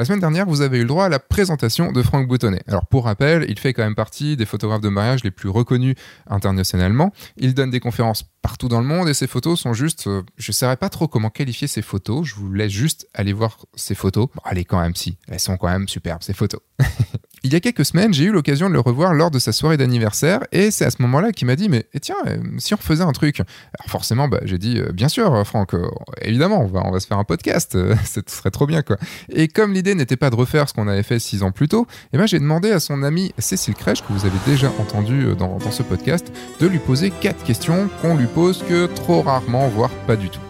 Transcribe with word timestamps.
La 0.00 0.06
semaine 0.06 0.20
dernière, 0.20 0.46
vous 0.46 0.62
avez 0.62 0.78
eu 0.78 0.80
le 0.80 0.86
droit 0.86 1.04
à 1.04 1.08
la 1.10 1.18
présentation 1.18 1.92
de 1.92 2.02
Franck 2.02 2.26
Boutonnet. 2.26 2.62
Alors 2.66 2.86
pour 2.86 3.04
rappel, 3.04 3.44
il 3.50 3.58
fait 3.58 3.74
quand 3.74 3.82
même 3.82 3.94
partie 3.94 4.34
des 4.34 4.46
photographes 4.46 4.80
de 4.80 4.88
mariage 4.88 5.22
les 5.24 5.30
plus 5.30 5.50
reconnus 5.50 5.94
internationalement. 6.26 7.12
Il 7.36 7.52
donne 7.52 7.68
des 7.68 7.80
conférences 7.80 8.24
partout 8.40 8.68
dans 8.68 8.80
le 8.80 8.86
monde 8.86 9.10
et 9.10 9.12
ses 9.12 9.26
photos 9.26 9.60
sont 9.60 9.74
juste... 9.74 10.06
euh, 10.06 10.22
je 10.38 10.52
ne 10.52 10.54
saurais 10.54 10.78
pas 10.78 10.88
trop 10.88 11.06
comment 11.06 11.28
qualifier 11.28 11.68
ces 11.68 11.82
photos, 11.82 12.26
je 12.26 12.34
vous 12.34 12.50
laisse 12.50 12.72
juste 12.72 13.08
aller 13.12 13.34
voir 13.34 13.58
ses 13.74 13.94
photos. 13.94 14.28
Bon, 14.34 14.40
allez 14.42 14.64
quand 14.64 14.80
même 14.80 14.94
si, 14.94 15.18
elles 15.28 15.38
sont 15.38 15.58
quand 15.58 15.68
même 15.68 15.86
superbes 15.86 16.22
ces 16.22 16.32
photos. 16.32 16.60
Il 17.42 17.54
y 17.54 17.56
a 17.56 17.60
quelques 17.60 17.86
semaines, 17.86 18.12
j'ai 18.12 18.24
eu 18.24 18.32
l'occasion 18.32 18.68
de 18.68 18.74
le 18.74 18.80
revoir 18.80 19.14
lors 19.14 19.30
de 19.30 19.38
sa 19.38 19.52
soirée 19.52 19.78
d'anniversaire 19.78 20.40
et 20.52 20.70
c'est 20.70 20.84
à 20.84 20.90
ce 20.90 21.00
moment-là 21.00 21.32
qu'il 21.32 21.46
m'a 21.46 21.56
dit 21.56 21.70
mais 21.70 21.86
eh 21.94 22.00
tiens 22.00 22.16
euh, 22.26 22.36
si 22.58 22.74
on 22.74 22.76
refaisait 22.76 23.02
un 23.02 23.12
truc? 23.12 23.40
Alors 23.40 23.88
forcément 23.88 24.28
bah, 24.28 24.40
j'ai 24.44 24.58
dit 24.58 24.78
euh, 24.78 24.92
bien 24.92 25.08
sûr 25.08 25.34
euh, 25.34 25.44
Franck 25.44 25.72
évidemment 26.20 26.60
on 26.60 26.90
va 26.90 27.00
se 27.00 27.06
faire 27.06 27.16
un 27.16 27.24
podcast 27.24 27.78
ce 28.04 28.20
serait 28.26 28.50
trop 28.50 28.66
bien 28.66 28.82
quoi. 28.82 28.98
Et 29.30 29.48
comme 29.48 29.72
l'idée 29.72 29.94
n'était 29.94 30.18
pas 30.18 30.28
de 30.28 30.36
refaire 30.36 30.68
ce 30.68 30.74
qu'on 30.74 30.86
avait 30.86 31.02
fait 31.02 31.18
six 31.18 31.42
ans 31.42 31.50
plus 31.50 31.68
tôt 31.68 31.86
eh 32.12 32.18
ben 32.18 32.26
j'ai 32.26 32.38
demandé 32.38 32.72
à 32.72 32.78
son 32.78 33.02
amie 33.02 33.32
Cécile 33.38 33.74
Crèche 33.74 34.02
que 34.02 34.12
vous 34.12 34.26
avez 34.26 34.38
déjà 34.44 34.70
entendu 34.78 35.34
dans, 35.38 35.56
dans 35.56 35.70
ce 35.70 35.82
podcast 35.82 36.30
de 36.60 36.66
lui 36.66 36.78
poser 36.78 37.10
quatre 37.10 37.42
questions 37.42 37.88
qu'on 38.02 38.16
lui 38.16 38.26
pose 38.26 38.62
que 38.68 38.84
trop 38.84 39.22
rarement 39.22 39.66
voire 39.68 39.90
pas 40.06 40.16
du 40.16 40.28
tout 40.28 40.40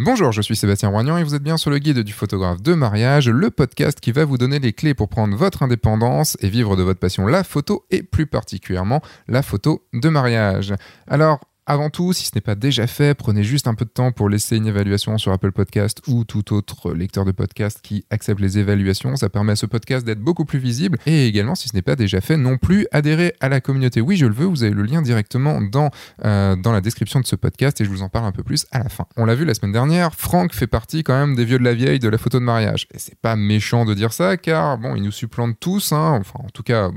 Bonjour, 0.00 0.30
je 0.30 0.42
suis 0.42 0.54
Sébastien 0.54 0.90
Roignan 0.90 1.18
et 1.18 1.24
vous 1.24 1.34
êtes 1.34 1.42
bien 1.42 1.56
sur 1.56 1.72
le 1.72 1.78
guide 1.80 1.98
du 2.04 2.12
photographe 2.12 2.62
de 2.62 2.72
mariage, 2.72 3.28
le 3.28 3.50
podcast 3.50 3.98
qui 3.98 4.12
va 4.12 4.24
vous 4.24 4.38
donner 4.38 4.60
les 4.60 4.72
clés 4.72 4.94
pour 4.94 5.08
prendre 5.08 5.36
votre 5.36 5.64
indépendance 5.64 6.36
et 6.40 6.48
vivre 6.48 6.76
de 6.76 6.84
votre 6.84 7.00
passion 7.00 7.26
la 7.26 7.42
photo 7.42 7.84
et 7.90 8.04
plus 8.04 8.28
particulièrement 8.28 9.00
la 9.26 9.42
photo 9.42 9.88
de 9.92 10.08
mariage. 10.08 10.72
Alors, 11.08 11.40
avant 11.68 11.90
tout, 11.90 12.14
si 12.14 12.24
ce 12.24 12.30
n'est 12.34 12.40
pas 12.40 12.54
déjà 12.54 12.86
fait, 12.86 13.14
prenez 13.14 13.44
juste 13.44 13.68
un 13.68 13.74
peu 13.74 13.84
de 13.84 13.90
temps 13.90 14.10
pour 14.10 14.30
laisser 14.30 14.56
une 14.56 14.66
évaluation 14.66 15.18
sur 15.18 15.32
Apple 15.32 15.52
Podcast 15.52 16.00
ou 16.08 16.24
tout 16.24 16.54
autre 16.54 16.94
lecteur 16.94 17.26
de 17.26 17.30
podcast 17.30 17.80
qui 17.82 18.06
accepte 18.08 18.40
les 18.40 18.58
évaluations. 18.58 19.16
Ça 19.16 19.28
permet 19.28 19.52
à 19.52 19.56
ce 19.56 19.66
podcast 19.66 20.06
d'être 20.06 20.18
beaucoup 20.18 20.46
plus 20.46 20.58
visible. 20.58 20.96
Et 21.04 21.26
également, 21.26 21.54
si 21.54 21.68
ce 21.68 21.76
n'est 21.76 21.82
pas 21.82 21.94
déjà 21.94 22.22
fait 22.22 22.38
non 22.38 22.56
plus, 22.56 22.86
adhérez 22.90 23.34
à 23.40 23.50
la 23.50 23.60
communauté 23.60 24.00
Oui, 24.00 24.16
je 24.16 24.24
le 24.24 24.32
veux. 24.32 24.46
Vous 24.46 24.62
avez 24.62 24.72
le 24.72 24.82
lien 24.82 25.02
directement 25.02 25.60
dans, 25.60 25.90
euh, 26.24 26.56
dans 26.56 26.72
la 26.72 26.80
description 26.80 27.20
de 27.20 27.26
ce 27.26 27.36
podcast 27.36 27.78
et 27.82 27.84
je 27.84 27.90
vous 27.90 28.00
en 28.00 28.08
parle 28.08 28.24
un 28.24 28.32
peu 28.32 28.42
plus 28.42 28.64
à 28.72 28.78
la 28.78 28.88
fin. 28.88 29.04
On 29.18 29.26
l'a 29.26 29.34
vu 29.34 29.44
la 29.44 29.52
semaine 29.52 29.72
dernière, 29.72 30.14
Franck 30.14 30.54
fait 30.54 30.66
partie 30.66 31.04
quand 31.04 31.18
même 31.18 31.36
des 31.36 31.44
vieux 31.44 31.58
de 31.58 31.64
la 31.64 31.74
vieille 31.74 31.98
de 31.98 32.08
la 32.08 32.16
photo 32.16 32.40
de 32.40 32.44
mariage. 32.44 32.88
Et 32.94 32.98
c'est 32.98 33.20
pas 33.20 33.36
méchant 33.36 33.84
de 33.84 33.92
dire 33.92 34.14
ça 34.14 34.38
car, 34.38 34.78
bon, 34.78 34.96
il 34.96 35.02
nous 35.02 35.12
supplante 35.12 35.60
tous, 35.60 35.92
hein, 35.92 36.16
enfin, 36.18 36.40
en 36.42 36.48
tout 36.48 36.62
cas, 36.62 36.90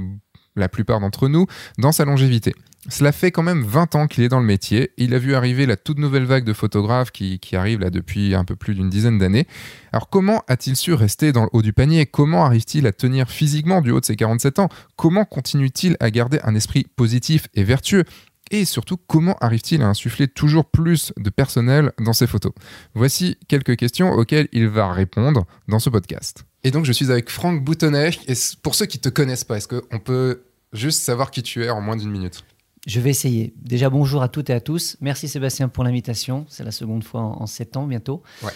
la 0.56 0.69
plupart 0.69 1.02
d'entre 1.02 1.28
nous, 1.28 1.45
dans 1.78 1.91
sa 1.91 2.06
longévité. 2.06 2.53
Cela 2.89 3.11
fait 3.11 3.31
quand 3.31 3.43
même 3.43 3.63
20 3.63 3.95
ans 3.95 4.07
qu'il 4.07 4.23
est 4.23 4.29
dans 4.29 4.39
le 4.39 4.45
métier. 4.45 4.91
Il 4.97 5.13
a 5.13 5.19
vu 5.19 5.35
arriver 5.35 5.67
la 5.67 5.77
toute 5.77 5.99
nouvelle 5.99 6.25
vague 6.25 6.43
de 6.43 6.53
photographes 6.53 7.11
qui, 7.11 7.39
qui 7.39 7.55
arrive 7.55 7.79
là 7.79 7.91
depuis 7.91 8.33
un 8.33 8.43
peu 8.43 8.55
plus 8.55 8.73
d'une 8.73 8.89
dizaine 8.89 9.19
d'années. 9.19 9.47
Alors 9.91 10.09
comment 10.09 10.43
a-t-il 10.47 10.75
su 10.75 10.93
rester 10.93 11.31
dans 11.31 11.43
le 11.43 11.49
haut 11.53 11.61
du 11.61 11.73
panier? 11.73 12.07
Comment 12.07 12.43
arrive-t-il 12.43 12.88
à 12.88 12.91
tenir 12.91 13.29
physiquement 13.29 13.81
du 13.81 13.91
haut 13.91 13.99
de 13.99 14.05
ses 14.05 14.15
47 14.15 14.57
ans? 14.59 14.69
Comment 14.95 15.25
continue-t-il 15.25 15.95
à 15.99 16.09
garder 16.09 16.39
un 16.43 16.55
esprit 16.55 16.88
positif 16.95 17.47
et 17.53 17.63
vertueux? 17.63 18.03
Et 18.49 18.65
surtout, 18.65 18.97
comment 18.97 19.38
arrive-t-il 19.39 19.81
à 19.81 19.88
insuffler 19.88 20.27
toujours 20.27 20.66
plus 20.66 21.13
de 21.17 21.29
personnel 21.29 21.93
dans 21.99 22.13
ses 22.13 22.27
photos? 22.27 22.51
Voici 22.95 23.38
quelques 23.47 23.77
questions 23.77 24.11
auxquelles 24.11 24.49
il 24.51 24.67
va 24.67 24.91
répondre 24.91 25.45
dans 25.69 25.79
ce 25.79 25.89
podcast. 25.89 26.43
Et 26.63 26.71
donc, 26.71 26.85
je 26.85 26.91
suis 26.91 27.11
avec 27.11 27.29
Franck 27.29 27.63
Boutonnet. 27.63 28.11
Et 28.27 28.33
pour 28.61 28.75
ceux 28.75 28.88
qui 28.88 28.97
ne 28.97 29.03
te 29.03 29.09
connaissent 29.09 29.45
pas, 29.45 29.57
est-ce 29.57 29.69
qu'on 29.69 29.99
peut 29.99 30.43
juste 30.73 31.01
savoir 31.01 31.31
qui 31.31 31.43
tu 31.43 31.63
es 31.63 31.69
en 31.69 31.79
moins 31.79 31.95
d'une 31.95 32.11
minute? 32.11 32.43
Je 32.87 32.99
vais 32.99 33.11
essayer. 33.11 33.53
Déjà, 33.61 33.89
bonjour 33.89 34.23
à 34.23 34.27
toutes 34.27 34.49
et 34.49 34.53
à 34.53 34.59
tous. 34.59 34.97
Merci 35.01 35.27
Sébastien 35.27 35.69
pour 35.69 35.83
l'invitation. 35.83 36.45
C'est 36.49 36.63
la 36.63 36.71
seconde 36.71 37.03
fois 37.03 37.21
en, 37.21 37.41
en 37.43 37.45
sept 37.45 37.77
ans 37.77 37.85
bientôt. 37.85 38.23
Ouais. 38.43 38.51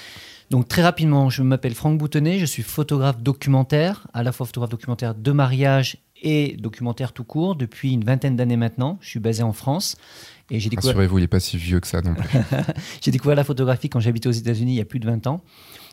Donc 0.52 0.68
très 0.68 0.84
rapidement, 0.84 1.30
je 1.30 1.42
m'appelle 1.42 1.74
Franck 1.74 1.98
Boutonnet, 1.98 2.40
je 2.40 2.46
suis 2.46 2.62
photographe 2.62 3.22
documentaire, 3.22 4.08
à 4.14 4.22
la 4.22 4.32
fois 4.32 4.46
photographe 4.46 4.70
documentaire 4.70 5.16
de 5.16 5.32
mariage 5.32 5.98
et 6.22 6.56
documentaire 6.60 7.14
tout 7.14 7.24
court 7.24 7.56
depuis 7.56 7.94
une 7.94 8.04
vingtaine 8.04 8.36
d'années 8.36 8.58
maintenant. 8.58 8.98
Je 9.02 9.10
suis 9.10 9.20
basé 9.20 9.42
en 9.42 9.54
France 9.54 9.96
et 10.52 10.60
j'ai 10.60 10.70
découvert, 10.70 10.94
Rassurez-vous, 10.94 11.18
il 11.18 11.22
n'est 11.22 11.28
pas 11.28 11.40
si 11.40 11.58
vieux 11.58 11.80
que 11.80 11.88
ça 11.88 12.02
non 12.02 12.14
plus. 12.14 12.30
j'ai 13.02 13.12
découvert 13.12 13.36
la 13.36 13.44
photographie 13.44 13.90
quand 13.90 14.00
j'habitais 14.00 14.28
aux 14.28 14.34
États-Unis 14.34 14.74
il 14.74 14.78
y 14.78 14.82
a 14.82 14.86
plus 14.86 15.00
de 15.00 15.08
20 15.08 15.26
ans. 15.28 15.42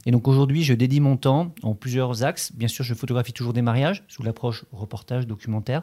Et 0.04 0.10
donc 0.10 0.28
aujourd'hui, 0.28 0.64
je 0.64 0.74
dédie 0.74 1.00
mon 1.00 1.16
temps 1.16 1.54
en 1.62 1.74
plusieurs 1.74 2.22
axes. 2.22 2.52
Bien 2.54 2.68
sûr, 2.68 2.84
je 2.84 2.92
photographie 2.92 3.32
toujours 3.32 3.52
des 3.54 3.62
mariages 3.62 4.04
sous 4.08 4.22
l'approche 4.22 4.64
reportage 4.72 5.26
documentaire. 5.26 5.82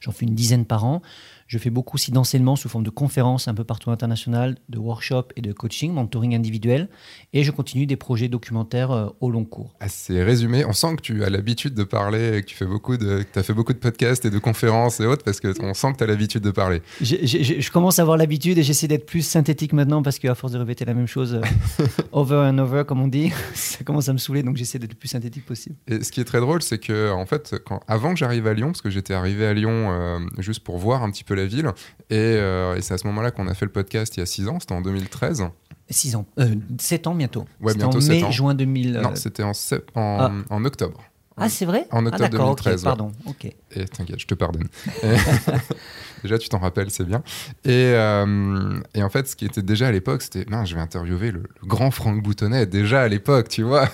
J'en 0.00 0.12
fais 0.12 0.24
une 0.24 0.34
dizaine 0.34 0.64
par 0.64 0.84
an. 0.84 1.02
Je 1.48 1.56
fais 1.56 1.70
beaucoup 1.70 1.96
aussi 1.96 2.10
d'enseignements 2.10 2.56
sous 2.56 2.68
forme 2.68 2.84
de 2.84 2.90
conférences 2.90 3.48
un 3.48 3.54
peu 3.54 3.64
partout 3.64 3.90
international, 3.90 4.56
de 4.68 4.76
workshops 4.76 5.28
et 5.34 5.40
de 5.40 5.54
coaching, 5.54 5.94
mentoring 5.94 6.36
individuel. 6.36 6.90
Et 7.32 7.42
je 7.42 7.50
continue 7.50 7.86
des 7.86 7.96
projets 7.96 8.28
documentaires 8.28 8.90
euh, 8.90 9.08
au 9.22 9.30
long 9.30 9.46
cours. 9.46 9.74
C'est 9.86 10.22
résumé. 10.22 10.66
On 10.66 10.74
sent 10.74 10.96
que 10.96 11.00
tu 11.00 11.24
as 11.24 11.30
l'habitude 11.30 11.72
de 11.72 11.84
parler, 11.84 12.36
et 12.36 12.42
que 12.42 12.46
tu 12.46 12.54
fais 12.54 12.66
beaucoup 12.66 12.98
de, 12.98 13.22
que 13.22 13.40
as 13.40 13.42
fait 13.42 13.54
beaucoup 13.54 13.72
de 13.72 13.78
podcasts 13.78 14.26
et 14.26 14.30
de 14.30 14.38
conférences 14.38 15.00
et 15.00 15.06
autres, 15.06 15.24
parce 15.24 15.40
qu'on 15.40 15.72
sent 15.72 15.92
que 15.92 15.96
tu 15.96 16.04
as 16.04 16.06
l'habitude 16.06 16.42
de 16.42 16.50
parler. 16.50 16.82
Je 17.00 17.70
commence 17.70 17.98
à 17.98 18.02
avoir 18.02 18.18
l'habitude 18.18 18.58
et 18.58 18.62
j'essaie 18.62 18.86
d'être 18.86 19.06
plus 19.06 19.22
synthétique 19.22 19.72
maintenant 19.72 20.02
parce 20.02 20.18
qu'à 20.18 20.34
force 20.34 20.52
de 20.52 20.58
répéter 20.58 20.84
la 20.84 20.92
même 20.92 21.06
chose 21.06 21.34
euh, 21.80 21.86
over 22.12 22.50
and 22.52 22.58
over, 22.58 22.82
comme 22.86 23.00
on 23.00 23.08
dit, 23.08 23.32
ça 23.54 23.84
commence 23.84 24.10
à 24.10 24.12
me 24.12 24.18
saouler. 24.18 24.42
Donc 24.42 24.58
j'essaie 24.58 24.78
d'être 24.78 24.92
le 24.92 24.98
plus 24.98 25.08
synthétique 25.08 25.46
possible. 25.46 25.76
Et 25.86 26.04
ce 26.04 26.12
qui 26.12 26.20
est 26.20 26.24
très 26.24 26.40
drôle, 26.40 26.60
c'est 26.60 26.78
que 26.78 27.10
en 27.10 27.24
fait, 27.24 27.54
quand, 27.64 27.80
avant 27.88 28.12
que 28.12 28.18
j'arrive 28.18 28.46
à 28.46 28.52
Lyon, 28.52 28.66
parce 28.66 28.82
que 28.82 28.90
j'étais 28.90 29.14
arrivé 29.14 29.46
à 29.46 29.54
Lyon 29.54 29.88
euh, 29.90 30.18
juste 30.36 30.60
pour 30.60 30.76
voir 30.76 31.02
un 31.02 31.10
petit 31.10 31.24
peu 31.24 31.37
la 31.38 31.46
ville, 31.46 31.66
et, 32.10 32.16
euh, 32.18 32.76
et 32.76 32.82
c'est 32.82 32.94
à 32.94 32.98
ce 32.98 33.06
moment-là 33.06 33.30
qu'on 33.30 33.46
a 33.48 33.54
fait 33.54 33.64
le 33.66 33.72
podcast 33.72 34.16
il 34.16 34.20
y 34.20 34.22
a 34.22 34.26
6 34.26 34.48
ans, 34.48 34.58
c'était 34.60 34.74
en 34.74 34.80
2013. 34.80 35.44
6 35.90 36.16
ans, 36.16 36.26
euh, 36.38 36.54
7 36.78 37.06
ans 37.06 37.14
bientôt. 37.14 37.46
Ouais, 37.60 37.72
C'était 37.72 37.84
bientôt 37.84 37.98
en 38.04 38.08
mai, 38.08 38.22
ans. 38.24 38.30
juin 38.30 38.54
2000. 38.54 38.96
euh, 38.96 39.00
Non, 39.02 39.14
c'était 39.14 39.42
en, 39.42 39.52
sep- 39.52 39.86
en, 39.94 40.18
Ah. 40.20 40.32
en 40.50 40.64
octobre. 40.64 41.00
Ah, 41.40 41.48
c'est 41.48 41.64
vrai? 41.66 41.86
En 41.92 42.04
ah, 42.04 42.08
octobre 42.08 42.24
ok, 42.24 42.32
2013, 42.64 42.80
ouais. 42.80 42.84
pardon. 42.84 43.12
Ok. 43.26 43.44
Et 43.44 43.84
t'inquiète, 43.86 44.18
je 44.20 44.26
te 44.26 44.34
pardonne. 44.34 44.66
Déjà, 46.22 46.36
tu 46.38 46.48
t'en 46.48 46.58
rappelles, 46.58 46.90
c'est 46.90 47.04
bien. 47.04 47.22
Et, 47.64 47.70
euh, 47.94 48.80
et 48.94 49.02
en 49.02 49.08
fait, 49.08 49.28
ce 49.28 49.36
qui 49.36 49.44
était 49.44 49.62
déjà 49.62 49.86
à 49.86 49.92
l'époque, 49.92 50.22
c'était, 50.22 50.44
je 50.64 50.74
vais 50.74 50.80
interviewer 50.80 51.30
le, 51.30 51.44
le 51.62 51.66
grand 51.68 51.90
Franck 51.92 52.22
Boutonnet, 52.22 52.66
déjà 52.66 53.02
à 53.02 53.08
l'époque, 53.08 53.48
tu 53.48 53.62
vois. 53.62 53.88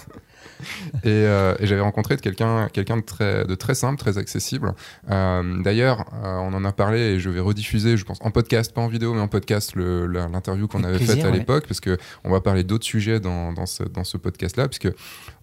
Et, 1.02 1.08
euh, 1.08 1.54
et 1.58 1.66
j'avais 1.66 1.80
rencontré 1.80 2.16
quelqu'un 2.16 2.68
quelqu'un 2.72 2.96
de 2.96 3.02
très, 3.02 3.44
de 3.44 3.54
très 3.54 3.74
simple, 3.74 3.98
très 3.98 4.18
accessible. 4.18 4.74
Euh, 5.10 5.62
D'ailleurs, 5.62 6.04
euh, 6.24 6.36
on 6.38 6.54
en 6.54 6.64
a 6.64 6.72
parlé 6.72 7.00
et 7.00 7.20
je 7.20 7.30
vais 7.30 7.40
rediffuser, 7.40 7.96
je 7.96 8.04
pense, 8.04 8.18
en 8.20 8.30
podcast, 8.30 8.72
pas 8.72 8.80
en 8.80 8.88
vidéo, 8.88 9.14
mais 9.14 9.20
en 9.20 9.28
podcast, 9.28 9.74
l'interview 9.76 10.68
qu'on 10.68 10.84
avait 10.84 10.98
faite 10.98 11.24
à 11.24 11.30
ouais. 11.30 11.38
l'époque, 11.38 11.66
parce 11.66 11.80
que 11.80 11.98
on 12.24 12.30
va 12.30 12.40
parler 12.40 12.64
d'autres 12.64 12.86
sujets 12.86 13.20
dans, 13.20 13.52
dans 13.52 13.66
ce, 13.66 13.82
dans 13.82 14.04
ce 14.04 14.16
podcast-là, 14.16 14.68
puisque 14.68 14.88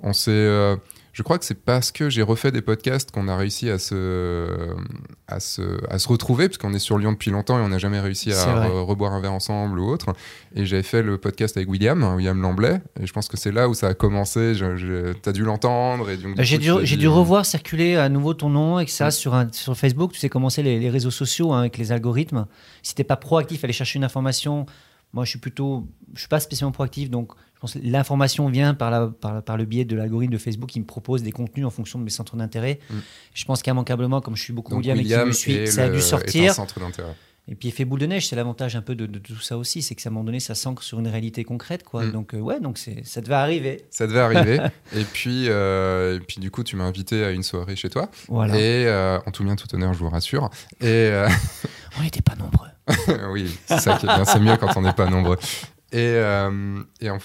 on 0.02 0.14
s'est... 0.14 0.78
je 1.14 1.24
crois 1.24 1.38
que 1.38 1.46
c'est 1.46 1.56
parce 1.64 1.92
que 1.92 2.10
j'ai 2.10 2.22
refait 2.22 2.52
des 2.52 2.62
podcasts 2.62 3.12
qu'on 3.12 3.28
a 3.28 3.36
réussi 3.36 3.70
à 3.70 3.78
se, 3.80 4.76
à 5.28 5.40
se, 5.40 5.62
à 5.90 6.00
se 6.00 6.08
retrouver, 6.08 6.48
parce 6.48 6.58
qu'on 6.58 6.74
est 6.74 6.80
sur 6.80 6.98
Lyon 6.98 7.12
depuis 7.12 7.32
longtemps 7.32 7.58
et 7.60 7.62
on 7.62 7.68
n'a 7.70 7.78
jamais 7.78 8.00
réussi 8.00 8.32
à 8.32 8.36
re- 8.68 8.82
reboire 8.84 9.14
un 9.14 9.20
verre 9.22 9.34
ensemble 9.34 9.80
ou 9.80 9.90
autre. 9.90 10.08
Et 10.56 10.66
j'avais 10.66 10.84
fait 10.84 11.02
le 11.02 11.18
podcast 11.18 11.58
avec 11.58 11.70
William, 11.70 12.02
William 12.16 12.42
Lamblay, 12.42 12.82
et 13.00 13.06
je 13.06 13.14
pense 13.14 13.28
que 13.28 13.38
c'est 13.38 13.52
là 13.52 13.68
où 13.70 13.74
ça 13.74 13.88
a 13.90 13.94
commencé. 13.94 14.56
Je- 14.56 15.12
T'as 15.14 15.32
dû 15.32 15.44
l'entendre. 15.44 16.08
J'ai 16.40 16.58
dû, 16.58 16.72
tu 16.98 17.08
revoir 17.08 17.46
circuler 17.46 17.96
à 17.98 18.08
nouveau 18.10 18.34
ton 18.34 18.50
nom 18.50 18.80
et 18.80 18.86
que 18.86 18.92
ça 18.92 19.12
sur, 19.12 19.34
un, 19.36 19.48
sur 19.52 19.76
Facebook. 19.78 20.14
Tu 20.14 20.20
sais 20.20 20.30
comment 20.30 20.50
c'est 20.50 20.64
les, 20.64 20.80
les 20.80 20.90
réseaux 20.90 21.12
sociaux 21.12 21.52
hein, 21.54 21.60
avec 21.62 21.78
les 21.78 21.92
algorithmes. 21.92 22.46
Si 22.84 22.96
t'es 22.96 23.04
pas 23.04 23.18
proactif, 23.18 23.64
aller 23.64 23.74
chercher 23.74 23.98
une 23.98 24.06
information. 24.06 24.66
Moi, 25.14 25.26
je 25.26 25.32
suis 25.32 25.40
plutôt, 25.40 25.86
je 26.14 26.20
suis 26.20 26.30
pas 26.30 26.40
spécialement 26.40 26.72
proactif, 26.72 27.10
donc 27.10 27.34
l'information 27.82 28.50
vient 28.50 28.74
par, 28.74 28.92
la, 28.92 29.08
par, 29.08 29.34
la- 29.34 29.42
par 29.42 29.58
le 29.58 29.66
biais 29.66 29.86
de 29.86 29.96
l'algorithme 29.96 30.34
de 30.34 30.38
Facebook 30.38 30.70
qui 30.70 30.80
me 30.80 30.86
propose 30.86 31.24
des 31.24 31.32
contenus 31.32 31.66
en 31.66 31.70
fonction 31.70 32.00
de 32.00 32.04
mes 32.04 32.10
centres 32.10 32.36
d'intérêt. 32.36 32.80
Mm. 32.90 32.96
Je 33.34 33.46
pense 33.46 33.62
qu'immanquablement, 33.62 34.22
comme 34.22 34.36
je 34.36 34.44
suis 34.44 34.54
beaucoup 34.54 34.72
donc 34.72 34.84
William, 34.84 35.00
et 35.00 35.04
qui 35.04 35.28
me 35.28 35.32
suit, 35.32 35.68
ça 35.68 35.86
a 35.86 35.90
dû 35.90 36.02
sortir. 36.02 36.54
Et 37.48 37.56
puis 37.56 37.70
effet 37.70 37.86
boule 37.86 38.00
de 38.00 38.06
neige, 38.06 38.28
c'est 38.28 38.36
l'avantage 38.36 38.76
un 38.76 38.82
peu 38.82 38.94
de, 38.94 39.08
de 39.08 39.20
tout 39.20 39.40
ça 39.42 39.58
aussi, 39.58 39.82
c'est 39.82 39.96
que 39.96 40.02
ça, 40.02 40.10
à 40.10 40.12
un 40.12 40.14
moment 40.14 40.26
donné, 40.26 40.40
ça 40.40 40.54
s'ancre 40.54 40.84
sur 40.84 41.00
une 41.00 41.08
réalité 41.08 41.44
concrète, 41.44 41.84
quoi. 41.84 42.06
Mm. 42.06 42.12
Donc 42.12 42.34
euh, 42.34 42.40
ouais, 42.40 42.60
donc 42.60 42.78
ça 42.78 43.22
devait 43.22 43.34
arriver. 43.34 43.84
Ça 43.90 44.06
devait 44.06 44.20
arriver. 44.20 44.60
et, 44.96 45.04
puis, 45.04 45.50
euh, 45.50 46.18
et 46.18 46.20
puis, 46.20 46.40
du 46.40 46.52
coup, 46.52 46.64
tu 46.64 46.76
m'as 46.76 46.84
invité 46.84 47.24
à 47.24 47.32
une 47.32 47.44
soirée 47.44 47.76
chez 47.76 47.90
toi. 47.90 48.10
Voilà. 48.28 48.56
Et 48.56 48.86
euh, 48.86 49.20
en 49.26 49.32
tout 49.32 49.44
bien, 49.44 49.56
tout 49.56 49.74
honneur, 49.74 49.94
je 49.94 50.00
vous 50.00 50.10
rassure. 50.10 50.50
Et 50.80 50.86
euh, 50.86 51.28
On 52.00 52.04
n'était 52.04 52.22
pas 52.22 52.36
nombreux. 52.36 52.70
oui, 53.32 53.52
c'est 53.66 53.80
ça 53.80 53.98
qui 53.98 54.06
est 54.06 54.16
bien. 54.16 54.26
C'est 54.26 54.40
mieux 54.40 54.56
quand 54.58 54.78
on 54.78 54.82
n'est 54.82 54.94
pas 54.94 55.10
nombreux. 55.10 55.38
Et, 55.92 56.14
euh, 56.16 56.80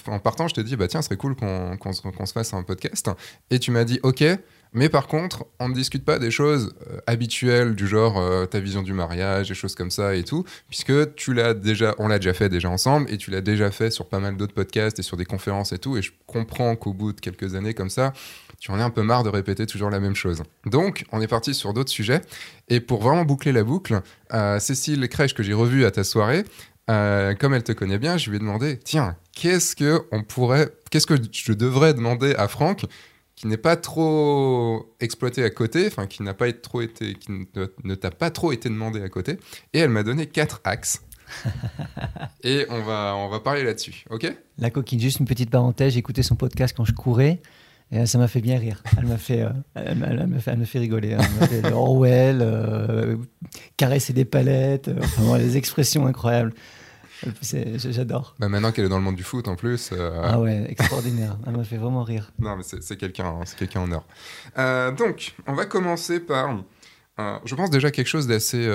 en, 0.07 0.19
partant, 0.19 0.47
je 0.47 0.55
t'ai 0.55 0.63
dit, 0.63 0.75
bah 0.75 0.87
tiens, 0.87 1.01
ce 1.01 1.07
serait 1.07 1.17
cool 1.17 1.35
qu'on 1.35 1.77
qu'on 1.77 1.93
se, 1.93 2.33
fasse 2.33 2.53
un 2.53 2.63
podcast. 2.63 3.09
Et 3.49 3.59
tu 3.59 3.71
m'as 3.71 3.85
dit, 3.85 3.99
ok, 4.03 4.23
mais 4.73 4.89
par 4.89 5.07
contre, 5.07 5.45
on 5.59 5.69
ne 5.69 5.73
discute 5.73 6.03
pas 6.03 6.19
des 6.19 6.31
choses 6.31 6.75
euh, 6.91 6.99
habituelles 7.07 7.75
du 7.75 7.87
genre 7.87 8.17
euh, 8.17 8.45
ta 8.45 8.59
vision 8.59 8.81
du 8.81 8.91
mariage, 8.91 9.47
des 9.47 9.55
choses 9.55 9.73
comme 9.73 9.89
ça 9.89 10.15
et 10.15 10.23
tout, 10.23 10.43
puisque 10.67 11.15
tu 11.15 11.33
l'as 11.33 11.53
déjà, 11.53 11.95
on 11.97 12.09
l'a 12.09 12.19
déjà 12.19 12.33
fait 12.33 12.49
déjà 12.49 12.69
ensemble 12.69 13.09
et 13.09 13.17
tu 13.17 13.31
l'as 13.31 13.41
déjà 13.41 13.71
fait 13.71 13.89
sur 13.89 14.09
pas 14.09 14.19
mal 14.19 14.35
d'autres 14.35 14.53
podcasts 14.53 14.99
et 14.99 15.03
sur 15.03 15.15
des 15.15 15.25
conférences 15.25 15.71
et 15.71 15.77
tout. 15.77 15.95
Et 15.95 16.01
je 16.01 16.11
comprends 16.25 16.75
qu'au 16.75 16.93
bout 16.93 17.13
de 17.13 17.21
quelques 17.21 17.55
années 17.55 17.73
comme 17.73 17.89
ça, 17.89 18.11
tu 18.59 18.71
en 18.71 18.79
es 18.79 18.83
un 18.83 18.89
peu 18.89 19.03
marre 19.03 19.23
de 19.23 19.29
répéter 19.29 19.65
toujours 19.65 19.89
la 19.89 20.01
même 20.01 20.15
chose. 20.15 20.43
Donc, 20.65 21.05
on 21.13 21.21
est 21.21 21.27
parti 21.27 21.53
sur 21.53 21.73
d'autres 21.73 21.91
sujets. 21.91 22.21
Et 22.67 22.81
pour 22.81 23.01
vraiment 23.01 23.23
boucler 23.23 23.53
la 23.53 23.63
boucle, 23.63 24.01
Cécile 24.59 25.07
Crèche, 25.07 25.35
que 25.35 25.43
j'ai 25.43 25.53
revue 25.53 25.85
à 25.85 25.91
ta 25.91 26.03
soirée, 26.03 26.43
euh, 26.89 27.35
comme 27.35 27.53
elle 27.53 27.63
te 27.63 27.71
connaît 27.71 27.97
bien, 27.97 28.17
je 28.17 28.29
lui 28.29 28.37
ai 28.37 28.39
demandé 28.39 28.77
tiens, 28.77 29.17
qu'est-ce 29.33 29.75
que 29.75 30.05
on 30.11 30.23
pourrait, 30.23 30.69
qu'est-ce 30.89 31.07
que 31.07 31.15
je 31.31 31.53
devrais 31.53 31.93
demander 31.93 32.33
à 32.35 32.47
Franck 32.47 32.85
qui 33.35 33.45
n'est 33.45 33.57
pas 33.57 33.75
trop 33.75 34.95
exploité 34.99 35.43
à 35.43 35.51
côté, 35.51 35.85
enfin 35.85 36.07
qui 36.07 36.23
n'a 36.23 36.33
pas 36.33 36.51
trop 36.53 36.81
été, 36.81 37.13
qui 37.13 37.31
ne, 37.31 37.67
ne 37.83 37.95
t'a 37.95 38.09
pas 38.09 38.31
trop 38.31 38.51
été 38.51 38.67
demandé 38.67 39.01
à 39.01 39.09
côté. 39.09 39.37
Et 39.73 39.79
elle 39.79 39.91
m'a 39.91 40.01
donné 40.01 40.25
quatre 40.25 40.59
axes. 40.63 41.01
et 42.43 42.65
on 42.69 42.81
va, 42.81 43.13
on 43.15 43.29
va 43.29 43.39
parler 43.39 43.63
là-dessus, 43.63 44.05
ok? 44.09 44.33
La 44.57 44.71
coquine, 44.71 44.99
juste 44.99 45.19
une 45.19 45.27
petite 45.27 45.51
parenthèse, 45.51 45.93
j'ai 45.93 45.99
écouté 45.99 46.23
son 46.23 46.35
podcast 46.35 46.73
quand 46.75 46.85
je 46.85 46.93
courais. 46.93 47.41
Et 47.91 48.05
ça 48.05 48.17
m'a 48.17 48.27
fait 48.27 48.41
bien 48.41 48.57
rire. 48.57 48.83
Elle 48.97 49.05
m'a 49.05 49.17
fait, 49.17 49.43
euh, 49.43 49.49
elle, 49.75 49.97
m'a 50.27 50.39
fait, 50.39 50.51
elle 50.51 50.57
me 50.57 50.65
fait 50.65 50.79
rigoler. 50.79 51.13
Hein. 51.13 51.19
Elle 51.21 51.39
m'a 51.39 51.47
fait 51.47 51.71
Orwell, 51.73 52.39
euh, 52.41 53.15
caresser 53.77 54.11
des 54.11 54.25
palettes, 54.25 54.89
euh, 54.89 54.99
enfin, 54.99 55.37
des 55.37 55.55
expressions 55.55 56.05
incroyables. 56.05 56.53
J'adore. 57.75 58.35
Bah 58.39 58.49
maintenant 58.49 58.71
qu'elle 58.71 58.85
est 58.85 58.89
dans 58.89 58.97
le 58.97 59.03
monde 59.03 59.15
du 59.15 59.23
foot 59.23 59.47
en 59.47 59.55
plus. 59.55 59.93
Ah 60.23 60.39
ouais, 60.39 60.65
extraordinaire. 60.69 61.37
Elle 61.45 61.57
m'a 61.57 61.63
fait 61.63 61.77
vraiment 61.77 62.03
rire. 62.03 62.31
Non, 62.39 62.55
mais 62.55 62.63
c'est 62.63 62.97
quelqu'un 62.97 63.27
hein, 63.27 63.41
c'est 63.45 63.57
quelqu'un 63.57 63.81
en 63.81 63.91
or. 63.91 64.05
donc, 64.95 65.35
on 65.47 65.53
va 65.53 65.65
commencer 65.65 66.19
par. 66.19 66.63
je 67.17 67.55
pense 67.55 67.69
déjà 67.69 67.91
quelque 67.91 68.07
chose 68.07 68.27
d'assez 68.27 68.69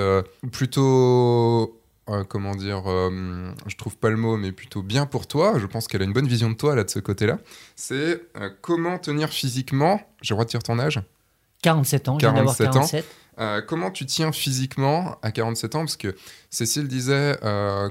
plutôt 0.51 1.79
euh, 2.09 2.25
comment 2.25 2.53
dire, 2.53 2.83
euh, 2.87 3.53
je 3.65 3.75
trouve 3.77 3.95
pas 3.95 4.09
le 4.09 4.17
mot, 4.17 4.35
mais 4.35 4.51
plutôt 4.51 4.81
bien 4.81 5.05
pour 5.05 5.25
toi. 5.25 5.57
Je 5.57 5.65
pense 5.65 5.87
qu'elle 5.87 6.01
a 6.01 6.05
une 6.05 6.11
bonne 6.11 6.27
vision 6.27 6.49
de 6.49 6.55
toi 6.55 6.75
là 6.75 6.83
de 6.83 6.89
ce 6.89 6.99
côté-là. 6.99 7.37
C'est 7.77 8.21
euh, 8.35 8.49
comment 8.61 8.97
tenir 8.97 9.29
physiquement. 9.29 10.01
J'ai 10.21 10.33
le 10.33 10.35
droit 10.35 10.45
de 10.45 10.49
dire 10.49 10.63
ton 10.63 10.79
âge? 10.79 11.01
47 11.61 12.09
ans, 12.09 12.17
47 12.17 12.71
47. 12.71 13.03
ans. 13.03 13.07
Comment 13.67 13.91
tu 13.91 14.05
tiens 14.05 14.31
physiquement 14.31 15.17
à 15.21 15.31
47 15.31 15.75
ans? 15.75 15.79
Parce 15.79 15.97
que 15.97 16.15
Cécile 16.49 16.87
disait 16.87 17.37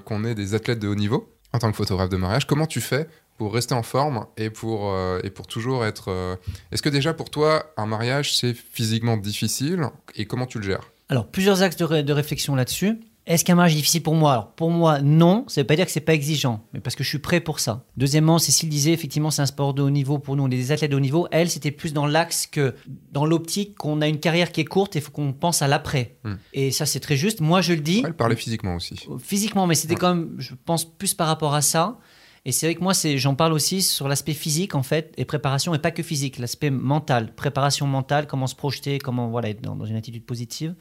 qu'on 0.04 0.24
est 0.24 0.34
des 0.34 0.54
athlètes 0.54 0.78
de 0.78 0.88
haut 0.88 0.94
niveau 0.94 1.28
en 1.52 1.58
tant 1.58 1.70
que 1.70 1.76
photographe 1.76 2.08
de 2.08 2.16
mariage. 2.16 2.46
Comment 2.46 2.66
tu 2.66 2.80
fais 2.80 3.08
pour 3.38 3.54
rester 3.54 3.74
en 3.74 3.82
forme 3.82 4.26
et 4.36 4.50
pour, 4.50 4.94
et 5.22 5.30
pour 5.30 5.46
toujours 5.46 5.84
être... 5.84 6.38
Est-ce 6.70 6.82
que 6.82 6.88
déjà 6.88 7.14
pour 7.14 7.30
toi, 7.30 7.72
un 7.76 7.86
mariage, 7.86 8.36
c'est 8.36 8.54
physiquement 8.54 9.16
difficile? 9.16 9.86
Et 10.14 10.26
comment 10.26 10.46
tu 10.46 10.58
le 10.58 10.64
gères? 10.64 10.90
Alors, 11.08 11.26
plusieurs 11.26 11.62
axes 11.62 11.76
de 11.76 12.12
réflexion 12.12 12.54
là-dessus. 12.54 12.98
Est-ce 13.24 13.44
qu'un 13.44 13.54
mariage 13.54 13.74
est 13.74 13.76
difficile 13.76 14.02
pour 14.02 14.14
moi? 14.14 14.32
Alors 14.32 14.52
pour 14.52 14.70
moi, 14.70 15.00
non. 15.00 15.44
Ça 15.46 15.60
ne 15.60 15.62
veut 15.62 15.66
pas 15.66 15.76
dire 15.76 15.86
que 15.86 15.92
c'est 15.92 16.00
pas 16.00 16.14
exigeant, 16.14 16.66
mais 16.72 16.80
parce 16.80 16.96
que 16.96 17.04
je 17.04 17.08
suis 17.08 17.20
prêt 17.20 17.40
pour 17.40 17.60
ça. 17.60 17.84
Deuxièmement, 17.96 18.38
Cécile 18.38 18.68
disait 18.68 18.92
effectivement 18.92 19.30
c'est 19.30 19.42
un 19.42 19.46
sport 19.46 19.74
de 19.74 19.82
haut 19.82 19.90
niveau 19.90 20.18
pour 20.18 20.34
nous, 20.34 20.42
on 20.42 20.46
est 20.46 20.56
des 20.56 20.72
athlètes 20.72 20.90
de 20.90 20.96
haut 20.96 21.00
niveau. 21.00 21.28
Elle, 21.30 21.48
c'était 21.48 21.70
plus 21.70 21.92
dans 21.92 22.06
l'axe 22.06 22.46
que 22.46 22.74
dans 23.12 23.24
l'optique 23.24 23.76
qu'on 23.76 24.00
a 24.00 24.08
une 24.08 24.18
carrière 24.18 24.50
qui 24.50 24.60
est 24.60 24.64
courte 24.64 24.96
et 24.96 24.98
il 24.98 25.02
faut 25.02 25.12
qu'on 25.12 25.32
pense 25.32 25.62
à 25.62 25.68
l'après. 25.68 26.16
Hmm. 26.24 26.34
Et 26.52 26.72
ça 26.72 26.84
c'est 26.84 27.00
très 27.00 27.16
juste. 27.16 27.40
Moi 27.40 27.60
je 27.60 27.74
le 27.74 27.80
dis. 27.80 28.02
Elle 28.04 28.14
parlait 28.14 28.36
physiquement 28.36 28.74
aussi. 28.74 28.96
Physiquement, 29.20 29.66
mais 29.68 29.76
c'était 29.76 29.94
quand 29.94 30.14
même, 30.14 30.34
je 30.38 30.54
pense 30.64 30.84
plus 30.84 31.14
par 31.14 31.28
rapport 31.28 31.54
à 31.54 31.62
ça. 31.62 31.98
Et 32.44 32.50
c'est 32.50 32.66
vrai 32.66 32.74
que 32.74 32.82
moi, 32.82 32.92
j'en 32.92 33.36
parle 33.36 33.52
aussi 33.52 33.82
sur 33.82 34.08
l'aspect 34.08 34.32
physique, 34.32 34.74
en 34.74 34.82
fait, 34.82 35.14
et 35.16 35.24
préparation, 35.24 35.76
et 35.76 35.78
pas 35.78 35.92
que 35.92 36.02
physique, 36.02 36.40
l'aspect 36.40 36.70
mental, 36.70 37.32
préparation 37.36 37.86
mentale, 37.86 38.26
comment 38.26 38.48
se 38.48 38.56
projeter, 38.56 38.98
comment 38.98 39.28
voilà, 39.28 39.50
être 39.50 39.60
dans 39.60 39.84
une 39.84 39.94
attitude 39.94 40.26
positive 40.26 40.74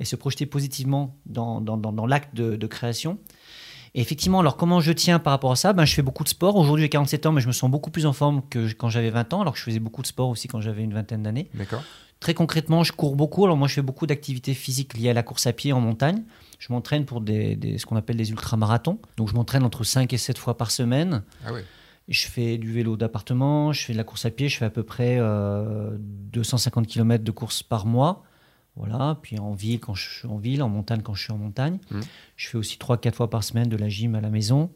et 0.00 0.04
se 0.04 0.16
projeter 0.16 0.46
positivement 0.46 1.16
dans, 1.26 1.60
dans, 1.60 1.76
dans, 1.76 2.06
l'acte 2.06 2.34
de, 2.34 2.66
création. 2.66 3.18
Et 3.94 4.00
effectivement, 4.00 4.40
alors 4.40 4.56
comment 4.56 4.80
je 4.80 4.92
tiens 4.92 5.18
par 5.18 5.32
rapport 5.32 5.52
à 5.52 5.56
ça? 5.56 5.72
Ben, 5.72 5.84
Je 5.84 5.94
fais 5.94 6.02
beaucoup 6.02 6.24
de 6.24 6.28
sport. 6.28 6.56
Aujourd'hui, 6.56 6.84
j'ai 6.84 6.88
47 6.88 7.26
ans, 7.26 7.32
mais 7.32 7.40
je 7.40 7.46
me 7.46 7.52
sens 7.52 7.70
beaucoup 7.70 7.90
plus 7.90 8.06
en 8.06 8.12
forme 8.12 8.42
que 8.48 8.72
quand 8.72 8.88
j'avais 8.88 9.10
20 9.10 9.34
ans, 9.34 9.40
alors 9.42 9.52
que 9.52 9.58
je 9.58 9.64
faisais 9.64 9.80
beaucoup 9.80 10.02
de 10.02 10.06
sport 10.06 10.28
aussi 10.28 10.48
quand 10.48 10.60
j'avais 10.60 10.82
une 10.82 10.94
vingtaine 10.94 11.22
d'années. 11.22 11.50
D'accord. 11.54 11.82
Très 12.20 12.34
concrètement, 12.34 12.84
je 12.84 12.92
cours 12.92 13.16
beaucoup. 13.16 13.44
Alors 13.44 13.56
moi, 13.56 13.66
je 13.66 13.74
fais 13.74 13.82
beaucoup 13.82 14.06
d'activités 14.06 14.54
physiques 14.54 14.96
liées 14.96 15.10
à 15.10 15.12
la 15.12 15.24
course 15.24 15.46
à 15.48 15.52
pied 15.52 15.72
en 15.72 15.80
montagne. 15.80 16.22
Je 16.60 16.72
m'entraîne 16.72 17.04
pour 17.04 17.20
des, 17.20 17.56
des, 17.56 17.78
ce 17.78 17.86
qu'on 17.86 17.96
appelle 17.96 18.16
des 18.16 18.30
ultramarathons. 18.30 19.00
Donc 19.16 19.28
je 19.28 19.34
m'entraîne 19.34 19.64
entre 19.64 19.82
5 19.82 20.12
et 20.12 20.18
7 20.18 20.38
fois 20.38 20.56
par 20.56 20.70
semaine. 20.70 21.24
Ah 21.44 21.52
oui. 21.52 21.60
Je 22.08 22.26
fais 22.26 22.58
du 22.58 22.72
vélo 22.72 22.96
d'appartement, 22.96 23.72
je 23.72 23.84
fais 23.84 23.92
de 23.92 23.98
la 23.98 24.04
course 24.04 24.24
à 24.24 24.30
pied, 24.30 24.48
je 24.48 24.56
fais 24.56 24.64
à 24.64 24.70
peu 24.70 24.82
près 24.82 25.18
250 25.18 26.84
euh, 26.84 26.88
km 26.88 27.24
de 27.24 27.30
course 27.30 27.62
par 27.62 27.86
mois. 27.86 28.22
Voilà, 28.76 29.18
puis 29.22 29.38
en 29.38 29.52
ville 29.52 29.80
quand 29.80 29.94
je 29.94 30.08
suis 30.08 30.28
en 30.28 30.38
ville, 30.38 30.62
en 30.62 30.68
montagne 30.68 31.02
quand 31.02 31.14
je 31.14 31.24
suis 31.24 31.32
en 31.32 31.38
montagne. 31.38 31.78
Mmh. 31.90 32.00
Je 32.36 32.48
fais 32.48 32.58
aussi 32.58 32.78
3-4 32.78 33.12
fois 33.12 33.30
par 33.30 33.44
semaine 33.44 33.68
de 33.68 33.76
la 33.76 33.88
gym 33.88 34.14
à 34.14 34.20
la 34.20 34.30
maison. 34.30 34.70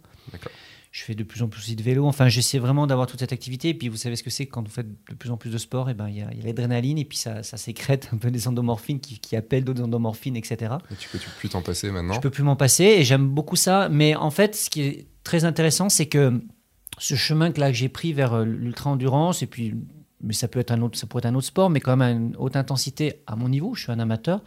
Je 0.92 1.02
fais 1.02 1.14
de 1.14 1.24
plus 1.24 1.42
en 1.42 1.48
plus 1.48 1.60
aussi 1.60 1.76
de 1.76 1.82
vélo. 1.82 2.06
Enfin, 2.06 2.28
j'essaie 2.28 2.58
vraiment 2.58 2.86
d'avoir 2.86 3.06
toute 3.06 3.20
cette 3.20 3.32
activité. 3.32 3.68
Et 3.70 3.74
puis, 3.74 3.88
vous 3.88 3.98
savez 3.98 4.16
ce 4.16 4.22
que 4.22 4.30
c'est 4.30 4.46
quand 4.46 4.62
vous 4.62 4.72
faites 4.72 4.86
de 5.10 5.14
plus 5.14 5.30
en 5.30 5.36
plus 5.36 5.50
de 5.50 5.58
sport, 5.58 5.90
eh 5.90 5.94
ben 5.94 6.08
il 6.08 6.16
y 6.16 6.22
a, 6.22 6.30
l'adrénaline 6.42 6.96
et 6.96 7.04
puis 7.04 7.18
ça, 7.18 7.42
ça, 7.42 7.58
sécrète 7.58 8.08
un 8.14 8.16
peu 8.16 8.30
des 8.30 8.48
endomorphines 8.48 8.98
qui, 8.98 9.18
qui 9.18 9.36
appellent 9.36 9.64
d'autres 9.64 9.82
endomorphines, 9.82 10.36
etc. 10.36 10.76
Et 10.90 10.94
tu 10.94 11.10
peux, 11.10 11.18
tu 11.18 11.26
peux 11.26 11.34
plus 11.38 11.48
t'en 11.50 11.60
passer 11.60 11.90
maintenant? 11.90 12.14
Je 12.14 12.20
peux 12.20 12.30
plus 12.30 12.42
m'en 12.42 12.56
passer 12.56 12.84
et 12.84 13.04
j'aime 13.04 13.28
beaucoup 13.28 13.56
ça. 13.56 13.90
Mais 13.90 14.14
en 14.14 14.30
fait, 14.30 14.56
ce 14.56 14.70
qui 14.70 14.82
est 14.82 15.06
très 15.22 15.44
intéressant, 15.44 15.90
c'est 15.90 16.06
que 16.06 16.42
ce 16.98 17.14
chemin 17.14 17.52
que 17.52 17.60
là 17.60 17.70
que 17.70 17.76
j'ai 17.76 17.90
pris 17.90 18.14
vers 18.14 18.32
euh, 18.32 18.44
l'ultra 18.44 18.90
endurance 18.90 19.42
et 19.42 19.46
puis 19.46 19.74
mais 20.20 20.32
ça 20.32 20.48
peut 20.48 20.58
être 20.58 20.70
un 20.70 20.82
autre, 20.82 20.98
ça 20.98 21.06
pourrait 21.06 21.20
être 21.20 21.26
un 21.26 21.34
autre 21.34 21.46
sport, 21.46 21.70
mais 21.70 21.80
quand 21.80 21.96
même 21.96 22.02
à 22.02 22.10
une 22.10 22.36
haute 22.36 22.56
intensité 22.56 23.22
à 23.26 23.36
mon 23.36 23.48
niveau, 23.48 23.74
je 23.74 23.82
suis 23.82 23.92
un 23.92 23.98
amateur. 23.98 24.42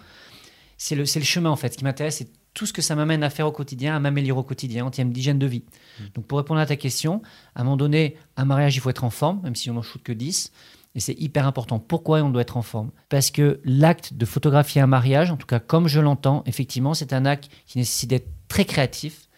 C'est 0.78 0.96
le, 0.96 1.04
le 1.04 1.26
chemin 1.26 1.50
en 1.50 1.56
fait. 1.56 1.74
Ce 1.74 1.78
qui 1.78 1.84
m'intéresse, 1.84 2.18
c'est 2.18 2.30
tout 2.54 2.66
ce 2.66 2.74
que 2.74 2.82
ça 2.82 2.96
m'amène 2.96 3.24
à 3.24 3.30
faire 3.30 3.48
au 3.48 3.52
quotidien, 3.52 3.96
à 3.96 4.00
m'améliorer 4.00 4.40
au 4.40 4.44
quotidien 4.44 4.86
en 4.86 4.92
termes 4.92 5.12
d'hygiène 5.12 5.40
de 5.40 5.46
vie. 5.46 5.64
Mmh. 5.64 6.04
Donc 6.16 6.26
pour 6.26 6.38
répondre 6.38 6.60
à 6.60 6.66
ta 6.66 6.76
question, 6.76 7.22
à 7.56 7.62
un 7.62 7.64
moment 7.64 7.78
donné, 7.78 8.18
un 8.38 8.46
mariage, 8.46 8.76
il 8.76 8.80
faut 8.80 8.90
être 8.90 9.04
en 9.04 9.10
forme, 9.10 9.42
même 9.44 9.56
si 9.56 9.70
on 9.70 9.74
n'en 9.76 9.82
shoot 9.82 10.02
que 10.02 10.12
10. 10.12 10.52
Et 10.96 11.00
c'est 11.00 11.14
hyper 11.14 11.46
important. 11.46 11.80
Pourquoi 11.80 12.22
on 12.24 12.30
doit 12.30 12.42
être 12.42 12.58
en 12.58 12.62
forme? 12.64 12.92
Parce 13.10 13.30
que 13.30 13.62
l'acte 13.64 14.16
de 14.16 14.26
photographier 14.26 14.82
un 14.82 14.88
mariage, 14.88 15.30
en 15.32 15.38
tout 15.38 15.46
cas 15.46 15.60
comme 15.60 15.88
je 15.88 16.00
l'entends, 16.00 16.44
effectivement, 16.48 16.94
c'est 16.94 17.14
un 17.14 17.26
acte 17.26 17.50
qui 17.68 17.78
nécessite 17.78 18.10
d'être 18.10 18.28
très 18.48 18.66
créatif, 18.66 19.30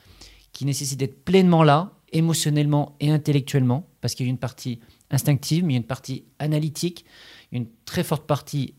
qui 0.53 0.65
nécessite 0.65 0.97
d'être 0.97 1.25
pleinement 1.25 1.63
là, 1.63 1.91
émotionnellement 2.13 2.95
et 2.99 3.11
intellectuellement, 3.11 3.87
parce 3.99 4.15
qu'il 4.15 4.25
y 4.25 4.29
a 4.29 4.31
une 4.31 4.37
partie 4.37 4.79
instinctive, 5.11 5.63
mais 5.63 5.73
il 5.73 5.75
y 5.75 5.77
a 5.77 5.81
une 5.81 5.87
partie 5.87 6.25
analytique, 6.39 7.05
une 7.51 7.67
très 7.85 8.03
forte 8.03 8.25
partie 8.25 8.73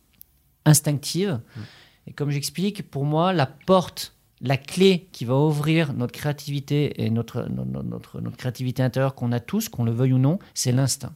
instinctive. 0.64 1.40
Mm. 1.56 1.60
Et 2.08 2.12
comme 2.12 2.30
j'explique, 2.30 2.90
pour 2.90 3.04
moi, 3.04 3.32
la 3.32 3.46
porte, 3.46 4.16
la 4.40 4.56
clé 4.56 5.08
qui 5.12 5.24
va 5.24 5.36
ouvrir 5.36 5.92
notre 5.92 6.12
créativité 6.12 7.04
et 7.04 7.10
notre, 7.10 7.48
notre, 7.48 8.20
notre, 8.20 8.36
créativité 8.36 8.82
intérieure 8.82 9.14
qu'on 9.14 9.30
a 9.30 9.40
tous, 9.40 9.68
qu'on 9.68 9.84
le 9.84 9.92
veuille 9.92 10.14
ou 10.14 10.18
non, 10.18 10.38
c'est 10.54 10.72
l'instinct. 10.72 11.14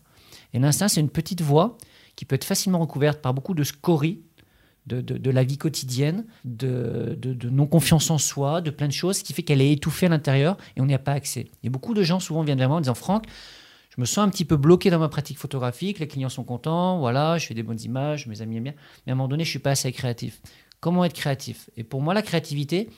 Et 0.52 0.58
l'instinct, 0.58 0.88
c'est 0.88 1.00
une 1.00 1.10
petite 1.10 1.42
voix 1.42 1.76
qui 2.14 2.24
peut 2.24 2.36
être 2.36 2.44
facilement 2.44 2.78
recouverte 2.78 3.20
par 3.20 3.34
beaucoup 3.34 3.54
de 3.54 3.64
scories 3.64 4.20
de, 4.86 5.00
de, 5.00 5.30
la 5.30 5.42
vie 5.42 5.58
quotidienne, 5.58 6.24
de, 6.44 7.18
de, 7.20 7.50
non-confiance 7.50 8.08
en 8.10 8.18
soi, 8.18 8.60
de 8.60 8.70
plein 8.70 8.86
de 8.86 8.92
choses, 8.92 9.22
qui 9.22 9.32
fait 9.32 9.42
qu'elle 9.42 9.60
est 9.60 9.72
étouffée 9.72 10.06
à 10.06 10.08
l'intérieur 10.08 10.56
et 10.76 10.80
on 10.80 10.86
n'y 10.86 10.94
a 10.94 11.00
pas 11.00 11.12
accès. 11.12 11.48
Et 11.64 11.70
beaucoup 11.70 11.92
de 11.92 12.04
gens 12.04 12.20
souvent 12.20 12.44
viennent 12.44 12.58
vers 12.58 12.68
moi 12.68 12.78
en 12.78 12.80
disant 12.80 12.94
Franck, 12.94 13.26
je 13.96 14.00
me 14.02 14.06
sens 14.06 14.18
un 14.18 14.28
petit 14.28 14.44
peu 14.44 14.56
bloqué 14.56 14.90
dans 14.90 14.98
ma 14.98 15.08
pratique 15.08 15.38
photographique, 15.38 15.98
les 15.98 16.08
clients 16.08 16.28
sont 16.28 16.44
contents, 16.44 16.98
voilà, 16.98 17.38
je 17.38 17.46
fais 17.46 17.54
des 17.54 17.62
bonnes 17.62 17.80
images, 17.80 18.26
mes 18.26 18.42
amis 18.42 18.56
aiment 18.56 18.64
bien, 18.64 18.74
mais 19.06 19.12
à 19.12 19.14
un 19.14 19.16
moment 19.16 19.28
donné, 19.28 19.44
je 19.44 19.50
suis 19.50 19.58
pas 19.58 19.70
assez 19.70 19.90
créatif. 19.92 20.40
Comment 20.80 21.04
être 21.04 21.14
créatif? 21.14 21.70
Et 21.76 21.84
pour 21.84 22.02
moi, 22.02 22.12
la 22.12 22.22
créativité, 22.22 22.90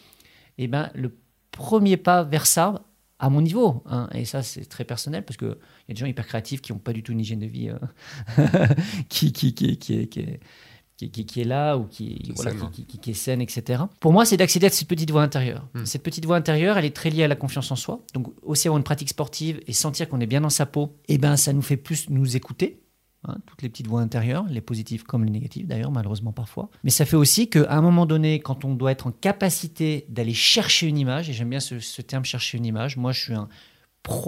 eh 0.58 0.66
ben, 0.66 0.90
le 0.94 1.16
premier 1.52 1.96
pas 1.96 2.24
vers 2.24 2.46
ça, 2.46 2.82
à 3.20 3.30
mon 3.30 3.40
niveau, 3.40 3.82
hein, 3.86 4.08
et 4.12 4.24
ça 4.24 4.42
c'est 4.42 4.64
très 4.64 4.84
personnel, 4.84 5.24
parce 5.24 5.36
qu'il 5.36 5.48
y 5.48 5.90
a 5.90 5.94
des 5.94 5.96
gens 5.96 6.06
hyper 6.06 6.26
créatifs 6.26 6.62
qui 6.62 6.72
n'ont 6.72 6.78
pas 6.78 6.92
du 6.92 7.02
tout 7.02 7.12
une 7.12 7.20
hygiène 7.20 7.40
de 7.40 7.46
vie 7.46 7.70
euh, 7.70 8.46
qui, 9.08 9.32
qui, 9.32 9.54
qui, 9.54 9.76
qui, 9.78 10.08
qui 10.08 10.26
qui, 11.06 11.40
est 11.40 11.44
là 11.44 11.76
ou 11.76 11.84
qui, 11.84 12.16
qui, 12.16 12.32
voilà, 12.32 12.52
qui, 12.72 13.10
est 13.10 13.14
saine, 13.14 13.40
etc. 13.40 13.84
Pour 14.00 14.12
moi, 14.12 14.24
c'est 14.24 14.36
d'accéder 14.36 14.66
à 14.66 14.70
cette 14.70 14.88
petite 14.88 15.10
voix 15.10 15.22
intérieure. 15.22 15.66
Hmm. 15.74 15.84
Cette 15.84 16.02
petite 16.02 16.26
voix 16.26 16.36
intérieure, 16.36 16.76
elle 16.76 16.84
est 16.84 16.96
très 16.96 17.10
liée 17.10 17.22
à 17.22 17.28
la 17.28 17.36
confiance 17.36 17.70
en 17.70 17.76
soi. 17.76 18.00
Donc, 18.14 18.32
aussi 18.42 18.66
avoir 18.66 18.78
une 18.78 18.84
pratique 18.84 19.10
sportive 19.10 19.60
et 19.66 19.72
sentir 19.72 20.08
qu'on 20.08 20.20
est 20.20 20.26
bien 20.26 20.40
dans 20.40 20.50
sa 20.50 20.66
peau, 20.66 20.96
eh 21.06 21.18
ben, 21.18 21.36
ça 21.36 21.52
nous 21.52 21.62
fait 21.62 21.76
plus 21.76 22.10
nous 22.10 22.36
écouter. 22.36 22.82
Hein, 23.24 23.36
toutes 23.46 23.62
les 23.62 23.68
petites 23.68 23.88
voix 23.88 24.00
intérieures, 24.00 24.44
les 24.48 24.60
positives 24.60 25.02
comme 25.02 25.24
les 25.24 25.30
négatives 25.30 25.66
d'ailleurs, 25.66 25.90
malheureusement 25.90 26.30
parfois. 26.30 26.70
Mais 26.84 26.90
ça 26.90 27.04
fait 27.04 27.16
aussi 27.16 27.50
qu'à 27.50 27.68
un 27.68 27.80
moment 27.80 28.06
donné, 28.06 28.38
quand 28.38 28.64
on 28.64 28.74
doit 28.74 28.92
être 28.92 29.08
en 29.08 29.10
capacité 29.10 30.06
d'aller 30.08 30.34
chercher 30.34 30.86
une 30.86 30.96
image, 30.96 31.28
et 31.28 31.32
j'aime 31.32 31.50
bien 31.50 31.58
ce, 31.58 31.80
ce 31.80 32.00
terme 32.00 32.24
chercher 32.24 32.58
une 32.58 32.64
image, 32.64 32.96
moi 32.96 33.10
je 33.10 33.20
suis 33.20 33.34
un, 33.34 33.48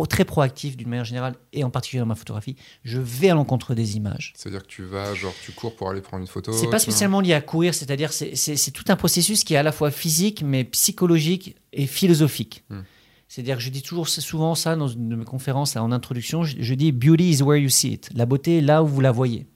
très 0.07 0.25
proactif 0.25 0.77
d'une 0.77 0.89
manière 0.89 1.05
générale, 1.05 1.35
et 1.53 1.65
en 1.65 1.71
particulier 1.71 2.01
dans 2.01 2.07
ma 2.07 2.15
photographie. 2.15 2.57
Je 2.85 3.01
vais 3.01 3.31
à 3.31 3.35
l'encontre 3.35 3.75
des 3.75 3.97
images. 3.97 4.33
C'est-à-dire 4.37 4.63
que 4.63 4.69
tu 4.69 4.85
vas, 4.85 5.15
genre, 5.15 5.35
tu 5.45 5.53
cours 5.53 5.75
pour 5.77 5.91
aller 5.91 6.01
prendre 6.01 6.23
une 6.23 6.29
photo 6.29 6.53
C'est 6.53 6.71
pas 6.71 6.79
spécialement 6.79 7.21
lié 7.21 7.35
à 7.35 7.41
courir, 7.41 7.75
c'est-à-dire 7.75 8.13
c'est 8.13 8.71
tout 8.73 8.85
un 8.89 8.97
processus 8.97 9.45
qui 9.45 9.55
est 9.55 9.59
à 9.59 9.63
la 9.63 9.73
fois 9.73 9.91
physique, 9.91 10.43
mais 10.43 10.65
psychologique 10.65 11.57
et 11.73 11.87
philosophique. 11.87 12.65
Hmm. 12.71 12.81
C'est-à-dire 13.29 13.57
que 13.57 13.63
je 13.63 13.71
dis 13.71 13.83
toujours 13.83 14.09
souvent 14.09 14.57
ça 14.57 14.75
dans 14.75 14.89
une 14.89 15.09
de 15.09 15.15
mes 15.15 15.25
conférences 15.25 15.77
en 15.77 15.93
introduction, 15.93 16.43
je, 16.43 16.57
je, 16.59 16.75
dis 16.75 16.91
beauty 16.91 17.31
is 17.31 17.43
where 17.43 17.61
you 17.61 17.69
see 17.69 17.93
it. 17.93 18.11
La 18.15 18.27
beauté 18.27 18.59
est 18.59 18.61
là 18.61 18.83
où 18.83 18.89
vous 18.89 19.01
la 19.01 19.13
voyez. 19.13 19.47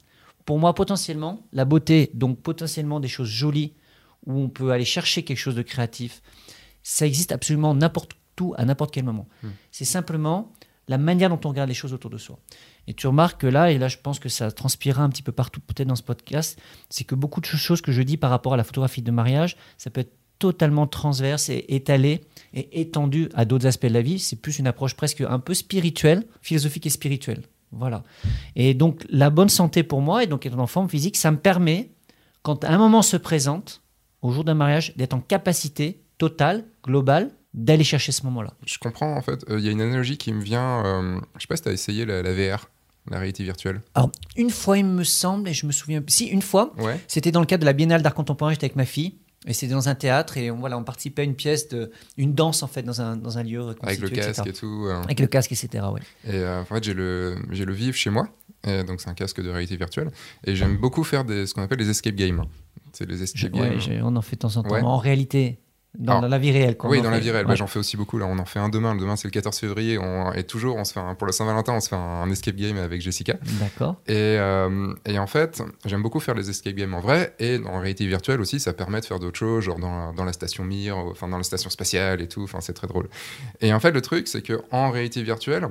Pour 0.45 0.59
moi, 0.59 0.75
potentiellement, 0.75 1.45
la 1.53 1.65
beauté, 1.65 2.11
donc 2.15 2.41
potentiellement 2.41 3.01
des 3.01 3.09
choses 3.09 3.29
jolies, 3.29 3.73
où 4.27 4.39
on 4.39 4.49
peut 4.49 4.71
aller 4.71 4.85
chercher 4.85 5.23
quelque 5.23 5.39
chose 5.39 5.55
de 5.55 5.63
créatif, 5.63 6.23
ça 6.83 7.07
existe 7.07 7.33
absolument 7.33 7.75
n'importe 7.75 8.13
tout 8.37 8.55
à 8.57 8.65
n'importe 8.65 8.93
quel 8.93 9.05
moment. 9.05 9.27
Hmm. 9.43 9.49
C'est 9.71 9.85
simplement 9.85 10.53
la 10.89 10.99
manière 10.99 11.31
dont 11.31 11.41
on 11.45 11.49
regarde 11.49 11.69
les 11.69 11.75
choses 11.75 11.93
autour 11.93 12.11
de 12.11 12.19
soi. 12.19 12.39
Et 12.87 12.95
tu 12.95 13.07
remarques 13.07 13.41
que 13.41 13.47
là, 13.47 13.71
et 13.71 13.79
là 13.79 13.89
je 13.89 13.97
pense 13.99 14.19
que 14.19 14.29
ça 14.29 14.51
transpirera 14.51 15.03
un 15.03 15.09
petit 15.09 15.23
peu 15.23 15.33
partout 15.33 15.61
peut-être 15.61 15.89
dans 15.89 15.97
ce 15.97 16.03
podcast, 16.03 16.61
c'est 16.91 17.05
que 17.05 17.15
beaucoup 17.15 17.41
de 17.41 17.47
choses 17.47 17.81
que 17.81 17.93
je 17.93 18.03
dis 18.03 18.17
par 18.17 18.31
rapport 18.31 18.55
à 18.55 18.57
la 18.57 18.65
photographie 18.65 19.03
de 19.03 19.11
mariage, 19.11 19.57
ça 19.79 19.91
peut 19.91 20.03
être 20.03 20.13
totalement 20.39 20.87
transverse 20.87 21.49
et 21.49 21.65
étalé 21.69 22.21
et 22.53 22.81
étendu 22.81 23.29
à 23.35 23.45
d'autres 23.45 23.67
aspects 23.67 23.87
de 23.87 23.95
la 23.95 24.03
vie. 24.03 24.19
C'est 24.19 24.37
plus 24.37 24.59
une 24.59 24.67
approche 24.67 24.95
presque 24.95 25.23
un 25.23 25.39
peu 25.39 25.55
spirituelle, 25.55 26.27
philosophique 26.43 26.87
et 26.87 26.91
spirituelle. 26.91 27.43
Voilà. 27.73 28.03
Et 28.57 28.75
donc 28.75 29.05
la 29.09 29.31
bonne 29.31 29.49
santé 29.49 29.83
pour 29.83 30.01
moi, 30.01 30.23
et 30.23 30.27
donc 30.27 30.45
être 30.47 30.59
en 30.59 30.67
forme 30.67 30.89
physique, 30.89 31.17
ça 31.17 31.31
me 31.31 31.39
permet, 31.39 31.91
quand 32.43 32.65
un 32.65 32.79
moment 32.79 33.03
se 33.03 33.17
présente, 33.17 33.83
au 34.23 34.33
jour 34.33 34.45
d'un 34.45 34.55
mariage, 34.55 34.95
d'être 34.97 35.15
en 35.15 35.21
capacité 35.21 36.03
totale, 36.19 36.65
globale, 36.85 37.31
d'aller 37.55 37.85
chercher 37.85 38.13
ce 38.13 38.25
moment-là. 38.25 38.53
Je 38.67 38.79
comprends 38.79 39.17
en 39.17 39.23
fait. 39.23 39.45
Euh, 39.49 39.59
Il 39.59 39.65
y 39.65 39.69
a 39.69 39.73
une 39.73 39.81
analogie 39.81 40.19
qui 40.19 40.33
me 40.33 40.43
vient. 40.43 40.85
euh, 40.85 41.21
je 41.37 41.41
sais 41.43 41.47
pas 41.47 41.57
si 41.57 41.63
tu 41.63 41.69
as 41.69 41.73
essayé 41.73 42.05
la, 42.05 42.21
la 42.23 42.33
VR, 42.33 42.69
la 43.11 43.19
réalité 43.19 43.45
virtuelle. 43.45 43.81
Alors, 43.95 44.11
une 44.37 44.51
fois, 44.51 44.77
il 44.79 44.85
me 44.87 45.05
semble, 45.05 45.49
et 45.49 45.55
je 45.55 45.65
me 45.67 45.73
souviens. 45.73 46.03
Si, 46.09 46.27
une 46.27 46.43
fois, 46.43 46.73
Ouais. 46.79 46.99
c'était 47.09 47.31
dans 47.33 47.41
le 47.41 47.47
cadre 47.47 47.61
de 47.63 47.67
la 47.67 47.73
Biennale 47.73 48.03
d'art 48.03 48.15
contemporain, 48.15 48.51
j'étais 48.53 48.65
avec 48.67 48.77
ma 48.77 48.85
fille. 48.87 49.15
Et 49.47 49.53
c'était 49.53 49.75
dans 49.75 49.91
un 49.91 49.95
théâtre, 49.95 50.39
et 50.39 50.51
on, 50.51 50.57
voilà, 50.59 50.79
on 50.79 50.85
participait 50.85 51.21
à 51.21 51.25
une 51.27 51.35
pièce, 51.35 51.69
de, 51.69 51.91
une 52.17 52.33
danse 52.33 52.63
en 52.63 52.67
fait, 52.67 52.83
dans 52.83 53.03
un, 53.03 53.15
dans 53.19 53.37
un 53.37 53.43
lieu 53.43 53.75
Avec 53.83 54.01
le 54.01 54.09
casque 54.09 54.39
etc. 54.41 54.43
et 54.49 54.53
tout. 54.55 54.87
euh. 54.89 55.03
Avec 55.03 55.21
le 55.21 55.27
casque, 55.27 55.53
etc. 55.53 55.85
Ouais. 55.93 56.01
Et 56.27 56.37
euh, 56.37 56.63
en 56.63 56.65
fait, 56.65 56.83
j'ai 56.83 56.95
le, 56.95 57.37
j'ai 57.51 57.67
le 57.67 57.75
Vive 57.75 57.95
chez 57.95 58.09
moi. 58.09 58.27
Et 58.67 58.83
donc, 58.85 59.03
c'est 59.03 59.11
un 59.11 59.15
casque 59.15 59.43
de 59.43 59.51
réalité 59.51 59.77
virtuelle. 59.77 60.11
Et 60.47 60.57
j'aime 60.57 60.79
beaucoup 60.79 61.05
faire 61.05 61.25
des, 61.27 61.47
ce 61.47 61.53
qu'on 61.53 61.61
appelle 61.63 61.79
les 61.79 61.91
escape 61.91 62.15
games. 62.15 62.43
C'est 62.95 63.07
les 63.07 63.23
escape 63.23 63.53
games. 63.53 63.79
on 64.03 64.17
en 64.17 64.23
fait 64.23 64.37
de 64.37 64.41
temps 64.41 64.57
en 64.57 64.63
temps. 64.63 64.71
Ouais. 64.71 64.81
En 64.81 64.97
réalité, 64.97 65.59
dans, 65.97 66.19
Alors, 66.19 66.29
la 66.29 66.39
vie 66.39 66.51
réelle. 66.51 66.77
quoi, 66.77 66.91
oui, 66.91 67.01
dans 67.01 67.11
la 67.11 67.19
vie 67.21 67.31
réelle. 67.31 67.45
Ouais. 67.47 67.51
Bah, 67.53 67.55
J'en 67.55 67.67
fais 67.67 67.79
aussi 67.79 67.97
beaucoup. 67.97 68.19
Là, 68.19 68.27
on 68.27 68.39
en 68.39 68.45
fait 68.45 68.59
un 68.59 68.69
demain. 68.69 68.95
Le 68.95 69.01
demain, 69.01 69.17
c'est 69.17 69.29
le 69.29 69.33
14 69.33 69.57
février. 69.59 69.99
On, 69.99 70.33
et 70.33 70.43
toujours, 70.45 70.77
on 70.77 70.85
se 70.85 70.93
fait 70.93 71.01
un- 71.01 71.15
pour 71.15 71.27
la 71.27 71.33
Saint-Valentin, 71.33 71.75
on 71.75 71.81
se 71.81 71.89
fait 71.89 71.97
un, 71.97 72.29
escape 72.31 72.57
game 72.57 72.77
avec 72.77 73.01
Jessica. 73.01 73.35
D'accord. 73.61 74.01
Et, 74.09 74.13
euh, 74.15 74.93
et 75.07 75.19
en 75.19 75.27
fait, 75.27 75.63
j'aime 75.85 76.03
beaucoup 76.03 76.21
faire 76.21 76.35
les 76.35 76.51
escape 76.51 76.75
games 76.75 76.95
en 76.95 77.01
vrai. 77.01 77.35
Et 77.39 77.61
en 77.65 77.79
réalité 77.81 78.07
virtuelle 78.07 78.41
aussi, 78.41 78.59
ça 78.61 78.73
permet 78.73 79.01
de 79.01 79.07
faire 79.07 79.21
d'autres 79.21 79.39
choses, 79.39 79.65
genre 79.65 79.79
dans, 79.79 80.13
dans 80.13 80.25
la 80.25 80.33
station 80.33 80.65
Mir, 80.65 80.97
enfin 80.97 81.29
dans 81.29 81.39
la 81.39 81.45
station 81.45 81.71
spatiale 81.71 82.21
et 82.21 82.29
tout. 82.29 82.43
Enfin, 82.43 82.61
c'est 82.61 82.73
très 82.75 82.87
drôle. 82.89 83.09
Et 83.61 83.73
en 83.73 83.81
fait, 83.81 83.93
le 83.93 84.01
truc, 84.01 84.27
c'est 84.29 84.43
que 84.43 84.61
en 84.73 84.91
réalité 84.91 85.23
virtuelle, 85.23 85.69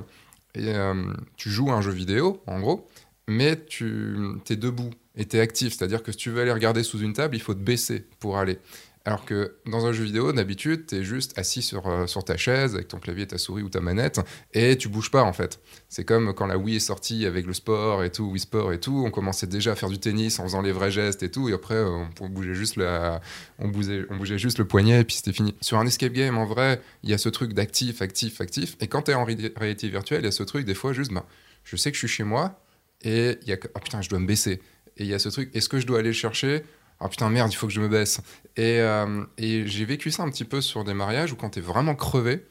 et, 0.55 0.67
euh, 0.69 0.93
tu 1.35 1.49
joues 1.49 1.71
à 1.71 1.73
un 1.73 1.81
jeu 1.81 1.91
vidéo, 1.91 2.41
en 2.47 2.59
gros, 2.59 2.87
mais 3.27 3.57
tu 3.65 4.15
es 4.49 4.55
debout 4.55 4.91
et 5.15 5.25
tu 5.25 5.37
es 5.37 5.39
actif. 5.39 5.73
C'est-à-dire 5.77 6.03
que 6.03 6.11
si 6.11 6.17
tu 6.17 6.29
veux 6.29 6.41
aller 6.41 6.51
regarder 6.51 6.83
sous 6.83 6.99
une 6.99 7.13
table, 7.13 7.35
il 7.35 7.41
faut 7.41 7.53
te 7.53 7.59
baisser 7.59 8.05
pour 8.19 8.37
aller. 8.37 8.59
Alors 9.05 9.25
que 9.25 9.57
dans 9.65 9.85
un 9.85 9.91
jeu 9.91 10.05
vidéo, 10.05 10.31
d'habitude, 10.31 10.85
tu 10.87 10.95
es 10.95 11.03
juste 11.03 11.37
assis 11.37 11.61
sur, 11.61 11.87
euh, 11.87 12.07
sur 12.07 12.23
ta 12.23 12.37
chaise 12.37 12.73
avec 12.73 12.87
ton 12.87 12.99
clavier, 12.99 13.27
ta 13.27 13.37
souris 13.37 13.61
ou 13.61 13.67
ta 13.67 13.81
manette 13.81 14.21
et 14.53 14.77
tu 14.77 14.87
bouges 14.87 15.11
pas 15.11 15.23
en 15.23 15.33
fait. 15.33 15.59
C'est 15.89 16.05
comme 16.05 16.33
quand 16.33 16.45
la 16.45 16.57
Wii 16.57 16.77
est 16.77 16.79
sortie 16.79 17.25
avec 17.25 17.45
le 17.45 17.51
sport 17.51 18.05
et 18.05 18.11
tout, 18.11 18.23
Wii 18.23 18.39
Sport 18.39 18.71
et 18.71 18.79
tout, 18.79 19.03
on 19.05 19.11
commençait 19.11 19.47
déjà 19.47 19.73
à 19.73 19.75
faire 19.75 19.89
du 19.89 19.99
tennis 19.99 20.39
en 20.39 20.43
faisant 20.43 20.61
les 20.61 20.71
vrais 20.71 20.89
gestes 20.89 21.21
et 21.21 21.29
tout, 21.29 21.49
et 21.49 21.53
après 21.53 21.83
on 22.21 22.29
bougeait 22.29 22.53
juste, 22.53 22.77
la... 22.77 23.19
on 23.59 23.67
bougeait, 23.67 24.37
juste 24.37 24.57
le 24.57 24.65
poignet 24.65 25.01
et 25.01 25.03
puis 25.03 25.17
c'était 25.17 25.33
fini. 25.33 25.53
Sur 25.59 25.79
un 25.79 25.85
escape 25.85 26.13
game, 26.13 26.37
en 26.37 26.45
vrai, 26.45 26.81
il 27.03 27.09
y 27.09 27.13
a 27.13 27.17
ce 27.17 27.27
truc 27.27 27.51
d'actif, 27.53 28.01
actif, 28.01 28.39
actif, 28.39 28.77
et 28.79 28.87
quand 28.87 29.01
tu 29.03 29.11
es 29.11 29.15
en 29.15 29.25
ré- 29.25 29.53
réalité 29.57 29.89
virtuelle, 29.89 30.21
il 30.21 30.25
y 30.25 30.29
a 30.29 30.31
ce 30.31 30.43
truc 30.43 30.65
des 30.65 30.75
fois 30.75 30.93
juste, 30.93 31.11
bah, 31.11 31.25
je 31.65 31.75
sais 31.75 31.91
que 31.91 31.95
je 31.95 32.07
suis 32.07 32.07
chez 32.07 32.23
moi 32.23 32.57
et 33.01 33.37
il 33.41 33.49
y 33.49 33.51
a 33.51 33.57
ah 33.75 33.79
putain, 33.81 34.01
je 34.01 34.07
dois 34.07 34.19
me 34.19 34.27
baisser. 34.27 34.61
Et 34.95 35.03
il 35.03 35.07
y 35.07 35.13
a 35.13 35.19
ce 35.19 35.27
truc, 35.27 35.53
est-ce 35.53 35.67
que 35.67 35.79
je 35.79 35.87
dois 35.87 35.99
aller 35.99 36.09
le 36.09 36.13
chercher 36.13 36.63
ah 37.03 37.09
putain 37.09 37.29
merde, 37.29 37.51
il 37.51 37.55
faut 37.55 37.67
que 37.67 37.73
je 37.73 37.81
me 37.81 37.89
baisse. 37.89 38.21
Et, 38.55 38.79
euh, 38.79 39.25
et 39.37 39.67
j'ai 39.67 39.85
vécu 39.85 40.09
ça 40.09 40.23
un 40.23 40.29
petit 40.29 40.45
peu 40.45 40.61
sur 40.61 40.83
des 40.83 40.93
mariages 40.93 41.33
où 41.33 41.35
quand 41.35 41.49
t'es 41.49 41.61
vraiment 41.61 41.95
crevé, 41.95 42.45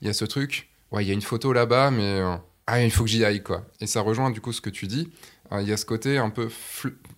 il 0.00 0.08
y 0.08 0.10
a 0.10 0.12
ce 0.12 0.24
truc, 0.24 0.70
ouais, 0.90 1.04
il 1.04 1.08
y 1.08 1.10
a 1.10 1.14
une 1.14 1.22
photo 1.22 1.52
là-bas, 1.52 1.90
mais 1.92 2.20
euh, 2.20 2.34
ah, 2.66 2.82
il 2.82 2.90
faut 2.90 3.04
que 3.04 3.10
j'y 3.10 3.24
aille, 3.24 3.42
quoi. 3.42 3.64
Et 3.80 3.86
ça 3.86 4.00
rejoint 4.00 4.30
du 4.30 4.40
coup 4.40 4.52
ce 4.52 4.60
que 4.60 4.70
tu 4.70 4.86
dis. 4.86 5.08
Euh, 5.52 5.62
Il 5.62 5.68
y 5.68 5.72
a 5.72 5.76
ce 5.76 5.84
côté 5.84 6.18
un 6.18 6.30
peu, 6.30 6.48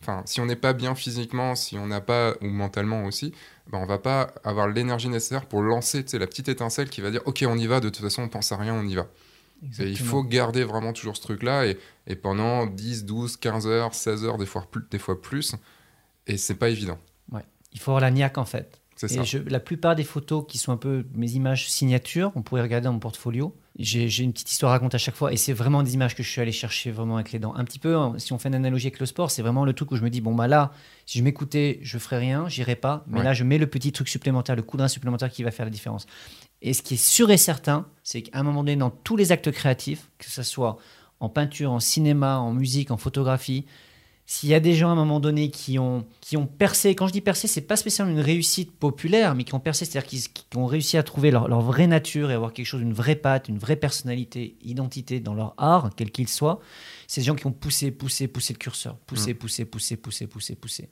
enfin, 0.02 0.22
si 0.26 0.40
on 0.40 0.46
n'est 0.46 0.56
pas 0.56 0.72
bien 0.72 0.94
physiquement, 0.94 1.54
si 1.54 1.78
on 1.78 1.86
n'a 1.86 2.00
pas, 2.00 2.34
ou 2.42 2.46
mentalement 2.46 3.04
aussi, 3.04 3.32
ben, 3.70 3.78
on 3.78 3.86
va 3.86 3.98
pas 3.98 4.34
avoir 4.44 4.68
l'énergie 4.68 5.08
nécessaire 5.08 5.46
pour 5.46 5.62
lancer 5.62 6.04
la 6.12 6.26
petite 6.26 6.48
étincelle 6.48 6.90
qui 6.90 7.00
va 7.00 7.10
dire, 7.10 7.22
ok, 7.24 7.44
on 7.48 7.56
y 7.56 7.66
va, 7.66 7.80
de 7.80 7.88
toute 7.88 8.02
façon, 8.02 8.22
on 8.22 8.28
pense 8.28 8.52
à 8.52 8.56
rien, 8.56 8.74
on 8.74 8.86
y 8.86 8.94
va. 8.94 9.06
Et 9.78 9.88
il 9.88 9.98
faut 9.98 10.22
garder 10.22 10.64
vraiment 10.64 10.92
toujours 10.92 11.16
ce 11.16 11.22
truc-là, 11.22 11.66
et, 11.66 11.78
et 12.06 12.16
pendant 12.16 12.66
10, 12.66 13.04
12, 13.04 13.36
15 13.38 13.66
heures, 13.66 13.94
16 13.94 14.24
heures, 14.24 14.38
des 14.38 14.46
fois 14.46 14.66
plus, 14.70 14.82
des 14.90 14.98
fois 14.98 15.20
plus, 15.20 15.54
et 16.26 16.36
c'est 16.36 16.54
pas 16.56 16.68
évident. 16.70 16.98
Il 17.76 17.80
faut 17.80 17.90
avoir 17.90 18.02
la 18.02 18.12
niaque 18.12 18.38
en 18.38 18.44
fait. 18.44 18.80
C'est 18.94 19.08
ça. 19.08 19.24
je- 19.24 19.38
la 19.38 19.58
plupart 19.58 19.96
des 19.96 20.04
photos 20.04 20.44
qui 20.46 20.56
sont 20.58 20.70
un 20.70 20.76
peu 20.76 21.04
mes 21.14 21.32
images 21.32 21.68
signatures, 21.68 22.30
on 22.36 22.42
pourrait 22.42 22.62
regarder 22.62 22.84
dans 22.84 22.92
mon 22.92 23.00
portfolio. 23.00 23.56
J'ai 23.76 24.08
j'ai 24.08 24.22
une 24.22 24.32
petite 24.32 24.48
histoire 24.52 24.70
à 24.70 24.76
raconter 24.76 24.94
à 24.94 24.98
chaque 24.98 25.16
fois 25.16 25.32
et 25.32 25.36
c'est 25.36 25.52
vraiment 25.52 25.82
des 25.82 25.94
images 25.94 26.14
que 26.14 26.22
je 26.22 26.30
suis 26.30 26.40
allé 26.40 26.52
chercher 26.52 26.92
vraiment 26.92 27.16
avec 27.16 27.32
les 27.32 27.40
dents. 27.40 27.52
Un 27.56 27.64
petit 27.64 27.80
peu, 27.80 27.96
hein, 27.96 28.14
si 28.18 28.32
on 28.32 28.38
fait 28.38 28.48
une 28.48 28.54
analogie 28.54 28.86
avec 28.86 29.00
le 29.00 29.06
sport, 29.06 29.32
c'est 29.32 29.42
vraiment 29.42 29.64
le 29.64 29.72
truc 29.72 29.90
où 29.90 29.96
je 29.96 30.02
me 30.02 30.10
dis, 30.10 30.20
bon 30.20 30.36
bah 30.36 30.46
là, 30.46 30.70
si 31.06 31.18
je 31.18 31.24
m'écoutais, 31.24 31.80
je 31.82 31.98
ferais 31.98 32.18
rien, 32.18 32.48
j'irais 32.48 32.76
pas. 32.76 33.04
Mais 33.08 33.18
Ouais. 33.18 33.24
là, 33.24 33.34
je 33.34 33.42
mets 33.42 33.58
le 33.58 33.66
petit 33.66 33.90
truc 33.90 34.08
supplémentaire, 34.08 34.54
le 34.54 34.62
coup 34.62 34.76
d'un 34.76 34.86
supplémentaire 34.86 35.28
qui 35.30 35.42
va 35.42 35.50
faire 35.50 35.66
la 35.66 35.70
différence. 35.72 36.06
Et 36.62 36.72
ce 36.74 36.82
qui 36.82 36.94
est 36.94 37.04
sûr 37.04 37.32
et 37.32 37.36
certain, 37.36 37.88
c'est 38.04 38.22
qu'à 38.22 38.38
un 38.38 38.44
moment 38.44 38.60
donné, 38.62 38.76
dans 38.76 38.90
tous 38.90 39.16
les 39.16 39.32
actes 39.32 39.50
créatifs, 39.50 40.08
que 40.18 40.30
ce 40.30 40.44
soit 40.44 40.76
en 41.18 41.28
peinture, 41.28 41.72
en 41.72 41.80
cinéma, 41.80 42.38
en 42.38 42.52
musique, 42.52 42.92
en 42.92 42.96
photographie, 42.96 43.66
s'il 44.26 44.48
y 44.48 44.54
a 44.54 44.60
des 44.60 44.72
gens 44.74 44.88
à 44.88 44.92
un 44.92 44.96
moment 44.96 45.20
donné 45.20 45.50
qui 45.50 45.78
ont, 45.78 46.06
qui 46.20 46.36
ont 46.36 46.46
percé, 46.46 46.94
quand 46.94 47.06
je 47.06 47.12
dis 47.12 47.20
percé, 47.20 47.46
c'est 47.46 47.60
pas 47.60 47.76
spécialement 47.76 48.12
une 48.12 48.20
réussite 48.20 48.72
populaire, 48.72 49.34
mais 49.34 49.44
qui 49.44 49.54
ont 49.54 49.60
percé, 49.60 49.84
c'est-à-dire 49.84 50.08
qui 50.08 50.44
ont 50.56 50.66
réussi 50.66 50.96
à 50.96 51.02
trouver 51.02 51.30
leur, 51.30 51.46
leur 51.46 51.60
vraie 51.60 51.86
nature 51.86 52.30
et 52.30 52.34
avoir 52.34 52.54
quelque 52.54 52.66
chose, 52.66 52.80
une 52.80 52.94
vraie 52.94 53.16
patte, 53.16 53.48
une 53.48 53.58
vraie 53.58 53.76
personnalité, 53.76 54.56
identité 54.62 55.20
dans 55.20 55.34
leur 55.34 55.54
art, 55.58 55.90
quel 55.94 56.10
qu'il 56.10 56.28
soit, 56.28 56.60
c'est 57.06 57.20
des 57.20 57.26
gens 57.26 57.34
qui 57.34 57.46
ont 57.46 57.52
poussé, 57.52 57.90
poussé, 57.90 58.28
poussé 58.28 58.52
le 58.52 58.58
curseur, 58.58 58.96
poussé, 59.06 59.34
poussé, 59.34 59.64
poussé, 59.64 59.96
poussé, 59.96 60.26
poussé, 60.26 60.54
poussé. 60.54 60.88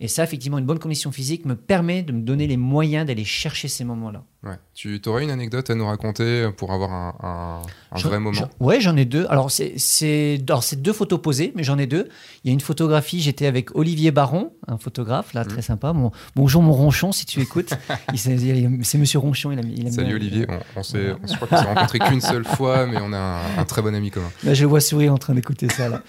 Et 0.00 0.08
ça, 0.08 0.22
effectivement, 0.24 0.58
une 0.58 0.66
bonne 0.66 0.78
condition 0.78 1.10
physique 1.12 1.44
me 1.44 1.56
permet 1.56 2.02
de 2.02 2.12
me 2.12 2.20
donner 2.20 2.46
les 2.46 2.56
moyens 2.56 3.06
d'aller 3.06 3.24
chercher 3.24 3.68
ces 3.68 3.84
moments-là. 3.84 4.22
Ouais. 4.44 4.54
Tu 4.74 5.00
aurais 5.06 5.24
une 5.24 5.30
anecdote 5.32 5.68
à 5.70 5.74
nous 5.74 5.84
raconter 5.86 6.48
pour 6.56 6.72
avoir 6.72 6.92
un, 6.92 7.14
un- 7.22 7.62
un 7.90 7.98
J'en- 7.98 8.08
vrai 8.08 8.20
moment 8.20 8.32
j'en- 8.32 8.48
Ouais, 8.60 8.80
j'en 8.80 8.96
ai 8.96 9.04
deux. 9.04 9.26
Alors, 9.28 9.50
c'est 9.50 10.38
deux 10.76 10.92
photos 10.92 11.20
posées, 11.20 11.52
mais 11.56 11.64
j'en 11.64 11.76
ai 11.78 11.86
deux. 11.88 12.08
Il 12.44 12.48
y 12.48 12.50
a 12.50 12.52
une 12.54 12.60
photographie, 12.60 13.20
j'étais 13.20 13.46
avec 13.46 13.74
Olivier 13.74 14.12
Baron, 14.12 14.52
un 14.68 14.78
photographe, 14.78 15.34
là, 15.34 15.42
Mhm. 15.42 15.48
très 15.48 15.62
sympa. 15.62 15.92
Bon, 15.92 16.12
bonjour 16.36 16.62
mon 16.62 16.72
ronchon, 16.72 17.10
si 17.10 17.26
tu 17.26 17.40
écoutes. 17.40 17.72
C'est 18.16 18.98
monsieur 18.98 19.18
Ronchon, 19.18 19.50
il 19.52 19.58
aime, 19.58 19.70
il 19.74 19.86
aime 19.86 19.92
Salut 19.92 20.14
Olivier, 20.14 20.46
on, 20.48 20.54
on 20.54 20.80
on 20.80 20.82
se 20.84 21.34
croit 21.36 21.48
qu'on 21.48 21.56
s'est 21.56 21.64
rencontrés 21.64 21.98
qu'une 21.98 22.20
seule 22.20 22.44
fois, 22.44 22.86
mais 22.86 22.98
on 23.00 23.12
a 23.12 23.18
un, 23.18 23.58
un 23.58 23.64
très 23.64 23.82
bon 23.82 23.94
ami 23.94 24.10
commun. 24.10 24.30
Là, 24.44 24.54
je 24.54 24.62
le 24.62 24.68
vois 24.68 24.80
sourire 24.80 25.12
en 25.12 25.18
train 25.18 25.34
d'écouter 25.34 25.47
ça. 25.70 25.88
Là. 25.88 26.02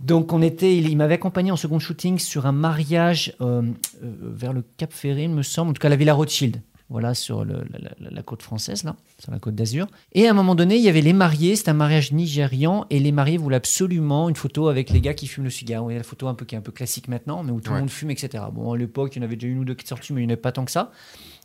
Donc, 0.00 0.32
on 0.32 0.42
était, 0.42 0.76
il, 0.76 0.88
il 0.88 0.96
m'avait 0.96 1.14
accompagné 1.14 1.50
en 1.52 1.56
second 1.56 1.78
shooting 1.78 2.18
sur 2.18 2.46
un 2.46 2.52
mariage 2.52 3.34
euh, 3.40 3.62
euh, 4.02 4.12
vers 4.20 4.52
le 4.52 4.64
Cap 4.76 4.92
Ferré, 4.92 5.24
il 5.24 5.30
me 5.30 5.42
semble, 5.42 5.70
en 5.70 5.72
tout 5.74 5.80
cas 5.80 5.88
la 5.88 5.96
Villa 5.96 6.14
Rothschild. 6.14 6.60
Voilà, 6.88 7.14
sur 7.14 7.42
le- 7.46 7.64
la, 7.70 7.78
la- 8.00 8.10
la 8.10 8.22
côte 8.22 8.42
française, 8.42 8.84
là, 8.84 8.96
sur 9.18 9.32
la 9.32 9.38
côte 9.38 9.54
d'Azur. 9.54 9.86
Et 10.12 10.26
à 10.26 10.30
un 10.30 10.34
moment 10.34 10.54
donné, 10.54 10.76
il 10.76 10.82
y 10.82 10.90
avait 10.90 11.00
les 11.00 11.14
mariés, 11.14 11.56
c'était 11.56 11.70
un 11.70 11.74
mariage 11.74 12.12
nigérian, 12.12 12.84
et 12.90 12.98
les 12.98 13.12
mariés 13.12 13.38
voulaient 13.38 13.56
absolument 13.56 14.28
une 14.28 14.36
photo 14.36 14.68
avec 14.68 14.90
les 14.90 15.00
gars 15.00 15.14
qui 15.14 15.26
fument 15.26 15.44
le 15.44 15.50
cigare. 15.50 15.80
Vous 15.80 15.86
voyez 15.86 15.96
la 15.98 16.04
photo 16.04 16.28
un 16.28 16.34
peu 16.34 16.44
qui 16.44 16.54
est 16.54 16.58
un 16.58 16.62
peu 16.62 16.72
classique 16.72 17.08
maintenant, 17.08 17.42
mais 17.44 17.50
où 17.50 17.60
tout 17.62 17.70
Ouais. 17.70 17.76
le 17.76 17.80
monde 17.82 17.90
fume, 17.90 18.10
etc. 18.10 18.44
Bon, 18.52 18.72
à 18.72 18.76
l'époque, 18.76 19.16
il 19.16 19.20
y 19.20 19.22
en 19.22 19.24
avait 19.24 19.36
déjà 19.36 19.50
une 19.50 19.60
ou 19.60 19.64
deux 19.64 19.74
qui 19.74 19.86
sortaient, 19.86 20.12
mais 20.12 20.20
il 20.20 20.26
n'y 20.26 20.32
en 20.32 20.34
avait 20.34 20.42
pas 20.42 20.52
tant 20.52 20.66
que 20.66 20.70
ça. 20.70 20.90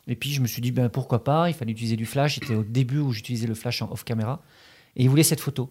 Et 0.06 0.16
puis, 0.16 0.30
je 0.32 0.42
me 0.42 0.46
suis 0.46 0.60
dit, 0.60 0.70
ben, 0.70 0.90
pourquoi 0.90 1.24
pas, 1.24 1.48
il 1.48 1.54
fallait 1.54 1.72
utiliser 1.72 1.96
du 1.96 2.04
flash. 2.04 2.34
C'était 2.34 2.54
au 2.54 2.62
début 2.64 2.98
où 2.98 3.12
j'utilisais 3.12 3.46
le 3.46 3.54
flash 3.54 3.80
en 3.80 3.90
off-caméra. 3.90 4.42
Et 4.96 5.04
il 5.04 5.08
voulait 5.08 5.22
cette 5.22 5.40
photo. 5.40 5.70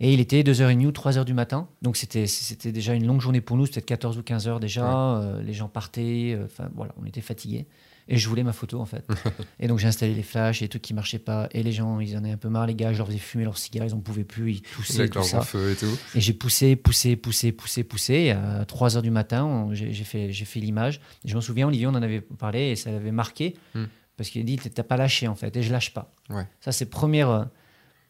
Et 0.00 0.12
il 0.12 0.20
était 0.20 0.42
2h30 0.42 0.86
ou 0.86 0.90
3h 0.90 1.24
du 1.24 1.34
matin. 1.34 1.68
Donc 1.82 1.96
c'était, 1.96 2.26
déjà 2.72 2.94
une 2.94 3.06
longue 3.06 3.20
journée 3.20 3.40
pour 3.40 3.56
nous, 3.56 3.66
c'était 3.66 3.80
peut-être 3.80 4.00
14 4.00 4.18
ou 4.18 4.22
15 4.22 4.48
heures 4.48 4.60
déjà. 4.60 5.18
Euh, 5.18 5.42
les 5.42 5.52
gens 5.52 5.68
partaient, 5.68 6.34
euh, 6.34 6.46
enfin 6.46 6.68
voilà, 6.74 6.92
on 7.00 7.06
était 7.06 7.20
fatigués. 7.20 7.66
Et 8.06 8.18
je 8.18 8.28
voulais 8.28 8.42
ma 8.42 8.52
photo 8.52 8.80
en 8.80 8.84
fait. 8.84 9.06
et 9.60 9.66
donc 9.66 9.78
j'ai 9.78 9.86
installé 9.86 10.12
les 10.12 10.22
flashs 10.22 10.60
et 10.60 10.68
tout 10.68 10.78
qui 10.78 10.92
marchait 10.92 11.20
pas. 11.20 11.48
Et 11.52 11.62
les 11.62 11.72
gens, 11.72 12.00
ils 12.00 12.14
en 12.16 12.18
avaient 12.18 12.32
un 12.32 12.36
peu 12.36 12.48
marre, 12.48 12.66
les 12.66 12.74
gars, 12.74 12.92
je 12.92 12.98
leur 12.98 13.06
faisais 13.06 13.18
fumer 13.18 13.44
leurs 13.44 13.56
cigares, 13.56 13.86
ils 13.86 13.94
en 13.94 14.00
pouvaient 14.00 14.24
plus, 14.24 14.54
ils 14.54 14.62
toussaient, 14.62 15.00
Avec 15.00 15.12
tout 15.12 15.22
ça. 15.22 15.40
feu 15.40 15.70
et 15.70 15.76
tout. 15.76 15.96
Et 16.14 16.20
j'ai 16.20 16.34
poussé, 16.34 16.76
poussé, 16.76 17.16
poussé, 17.16 17.52
poussé, 17.52 17.84
poussé. 17.84 18.14
Et 18.14 18.30
à 18.32 18.64
3 18.66 18.96
heures 18.96 19.02
du 19.02 19.10
matin, 19.10 19.68
j'ai 19.72 19.92
fait, 19.92 20.32
fait 20.32 20.60
l'image. 20.60 21.00
Et 21.24 21.28
je 21.28 21.36
me 21.36 21.40
souviens, 21.40 21.68
Olivier, 21.68 21.86
on 21.86 21.90
en 21.90 22.02
avait 22.02 22.20
parlé 22.20 22.70
et 22.70 22.76
ça 22.76 22.90
l'avait 22.90 23.12
marqué. 23.12 23.54
Hmm. 23.74 23.84
Parce 24.16 24.28
qu'il 24.28 24.42
a 24.42 24.44
dit, 24.44 24.58
t'as 24.58 24.82
pas 24.82 24.96
lâché 24.96 25.26
en 25.26 25.34
fait. 25.34 25.56
Et 25.56 25.62
je 25.62 25.72
lâche 25.72 25.92
pas. 25.92 26.12
Ouais. 26.30 26.46
Ça, 26.60 26.72
c'est 26.72 26.86
première, 26.86 27.30
euh, 27.30 27.44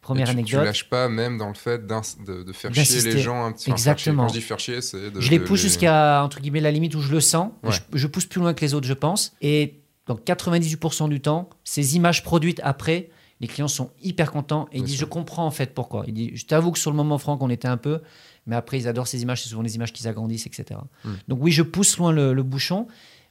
première 0.04 0.26
tu, 0.26 0.32
anecdote. 0.32 0.60
Tu 0.60 0.66
lâches 0.66 0.88
pas 0.88 1.08
même 1.08 1.38
dans 1.38 1.48
le 1.48 1.54
fait 1.54 1.86
de, 1.86 2.42
de 2.44 2.52
faire 2.52 2.72
chier 2.72 3.02
les 3.02 3.18
gens 3.18 3.44
un 3.44 3.52
petit 3.52 3.64
chier. 3.64 3.72
Exactement. 3.72 4.22
Quand 4.22 4.28
je 4.28 4.34
dis 4.34 4.40
faire 4.40 4.60
chier, 4.60 4.80
c'est 4.80 5.10
de. 5.10 5.20
je 5.20 5.30
les 5.30 5.40
de 5.40 5.44
pousse 5.44 5.60
jusqu'à 5.60 6.22
entre 6.22 6.40
guillemets 6.40 6.60
la 6.60 6.70
limite 6.70 6.94
où 6.94 7.00
je 7.00 7.10
le 7.10 7.20
sens. 7.20 7.50
Ouais. 7.62 7.72
Je, 7.72 7.98
je 7.98 8.06
pousse 8.06 8.26
plus 8.26 8.40
loin 8.40 8.54
que 8.54 8.60
les 8.60 8.74
autres, 8.74 8.86
je 8.86 8.94
pense. 8.94 9.34
Et 9.40 9.80
dans 10.06 10.14
98% 10.14 11.08
du 11.08 11.20
temps, 11.20 11.48
ces 11.64 11.96
images 11.96 12.22
produites 12.22 12.60
après, 12.62 13.10
les 13.40 13.48
clients 13.48 13.68
sont 13.68 13.90
hyper 14.02 14.30
contents 14.30 14.68
et 14.72 14.78
ils 14.78 14.84
disent 14.84 14.98
je 14.98 15.04
comprends 15.04 15.46
en 15.46 15.50
fait 15.50 15.74
pourquoi. 15.74 16.04
Ils 16.06 16.14
disent 16.14 16.30
je 16.34 16.46
t'avoue 16.46 16.70
que 16.70 16.78
sur 16.78 16.90
le 16.90 16.96
moment 16.96 17.18
Franck 17.18 17.42
on 17.42 17.50
était 17.50 17.68
un 17.68 17.76
peu, 17.76 18.00
mais 18.46 18.56
après 18.56 18.78
ils 18.78 18.86
adorent 18.86 19.08
ces 19.08 19.22
images, 19.22 19.42
c'est 19.42 19.48
souvent 19.48 19.62
des 19.62 19.74
images 19.74 19.92
qu'ils 19.92 20.06
agrandissent, 20.06 20.46
etc. 20.46 20.80
Mm. 21.04 21.10
Donc 21.28 21.38
oui, 21.42 21.50
je 21.50 21.62
pousse 21.62 21.96
loin 21.98 22.12
le, 22.12 22.32
le 22.32 22.42
bouchon, 22.42 22.86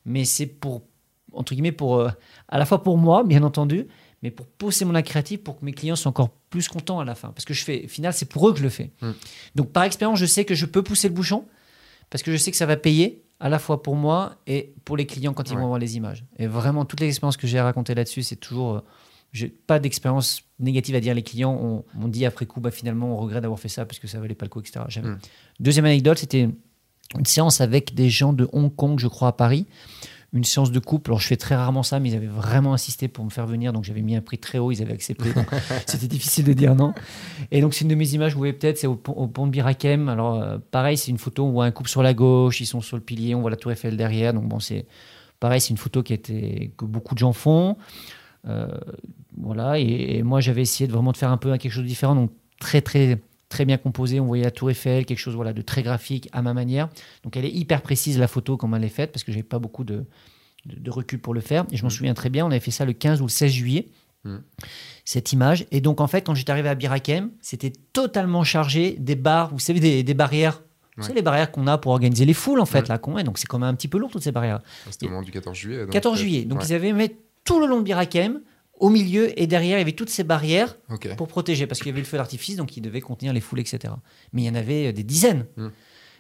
mais 0.05 0.25
c'est 0.25 0.47
pour 0.47 0.81
entre 1.31 1.53
guillemets 1.53 1.71
pour 1.71 1.99
euh, 1.99 2.09
à 2.47 2.57
la 2.57 2.65
fois 2.65 2.83
pour 2.83 2.97
moi 2.97 3.23
bien 3.23 3.43
entendu, 3.43 3.87
mais 4.23 4.31
pour 4.31 4.47
pousser 4.47 4.85
mon 4.85 4.95
acte 4.95 5.09
créatif 5.09 5.43
pour 5.43 5.59
que 5.59 5.65
mes 5.65 5.73
clients 5.73 5.95
soient 5.95 6.09
encore 6.09 6.29
plus 6.49 6.67
contents 6.67 6.99
à 6.99 7.05
la 7.05 7.13
fin. 7.13 7.29
Parce 7.29 7.45
que 7.45 7.53
je 7.53 7.63
fais, 7.63 7.85
au 7.85 7.87
final, 7.87 8.13
c'est 8.13 8.25
pour 8.25 8.47
eux 8.49 8.53
que 8.53 8.57
je 8.59 8.63
le 8.63 8.69
fais. 8.69 8.91
Mm. 9.01 9.11
Donc 9.55 9.71
par 9.71 9.83
expérience, 9.83 10.17
je 10.17 10.25
sais 10.25 10.45
que 10.45 10.55
je 10.55 10.65
peux 10.65 10.81
pousser 10.81 11.09
le 11.09 11.13
bouchon 11.13 11.45
parce 12.09 12.23
que 12.23 12.31
je 12.31 12.37
sais 12.37 12.49
que 12.49 12.57
ça 12.57 12.65
va 12.65 12.77
payer 12.77 13.23
à 13.39 13.49
la 13.49 13.59
fois 13.59 13.83
pour 13.83 13.95
moi 13.95 14.37
et 14.47 14.73
pour 14.85 14.95
les 14.97 15.05
clients 15.05 15.33
quand 15.33 15.49
ils 15.49 15.55
Ouais. 15.55 15.61
vont 15.61 15.67
voir 15.67 15.79
les 15.79 15.97
images. 15.97 16.23
Et 16.39 16.47
vraiment, 16.47 16.85
toutes 16.85 17.01
les 17.01 17.07
expériences 17.09 17.37
que 17.37 17.45
j'ai 17.47 17.59
à 17.59 17.63
raconter 17.65 17.93
là-dessus, 17.93 18.23
c'est 18.23 18.37
toujours. 18.37 18.75
euh, 18.75 18.79
j'ai 19.33 19.47
pas 19.49 19.79
d'expérience 19.79 20.43
négative 20.59 20.93
à 20.95 20.99
dire. 20.99 21.13
Les 21.15 21.23
clients 21.23 21.83
m'ont 21.95 22.07
dit 22.07 22.23
après 22.25 22.45
coup, 22.45 22.61
bah, 22.61 22.69
finalement, 22.71 23.13
on 23.13 23.17
regrette 23.17 23.41
d'avoir 23.41 23.59
fait 23.59 23.67
ça 23.67 23.83
parce 23.83 23.97
que 23.99 24.07
ça 24.07 24.19
valait 24.19 24.35
pas 24.35 24.45
le 24.45 24.49
coup, 24.49 24.59
etc. 24.61 24.79
Mm. 25.01 25.15
Deuxième 25.59 25.85
anecdote, 25.85 26.19
c'était 26.19 26.41
une 27.17 27.25
séance 27.25 27.59
avec 27.59 27.95
des 27.95 28.09
gens 28.11 28.31
de 28.31 28.47
Hong 28.53 28.73
Kong, 28.73 28.99
je 28.99 29.07
crois, 29.07 29.29
à 29.29 29.31
Paris. 29.33 29.65
Une 30.33 30.43
séance 30.43 30.71
de 30.71 30.79
couple. 30.79 31.11
Alors, 31.11 31.19
je 31.19 31.27
fais 31.27 31.37
très 31.37 31.55
rarement 31.55 31.83
ça, 31.83 31.99
mais 31.99 32.09
ils 32.09 32.15
avaient 32.15 32.25
vraiment 32.25 32.73
insisté 32.73 33.07
pour 33.07 33.23
me 33.23 33.29
faire 33.29 33.45
venir. 33.45 33.71
Donc, 33.71 33.83
j'avais 33.83 34.01
mis 34.01 34.15
un 34.15 34.21
prix 34.21 34.39
très 34.39 34.57
haut. 34.57 34.71
Ils 34.71 34.81
avaient 34.81 34.93
accepté. 34.93 35.29
C'était 35.85 36.07
difficile 36.07 36.43
de 36.45 36.53
dire 36.53 36.73
non. 36.73 36.93
Et 37.51 37.61
donc, 37.61 37.75
c'est 37.75 37.83
une 37.83 37.89
de 37.89 37.95
mes 37.95 38.09
images, 38.15 38.33
vous 38.33 38.39
voyez 38.39 38.53
peut-être, 38.53 38.79
c'est 38.79 38.87
au, 38.87 38.95
pont- 38.95 39.13
au 39.13 39.27
pont 39.27 39.45
de 39.45 39.51
Birakem. 39.51 40.09
Alors, 40.09 40.41
euh, 40.41 40.57
pareil, 40.71 40.97
c'est 40.97 41.11
une 41.11 41.19
photo 41.19 41.43
où 41.43 41.47
on 41.49 41.51
voit 41.51 41.65
un 41.65 41.71
couple 41.71 41.89
sur 41.89 42.01
la 42.01 42.15
gauche. 42.15 42.59
Ils 42.61 42.65
sont 42.65 42.81
sur 42.81 42.97
le 42.97 43.03
pilier. 43.03 43.35
On 43.35 43.41
voit 43.41 43.51
la 43.51 43.57
Tour 43.57 43.71
Eiffel 43.71 43.95
derrière. 43.95 44.33
Donc, 44.33 44.47
bon, 44.47 44.59
c'est 44.59 44.87
pareil, 45.39 45.61
c'est 45.61 45.69
une 45.69 45.77
photo 45.77 46.01
qui 46.01 46.13
été, 46.13 46.73
que 46.77 46.85
beaucoup 46.85 47.13
de 47.13 47.19
gens 47.19 47.33
font. 47.33 47.77
Euh, 48.47 48.67
voilà. 49.37 49.77
Et, 49.79 50.17
et 50.17 50.23
moi, 50.23 50.39
j'avais 50.39 50.63
essayé 50.63 50.87
de 50.87 50.93
vraiment 50.93 51.11
de 51.11 51.17
faire 51.17 51.31
un 51.31 51.37
peu 51.37 51.55
quelque 51.57 51.71
chose 51.71 51.83
de 51.83 51.87
différent. 51.87 52.15
Donc, 52.15 52.31
très, 52.59 52.81
très 52.81 53.21
très 53.53 53.65
bien 53.65 53.77
composé. 53.77 54.19
On 54.19 54.25
voyait 54.25 54.43
la 54.43 54.51
Tour 54.51 54.69
Eiffel, 54.71 55.05
quelque 55.05 55.19
chose 55.19 55.35
voilà, 55.35 55.53
de 55.53 55.61
très 55.61 55.83
graphique 55.83 56.27
à 56.31 56.41
ma 56.41 56.53
manière. 56.53 56.89
Donc 57.23 57.37
elle 57.37 57.45
est 57.45 57.51
hyper 57.51 57.81
précise 57.81 58.17
la 58.17 58.27
photo 58.27 58.57
comme 58.57 58.73
elle 58.75 58.83
est 58.83 58.89
faite 58.89 59.11
parce 59.11 59.23
que 59.23 59.31
j'avais 59.31 59.43
pas 59.43 59.59
beaucoup 59.59 59.83
de, 59.83 60.05
de, 60.65 60.79
de 60.79 60.91
recul 60.91 61.19
pour 61.19 61.33
le 61.33 61.41
faire. 61.41 61.65
Et 61.71 61.77
je 61.77 61.83
m'en 61.83 61.87
Mm. 61.87 61.91
souviens 61.91 62.13
très 62.13 62.29
bien. 62.29 62.45
On 62.45 62.49
avait 62.51 62.59
fait 62.59 62.71
ça 62.71 62.85
le 62.85 62.93
15 62.93 63.21
ou 63.21 63.25
le 63.25 63.29
16 63.29 63.51
juillet. 63.51 63.89
Mm. 64.23 64.37
Cette 65.05 65.33
image. 65.33 65.65
Et 65.71 65.81
donc 65.81 66.01
en 66.01 66.07
fait, 66.07 66.21
quand 66.21 66.33
j'étais 66.35 66.51
arrivé 66.51 66.69
à 66.69 66.75
Birakem, 66.75 67.29
c'était 67.41 67.71
totalement 67.93 68.43
chargé 68.43 68.95
des 68.99 69.15
barres, 69.15 69.49
vous 69.51 69.59
savez, 69.59 69.79
des, 69.79 70.03
des 70.03 70.13
barrières. 70.13 70.61
Ouais. 70.97 71.03
savez, 71.03 71.15
les 71.15 71.21
barrières 71.21 71.51
qu'on 71.51 71.65
a 71.67 71.77
pour 71.77 71.91
organiser 71.91 72.23
les 72.25 72.33
foules, 72.33 72.59
en 72.59 72.65
fait, 72.65 72.83
Mm. 72.87 72.89
là, 72.89 72.97
qu'on. 72.97 73.21
Donc 73.23 73.37
c'est 73.37 73.47
quand 73.47 73.59
même 73.59 73.69
un 73.69 73.75
petit 73.75 73.87
peu 73.87 73.97
lourd, 73.97 74.11
toutes 74.11 74.23
ces 74.23 74.31
barrières. 74.31 74.61
C'était 74.89 75.05
au 75.07 75.09
moment 75.09 75.21
du 75.23 75.31
14 75.31 75.55
juillet. 75.57 75.81
donc, 75.83 75.89
14 75.91 76.17
euh, 76.17 76.21
juillet. 76.21 76.45
Donc 76.45 76.59
ouais. 76.59 76.65
ils 76.67 76.73
avaient 76.73 76.93
mis 76.93 77.11
tout 77.43 77.59
le 77.59 77.67
long 77.67 77.79
de 77.79 77.83
Birakem, 77.83 78.39
au 78.83 78.89
milieu 78.89 79.39
et 79.41 79.47
derrière, 79.47 79.77
il 79.77 79.81
y 79.81 79.81
avait 79.81 79.93
toutes 79.93 80.09
ces 80.09 80.23
barrières 80.25 80.75
pour 81.15 81.27
protéger, 81.27 81.67
parce 81.67 81.79
qu'il 81.79 81.87
y 81.87 81.91
avait 81.91 82.01
le 82.01 82.05
feu 82.05 82.17
d'artifice, 82.17 82.57
donc 82.57 82.75
il 82.75 82.81
devait 82.81 83.01
contenir 83.01 83.31
les 83.33 83.39
foules, 83.41 83.59
etc. 83.61 83.93
Mais 84.33 84.41
il 84.41 84.45
y 84.45 84.49
en 84.49 84.55
avait 84.55 84.87
euh, 84.87 84.91
des 84.91 85.03
dizaines. 85.03 85.45
Mm. 85.57 85.67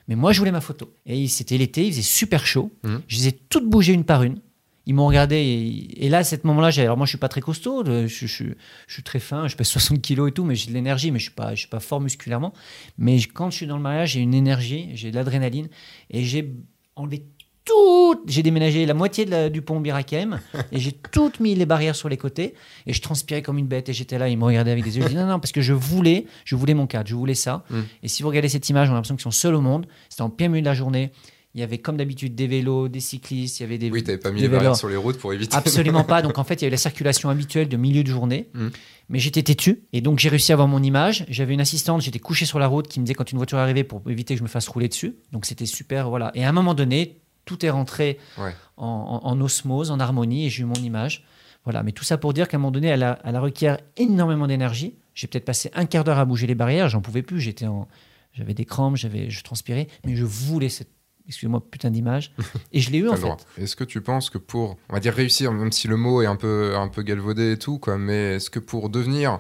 Mais 0.07 0.15
moi, 0.15 0.31
je 0.31 0.39
voulais 0.39 0.51
ma 0.51 0.61
photo. 0.61 0.93
Et 1.05 1.27
c'était 1.27 1.57
l'été, 1.57 1.85
il 1.85 1.91
faisait 1.91 2.01
super 2.01 2.45
chaud. 2.45 2.71
Mm. 2.83 2.95
Je 3.07 3.17
les 3.17 3.27
ai 3.27 3.31
toutes 3.33 3.69
bougées 3.69 3.93
une 3.93 4.05
par 4.05 4.23
une. 4.23 4.39
Ils 4.85 4.93
m'ont 4.93 5.07
regardé 5.07 5.35
et, 5.37 6.05
et 6.05 6.09
là, 6.09 6.17
à 6.19 6.23
ce 6.25 6.35
moment-là, 6.43 6.69
alors 6.77 6.97
moi, 6.97 7.05
je 7.05 7.11
suis 7.11 7.17
pas 7.17 7.29
très 7.29 7.39
costaud, 7.41 7.83
je, 7.85 8.07
je- 8.07 8.25
je- 8.27 8.43
je 8.87 8.93
suis 8.93 9.03
très 9.03 9.19
fin, 9.19 9.47
je 9.47 9.55
pèse 9.55 9.67
60 9.67 10.01
kilos 10.01 10.29
et 10.29 10.33
tout, 10.33 10.43
mais 10.45 10.55
j'ai 10.55 10.67
de 10.69 10.73
l'énergie, 10.73 11.09
mais 11.11 11.19
je 11.19 11.23
suis 11.25 11.33
pas, 11.33 11.55
je 11.55 11.59
suis 11.59 11.69
pas 11.69 11.79
fort 11.79 12.01
musculairement. 12.01 12.53
Mais 12.97 13.17
quand 13.21 13.49
je 13.49 13.55
suis 13.57 13.67
dans 13.67 13.77
le 13.77 13.81
mariage, 13.83 14.11
j'ai 14.13 14.19
une 14.19 14.33
énergie, 14.33 14.89
j'ai 14.93 15.09
de 15.11 15.15
l'adrénaline 15.15 15.69
et 16.09 16.23
j'ai 16.25 16.53
enlevé 16.95 17.23
tout. 17.65 18.21
J'ai 18.27 18.43
déménagé 18.43 18.85
la 18.85 18.93
moitié 18.93 19.25
de 19.25 19.31
la- 19.31 19.49
du 19.49 19.61
pont 19.61 19.79
Birakem 19.79 20.39
et 20.71 20.79
j'ai 20.79 20.91
toutes 21.11 21.39
mis 21.39 21.55
les 21.55 21.65
barrières 21.65 21.95
sur 21.95 22.09
les 22.09 22.17
côtés 22.17 22.53
et 22.87 22.93
je 22.93 23.01
transpirais 23.01 23.41
comme 23.41 23.57
une 23.57 23.67
bête 23.67 23.89
et 23.89 23.93
j'étais 23.93 24.17
là, 24.17 24.29
ils 24.29 24.37
me 24.37 24.43
regardaient 24.45 24.71
avec 24.71 24.83
des 24.83 24.97
yeux. 24.97 25.03
Je 25.03 25.09
dis 25.09 25.15
non, 25.15 25.25
non, 25.25 25.39
parce 25.39 25.51
que 25.51 25.61
je 25.61 25.73
voulais, 25.73 26.25
je 26.45 26.55
voulais 26.55 26.73
mon 26.73 26.87
cadre, 26.87 27.07
je 27.07 27.15
voulais 27.15 27.35
ça. 27.35 27.63
Mm. 27.69 27.79
Et 28.03 28.07
si 28.07 28.23
vous 28.23 28.29
regardez 28.29 28.49
cette 28.49 28.67
image, 28.69 28.89
on 28.89 28.91
a 28.91 28.95
l'impression 28.95 29.15
qu'ils 29.15 29.23
sont 29.23 29.31
seuls 29.31 29.55
au 29.55 29.61
monde. 29.61 29.85
C'était 30.09 30.21
en 30.23 30.29
plein 30.29 30.47
milieu 30.47 30.61
de 30.61 30.65
la 30.65 30.73
journée. 30.73 31.11
Il 31.55 31.59
y 31.59 31.63
avait 31.63 31.77
comme 31.77 31.97
d'habitude 31.97 32.33
des 32.33 32.47
vélos, 32.47 32.87
des 32.87 32.99
cyclistes, 32.99 33.59
il 33.59 33.63
y 33.63 33.65
avait 33.67 33.77
des. 33.77 33.91
Oui, 33.91 34.03
t'avais 34.03 34.17
pas 34.17 34.31
mis 34.31 34.41
les 34.41 34.47
barrières 34.47 34.75
sur 34.75 34.89
les 34.89 34.95
routes 34.95 35.19
pour 35.19 35.33
éviter. 35.33 35.55
Absolument 35.55 36.03
pas. 36.03 36.21
Donc 36.23 36.39
en 36.39 36.43
fait, 36.43 36.55
il 36.55 36.61
y 36.61 36.65
avait 36.65 36.71
la 36.71 36.77
circulation 36.77 37.29
habituelle 37.29 37.69
de 37.69 37.77
milieu 37.77 38.03
de 38.03 38.07
journée. 38.07 38.49
Mm. 38.53 38.67
Mais 39.09 39.19
j'étais 39.19 39.43
têtu. 39.43 39.83
Et 39.91 40.01
donc 40.01 40.19
j'ai 40.19 40.29
réussi 40.29 40.51
à 40.51 40.55
avoir 40.55 40.67
mon 40.67 40.81
image. 40.81 41.25
J'avais 41.29 41.53
une 41.53 41.61
assistante, 41.61 42.01
j'étais 42.01 42.19
couché 42.19 42.45
sur 42.45 42.57
la 42.57 42.67
route 42.67 42.87
qui 42.87 42.99
me 42.99 43.05
disait 43.05 43.13
quand 43.13 43.31
une 43.31 43.37
voiture 43.37 43.57
arrivait 43.57 43.83
pour 43.83 44.01
éviter 44.09 44.33
que 44.33 44.39
je 44.39 44.43
me 44.43 44.47
fasse 44.49 44.67
rouler 44.67 44.87
dessus. 44.87 45.17
Donc 45.31 45.45
c'était 45.45 45.65
super. 45.65 46.09
Voilà. 46.09 46.31
Et 46.35 46.43
à 46.45 46.49
un 46.49 46.53
moment 46.53 46.73
donné, 46.73 47.19
tout 47.45 47.65
est 47.65 47.69
rentré 47.69 48.17
Ouais. 48.37 48.55
en, 48.77 49.21
en- 49.23 49.27
en 49.27 49.41
osmose, 49.41 49.91
en 49.91 49.99
harmonie, 49.99 50.45
et 50.45 50.49
j'ai 50.49 50.63
eu 50.63 50.65
mon 50.65 50.73
image. 50.75 51.25
Voilà. 51.63 51.83
Mais 51.83 51.91
tout 51.91 52.03
ça 52.03 52.17
pour 52.17 52.33
dire 52.33 52.47
qu'à 52.47 52.57
un 52.57 52.59
moment 52.59 52.71
donné, 52.71 52.87
elle, 52.87 53.03
a, 53.03 53.19
elle 53.23 53.35
a 53.35 53.39
requiert 53.41 53.77
énormément 53.97 54.47
d'énergie. 54.47 54.95
J'ai 55.15 55.27
peut-être 55.27 55.45
passé 55.45 55.69
un 55.75 55.85
quart 55.85 56.03
d'heure 56.03 56.17
à 56.19 56.25
bouger 56.25 56.47
les 56.47 56.55
barrières. 56.55 56.89
J'en 56.89 57.01
pouvais 57.01 57.21
plus. 57.21 57.39
J'étais 57.39 57.67
en, 57.67 57.87
j'avais 58.33 58.53
des 58.53 58.65
crampes, 58.65 58.95
j'avais, 58.97 59.29
je 59.29 59.43
transpirais, 59.43 59.87
mais 60.05 60.15
je 60.15 60.25
voulais 60.25 60.69
cette, 60.69 60.89
excusez-moi, 61.27 61.61
putain 61.69 61.89
d'image. 61.91 62.33
Et 62.71 62.79
je 62.79 62.91
l'ai 62.91 62.97
eu 62.97 63.07
en 63.09 63.15
fait. 63.15 63.45
Est-ce 63.57 63.75
que 63.75 63.83
tu 63.83 64.01
penses 64.01 64.29
que 64.29 64.37
pour, 64.37 64.77
on 64.89 64.93
va 64.93 64.99
dire 64.99 65.13
réussir, 65.13 65.51
même 65.53 65.71
si 65.71 65.87
le 65.87 65.95
mot 65.97 66.21
est 66.21 66.25
un 66.25 66.35
peu, 66.35 66.75
un 66.75 66.87
peu 66.87 67.01
galvaudé 67.03 67.51
et 67.53 67.57
tout, 67.57 67.77
quoi, 67.79 67.97
mais 67.97 68.35
est-ce 68.35 68.49
que 68.49 68.59
pour 68.59 68.89
devenir, 68.89 69.39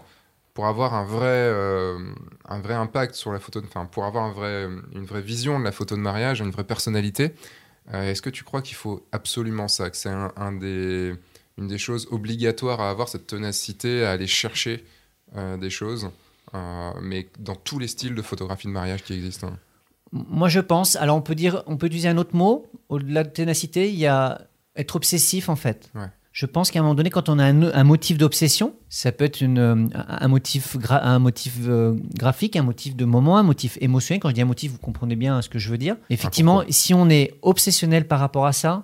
pour 0.53 0.67
avoir 0.67 0.93
un 0.93 1.03
vrai, 1.03 1.25
euh, 1.25 1.97
un 2.47 2.59
vrai 2.61 2.75
impact 2.75 3.15
sur 3.15 3.33
la 3.33 3.39
photo, 3.39 3.59
enfin, 3.65 3.85
pour 3.85 4.05
avoir 4.05 4.23
un 4.25 4.31
vrai, 4.31 4.67
une 4.93 5.05
vraie 5.05 5.21
vision 5.23 5.59
de 5.59 5.63
la 5.65 5.71
photo 5.71 5.95
de 5.95 6.01
mariage, 6.01 6.39
une 6.41 6.51
vraie 6.51 6.63
personnalité, 6.63 7.33
euh, 7.93 8.11
est-ce 8.11 8.21
que 8.21 8.29
tu 8.29 8.43
crois 8.43 8.61
qu'il 8.61 8.75
faut 8.75 9.05
absolument 9.11 9.67
ça, 9.67 9.89
que 9.89 9.97
c'est 9.97 10.09
un, 10.09 10.31
un 10.37 10.53
des, 10.53 11.13
une 11.57 11.67
des 11.67 11.77
choses 11.77 12.07
obligatoires 12.11 12.79
à 12.81 12.89
avoir, 12.89 13.09
cette 13.09 13.27
ténacité 13.27 14.05
à 14.05 14.11
aller 14.11 14.27
chercher 14.27 14.85
euh, 15.35 15.57
des 15.57 15.69
choses, 15.69 16.09
euh, 16.53 16.91
mais 17.01 17.27
dans 17.39 17.55
tous 17.55 17.79
les 17.79 17.87
styles 17.87 18.15
de 18.15 18.21
photographie 18.21 18.67
de 18.67 18.71
mariage 18.71 19.03
qui 19.03 19.13
existent 19.13 19.47
hein? 19.47 19.59
Moi, 20.13 20.47
je 20.47 20.59
pense. 20.59 20.95
Alors, 20.95 21.17
on 21.17 21.21
peut 21.21 21.33
dire, 21.33 21.63
on 21.65 21.75
peut 21.75 21.87
utiliser 21.87 22.07
un 22.07 22.17
autre 22.17 22.35
mot. 22.35 22.67
Au-delà 22.87 23.23
de 23.23 23.29
ténacité, 23.29 23.89
il 23.89 23.95
y 23.95 24.05
a 24.05 24.41
être 24.75 24.95
obsessif, 24.95 25.49
en 25.49 25.55
fait. 25.55 25.89
Ouais. 25.95 26.05
Je 26.33 26.47
pense 26.47 26.71
qu'à 26.71 26.79
un 26.79 26.81
moment 26.81 26.95
donné, 26.95 27.11
quand 27.11 27.29
on 27.29 27.37
a 27.37 27.45
un, 27.45 27.61
un 27.61 27.83
motif 27.83 28.17
d'obsession, 28.17 28.73
ça 28.89 29.11
peut 29.11 29.23
être 29.23 29.41
une, 29.41 29.59
euh, 29.59 29.87
un 29.93 30.27
motif, 30.27 30.75
gra- 30.77 31.03
un 31.03 31.19
motif 31.19 31.57
euh, 31.67 31.95
graphique, 32.15 32.55
un 32.55 32.63
motif 32.63 32.95
de 32.95 33.05
moment, 33.05 33.37
un 33.37 33.43
motif 33.43 33.77
émotionnel. 33.81 34.19
Quand 34.19 34.29
je 34.29 34.33
dis 34.33 34.41
un 34.41 34.45
motif, 34.45 34.71
vous 34.71 34.79
comprenez 34.79 35.15
bien 35.15 35.41
ce 35.43 35.47
que 35.49 35.59
je 35.59 35.69
veux 35.69 35.77
dire. 35.77 35.95
Effectivement, 36.09 36.63
si 36.69 36.95
on 36.95 37.07
est 37.07 37.35
obsessionnel 37.43 38.07
par 38.07 38.19
rapport 38.19 38.47
à 38.47 38.51
ça, 38.51 38.83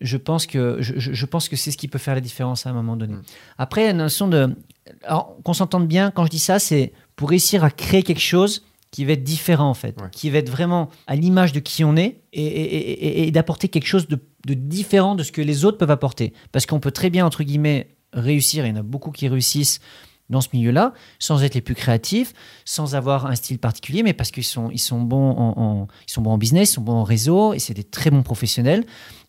je 0.00 0.16
pense 0.16 0.46
que 0.46 0.78
je, 0.80 0.94
je- 0.98 1.12
je 1.12 1.26
pense 1.26 1.50
que 1.50 1.56
c'est 1.56 1.70
ce 1.70 1.76
qui 1.76 1.86
peut 1.86 1.98
faire 1.98 2.14
la 2.14 2.22
différence 2.22 2.66
à 2.66 2.70
un 2.70 2.72
moment 2.72 2.96
donné. 2.96 3.12
Mm. 3.12 3.22
Après, 3.58 3.86
la 3.86 3.92
notion 3.92 4.26
de, 4.28 4.56
alors 5.04 5.36
qu'on 5.44 5.52
s'entende 5.52 5.86
bien, 5.86 6.10
quand 6.10 6.24
je 6.24 6.30
dis 6.30 6.38
ça, 6.38 6.58
c'est 6.58 6.94
pour 7.14 7.28
réussir 7.28 7.62
à 7.62 7.70
créer 7.70 8.02
quelque 8.02 8.22
chose 8.22 8.64
qui 8.90 9.04
va 9.04 9.12
être 9.12 9.22
différent 9.22 9.70
en 9.70 9.74
fait, 9.74 10.00
Ouais. 10.00 10.08
qui 10.10 10.30
va 10.30 10.38
être 10.38 10.50
vraiment 10.50 10.88
à 11.06 11.14
l'image 11.16 11.52
de 11.52 11.60
qui 11.60 11.84
on 11.84 11.96
est 11.96 12.20
et, 12.32 12.42
et- 12.44 12.90
et- 13.22 13.26
et 13.28 13.30
d'apporter 13.30 13.68
quelque 13.68 13.86
chose 13.86 14.08
de, 14.08 14.18
de 14.46 14.54
différent 14.54 15.14
de 15.14 15.22
ce 15.22 15.30
que 15.32 15.40
les 15.42 15.64
autres 15.64 15.78
peuvent 15.78 15.90
apporter. 15.90 16.32
Parce 16.52 16.66
qu'on 16.66 16.80
peut 16.80 16.90
très 16.90 17.08
bien, 17.10 17.24
entre 17.24 17.44
guillemets, 17.44 17.88
réussir, 18.12 18.66
il 18.66 18.70
y 18.70 18.72
en 18.72 18.76
a 18.80 18.82
beaucoup 18.82 19.12
qui 19.12 19.28
réussissent 19.28 19.80
dans 20.28 20.40
ce 20.40 20.48
milieu-là, 20.52 20.92
sans 21.18 21.42
être 21.42 21.54
les 21.54 21.60
plus 21.60 21.74
créatifs, 21.74 22.32
sans 22.64 22.94
avoir 22.94 23.26
un 23.26 23.34
style 23.34 23.58
particulier, 23.58 24.04
mais 24.04 24.12
parce 24.12 24.30
qu'ils 24.30 24.44
sont, 24.44 24.70
ils 24.70 24.78
sont, 24.78 25.00
bons 25.00 25.30
en, 25.32 25.54
en- 25.60 25.88
ils 26.08 26.12
sont 26.12 26.22
bons 26.22 26.30
en 26.30 26.38
business, 26.38 26.70
ils 26.70 26.74
sont 26.74 26.82
bons 26.82 26.92
en 26.94 27.02
réseau, 27.04 27.52
et 27.52 27.58
c'est 27.58 27.74
des 27.74 27.82
très 27.84 28.10
bons 28.10 28.22
professionnels. 28.22 28.84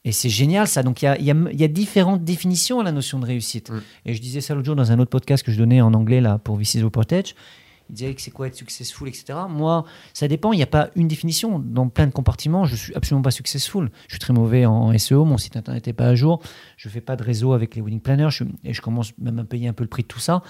Et 0.05 0.11
c'est 0.11 0.29
génial 0.29 0.67
ça. 0.67 0.81
Donc 0.83 1.01
il 1.01 1.05
y 1.05 1.07
a, 1.07 1.17
il 1.19 1.25
y 1.25 1.31
a- 1.31 1.35
y 1.53 1.63
a 1.63 1.67
différentes 1.67 2.23
définitions 2.23 2.79
à 2.79 2.83
la 2.83 2.91
notion 2.91 3.19
de 3.19 3.25
réussite. 3.25 3.69
Mm. 3.71 3.81
Et 4.07 4.13
je 4.13 4.21
disais 4.21 4.41
ça 4.41 4.53
l'autre 4.53 4.65
jour 4.67 4.75
dans 4.75 4.91
un 4.91 4.99
autre 4.99 5.09
podcast 5.11 5.43
que 5.43 5.51
je 5.51 5.57
donnais 5.57 5.81
en 5.81 5.93
anglais 5.95 6.21
là, 6.21 6.37
pour 6.39 6.55
VC's 6.57 6.83
Portage. 6.91 7.33
Il 7.91 7.95
disait 7.95 8.15
que 8.15 8.21
c'est 8.21 8.31
quoi 8.31 8.47
être 8.47 8.55
successful, 8.55 9.09
etc. 9.09 9.37
Moi, 9.49 9.83
ça 10.13 10.29
dépend. 10.29 10.53
Il 10.53 10.57
n'y 10.57 10.63
a 10.63 10.67
pas 10.67 10.89
une 10.95 11.09
définition. 11.09 11.59
Dans 11.59 11.89
plein 11.89 12.07
de 12.07 12.13
compartiments, 12.13 12.63
je 12.63 12.77
suis 12.77 12.95
absolument 12.95 13.21
pas 13.21 13.31
successful. 13.31 13.91
Je 14.07 14.13
suis 14.13 14.19
très 14.19 14.31
mauvais 14.31 14.65
en 14.65 14.97
SEO. 14.97 15.25
Mon 15.25 15.37
site 15.37 15.57
internet 15.57 15.87
n'est 15.87 15.93
pas 15.93 16.07
à 16.07 16.15
jour. 16.15 16.41
Je 16.77 16.87
fais 16.87 17.01
pas 17.01 17.17
de 17.17 17.23
réseau 17.23 17.51
avec 17.51 17.75
les 17.75 17.81
wedding 17.81 17.99
planners. 17.99 18.29
Je, 18.29 18.45
et 18.63 18.73
je 18.73 18.81
commence 18.81 19.11
même 19.17 19.39
à 19.39 19.43
payer 19.43 19.67
un 19.67 19.73
peu 19.73 19.83
le 19.83 19.89
prix 19.89 20.03
de 20.03 20.07
tout 20.07 20.19
ça. 20.19 20.41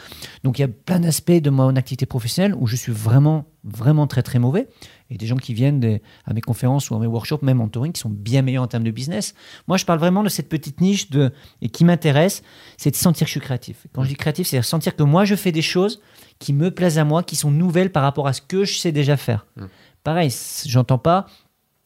Donc 0.44 0.60
il 0.60 0.62
y 0.62 0.66
a 0.66 0.68
plein 0.68 1.00
d'aspects 1.00 1.32
de 1.32 1.50
mon 1.50 1.76
activité 1.76 2.06
professionnelle 2.06 2.54
où 2.56 2.68
je 2.68 2.76
suis 2.76 2.92
vraiment, 2.92 3.46
vraiment 3.64 4.06
très, 4.06 4.22
très 4.22 4.38
mauvais. 4.38 4.68
Et 5.10 5.18
des 5.18 5.26
gens 5.26 5.38
qui 5.38 5.56
viennent 5.56 6.00
à 6.26 6.34
mes 6.34 6.42
conférences 6.42 6.92
ou 6.92 6.96
à 6.96 7.00
mes 7.00 7.08
workshops, 7.08 7.42
même 7.42 7.60
en 7.60 7.70
touring, 7.70 7.92
qui 7.92 8.02
sont 8.02 8.10
bien 8.10 8.44
meilleurs 8.44 8.64
en 8.64 8.68
termes 8.68 8.84
de 8.84 8.92
business. 8.92 9.34
Moi, 9.68 9.78
je 9.78 9.86
parle 9.86 9.98
vraiment 9.98 10.22
de 10.22 10.30
cette 10.30 10.48
petite 10.48 10.80
niche 10.80 11.10
de, 11.10 11.32
et 11.64 11.70
qui 11.70 11.86
m'intéresse, 11.86 12.44
c'est 12.78 12.92
de 12.92 12.96
sentir 12.96 13.26
que 13.26 13.30
je 13.30 13.32
suis 13.32 13.42
créatif. 13.42 13.88
Quand 13.94 14.04
je 14.04 14.10
dis 14.10 14.16
créatif, 14.16 14.48
c'est 14.48 14.62
sentir 14.62 14.96
que 14.96 15.04
moi, 15.04 15.26
je 15.26 15.36
fais 15.36 15.52
des 15.52 15.64
choses 15.64 16.02
qui 16.42 16.54
me 16.54 16.72
plaisent 16.72 16.98
à 16.98 17.06
moi, 17.06 17.24
qui 17.24 17.36
sont 17.38 17.52
nouvelles 17.52 17.92
par 17.92 18.04
rapport 18.04 18.28
à 18.28 18.34
ce 18.34 18.42
que 18.42 18.66
je 18.66 18.78
sais 18.78 18.92
déjà 18.92 19.16
faire. 19.16 19.46
Mm. 19.56 19.66
Pareil, 20.04 20.34
j'entends 20.66 20.98
pas 20.98 21.28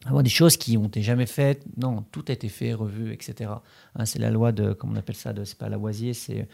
avoir 0.06 0.22
des 0.22 0.30
choses 0.30 0.56
qui 0.56 0.76
ont 0.76 0.86
été 0.86 1.02
jamais 1.02 1.26
faites. 1.26 1.62
Non, 1.76 2.04
tout 2.10 2.24
a 2.28 2.32
été 2.32 2.48
fait, 2.48 2.72
revu, 2.72 3.12
etc. 3.12 3.50
Hein, 3.94 4.04
c'est 4.06 4.18
la 4.18 4.30
loi 4.30 4.52
de, 4.52 4.72
comment 4.72 4.94
on 4.94 4.96
appelle 4.96 5.16
ça, 5.16 5.32
de, 5.32 5.44
c'est 5.44 5.58
pas 5.58 5.68
Lavoisier, 5.68 6.14
c'est 6.14 6.48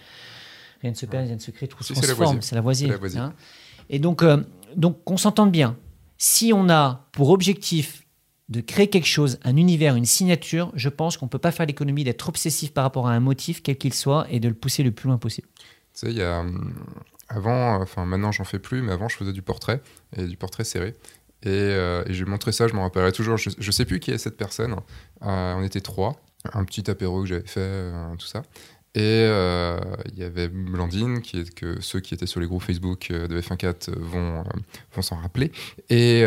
rien 0.81 0.91
ne 0.91 0.97
se 0.97 1.07
perd, 1.07 1.27
rien 1.27 1.37
ne 1.37 1.41
se 1.41 1.51
crée, 1.51 1.69
tout 1.69 1.83
se 1.83 1.93
transforme. 1.93 2.43
C'est 2.43 2.55
Lavoisier. 2.57 2.89
C'est 2.89 2.93
Lavoisier. 2.93 3.21
hein. 3.21 3.35
Et 3.89 3.99
donc, 3.99 4.23
euh, 4.23 4.43
donc, 4.75 5.05
qu'on 5.05 5.17
s'entende 5.17 5.53
bien. 5.53 5.77
Si 6.19 6.53
on 6.55 6.69
a 6.71 7.09
pour 7.13 7.31
objectif 7.31 8.05
de 8.49 8.61
créer 8.61 8.89
quelque 8.89 9.07
chose, 9.07 9.39
un 9.45 9.57
univers, 9.57 9.95
une 9.97 10.05
signature, 10.07 10.73
je 10.75 10.89
pense 10.89 11.17
qu'on 11.17 11.29
peut 11.29 11.39
pas 11.39 11.53
faire 11.53 11.67
l'économie 11.67 12.05
d'être 12.05 12.29
obsessif 12.29 12.73
par 12.73 12.85
rapport 12.85 13.07
à 13.07 13.13
un 13.13 13.21
motif, 13.21 13.63
quel 13.63 13.79
qu'il 13.79 13.95
soit, 13.95 14.27
et 14.31 14.41
de 14.41 14.49
le 14.49 14.55
pousser 14.55 14.83
le 14.83 14.91
plus 14.91 15.09
loin 15.09 15.19
possible. 15.19 15.49
Tu 15.95 16.01
sais, 16.01 16.11
il 16.11 16.17
y 16.17 16.23
a. 16.23 16.45
Avant, 17.35 17.81
enfin 17.81 18.05
maintenant 18.05 18.31
j'en 18.31 18.45
fais 18.45 18.59
plus, 18.59 18.83
mais 18.83 18.93
avant 18.93 19.09
je 19.09 19.17
faisais 19.17 19.33
du 19.33 19.43
portrait, 19.43 19.81
et 20.17 20.25
du 20.25 20.37
portrait 20.37 20.65
serré. 20.65 20.95
Et, 21.45 21.49
euh, 21.49 22.05
et 22.07 22.15
j'ai 22.15 22.25
montré 22.25 22.53
ça, 22.53 22.69
je 22.69 22.75
m'en 22.75 22.83
rappellerai 22.83 23.13
toujours. 23.13 23.37
Je, 23.37 23.51
je 23.59 23.71
sais 23.71 23.85
plus 23.85 23.99
qui 24.01 24.11
est 24.13 24.19
cette 24.19 24.37
personne. 24.37 24.77
Euh, 25.23 25.55
on 25.55 25.63
était 25.63 25.81
trois, 25.81 26.21
un 26.53 26.65
petit 26.65 26.89
apéro 26.91 27.23
que 27.23 27.27
j'avais 27.27 27.47
fait, 27.47 27.61
euh, 27.61 28.15
tout 28.17 28.27
ça. 28.27 28.43
Et 28.95 29.01
euh, 29.01 29.81
il 30.13 30.19
y 30.19 30.23
avait 30.23 30.49
Blandine, 30.49 31.23
que 31.57 31.81
ceux 31.81 32.01
qui 32.01 32.13
étaient 32.13 32.27
sur 32.27 32.41
les 32.41 32.47
groupes 32.47 32.63
Facebook 32.63 33.11
de 33.11 33.41
F1.4 33.41 33.91
vont, 33.99 34.45
vont 34.95 35.03
s'en 35.03 35.17
rappeler, 35.17 35.51
et, 35.89 36.25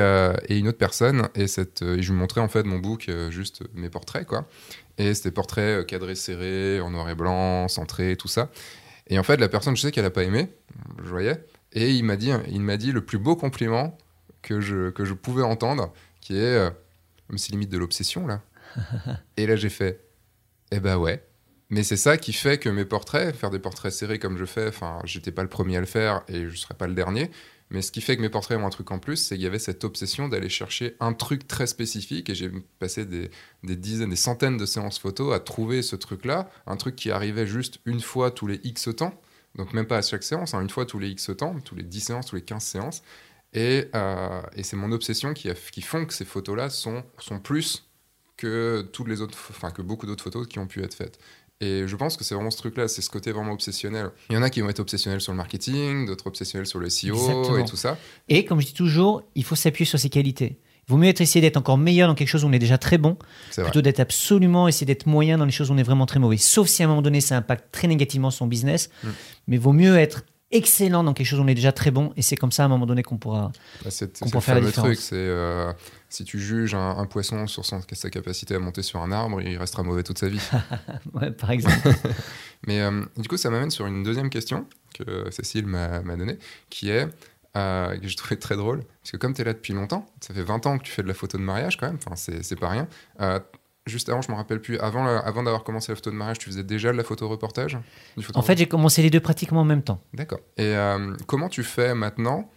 une 0.49 0.67
autre 0.67 0.79
personne. 0.79 1.29
Et, 1.35 1.45
je 1.45 2.11
lui 2.11 2.17
montrais 2.17 2.41
en 2.41 2.47
fait 2.47 2.63
mon 2.63 2.79
book, 2.79 3.11
juste 3.29 3.61
mes 3.75 3.89
portraits, 3.89 4.25
quoi. 4.25 4.47
Et 4.97 5.13
c'était 5.13 5.29
portraits 5.29 5.85
cadrés 5.85 6.15
serrés, 6.15 6.81
en 6.81 6.89
noir 6.89 7.07
et 7.07 7.13
blanc, 7.13 7.67
centrés, 7.67 8.15
tout 8.15 8.29
ça. 8.29 8.49
Et 9.07 9.19
en 9.19 9.23
fait, 9.23 9.37
la 9.37 9.49
personne, 9.49 9.75
je 9.75 9.81
sais 9.81 9.91
qu'elle 9.91 10.05
a 10.05 10.11
pas 10.11 10.23
aimé, 10.23 10.49
je 11.03 11.09
voyais. 11.09 11.45
Et 11.73 11.91
il 11.91 12.03
m'a 12.03 12.15
dit, 12.15 12.31
il 12.49 12.61
m'a 12.61 12.77
dit 12.77 12.91
le 12.91 13.03
plus 13.03 13.17
beau 13.17 13.35
compliment 13.35 13.97
que 14.41 14.61
je, 14.61 14.89
que 14.89 15.05
je 15.05 15.13
pouvais 15.13 15.43
entendre, 15.43 15.93
qui 16.21 16.37
est, 16.37 16.57
euh, 16.57 16.69
c'est 17.35 17.51
limite 17.51 17.69
de 17.69 17.77
l'obsession 17.77 18.27
là. 18.27 18.41
et 19.37 19.47
là, 19.47 19.55
j'ai 19.55 19.69
fait, 19.69 20.05
eh 20.71 20.79
ben 20.79 20.97
ouais. 20.97 21.23
Mais 21.69 21.83
c'est 21.83 21.97
ça 21.97 22.17
qui 22.17 22.31
fait 22.31 22.59
que 22.59 22.69
mes 22.69 22.85
portraits, 22.85 23.35
faire 23.35 23.49
des 23.49 23.59
portraits 23.59 23.91
serrés 23.91 24.19
comme 24.19 24.37
je 24.37 24.45
fais, 24.45 24.67
enfin, 24.67 24.99
j'étais 25.03 25.31
pas 25.31 25.41
le 25.41 25.49
premier 25.49 25.77
à 25.77 25.79
le 25.79 25.85
faire 25.85 26.21
et 26.27 26.47
je 26.47 26.55
serai 26.55 26.75
pas 26.75 26.87
le 26.87 26.93
dernier. 26.93 27.31
Mais 27.71 27.81
ce 27.81 27.91
qui 27.91 28.01
fait 28.01 28.15
que 28.15 28.21
mes 28.21 28.29
portraits 28.29 28.57
ont 28.59 28.65
un 28.65 28.69
truc 28.69 28.91
en 28.91 28.99
plus, 28.99 29.17
c'est 29.17 29.35
qu'il 29.35 29.43
y 29.43 29.47
avait 29.47 29.59
cette 29.59 29.83
obsession 29.83 30.27
d'aller 30.29 30.49
chercher 30.49 30.95
un 30.99 31.13
truc 31.13 31.47
très 31.47 31.65
spécifique. 31.67 32.29
Et 32.29 32.35
j'ai 32.35 32.51
passé 32.79 33.05
des, 33.05 33.29
dizaines, 33.63 34.11
des 34.11 34.15
centaines 34.15 34.57
de 34.57 34.65
séances 34.65 34.99
photos 34.99 35.33
à 35.35 35.39
trouver 35.39 35.81
ce 35.81 35.95
truc-là, 35.95 36.49
un 36.67 36.77
truc 36.77 36.95
qui 36.95 37.09
arrivait 37.11 37.47
juste 37.47 37.79
une 37.85 38.01
fois 38.01 38.29
tous 38.31 38.47
les 38.47 38.59
X 38.63 38.89
temps. 38.95 39.19
Donc 39.55 39.73
même 39.73 39.87
pas 39.87 39.97
à 39.97 40.01
chaque 40.01 40.23
séance, 40.23 40.53
hein, 40.53 40.61
une 40.61 40.69
fois 40.69 40.85
tous 40.85 40.99
les 40.99 41.09
X 41.09 41.31
temps, 41.37 41.59
tous 41.61 41.75
les 41.75 41.83
10 41.83 42.01
séances, 42.01 42.27
tous 42.27 42.35
les 42.35 42.41
15 42.43 42.63
séances. 42.63 43.01
Et, 43.53 43.85
euh, 43.95 44.41
et 44.55 44.63
c'est 44.63 44.75
mon 44.75 44.91
obsession 44.91 45.33
qui, 45.33 45.49
a- 45.49 45.53
qui 45.55 45.81
font 45.81 46.05
que 46.05 46.13
ces 46.13 46.25
photos-là 46.25 46.69
sont, 46.69 47.03
sont 47.19 47.39
plus 47.39 47.89
que 48.37 48.87
toutes 48.93 49.07
les 49.07 49.21
autres, 49.21 49.37
que 49.73 49.81
beaucoup 49.81 50.05
d'autres 50.05 50.23
photos 50.23 50.47
qui 50.47 50.59
ont 50.59 50.67
pu 50.67 50.83
être 50.83 50.93
faites. 50.93 51.19
Et 51.61 51.87
je 51.87 51.95
pense 51.95 52.17
que 52.17 52.25
c'est 52.25 52.35
vraiment 52.35 52.51
ce 52.51 52.57
truc-là, 52.57 52.87
c'est 52.89 53.01
ce 53.01 53.09
côté 53.09 53.31
vraiment 53.31 53.53
obsessionnel. 53.53 54.11
Il 54.29 54.35
y 54.35 54.37
en 54.37 54.41
a 54.41 54.49
qui 54.49 54.59
vont 54.59 54.69
être 54.69 54.81
obsessionnels 54.81 55.21
sur 55.21 55.31
le 55.31 55.37
marketing, 55.37 56.05
d'autres 56.05 56.27
obsessionnels 56.27 56.67
sur 56.67 56.79
le 56.79 56.89
SEO 56.89 57.15
Exactement. 57.15 57.57
et 57.57 57.65
tout 57.65 57.77
ça. 57.77 57.97
Et 58.27 58.43
comme 58.43 58.59
je 58.59 58.67
dis 58.67 58.73
toujours, 58.73 59.23
il 59.35 59.43
faut 59.45 59.55
s'appuyer 59.55 59.85
sur 59.85 59.97
ses 59.97 60.09
qualités. 60.09 60.59
Il 60.87 60.91
vaut 60.91 60.97
mieux 60.97 61.07
être 61.07 61.21
essayer 61.21 61.41
d'être 61.41 61.57
encore 61.57 61.77
meilleur 61.77 62.09
dans 62.09 62.13
quelque 62.13 62.27
chose 62.27 62.43
où 62.43 62.47
on 62.47 62.51
est 62.51 62.59
déjà 62.59 62.77
très 62.77 62.97
bon, 62.97 63.17
plutôt 63.55 63.81
d'être 63.81 63.99
absolument 63.99 64.67
essayer 64.67 64.85
d'être 64.85 65.07
moyen 65.07 65.37
dans 65.37 65.45
les 65.45 65.51
choses 65.51 65.71
où 65.71 65.73
on 65.73 65.77
est 65.77 65.83
vraiment 65.83 66.05
très 66.05 66.19
mauvais. 66.19 66.37
Sauf 66.37 66.67
si 66.67 66.83
à 66.83 66.85
un 66.85 66.89
moment 66.89 67.01
donné 67.01 67.21
ça 67.21 67.37
impacte 67.37 67.71
très 67.71 67.87
négativement 67.87 68.31
son 68.31 68.47
business. 68.47 68.89
Mm. 69.03 69.09
Mais 69.47 69.57
vaut 69.57 69.73
mieux 69.73 69.97
être 69.97 70.23
excellent 70.51 71.03
dans 71.03 71.13
quelque 71.13 71.25
chose 71.25 71.39
où 71.39 71.43
on 71.43 71.47
est 71.47 71.55
déjà 71.55 71.71
très 71.71 71.91
bon 71.91 72.13
et 72.15 72.21
c'est 72.21 72.35
comme 72.35 72.51
ça 72.51 72.63
à 72.63 72.65
un 72.67 72.69
moment 72.69 72.85
donné 72.85 73.01
qu'on 73.01 73.17
pourra. 73.17 73.51
Bah, 73.83 73.89
le 73.89 74.39
faire 74.39 74.55
la 74.55 74.61
différence. 74.61 74.89
truc, 74.89 74.99
c'est 74.99 75.15
euh, 75.15 75.73
si 76.15 76.23
tu 76.23 76.39
juges 76.39 76.73
un, 76.75 76.97
un 76.97 77.05
poisson 77.05 77.47
sur 77.47 77.65
son- 77.65 77.81
sa 77.91 78.09
capacité 78.09 78.55
à 78.55 78.59
monter 78.59 78.81
sur 78.81 79.01
un 79.01 79.11
arbre, 79.11 79.41
il 79.41 79.57
restera 79.57 79.83
mauvais 79.83 80.03
toute 80.03 80.17
sa 80.17 80.27
vie. 80.29 80.41
Ouais, 81.13 81.31
par 81.31 81.51
exemple. 81.51 81.77
Mais 82.67 82.81
euh, 82.81 83.03
du 83.17 83.27
coup, 83.27 83.37
ça 83.37 83.49
m'amène 83.49 83.71
sur 83.71 83.85
une 83.85 84.03
deuxième 84.03 84.29
question 84.29 84.65
que 84.97 85.29
Cécile 85.31 85.65
m'a 85.67 85.99
donnée, 86.15 86.37
qui 86.69 86.89
est, 86.89 87.07
euh, 87.57 87.97
que 87.97 88.07
j'ai 88.07 88.15
trouvé 88.15 88.37
très 88.39 88.55
drôle, 88.55 88.83
parce 89.01 89.11
que 89.11 89.17
comme 89.17 89.33
tu 89.33 89.41
es 89.41 89.45
là 89.45 89.53
depuis 89.53 89.73
longtemps, 89.73 90.05
ça 90.21 90.33
fait 90.33 90.41
20 90.43 90.65
ans 90.65 90.77
que 90.77 90.83
tu 90.83 90.91
fais 90.91 91.03
de 91.03 91.07
la 91.07 91.13
photo 91.13 91.37
de 91.37 91.43
mariage 91.43 91.77
quand 91.77 91.87
même, 91.87 91.97
enfin, 92.05 92.15
c'est 92.15 92.59
pas 92.59 92.69
rien. 92.69 92.87
Euh, 93.21 93.39
juste 93.85 94.09
avant, 94.09 94.21
je 94.21 94.31
me 94.31 94.35
rappelle 94.37 94.61
plus, 94.61 94.79
avant, 94.79 95.03
la- 95.03 95.19
avant 95.19 95.43
d'avoir 95.43 95.63
commencé 95.63 95.91
la 95.91 95.95
photo 95.95 96.09
de 96.11 96.15
mariage, 96.15 96.39
tu 96.39 96.45
faisais 96.49 96.63
déjà 96.63 96.91
de 96.91 96.97
la 96.97 97.03
photo 97.03 97.27
reportage? 97.29 97.77
En 98.33 98.41
fait, 98.41 98.57
j'ai 98.57 98.67
commencé 98.67 99.01
les 99.03 99.09
deux 99.09 99.19
pratiquement 99.19 99.61
en 99.61 99.65
même 99.65 99.83
temps. 99.83 100.01
D'accord. 100.13 100.39
Et 100.57 100.73
comment 101.27 101.49
tu 101.49 101.63
fais 101.63 101.93
maintenant, 101.93 102.49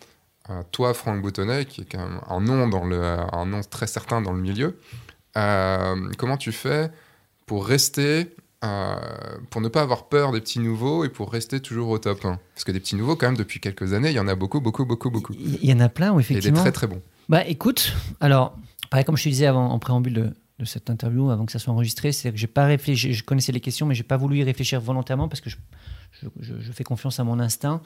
toi, 0.73 0.95
Franck 0.95 1.23
Boutonnet, 1.23 1.65
qui 1.67 1.83
est 1.83 1.85
quand 1.85 1.99
même 1.99 2.21
un 2.29 2.41
nom, 2.41 2.69
dans 2.69 2.85
le, 2.85 3.01
un 3.03 3.47
nom 3.47 3.61
très 3.63 3.87
certain 3.87 4.21
dans 4.21 4.33
le 4.33 4.41
milieu, 4.41 4.79
euh, 5.37 6.11
comment 6.17 6.37
tu 6.37 6.53
fais 6.53 6.91
pour 7.47 7.67
rester, 7.67 8.35
euh, 8.65 8.97
pour 9.51 9.61
ne 9.61 9.69
pas 9.69 9.83
avoir 9.83 10.09
peur 10.09 10.33
des 10.33 10.41
petits 10.41 10.59
nouveaux 10.61 11.05
et 11.05 11.09
pour 11.09 11.31
rester 11.33 11.61
toujours 11.61 11.89
au 11.91 11.99
top 11.99 12.25
hein? 12.25 12.39
Parce 12.55 12.65
que 12.65 12.73
des 12.73 12.81
petits 12.81 12.97
nouveaux, 12.97 13.17
quand 13.17 13.27
même, 13.27 13.37
depuis 13.37 13.61
quelques 13.61 13.93
années, 13.93 14.11
il 14.11 14.15
y 14.17 14.21
en 14.21 14.29
a 14.29 14.35
beaucoup, 14.35 14.61
beaucoup, 14.61 14.85
beaucoup, 14.85 15.11
beaucoup. 15.11 15.33
Il 15.35 15.65
y 15.65 15.73
en 15.73 15.81
a 15.81 15.89
plein 15.89 16.13
où 16.13 16.21
Et 16.21 16.23
des 16.23 16.31
effectivement. 16.33 16.61
très, 16.61 16.73
très 16.73 16.87
bons. 16.87 17.03
Bah 17.29 17.45
écoute, 17.47 17.93
alors, 18.21 18.57
pareil 18.91 19.05
comme 19.05 19.17
je 19.17 19.25
te 19.25 19.29
disais 19.29 19.47
avant, 19.47 19.69
en 19.71 19.79
préambule 19.79 20.15
de, 20.15 20.35
de 20.59 20.65
cette 20.65 20.89
interview, 20.91 21.31
avant 21.31 21.45
que 21.47 21.53
ça 21.53 21.59
soit 21.59 21.73
enregistré, 21.73 22.11
c'est 22.13 22.31
que 22.33 22.39
j'ai 22.39 22.47
pas 22.47 22.65
réfléchi, 22.65 23.13
je 23.13 23.23
connaissais 23.23 23.53
les 23.53 23.61
questions, 23.61 23.87
mais 23.87 23.95
j'ai 23.95 24.03
pas 24.03 24.17
voulu 24.17 24.39
y 24.39 24.43
réfléchir 24.45 24.81
volontairement 24.81 25.29
parce 25.29 25.41
que 25.43 25.51
je, 25.51 25.57
je- 26.23 26.29
je- 26.41 26.59
je 26.61 26.73
fais 26.73 26.85
confiance 26.85 27.21
à 27.21 27.25
mon 27.25 27.39
instinct 27.39 27.83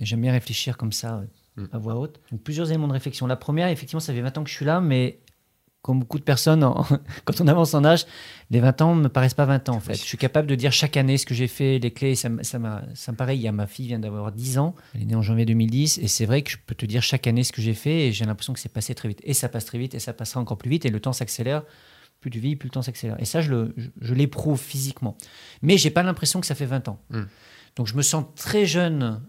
et 0.00 0.06
j'aime 0.06 0.20
bien 0.22 0.32
réfléchir 0.32 0.76
comme 0.76 0.92
ça, 0.92 1.22
Mm. 1.56 1.64
à 1.72 1.78
voix 1.78 1.94
haute. 1.96 2.20
Donc 2.32 2.42
plusieurs 2.42 2.68
éléments 2.70 2.88
de 2.88 2.92
réflexion. 2.92 3.26
La 3.26 3.36
première, 3.36 3.68
effectivement, 3.68 4.00
ça 4.00 4.12
fait 4.12 4.20
20 4.20 4.36
ans 4.38 4.44
que 4.44 4.50
je 4.50 4.54
suis 4.56 4.64
là, 4.64 4.80
mais 4.80 5.20
comme 5.82 6.00
beaucoup 6.00 6.18
de 6.18 6.24
personnes, 6.24 6.64
en- 6.64 6.84
quand 7.26 7.40
on 7.42 7.46
avance 7.46 7.74
en 7.74 7.84
âge, 7.84 8.06
les 8.50 8.58
20 8.60 8.80
ans 8.82 8.96
ne 8.96 9.02
me 9.02 9.08
paraissent 9.08 9.34
pas 9.34 9.44
20 9.44 9.68
ans 9.68 9.74
en 9.76 9.80
fait. 9.80 9.92
Oui. 9.92 9.98
Je 9.98 10.04
suis 10.04 10.16
capable 10.18 10.48
de 10.48 10.54
dire 10.54 10.72
chaque 10.72 10.96
année 10.96 11.18
ce 11.18 11.26
que 11.26 11.34
j'ai 11.34 11.46
fait, 11.46 11.78
les 11.78 11.90
clés, 11.92 12.14
ça, 12.14 12.30
ça, 12.42 12.58
m'a- 12.58 12.82
ça 12.94 13.12
me 13.12 13.16
paraît, 13.16 13.36
il 13.36 13.42
y 13.42 13.48
a 13.48 13.52
ma 13.52 13.66
fille 13.66 13.86
vient 13.88 13.98
d'avoir 13.98 14.32
10 14.32 14.56
ans, 14.58 14.74
elle 14.94 15.02
est 15.02 15.04
née 15.04 15.14
en 15.14 15.22
janvier 15.22 15.44
2010, 15.44 15.98
et 15.98 16.08
c'est 16.08 16.24
vrai 16.26 16.40
que 16.42 16.50
je 16.50 16.56
peux 16.64 16.74
te 16.74 16.86
dire 16.86 17.02
chaque 17.02 17.26
année 17.26 17.44
ce 17.44 17.52
que 17.52 17.60
j'ai 17.62 17.74
fait, 17.74 18.06
et 18.08 18.12
j'ai 18.12 18.24
l'impression 18.24 18.52
que 18.54 18.60
c'est 18.60 18.72
passé 18.72 18.94
très 18.94 19.08
vite. 19.08 19.20
Et 19.24 19.34
ça 19.34 19.48
passe 19.50 19.66
très 19.66 19.78
vite, 19.78 19.94
et 19.94 19.98
ça 19.98 20.12
passera 20.14 20.40
encore 20.40 20.56
plus 20.58 20.70
vite, 20.70 20.86
et 20.86 20.90
le 20.90 21.00
temps 21.00 21.12
s'accélère. 21.12 21.62
Plus 22.20 22.30
tu 22.30 22.38
vis, 22.40 22.56
plus 22.56 22.68
le 22.68 22.72
temps 22.72 22.80
s'accélère. 22.82 23.20
Et 23.20 23.26
ça, 23.26 23.42
je, 23.42 23.50
le- 23.50 23.74
je, 23.76 23.88
je 24.00 24.14
l'éprouve 24.14 24.58
physiquement. 24.58 25.18
Mais 25.60 25.76
j'ai 25.76 25.90
pas 25.90 26.02
l'impression 26.02 26.40
que 26.40 26.46
ça 26.46 26.54
fait 26.54 26.64
20 26.64 26.88
ans. 26.88 26.98
Mm. 27.10 27.24
Donc 27.76 27.86
je 27.88 27.94
me 27.94 28.00
sens 28.02 28.24
très 28.36 28.64
jeune 28.64 29.20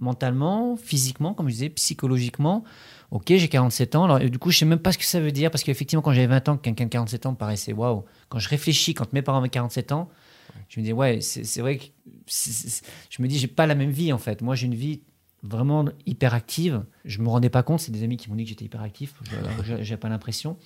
mentalement, 0.00 0.76
physiquement, 0.76 1.34
comme 1.34 1.48
je 1.48 1.52
disais, 1.54 1.68
psychologiquement. 1.70 2.64
Ok, 3.10 3.24
j'ai 3.28 3.48
47 3.48 3.94
ans. 3.96 4.18
Du 4.18 4.38
coup, 4.38 4.50
je 4.50 4.58
sais 4.58 4.64
même 4.64 4.78
pas 4.78 4.92
ce 4.92 4.98
que 4.98 5.04
ça 5.04 5.20
veut 5.20 5.32
dire 5.32 5.50
parce 5.50 5.62
qu'effectivement, 5.64 6.02
quand 6.02 6.12
j'avais 6.12 6.26
20 6.28 6.48
ans, 6.48 6.56
quelqu'un 6.56 6.84
de 6.84 6.90
47 6.90 7.26
ans 7.26 7.32
me 7.32 7.36
paraissait 7.36 7.72
waouh. 7.72 8.04
Quand 8.28 8.38
je 8.38 8.48
réfléchis, 8.48 8.94
quand 8.94 9.12
mes 9.12 9.22
parents 9.22 9.38
avaient 9.38 9.48
47 9.48 9.92
ans, 9.92 10.08
je 10.68 10.80
me 10.80 10.84
dis 10.84 10.92
ouais, 10.92 11.20
c'est 11.20 11.60
vrai 11.60 11.78
que 11.78 11.84
je 12.26 13.22
me 13.22 13.28
dis 13.28 13.38
j'ai 13.38 13.46
pas 13.48 13.66
la 13.66 13.74
même 13.74 13.90
vie 13.90 14.12
en 14.12 14.18
fait. 14.18 14.42
Moi, 14.42 14.54
j'ai 14.54 14.66
une 14.66 14.74
vie 14.74 15.02
vraiment 15.42 15.86
hyper 16.06 16.34
active. 16.34 16.84
Je 17.04 17.20
me 17.20 17.28
rendais 17.28 17.50
pas 17.50 17.62
compte. 17.62 17.80
C'est 17.80 17.92
des 17.92 18.02
amis 18.04 18.16
qui 18.16 18.28
m'ont 18.30 18.36
dit 18.36 18.44
que 18.44 18.50
j'étais 18.50 18.64
hyper 18.66 18.82
actif. 18.82 19.14
Je- 19.24 19.64
J'ai 19.64 19.84
j'ai 19.84 19.96
pas 19.96 20.08
l'impression. 20.08 20.56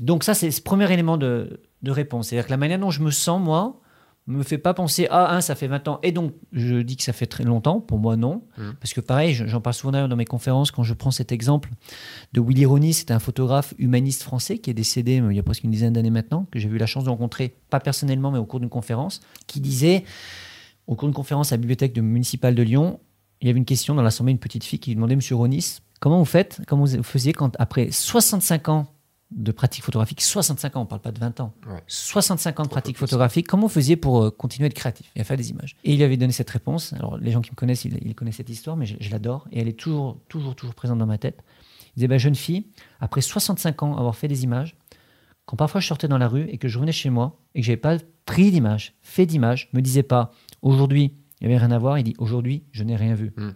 Donc 0.00 0.24
ça, 0.24 0.34
c'est 0.34 0.50
ce 0.50 0.60
premier 0.60 0.90
élément 0.92 1.16
de, 1.16 1.60
de 1.82 1.90
réponse. 1.90 2.28
C'est-à-dire 2.28 2.46
que 2.46 2.50
la 2.50 2.56
manière 2.58 2.78
dont 2.78 2.90
je 2.90 3.02
me 3.02 3.10
sens 3.10 3.40
moi 3.42 3.80
me 4.28 4.42
fait 4.42 4.58
pas 4.58 4.74
penser 4.74 5.06
ah 5.10 5.34
un 5.36 5.40
ça 5.40 5.54
fait 5.54 5.68
20 5.68 5.86
ans. 5.88 6.00
Et 6.02 6.10
donc 6.12 6.32
je 6.52 6.76
dis 6.82 6.96
que 6.96 7.02
ça 7.04 7.12
fait 7.12 7.26
très 7.26 7.44
longtemps. 7.44 7.80
Pour 7.80 7.98
moi 8.00 8.16
non. 8.16 8.42
Mhm. 8.58 8.74
parce 8.80 8.92
que 8.92 9.00
pareil 9.00 9.34
je- 9.34 9.46
j'en 9.46 9.60
parle 9.60 9.74
souvent 9.74 9.92
d'ailleurs 9.92 10.08
dans 10.08 10.16
mes 10.16 10.24
conférences 10.24 10.70
quand 10.72 10.82
je 10.82 10.94
prends 10.94 11.10
cet 11.12 11.30
exemple 11.32 11.70
de 12.32 12.40
Willy 12.40 12.66
Ronis 12.66 12.94
c'était 12.94 13.14
un 13.14 13.18
photographe 13.20 13.72
humaniste 13.78 14.22
français 14.24 14.58
qui 14.58 14.70
est 14.70 14.74
décédé 14.74 15.20
euh, 15.20 15.32
il 15.32 15.36
y 15.36 15.38
a 15.38 15.42
presque 15.44 15.62
une 15.64 15.70
dizaine 15.70 15.92
d'années 15.92 16.10
maintenant 16.10 16.46
que 16.50 16.58
j'ai 16.58 16.68
eu 16.68 16.76
la 16.78 16.86
chance 16.86 17.04
de 17.04 17.10
rencontrer 17.10 17.54
pas 17.70 17.78
personnellement 17.80 18.30
mais 18.32 18.38
au 18.38 18.44
cours 18.46 18.58
d'une 18.60 18.68
conférence 18.68 19.20
qui 19.46 19.60
disait 19.60 20.04
au 20.88 20.94
cours 20.96 21.08
d'une 21.08 21.14
conférence 21.14 21.52
à 21.52 21.56
la 21.56 21.60
bibliothèque 21.60 21.92
de- 21.92 22.00
municipale 22.00 22.54
de 22.56 22.62
Lyon 22.62 22.98
il 23.40 23.46
y 23.46 23.50
avait 23.50 23.58
une 23.58 23.64
question 23.64 23.94
dans 23.94 24.02
l'assemblée 24.02 24.32
une 24.32 24.38
petite 24.38 24.64
fille 24.64 24.78
qui 24.80 24.90
lui 24.90 24.96
demandait 24.96 25.14
Monsieur 25.16 25.36
Ronis 25.36 25.78
comment 26.00 26.18
vous 26.18 26.24
faites 26.24 26.60
comment 26.66 26.84
vous 26.84 27.02
faisiez 27.04 27.32
quand 27.32 27.54
après 27.60 27.90
65 27.92 28.68
ans 28.70 28.86
de 29.32 29.50
pratique 29.52 29.82
photographique 29.82 30.20
65 30.20 30.76
ans 30.76 30.82
on 30.82 30.86
parle 30.86 31.00
pas 31.00 31.10
de 31.10 31.18
20 31.18 31.40
ans 31.40 31.52
Ouais. 31.68 31.82
65 31.88 32.60
ans 32.60 32.62
de 32.62 32.68
Trop 32.68 32.74
pratique 32.74 32.94
peu 32.94 32.98
plus. 33.00 33.06
photographique, 33.08 33.46
comment 33.48 33.62
vous 33.64 33.68
faisiez 33.72 33.96
pour 33.96 34.22
euh, 34.22 34.30
continuer 34.30 34.66
à 34.66 34.68
être 34.68 34.74
créatif 34.74 35.10
et 35.16 35.20
à 35.20 35.24
faire 35.24 35.36
des 35.36 35.50
images? 35.50 35.76
Et 35.84 35.94
il 35.94 36.02
avait 36.02 36.16
donné 36.16 36.32
cette 36.32 36.50
réponse. 36.50 36.92
Alors, 36.92 37.18
les 37.18 37.32
gens 37.32 37.40
qui 37.40 37.50
me 37.50 37.56
connaissent, 37.56 37.84
ils, 37.84 37.98
ils 38.06 38.14
connaissent 38.14 38.36
cette 38.36 38.50
histoire, 38.50 38.76
mais 38.76 38.86
je, 38.86 38.94
je 39.00 39.10
l'adore. 39.10 39.48
Et 39.50 39.60
elle 39.60 39.68
est 39.68 39.78
toujours, 39.78 40.18
toujours, 40.28 40.54
toujours 40.54 40.74
présente 40.76 40.98
dans 40.98 41.06
ma 41.06 41.18
tête. 41.18 41.42
Il 41.90 42.00
disait, 42.00 42.08
bah, 42.08 42.18
jeune 42.18 42.34
fille, 42.36 42.66
après 43.00 43.20
65 43.20 43.82
ans 43.82 43.96
avoir 43.96 44.14
fait 44.14 44.28
des 44.28 44.44
images, 44.44 44.76
quand 45.44 45.56
parfois 45.56 45.80
je 45.80 45.86
sortais 45.88 46.08
dans 46.08 46.18
la 46.18 46.28
rue 46.28 46.46
et 46.48 46.58
que 46.58 46.68
je 46.68 46.76
revenais 46.78 46.92
chez 46.92 47.10
moi 47.10 47.38
et 47.54 47.60
que 47.60 47.66
j'avais 47.66 47.76
pas 47.76 47.96
pris 48.26 48.50
d'images, 48.52 48.94
fait 49.02 49.26
d'images, 49.26 49.70
me 49.72 49.80
disait 49.80 50.02
pas, 50.02 50.30
aujourd'hui, 50.62 51.14
il 51.40 51.48
n'y 51.48 51.54
avait 51.54 51.64
rien 51.64 51.74
à 51.74 51.78
voir, 51.78 51.98
il 51.98 52.04
dit, 52.04 52.14
aujourd'hui, 52.18 52.62
je 52.72 52.82
n'ai 52.84 52.96
rien 52.96 53.14
vu. 53.14 53.32
Mm. 53.36 53.50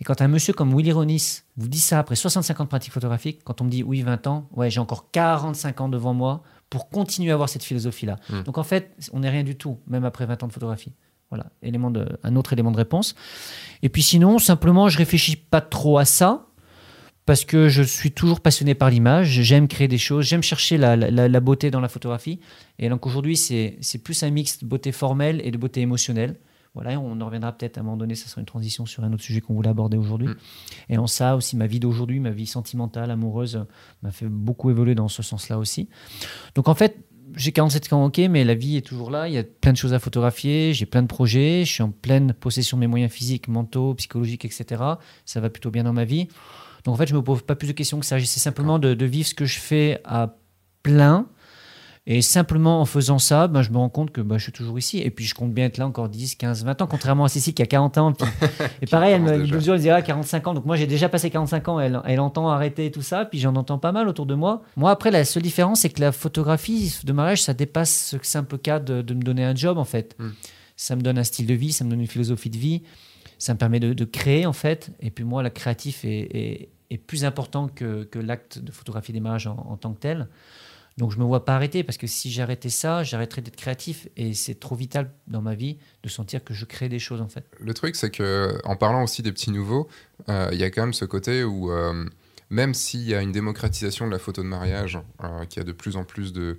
Et 0.00 0.04
quand 0.04 0.20
un 0.22 0.28
monsieur 0.28 0.52
comme 0.52 0.74
Willy 0.76 0.92
Ronis 0.92 1.40
vous 1.56 1.68
dit 1.68 1.80
ça 1.80 1.98
après 1.98 2.14
65 2.16 2.60
ans 2.60 2.64
de 2.64 2.68
pratique 2.68 2.92
photographique, 2.92 3.40
quand 3.44 3.60
on 3.60 3.64
me 3.64 3.70
dit 3.70 3.82
oui 3.82 4.02
20 4.02 4.26
ans, 4.28 4.48
ouais 4.54 4.70
j'ai 4.70 4.80
encore 4.80 5.10
45 5.10 5.80
ans 5.80 5.88
devant 5.88 6.14
moi 6.14 6.42
pour 6.70 6.88
continuer 6.88 7.30
à 7.30 7.34
avoir 7.34 7.48
cette 7.48 7.64
philosophie-là. 7.64 8.16
Mm. 8.30 8.42
Donc 8.44 8.58
en 8.58 8.62
fait, 8.62 8.94
on 9.12 9.20
n'est 9.20 9.30
rien 9.30 9.42
du 9.42 9.56
tout, 9.56 9.78
même 9.86 10.04
après 10.04 10.24
20 10.26 10.42
ans 10.42 10.46
de 10.46 10.52
photographie. 10.52 10.92
Voilà, 11.30 11.46
élément 11.62 11.90
de, 11.90 12.06
un 12.22 12.36
autre 12.36 12.52
élément 12.54 12.70
de 12.70 12.76
réponse. 12.76 13.14
Et 13.82 13.88
puis 13.88 14.02
sinon, 14.02 14.38
simplement, 14.38 14.88
je 14.88 14.96
réfléchis 14.98 15.36
pas 15.36 15.60
trop 15.60 15.98
à 15.98 16.04
ça 16.06 16.46
parce 17.26 17.44
que 17.44 17.68
je 17.68 17.82
suis 17.82 18.12
toujours 18.12 18.40
passionné 18.40 18.74
par 18.74 18.88
l'image. 18.88 19.28
J'aime 19.28 19.68
créer 19.68 19.88
des 19.88 19.98
choses, 19.98 20.24
j'aime 20.24 20.42
chercher 20.42 20.78
la, 20.78 20.96
la- 20.96 21.28
la 21.28 21.40
beauté 21.40 21.70
dans 21.70 21.80
la 21.80 21.88
photographie. 21.88 22.40
Et 22.78 22.88
donc 22.88 23.04
aujourd'hui, 23.06 23.36
c'est 23.36 23.76
c'est 23.82 23.98
plus 23.98 24.22
un 24.22 24.30
mix 24.30 24.60
de 24.60 24.66
beauté 24.66 24.92
formelle 24.92 25.42
et 25.44 25.50
de 25.50 25.58
beauté 25.58 25.80
émotionnelle. 25.82 26.36
Voilà, 26.80 27.00
on 27.00 27.20
en 27.20 27.26
reviendra 27.26 27.50
peut-être 27.50 27.76
à 27.76 27.80
un 27.80 27.82
moment 27.82 27.96
donné, 27.96 28.14
ça 28.14 28.28
sera 28.28 28.40
une 28.40 28.46
transition 28.46 28.86
sur 28.86 29.02
un 29.02 29.12
autre 29.12 29.22
sujet 29.24 29.40
qu'on 29.40 29.54
voulait 29.54 29.68
aborder 29.68 29.96
aujourd'hui. 29.96 30.28
Mm. 30.28 30.36
Et 30.90 30.98
en 30.98 31.08
ça 31.08 31.34
aussi, 31.34 31.56
ma 31.56 31.66
vie 31.66 31.80
d'aujourd'hui, 31.80 32.20
ma 32.20 32.30
vie 32.30 32.46
sentimentale, 32.46 33.10
amoureuse, 33.10 33.64
m'a 34.02 34.12
fait 34.12 34.28
beaucoup 34.28 34.70
évoluer 34.70 34.94
dans 34.94 35.08
ce 35.08 35.24
sens-là 35.24 35.58
aussi. 35.58 35.88
Donc 36.54 36.68
en 36.68 36.76
fait, 36.76 37.04
j'ai 37.34 37.50
47 37.50 37.92
ans, 37.92 38.04
ok, 38.04 38.18
mais 38.30 38.44
la 38.44 38.54
vie 38.54 38.76
est 38.76 38.86
toujours 38.86 39.10
là. 39.10 39.26
Il 39.26 39.34
y 39.34 39.38
a 39.38 39.42
plein 39.42 39.72
de 39.72 39.76
choses 39.76 39.92
à 39.92 39.98
photographier. 39.98 40.72
J'ai 40.72 40.86
plein 40.86 41.02
de 41.02 41.08
projets. 41.08 41.64
Je 41.64 41.72
suis 41.72 41.82
en 41.82 41.90
pleine 41.90 42.32
possession 42.32 42.76
de 42.76 42.80
mes 42.80 42.86
moyens 42.86 43.12
physiques, 43.12 43.48
mentaux, 43.48 43.94
psychologiques, 43.94 44.44
etc. 44.44 44.82
Ça 45.24 45.40
va 45.40 45.50
plutôt 45.50 45.72
bien 45.72 45.82
dans 45.82 45.92
ma 45.92 46.04
vie. 46.04 46.28
Donc 46.84 46.94
en 46.94 46.96
fait, 46.96 47.08
je 47.08 47.14
me 47.14 47.22
pose 47.22 47.42
pas 47.42 47.56
plus 47.56 47.66
de 47.66 47.72
questions 47.72 47.98
que 47.98 48.06
ça. 48.06 48.18
J'essaie 48.18 48.40
simplement 48.40 48.78
de, 48.78 48.94
de 48.94 49.04
vivre 49.04 49.26
ce 49.26 49.34
que 49.34 49.46
je 49.46 49.58
fais 49.58 50.00
à 50.04 50.36
plein 50.84 51.26
Et 52.10 52.22
simplement 52.22 52.80
en 52.80 52.86
faisant 52.86 53.18
ça, 53.18 53.48
ben, 53.48 53.60
je 53.60 53.70
me 53.70 53.76
rends 53.76 53.90
compte 53.90 54.12
que 54.12 54.22
ben, 54.22 54.38
je 54.38 54.44
suis 54.44 54.52
toujours 54.52 54.78
ici. 54.78 54.98
Et 54.98 55.10
puis 55.10 55.26
je 55.26 55.34
compte 55.34 55.52
bien 55.52 55.66
être 55.66 55.76
là 55.76 55.86
encore 55.86 56.08
10, 56.08 56.36
15, 56.36 56.64
20 56.64 56.80
ans, 56.80 56.86
contrairement 56.86 57.24
à 57.24 57.28
Cécile 57.28 57.52
qui 57.52 57.60
a 57.60 57.66
40 57.66 57.98
ans. 57.98 58.14
et 58.82 58.86
pareil, 58.86 59.12
elle 59.12 59.20
me, 59.20 59.36
mesure, 59.36 59.74
elle 59.74 59.80
disait 59.80 60.02
45 60.02 60.46
ans. 60.46 60.54
Donc 60.54 60.64
moi 60.64 60.76
j'ai 60.76 60.86
déjà 60.86 61.10
passé 61.10 61.28
45 61.28 61.68
ans, 61.68 61.78
elle, 61.78 62.00
elle 62.06 62.20
entend 62.20 62.48
arrêter 62.48 62.90
tout 62.90 63.02
ça, 63.02 63.26
puis 63.26 63.38
j'en 63.38 63.54
entends 63.56 63.76
pas 63.76 63.92
mal 63.92 64.08
autour 64.08 64.24
de 64.24 64.34
moi. 64.34 64.62
Moi 64.74 64.90
après, 64.90 65.10
la 65.10 65.26
seule 65.26 65.42
différence, 65.42 65.80
c'est 65.80 65.90
que 65.90 66.00
la 66.00 66.10
photographie 66.10 66.98
de 67.04 67.12
mariage, 67.12 67.42
ça 67.42 67.52
dépasse 67.52 68.06
ce 68.06 68.16
simple 68.22 68.56
cas 68.56 68.78
de, 68.78 69.02
de 69.02 69.12
me 69.12 69.20
donner 69.20 69.44
un 69.44 69.54
job 69.54 69.76
en 69.76 69.84
fait. 69.84 70.16
Hmm. 70.18 70.30
Ça 70.76 70.96
me 70.96 71.02
donne 71.02 71.18
un 71.18 71.24
style 71.24 71.46
de 71.46 71.54
vie, 71.54 71.74
ça 71.74 71.84
me 71.84 71.90
donne 71.90 72.00
une 72.00 72.06
philosophie 72.06 72.48
de 72.48 72.56
vie, 72.56 72.84
ça 73.36 73.52
me 73.52 73.58
permet 73.58 73.80
de, 73.80 74.04
créer 74.06 74.46
en 74.46 74.54
fait. 74.54 74.92
Et 75.00 75.10
puis 75.10 75.24
moi, 75.24 75.42
la 75.42 75.50
créatif 75.50 76.06
est, 76.06 76.70
est, 76.90 76.98
plus 76.98 77.26
important 77.26 77.68
que, 77.68 78.04
que 78.04 78.18
l'acte 78.18 78.60
de 78.60 78.72
photographie 78.72 79.12
des 79.12 79.20
mariages 79.20 79.46
en, 79.46 79.58
en 79.68 79.76
tant 79.76 79.92
que 79.92 80.00
tel. 80.00 80.28
Donc 80.98 81.12
je 81.12 81.18
me 81.18 81.24
vois 81.24 81.44
pas 81.44 81.54
arrêter 81.54 81.84
parce 81.84 81.96
que 81.96 82.08
si 82.08 82.28
j'arrêtais 82.28 82.70
ça, 82.70 83.04
j'arrêterais 83.04 83.40
d'être 83.40 83.56
créatif 83.56 84.08
et 84.16 84.34
c'est 84.34 84.58
trop 84.58 84.74
vital 84.74 85.12
dans 85.28 85.40
ma 85.40 85.54
vie 85.54 85.78
de 86.02 86.08
sentir 86.08 86.42
que 86.42 86.54
je 86.54 86.64
crée 86.64 86.88
des 86.88 86.98
choses 86.98 87.20
en 87.20 87.28
fait. 87.28 87.44
Le 87.60 87.72
truc 87.72 87.94
c'est 87.94 88.10
que 88.10 88.58
en 88.64 88.74
parlant 88.74 89.04
aussi 89.04 89.22
des 89.22 89.30
petits 89.30 89.52
nouveaux, 89.52 89.88
euh, 90.28 90.48
il 90.50 90.58
y 90.58 90.64
a 90.64 90.70
quand 90.70 90.82
même 90.82 90.92
ce 90.92 91.04
côté 91.04 91.44
où 91.44 91.70
euh, 91.70 92.04
même 92.50 92.74
s'il 92.74 93.08
y 93.08 93.14
a 93.14 93.22
une 93.22 93.30
démocratisation 93.30 94.08
de 94.08 94.10
la 94.10 94.18
photo 94.18 94.42
de 94.42 94.48
mariage, 94.48 94.98
euh, 95.22 95.44
qu'il 95.44 95.60
y 95.60 95.62
a 95.62 95.64
de 95.64 95.72
plus 95.72 95.96
en 95.96 96.02
plus 96.02 96.32
de, 96.32 96.58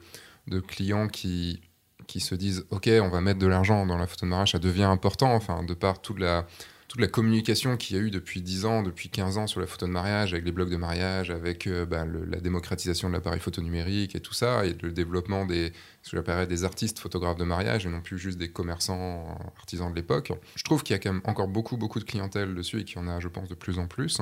clients 0.68 1.10
qui 1.10 1.62
qui 2.08 2.22
se 2.22 2.34
disent 2.34 2.66
ok 2.72 2.90
on 3.04 3.10
va 3.10 3.20
mettre 3.20 3.40
de 3.40 3.46
l'argent 3.46 3.86
dans 3.86 3.98
la 3.98 4.08
photo 4.08 4.26
de 4.26 4.30
mariage, 4.30 4.54
ça 4.54 4.60
devient 4.60 4.84
important 4.84 5.34
enfin 5.34 5.64
de 5.64 5.74
par 5.74 6.02
toute 6.02 6.18
la 6.18 6.48
toute 6.90 7.00
la 7.00 7.08
communication 7.08 7.78
qu'il 7.78 7.96
y 7.96 8.00
a 8.00 8.02
eu 8.02 8.10
depuis 8.10 8.42
10 8.42 8.66
ans, 8.66 8.82
depuis 8.82 9.10
15 9.10 9.38
ans 9.38 9.46
sur 9.46 9.60
la 9.60 9.68
photo 9.68 9.86
de 9.86 9.92
mariage, 9.92 10.34
avec 10.34 10.44
les 10.44 10.52
blogs 10.52 10.72
de 10.72 10.76
mariage, 10.76 11.30
avec 11.30 11.68
euh, 11.68 11.86
bah, 11.86 12.04
la 12.04 12.40
démocratisation 12.40 13.10
de 13.10 13.14
l'appareil 13.14 13.40
photo 13.40 13.62
numérique 13.62 14.16
et 14.16 14.20
tout 14.20 14.34
ça, 14.34 14.66
et 14.66 14.76
le 14.82 14.92
développement 14.92 15.46
des, 15.46 15.72
ce 16.02 16.18
des 16.46 16.64
artistes 16.64 16.98
photographes 16.98 17.38
de 17.38 17.44
mariage 17.44 17.86
et 17.86 17.90
non 17.90 18.02
plus 18.02 18.18
juste 18.18 18.40
des 18.40 18.50
commerçants 18.50 19.38
artisans 19.58 19.92
de 19.92 19.96
l'époque. 19.96 20.34
Je 20.56 20.64
trouve 20.64 20.82
qu'il 20.82 20.96
y 20.96 20.98
a 20.98 21.00
quand 21.00 21.14
même 21.14 21.22
encore 21.26 21.48
beaucoup, 21.48 21.78
beaucoup 21.78 22.00
de 22.00 22.06
clientèle 22.06 22.56
dessus 22.56 22.80
et 22.80 22.84
qu'il 22.84 22.98
y 22.98 23.00
en 23.00 23.08
a, 23.08 23.20
je 23.20 23.28
pense, 23.28 23.50
de 23.50 23.56
plus 23.56 23.78
en 23.78 23.86
plus. 23.86 24.20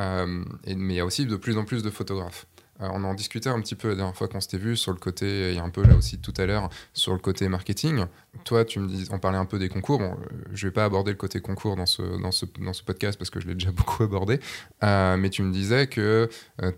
Euh, 0.00 0.44
mais 0.66 0.94
il 0.94 0.96
y 0.96 1.00
a 1.00 1.06
aussi 1.06 1.26
de 1.26 1.36
plus 1.36 1.58
en 1.58 1.64
plus 1.64 1.84
de 1.84 1.90
photographes. 1.90 2.46
Euh, 2.82 2.88
on 2.92 3.04
en 3.04 3.14
discutait 3.14 3.48
un 3.48 3.60
petit 3.60 3.74
peu 3.74 3.88
la 3.88 3.94
dernière 3.94 4.16
fois 4.16 4.28
qu'on 4.28 4.40
s'était 4.40 4.58
vu 4.58 4.76
sur 4.76 4.92
le 4.92 4.98
côté, 4.98 5.50
il 5.50 5.56
y 5.56 5.58
a 5.58 5.62
un 5.62 5.70
peu 5.70 5.82
là 5.82 5.94
aussi 5.94 6.18
tout 6.18 6.34
à 6.36 6.46
l'heure, 6.46 6.70
sur 6.92 7.12
le 7.12 7.18
côté 7.18 7.48
marketing. 7.48 8.04
Toi, 8.44 8.64
tu 8.64 8.78
me 8.78 8.88
dis, 8.88 9.08
on 9.10 9.18
parlait 9.18 9.38
un 9.38 9.44
peu 9.44 9.58
des 9.58 9.68
concours. 9.68 9.98
Bon, 9.98 10.12
euh, 10.12 10.26
je 10.52 10.66
vais 10.66 10.72
pas 10.72 10.84
aborder 10.84 11.10
le 11.10 11.16
côté 11.16 11.40
concours 11.40 11.76
dans 11.76 11.86
ce, 11.86 12.02
dans 12.20 12.30
ce, 12.30 12.46
dans 12.60 12.72
ce 12.72 12.82
podcast 12.82 13.18
parce 13.18 13.30
que 13.30 13.40
je 13.40 13.48
l'ai 13.48 13.54
déjà 13.54 13.70
beaucoup 13.72 14.02
abordé. 14.02 14.40
Euh, 14.82 15.16
mais 15.16 15.30
tu 15.30 15.42
me 15.42 15.52
disais 15.52 15.86
que 15.86 16.28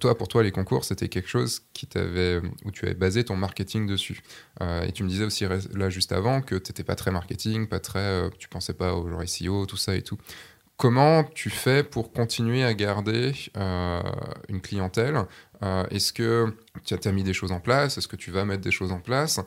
toi, 0.00 0.16
pour 0.16 0.28
toi, 0.28 0.42
les 0.42 0.52
concours, 0.52 0.84
c'était 0.84 1.08
quelque 1.08 1.28
chose 1.28 1.62
qui 1.72 1.86
t'avait, 1.86 2.40
où 2.64 2.70
tu 2.70 2.86
avais 2.86 2.94
basé 2.94 3.24
ton 3.24 3.36
marketing 3.36 3.86
dessus. 3.86 4.22
et 4.60 4.92
tu 4.92 5.02
me 5.04 5.08
disais 5.08 5.24
aussi 5.24 5.44
là 5.74 5.90
juste 5.90 6.12
avant 6.12 6.40
que 6.40 6.54
tu 6.54 6.70
n'étais 6.70 6.84
pas 6.84 6.94
très 6.94 7.10
marketing, 7.10 7.66
pas 7.66 7.80
très, 7.80 8.30
tu 8.38 8.48
pensais 8.48 8.74
pas 8.74 8.94
au 8.94 9.08
genre 9.08 9.22
SEO, 9.26 9.66
tout 9.66 9.76
ça 9.76 9.94
et 9.96 10.02
tout. 10.02 10.18
Comment 10.82 11.22
tu 11.22 11.48
fais 11.48 11.84
pour 11.84 12.12
continuer 12.12 12.64
à 12.64 12.74
garder 12.74 13.30
une 14.48 14.60
clientèle? 14.60 15.16
Euh, 15.62 15.84
est-ce 15.92 16.12
que 16.12 16.52
tu 16.84 16.96
as 17.04 17.12
mis 17.12 17.22
des 17.22 17.32
choses 17.32 17.52
en 17.52 17.60
place? 17.60 17.98
Est-ce 17.98 18.08
que 18.08 18.16
tu 18.16 18.32
vas 18.32 18.44
mettre 18.44 18.62
des 18.62 18.72
choses 18.72 18.90
en 18.90 18.98
place? 18.98 19.38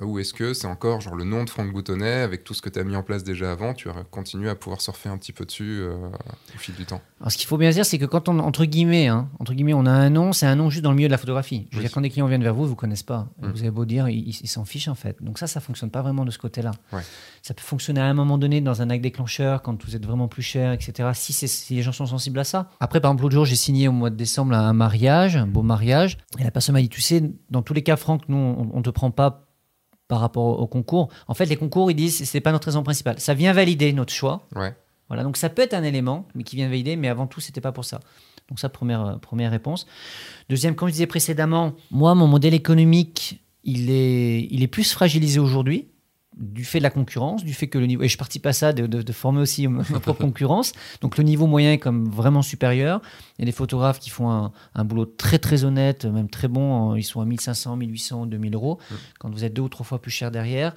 Ou 0.00 0.18
est-ce 0.18 0.34
que 0.34 0.54
c'est 0.54 0.66
encore 0.66 1.00
genre 1.00 1.14
le 1.14 1.24
nom 1.24 1.44
de 1.44 1.50
Franck 1.50 1.72
Boutonnet 1.72 2.20
avec 2.20 2.42
tout 2.42 2.52
ce 2.52 2.60
que 2.60 2.68
tu 2.68 2.78
as 2.78 2.84
mis 2.84 2.96
en 2.96 3.02
place 3.02 3.22
déjà 3.22 3.52
avant, 3.52 3.74
tu 3.74 3.88
vas 3.88 4.02
continuer 4.10 4.50
à 4.50 4.54
pouvoir 4.56 4.80
surfer 4.80 5.08
un 5.08 5.16
petit 5.18 5.32
peu 5.32 5.44
dessus 5.44 5.80
euh, 5.82 6.08
au 6.54 6.58
fil 6.58 6.74
du 6.74 6.84
temps 6.84 7.00
Alors 7.20 7.30
ce 7.30 7.38
qu'il 7.38 7.46
faut 7.46 7.58
bien 7.58 7.70
dire, 7.70 7.86
c'est 7.86 7.98
que 7.98 8.04
quand 8.04 8.28
on, 8.28 8.38
entre 8.40 8.64
guillemets, 8.64 9.06
hein, 9.06 9.28
entre 9.38 9.54
guillemets, 9.54 9.74
on 9.74 9.86
a 9.86 9.92
un 9.92 10.10
nom, 10.10 10.32
c'est 10.32 10.46
un 10.46 10.56
nom 10.56 10.68
juste 10.68 10.82
dans 10.82 10.90
le 10.90 10.96
milieu 10.96 11.08
de 11.08 11.12
la 11.12 11.18
photographie. 11.18 11.68
Je 11.70 11.76
veux 11.76 11.82
dire, 11.82 11.92
quand 11.92 12.00
des 12.00 12.10
clients 12.10 12.26
viennent 12.26 12.42
vers 12.42 12.54
vous, 12.54 12.64
vous 12.64 12.70
ne 12.70 12.76
connaissent 12.76 13.04
pas. 13.04 13.28
Mm. 13.40 13.50
Vous 13.50 13.60
avez 13.60 13.70
beau 13.70 13.84
dire, 13.84 14.08
ils 14.08 14.32
s'en 14.32 14.64
fichent 14.64 14.88
en 14.88 14.94
fait. 14.94 15.22
Donc 15.22 15.38
ça, 15.38 15.46
ça 15.46 15.60
fonctionne 15.60 15.90
pas 15.90 16.02
vraiment 16.02 16.24
de 16.24 16.30
ce 16.30 16.38
côté-là. 16.38 16.72
Ça 17.42 17.54
peut 17.54 17.62
fonctionner 17.62 18.00
à 18.00 18.06
un 18.06 18.14
moment 18.14 18.38
donné 18.38 18.60
dans 18.60 18.82
un 18.82 18.90
acte 18.90 19.02
déclencheur, 19.02 19.62
quand 19.62 19.84
vous 19.84 19.94
êtes 19.94 20.04
vraiment 20.04 20.28
plus 20.28 20.42
cher, 20.42 20.72
etc. 20.72 21.10
Si, 21.14 21.32
si 21.32 21.74
les 21.74 21.82
gens 21.82 21.92
sont 21.92 22.06
sensibles 22.06 22.38
à 22.38 22.44
ça. 22.44 22.70
Après, 22.80 23.00
par 23.00 23.10
exemple, 23.10 23.22
l'autre 23.22 23.34
jour, 23.34 23.44
j'ai 23.44 23.56
signé 23.56 23.86
au 23.86 23.92
mois 23.92 24.10
de 24.10 24.16
décembre 24.16 24.54
un 24.54 24.72
mariage, 24.72 25.36
un 25.36 25.46
beau 25.46 25.62
mariage. 25.62 26.18
Et 26.38 26.42
la 26.42 26.50
personne 26.50 26.72
m'a 26.72 26.80
dit, 26.80 26.88
tu 26.88 27.00
sais, 27.00 27.22
dans 27.50 27.62
tous 27.62 27.74
les 27.74 27.82
cas, 27.82 27.96
Franck, 27.96 28.22
nous, 28.28 28.36
on 28.36 28.76
ne 28.76 28.82
te 28.82 28.90
prend 28.90 29.10
pas 29.10 29.43
par 30.08 30.20
rapport 30.20 30.60
au 30.60 30.66
concours. 30.66 31.08
En 31.28 31.34
fait, 31.34 31.46
les 31.46 31.56
concours, 31.56 31.90
ils 31.90 31.94
disent 31.94 32.24
c'est 32.24 32.40
pas 32.40 32.52
notre 32.52 32.66
raison 32.66 32.82
principale. 32.82 33.18
Ça 33.20 33.34
vient 33.34 33.52
valider 33.52 33.92
notre 33.92 34.12
choix. 34.12 34.46
Ouais. 34.54 34.74
Voilà, 35.08 35.22
donc 35.22 35.36
ça 35.36 35.48
peut 35.48 35.62
être 35.62 35.74
un 35.74 35.82
élément, 35.82 36.26
mais 36.34 36.44
qui 36.44 36.56
vient 36.56 36.68
valider, 36.68 36.96
mais 36.96 37.08
avant 37.08 37.26
tout, 37.26 37.40
c'était 37.40 37.60
pas 37.60 37.72
pour 37.72 37.84
ça. 37.84 38.00
Donc 38.48 38.58
ça, 38.58 38.68
première, 38.68 39.06
euh, 39.06 39.16
première 39.16 39.50
réponse. 39.50 39.86
Deuxième, 40.48 40.74
comme 40.74 40.88
je 40.88 40.92
disais 40.92 41.06
précédemment, 41.06 41.74
moi, 41.90 42.14
mon 42.14 42.26
modèle 42.26 42.54
économique, 42.54 43.42
il 43.64 43.90
est, 43.90 44.46
il 44.50 44.62
est 44.62 44.68
plus 44.68 44.92
fragilisé 44.92 45.40
aujourd'hui 45.40 45.88
du 46.36 46.64
fait 46.64 46.78
de 46.78 46.82
la 46.82 46.90
concurrence, 46.90 47.44
du 47.44 47.54
fait 47.54 47.68
que 47.68 47.78
le 47.78 47.86
niveau, 47.86 48.02
et 48.02 48.08
je 48.08 48.18
participe 48.18 48.46
à 48.46 48.52
ça, 48.52 48.72
de, 48.72 49.12
former 49.12 49.40
aussi 49.40 49.68
ma 49.68 49.84
propre 49.84 50.14
concurrence, 50.20 50.72
donc 51.00 51.16
le 51.16 51.24
niveau 51.24 51.46
moyen 51.46 51.72
est 51.72 51.78
comme 51.78 52.08
vraiment 52.08 52.42
supérieur. 52.42 53.00
Il 53.38 53.42
y 53.42 53.44
a 53.44 53.46
des 53.46 53.52
photographes 53.52 54.00
qui 54.00 54.10
font 54.10 54.50
un, 54.74 54.84
boulot 54.84 55.06
très 55.06 55.38
très 55.38 55.64
honnête, 55.64 56.04
même 56.04 56.28
très 56.28 56.48
bon, 56.48 56.96
ils 56.96 57.04
sont 57.04 57.20
à 57.20 57.24
1500, 57.24 57.76
1800, 57.76 58.26
2000 58.26 58.54
euros. 58.54 58.78
Quand 59.18 59.30
vous 59.30 59.44
êtes 59.44 59.54
deux 59.54 59.62
ou 59.62 59.68
trois 59.68 59.86
fois 59.86 60.00
plus 60.00 60.10
cher 60.10 60.30
derrière, 60.30 60.74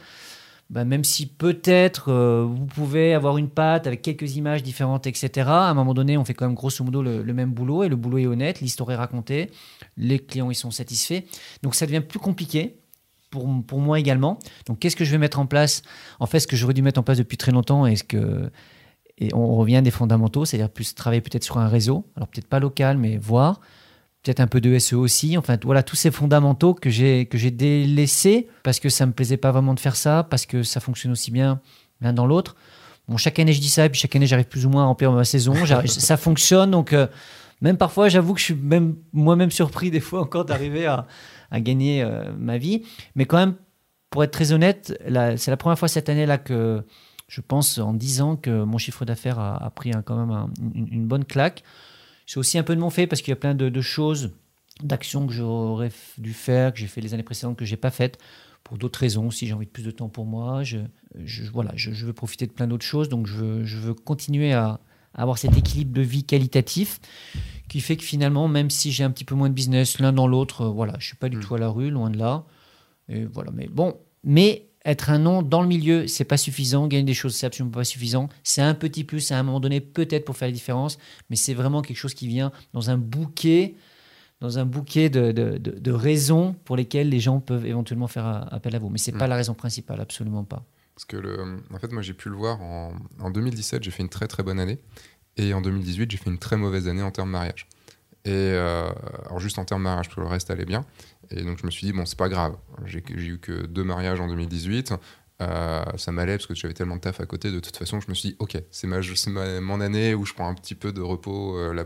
bah, 0.70 0.84
même 0.84 1.06
si 1.06 1.28
peut-être 1.28 2.12
euh, 2.12 2.46
vous 2.46 2.66
pouvez 2.66 3.14
avoir 3.14 3.38
une 3.38 3.50
patte 3.50 3.88
avec 3.88 4.02
quelques 4.02 4.36
images 4.36 4.64
différentes, 4.64 5.08
etc., 5.08 5.48
à 5.48 5.70
un 5.70 5.74
moment 5.74 5.94
donné, 5.94 6.18
on 6.18 6.26
fait 6.26 6.34
quand 6.34 6.46
même 6.46 6.56
grosso 6.56 6.84
modo 6.84 7.02
le, 7.02 7.24
le 7.24 7.34
même 7.34 7.52
boulot 7.52 7.84
et 7.84 7.90
le 7.90 7.96
boulot 7.96 8.18
est 8.18 8.28
honnête, 8.28 8.60
l'histoire 8.60 8.92
est 8.92 8.96
racontée, 8.96 9.50
les 9.96 10.20
clients 10.20 10.52
ils 10.52 10.56
sont 10.56 10.72
satisfaits. 10.72 11.22
Donc 11.64 11.74
ça 11.74 11.86
devient 11.86 12.02
plus 12.02 12.20
compliqué 12.20 12.76
pour, 13.30 13.48
pour 13.66 13.80
moi 13.80 14.00
également. 14.00 14.40
Donc, 14.66 14.80
qu'est-ce 14.80 14.96
que 14.96 15.06
je 15.06 15.12
vais 15.12 15.18
mettre 15.18 15.40
en 15.40 15.46
place? 15.46 15.82
En 16.20 16.26
fait, 16.26 16.40
ce 16.40 16.48
que 16.48 16.56
j'aurais 16.56 16.74
dû 16.74 16.82
mettre 16.82 17.00
en 17.00 17.04
place 17.04 17.18
depuis 17.18 17.38
très 17.38 17.52
longtemps, 17.52 17.86
est-ce 17.86 18.04
que 18.04 18.50
et 19.20 19.34
on 19.34 19.56
revient 19.56 19.82
des 19.84 19.92
fondamentaux, 19.92 20.46
c'est-à-dire 20.46 20.70
plus 20.70 20.94
travailler 20.94 21.22
peut-être 21.22 21.44
sur 21.44 21.58
un 21.58 21.68
réseau, 21.68 22.06
alors 22.16 22.28
peut-être 22.28 22.48
pas 22.48 22.60
local, 22.60 22.98
mais 22.98 23.18
voir, 23.18 23.62
peut-être 24.22 24.40
un 24.40 24.48
peu 24.48 24.62
de 24.62 24.78
SEO 24.78 25.00
aussi. 25.00 25.38
Enfin, 25.38 25.58
voilà, 25.64 25.82
tous 25.84 25.96
ces 25.96 26.12
fondamentaux 26.12 26.74
que 26.74 26.90
j'ai 26.90 27.26
que 27.26 27.38
j'ai 27.38 27.52
délaissés 27.52 28.48
parce 28.64 28.80
que 28.80 28.90
ça 28.90 29.06
me 29.06 29.12
plaisait 29.12 29.38
pas 29.38 29.52
vraiment 29.52 29.74
de 29.74 29.80
faire 29.80 29.96
ça, 29.96 30.24
parce 30.30 30.46
que 30.46 30.62
ça 30.64 30.80
fonctionne 30.80 31.12
aussi 31.12 31.32
bien 31.32 31.62
l'un 32.02 32.14
dans 32.14 32.28
l'autre. 32.28 32.56
Bon, 33.08 33.18
chaque 33.18 33.40
année 33.40 33.54
je 33.54 33.62
dis 33.62 33.70
ça, 33.70 33.86
et 33.86 33.90
puis 33.90 34.00
chaque 34.00 34.16
année 34.16 34.28
j'arrive 34.28 34.48
plus 34.48 34.66
ou 34.66 34.70
moins 34.70 34.84
à 34.84 34.86
remplir 34.86 35.12
ma 35.12 35.24
saison. 35.24 35.56
ça 35.86 36.18
fonctionne, 36.18 36.70
donc 36.70 36.94
euh, 36.94 37.08
même 37.62 37.78
parfois 37.78 38.10
j'avoue 38.10 38.36
que 38.36 38.40
je 38.40 38.46
suis 38.46 38.56
même 38.56 38.98
moi-même 39.14 39.50
surpris 39.50 39.90
des 39.90 40.02
fois 40.02 40.22
encore 40.22 40.46
d'arriver 40.46 40.86
à 40.86 41.08
à 41.52 41.60
gagner 41.60 42.04
euh, 42.04 42.32
ma 42.38 42.58
vie. 42.58 42.84
Mais 43.16 43.26
quand 43.26 43.38
même, 43.38 43.56
pour 44.10 44.24
être 44.24 44.32
très 44.32 44.52
honnête, 44.52 44.98
c'est 45.38 45.52
la 45.52 45.58
première 45.58 45.78
fois 45.78 45.88
cette 45.88 46.10
année-là 46.10 46.38
que 46.38 46.84
je 47.28 47.42
pense 47.42 47.78
en 47.78 47.94
10 47.94 48.22
ans 48.22 48.36
que 48.38 48.64
mon 48.64 48.78
chiffre 48.78 49.06
d'affaires 49.06 49.40
a, 49.40 49.70
pris 49.72 49.92
quand 50.06 50.26
même 50.26 50.50
une, 50.74 51.08
bonne 51.08 51.26
claque. 51.26 51.64
C'est 52.26 52.38
aussi 52.38 52.58
un 52.58 52.64
peu 52.64 52.76
de 52.76 52.80
mon 52.80 52.90
fait 52.90 53.06
parce 53.06 53.22
qu'il 53.22 53.32
y 53.32 53.34
a 53.34 53.38
plein 53.38 53.54
de, 53.54 53.82
choses, 53.82 54.32
d'actions 54.82 55.28
que 55.28 55.34
j'aurais 55.34 55.92
dû 56.18 56.34
faire, 56.34 56.74
que 56.74 56.80
j'ai 56.80 56.88
fait 56.88 57.02
les 57.02 57.14
années 57.14 57.24
précédentes, 57.24 57.58
que 57.58 57.66
j'ai 57.66 57.78
pas 57.78 57.92
faites 57.92 58.18
pour 58.64 58.78
d'autres 58.78 59.00
raisons. 59.00 59.30
Si 59.30 59.46
j'ai 59.46 59.54
envie 59.54 59.66
de 59.66 59.72
plus 59.72 59.84
de 59.84 59.92
temps 59.92 60.10
pour 60.10 60.26
moi, 60.26 60.64
je, 60.64 60.80
voilà, 61.52 61.72
je, 61.76 62.06
veux 62.06 62.14
profiter 62.14 62.48
de 62.48 62.52
plein 62.52 62.68
d'autres 62.68 62.86
choses. 62.86 63.10
Donc 63.10 63.28
je 63.28 63.78
veux, 63.78 63.94
continuer 63.94 64.54
à, 64.54 64.80
avoir 65.14 65.38
cet 65.38 65.58
équilibre 65.58 65.94
de 65.94 66.02
vie 66.02 66.24
qualitatif 66.24 67.00
qui 67.68 67.82
fait 67.82 67.98
que 67.98 68.04
finalement, 68.04 68.48
même 68.48 68.70
si 68.70 68.92
j'ai 68.92 69.04
un 69.04 69.12
petit 69.12 69.26
peu 69.26 69.36
moins 69.36 69.50
de 69.50 69.54
business 69.54 70.00
l'un 70.00 70.14
dans 70.14 70.28
l'autre, 70.28 70.62
euh, 70.62 70.70
voilà, 70.70 70.94
je 71.00 71.08
suis 71.08 71.18
pas 71.18 71.30
du 71.30 71.38
mm. 71.38 71.42
tout 71.42 71.56
à 71.56 71.60
la 71.60 71.70
rue, 71.70 71.90
loin 71.90 72.10
de 72.10 72.18
là. 72.18 72.46
Et 73.10 73.26
voilà, 73.26 73.52
mais 73.54 73.68
bon, 73.68 73.98
mais 74.24 74.68
être 74.86 75.10
un 75.10 75.20
nom 75.20 75.42
dans 75.42 75.62
le 75.62 75.68
milieu, 75.68 76.08
c'est 76.08 76.24
pas 76.24 76.38
suffisant. 76.38 76.88
Gagner 76.88 77.04
des 77.04 77.14
choses, 77.14 77.36
c'est 77.36 77.46
absolument 77.46 77.74
pas 77.74 77.84
suffisant. 77.84 78.30
C'est 78.44 78.62
un 78.62 78.74
petit 78.74 79.04
plus 79.04 79.32
à 79.32 79.40
un 79.40 79.44
moment 79.44 79.60
donné, 79.60 79.82
peut-être 79.82 80.26
pour 80.26 80.38
faire 80.38 80.48
la 80.48 80.54
différence, 80.54 80.98
mais 81.30 81.36
c'est 81.36 81.54
vraiment 81.54 81.82
quelque 81.82 81.98
chose 81.98 82.14
qui 82.14 82.28
vient 82.28 82.52
dans 82.74 82.90
un 82.90 82.98
bouquet, 82.98 83.76
dans 84.40 84.60
un 84.60 84.66
bouquet 84.66 85.10
de, 85.10 85.32
de, 85.32 85.58
de, 85.58 85.92
raisons 85.92 86.56
pour 86.64 86.78
lesquelles 86.78 87.10
les 87.10 87.20
gens 87.20 87.40
peuvent 87.42 87.66
éventuellement 87.66 88.08
faire 88.08 88.48
appel 88.54 88.76
à 88.76 88.80
vous. 88.80 88.90
Mais 88.90 88.98
c'est 88.98 89.12
n'est 89.12 89.18
mm. 89.18 89.20
pas 89.20 89.28
la 89.28 89.36
raison 89.36 89.54
principale, 89.54 90.00
absolument 90.00 90.46
pas. 90.46 90.64
Parce 90.96 91.06
que, 91.06 91.18
le, 91.18 91.60
en 91.72 91.80
fait, 91.80 91.92
moi, 91.92 92.02
j'ai 92.02 92.14
pu 92.14 92.30
le 92.30 92.36
voir 92.36 92.62
en, 92.62 92.94
en 93.20 93.30
2017, 93.30 93.84
j'ai 93.84 93.92
fait 93.92 94.04
une 94.04 94.10
très 94.10 94.28
très 94.28 94.42
bonne 94.42 94.60
année. 94.60 94.80
Et 95.38 95.54
en 95.54 95.62
2018, 95.62 96.12
j'ai 96.12 96.18
fait 96.18 96.30
une 96.30 96.40
très 96.40 96.58
mauvaise 96.58 96.88
année 96.88 97.02
en 97.02 97.12
termes 97.12 97.30
de 97.30 97.34
mariage. 97.34 97.68
Et 98.26 98.32
euh, 98.32 98.90
alors 99.26 99.40
juste 99.40 99.58
en 99.60 99.66
termes 99.66 99.82
de 99.82 99.86
mariage, 99.86 100.08
parce 100.08 100.18
le 100.18 100.26
reste 100.26 100.52
allait 100.52 100.66
bien. 100.66 100.86
Et 101.30 101.44
donc 101.44 101.60
je 101.60 101.66
me 101.66 101.72
suis 101.72 101.86
dit, 101.88 101.94
bon, 101.94 102.06
c'est 102.06 102.18
pas 102.18 102.30
grave. 102.30 102.56
J'ai 102.86 103.04
eu 103.10 103.40
que 103.40 103.66
deux 103.66 103.84
mariages 103.84 104.20
en 104.20 104.28
2018. 104.28 104.94
Euh, 105.40 105.84
ça 105.98 106.12
m'allait 106.12 106.34
parce 106.34 106.48
que 106.48 106.56
j'avais 106.56 106.74
tellement 106.74 106.96
de 106.96 107.02
taf 107.02 107.20
à 107.20 107.26
côté. 107.26 107.52
De 107.52 107.60
toute 107.60 107.78
façon, 107.78 108.00
je 108.00 108.10
me 108.10 108.16
suis 108.16 108.30
dit, 108.30 108.36
ok, 108.40 108.58
c'est 108.72 108.88
mon 108.88 109.82
année 109.82 110.16
où 110.16 110.26
je 110.26 110.34
prends 110.34 110.50
un 110.50 110.56
petit 110.56 110.76
peu 110.76 110.92
de 110.92 111.02
repos. 111.02 111.58
Euh, 111.58 111.74
là, 111.74 111.86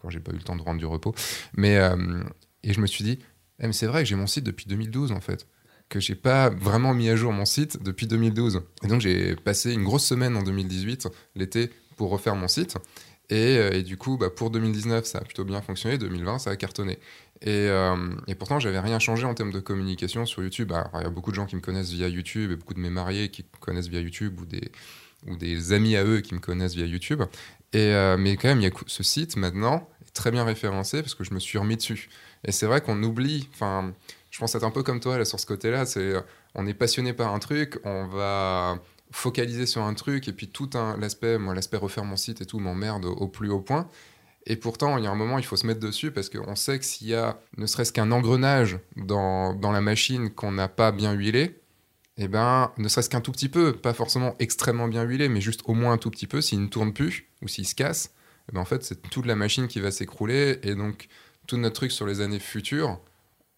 quand 0.00 0.10
j'ai 0.10 0.20
pas 0.20 0.32
eu 0.32 0.36
le 0.36 0.42
temps 0.42 0.56
de 0.56 0.62
rendre 0.62 0.78
du 0.78 0.86
repos. 0.86 1.14
Mais, 1.56 1.78
euh, 1.78 2.22
et 2.62 2.72
je 2.72 2.80
me 2.80 2.86
suis 2.86 3.04
dit, 3.04 3.18
eh, 3.60 3.72
c'est 3.72 3.86
vrai 3.86 4.02
que 4.02 4.08
j'ai 4.08 4.16
mon 4.16 4.26
site 4.26 4.44
depuis 4.44 4.66
2012 4.66 5.12
en 5.12 5.20
fait 5.20 5.46
que 5.90 6.00
j'ai 6.00 6.14
pas 6.14 6.48
vraiment 6.48 6.94
mis 6.94 7.10
à 7.10 7.16
jour 7.16 7.30
mon 7.30 7.44
site 7.44 7.82
depuis 7.82 8.06
2012. 8.06 8.62
Et 8.82 8.86
donc 8.88 9.02
j'ai 9.02 9.36
passé 9.36 9.72
une 9.72 9.84
grosse 9.84 10.04
semaine 10.04 10.34
en 10.34 10.42
2018, 10.42 11.08
l'été, 11.36 11.70
pour 11.96 12.10
refaire 12.10 12.36
mon 12.36 12.48
site. 12.48 12.76
Et, 13.30 13.56
euh, 13.56 13.82
du 13.82 13.96
coup, 13.96 14.18
bah, 14.18 14.30
pour 14.30 14.50
2019, 14.50 15.04
ça 15.06 15.18
a 15.18 15.20
plutôt 15.22 15.44
bien 15.44 15.62
fonctionné. 15.62 15.96
2020, 15.96 16.38
ça 16.38 16.50
a 16.50 16.56
cartonné. 16.56 16.98
Et, 17.40 17.48
euh, 17.68 17.96
et 18.26 18.34
pourtant, 18.34 18.60
j'avais 18.60 18.80
rien 18.80 18.98
changé 18.98 19.24
en 19.24 19.34
termes 19.34 19.52
de 19.52 19.60
communication 19.60 20.26
sur 20.26 20.42
YouTube. 20.42 20.72
Alors, 20.72 20.90
il 20.94 21.02
y 21.02 21.06
a 21.06 21.10
beaucoup 21.10 21.30
de 21.30 21.36
gens 21.36 21.46
qui 21.46 21.56
me 21.56 21.60
connaissent 21.60 21.90
via 21.90 22.08
YouTube 22.08 22.50
et 22.52 22.56
beaucoup 22.56 22.74
de 22.74 22.80
mes 22.80 22.90
mariés 22.90 23.30
qui 23.30 23.42
me 23.42 23.60
connaissent 23.60 23.88
via 23.88 24.00
YouTube 24.00 24.40
ou 24.40 24.46
des, 24.46 24.70
ou 25.26 25.36
des 25.36 25.72
amis 25.72 25.96
à 25.96 26.04
eux 26.04 26.20
qui 26.20 26.34
me 26.34 26.40
connaissent 26.40 26.74
via 26.74 26.86
YouTube. 26.86 27.22
Et, 27.72 27.78
euh, 27.78 28.16
mais 28.18 28.36
quand 28.36 28.48
même, 28.48 28.60
il 28.60 28.64
y 28.64 28.68
a 28.68 28.70
ce 28.86 29.02
site 29.02 29.36
maintenant 29.36 29.88
est 30.06 30.12
très 30.12 30.30
bien 30.30 30.44
référencé 30.44 31.00
parce 31.00 31.14
que 31.14 31.24
je 31.24 31.32
me 31.32 31.40
suis 31.40 31.58
remis 31.58 31.76
dessus. 31.76 32.08
Et 32.44 32.52
c'est 32.52 32.66
vrai 32.66 32.82
qu'on 32.82 33.02
oublie, 33.02 33.48
enfin, 33.54 33.92
je 34.30 34.38
pense 34.38 34.54
être 34.54 34.64
un 34.64 34.70
peu 34.70 34.82
comme 34.82 35.00
toi 35.00 35.16
là, 35.16 35.24
sur 35.24 35.40
ce 35.40 35.46
côté-là. 35.46 35.86
C'est, 35.86 36.12
on 36.54 36.66
est 36.66 36.74
passionné 36.74 37.14
par 37.14 37.34
un 37.34 37.38
truc, 37.38 37.80
on 37.84 38.06
va 38.06 38.78
focaliser 39.14 39.64
sur 39.66 39.82
un 39.82 39.94
truc 39.94 40.26
et 40.26 40.32
puis 40.32 40.48
tout 40.48 40.70
un, 40.74 40.96
l'aspect, 40.96 41.38
moi, 41.38 41.54
l'aspect 41.54 41.76
refaire 41.76 42.04
mon 42.04 42.16
site 42.16 42.40
et 42.40 42.46
tout 42.46 42.58
m'emmerde 42.58 43.04
au 43.04 43.28
plus 43.28 43.48
haut 43.48 43.60
point. 43.60 43.88
Et 44.46 44.56
pourtant, 44.56 44.98
il 44.98 45.04
y 45.04 45.06
a 45.06 45.10
un 45.10 45.14
moment, 45.14 45.38
il 45.38 45.44
faut 45.44 45.56
se 45.56 45.66
mettre 45.66 45.78
dessus 45.78 46.10
parce 46.10 46.28
qu'on 46.28 46.56
sait 46.56 46.78
que 46.80 46.84
s'il 46.84 47.06
y 47.06 47.14
a 47.14 47.40
ne 47.56 47.66
serait-ce 47.66 47.92
qu'un 47.92 48.10
engrenage 48.10 48.78
dans, 48.96 49.56
la 49.62 49.80
machine 49.80 50.30
qu'on 50.30 50.50
n'a 50.50 50.66
pas 50.66 50.90
bien 50.90 51.12
huilé, 51.12 51.60
eh 52.18 52.26
ben, 52.26 52.72
ne 52.76 52.88
serait-ce 52.88 53.08
qu'un 53.08 53.20
tout 53.20 53.30
petit 53.30 53.48
peu, 53.48 53.72
pas 53.72 53.94
forcément 53.94 54.34
extrêmement 54.40 54.88
bien 54.88 55.04
huilé, 55.04 55.28
mais 55.28 55.40
juste 55.40 55.62
au 55.66 55.74
moins 55.74 55.92
un 55.92 55.98
tout 55.98 56.10
petit 56.10 56.26
peu, 56.26 56.40
s'il 56.40 56.60
ne 56.60 56.66
tourne 56.66 56.92
plus 56.92 57.24
ou 57.40 57.46
s'il 57.48 57.66
se 57.66 57.76
casse, 57.76 58.12
eh 58.48 58.52
ben, 58.52 58.60
en 58.60 58.64
fait, 58.64 58.82
c'est 58.82 59.00
toute 59.10 59.26
la 59.26 59.36
machine 59.36 59.68
qui 59.68 59.78
va 59.78 59.92
s'écrouler 59.92 60.58
et 60.64 60.74
donc 60.74 61.06
tout 61.46 61.56
notre 61.56 61.76
truc 61.76 61.92
sur 61.92 62.06
les 62.06 62.20
années 62.20 62.40
futures 62.40 63.00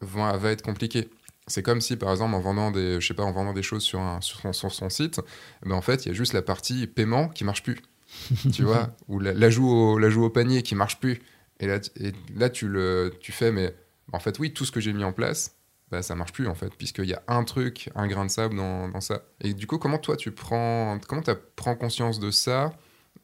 va 0.03 0.51
être 0.51 0.63
compliqué. 0.63 1.09
C'est 1.49 1.63
comme 1.63 1.81
si, 1.81 1.97
par 1.97 2.11
exemple, 2.11 2.35
en 2.35 2.41
vendant 2.41 2.71
des, 2.71 3.01
je 3.01 3.07
sais 3.07 3.15
pas, 3.15 3.23
en 3.23 3.33
vendant 3.33 3.53
des 3.53 3.63
choses 3.63 3.83
sur, 3.83 4.01
un, 4.01 4.21
sur, 4.21 4.41
son, 4.41 4.53
sur 4.53 4.73
son 4.73 4.91
site, 4.91 5.21
ben, 5.65 5.75
en 5.75 5.81
fait, 5.81 6.05
il 6.05 6.09
y 6.09 6.11
a 6.11 6.15
juste 6.15 6.33
la 6.33 6.43
partie 6.43 6.87
paiement 6.87 7.29
qui 7.29 7.45
marche 7.45 7.63
plus. 7.63 7.81
tu 8.53 8.63
vois, 8.63 8.97
ou 9.09 9.19
l'ajout 9.19 9.69
au, 9.69 9.99
l'ajout 9.99 10.25
au 10.25 10.31
panier 10.31 10.63
qui 10.63 10.75
marche 10.75 10.99
plus. 11.01 11.21
Et 11.61 11.67
là, 11.67 11.79
et 11.97 12.13
là 12.35 12.51
tu, 12.51 12.69
le, 12.69 13.13
tu 13.21 13.33
fais, 13.33 13.51
mais 13.51 13.75
en 14.13 14.19
fait, 14.19 14.39
oui, 14.39 14.53
tout 14.53 14.65
ce 14.65 14.73
que 14.73 14.81
j'ai 14.81 14.93
mis 14.93 15.05
en 15.05 15.13
place, 15.13 15.57
bah, 15.91 16.03
ça 16.03 16.15
marche 16.15 16.33
plus 16.33 16.49
en 16.49 16.55
fait, 16.55 16.75
puisqu'il 16.77 17.07
y 17.07 17.15
a 17.15 17.23
un 17.29 17.45
truc, 17.45 17.91
un 17.95 18.07
grain 18.07 18.25
de 18.25 18.31
sable 18.31 18.57
dans, 18.57 18.89
dans 18.89 19.01
ça. 19.01 19.23
Et 19.41 19.55
du 19.55 19.67
coup, 19.67 19.79
comment 19.79 19.99
toi 19.99 20.17
tu 20.17 20.33
prends, 20.33 20.99
comment 21.07 21.23
tu 21.23 21.31
prends 21.55 21.77
conscience 21.77 22.19
de 22.21 22.31
ça 22.31 22.73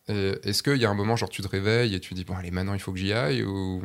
Est-ce 0.08 0.62
qu'il 0.62 0.76
y 0.76 0.84
a 0.84 0.90
un 0.90 0.94
moment, 0.94 1.16
genre 1.16 1.28
tu 1.28 1.42
te 1.42 1.48
réveilles 1.48 1.94
et 1.94 2.00
tu 2.00 2.12
dis, 2.14 2.24
bon, 2.24 2.34
allez, 2.34 2.50
maintenant 2.50 2.74
il 2.74 2.80
faut 2.80 2.92
que 2.92 2.98
j'y 2.98 3.12
aille 3.12 3.44
ou... 3.44 3.80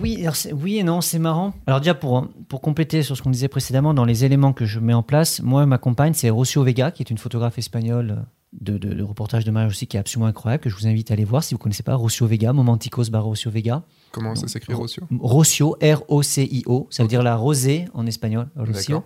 Oui, 0.00 0.26
oui 0.52 0.78
et 0.78 0.82
non, 0.82 1.00
c'est 1.00 1.18
marrant. 1.18 1.52
Alors 1.66 1.80
déjà, 1.80 1.94
pour, 1.94 2.28
pour 2.48 2.60
compléter 2.60 3.02
sur 3.02 3.16
ce 3.16 3.22
qu'on 3.22 3.30
disait 3.30 3.48
précédemment, 3.48 3.94
dans 3.94 4.04
les 4.06 4.24
éléments 4.24 4.52
que 4.52 4.64
je 4.64 4.80
mets 4.80 4.94
en 4.94 5.02
place, 5.02 5.42
moi, 5.42 5.66
ma 5.66 5.78
compagne, 5.78 6.14
c'est 6.14 6.30
Rocio 6.30 6.64
Vega, 6.64 6.90
qui 6.90 7.02
est 7.02 7.10
une 7.10 7.18
photographe 7.18 7.58
espagnole 7.58 8.24
de, 8.52 8.78
de, 8.78 8.94
de 8.94 9.02
reportage 9.02 9.44
de 9.44 9.50
mariage 9.50 9.72
aussi, 9.72 9.86
qui 9.86 9.96
est 9.96 10.00
absolument 10.00 10.26
incroyable, 10.28 10.62
que 10.62 10.70
je 10.70 10.76
vous 10.76 10.86
invite 10.86 11.10
à 11.10 11.14
aller 11.14 11.24
voir 11.24 11.44
si 11.44 11.54
vous 11.54 11.58
ne 11.58 11.62
connaissez 11.62 11.82
pas, 11.82 11.94
Rocio 11.94 12.26
Vega, 12.26 12.52
Momenticos 12.52 13.10
barra 13.10 13.24
Rocio 13.24 13.50
Vega. 13.50 13.82
Comment 14.12 14.34
ça 14.34 14.48
s'écrit, 14.48 14.72
Rocio? 14.72 15.04
Rocio, 15.20 15.76
R-O-C-I-O, 15.82 16.88
ça 16.90 17.02
veut 17.02 17.08
dire 17.08 17.22
la 17.22 17.36
rosée 17.36 17.84
en 17.94 18.06
espagnol, 18.06 18.48
Rocio. 18.56 19.04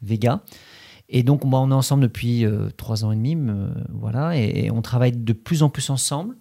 Vega. 0.00 0.42
Et 1.14 1.22
donc, 1.22 1.44
on 1.44 1.70
est 1.70 1.74
ensemble 1.74 2.02
depuis 2.02 2.46
euh, 2.46 2.70
trois 2.78 3.04
ans 3.04 3.12
et 3.12 3.16
demi, 3.16 3.36
euh, 3.36 3.68
voilà, 3.90 4.36
et 4.36 4.70
on 4.70 4.80
travaille 4.80 5.12
de 5.12 5.32
plus 5.34 5.62
en 5.62 5.68
plus 5.68 5.90
ensemble. 5.90 6.36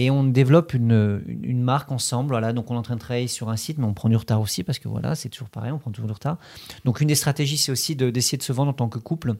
Et 0.00 0.10
on 0.10 0.24
développe 0.24 0.72
une, 0.74 1.20
une, 1.26 1.44
une 1.44 1.62
marque 1.62 1.90
ensemble. 1.92 2.30
Voilà. 2.30 2.52
Donc, 2.52 2.70
on 2.70 2.74
est 2.74 2.78
en 2.78 2.82
train 2.82 2.94
de 2.94 3.00
travailler 3.00 3.26
sur 3.26 3.50
un 3.50 3.56
site, 3.56 3.78
mais 3.78 3.84
on 3.84 3.92
prend 3.94 4.08
du 4.08 4.16
retard 4.16 4.40
aussi 4.40 4.62
parce 4.62 4.78
que 4.78 4.88
voilà, 4.88 5.14
c'est 5.16 5.28
toujours 5.28 5.48
pareil, 5.50 5.72
on 5.72 5.78
prend 5.78 5.90
toujours 5.90 6.06
du 6.06 6.12
retard. 6.12 6.38
Donc, 6.84 7.00
une 7.00 7.08
des 7.08 7.16
stratégies, 7.16 7.56
c'est 7.58 7.72
aussi 7.72 7.96
de- 7.96 8.08
d'essayer 8.10 8.38
de, 8.38 8.42
se 8.44 8.52
vendre 8.52 8.70
en 8.70 8.74
tant 8.74 8.88
que 8.88 8.98
couple 9.00 9.34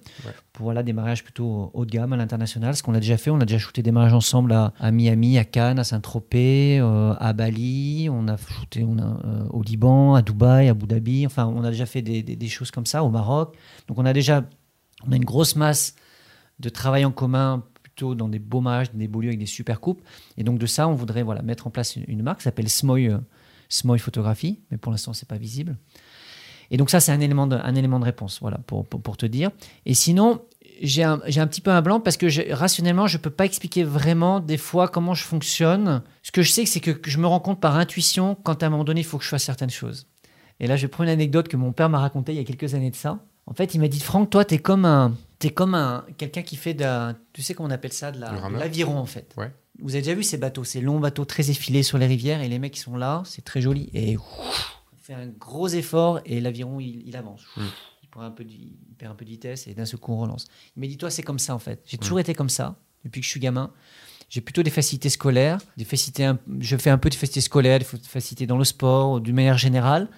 pour 0.52 0.64
voilà, 0.64 0.82
des 0.82 0.92
mariages 0.92 1.22
plutôt 1.22 1.70
haut 1.72 1.84
de 1.86 1.90
gamme 1.90 2.12
à 2.12 2.16
l'international. 2.16 2.74
Ce 2.76 2.82
qu'on 2.82 2.94
a 2.94 3.00
déjà 3.00 3.16
fait, 3.16 3.30
on 3.30 3.40
a 3.40 3.44
déjà 3.46 3.58
shooté 3.58 3.82
des 3.82 3.92
mariages 3.92 4.14
ensemble 4.14 4.52
à, 4.52 4.74
à 4.80 4.90
Miami, 4.90 5.38
à 5.38 5.44
Cannes, 5.44 5.78
à 5.78 5.84
Saint-Tropez, 5.84 6.80
euh, 6.80 7.14
à 7.20 7.32
Bali. 7.32 8.08
On 8.10 8.26
a 8.26 8.36
shooté 8.36 8.84
on 8.84 8.98
a, 8.98 9.02
euh, 9.24 9.46
au 9.50 9.62
Liban, 9.62 10.14
à 10.16 10.22
Dubaï, 10.22 10.66
à 10.66 10.72
Abu 10.72 10.86
Dhabi. 10.86 11.24
Enfin, 11.24 11.46
on 11.46 11.62
a 11.62 11.70
déjà 11.70 11.86
fait 11.86 12.02
des, 12.02 12.22
des- 12.24 12.34
des 12.36 12.48
choses 12.48 12.72
comme 12.72 12.86
ça 12.86 13.04
au 13.04 13.10
Maroc. 13.10 13.54
Donc, 13.86 13.98
on 13.98 14.04
a 14.06 14.12
déjà 14.12 14.44
on 15.06 15.12
a 15.12 15.16
une 15.16 15.24
grosse 15.24 15.54
masse 15.54 15.94
de 16.58 16.68
travail 16.68 17.04
en 17.04 17.12
commun 17.12 17.62
plutôt 17.98 18.14
dans 18.14 18.28
des 18.28 18.38
beaux 18.38 18.60
mariages, 18.60 18.92
des 18.92 19.08
beaux 19.08 19.20
lieux 19.20 19.28
avec 19.28 19.40
des 19.40 19.46
super 19.46 19.80
couples. 19.80 20.04
Et 20.36 20.44
donc 20.44 20.58
de 20.58 20.66
ça, 20.66 20.86
on 20.86 20.94
voudrait 20.94 21.24
voilà, 21.24 21.42
mettre 21.42 21.66
en 21.66 21.70
place 21.70 21.96
une, 21.96 22.22
marque 22.22 22.38
qui 22.38 22.44
s'appelle 22.44 22.68
Smoy, 22.68 23.08
euh, 23.08 23.18
Smoy 23.68 23.98
Photographie, 23.98 24.60
mais 24.70 24.76
pour 24.76 24.92
l'instant, 24.92 25.12
c'est 25.12 25.28
pas 25.28 25.36
visible. 25.36 25.76
Et 26.70 26.76
donc 26.76 26.90
ça, 26.90 27.00
c'est 27.00 27.10
un 27.10 27.20
élément 27.20 27.48
de, 27.48 27.58
élément 27.76 27.98
de 27.98 28.04
réponse, 28.04 28.38
voilà, 28.40 28.58
pour, 28.58 28.86
pour, 28.86 29.16
te 29.16 29.26
dire. 29.26 29.50
Et 29.84 29.94
sinon, 29.94 30.42
j'ai 30.80 31.02
un, 31.02 31.14
un 31.14 31.46
petit 31.48 31.60
peu 31.60 31.72
un 31.72 31.82
blanc 31.82 31.98
parce 31.98 32.16
que 32.16 32.52
rationnellement, 32.52 33.08
je 33.08 33.18
peux 33.18 33.30
pas 33.30 33.46
expliquer 33.46 33.82
vraiment 33.82 34.38
des 34.38 34.58
fois 34.58 34.86
comment 34.86 35.14
je 35.14 35.24
fonctionne. 35.24 36.02
Ce 36.22 36.30
que 36.30 36.42
je 36.42 36.52
sais, 36.52 36.66
c'est 36.66 36.80
que 36.80 37.00
je 37.10 37.18
me 37.18 37.26
rends 37.26 37.40
compte 37.40 37.60
par 37.60 37.76
intuition 37.76 38.36
quand 38.44 38.62
à 38.62 38.66
un 38.66 38.70
moment 38.70 38.84
donné, 38.84 39.00
il 39.00 39.04
faut 39.04 39.18
que 39.18 39.24
je 39.24 39.30
fasse 39.30 39.44
certaines 39.44 39.70
choses. 39.70 40.06
Et 40.60 40.68
là, 40.68 40.76
je 40.76 40.86
prendre 40.86 41.08
une 41.08 41.14
anecdote 41.14 41.48
que 41.48 41.56
mon 41.56 41.72
père 41.72 41.88
m'a 41.88 41.98
racontée 41.98 42.32
il 42.32 42.38
y 42.38 42.40
a 42.40 42.44
quelques 42.44 42.74
années 42.74 42.90
de 42.90 42.96
ça. 42.96 43.18
En 43.46 43.54
fait, 43.54 43.74
il 43.74 43.80
m'a 43.80 43.88
dit 43.88 44.00
Franck, 44.00 44.28
toi, 44.30 44.44
t'es 44.44 44.58
comme 44.58 44.84
un, 44.84 45.14
t'es 45.38 45.50
comme 45.50 45.74
un 45.74 46.04
quelqu'un 46.16 46.42
qui 46.42 46.56
fait 46.56 46.74
de, 46.74 46.82
la- 46.82 47.14
tu 47.32 47.42
sais 47.42 47.54
comment 47.54 47.68
on 47.68 47.72
appelle 47.72 47.92
ça, 47.92 48.10
de 48.12 48.18
la- 48.20 48.48
l'aviron 48.50 48.98
en 48.98 49.06
fait. 49.06 49.32
Ouais. 49.36 49.52
Vous 49.80 49.94
avez 49.94 50.02
déjà 50.02 50.14
vu 50.14 50.22
ces 50.24 50.38
bateaux, 50.38 50.64
ces 50.64 50.80
longs 50.80 50.98
bateaux 51.00 51.24
très 51.24 51.50
effilés 51.50 51.82
sur 51.84 51.98
les 51.98 52.06
rivières 52.06 52.40
et 52.40 52.48
les 52.48 52.58
mecs 52.58 52.72
qui 52.74 52.80
sont 52.80 52.96
là, 52.96 53.22
c'est 53.24 53.44
très 53.44 53.60
joli 53.60 53.90
et 53.94 54.16
ouf, 54.16 54.82
fait 55.00 55.14
un 55.14 55.26
gros 55.28 55.68
effort 55.68 56.20
et 56.26 56.40
l'aviron 56.40 56.80
il, 56.80 57.06
il 57.06 57.16
avance. 57.16 57.42
Mm. 57.56 57.62
Il 58.02 58.08
prend 58.08 58.22
un 58.22 58.30
peu 58.30 58.44
de, 58.44 58.50
il 58.50 58.76
perd 58.98 59.12
un 59.12 59.14
peu 59.14 59.24
de 59.24 59.30
vitesse 59.30 59.66
et 59.68 59.74
d'un 59.74 59.84
seul 59.84 60.00
coup 60.00 60.12
on 60.12 60.18
relance. 60.18 60.46
Il 60.76 60.80
m'a 60.80 60.86
dit 60.86 60.96
toi 60.98 61.10
c'est 61.10 61.22
comme 61.22 61.38
ça 61.38 61.54
en 61.54 61.58
fait. 61.60 61.80
J'ai 61.86 61.98
toujours 61.98 62.18
été 62.20 62.34
comme 62.34 62.48
ça 62.50 62.76
depuis 63.04 63.20
que 63.20 63.24
je 63.24 63.30
suis 63.30 63.40
gamin. 63.40 63.72
J'ai 64.30 64.40
plutôt 64.42 64.62
des 64.62 64.70
facilités 64.70 65.08
scolaires, 65.08 65.58
des 65.78 65.84
facilités, 65.86 66.30
je 66.60 66.76
fais 66.76 66.90
un 66.90 66.98
peu 66.98 67.08
de 67.08 67.14
facilités 67.14 67.40
scolaires, 67.40 67.78
des 67.78 67.84
facilités 67.86 68.46
dans 68.46 68.58
le 68.58 68.64
sport, 68.64 69.22
d'une 69.22 69.34
manière 69.34 69.56
générale, 69.56 70.10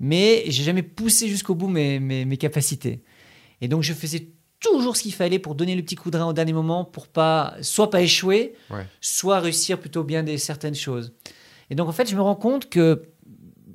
mais 0.00 0.42
j'ai 0.48 0.64
jamais 0.64 0.82
poussé 0.82 1.28
jusqu'au 1.28 1.54
bout 1.54 1.68
mes, 1.68 2.00
mes, 2.00 2.24
mes 2.24 2.36
capacités. 2.38 3.04
Et 3.60 3.68
donc 3.68 3.82
je 3.82 3.92
faisais 3.94 4.28
toujours 4.72 4.96
ce 4.96 5.02
qu'il 5.02 5.12
fallait 5.14 5.38
pour 5.38 5.54
donner 5.54 5.74
le 5.74 5.82
petit 5.82 5.94
coup 5.96 6.10
de 6.10 6.18
rein 6.18 6.26
au 6.26 6.32
dernier 6.32 6.52
moment, 6.52 6.84
pour 6.84 7.06
pas 7.08 7.54
soit 7.62 7.90
pas 7.90 8.02
échouer, 8.02 8.54
Ouais. 8.70 8.86
soit 9.00 9.40
réussir 9.40 9.78
plutôt 9.78 10.04
bien 10.04 10.22
des 10.22 10.38
certaines 10.38 10.74
choses. 10.74 11.12
Et 11.70 11.74
donc 11.74 11.88
en 11.88 11.92
fait, 11.92 12.08
je 12.08 12.16
me 12.16 12.20
rends 12.22 12.34
compte 12.36 12.68
que 12.68 13.02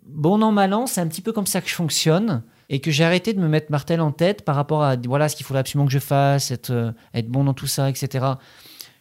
bon 0.05 0.41
an 0.41 0.51
mal 0.51 0.73
an, 0.73 0.87
c'est 0.87 1.01
un 1.01 1.07
petit 1.07 1.21
peu 1.21 1.31
comme 1.33 1.47
ça 1.47 1.61
que 1.61 1.69
je 1.69 1.75
fonctionne 1.75 2.43
et 2.69 2.79
que 2.79 2.89
j'ai 2.91 3.03
arrêté 3.03 3.33
de 3.33 3.39
me 3.39 3.47
mettre 3.47 3.69
martel 3.71 3.99
en 4.01 4.11
tête 4.11 4.43
par 4.45 4.55
rapport 4.55 4.83
à 4.83 4.95
voilà 4.95 5.27
ce 5.29 5.35
qu'il 5.35 5.45
faudrait 5.45 5.59
absolument 5.61 5.85
que 5.87 5.91
je 5.93 5.99
fasse, 5.99 6.51
être, 6.51 6.69
euh, 6.71 6.91
être 7.13 7.27
bon 7.27 7.43
dans 7.43 7.53
tout 7.53 7.67
ça, 7.67 7.89
etc. 7.89 8.25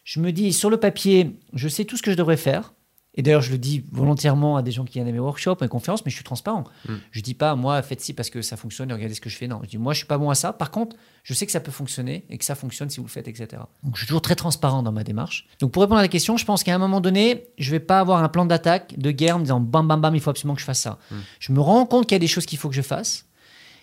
Je 0.05 0.19
me 0.21 0.33
dis 0.33 0.53
sur 0.53 0.71
le 0.71 0.77
papier, 0.79 1.37
je 1.53 1.69
sais 1.69 1.85
tout 1.85 1.97
ce 1.97 2.03
que 2.03 2.11
je 2.11 2.17
devrais 2.17 2.37
faire. 2.37 2.75
Et 3.15 3.23
d'ailleurs, 3.23 3.43
je 3.43 3.51
le 3.51 3.59
dis 3.59 3.85
volontairement 3.91 4.57
à 4.57 4.63
des 4.63 4.71
gens 4.71 4.85
qui 4.85 4.95
viennent 4.95 5.09
à 5.09 5.13
mes 5.13 5.19
workshops, 5.19 5.57
à 5.61 5.65
mes 5.65 5.69
conférences, 5.69 6.05
mais 6.05 6.11
je 6.11 6.17
suis 6.17 6.25
transparent. 6.25 6.65
Mm. 6.89 6.95
Je 7.11 7.21
dis 7.21 7.35
pas, 7.35 7.57
moi, 7.57 7.83
faites 7.83 8.01
ci 8.01 8.13
parce 8.13 8.31
que 8.31 8.41
ça 8.41 8.57
fonctionne 8.57 8.91
et 8.91 8.93
regardez 8.93 9.15
ce 9.15 9.21
que 9.21 9.29
je 9.29 9.37
fais. 9.37 9.49
Non, 9.49 9.61
je 9.65 9.69
dis, 9.69 9.79
moi, 9.79 9.93
je 9.93 9.99
suis 9.99 10.07
pas 10.07 10.17
bon 10.17 10.31
à 10.31 10.37
ça. 10.37 10.53
Par 10.53 10.71
contre, 10.71 10.97
je 11.25 11.35
sais 11.35 11.45
que 11.45 11.53
ça 11.53 11.61
peut 11.61 11.73
fonctionner 11.73 12.25
et 12.31 12.39
que 12.39 12.45
ça 12.45 12.55
fonctionne 12.55 12.89
si 12.89 12.99
vous 12.99 13.07
le 13.07 13.11
faites, 13.11 13.27
etc. 13.27 13.63
Donc, 13.83 13.95
je 13.95 14.01
suis 14.01 14.07
toujours 14.07 14.23
très 14.23 14.37
transparent 14.37 14.83
dans 14.85 14.93
ma 14.93 15.03
démarche. 15.03 15.49
Donc, 15.59 15.73
pour 15.73 15.83
répondre 15.83 15.99
à 15.99 16.03
la 16.03 16.09
question, 16.09 16.37
je 16.37 16.45
pense 16.45 16.63
qu'à 16.63 16.75
un 16.75 16.79
moment 16.79 17.01
donné, 17.01 17.49
je 17.59 17.71
vais 17.73 17.81
pas 17.81 17.99
avoir 17.99 18.23
un 18.23 18.29
plan 18.29 18.47
d'attaque, 18.47 18.97
de 18.97 19.11
guerre, 19.11 19.37
en 19.37 19.39
me 19.41 19.45
disant, 19.45 19.61
bam, 19.61 19.89
bam, 19.89 20.01
bam, 20.01 20.15
il 20.15 20.21
faut 20.21 20.31
absolument 20.31 20.55
que 20.55 20.61
je 20.61 20.67
fasse 20.67 20.81
ça. 20.81 20.99
Mm. 21.11 21.17
Je 21.41 21.53
me 21.53 21.61
rends 21.61 21.87
compte 21.87 22.07
qu'il 22.07 22.15
y 22.15 22.17
a 22.17 22.21
des 22.21 22.29
choses 22.29 22.47
qu'il 22.47 22.59
faut 22.59 22.69
que 22.69 22.77
je 22.77 22.83
fasse 22.83 23.27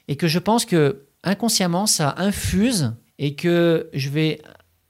et 0.07 0.15
que 0.15 0.27
je 0.27 0.39
pense 0.39 0.63
que 0.63 1.03
inconsciemment, 1.23 1.85
ça 1.85 2.15
infuse 2.17 2.93
et 3.19 3.35
que 3.35 3.89
je 3.93 4.09
vais 4.09 4.41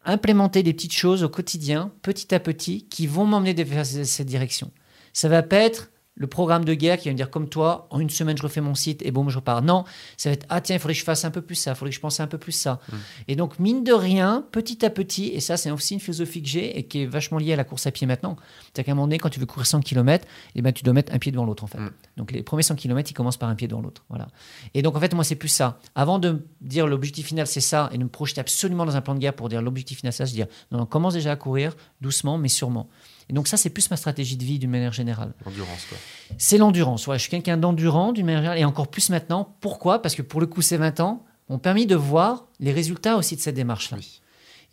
implémenter 0.07 0.63
des 0.63 0.73
petites 0.73 0.93
choses 0.93 1.23
au 1.23 1.29
quotidien, 1.29 1.91
petit 2.01 2.33
à 2.33 2.39
petit, 2.39 2.87
qui 2.89 3.05
vont 3.05 3.25
m'emmener 3.25 3.53
vers 3.63 3.85
cette 3.85 4.27
direction. 4.27 4.71
Ça 5.13 5.29
va 5.29 5.43
pas 5.43 5.57
être 5.57 5.91
le 6.17 6.27
programme 6.27 6.65
de 6.65 6.73
guerre 6.73 6.97
qui 6.97 7.07
va 7.07 7.13
me 7.13 7.17
dire 7.17 7.29
comme 7.29 7.47
toi, 7.47 7.87
en 7.91 7.99
une 7.99 8.09
semaine 8.09 8.37
je 8.37 8.43
refais 8.43 8.61
mon 8.61 8.75
site 8.75 9.01
et 9.05 9.11
bon, 9.11 9.27
je 9.29 9.37
repars. 9.37 9.61
Non, 9.61 9.85
ça 10.17 10.29
va 10.29 10.33
être 10.33 10.45
ah 10.49 10.61
tiens, 10.61 10.75
il 10.75 10.79
faudrait 10.79 10.93
que 10.93 10.99
je 10.99 11.05
fasse 11.05 11.25
un 11.25 11.31
peu 11.31 11.41
plus 11.41 11.55
ça, 11.55 11.71
il 11.71 11.75
faudrait 11.75 11.91
que 11.91 11.95
je 11.95 12.01
pense 12.01 12.19
un 12.19 12.27
peu 12.27 12.37
plus 12.37 12.51
ça. 12.51 12.79
Mm. 12.91 12.95
Et 13.27 13.35
donc 13.35 13.59
mine 13.59 13.83
de 13.83 13.93
rien, 13.93 14.45
petit 14.51 14.85
à 14.85 14.89
petit, 14.89 15.27
et 15.27 15.39
ça 15.39 15.57
c'est 15.57 15.71
aussi 15.71 15.93
une 15.93 15.99
philosophie 15.99 16.41
que 16.41 16.49
j'ai 16.49 16.77
et 16.77 16.83
qui 16.83 17.03
est 17.03 17.05
vachement 17.05 17.37
liée 17.37 17.53
à 17.53 17.55
la 17.55 17.63
course 17.63 17.85
à 17.87 17.91
pied 17.91 18.07
maintenant. 18.07 18.35
C'est 18.73 18.83
qu'à 18.83 18.91
un 18.91 18.95
moment 18.95 19.07
donné, 19.07 19.19
quand 19.19 19.29
tu 19.29 19.39
veux 19.39 19.45
courir 19.45 19.67
100 19.67 19.81
km, 19.81 20.27
eh 20.55 20.61
ben, 20.61 20.73
tu 20.73 20.83
dois 20.83 20.93
mettre 20.93 21.13
un 21.13 21.19
pied 21.19 21.31
devant 21.31 21.45
l'autre 21.45 21.63
en 21.63 21.67
fait. 21.67 21.79
Mm. 21.79 21.91
Donc 22.17 22.31
les 22.31 22.43
premiers 22.43 22.63
100 22.63 22.75
km, 22.75 23.09
ils 23.09 23.13
commencent 23.13 23.37
par 23.37 23.49
un 23.49 23.55
pied 23.55 23.67
devant 23.67 23.81
l'autre. 23.81 24.03
Voilà. 24.09 24.27
Et 24.73 24.81
donc 24.81 24.95
en 24.95 24.99
fait, 24.99 25.13
moi 25.13 25.23
c'est 25.23 25.35
plus 25.35 25.49
ça. 25.49 25.79
Avant 25.95 26.19
de 26.19 26.45
dire 26.61 26.87
l'objectif 26.87 27.27
final 27.27 27.47
c'est 27.47 27.61
ça 27.61 27.89
et 27.93 27.97
de 27.97 28.03
me 28.03 28.09
projeter 28.09 28.41
absolument 28.41 28.85
dans 28.85 28.95
un 28.95 29.01
plan 29.01 29.13
de 29.13 29.19
guerre 29.19 29.33
pour 29.33 29.49
dire 29.49 29.61
l'objectif 29.61 29.99
final 29.99 30.13
c'est 30.13 30.25
ça, 30.25 30.25
je 30.25 30.33
dis 30.33 30.43
non, 30.71 30.79
non, 30.79 30.85
commence 30.85 31.13
déjà 31.13 31.31
à 31.31 31.35
courir 31.35 31.75
doucement 32.01 32.37
mais 32.37 32.49
sûrement. 32.49 32.89
Et 33.29 33.33
donc 33.33 33.47
ça 33.47 33.57
c'est 33.57 33.69
plus 33.69 33.89
ma 33.91 33.97
stratégie 33.97 34.37
de 34.37 34.43
vie 34.43 34.57
d'une 34.59 34.69
manière 34.69 34.93
générale. 34.93 35.33
L'endurance, 35.45 35.85
quoi. 35.89 35.97
C'est 36.37 36.57
l'endurance. 36.57 37.07
Ouais, 37.07 37.17
je 37.17 37.21
suis 37.23 37.29
quelqu'un 37.31 37.57
d'endurant 37.57 38.13
d'une 38.13 38.25
manière 38.25 38.41
générale 38.41 38.59
et 38.59 38.65
encore 38.65 38.87
plus 38.87 39.09
maintenant. 39.09 39.55
Pourquoi? 39.59 40.01
Parce 40.01 40.15
que 40.15 40.21
pour 40.21 40.39
le 40.39 40.47
coup, 40.47 40.61
ces 40.61 40.77
20 40.77 40.99
ans 41.01 41.25
m'ont 41.49 41.59
permis 41.59 41.85
de 41.85 41.95
voir 41.95 42.47
les 42.59 42.71
résultats 42.71 43.17
aussi 43.17 43.35
de 43.35 43.41
cette 43.41 43.55
démarche-là. 43.55 43.97
Oui. 43.99 44.21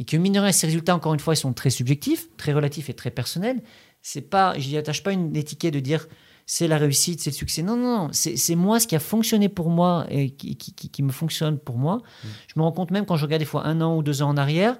Et 0.00 0.05
que 0.05 0.16
mine 0.16 0.32
de 0.32 0.40
rien, 0.40 0.50
ces 0.52 0.66
résultats, 0.66 0.94
encore 0.96 1.14
une 1.14 1.20
fois, 1.20 1.34
ils 1.34 1.38
sont 1.38 1.52
très 1.52 1.70
subjectifs, 1.70 2.28
très 2.36 2.52
relatifs 2.52 2.90
et 2.90 2.94
très 2.94 3.11
personnels. 3.11 3.62
C'est 4.02 4.20
pas, 4.22 4.59
je 4.59 4.68
n'y 4.68 4.76
attache 4.76 5.02
pas 5.02 5.12
une 5.12 5.34
étiquette 5.36 5.72
de 5.74 5.80
dire 5.80 6.07
c'est 6.46 6.68
la 6.68 6.76
réussite, 6.78 7.20
c'est 7.22 7.30
le 7.30 7.34
succès. 7.36 7.62
Non, 7.62 7.76
non, 7.76 7.98
non. 8.07 8.09
C'est 8.12 8.55
moi 8.57 8.78
ce 8.80 8.86
qui 8.86 8.94
a 8.96 9.00
fonctionné 9.00 9.48
pour 9.48 9.70
moi 9.70 10.07
et 10.11 10.30
qui, 10.30 10.57
qui- 10.57 10.74
qui- 10.74 10.90
qui 10.90 11.02
me 11.02 11.11
fonctionne 11.12 11.59
pour 11.59 11.78
moi. 11.78 12.02
Je 12.48 12.52
me 12.57 12.62
rends 12.62 12.72
compte 12.72 12.90
même 12.90 13.07
quand 13.07 13.16
je 13.16 13.24
regarde 13.24 13.40
des 13.40 13.46
fois 13.46 13.66
un 13.66 13.80
an 13.80 13.96
ou 13.96 14.02
deux 14.02 14.20
ans 14.22 14.28
en 14.28 14.36
arrière, 14.36 14.76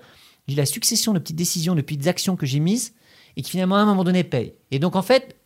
j'ai 0.47 0.57
la 0.57 0.67
succession 0.67 1.13
de 1.15 1.19
petites 1.21 1.37
décisions, 1.37 1.75
de 1.75 1.81
petites 1.81 2.07
actions 2.07 2.37
que 2.37 2.45
j'ai 2.45 2.61
mises 2.61 2.93
et 3.37 3.43
qui 3.43 3.51
finalement 3.51 3.77
à 3.77 3.81
un 3.81 3.87
moment 3.87 4.05
donné 4.05 4.25
payent. 4.25 4.55
Et 4.71 4.79
donc 4.79 4.97
en 4.97 5.03
fait, 5.03 5.37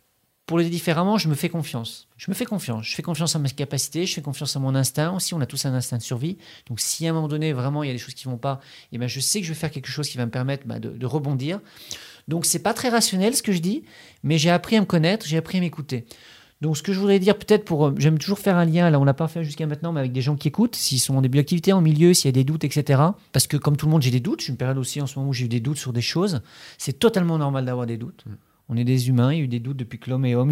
pour 0.49 0.57
le 0.57 0.63
dire 0.63 0.71
différemment, 0.71 1.19
je 1.19 1.27
me 1.27 1.35
fais 1.35 1.47
confiance. 1.47 2.07
Je 2.17 2.31
me 2.31 2.33
fais 2.33 2.43
confiance. 2.43 2.87
Je 2.87 2.95
fais 2.95 3.03
confiance 3.03 3.35
à 3.35 3.39
mes 3.39 3.51
capacités, 3.51 4.07
je 4.07 4.15
fais 4.15 4.23
confiance 4.23 4.55
à 4.55 4.59
mon 4.59 4.73
instinct 4.73 5.13
aussi. 5.13 5.35
On 5.35 5.41
a 5.41 5.45
tous 5.45 5.67
un 5.67 5.75
instinct 5.75 5.97
de 5.97 6.01
survie. 6.01 6.39
Donc, 6.67 6.79
si 6.79 7.05
à 7.05 7.11
un 7.11 7.13
moment 7.13 7.27
donné, 7.27 7.53
vraiment, 7.53 7.83
il 7.83 7.87
y 7.87 7.89
a 7.91 7.93
des 7.93 7.99
choses 7.99 8.15
qui 8.15 8.25
vont 8.25 8.39
pas, 8.39 8.59
eh 8.91 8.97
ben, 8.97 9.07
je 9.07 9.19
sais 9.19 9.41
que 9.41 9.45
je 9.45 9.53
vais 9.53 9.59
faire 9.59 9.69
quelque 9.69 9.89
chose 9.89 10.09
qui 10.09 10.17
va 10.17 10.25
me 10.25 10.31
permettre 10.31 10.65
bah, 10.65 10.79
de, 10.79 10.89
de, 10.89 11.05
rebondir. 11.05 11.59
Donc, 12.27 12.47
c'est 12.47 12.63
pas 12.63 12.73
très 12.73 12.89
rationnel 12.89 13.35
ce 13.35 13.43
que 13.43 13.51
je 13.51 13.59
dis, 13.59 13.83
mais 14.23 14.39
j'ai 14.39 14.49
appris 14.49 14.75
à 14.75 14.79
me 14.79 14.87
connaître, 14.87 15.27
j'ai 15.27 15.37
appris 15.37 15.59
à 15.59 15.61
m'écouter. 15.61 16.07
Donc, 16.61 16.75
ce 16.75 16.83
que 16.83 16.91
je 16.91 16.99
voudrais 16.99 17.19
dire, 17.19 17.37
peut-être 17.37 17.63
pour. 17.63 17.87
Euh, 17.87 17.95
j'aime 17.97 18.17
toujours 18.17 18.39
faire 18.39 18.57
un 18.57 18.65
lien, 18.65 18.89
là, 18.89 18.99
on 18.99 19.05
l'a 19.05 19.13
pas 19.13 19.27
fait 19.27 19.43
jusqu'à 19.43 19.65
maintenant, 19.65 19.93
mais 19.93 20.01
avec 20.01 20.11
des 20.11 20.21
gens 20.21 20.35
qui 20.35 20.49
écoutent, 20.49 20.75
s'ils 20.75 20.99
sont 20.99 21.15
en 21.15 21.21
début 21.21 21.37
d'activité, 21.37 21.71
en 21.71 21.81
milieu, 21.81 22.13
s'il 22.13 22.27
y 22.27 22.29
a 22.29 22.33
des 22.33 22.43
doutes, 22.43 22.65
etc. 22.65 23.01
Parce 23.31 23.47
que, 23.47 23.55
comme 23.55 23.77
tout 23.77 23.85
le 23.85 23.91
monde, 23.91 24.01
j'ai 24.01 24.11
des 24.11 24.19
doutes. 24.19 24.41
J'ai 24.41 24.49
une 24.49 24.57
période 24.57 24.77
aussi 24.77 25.01
en 25.01 25.07
ce 25.07 25.17
moment 25.17 25.29
où 25.29 25.33
j'ai 25.33 25.45
eu 25.45 25.49
des 25.49 25.61
doutes 25.61 25.77
sur 25.77 25.93
des 25.93 26.01
choses. 26.01 26.41
C'est 26.77 26.99
totalement 26.99 27.37
normal 27.37 27.65
d'avoir 27.65 27.85
des 27.85 27.97
doutes. 27.97 28.25
Mm. 28.25 28.31
On 28.69 28.77
est 28.77 28.83
des 28.83 29.09
humains, 29.09 29.33
il 29.33 29.37
y 29.37 29.41
a 29.41 29.43
eu 29.45 29.47
des 29.47 29.59
doutes 29.59 29.77
depuis 29.77 29.97
que 29.97 30.11
l'homme 30.11 30.25
est 30.25 30.35
homme, 30.35 30.51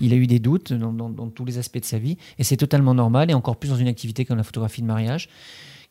il, 0.00 0.12
a 0.12 0.16
eu 0.16 0.26
des 0.26 0.38
doutes 0.38 0.72
dans, 0.72 0.90
dans, 0.90 1.28
tous 1.28 1.44
les 1.44 1.58
aspects 1.58 1.78
de 1.78 1.84
sa 1.84 1.98
vie, 1.98 2.16
et 2.38 2.44
c'est 2.44 2.56
totalement 2.56 2.94
normal, 2.94 3.30
et 3.30 3.34
encore 3.34 3.56
plus 3.56 3.68
dans 3.68 3.76
une 3.76 3.88
activité 3.88 4.24
comme 4.24 4.38
la 4.38 4.42
photographie 4.42 4.80
de 4.80 4.86
mariage, 4.86 5.28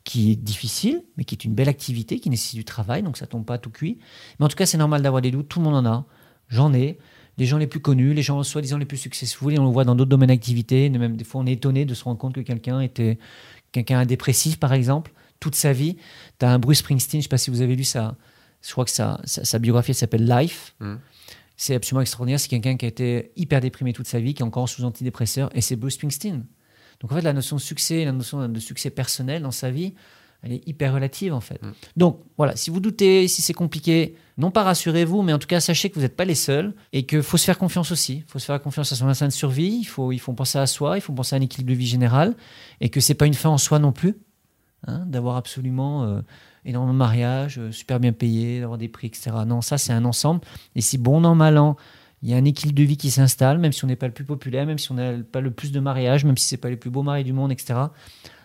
qui 0.02 0.32
est 0.32 0.36
difficile, 0.36 1.04
mais 1.16 1.22
qui 1.22 1.36
est 1.36 1.44
une 1.44 1.54
belle 1.54 1.68
activité, 1.68 2.18
qui 2.18 2.30
nécessite 2.30 2.56
du 2.56 2.64
travail, 2.64 3.04
donc 3.04 3.16
ça 3.16 3.28
tombe 3.28 3.44
pas 3.44 3.58
tout 3.58 3.70
cuit. 3.70 3.98
Mais 4.40 4.46
en 4.46 4.48
tout 4.48 4.56
cas, 4.56 4.66
c'est 4.66 4.76
normal 4.76 5.02
d'avoir 5.02 5.22
des 5.22 5.30
doutes, 5.30 5.48
tout 5.48 5.60
le 5.60 5.66
monde 5.66 5.76
en 5.76 5.88
a, 5.88 6.04
j'en 6.48 6.74
ai, 6.74 6.98
les 7.38 7.46
gens 7.46 7.58
les 7.58 7.66
plus 7.66 7.80
connus, 7.80 8.14
les 8.14 8.22
gens 8.22 8.42
soi-disant 8.42 8.78
les 8.78 8.84
plus 8.84 8.96
successful, 8.96 9.54
et 9.54 9.58
on 9.58 9.64
le 9.64 9.70
voit 9.70 9.84
dans 9.84 9.94
d'autres 9.94 10.10
domaines 10.10 10.28
d'activité. 10.28 10.88
Même 10.90 11.16
des 11.16 11.24
fois, 11.24 11.40
on 11.40 11.46
est 11.46 11.52
étonné 11.52 11.84
de 11.84 11.94
se 11.94 12.04
rendre 12.04 12.18
compte 12.18 12.34
que 12.34 12.40
quelqu'un 12.40 12.80
était 12.80 13.18
quelqu'un 13.72 14.04
dépressif, 14.04 14.58
par 14.58 14.72
exemple, 14.72 15.12
toute 15.40 15.54
sa 15.54 15.72
vie. 15.72 15.96
Tu 16.38 16.46
as 16.46 16.50
un 16.50 16.58
Bruce 16.58 16.78
Springsteen, 16.78 17.20
je 17.20 17.22
ne 17.22 17.22
sais 17.22 17.28
pas 17.28 17.38
si 17.38 17.50
vous 17.50 17.60
avez 17.60 17.76
lu 17.76 17.84
ça. 17.84 18.16
Je 18.62 18.72
crois 18.72 18.84
que 18.84 18.90
sa, 18.90 19.20
sa, 19.24 19.58
biographie 19.60 19.94
s'appelle 19.94 20.26
Life. 20.26 20.74
Mm. 20.80 20.96
C'est 21.56 21.74
absolument 21.76 22.00
extraordinaire. 22.00 22.40
C'est 22.40 22.48
quelqu'un 22.48 22.76
qui 22.76 22.86
a 22.86 22.88
été 22.88 23.30
hyper 23.36 23.60
déprimé 23.60 23.92
toute 23.92 24.08
sa 24.08 24.18
vie, 24.18 24.34
qui 24.34 24.42
est 24.42 24.46
encore 24.46 24.68
sous 24.68 24.84
antidépresseur, 24.84 25.48
et 25.54 25.60
c'est 25.60 25.76
Bruce 25.76 25.94
Springsteen. 25.94 26.44
Donc 27.00 27.12
en 27.12 27.14
fait, 27.14 27.22
la 27.22 27.32
notion 27.32 27.54
de 27.54 27.60
succès, 27.60 28.04
la 28.04 28.12
notion 28.12 28.48
de 28.48 28.60
succès 28.60 28.90
personnel 28.90 29.42
dans 29.42 29.52
sa 29.52 29.70
vie, 29.70 29.94
elle 30.42 30.52
est 30.52 30.66
hyper 30.66 30.94
relative 30.94 31.32
en 31.32 31.40
fait. 31.40 31.62
Mm. 31.62 31.72
Donc 31.96 32.20
voilà, 32.36 32.56
si 32.56 32.70
vous 32.70 32.80
doutez, 32.80 33.28
si 33.28 33.42
c'est 33.42 33.54
compliqué, 33.54 34.16
non 34.38 34.50
pas 34.50 34.62
rassurez-vous, 34.62 35.22
mais 35.22 35.32
en 35.32 35.38
tout 35.38 35.46
cas 35.46 35.60
sachez 35.60 35.90
que 35.90 35.96
vous 35.96 36.00
n'êtes 36.00 36.16
pas 36.16 36.24
les 36.24 36.34
seuls 36.34 36.74
et 36.92 37.04
qu'il 37.04 37.22
faut 37.22 37.36
se 37.36 37.44
faire 37.44 37.58
confiance 37.58 37.90
aussi. 37.90 38.24
Il 38.26 38.30
faut 38.30 38.38
se 38.38 38.46
faire 38.46 38.60
confiance 38.62 38.92
à 38.92 38.96
son 38.96 39.08
instinct 39.08 39.26
de 39.26 39.32
survie, 39.32 39.78
il 39.80 39.84
faut, 39.84 40.12
il 40.12 40.18
faut 40.18 40.32
penser 40.32 40.58
à 40.58 40.66
soi, 40.66 40.96
il 40.96 41.00
faut 41.00 41.12
penser 41.12 41.36
à 41.36 41.38
un 41.38 41.42
équilibre 41.42 41.70
de 41.70 41.76
vie 41.76 41.86
général 41.86 42.34
et 42.80 42.88
que 42.88 43.00
c'est 43.00 43.14
pas 43.14 43.26
une 43.26 43.34
fin 43.34 43.50
en 43.50 43.58
soi 43.58 43.78
non 43.78 43.92
plus, 43.92 44.16
hein, 44.86 45.04
d'avoir 45.06 45.36
absolument 45.36 46.04
euh, 46.04 46.20
énormément 46.64 46.94
de 46.94 46.98
mariages, 46.98 47.58
euh, 47.58 47.72
super 47.72 48.00
bien 48.00 48.12
payé, 48.12 48.60
d'avoir 48.60 48.78
des 48.78 48.88
prix, 48.88 49.08
etc. 49.08 49.30
Non, 49.46 49.60
ça 49.60 49.76
c'est 49.76 49.92
un 49.92 50.04
ensemble. 50.04 50.40
Et 50.74 50.80
si 50.80 50.98
bon 50.98 51.24
an, 51.24 51.34
mal 51.34 51.58
an, 51.58 51.76
il 52.22 52.30
y 52.30 52.34
a 52.34 52.36
un 52.36 52.44
équilibre 52.44 52.78
de 52.78 52.84
vie 52.84 52.96
qui 52.96 53.10
s'installe, 53.10 53.58
même 53.58 53.72
si 53.72 53.84
on 53.84 53.88
n'est 53.88 53.96
pas 53.96 54.06
le 54.06 54.14
plus 54.14 54.24
populaire, 54.24 54.66
même 54.66 54.78
si 54.78 54.90
on 54.90 54.94
n'a 54.94 55.12
pas 55.18 55.40
le 55.40 55.50
plus 55.50 55.72
de 55.72 55.80
mariages, 55.80 56.24
même 56.24 56.36
si 56.36 56.46
c'est 56.46 56.56
pas 56.56 56.70
les 56.70 56.76
plus 56.76 56.90
beaux 56.90 57.02
maris 57.02 57.24
du 57.24 57.32
monde, 57.32 57.52
etc 57.52 57.86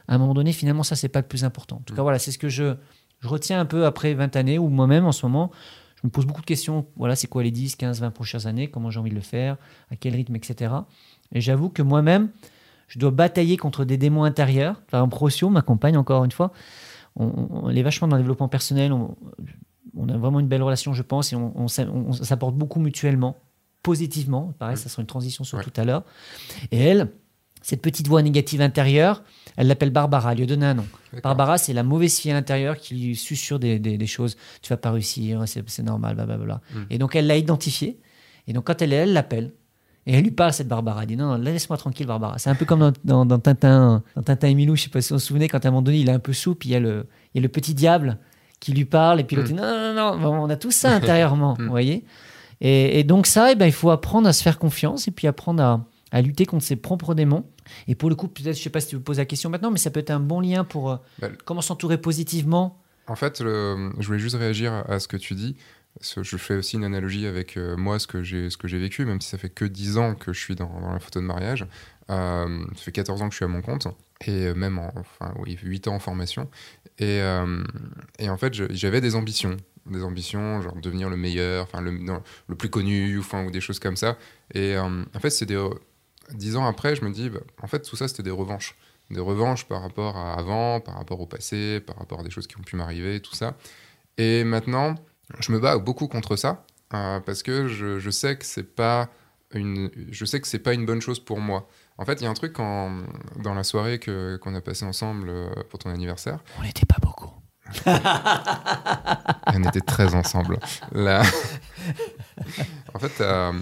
à 0.08 0.16
un 0.16 0.18
moment 0.18 0.34
donné, 0.34 0.54
finalement, 0.54 0.84
ça, 0.84 0.96
c'est 0.96 1.10
pas 1.10 1.22
le 1.22 1.28
plus 1.28 1.44
important. 1.44 1.78
En 1.78 1.82
tout 1.82 1.94
cas, 1.94 2.02
mm. 2.02 2.04
voilà, 2.04 2.20
c'est 2.20 2.32
ce 2.32 2.38
que 2.38 2.50
je, 2.50 2.76
je, 3.20 3.28
retiens 3.28 3.60
un 3.60 3.66
peu 3.66 3.86
après 3.86 4.14
20 4.14 4.36
années, 4.36 4.60
ou 4.60 4.70
moi-même, 4.70 5.06
en 5.06 5.12
ce 5.12 5.26
moment, 5.26 5.52
je 6.04 6.08
me 6.08 6.12
pose 6.12 6.26
beaucoup 6.26 6.42
de 6.42 6.46
questions. 6.46 6.86
Voilà, 6.98 7.16
c'est 7.16 7.28
quoi 7.28 7.44
les 7.44 7.52
10, 7.52 7.78
15, 7.78 8.02
20 8.02 8.12
prochaines 8.12 8.46
années? 8.46 8.68
Comment 8.70 8.92
j'ai 8.92 9.00
envie 9.00 9.10
de 9.10 9.16
le 9.16 9.22
faire? 9.22 9.56
À 9.90 9.96
quel 9.96 10.14
rythme, 10.14 10.36
etc. 10.36 10.74
Et 11.32 11.40
j'avoue 11.40 11.70
que 11.70 11.82
moi-même, 11.82 12.30
je 12.90 13.00
dois 13.00 13.12
batailler 13.12 13.56
contre 13.56 13.86
des 13.86 13.96
démons 13.96 14.26
intérieurs. 14.26 14.82
Par 14.92 15.00
exemple, 15.00 15.16
Rocio 15.16 15.50
m'accompagne 15.50 15.96
encore 15.96 16.26
une 16.26 16.32
fois. 16.32 16.52
On, 17.16 17.70
est 17.70 17.84
vachement 17.84 18.10
dans 18.10 18.18
le 18.18 18.22
développement 18.22 18.50
personnel. 18.50 18.92
On, 18.92 20.10
a 20.10 20.18
vraiment 20.18 20.42
une 20.42 20.48
belle 20.48 20.64
relation, 20.64 20.94
je 20.94 21.04
pense, 21.04 21.32
et 21.32 21.38
on, 21.38 21.68
s'apporte 21.68 22.56
beaucoup 22.56 22.80
mutuellement, 22.80 23.38
positivement. 23.82 24.54
Pareil, 24.60 24.76
mm. 24.76 24.80
ça 24.80 24.90
sera 24.90 25.02
une 25.04 25.08
transition 25.08 25.46
sur 25.46 25.64
tout 25.64 25.72
à 25.78 25.86
l'heure. 25.86 26.04
Et 26.72 26.80
elle, 26.80 27.14
cette 27.64 27.82
petite 27.82 28.08
voix 28.08 28.22
négative 28.22 28.62
intérieure, 28.62 29.24
elle 29.58 29.68
l'appelle 29.68 29.90
Barbara, 29.90 30.32
elle 30.32 30.38
lui 30.38 30.44
a 30.44 30.48
donné 30.48 30.66
un 30.66 30.74
nom. 30.76 30.86
Barbara, 31.24 31.58
c'est 31.58 31.74
la 31.74 31.84
mauvaise 31.84 32.20
fille 32.20 32.32
à 32.32 32.34
l'intérieur 32.34 32.78
qui 32.78 32.96
lui 32.96 33.16
susurre 33.16 33.58
des, 33.60 33.80
des, 33.80 34.08
choses. 34.08 34.36
Tu 34.62 34.70
vas 34.70 34.78
pas 34.78 34.92
réussir, 34.92 35.44
c'est 35.48 35.84
normal, 35.84 36.16
blablabla. 36.16 36.62
Mm. 36.74 36.80
Et 36.90 36.98
donc, 36.98 37.16
elle 37.16 37.28
l'a 37.28 37.38
identifié. 37.38 38.00
Et 38.48 38.54
donc, 38.54 38.66
quand 38.66 38.82
elle 38.82 38.94
est 38.94 38.98
elle 38.98 39.14
l'appelle. 39.14 39.54
Et 40.06 40.14
elle 40.14 40.24
lui 40.24 40.32
parle, 40.32 40.52
cette 40.52 40.68
Barbara. 40.68 41.04
Elle 41.04 41.08
dit 41.08 41.16
Non, 41.16 41.38
non, 41.38 41.38
laisse-moi 41.38 41.78
tranquille, 41.78 42.06
Barbara. 42.06 42.38
C'est 42.38 42.50
un 42.50 42.56
peu 42.56 42.66
comme 42.66 42.92
dans, 43.06 43.26
dans, 43.26 43.40
Tintin, 43.40 44.04
dans 44.16 44.22
Tintin 44.22 44.50
et 44.50 44.54
Milou. 44.54 44.76
Je 44.76 44.84
sais 44.84 44.90
pas 44.90 45.00
si 45.00 45.10
vous 45.10 45.16
vous 45.16 45.24
souvenez, 45.24 45.48
quand 45.48 45.64
à 45.64 45.68
un 45.70 45.72
moment 45.72 45.82
donné, 45.82 46.00
il 46.00 46.10
est 46.10 46.14
un 46.14 46.20
peu 46.20 46.34
souple, 46.34 46.68
il 46.68 46.72
y 46.72 46.76
a 46.76 46.80
le, 46.80 47.08
il 47.34 47.38
y 47.38 47.40
a 47.40 47.42
le 47.42 47.48
petit 47.48 47.74
diable 47.74 48.18
qui 48.60 48.74
lui 48.74 48.84
parle. 48.84 49.22
Et 49.22 49.24
puis 49.24 49.38
l'autre 49.38 49.54
mm. 49.54 49.56
dit 49.56 49.62
Non, 49.62 49.94
non, 49.94 50.18
non, 50.18 50.44
on 50.44 50.50
a 50.50 50.58
tout 50.58 50.72
ça 50.72 50.92
intérieurement. 50.96 51.54
Mm. 51.58 51.64
Vous 51.64 51.70
voyez 51.70 52.04
et, 52.60 53.00
et, 53.00 53.04
donc, 53.04 53.28
ça, 53.28 53.52
eh 53.52 53.56
ben, 53.56 53.66
il 53.66 53.74
faut 53.74 53.92
apprendre 53.92 54.28
à 54.28 54.34
se 54.34 54.42
faire 54.42 54.58
confiance 54.58 55.08
et 55.08 55.12
puis 55.12 55.28
apprendre 55.28 55.62
à, 55.62 55.86
à 56.14 56.22
lutter 56.22 56.46
contre 56.46 56.64
ses 56.64 56.78
propres 56.78 57.16
démons. 57.16 57.44
Et 57.88 57.96
pour 57.96 58.08
le 58.08 58.16
coup, 58.16 58.28
peut-être, 58.28 58.54
je 58.54 58.60
ne 58.60 58.64
sais 58.64 58.70
pas 58.70 58.80
si 58.80 58.88
tu 58.88 58.96
vous 58.96 59.02
poses 59.02 59.18
la 59.18 59.26
question 59.26 59.50
maintenant, 59.50 59.72
mais 59.72 59.80
ça 59.80 59.90
peut 59.90 60.00
être 60.00 60.12
un 60.12 60.20
bon 60.20 60.40
lien 60.40 60.64
pour 60.64 60.92
euh, 60.92 60.98
bah, 61.20 61.30
comment 61.44 61.62
s'entourer 61.62 61.98
positivement. 61.98 62.80
En 63.08 63.16
fait, 63.16 63.40
je 63.40 64.06
voulais 64.06 64.20
juste 64.20 64.38
réagir 64.38 64.86
à 64.88 65.00
ce 65.00 65.10
que 65.10 65.18
tu 65.18 65.34
dis. 65.34 65.58
Je 66.02 66.38
fais 66.38 66.56
aussi 66.56 66.78
une 66.78 66.86
analogie 66.86 67.26
avec 67.26 67.58
euh, 67.58 67.76
moi, 67.76 68.00
ce 68.00 68.08
que 68.08 68.24
j'ai 68.24 68.78
vécu, 68.80 69.06
même 69.06 69.22
si 69.22 69.30
ça 69.30 69.38
fait 69.38 69.50
que 69.50 69.66
10 69.66 69.98
ans 69.98 70.16
que 70.16 70.34
je 70.34 70.40
suis 70.40 70.56
dans, 70.56 70.72
la 70.94 71.00
photo 71.00 71.20
de 71.20 71.26
mariage. 71.26 71.66
Euh, 72.10 72.64
ça 72.76 72.84
fait 72.84 72.92
14 72.92 73.22
ans 73.24 73.28
que 73.28 73.34
je 73.34 73.38
suis 73.38 73.46
à 73.46 73.50
mon 73.50 73.62
compte, 73.62 73.88
et 74.26 74.54
même 74.54 74.78
en, 74.78 74.92
enfin, 74.96 75.34
oui, 75.40 75.58
8 75.62 75.88
ans 75.88 75.96
en 75.96 76.00
formation. 76.00 76.50
Et, 77.00 77.22
et 78.20 78.30
en 78.30 78.38
fait, 78.38 78.54
j'avais 78.54 79.02
des 79.02 79.16
ambitions 79.16 79.58
des 79.86 80.02
ambitions, 80.02 80.62
genre 80.62 80.78
devenir 80.78 81.10
le 81.10 81.18
meilleur, 81.18 81.64
enfin 81.64 81.82
le, 81.82 81.92
le, 82.48 82.56
plus 82.56 82.70
connu, 82.70 83.20
enfin, 83.20 83.44
ou 83.44 83.52
des 83.52 83.60
choses 83.60 83.80
comme 83.80 83.98
ça. 83.98 84.18
Et 84.54 84.78
en 84.78 85.20
fait, 85.20 85.30
c'est 85.30 85.46
des, 85.46 85.58
dix 86.32 86.56
ans 86.56 86.66
après, 86.66 86.96
je 86.96 87.04
me 87.04 87.12
dis, 87.12 87.30
bah, 87.30 87.40
en 87.62 87.68
fait, 87.68 87.82
tout 87.82 87.96
ça, 87.96 88.08
c'était 88.08 88.24
des 88.24 88.32
revanches. 88.32 88.76
Des 89.10 89.20
revanches 89.20 89.66
par 89.66 89.82
rapport 89.82 90.18
à 90.18 90.34
avant, 90.34 90.80
par 90.80 90.96
rapport 90.96 91.20
au 91.20 91.26
passé, 91.26 91.80
par 91.80 91.98
rapport 91.98 92.22
à 92.22 92.24
des 92.24 92.30
choses 92.30 92.48
qui 92.48 92.58
ont 92.58 92.64
pu 92.64 92.76
m'arriver, 92.76 93.20
tout 93.20 93.36
ça. 93.36 93.56
Et 94.18 94.44
maintenant, 94.44 94.96
je 95.40 95.52
me 95.52 95.60
bats 95.60 95.78
beaucoup 95.78 96.08
contre 96.08 96.36
ça, 96.36 96.66
euh, 96.94 97.20
parce 97.20 97.44
que 97.44 97.68
je, 97.68 98.10
sais 98.10 98.38
que 98.38 98.46
c'est 98.46 98.76
pas 98.76 99.10
une, 99.54 99.90
je 100.12 100.26
sais 100.26 100.40
que 100.40 100.48
c'est 100.48 100.60
pas 100.60 100.74
une 100.74 100.86
bonne 100.86 101.02
chose 101.02 101.20
pour 101.20 101.40
moi. 101.40 101.68
En 101.98 102.06
fait, 102.06 102.22
il 102.22 102.24
y 102.24 102.28
a 102.28 102.30
un 102.30 102.34
truc 102.34 102.56
dans 102.58 103.54
la 103.54 103.64
soirée 103.64 104.00
que, 104.00 104.38
qu'on 104.38 104.56
a 104.56 104.62
passé 104.62 104.86
ensemble 104.86 105.30
euh, 105.30 105.50
pour 105.70 105.80
ton 105.80 105.90
anniversaire. 105.90 106.40
On 106.60 106.64
n'était 106.64 106.86
pas 106.86 106.98
beaucoup. 107.02 107.32
on 109.48 109.64
était 109.64 109.82
très 109.82 110.16
ensemble. 110.16 110.60
Là... 110.92 111.24
en 112.94 113.00
fait, 113.00 113.22
euh, 113.22 113.54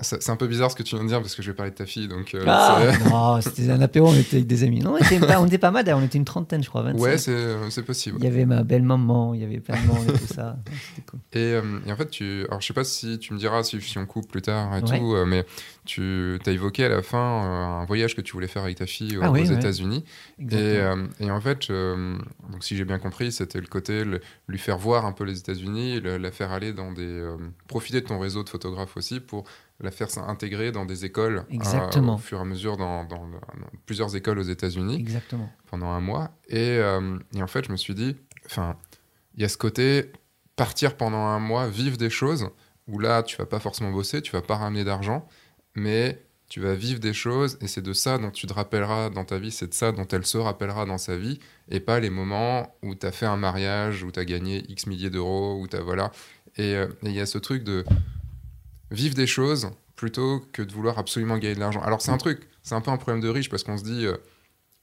c'est 0.00 0.30
un 0.30 0.36
peu 0.36 0.46
bizarre 0.46 0.70
ce 0.70 0.76
que 0.76 0.82
tu 0.82 0.94
viens 0.94 1.04
de 1.04 1.08
dire 1.08 1.20
parce 1.20 1.34
que 1.34 1.42
je 1.42 1.50
vais 1.50 1.54
parler 1.54 1.70
de 1.70 1.76
ta 1.76 1.84
fille. 1.84 2.08
Donc, 2.08 2.34
euh, 2.34 2.42
ah, 2.46 3.38
c'était 3.42 3.68
un 3.68 3.82
apéro, 3.82 4.08
on 4.08 4.14
était 4.14 4.36
avec 4.36 4.46
des 4.46 4.64
amis. 4.64 4.80
Non, 4.80 4.94
on 4.94 4.96
était 4.96 5.20
pas, 5.20 5.38
on 5.38 5.46
était 5.46 5.58
pas 5.58 5.70
mal, 5.70 5.84
on 5.94 6.02
était 6.02 6.16
une 6.16 6.24
trentaine, 6.24 6.62
je 6.62 6.70
crois. 6.70 6.82
25. 6.82 7.02
Ouais, 7.02 7.18
c'est 7.18 7.82
possible. 7.82 8.16
Il 8.18 8.24
y 8.24 8.26
avait 8.26 8.46
ma 8.46 8.62
belle-maman, 8.62 9.34
il 9.34 9.42
y 9.42 9.44
avait 9.44 9.60
plein 9.60 9.80
de 9.80 9.86
monde 9.86 10.08
et 10.08 10.18
tout 10.18 10.32
ça. 10.32 10.56
Cool. 11.06 11.20
Et, 11.34 11.52
euh, 11.52 11.80
et, 11.86 11.92
en 11.92 11.96
fait, 11.96 12.08
tu, 12.08 12.44
alors 12.48 12.60
je 12.60 12.66
sais 12.66 12.72
pas 12.72 12.84
si 12.84 13.18
tu 13.18 13.34
me 13.34 13.38
diras 13.38 13.62
si, 13.64 13.80
si 13.80 13.98
on 13.98 14.06
coupe 14.06 14.30
plus 14.30 14.42
tard 14.42 14.76
et 14.76 14.82
tout, 14.82 15.14
euh, 15.14 15.26
mais 15.26 15.44
tu 15.84 16.38
as 16.46 16.50
évoqué 16.50 16.84
à 16.84 16.88
la 16.88 17.02
fin 17.02 17.18
un 17.18 17.84
voyage 17.84 18.14
que 18.16 18.20
tu 18.20 18.32
voulais 18.32 18.48
faire 18.48 18.62
avec 18.64 18.78
ta 18.78 18.86
fille 18.86 19.18
ah 19.20 19.30
aux 19.30 19.36
États-Unis. 19.36 20.04
Et, 20.38 20.78
et, 21.20 21.30
en 21.30 21.40
fait, 21.40 21.68
donc 21.68 22.62
si 22.62 22.76
j'ai 22.76 22.84
bien 22.84 22.98
compris, 22.98 23.32
c'était 23.32 23.60
le 23.60 23.66
côté 23.66 24.04
lui 24.48 24.58
faire 24.58 24.78
voir 24.78 25.04
un 25.06 25.12
peu 25.12 25.24
les 25.24 25.38
États-Unis, 25.38 26.00
la 26.00 26.30
faire 26.30 26.52
aller 26.52 26.72
dans 26.72 26.92
des. 26.92 27.22
profiter 27.68 28.00
de 28.00 28.06
ton 28.06 28.18
réseau 28.18 28.42
de 28.42 28.48
photographes 28.48 28.96
aussi 28.96 29.20
pour 29.20 29.44
la 29.80 29.90
faire 29.90 30.10
s'intégrer 30.10 30.72
dans 30.72 30.84
des 30.84 31.04
écoles 31.04 31.44
euh, 31.50 32.00
au 32.00 32.18
fur 32.18 32.38
et 32.38 32.40
à 32.40 32.44
mesure 32.44 32.76
dans, 32.76 33.06
plusieurs 33.86 34.14
écoles 34.14 34.38
aux 34.38 34.44
États-Unis 34.44 34.96
Exactement. 34.96 35.50
pendant 35.70 35.88
un 35.88 36.00
mois. 36.00 36.30
Euh, 36.52 37.18
et, 37.34 37.42
en 37.42 37.46
fait, 37.46 37.66
je 37.66 37.72
me 37.72 37.76
suis 37.76 37.94
dit, 37.94 38.16
enfin, 38.46 38.76
il 39.34 39.42
y 39.42 39.44
a 39.44 39.48
ce 39.48 39.56
côté 39.56 40.12
partir 40.56 40.96
pendant 40.96 41.26
un 41.26 41.40
mois, 41.40 41.68
vivre 41.68 41.96
des 41.96 42.10
choses 42.10 42.50
où 42.86 42.98
là, 42.98 43.22
tu 43.22 43.36
vas 43.36 43.46
pas 43.46 43.60
forcément 43.60 43.90
bosser, 43.90 44.22
tu 44.22 44.32
vas 44.32 44.42
pas 44.42 44.56
ramener 44.56 44.84
d'argent, 44.84 45.26
mais 45.74 46.24
tu 46.48 46.60
vas 46.60 46.74
vivre 46.74 47.00
des 47.00 47.12
choses 47.12 47.58
et 47.60 47.66
c'est 47.66 47.82
de 47.82 47.92
ça 47.92 48.18
dont 48.18 48.30
tu 48.30 48.46
te 48.46 48.52
rappelleras 48.52 49.10
dans 49.10 49.24
ta 49.24 49.38
vie, 49.38 49.50
c'est 49.50 49.68
de 49.68 49.74
ça 49.74 49.92
dont 49.92 50.06
elle 50.06 50.24
se 50.26 50.38
rappellera 50.38 50.86
dans 50.86 50.98
sa 50.98 51.16
vie 51.16 51.40
et 51.68 51.80
pas 51.80 52.00
les 52.00 52.10
moments 52.10 52.76
où 52.82 52.94
tu 52.94 53.06
as 53.06 53.12
fait 53.12 53.26
un 53.26 53.36
mariage, 53.36 54.04
où 54.04 54.12
tu 54.12 54.20
as 54.20 54.24
gagné 54.24 54.62
X 54.68 54.86
milliers 54.86 55.10
d'euros, 55.10 55.58
où 55.60 55.66
tu 55.66 55.76
voilà. 55.78 56.12
Euh, 56.58 56.88
et 57.02 57.08
il 57.08 57.12
y 57.12 57.20
a 57.20 57.26
ce 57.26 57.38
truc 57.38 57.64
de 57.64 57.84
vivre 58.90 59.14
des 59.14 59.26
choses 59.26 59.70
plutôt 59.96 60.44
que 60.52 60.62
de 60.62 60.72
vouloir 60.72 60.98
absolument 60.98 61.38
gagner 61.38 61.54
de 61.54 61.60
l'argent. 61.60 61.80
Alors 61.82 62.02
c'est 62.02 62.12
un 62.12 62.18
truc, 62.18 62.48
c'est 62.62 62.74
un 62.74 62.80
peu 62.80 62.90
un 62.90 62.98
problème 62.98 63.20
de 63.20 63.28
riche 63.28 63.50
parce 63.50 63.64
qu'on 63.64 63.78
se 63.78 63.84
dit, 63.84 64.06
euh, 64.06 64.16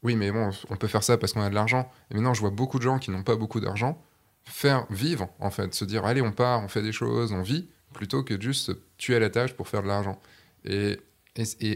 oui 0.04 0.16
mais 0.16 0.32
bon, 0.32 0.50
on 0.70 0.76
peut 0.76 0.88
faire 0.88 1.04
ça 1.04 1.18
parce 1.18 1.34
qu'on 1.34 1.42
a 1.42 1.50
de 1.50 1.56
l'argent. 1.56 1.90
Et 2.10 2.16
maintenant 2.16 2.34
je 2.34 2.42
vois 2.42 2.50
beaucoup 2.50 2.80
de 2.80 2.84
gens 2.84 3.00
qui 3.00 3.12
n'ont 3.12 3.24
pas 3.24 3.36
beaucoup 3.36 3.60
d'argent 3.60 4.02
faire 4.44 4.86
vivre 4.90 5.30
en 5.40 5.52
fait, 5.52 5.74
se 5.74 5.86
dire, 5.86 6.06
allez 6.06 6.22
on 6.22 6.32
part, 6.32 6.64
on 6.64 6.68
fait 6.68 6.82
des 6.82 6.92
choses, 6.92 7.32
on 7.32 7.42
vit, 7.42 7.70
plutôt 7.94 8.24
que 8.24 8.40
juste 8.40 8.72
tuer 8.98 9.16
à 9.16 9.20
la 9.20 9.30
tâche 9.30 9.54
pour 9.54 9.68
faire 9.68 9.84
de 9.84 9.88
l'argent. 9.88 10.20
Et, 10.66 11.00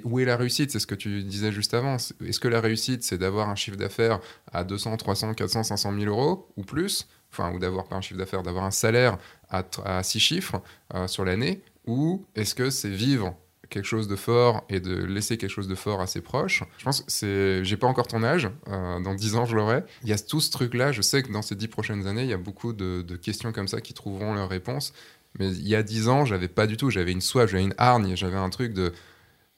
où 0.04 0.20
est 0.20 0.26
la 0.26 0.36
réussite? 0.36 0.72
C'est 0.72 0.80
ce 0.80 0.88
que 0.88 0.96
tu 0.96 1.24
disais 1.24 1.52
juste 1.52 1.74
avant. 1.74 1.96
Est-ce 1.96 2.40
que 2.40 2.48
la 2.48 2.60
réussite 2.60 3.04
c'est 3.04 3.18
d'avoir 3.18 3.50
un 3.50 3.56
chiffre 3.56 3.78
d'affaires 3.78 4.20
à 4.52 4.64
200, 4.64 4.98
300, 4.98 5.34
400, 5.34 5.64
500 5.64 5.94
000 5.98 6.06
euros 6.06 6.50
ou 6.58 6.64
plus? 6.64 7.08
Enfin, 7.32 7.54
ou 7.54 7.60
d'avoir 7.60 7.86
pas 7.86 7.96
un 7.96 8.02
chiffre 8.02 8.18
d'affaires, 8.18 8.44
d'avoir 8.44 8.66
un 8.66 8.72
salaire 8.72 9.18
à, 9.50 9.64
à 9.84 10.04
six 10.04 10.20
chiffres 10.20 10.62
euh, 10.94 11.08
sur 11.08 11.24
l'année? 11.26 11.62
Ou 11.88 12.26
est-ce 12.36 12.56
que 12.56 12.70
c'est 12.70 12.90
vivre 12.90 13.36
quelque 13.70 13.86
chose 13.86 14.08
de 14.08 14.16
fort 14.16 14.64
et 14.70 14.80
de 14.80 15.04
laisser 15.04 15.38
quelque 15.38 15.50
chose 15.50 15.68
de 15.68 15.76
fort 15.76 16.02
à 16.02 16.08
ses 16.08 16.22
proches? 16.22 16.64
Je 16.78 16.84
pense 16.84 17.02
que 17.02 17.12
c'est. 17.12 17.64
J'ai 17.64 17.78
pas 17.78 17.88
encore 17.88 18.08
ton 18.08 18.24
âge, 18.24 18.50
euh, 18.68 19.00
dans 19.00 19.14
10 19.14 19.36
ans 19.36 19.46
je 19.46 19.56
l'aurai. 19.56 19.84
Il 20.04 20.10
y 20.10 20.14
a 20.14 20.20
tout 20.20 20.42
ce 20.42 20.52
truc-là, 20.52 20.92
je 20.92 21.02
sais 21.02 21.24
que 21.24 21.32
dans 21.32 21.42
ces 21.42 21.56
10 21.56 21.70
prochaines 21.70 22.08
années, 22.08 22.24
il 22.24 22.30
y 22.30 22.34
a 22.34 22.38
beaucoup 22.38 22.74
de 22.74 23.16
questions 23.16 23.54
comme 23.54 23.70
ça 23.70 23.80
qui 23.80 23.94
trouveront 23.94 24.34
leur 24.34 24.50
réponse. 24.50 24.94
Mais 25.40 25.52
il 25.52 25.68
y 25.68 25.76
a 25.76 25.84
10 25.84 26.08
ans, 26.08 26.26
j'avais 26.26 26.48
pas 26.48 26.68
du 26.68 26.78
tout. 26.78 26.90
J'avais 26.90 27.12
une 27.12 27.22
soif, 27.22 27.50
j'avais 27.50 27.64
une 27.64 27.76
hargne, 27.78 28.16
j'avais 28.16 28.38
un 28.38 28.50
truc 28.50 28.74
de. 28.74 28.94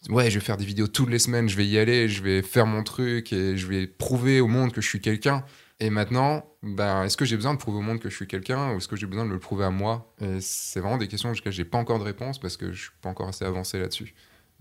Ouais, 0.10 0.30
je 0.30 0.40
vais 0.40 0.46
faire 0.46 0.58
des 0.58 0.66
vidéos 0.66 0.88
toutes 0.88 1.10
les 1.10 1.20
semaines, 1.20 1.50
je 1.50 1.58
vais 1.58 1.66
y 1.66 1.78
aller, 1.78 2.08
je 2.08 2.24
vais 2.24 2.42
faire 2.42 2.66
mon 2.66 2.84
truc 2.84 3.34
et 3.34 3.58
je 3.58 3.68
vais 3.68 3.88
prouver 3.88 4.40
au 4.40 4.48
monde 4.48 4.72
que 4.72 4.82
je 4.82 4.88
suis 4.88 5.02
quelqu'un. 5.02 5.44
Et 5.80 5.90
maintenant, 5.90 6.46
ben, 6.64 7.04
est-ce 7.04 7.18
que 7.18 7.26
j'ai 7.26 7.36
besoin 7.36 7.54
de 7.54 7.60
prouver 7.60 7.80
au 7.80 7.82
monde 7.82 8.00
que 8.00 8.10
je 8.10 8.16
suis 8.16 8.28
quelqu'un 8.28 8.74
ou 8.74 8.78
est-ce 8.78 8.88
que 8.88 8.96
j'ai 8.96 9.06
besoin 9.06 9.26
de 9.26 9.32
le 9.32 9.40
prouver 9.40 9.66
à 9.66 9.70
moi? 9.70 10.14
C'est 10.40 10.80
vraiment 10.80 10.98
des 10.98 11.08
questions 11.08 11.32
auxquelles 11.32 11.52
j'ai 11.52 11.66
pas 11.66 11.78
encore 11.78 12.00
de 12.00 12.04
réponse 12.04 12.40
parce 12.40 12.58
que 12.58 12.72
je 12.72 12.84
suis 12.84 12.92
pas 13.02 13.10
encore 13.10 13.28
assez 13.28 13.46
avancé 13.46 13.80
là-dessus. 13.80 14.14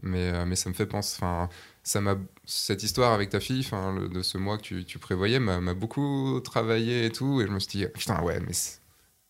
Mais, 0.02 0.30
euh, 0.30 0.44
mais 0.46 0.56
ça 0.56 0.68
me 0.68 0.74
fait 0.74 0.86
penser. 0.86 1.16
Enfin, 1.20 1.48
ça 1.82 2.00
m'a 2.00 2.16
cette 2.44 2.82
histoire 2.82 3.12
avec 3.12 3.30
ta 3.30 3.40
fille, 3.40 3.66
de 4.12 4.22
ce 4.22 4.38
mois 4.38 4.58
que 4.58 4.82
tu, 4.82 4.98
prévoyais, 4.98 5.38
m'a 5.38 5.74
beaucoup 5.74 6.40
travaillé 6.44 7.06
et 7.06 7.10
tout. 7.10 7.40
Et 7.40 7.46
je 7.46 7.52
me 7.52 7.58
suis 7.60 7.78
dit, 7.78 7.86
putain, 7.86 8.22
ouais, 8.22 8.40
mais 8.40 8.52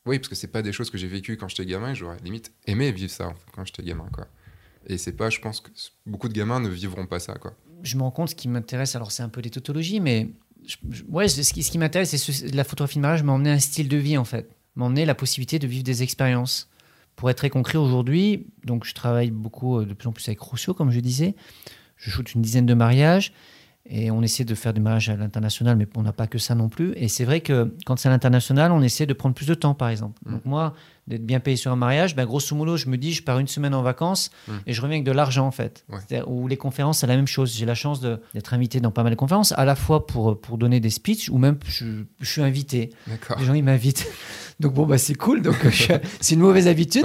oui, 0.07 0.19
parce 0.19 0.29
que 0.29 0.35
c'est 0.35 0.47
pas 0.49 0.63
des 0.63 0.73
choses 0.73 0.91
que 0.91 0.99
j'ai 0.99 1.09
vécues 1.09 1.37
quand 1.37 1.49
j'étais 1.49 1.67
gamin. 1.67 1.95
J'aurais 1.95 2.17
limite 2.25 2.53
aimé 2.67 2.93
vivre 2.93 3.11
ça 3.11 3.35
quand 3.55 3.65
j'étais 3.65 3.83
gamin, 3.83 4.09
quoi. 4.13 4.27
Et 4.87 4.99
c'est 4.99 5.13
pas, 5.13 5.31
je 5.31 5.41
pense 5.41 5.61
que 5.61 5.71
beaucoup 6.07 6.29
de 6.29 6.33
gamins 6.35 6.61
ne 6.61 6.69
vivront 6.69 7.07
pas 7.07 7.19
ça, 7.19 7.35
quoi. 7.35 7.55
je 7.83 7.97
me 7.97 8.03
rends 8.03 8.11
compte, 8.11 8.31
ce 8.31 8.35
qui 8.35 8.49
m'intéresse, 8.49 8.97
alors 8.97 9.13
c'est 9.13 9.23
un 9.23 9.29
peu 9.29 9.43
des 9.43 9.51
tautologies, 9.51 10.01
mais 10.01 10.29
ouais, 11.09 11.29
ce 11.29 11.53
qui, 11.53 11.79
m'intéresse, 11.79 12.11
c'est 12.11 12.19
ce- 12.19 12.55
la 12.55 12.65
photographie 12.65 12.97
de 12.97 13.03
mariage 13.03 13.23
m'a 13.23 13.33
un 13.33 13.59
style 13.59 13.89
de 13.89 13.97
vie, 13.97 14.17
en 14.17 14.25
fait. 14.25 14.49
M'a 14.77 14.89
la 14.89 15.15
possibilité 15.15 15.59
de 15.59 15.67
vivre 15.67 15.85
des 15.85 16.03
expériences. 16.03 16.69
Pour 17.17 17.31
être 17.31 17.39
très 17.39 17.51
concret 17.51 17.79
aujourd'hui, 17.79 18.47
donc 18.65 18.85
je 18.85 18.93
travaille 18.95 19.31
beaucoup, 19.31 19.79
euh, 19.81 19.87
de 19.87 19.95
plus 19.95 20.07
en 20.09 20.13
plus 20.13 20.27
avec 20.29 20.39
Rousseau, 20.41 20.75
comme 20.75 20.91
je 20.91 21.01
disais. 21.01 21.35
Je 21.97 22.11
shoote 22.11 22.35
une 22.35 22.43
dizaine 22.43 22.67
de 22.67 22.75
mariages 22.75 23.33
et 23.89 24.11
on 24.11 24.23
essaie 24.23 24.45
de 24.45 24.55
faire 24.55 24.73
des 24.73 24.81
mariages 24.81 25.09
à 25.09 25.17
l'international, 25.17 25.77
mais 25.77 25.87
on 25.97 26.03
n'a 26.03 26.13
pas 26.13 26.27
que 26.27 26.39
ça 26.39 26.55
non 26.55 26.69
plus. 26.69 26.93
Et 26.97 27.09
c'est 27.09 27.25
vrai 27.25 27.41
que 27.41 27.75
quand 27.85 27.97
c'est 27.99 28.09
à 28.09 28.13
l'international, 28.13 28.73
on 28.73 28.83
essaie 28.83 29.07
de 29.07 29.13
prendre 29.13 29.35
plus 29.35 29.47
de 29.47 29.55
temps, 29.55 29.75
par 29.75 29.89
exemple. 29.89 30.19
Mm. 30.27 30.33
Donc 30.33 30.45
moi, 30.45 30.75
d'être 31.07 31.25
bien 31.25 31.39
payé 31.39 31.57
sur 31.57 31.71
un 31.71 31.77
mariage, 31.77 32.17
ben, 32.17 32.25
grosso 32.25 32.57
modo, 32.57 32.77
je 32.77 32.89
me 32.89 32.97
dis, 32.97 33.13
je 33.13 33.23
pars 33.23 33.39
une 33.39 33.47
semaine 33.47 33.75
en 33.75 33.83
vacances 33.83 34.31
Mm. 34.49 34.53
et 34.67 34.73
je 34.73 34.81
reviens 34.83 34.97
avec 34.97 35.05
de 35.07 35.13
l'argent, 35.13 35.47
en 35.47 35.51
fait. 35.53 35.85
Ouais. 35.89 36.23
Ou 36.27 36.49
les 36.49 36.57
conférences, 36.57 36.99
c'est 36.99 37.07
la 37.07 37.17
même 37.17 37.27
chose. 37.29 37.55
J'ai 37.55 37.67
la 37.67 37.75
chance 37.75 38.01
d'être 38.01 38.55
invité 38.55 38.81
dans 38.81 38.91
pas 38.91 39.03
mal 39.03 39.13
de 39.13 39.17
conférences, 39.17 39.53
à 39.53 39.65
la 39.65 39.77
fois 39.77 40.07
pour, 40.07 40.41
pour 40.41 40.59
donner 40.59 40.81
des 40.81 40.91
speeches, 40.91 41.29
ou 41.29 41.39
même 41.39 41.59
je, 41.69 41.85
je 42.21 42.31
suis 42.31 42.43
invité. 42.43 42.91
Les 43.39 43.45
gens, 43.45 43.55
ils 43.55 43.65
m'invitent. 43.65 44.07
Donc 44.61 44.73
bon, 44.73 44.87
bah, 44.87 44.97
c'est 44.99 45.15
cool. 45.15 45.43
Donc 45.43 45.57
euh, 45.67 45.71
c'est 46.21 46.35
une 46.35 46.41
mauvaise 46.41 46.67
habitude. 46.67 47.05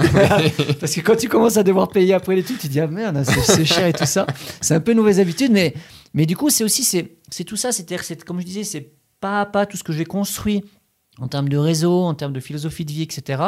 Parce 0.80 0.94
que 0.94 1.00
quand 1.00 1.16
tu 1.16 1.28
commences 1.28 1.58
à 1.58 1.62
devoir 1.62 1.88
payer 1.88 2.14
après 2.14 2.34
les 2.34 2.42
trucs, 2.42 2.58
tu 2.58 2.66
te 2.66 2.72
dis, 2.72 2.80
ah 2.80 2.86
merde, 2.86 3.22
c'est 3.24 3.64
cher 3.64 3.86
et 3.86 3.92
tout 3.92 4.06
ça. 4.06 4.26
C'est 4.60 4.74
un 4.74 4.80
peu 4.80 4.92
une 4.92 4.98
mauvaise 4.98 5.20
habitude. 5.20 5.52
Mais, 5.52 5.74
mais 6.14 6.26
du 6.26 6.36
coup, 6.36 6.50
c'est 6.50 6.64
aussi, 6.64 6.84
c'est 6.84 7.16
c'est 7.30 7.44
tout 7.44 7.56
ça. 7.56 7.72
C'est-à-dire, 7.72 8.04
c'est- 8.04 8.24
comme 8.24 8.40
je 8.40 8.46
disais, 8.46 8.64
c'est 8.64 8.92
pas 9.20 9.40
à 9.42 9.46
pas 9.46 9.66
tout 9.66 9.76
ce 9.76 9.84
que 9.84 9.92
j'ai 9.92 10.04
construit 10.04 10.62
en 11.18 11.28
termes 11.28 11.48
de 11.48 11.56
réseau, 11.56 12.02
en 12.04 12.14
termes 12.14 12.32
de 12.32 12.40
philosophie 12.40 12.84
de 12.84 12.90
vie, 12.92 13.02
etc. 13.02 13.42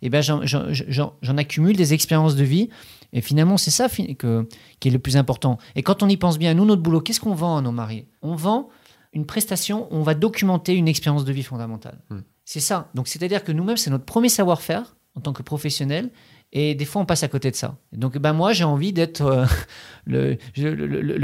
Et 0.00 0.08
ben, 0.10 0.22
j'en- 0.22 1.36
accumule 1.36 1.76
des 1.76 1.92
expériences 1.94 2.36
de 2.36 2.44
vie. 2.44 2.68
Et 3.12 3.20
finalement, 3.20 3.58
c'est 3.58 3.70
ça 3.70 3.88
que, 3.88 4.48
qui 4.80 4.88
est 4.88 4.90
le 4.90 4.98
plus 4.98 5.16
important. 5.16 5.58
Et 5.76 5.82
quand 5.82 6.02
on 6.02 6.08
y 6.08 6.16
pense 6.16 6.38
bien, 6.38 6.54
nous, 6.54 6.64
notre 6.64 6.82
boulot, 6.82 7.00
qu'est-ce 7.02 7.20
qu'on 7.20 7.34
vend 7.34 7.58
à 7.58 7.60
nos 7.60 7.72
mariés 7.72 8.08
On 8.22 8.34
vend 8.34 8.68
une 9.12 9.26
prestation, 9.26 9.86
on 9.90 10.02
va 10.02 10.14
documenter 10.14 10.74
une 10.74 10.88
expérience 10.88 11.26
de 11.26 11.32
vie 11.32 11.42
fondamentale. 11.42 11.98
Hmm. 12.08 12.20
C'est 12.46 12.60
ça. 12.60 12.90
Donc, 12.94 13.08
c'est-à-dire 13.08 13.44
que 13.44 13.52
nous-mêmes, 13.52 13.76
c'est 13.76 13.90
notre 13.90 14.06
premier 14.06 14.30
savoir-faire 14.30 14.96
en 15.14 15.20
tant 15.20 15.34
que 15.34 15.42
professionnel. 15.42 16.10
Et 16.54 16.74
des 16.74 16.84
fois, 16.84 17.00
on 17.00 17.06
passe 17.06 17.22
à 17.22 17.28
côté 17.28 17.50
de 17.50 17.56
ça. 17.56 17.76
Donc, 17.92 18.18
ben, 18.18 18.34
moi, 18.34 18.52
j'ai 18.52 18.64
envie 18.64 18.92
d'être 18.92 19.22
euh, 19.22 19.46
le, 20.06 20.36
le- 20.56 20.74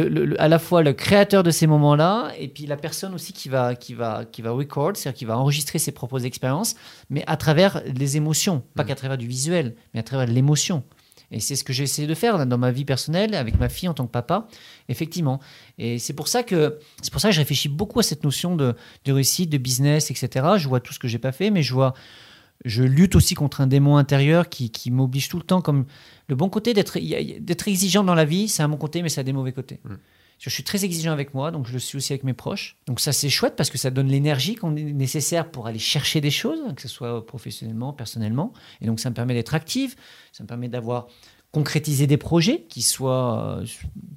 le- 0.09 0.41
à 0.41 0.49
la 0.49 0.59
fois 0.59 0.83
le 0.83 0.95
créateur 0.95 1.43
de 1.43 1.51
ces 1.51 1.67
moments-là 1.67 2.33
et 2.39 2.49
puis 2.49 2.65
la 2.67 2.77
personne 2.79 3.13
aussi 3.15 3.33
qui 3.35 3.49
va, 3.51 3.75
qui 3.75 3.93
va, 3.95 4.25
qui 4.25 4.41
va 4.41 4.51
record, 4.53 4.93
c'est-à-dire 4.97 5.19
qui 5.19 5.25
va 5.27 5.37
enregistrer 5.37 5.79
ses 5.79 5.93
propres 5.93 6.25
expériences, 6.25 6.77
mais 7.11 7.25
à 7.27 7.37
travers 7.37 7.83
les 7.95 8.17
émotions, 8.17 8.63
pas 8.75 8.85
Mm. 8.85 8.87
qu'à 8.87 8.95
travers 8.95 9.19
du 9.19 9.27
visuel, 9.27 9.75
mais 9.93 10.01
à 10.01 10.03
travers 10.03 10.27
l'émotion. 10.27 10.83
Et 11.31 11.41
c'est 11.41 11.57
ce 11.57 11.63
que 11.65 11.75
j'ai 11.75 11.83
essayé 11.83 12.09
de 12.09 12.15
faire 12.15 12.47
dans 12.47 12.57
ma 12.57 12.71
vie 12.71 12.87
personnelle, 12.87 13.35
avec 13.35 13.61
ma 13.61 13.69
fille 13.69 13.87
en 13.91 13.93
tant 13.93 14.07
que 14.07 14.11
papa, 14.11 14.49
effectivement. 14.89 15.41
Et 15.77 15.99
c'est 15.99 16.15
pour 16.15 16.27
ça 16.27 16.43
que 16.43 16.79
c'est 17.03 17.13
pour 17.13 17.21
ça 17.21 17.29
que 17.29 17.35
je 17.35 17.41
réfléchis 17.41 17.69
beaucoup 17.69 17.99
à 18.01 18.03
cette 18.03 18.25
notion 18.25 18.57
de, 18.57 18.75
de 19.05 19.13
réussite, 19.13 19.51
de 19.51 19.59
business, 19.59 20.11
etc. 20.11 20.47
Je 20.57 20.67
vois 20.69 20.81
tout 20.81 20.95
ce 20.95 20.99
que 20.99 21.07
j'ai 21.07 21.19
pas 21.19 21.33
fait, 21.33 21.51
mais 21.51 21.63
je 21.63 21.75
vois, 21.75 21.93
je 22.65 22.83
lutte 22.83 23.15
aussi 23.15 23.35
contre 23.35 23.61
un 23.61 23.67
démon 23.67 23.97
intérieur 23.97 24.49
qui, 24.49 24.71
qui 24.71 24.91
m'oblige 24.91 25.29
tout 25.29 25.37
le 25.37 25.43
temps. 25.45 25.61
Comme 25.61 25.87
le 26.29 26.35
bon 26.35 26.49
côté 26.49 26.75
d'être 26.75 26.97
exigeant 27.69 28.05
dans 28.05 28.15
la 28.15 28.25
vie, 28.25 28.49
c'est 28.49 28.63
un 28.63 28.69
bon 28.69 28.77
côté, 28.77 29.03
mais 29.03 29.09
ça 29.09 29.21
a 29.21 29.25
des 29.25 29.33
mauvais 29.33 29.53
côtés. 29.53 29.81
Mm. 29.85 29.95
Je 30.39 30.51
suis 30.51 30.63
très 30.63 30.85
exigeant 30.85 31.13
avec 31.13 31.35
moi, 31.35 31.51
donc 31.51 31.67
je 31.67 31.73
le 31.73 31.81
suis 31.81 31.97
aussi 31.97 32.13
avec 32.13 32.23
mes 32.23 32.33
proches. 32.33 32.77
Donc 32.87 33.01
ça 33.01 33.13
c'est 33.13 33.29
chouette 33.29 33.57
parce 33.57 33.71
que 33.71 33.79
ça 33.79 33.91
donne 33.91 34.07
l'énergie 34.07 34.55
qu'on 34.55 34.77
est 34.77 34.85
nécessaire 34.85 35.51
pour 35.51 35.67
aller 35.67 35.81
chercher 35.81 36.21
des 36.21 36.31
choses, 36.31 36.61
que 36.77 36.83
ce 36.83 36.89
soit 36.89 37.27
professionnellement, 37.27 37.93
personnellement. 37.93 38.53
Et 38.81 38.87
donc 38.87 39.01
ça 39.01 39.11
me 39.11 39.15
permet 39.17 39.35
d'être 39.35 39.55
active, 39.55 39.97
ça 40.33 40.45
me 40.45 40.49
permet 40.49 40.69
d'avoir 40.69 41.09
concrétisé 41.53 42.07
des 42.07 42.17
projets 42.19 42.67
qui 42.69 42.83
soient. 42.83 43.59
euh, 43.61 43.65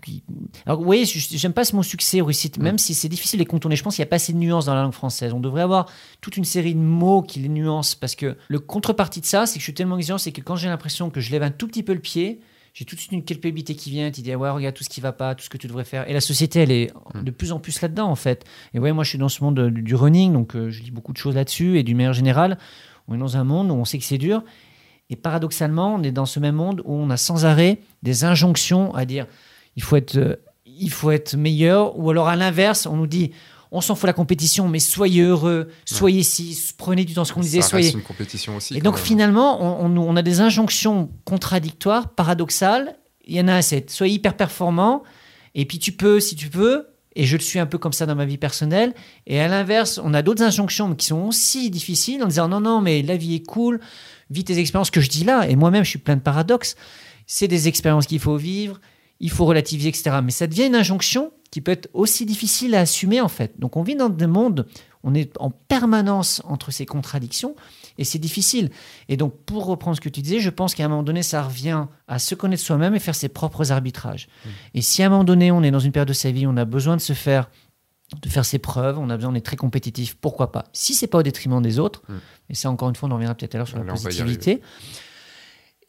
qui- 0.03 0.23
Alors 0.65 0.81
oui, 0.81 1.05
je- 1.05 1.37
j'aime 1.37 1.53
pas 1.53 1.63
ce 1.63 1.75
mot 1.75 1.83
succès 1.83 2.19
réussite, 2.21 2.57
Mm. 2.57 2.63
même 2.63 2.77
si 2.77 2.93
c'est 2.93 3.07
difficile 3.09 3.37
de 3.39 3.43
les 3.43 3.47
contourner. 3.47 3.75
Je 3.75 3.83
pense 3.83 3.95
qu'il 3.95 4.03
n'y 4.03 4.07
a 4.07 4.09
pas 4.09 4.17
assez 4.17 4.33
de 4.33 4.37
nuances 4.37 4.65
dans 4.65 4.73
la 4.75 4.81
langue 4.81 4.91
française. 4.93 5.31
On 5.33 5.39
devrait 5.39 5.61
avoir 5.61 5.85
toute 6.19 6.35
une 6.37 6.43
série 6.45 6.73
de 6.75 6.79
mots 6.79 7.21
qui 7.21 7.39
les 7.39 7.49
nuancent 7.49 7.95
parce 7.95 8.15
que 8.15 8.35
le 8.47 8.59
contrepartie 8.59 9.21
de 9.21 9.25
ça, 9.25 9.45
c'est 9.45 9.53
que 9.55 9.59
je 9.59 9.63
suis 9.65 9.73
tellement 9.73 9.97
exigeant, 9.97 10.17
c'est 10.17 10.31
que 10.33 10.41
quand 10.41 10.55
j'ai 10.57 10.67
l'impression 10.67 11.09
que 11.09 11.21
je 11.21 11.31
lève 11.31 11.43
un 11.43 11.51
tout 11.51 11.67
petit 11.67 11.83
peu 11.83 11.93
le 11.93 11.99
pied, 11.99 12.41
j'ai 12.73 12.83
tout 12.85 12.95
de 12.95 12.99
suite 13.01 13.11
une 13.13 13.23
culpabilité 13.23 13.75
qui 13.75 13.89
vient, 13.91 14.11
qui 14.11 14.21
dit 14.21 14.31
ah 14.33 14.37
ouais 14.37 14.49
regarde 14.49 14.75
tout 14.75 14.83
ce 14.83 14.89
qui 14.89 14.99
va 15.01 15.11
pas, 15.13 15.33
tout 15.35 15.43
ce 15.43 15.49
que 15.49 15.57
tu 15.57 15.67
devrais 15.67 15.85
faire. 15.85 16.09
Et 16.09 16.13
la 16.13 16.21
société 16.21 16.59
elle 16.59 16.71
est 16.71 16.91
Mm. 17.15 17.23
de 17.23 17.31
plus 17.31 17.51
en 17.53 17.59
plus 17.59 17.79
là-dedans 17.81 18.07
en 18.09 18.15
fait. 18.15 18.43
Et 18.73 18.79
ouais 18.79 18.91
moi 18.91 19.03
je 19.05 19.09
suis 19.09 19.17
dans 19.19 19.29
ce 19.29 19.41
monde 19.43 19.57
euh, 19.59 19.69
du, 19.71 19.81
du 19.81 19.95
running, 19.95 20.33
donc 20.33 20.55
euh, 20.55 20.69
je 20.69 20.81
lis 20.83 20.91
beaucoup 20.91 21.13
de 21.13 21.17
choses 21.17 21.35
là-dessus 21.35 21.77
et 21.79 21.83
d'une 21.83 21.95
manière 21.97 22.13
générale, 22.13 22.57
on 23.07 23.15
est 23.15 23.19
dans 23.19 23.37
un 23.37 23.43
monde 23.45 23.71
où 23.71 23.73
on 23.73 23.85
sait 23.85 23.97
que 23.99 24.03
c'est 24.05 24.17
dur. 24.17 24.43
Et 25.11 25.15
paradoxalement, 25.15 25.93
on 25.95 26.01
est 26.03 26.11
dans 26.11 26.25
ce 26.25 26.39
même 26.39 26.55
monde 26.55 26.81
où 26.85 26.93
on 26.95 27.09
a 27.11 27.17
sans 27.17 27.45
arrêt 27.45 27.79
des 28.01 28.23
injonctions 28.23 28.95
à 28.95 29.05
dire 29.05 29.27
il 29.75 29.83
faut 29.83 29.97
être, 29.97 30.15
euh, 30.17 30.35
il 30.65 30.89
faut 30.89 31.11
être 31.11 31.35
meilleur, 31.35 31.99
ou 31.99 32.09
alors 32.09 32.27
à 32.29 32.35
l'inverse, 32.35 32.87
on 32.87 32.95
nous 32.95 33.07
dit 33.07 33.31
on 33.73 33.79
s'en 33.79 33.95
fout 33.95 34.07
la 34.07 34.13
compétition, 34.13 34.67
mais 34.67 34.79
soyez 34.79 35.21
heureux, 35.21 35.69
soyez 35.85 36.23
ci, 36.23 36.57
prenez 36.77 37.05
du 37.05 37.13
temps, 37.13 37.23
ce 37.23 37.31
qu'on 37.31 37.39
disait, 37.39 37.61
soyez. 37.61 37.85
reste 37.85 37.95
une 37.95 38.01
compétition 38.03 38.57
aussi. 38.57 38.75
Et 38.75 38.81
donc 38.81 38.95
même. 38.95 39.03
finalement, 39.03 39.61
on, 39.85 39.85
on- 39.85 39.97
on 40.09 40.15
a 40.17 40.21
des 40.21 40.41
injonctions 40.41 41.09
contradictoires, 41.23 42.09
paradoxales. 42.09 42.97
Il 43.25 43.35
y 43.35 43.39
en 43.39 43.47
a 43.47 43.53
un, 43.55 43.61
c'est 43.61 43.89
sois 43.89 44.07
hyper 44.09 44.35
performant, 44.35 45.03
et 45.55 45.65
puis 45.65 45.79
tu 45.79 45.91
peux, 45.93 46.19
si 46.19 46.35
tu 46.35 46.49
peux, 46.49 46.87
et 47.15 47.25
je 47.25 47.35
le 47.37 47.41
suis 47.41 47.59
un 47.59 47.65
peu 47.65 47.77
comme 47.77 47.93
ça 47.93 48.05
dans 48.05 48.15
ma 48.15 48.25
vie 48.25 48.37
personnelle. 48.37 48.93
Et 49.27 49.39
à 49.39 49.47
l'inverse, 49.47 49.99
on 50.03 50.13
a 50.13 50.21
d'autres 50.21 50.43
injonctions 50.43 50.93
qui 50.95 51.05
sont 51.07 51.21
aussi 51.23 51.69
difficiles 51.69 52.23
en 52.23 52.27
disant 52.27 52.47
non, 52.49 52.59
non, 52.61 52.81
mais 52.81 53.01
la 53.03 53.15
vie 53.17 53.35
est 53.35 53.45
cool, 53.45 53.79
vis 54.31 54.43
tes 54.43 54.57
expériences 54.57 54.91
que 54.91 55.01
je 55.01 55.09
dis 55.09 55.23
là, 55.23 55.47
et 55.47 55.55
moi-même 55.55 55.83
je 55.83 55.89
suis 55.89 55.99
plein 55.99 56.15
de 56.15 56.21
paradoxes. 56.21 56.75
C'est 57.27 57.47
des 57.47 57.67
expériences 57.67 58.07
qu'il 58.07 58.19
faut 58.19 58.37
vivre, 58.37 58.79
il 59.19 59.29
faut 59.29 59.45
relativiser, 59.45 59.89
etc. 59.89 60.17
Mais 60.23 60.31
ça 60.31 60.47
devient 60.47 60.65
une 60.65 60.75
injonction 60.75 61.31
qui 61.51 61.61
peut 61.61 61.71
être 61.71 61.89
aussi 61.93 62.25
difficile 62.25 62.75
à 62.75 62.79
assumer 62.79 63.21
en 63.21 63.27
fait. 63.27 63.59
Donc 63.59 63.77
on 63.77 63.83
vit 63.83 63.95
dans 63.95 64.09
des 64.09 64.27
mondes, 64.27 64.65
on 65.03 65.13
est 65.13 65.33
en 65.39 65.49
permanence 65.49 66.41
entre 66.45 66.71
ces 66.71 66.85
contradictions 66.85 67.55
et 67.97 68.03
c'est 68.03 68.19
difficile. 68.19 68.69
Et 69.09 69.17
donc 69.17 69.35
pour 69.45 69.65
reprendre 69.65 69.97
ce 69.97 70.01
que 70.01 70.09
tu 70.09 70.21
disais, 70.21 70.39
je 70.39 70.49
pense 70.49 70.73
qu'à 70.73 70.85
un 70.85 70.87
moment 70.87 71.03
donné, 71.03 71.23
ça 71.23 71.43
revient 71.43 71.85
à 72.07 72.19
se 72.19 72.35
connaître 72.35 72.63
soi-même 72.63 72.95
et 72.95 72.99
faire 72.99 73.15
ses 73.15 73.29
propres 73.29 73.71
arbitrages. 73.71 74.27
Et 74.73 74.81
si 74.81 75.03
à 75.03 75.07
un 75.07 75.09
moment 75.09 75.23
donné, 75.25 75.51
on 75.51 75.61
est 75.61 75.71
dans 75.71 75.79
une 75.79 75.91
période 75.91 76.07
de 76.07 76.13
sa 76.13 76.31
vie, 76.31 76.47
on 76.47 76.57
a 76.57 76.65
besoin 76.65 76.95
de 76.95 77.01
se 77.01 77.13
faire 77.13 77.49
de 78.21 78.29
faire 78.29 78.45
ses 78.45 78.59
preuves, 78.59 78.97
on 78.99 79.09
a 79.09 79.15
besoin 79.15 79.31
d'être 79.31 79.45
très 79.45 79.55
compétitif, 79.55 80.15
pourquoi 80.15 80.51
pas 80.51 80.65
Si 80.73 80.93
c'est 80.93 81.07
pas 81.07 81.19
au 81.19 81.23
détriment 81.23 81.61
des 81.61 81.79
autres, 81.79 82.01
Mm. 82.09 82.13
et 82.49 82.55
ça 82.55 82.69
encore 82.69 82.89
une 82.89 82.95
fois, 82.95 83.07
on 83.07 83.11
en 83.11 83.15
reviendra 83.15 83.35
peut-être 83.35 83.55
à 83.55 83.59
l'heure 83.59 83.67
sur 83.67 83.77
la 83.77 83.83
Là, 83.83 83.93
on 83.97 84.01
positivité. 84.01 84.61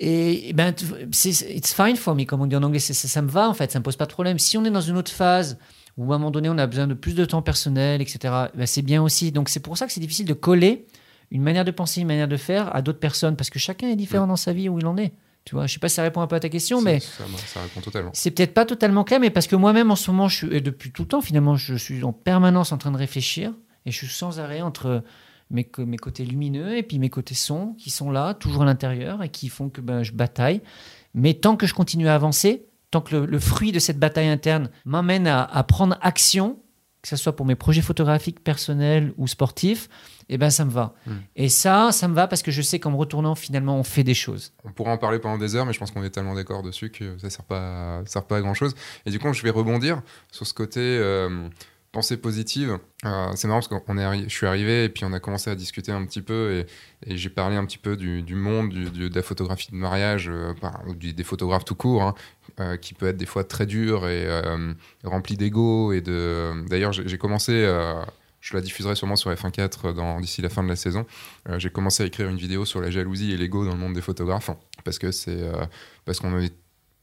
Et, 0.00 0.48
et 0.48 0.52
ben, 0.52 0.74
it's 1.12 1.74
fine 1.74 1.96
for 1.96 2.14
me, 2.14 2.24
comme 2.24 2.40
on 2.40 2.46
dit 2.46 2.56
en 2.56 2.62
anglais, 2.62 2.80
ça, 2.80 2.94
ça 2.94 3.22
me 3.22 3.28
va 3.28 3.48
en 3.48 3.54
fait, 3.54 3.70
ça 3.70 3.78
me 3.78 3.84
pose 3.84 3.96
pas 3.96 4.06
de 4.06 4.12
problème. 4.12 4.38
Si 4.38 4.56
on 4.58 4.64
est 4.64 4.70
dans 4.70 4.80
une 4.80 4.96
autre 4.96 5.12
phase 5.12 5.58
où 5.96 6.12
à 6.12 6.16
un 6.16 6.18
moment 6.18 6.30
donné 6.30 6.48
on 6.48 6.58
a 6.58 6.66
besoin 6.66 6.86
de 6.86 6.94
plus 6.94 7.14
de 7.14 7.24
temps 7.24 7.42
personnel, 7.42 8.00
etc., 8.00 8.18
ben, 8.54 8.66
c'est 8.66 8.82
bien 8.82 9.02
aussi. 9.02 9.30
Donc 9.30 9.48
c'est 9.48 9.60
pour 9.60 9.76
ça 9.76 9.86
que 9.86 9.92
c'est 9.92 10.00
difficile 10.00 10.26
de 10.26 10.34
coller 10.34 10.86
une 11.30 11.42
manière 11.42 11.64
de 11.64 11.70
penser, 11.70 12.00
une 12.02 12.06
manière 12.08 12.28
de 12.28 12.36
faire 12.36 12.74
à 12.76 12.82
d'autres 12.82 12.98
personnes, 12.98 13.36
parce 13.36 13.48
que 13.48 13.58
chacun 13.58 13.88
est 13.88 13.96
différent 13.96 14.26
dans 14.26 14.36
sa 14.36 14.52
vie 14.52 14.68
où 14.68 14.78
il 14.78 14.86
en 14.86 14.96
est. 14.98 15.12
Tu 15.44 15.54
vois, 15.54 15.66
je 15.66 15.74
sais 15.74 15.80
pas 15.80 15.88
si 15.88 15.96
ça 15.96 16.02
répond 16.02 16.20
un 16.20 16.26
peu 16.26 16.36
à 16.36 16.40
ta 16.40 16.48
question, 16.48 16.80
mais 16.80 17.00
ça, 17.00 17.24
ça 17.46 17.62
répond 17.62 17.80
totalement. 17.80 18.10
c'est 18.14 18.30
peut-être 18.30 18.54
pas 18.54 18.64
totalement 18.64 19.02
clair, 19.02 19.18
mais 19.18 19.30
parce 19.30 19.48
que 19.48 19.56
moi-même 19.56 19.90
en 19.90 19.96
ce 19.96 20.10
moment, 20.10 20.28
je 20.28 20.36
suis, 20.36 20.56
et 20.56 20.60
depuis 20.60 20.92
tout 20.92 21.02
le 21.02 21.08
temps 21.08 21.20
finalement, 21.20 21.56
je 21.56 21.74
suis 21.74 22.04
en 22.04 22.12
permanence 22.12 22.70
en 22.70 22.78
train 22.78 22.92
de 22.92 22.96
réfléchir 22.96 23.52
et 23.84 23.90
je 23.90 23.96
suis 23.96 24.06
sans 24.06 24.38
arrêt 24.38 24.60
entre 24.60 25.02
mes, 25.50 25.64
côtés 25.64 26.24
lumineux 26.24 26.76
et 26.76 26.82
puis 26.82 26.98
mes 26.98 27.10
côtés 27.10 27.34
sombres 27.34 27.74
qui 27.76 27.90
sont 27.90 28.10
là, 28.10 28.34
toujours 28.34 28.62
à 28.62 28.66
l'intérieur 28.66 29.22
et 29.22 29.28
qui 29.28 29.48
font 29.48 29.68
que 29.68 29.80
ben, 29.80 30.02
je 30.02 30.12
bataille. 30.12 30.62
Mais 31.14 31.34
tant 31.34 31.56
que 31.56 31.66
je 31.66 31.74
continue 31.74 32.08
à 32.08 32.14
avancer, 32.14 32.66
tant 32.90 33.00
que 33.00 33.16
le, 33.16 33.26
le 33.26 33.38
fruit 33.38 33.72
de 33.72 33.78
cette 33.78 33.98
bataille 33.98 34.28
interne 34.28 34.70
m'amène 34.84 35.26
à, 35.26 35.42
à 35.44 35.62
prendre 35.64 35.98
action, 36.00 36.58
que 37.02 37.08
ce 37.08 37.16
soit 37.16 37.36
pour 37.36 37.46
mes 37.46 37.56
projets 37.56 37.82
photographiques 37.82 38.42
personnels 38.42 39.12
ou 39.18 39.26
sportifs, 39.26 39.88
eh 40.28 40.38
ben 40.38 40.50
ça 40.50 40.64
me 40.64 40.70
va. 40.70 40.94
Hmm. 41.06 41.12
Et 41.36 41.48
ça, 41.48 41.90
ça 41.92 42.08
me 42.08 42.14
va 42.14 42.26
parce 42.28 42.42
que 42.42 42.50
je 42.50 42.62
sais 42.62 42.78
qu'en 42.78 42.90
me 42.90 42.96
retournant, 42.96 43.34
finalement, 43.34 43.76
on 43.78 43.82
fait 43.84 44.04
des 44.04 44.14
choses. 44.14 44.52
On 44.64 44.72
pourra 44.72 44.92
en 44.92 44.98
parler 44.98 45.18
pendant 45.18 45.38
des 45.38 45.54
heures, 45.56 45.66
mais 45.66 45.72
je 45.72 45.78
pense 45.78 45.90
qu'on 45.90 46.04
est 46.04 46.10
tellement 46.10 46.34
d'accord 46.34 46.62
dessus 46.62 46.90
que 46.90 47.18
ça 47.18 47.26
ne 47.26 47.30
sert 47.30 47.44
pas, 47.44 47.98
à, 47.98 48.06
sert 48.06 48.24
pas 48.24 48.36
à 48.36 48.40
grand-chose. 48.40 48.74
Et 49.06 49.10
du 49.10 49.18
coup, 49.18 49.32
je 49.32 49.42
vais 49.42 49.50
rebondir 49.50 50.02
sur 50.30 50.46
ce 50.46 50.54
côté 50.54 50.80
euh, 50.80 51.48
pensée 51.92 52.16
positive. 52.16 52.78
Euh, 53.04 53.26
c'est 53.34 53.48
marrant 53.48 53.60
parce 53.60 53.68
qu'on 53.68 53.98
est 53.98 54.02
arri- 54.04 54.24
je 54.24 54.34
suis 54.34 54.46
arrivé 54.46 54.84
et 54.84 54.88
puis 54.88 55.04
on 55.04 55.12
a 55.12 55.20
commencé 55.20 55.50
à 55.50 55.54
discuter 55.54 55.92
un 55.92 56.04
petit 56.06 56.22
peu 56.22 56.52
et, 57.06 57.10
et 57.12 57.16
j'ai 57.18 57.28
parlé 57.28 57.56
un 57.56 57.66
petit 57.66 57.76
peu 57.78 57.96
du, 57.96 58.22
du 58.22 58.34
monde 58.34 58.70
du- 58.70 58.88
du- 58.90 59.10
de 59.10 59.14
la 59.14 59.22
photographie 59.22 59.70
de 59.72 59.76
mariage, 59.76 60.28
euh, 60.30 60.54
par- 60.58 60.82
des 60.96 61.22
photographes 61.24 61.66
tout 61.66 61.74
court, 61.74 62.02
hein, 62.02 62.14
euh, 62.60 62.76
qui 62.78 62.94
peut 62.94 63.08
être 63.08 63.18
des 63.18 63.26
fois 63.26 63.44
très 63.44 63.66
dur 63.66 64.08
et 64.08 64.26
rempli 65.04 65.36
d'ego. 65.36 65.92
Et 65.92 66.00
de... 66.00 66.66
D'ailleurs, 66.68 66.92
j'ai 66.92 67.06
j'ai 67.08 67.18
commencé... 67.18 67.52
euh, 68.42 68.48
je 68.48 68.54
la 68.56 68.60
diffuserai 68.60 68.94
sûrement 68.96 69.16
sur 69.16 69.30
F1.4 69.32 69.94
dans- 69.94 70.20
d'ici 70.20 70.42
la 70.42 70.48
fin 70.48 70.62
de 70.62 70.68
la 70.68 70.76
saison. 70.76 71.06
Euh, 71.48 71.58
j'ai 71.58 71.70
commencé 71.70 72.02
à 72.02 72.06
écrire 72.06 72.28
une 72.28 72.36
vidéo 72.36 72.64
sur 72.64 72.80
la 72.80 72.90
jalousie 72.90 73.32
et 73.32 73.36
l'ego 73.36 73.64
dans 73.64 73.72
le 73.72 73.78
monde 73.78 73.94
des 73.94 74.02
photographes 74.02 74.50
parce 74.84 74.98
que 74.98 75.12
c'est 75.12 75.42
euh, 75.42 75.64
parce 76.04 76.18
qu'on 76.20 76.38
est 76.40 76.52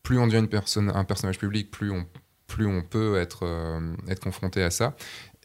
plus 0.03 0.17
on 0.19 0.27
devient 0.27 0.39
une 0.39 0.47
personne 0.49 0.91
un 0.93 1.03
personnage 1.03 1.37
public 1.39 1.71
plus 1.71 1.91
on 1.91 2.05
plus 2.47 2.65
on 2.67 2.81
peut 2.81 3.17
être 3.17 3.39
euh, 3.43 3.93
être 4.07 4.19
confronté 4.21 4.63
à 4.63 4.71
ça 4.71 4.95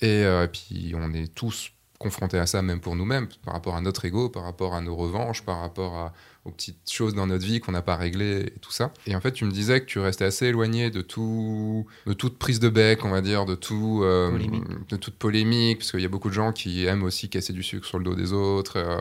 et 0.01 0.25
euh, 0.25 0.47
puis 0.47 0.95
on 0.97 1.13
est 1.13 1.33
tous 1.35 1.71
confrontés 1.99 2.39
à 2.39 2.47
ça 2.47 2.61
même 2.63 2.81
pour 2.81 2.97
nous-mêmes 2.97 3.29
par 3.45 3.55
rapport 3.55 3.77
à 3.77 3.81
notre 3.81 4.05
ego 4.05 4.29
par 4.31 4.43
rapport 4.45 4.75
à 4.75 4.81
nos 4.81 4.97
revanches 4.97 5.43
par 5.43 5.61
rapport 5.61 5.97
à, 5.97 6.13
aux 6.45 6.51
petites 6.51 6.91
choses 6.91 7.15
dans 7.15 7.27
notre 7.27 7.45
vie 7.45 7.61
qu'on 7.61 7.73
n'a 7.73 7.83
pas 7.83 7.97
réglées 7.97 8.53
et 8.55 8.59
tout 8.61 8.73
ça 8.73 8.93
et 9.07 9.17
en 9.17 9.21
fait 9.21 9.33
tu 9.33 9.45
me 9.45 9.51
disais 9.51 9.81
que 9.81 9.87
tu 9.87 9.99
restais 9.99 10.25
assez 10.25 10.47
éloigné 10.47 10.91
de 10.91 11.01
tout 11.01 11.87
de 12.07 12.13
toute 12.13 12.39
prise 12.39 12.61
de 12.61 12.69
bec 12.69 13.05
on 13.05 13.11
va 13.11 13.21
dire 13.21 13.47
de 13.47 13.55
tout 13.55 14.01
euh, 14.03 14.39
de 14.89 14.97
toute 14.97 15.15
polémique 15.15 15.79
parce 15.79 15.91
qu'il 15.91 16.01
y 16.01 16.05
a 16.05 16.09
beaucoup 16.09 16.29
de 16.29 16.35
gens 16.35 16.53
qui 16.53 16.85
aiment 16.85 17.03
aussi 17.03 17.29
casser 17.29 17.53
du 17.53 17.63
sucre 17.63 17.87
sur 17.87 17.99
le 17.99 18.05
dos 18.05 18.15
des 18.15 18.33
autres 18.33 18.77
euh, 18.77 18.99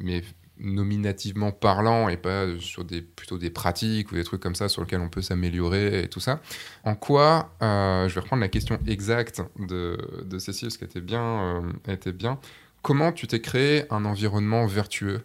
mais 0.00 0.22
nominativement 0.58 1.50
parlant 1.50 2.08
et 2.08 2.16
pas 2.16 2.46
sur 2.60 2.84
des 2.84 3.02
plutôt 3.02 3.38
des 3.38 3.50
pratiques 3.50 4.12
ou 4.12 4.14
des 4.14 4.24
trucs 4.24 4.40
comme 4.40 4.54
ça 4.54 4.68
sur 4.68 4.82
lesquels 4.82 5.00
on 5.00 5.08
peut 5.08 5.20
s'améliorer 5.20 6.04
et 6.04 6.08
tout 6.08 6.20
ça. 6.20 6.40
En 6.84 6.94
quoi, 6.94 7.50
euh, 7.60 8.08
je 8.08 8.14
vais 8.14 8.20
reprendre 8.20 8.40
la 8.40 8.48
question 8.48 8.78
exacte 8.86 9.42
de, 9.58 9.98
de 10.24 10.38
Cécile, 10.38 10.68
parce 10.68 10.76
qu'elle 10.76 10.88
était 10.88 11.00
bien, 11.00 11.64
était 11.88 12.12
bien. 12.12 12.38
Comment 12.82 13.12
tu 13.12 13.26
t'es 13.26 13.40
créé 13.40 13.84
un 13.90 14.04
environnement 14.04 14.66
vertueux? 14.66 15.22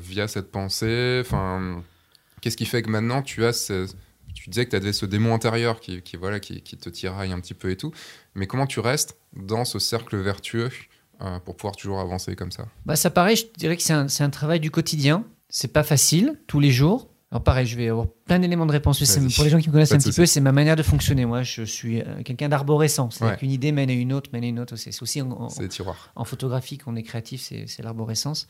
Via 0.00 0.28
cette 0.28 0.50
pensée 0.50 1.18
Enfin, 1.24 1.82
qu'est-ce 2.40 2.56
qui 2.56 2.66
fait 2.66 2.82
que 2.82 2.90
maintenant 2.90 3.22
tu 3.22 3.44
as 3.44 3.70
tu 4.34 4.50
disais 4.50 4.66
que 4.66 4.70
tu 4.70 4.76
avais 4.76 4.92
ce 4.92 5.06
démon 5.06 5.34
intérieur 5.34 5.80
qui, 5.80 6.02
qui, 6.02 6.16
voilà, 6.18 6.40
qui, 6.40 6.60
qui 6.60 6.76
te 6.76 6.90
tiraille 6.90 7.32
un 7.32 7.40
petit 7.40 7.54
peu 7.54 7.70
et 7.70 7.76
tout, 7.76 7.92
mais 8.34 8.46
comment 8.46 8.66
tu 8.66 8.80
restes 8.80 9.16
dans 9.34 9.64
ce 9.64 9.78
cercle 9.78 10.16
vertueux 10.18 10.68
euh, 11.22 11.38
pour 11.40 11.56
pouvoir 11.56 11.74
toujours 11.74 12.00
avancer 12.00 12.36
comme 12.36 12.52
ça? 12.52 12.66
Bah, 12.84 12.96
ça 12.96 13.08
paraît, 13.08 13.34
je 13.34 13.46
dirais 13.56 13.78
que 13.78 13.82
c'est 13.82 13.94
un, 13.94 14.30
travail 14.30 14.60
du 14.60 14.70
quotidien. 14.70 15.24
C'est 15.48 15.72
pas 15.72 15.82
facile, 15.84 16.38
tous 16.46 16.60
les 16.60 16.70
jours. 16.70 17.08
Alors 17.30 17.42
pareil, 17.44 17.66
je 17.66 17.76
vais 17.78 17.88
avoir 17.88 18.08
plein 18.26 18.38
d'éléments 18.38 18.66
de 18.66 18.72
réponse. 18.72 18.98
Pour 19.34 19.44
les 19.44 19.50
gens 19.50 19.58
qui 19.58 19.68
me 19.68 19.72
connaissent 19.72 19.92
un 19.92 19.98
petit 19.98 20.12
peu, 20.12 20.26
c'est 20.26 20.40
ma 20.42 20.52
manière 20.52 20.76
de 20.76 20.82
fonctionner. 20.82 21.24
Moi, 21.24 21.42
je 21.42 21.62
suis 21.62 22.02
euh, 22.02 22.22
quelqu'un 22.22 22.50
d'arborescent. 22.50 23.10
C'est-à-dire 23.10 23.32
Ouais. 23.34 23.38
qu'une 23.38 23.50
idée 23.50 23.72
mène 23.72 23.88
à 23.88 23.94
une 23.94 24.12
autre, 24.12 24.28
mène 24.34 24.44
à 24.44 24.48
une 24.48 24.60
autre. 24.60 24.76
C'est 24.76 24.92
c'est 24.92 25.02
aussi 25.02 25.22
en, 25.22 25.30
en- 25.30 25.48
en 26.14 26.24
photographie 26.24 26.76
qu'on 26.76 26.94
est 26.94 27.02
créatif, 27.02 27.40
c'est 27.40 27.82
l'arborescence. 27.82 28.48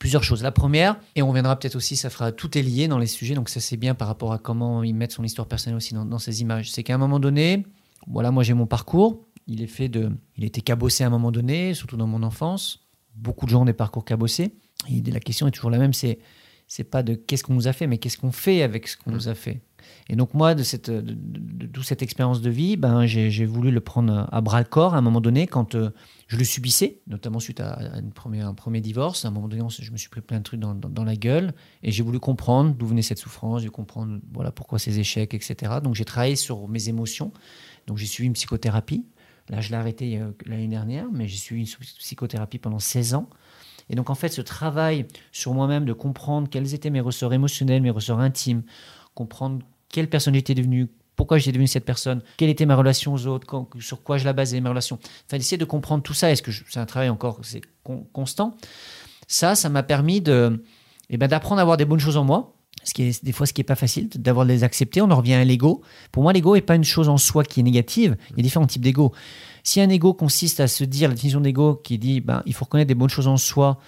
Plusieurs 0.00 0.24
choses. 0.24 0.42
La 0.42 0.50
première, 0.50 0.98
et 1.14 1.22
on 1.22 1.30
viendra 1.30 1.56
peut-être 1.56 1.76
aussi, 1.76 1.94
ça 1.94 2.10
fera 2.10 2.32
tout 2.32 2.58
est 2.58 2.62
lié 2.62 2.88
dans 2.88 2.98
les 2.98 3.06
sujets, 3.06 3.34
donc 3.34 3.48
ça 3.48 3.60
c'est 3.60 3.76
bien 3.76 3.94
par 3.94 4.08
rapport 4.08 4.32
à 4.32 4.38
comment 4.38 4.82
ils 4.82 4.94
mettent 4.94 5.12
son 5.12 5.22
histoire 5.22 5.46
personnelle 5.46 5.76
aussi 5.76 5.94
dans, 5.94 6.04
dans 6.04 6.18
ces 6.18 6.40
images. 6.40 6.72
C'est 6.72 6.82
qu'à 6.82 6.94
un 6.94 6.98
moment 6.98 7.20
donné, 7.20 7.66
voilà, 8.08 8.32
moi 8.32 8.42
j'ai 8.42 8.54
mon 8.54 8.66
parcours, 8.66 9.26
il 9.46 9.62
est 9.62 9.68
fait 9.68 9.88
de, 9.88 10.10
il 10.36 10.44
était 10.44 10.62
cabossé 10.62 11.04
à 11.04 11.08
un 11.08 11.10
moment 11.10 11.30
donné, 11.30 11.74
surtout 11.74 11.96
dans 11.96 12.06
mon 12.06 12.22
enfance. 12.22 12.88
Beaucoup 13.14 13.44
de 13.44 13.50
gens 13.50 13.62
ont 13.62 13.66
des 13.66 13.72
parcours 13.74 14.04
cabossés. 14.04 14.54
Et 14.88 15.02
la 15.02 15.20
question 15.20 15.46
est 15.46 15.50
toujours 15.50 15.70
la 15.70 15.78
même, 15.78 15.92
c'est 15.92 16.18
c'est 16.66 16.84
pas 16.84 17.02
de 17.02 17.14
qu'est-ce 17.14 17.42
qu'on 17.42 17.54
nous 17.54 17.66
a 17.66 17.72
fait, 17.72 17.88
mais 17.88 17.98
qu'est-ce 17.98 18.16
qu'on 18.16 18.30
fait 18.30 18.62
avec 18.62 18.86
ce 18.86 18.96
qu'on 18.96 19.10
nous 19.10 19.28
a 19.28 19.34
fait. 19.34 19.60
Et 20.08 20.16
donc 20.16 20.34
moi, 20.34 20.54
de, 20.54 20.62
cette, 20.62 20.90
de, 20.90 21.66
toute 21.66 21.84
cette 21.84 22.02
expérience 22.02 22.40
de 22.40 22.50
vie, 22.50 22.76
ben, 22.76 23.06
j'ai 23.06 23.44
voulu 23.44 23.70
le 23.70 23.80
prendre 23.80 24.28
à 24.30 24.40
bras 24.40 24.60
le 24.60 24.66
corps 24.66 24.94
à 24.94 24.98
un 24.98 25.00
moment 25.02 25.20
donné 25.20 25.46
quand 25.46 25.74
euh, 25.74 25.90
je 26.28 26.36
le 26.36 26.44
subissais, 26.44 27.00
notamment 27.06 27.40
suite 27.40 27.60
à, 27.60 27.78
un 27.78 28.54
premier 28.54 28.80
divorce. 28.80 29.24
À 29.24 29.28
un 29.28 29.30
moment 29.30 29.48
donné, 29.48 29.62
je 29.68 29.90
me 29.90 29.96
suis 29.96 30.08
pris 30.08 30.20
plein 30.20 30.38
de 30.38 30.44
trucs 30.44 30.60
dans, 30.60 31.04
la 31.04 31.16
gueule 31.16 31.52
et 31.82 31.90
j'ai 31.90 32.02
voulu 32.02 32.20
comprendre 32.20 32.74
d'où 32.74 32.86
venait 32.86 33.02
cette 33.02 33.18
souffrance, 33.18 33.62
j'ai 33.62 33.68
comprendre 33.68 34.20
voilà, 34.32 34.52
pourquoi 34.52 34.78
ces 34.78 34.98
échecs, 34.98 35.34
etc. 35.34 35.74
Donc 35.82 35.94
j'ai 35.94 36.04
travaillé 36.04 36.36
sur 36.36 36.68
mes 36.68 36.88
émotions. 36.88 37.32
Donc 37.86 37.96
j'ai 37.98 38.06
suivi 38.06 38.26
une 38.26 38.34
psychothérapie. 38.34 39.06
Là, 39.48 39.60
je 39.60 39.70
l'ai 39.70 39.76
arrêté 39.76 40.18
euh, 40.18 40.30
l'année 40.46 40.68
dernière, 40.68 41.06
mais 41.12 41.26
j'ai 41.26 41.36
suivi 41.36 41.62
une 41.62 41.84
psychothérapie 41.98 42.58
pendant 42.58 42.78
16 42.78 43.14
ans. 43.14 43.28
Et 43.90 43.96
donc 43.96 44.08
en 44.08 44.14
fait, 44.14 44.28
ce 44.28 44.40
travail 44.40 45.06
sur 45.32 45.52
moi-même 45.52 45.84
de 45.84 45.92
comprendre 45.92 46.48
quels 46.48 46.74
étaient 46.74 46.90
mes 46.90 47.00
ressorts 47.00 47.34
émotionnels, 47.34 47.82
mes 47.82 47.90
ressorts 47.90 48.20
intimes, 48.20 48.62
comprendre 49.14 49.60
quelle 49.88 50.08
personne 50.08 50.34
j'étais 50.34 50.54
devenue, 50.54 50.88
pourquoi 51.16 51.38
j'étais 51.38 51.52
devenu 51.52 51.66
cette 51.66 51.84
personne, 51.84 52.22
quelle 52.36 52.48
était 52.48 52.66
ma 52.66 52.76
relation 52.76 53.12
aux 53.12 53.26
autres, 53.26 53.46
sur 53.80 54.02
quoi 54.02 54.16
je 54.18 54.24
la 54.24 54.32
basais, 54.32 54.60
mes 54.60 54.68
relations. 54.68 54.98
Enfin, 55.26 55.36
d'essayer 55.36 55.58
de 55.58 55.64
comprendre 55.64 56.02
tout 56.02 56.14
ça. 56.14 56.30
Est-ce 56.30 56.42
que 56.42 56.50
c'est 56.50 56.80
un 56.80 56.86
travail 56.86 57.10
encore 57.10 57.40
c'est 57.42 57.60
con- 57.82 58.06
constant 58.12 58.56
Ça, 59.26 59.54
ça 59.54 59.68
m'a 59.68 59.82
permis 59.82 60.20
de, 60.20 60.64
eh 61.10 61.16
ben, 61.16 61.26
d'apprendre 61.28 61.58
à 61.58 61.62
avoir 61.62 61.76
des 61.76 61.84
bonnes 61.84 62.00
choses 62.00 62.16
en 62.16 62.24
moi. 62.24 62.54
Ce 62.82 62.94
qui 62.94 63.02
est 63.02 63.22
des 63.22 63.32
fois 63.32 63.44
ce 63.44 63.52
qui 63.52 63.60
est 63.60 63.64
pas 63.64 63.74
facile, 63.74 64.08
d'avoir 64.08 64.46
les 64.46 64.64
accepter. 64.64 65.02
On 65.02 65.10
en 65.10 65.16
revient 65.16 65.34
à 65.34 65.44
l'ego. 65.44 65.82
Pour 66.12 66.22
moi, 66.22 66.32
l'ego 66.32 66.54
est 66.54 66.62
pas 66.62 66.76
une 66.76 66.84
chose 66.84 67.10
en 67.10 67.18
soi 67.18 67.44
qui 67.44 67.60
est 67.60 67.62
négative. 67.62 68.16
Il 68.30 68.36
y 68.38 68.40
a 68.40 68.42
différents 68.42 68.66
types 68.66 68.80
d'ego. 68.80 69.12
Si 69.62 69.82
un 69.82 69.90
ego 69.90 70.14
consiste 70.14 70.60
à 70.60 70.68
se 70.68 70.84
dire 70.84 71.10
la 71.10 71.14
définition 71.14 71.42
d'ego 71.42 71.74
qui 71.74 71.98
dit 71.98 72.22
ben 72.22 72.42
il 72.46 72.54
faut 72.54 72.64
reconnaître 72.64 72.88
des 72.88 72.94
bonnes 72.94 73.10
choses 73.10 73.26
en 73.26 73.36
soi 73.36 73.78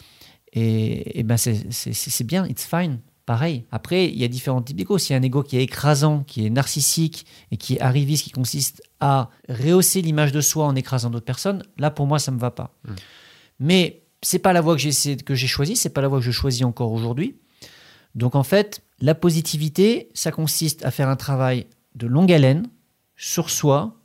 et, 0.52 1.18
et 1.18 1.22
ben 1.22 1.38
c'est 1.38 2.24
bien, 2.24 2.44
it's 2.46 2.66
fine. 2.66 2.98
Pareil. 3.24 3.64
Après, 3.70 4.08
il 4.08 4.18
y 4.18 4.24
a 4.24 4.28
différents 4.28 4.62
types 4.62 4.76
d'ego. 4.76 4.98
S'il 4.98 5.14
y 5.14 5.16
a 5.16 5.20
un 5.20 5.22
ego 5.22 5.42
qui 5.42 5.56
est 5.56 5.62
écrasant, 5.62 6.24
qui 6.24 6.44
est 6.44 6.50
narcissique 6.50 7.24
et 7.52 7.56
qui 7.56 7.74
est 7.74 7.80
arriviste, 7.80 8.24
qui 8.24 8.30
consiste 8.30 8.82
à 8.98 9.30
rehausser 9.48 10.02
l'image 10.02 10.32
de 10.32 10.40
soi 10.40 10.66
en 10.66 10.74
écrasant 10.74 11.10
d'autres 11.10 11.24
personnes, 11.24 11.62
là 11.78 11.90
pour 11.90 12.06
moi 12.06 12.18
ça 12.18 12.32
me 12.32 12.38
va 12.38 12.50
pas. 12.50 12.74
Mm. 12.84 12.92
Mais 13.60 14.02
c'est 14.22 14.40
pas 14.40 14.52
la 14.52 14.60
voie 14.60 14.74
que 14.74 14.80
j'ai 14.80 15.16
que 15.16 15.34
j'ai 15.34 15.46
choisie, 15.46 15.76
c'est 15.76 15.90
pas 15.90 16.00
la 16.00 16.08
voie 16.08 16.18
que 16.18 16.24
je 16.24 16.32
choisis 16.32 16.62
encore 16.62 16.92
aujourd'hui. 16.92 17.36
Donc 18.14 18.34
en 18.34 18.42
fait, 18.42 18.82
la 19.00 19.14
positivité, 19.14 20.08
ça 20.14 20.32
consiste 20.32 20.84
à 20.84 20.90
faire 20.90 21.08
un 21.08 21.16
travail 21.16 21.66
de 21.94 22.06
longue 22.06 22.32
haleine 22.32 22.68
sur 23.16 23.50
soi, 23.50 24.00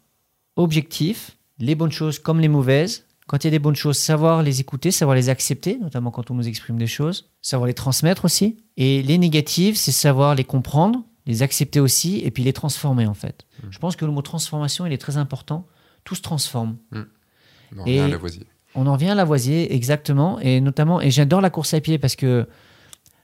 objectif, 0.56 1.38
les 1.60 1.76
bonnes 1.76 1.92
choses 1.92 2.20
comme 2.20 2.40
les 2.40 2.48
mauvaises. 2.48 3.07
Quand 3.28 3.44
il 3.44 3.48
y 3.48 3.50
a 3.50 3.52
des 3.52 3.60
bonnes 3.60 3.76
choses, 3.76 3.98
savoir 3.98 4.42
les 4.42 4.62
écouter, 4.62 4.90
savoir 4.90 5.16
les 5.16 5.28
accepter, 5.30 5.78
notamment 5.78 6.12
quand 6.12 6.32
on 6.32 6.34
nous 6.34 6.48
exprime 6.48 6.78
des 6.78 6.88
choses, 6.88 7.30
savoir 7.42 7.68
les 7.68 7.74
transmettre 7.74 8.26
aussi. 8.26 8.58
Et 8.78 9.04
les 9.04 9.18
négatives, 9.18 9.76
c'est 9.76 9.92
savoir 9.92 10.34
les 10.34 10.46
comprendre, 10.46 11.04
les 11.26 11.44
accepter 11.44 11.82
aussi, 11.82 12.22
et 12.24 12.32
puis 12.32 12.44
les 12.44 12.54
transformer 12.54 13.06
en 13.06 13.14
fait. 13.14 13.46
Mm. 13.62 13.68
Je 13.72 13.80
pense 13.80 13.96
que 13.98 14.06
le 14.06 14.12
mot 14.12 14.22
transformation, 14.22 14.86
il 14.86 14.94
est 14.94 14.98
très 14.98 15.18
important. 15.18 15.68
Tout 16.06 16.16
se 16.16 16.22
transforme. 16.22 16.78
Non, 16.92 17.86
Et- 17.86 17.96
rien 17.96 18.06
à 18.06 18.08
Lavoisier. 18.08 18.48
On 18.76 18.86
en 18.88 18.94
revient 18.94 19.10
à 19.10 19.16
Lavoisier, 19.16 19.74
exactement. 19.76 20.40
Et 20.40 20.62
notamment, 20.62 21.02
et 21.02 21.10
j'adore 21.12 21.42
la 21.42 21.50
course 21.50 21.74
à 21.74 21.82
pied 21.82 21.98
parce 21.98 22.16
que 22.16 22.48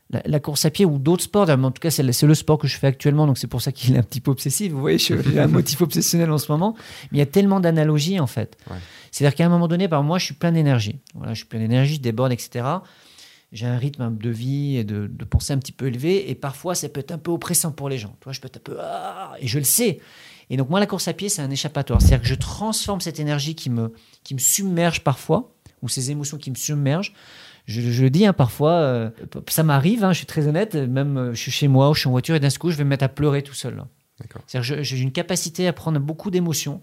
la, 0.10 0.22
la 0.26 0.40
course 0.40 0.66
à 0.66 0.70
pied 0.70 0.86
ou 0.86 1.00
d'autres 1.00 1.24
sports, 1.24 1.50
en 1.50 1.72
tout 1.72 1.80
cas, 1.80 1.90
c'est 1.90 2.04
le, 2.04 2.34
sport 2.34 2.58
que 2.58 2.68
je 2.68 2.78
fais 2.78 2.88
actuellement, 2.88 3.26
donc 3.26 3.38
c'est 3.38 3.48
pour 3.48 3.62
ça 3.62 3.72
qu'il 3.72 3.96
est 3.96 3.98
un 3.98 4.04
petit 4.04 4.22
peu 4.22 4.32
obsessif. 4.32 4.72
Vous 4.72 4.80
voyez, 4.80 4.98
j'ai 4.98 5.40
un 5.40 5.48
motif 5.48 5.82
obsessionnel 5.82 6.32
en 6.32 6.38
ce 6.38 6.52
moment. 6.52 6.76
Mais 7.12 7.18
il 7.18 7.20
y 7.20 7.22
a 7.22 7.26
tellement 7.26 7.60
d'analogies, 7.60 8.20
en 8.20 8.28
fait. 8.28 8.58
Ouais. 8.70 8.78
C'est-à-dire 9.12 9.36
qu'à 9.36 9.46
un 9.46 9.50
moment 9.50 9.68
donné, 9.68 9.88
par 9.88 10.04
moi, 10.04 10.20
je 10.20 10.26
suis 10.26 10.34
plein 10.34 10.52
d'énergie. 10.52 11.00
Voilà, 11.16 11.34
je 11.34 11.40
suis 11.40 11.48
plein 11.48 11.60
d'énergie, 11.60 11.96
je 11.96 12.02
déborde, 12.02 12.32
etc. 12.32 12.66
J'ai 13.52 13.68
un 13.68 13.78
rythme 13.78 14.18
de 14.18 14.30
vie 14.30 14.78
et 14.78 14.84
de, 14.84 15.08
de 15.08 15.26
pensée 15.26 15.54
un 15.54 15.60
petit 15.60 15.72
peu 15.72 15.88
élevé. 15.88 16.30
Et 16.30 16.36
parfois, 16.36 16.76
ça 16.76 16.90
peut 16.90 17.00
être 17.00 17.12
un 17.12 17.20
peu 17.20 17.32
oppressant 17.32 17.72
pour 17.72 17.90
les 17.90 17.98
gens. 17.98 18.16
Tu 18.20 18.26
vois, 18.26 18.34
je 18.34 18.42
peux 18.42 18.48
être 18.48 18.58
un 18.58 18.62
peu. 18.64 18.78
Ah 18.80 19.34
et 19.40 19.48
je 19.48 19.60
le 19.60 19.66
sais. 19.66 20.00
Et 20.50 20.58
donc, 20.58 20.70
moi, 20.70 20.80
la 20.80 20.88
course 20.88 21.08
à 21.08 21.14
pied, 21.14 21.30
c'est 21.30 21.42
un 21.42 21.52
échappatoire. 21.52 22.02
C'est-à-dire 22.02 22.22
que 22.22 22.28
je 22.28 22.36
transforme 22.36 23.02
cette 23.02 23.20
énergie 23.20 23.56
qui 23.56 23.70
me, 23.70 23.94
qui 24.24 24.34
me 24.34 24.40
submerge 24.40 25.02
parfois, 25.04 25.54
ou 25.82 25.90
ces 25.90 26.12
émotions 26.12 26.38
qui 26.38 26.50
me 26.52 26.56
submergent. 26.56 27.14
Je, 27.66 27.82
je 27.82 28.04
le 28.04 28.10
dis 28.10 28.26
hein, 28.26 28.34
parfois, 28.34 28.72
euh, 28.72 29.10
ça 29.48 29.64
m'arrive, 29.64 30.04
hein, 30.04 30.12
je 30.12 30.18
suis 30.18 30.26
très 30.26 30.48
honnête, 30.48 30.76
même 30.76 31.18
euh, 31.18 31.34
je 31.34 31.40
suis 31.40 31.52
chez 31.52 31.68
moi 31.68 31.90
ou 31.90 31.94
je 31.94 32.02
suis 32.02 32.08
en 32.08 32.12
voiture 32.12 32.36
et 32.36 32.40
d'un 32.40 32.50
coup, 32.50 32.72
je 32.72 32.78
vais 32.78 32.84
me 32.84 32.90
mettre 32.90 33.06
à 33.06 33.10
pleurer 33.10 33.42
tout 33.42 33.54
seul. 33.54 33.84
C'est-à-dire 34.48 34.84
j'ai 34.84 35.00
une 35.00 35.12
capacité 35.12 35.68
à 35.68 35.74
prendre 35.74 36.00
beaucoup 36.00 36.30
d'émotions. 36.30 36.80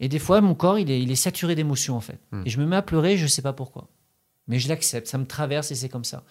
Et 0.00 0.08
des 0.08 0.18
fois, 0.18 0.40
mon 0.40 0.54
corps, 0.54 0.78
il 0.78 0.90
est, 0.90 1.00
il 1.00 1.10
est 1.10 1.16
saturé 1.16 1.54
d'émotions, 1.54 1.96
en 1.96 2.00
fait. 2.00 2.18
Hmm. 2.32 2.42
Et 2.44 2.50
je 2.50 2.60
me 2.60 2.66
mets 2.66 2.76
à 2.76 2.82
pleurer, 2.82 3.16
je 3.16 3.24
ne 3.24 3.28
sais 3.28 3.42
pas 3.42 3.52
pourquoi. 3.52 3.88
Mais 4.48 4.58
je 4.58 4.68
l'accepte, 4.68 5.06
ça 5.06 5.18
me 5.18 5.26
traverse 5.26 5.70
et 5.70 5.74
c'est 5.74 5.88
comme 5.88 6.04
ça. 6.04 6.24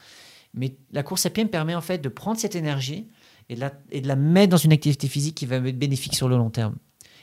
Mais 0.54 0.76
la 0.92 1.02
course 1.02 1.26
à 1.26 1.30
pied 1.30 1.44
me 1.44 1.50
permet, 1.50 1.74
en 1.74 1.82
fait, 1.82 2.00
de 2.00 2.10
prendre 2.10 2.40
cette 2.40 2.56
énergie 2.56 3.08
et 3.50 3.56
de 3.56 3.60
la, 3.60 3.72
et 3.92 4.02
de 4.02 4.08
la 4.08 4.16
mettre 4.16 4.52
dans 4.52 4.58
une 4.58 4.74
activité 4.74 5.08
physique 5.08 5.36
qui 5.36 5.46
va 5.46 5.56
être 5.58 5.80
bénéfique 5.80 6.16
sur 6.16 6.28
le 6.28 6.38
long 6.38 6.50
terme. 6.50 6.76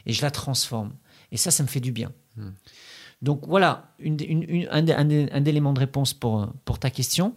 Et 0.06 0.12
je 0.12 0.22
la 0.22 0.30
transforme. 0.30 0.92
Et 1.30 1.36
ça, 1.36 1.50
ça 1.50 1.62
me 1.62 1.68
fait 1.68 1.80
du 1.80 1.92
bien. 1.92 2.12
Hmm. 2.36 2.50
Donc 3.22 3.46
voilà, 3.46 3.94
une, 3.98 4.16
une- 4.26 4.42
une- 4.48 4.68
un, 4.70 5.44
élément 5.44 5.72
de 5.72 5.80
réponse 5.80 6.14
pour, 6.14 6.48
pour 6.64 6.78
ta 6.78 6.90
question. 6.90 7.34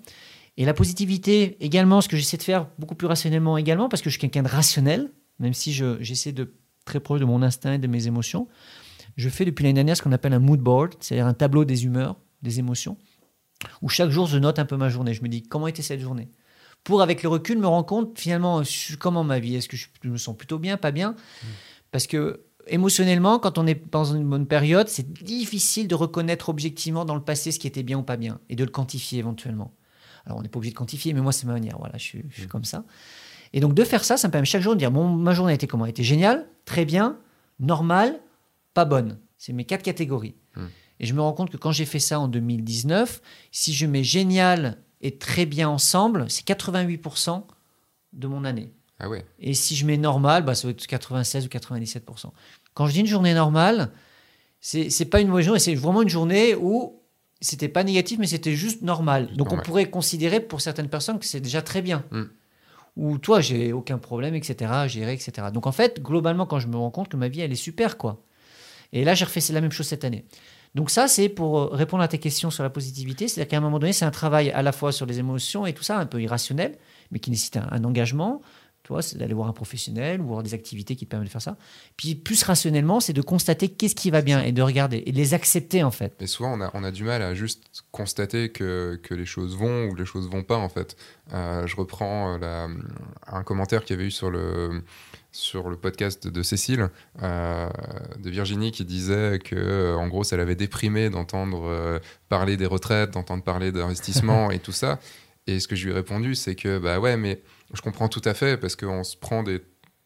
Et 0.57 0.65
la 0.65 0.73
positivité, 0.73 1.57
également, 1.63 1.99
ce 2.01 2.07
que 2.07 2.15
j'essaie 2.15 2.37
de 2.37 2.43
faire 2.43 2.67
beaucoup 2.79 2.95
plus 2.95 3.07
rationnellement 3.07 3.57
également, 3.57 3.89
parce 3.89 4.01
que 4.01 4.09
je 4.09 4.13
suis 4.13 4.21
quelqu'un 4.21 4.43
de 4.43 4.47
rationnel, 4.49 5.11
même 5.39 5.53
si 5.53 5.73
je- 5.73 6.01
j'essaie 6.01 6.31
de 6.31 6.53
très 6.85 6.99
proche 6.99 7.19
de 7.19 7.25
mon 7.25 7.41
instinct 7.41 7.73
et 7.73 7.77
de 7.79 7.87
mes 7.87 8.07
émotions. 8.07 8.47
je 9.15 9.29
fais 9.29 9.45
depuis 9.45 9.63
l'année 9.63 9.73
dernière 9.75 9.95
ce 9.97 10.01
qu'on 10.01 10.11
appelle 10.11 10.33
un 10.33 10.39
mood 10.39 10.59
board, 10.59 10.95
c'est-à-dire 10.99 11.27
un 11.27 11.33
tableau 11.35 11.65
des 11.65 11.85
humeurs, 11.85 12.15
des 12.41 12.57
émotions, 12.59 12.97
où 13.83 13.89
chaque 13.89 14.09
jour 14.09 14.25
je 14.25 14.37
note 14.39 14.57
un 14.57 14.65
peu 14.65 14.75
ma 14.75 14.89
journée. 14.89 15.13
Je 15.13 15.21
me 15.21 15.27
dis 15.27 15.43
comment 15.43 15.67
était 15.67 15.83
cette 15.83 15.99
journée? 15.99 16.29
Pour, 16.83 17.01
avec 17.03 17.21
le 17.21 17.29
recul, 17.29 17.59
me 17.59 17.67
rendre 17.67 17.85
compte 17.85 18.17
finalement 18.19 18.63
comment 18.99 19.23
ma 19.23 19.37
vie? 19.39 19.55
Est-ce 19.55 19.67
que 19.69 19.77
je 19.77 19.87
me 20.03 20.17
sens 20.17 20.35
plutôt 20.35 20.57
bien, 20.59 20.77
pas 20.77 20.91
bien? 20.91 21.15
Parce 21.91 22.07
que 22.07 22.41
émotionnellement, 22.67 23.39
quand 23.39 23.57
on 23.57 23.67
est 23.67 23.89
dans 23.91 24.05
une 24.05 24.27
bonne 24.27 24.47
période, 24.47 24.87
c'est 24.87 25.11
difficile 25.23 25.87
de 25.87 25.95
reconnaître 25.95 26.49
objectivement 26.49 27.05
dans 27.05 27.15
le 27.15 27.21
passé 27.21 27.51
ce 27.51 27.59
qui 27.59 27.67
était 27.67 27.83
bien 27.83 27.99
ou 27.99 28.03
pas 28.03 28.17
bien 28.17 28.39
et 28.49 28.55
de 28.55 28.63
le 28.63 28.71
quantifier 28.71 29.19
éventuellement. 29.19 29.73
Alors, 30.25 30.37
on 30.37 30.41
n'est 30.41 30.49
pas 30.49 30.57
obligé 30.57 30.71
de 30.71 30.77
quantifier, 30.77 31.13
mais 31.13 31.21
moi, 31.21 31.31
c'est 31.31 31.45
ma 31.45 31.53
manière. 31.53 31.77
Voilà, 31.77 31.97
je 31.97 32.03
suis, 32.03 32.19
mm. 32.19 32.47
comme 32.49 32.63
ça. 32.63 32.85
Et 33.51 33.59
donc, 33.59 33.73
de 33.73 33.83
faire 33.83 34.03
ça, 34.03 34.17
ça 34.17 34.27
me 34.27 34.31
permet 34.31 34.45
chaque 34.45 34.61
jour 34.61 34.73
de 34.73 34.79
dire 34.79 34.91
bon, 34.91 35.07
ma 35.07 35.33
journée 35.33 35.51
a 35.51 35.55
été 35.55 35.67
comment? 35.67 35.85
Elle 35.85 35.91
était 35.91 36.03
géniale, 36.03 36.47
très 36.65 36.85
bien, 36.85 37.17
normale, 37.59 38.19
pas 38.73 38.85
bonne. 38.85 39.19
C'est 39.37 39.53
mes 39.53 39.65
quatre 39.65 39.83
catégories. 39.83 40.35
Mm. 40.55 40.65
Et 40.99 41.05
je 41.05 41.13
me 41.13 41.21
rends 41.21 41.33
compte 41.33 41.49
que 41.49 41.57
quand 41.57 41.71
j'ai 41.71 41.85
fait 41.85 41.99
ça 41.99 42.19
en 42.19 42.27
2019, 42.27 43.21
si 43.51 43.73
je 43.73 43.85
mets 43.85 44.03
génial 44.03 44.77
et 45.01 45.17
très 45.17 45.45
bien 45.45 45.67
ensemble, 45.67 46.29
c'est 46.29 46.47
88% 46.47 47.43
de 48.13 48.27
mon 48.27 48.45
année. 48.45 48.71
Ah 49.03 49.09
ouais. 49.09 49.25
Et 49.39 49.53
si 49.53 49.75
je 49.75 49.85
mets 49.85 49.97
normal, 49.97 50.45
bah, 50.45 50.55
ça 50.55 50.67
va 50.67 50.71
être 50.71 50.87
96 50.87 51.45
ou 51.45 51.49
97%. 51.49 52.27
Quand 52.73 52.87
je 52.87 52.93
dis 52.93 53.01
une 53.01 53.05
journée 53.05 53.33
normale, 53.33 53.91
c'est 54.61 54.87
n'est 54.97 55.05
pas 55.05 55.19
une 55.19 55.27
mauvaise 55.27 55.45
journée, 55.45 55.59
c'est 55.59 55.75
vraiment 55.75 56.03
une 56.03 56.09
journée 56.09 56.55
où 56.55 57.01
c'était 57.41 57.67
pas 57.67 57.83
négatif, 57.83 58.17
mais 58.17 58.27
c'était 58.27 58.55
juste 58.55 58.81
normal. 58.81 59.35
Donc 59.35 59.51
on 59.51 59.57
pourrait 59.57 59.89
considérer 59.89 60.39
pour 60.39 60.61
certaines 60.61 60.87
personnes 60.87 61.19
que 61.19 61.25
c'est 61.25 61.41
déjà 61.41 61.61
très 61.61 61.81
bien. 61.81 62.05
Mm. 62.11 62.23
Ou 62.95 63.17
toi, 63.17 63.41
j'ai 63.41 63.73
aucun 63.73 63.97
problème, 63.97 64.35
etc., 64.35 64.71
gérer, 64.87 65.13
etc. 65.13 65.47
Donc 65.53 65.67
en 65.67 65.73
fait, 65.73 66.01
globalement, 66.01 66.45
quand 66.45 66.59
je 66.59 66.67
me 66.67 66.77
rends 66.77 66.91
compte 66.91 67.09
que 67.09 67.17
ma 67.17 67.27
vie, 67.27 67.41
elle 67.41 67.51
est 67.51 67.55
super, 67.55 67.97
quoi. 67.97 68.23
Et 68.93 69.03
là, 69.03 69.15
j'ai 69.15 69.25
refait 69.25 69.41
la 69.51 69.59
même 69.59 69.71
chose 69.71 69.87
cette 69.87 70.05
année. 70.05 70.23
Donc 70.75 70.89
ça, 70.89 71.07
c'est 71.07 71.27
pour 71.27 71.59
euh, 71.59 71.65
répondre 71.71 72.03
à 72.03 72.07
tes 72.07 72.19
questions 72.19 72.49
sur 72.49 72.63
la 72.63 72.69
positivité. 72.69 73.27
C'est-à-dire 73.27 73.49
qu'à 73.49 73.57
un 73.57 73.61
moment 73.61 73.79
donné, 73.79 73.91
c'est 73.91 74.05
un 74.05 74.11
travail 74.11 74.49
à 74.51 74.61
la 74.61 74.71
fois 74.71 74.91
sur 74.91 75.05
les 75.05 75.19
émotions 75.19 75.65
et 75.65 75.73
tout 75.73 75.83
ça, 75.83 75.97
un 75.97 76.05
peu 76.05 76.21
irrationnel, 76.21 76.77
mais 77.11 77.19
qui 77.19 77.29
nécessite 77.29 77.57
un 77.57 77.83
engagement, 77.83 78.41
toi, 78.83 79.01
c'est 79.01 79.17
d'aller 79.17 79.33
voir 79.33 79.47
un 79.47 79.53
professionnel 79.53 80.19
ou 80.19 80.27
voir 80.27 80.43
des 80.43 80.53
activités 80.53 80.97
qui 80.97 81.05
te 81.05 81.09
permettent 81.09 81.29
de 81.29 81.31
faire 81.31 81.41
ça. 81.41 81.55
Puis 81.95 82.15
plus 82.15 82.43
rationnellement, 82.43 82.99
c'est 82.99 83.13
de 83.13 83.21
constater 83.21 83.69
qu'est-ce 83.69 83.95
qui 83.95 84.11
va 84.11 84.21
bien 84.21 84.43
et 84.43 84.51
de 84.51 84.61
regarder 84.61 85.03
et 85.05 85.13
de 85.13 85.17
les 85.17 85.33
accepter 85.33 85.83
en 85.83 85.91
fait. 85.91 86.13
Mais 86.19 86.27
souvent, 86.27 86.53
on 86.53 86.61
a, 86.61 86.69
on 86.73 86.83
a 86.83 86.91
du 86.91 87.05
mal 87.05 87.21
à 87.21 87.33
juste 87.33 87.85
constater 87.91 88.49
que, 88.49 88.99
que, 89.01 89.13
les 89.13 89.25
choses 89.25 89.55
vont 89.55 89.87
ou 89.87 89.95
les 89.95 90.05
choses 90.05 90.29
vont 90.29 90.43
pas 90.43 90.57
en 90.57 90.67
fait. 90.67 90.97
Euh, 91.33 91.65
je 91.65 91.77
reprends 91.77 92.33
euh, 92.33 92.37
la, 92.39 92.67
un 93.27 93.43
commentaire 93.43 93.85
qu'il 93.85 93.95
y 93.95 93.99
avait 93.99 94.07
eu 94.07 94.11
sur 94.11 94.29
le, 94.29 94.83
sur 95.31 95.69
le 95.69 95.77
podcast 95.77 96.27
de 96.27 96.43
Cécile, 96.43 96.89
euh, 97.21 97.69
de 98.19 98.29
Virginie, 98.29 98.73
qui 98.73 98.83
disait 98.83 99.39
que 99.39 99.95
en 99.95 100.09
gros, 100.09 100.25
ça 100.25 100.35
l'avait 100.35 100.55
déprimé 100.55 101.09
d'entendre 101.09 102.01
parler 102.27 102.57
des 102.57 102.65
retraites, 102.65 103.11
d'entendre 103.11 103.43
parler 103.43 103.71
d'investissement 103.71 104.51
et 104.51 104.59
tout 104.59 104.73
ça. 104.73 104.99
Et 105.47 105.59
ce 105.59 105.67
que 105.67 105.75
je 105.75 105.85
lui 105.85 105.91
ai 105.91 105.95
répondu, 105.95 106.35
c'est 106.35 106.55
que 106.55 106.79
bah 106.79 106.99
ouais, 106.99 107.17
mais 107.17 107.41
je 107.73 107.81
comprends 107.81 108.07
tout 108.07 108.21
à 108.25 108.33
fait 108.33 108.57
parce 108.57 108.75
qu'on 108.75 109.03
se 109.03 109.17
prend 109.17 109.43
des. 109.43 109.61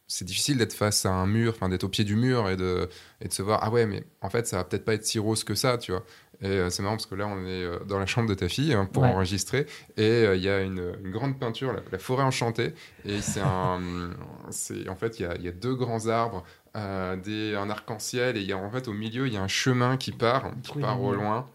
C'est 0.10 0.24
difficile 0.24 0.58
d'être 0.58 0.72
face 0.72 1.06
à 1.06 1.12
un 1.12 1.28
mur, 1.28 1.54
enfin 1.54 1.68
d'être 1.68 1.84
au 1.84 1.90
pied 1.90 2.06
du 2.06 2.16
mur 2.16 2.50
et 2.50 2.56
de, 2.56 2.88
et 3.20 3.28
de 3.28 3.34
se 3.34 3.42
voir 3.42 3.60
ah 3.62 3.70
ouais 3.70 3.86
mais 3.86 4.06
en 4.22 4.30
fait 4.30 4.48
ça 4.48 4.56
va 4.56 4.64
peut-être 4.64 4.86
pas 4.86 4.94
être 4.94 5.06
si 5.06 5.20
rose 5.20 5.44
que 5.44 5.54
ça, 5.54 5.78
tu 5.78 5.92
vois. 5.92 6.06
Et 6.42 6.48
euh, 6.48 6.70
c'est 6.70 6.84
marrant 6.84 6.96
parce 6.96 7.08
que 7.08 7.16
là 7.16 7.28
on 7.28 7.46
est 7.46 7.64
euh, 7.64 7.80
dans 7.86 7.98
la 7.98 8.06
chambre 8.06 8.30
de 8.30 8.36
ta 8.36 8.48
fille 8.48 8.74
hein, 8.74 8.86
pour 8.86 9.04
enregistrer 9.04 9.66
et 9.98 10.04
euh, 10.04 10.36
il 10.36 10.44
y 10.44 10.50
a 10.50 10.62
une, 10.62 10.94
grande 11.06 11.40
peinture, 11.40 11.74
la, 11.92 11.98
forêt 11.98 12.24
enchantée 12.24 12.76
et 13.06 13.22
c'est 13.22 13.42
un, 13.42 13.82
en 14.88 14.96
fait 14.96 15.20
il 15.20 15.24
y 15.24 15.26
a, 15.26 15.36
y 15.38 15.48
a, 15.48 15.52
deux 15.52 15.74
grands 15.74 16.08
arbres, 16.08 16.44
des, 16.76 17.56
un 17.56 17.72
arc-en-ciel 17.72 18.38
et 18.38 18.42
y 18.42 18.54
a 18.54 18.58
en 18.58 18.70
fait 18.70 18.88
au 18.88 18.94
milieu 18.94 19.26
il 19.26 19.34
y 19.34 19.38
a 19.38 19.42
un 19.42 19.48
chemin 19.48 19.98
qui 19.98 20.12
part, 20.12 20.52
qui 20.62 20.78
part 20.78 21.02
au 21.02 21.14
loin 21.14 21.48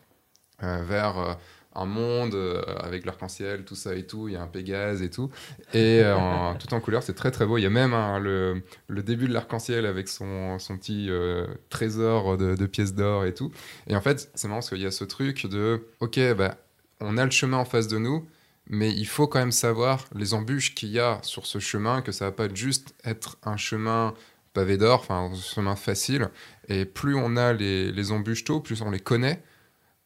vers 0.60 1.38
un 1.74 1.86
monde 1.86 2.34
euh, 2.34 2.62
avec 2.80 3.04
l'arc-en-ciel, 3.06 3.64
tout 3.64 3.74
ça 3.74 3.94
et 3.94 4.06
tout. 4.06 4.28
Il 4.28 4.34
y 4.34 4.36
a 4.36 4.42
un 4.42 4.46
Pégase 4.46 5.02
et 5.02 5.10
tout. 5.10 5.30
Et 5.72 6.00
euh, 6.02 6.16
tout 6.58 6.72
en 6.74 6.80
couleur, 6.80 7.02
c'est 7.02 7.14
très 7.14 7.30
très 7.30 7.46
beau. 7.46 7.58
Il 7.58 7.62
y 7.62 7.66
a 7.66 7.70
même 7.70 7.94
hein, 7.94 8.18
le, 8.18 8.62
le, 8.88 9.02
début 9.02 9.28
de 9.28 9.32
l'arc-en-ciel 9.32 9.86
avec 9.86 10.08
son, 10.08 10.58
son 10.58 10.76
petit 10.76 11.08
euh, 11.10 11.46
trésor 11.70 12.36
de, 12.36 12.54
de 12.54 12.66
pièces 12.66 12.94
d'or 12.94 13.24
et 13.24 13.34
tout. 13.34 13.50
Et 13.86 13.96
en 13.96 14.00
fait, 14.00 14.30
c'est 14.34 14.48
marrant 14.48 14.60
parce 14.60 14.70
qu'il 14.70 14.82
y 14.82 14.86
a 14.86 14.90
ce 14.90 15.04
truc 15.04 15.46
de 15.46 15.86
ok, 16.00 16.18
bah, 16.36 16.56
on 17.00 17.16
a 17.16 17.24
le 17.24 17.30
chemin 17.30 17.58
en 17.58 17.64
face 17.64 17.88
de 17.88 17.98
nous. 17.98 18.26
Mais 18.68 18.90
il 18.92 19.06
faut 19.06 19.26
quand 19.26 19.40
même 19.40 19.52
savoir 19.52 20.04
les 20.14 20.34
embûches 20.34 20.74
qu'il 20.74 20.90
y 20.90 21.00
a 21.00 21.18
sur 21.22 21.46
ce 21.46 21.58
chemin, 21.58 22.00
que 22.00 22.12
ça 22.12 22.26
va 22.26 22.32
pas 22.32 22.48
juste 22.52 22.94
être 23.04 23.36
un 23.42 23.56
chemin 23.56 24.14
pavé 24.52 24.76
d'or, 24.76 25.00
enfin 25.00 25.30
un 25.32 25.34
chemin 25.34 25.74
facile. 25.74 26.28
Et 26.68 26.84
plus 26.84 27.16
on 27.16 27.36
a 27.36 27.52
les, 27.52 27.90
les 27.90 28.12
embûches 28.12 28.44
tôt, 28.44 28.60
plus 28.60 28.80
on 28.82 28.90
les 28.90 29.00
connaît, 29.00 29.42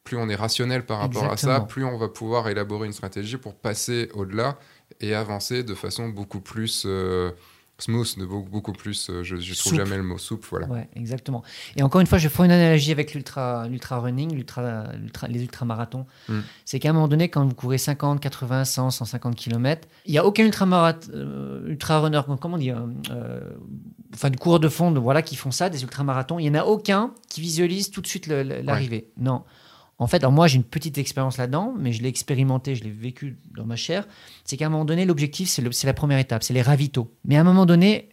plus 0.07 0.16
on 0.16 0.28
est 0.28 0.36
rationnel 0.36 0.86
par 0.86 1.00
rapport 1.00 1.30
à 1.30 1.36
ça, 1.36 1.61
plus 1.61 1.84
on 1.84 1.98
va 1.98 2.09
pouvoir 2.09 2.48
élaborer 2.48 2.86
une 2.86 2.92
stratégie 2.92 3.36
pour 3.36 3.54
passer 3.54 4.09
au-delà 4.14 4.57
et 5.00 5.14
avancer 5.14 5.64
de 5.64 5.74
façon 5.74 6.09
beaucoup 6.09 6.40
plus 6.40 6.84
euh, 6.86 7.32
smooth, 7.78 8.18
de 8.18 8.24
beaucoup, 8.24 8.48
beaucoup 8.48 8.72
plus, 8.72 9.11
euh, 9.11 9.24
je 9.24 9.34
ne 9.34 9.54
trouve 9.54 9.74
jamais 9.74 9.96
le 9.96 10.04
mot 10.04 10.16
souple. 10.16 10.46
Voilà. 10.48 10.68
Ouais, 10.68 10.88
exactement. 10.94 11.42
Et 11.74 11.82
encore 11.82 12.00
une 12.00 12.07
fois, 12.07 12.18
je 12.18 12.28
fais 12.28 12.44
une 12.44 12.52
analogie 12.52 12.92
avec 12.92 13.14
l'ultra, 13.14 13.66
running, 13.90 14.32
l'ultra, 14.32 14.84
les 15.28 15.42
ultramarathons. 15.42 16.07
Hmm. 16.28 16.40
C'est 16.64 16.78
qu'à 16.78 16.90
un 16.90 16.92
moment 16.92 17.09
donné, 17.09 17.28
quand 17.28 17.44
vous 17.44 17.54
courez 17.54 17.78
50, 17.78 18.20
80, 18.20 18.64
100, 18.64 18.90
150 18.92 19.34
km, 19.34 19.88
il 20.07 20.12
n'y 20.12 20.18
a 20.18 20.24
aucun 20.24 20.44
ultramarathon, 20.44 21.11
euh, 21.14 21.66
ultra 21.66 22.00
runner, 22.00 22.20
comment 22.40 22.54
on 22.54 22.59
dit, 22.59 22.72
enfin 24.14 24.30
du 24.30 24.38
cours 24.38 24.61
de 24.61 24.68
fond, 24.68 24.92
voilà, 24.92 25.22
qui 25.22 25.34
font 25.34 25.50
ça, 25.50 25.68
des 25.68 25.82
ultramarathons. 25.82 26.38
Il 26.38 26.50
n'y 26.50 26.57
en 26.57 26.62
a 26.62 26.64
aucun 26.64 27.12
qui 27.28 27.40
visualise 27.40 27.90
tout 27.90 28.00
de 28.00 28.07
suite 28.07 28.28
l'arrivée. 28.28 29.11
Non. 29.18 29.42
En 29.99 30.07
fait, 30.07 30.18
alors 30.18 30.32
moi 30.32 30.47
j'ai 30.47 30.57
une 30.57 30.64
petite 30.64 30.99
expérience 30.99 31.38
là-dedans, 31.38 31.74
mais 31.78 31.92
je 31.92 32.03
l'ai 32.03 32.09
expérimenté, 32.09 32.74
je 32.74 32.84
l'ai 32.84 32.90
vécu 32.90 33.38
dans 33.57 33.64
ma 33.64 33.76
chair. 33.76 34.07
C'est 34.44 34.57
qu'à 34.57 34.66
un 34.66 34.68
moment 34.68 34.84
donné, 34.84 35.07
l'objectif, 35.07 35.49
c'est 35.49 35.86
la 35.86 35.94
première 35.94 36.18
étape, 36.18 36.42
c'est 36.42 36.55
les 36.55 36.62
ravitaux. 36.62 37.14
Mais 37.24 37.36
à 37.36 37.40
un 37.40 37.44
moment 37.44 37.64
donné, 37.64 38.11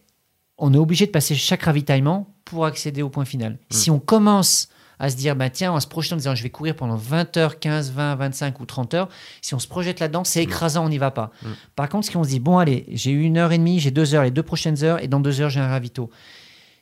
on 0.56 0.72
est 0.72 0.78
obligé 0.78 1.06
de 1.06 1.10
passer 1.10 1.34
chaque 1.34 1.62
ravitaillement 1.62 2.34
pour 2.44 2.64
accéder 2.64 3.02
au 3.02 3.10
point 3.10 3.24
final. 3.24 3.52
Mm. 3.52 3.58
Si 3.70 3.90
on 3.90 3.98
commence 3.98 4.68
à 4.98 5.10
se 5.10 5.16
dire, 5.16 5.34
bah, 5.34 5.50
tiens, 5.50 5.72
on 5.72 5.80
se 5.80 5.88
projeter 5.88 6.14
en 6.14 6.16
disant, 6.16 6.34
je 6.34 6.42
vais 6.42 6.50
courir 6.50 6.76
pendant 6.76 6.96
20 6.96 7.36
heures, 7.36 7.58
15, 7.58 7.92
20, 7.92 8.14
25 8.14 8.60
ou 8.60 8.64
30 8.64 8.94
heures, 8.94 9.08
si 9.42 9.54
on 9.54 9.58
se 9.58 9.66
projette 9.66 10.00
là-dedans, 10.00 10.24
c'est 10.24 10.40
mm. 10.40 10.44
écrasant, 10.44 10.86
on 10.86 10.88
n'y 10.88 10.98
va 10.98 11.10
pas. 11.10 11.32
Mm. 11.42 11.48
Par 11.76 11.88
contre, 11.88 12.06
si 12.06 12.16
on 12.16 12.24
se 12.24 12.28
dit, 12.28 12.40
bon, 12.40 12.58
allez, 12.58 12.86
j'ai 12.92 13.10
une 13.10 13.36
heure 13.36 13.52
et 13.52 13.58
demie, 13.58 13.80
j'ai 13.80 13.90
deux 13.90 14.14
heures, 14.14 14.22
les 14.22 14.30
deux 14.30 14.42
prochaines 14.42 14.82
heures, 14.84 15.02
et 15.02 15.08
dans 15.08 15.20
deux 15.20 15.40
heures, 15.40 15.50
j'ai 15.50 15.60
un 15.60 15.68
ravito. 15.68 16.10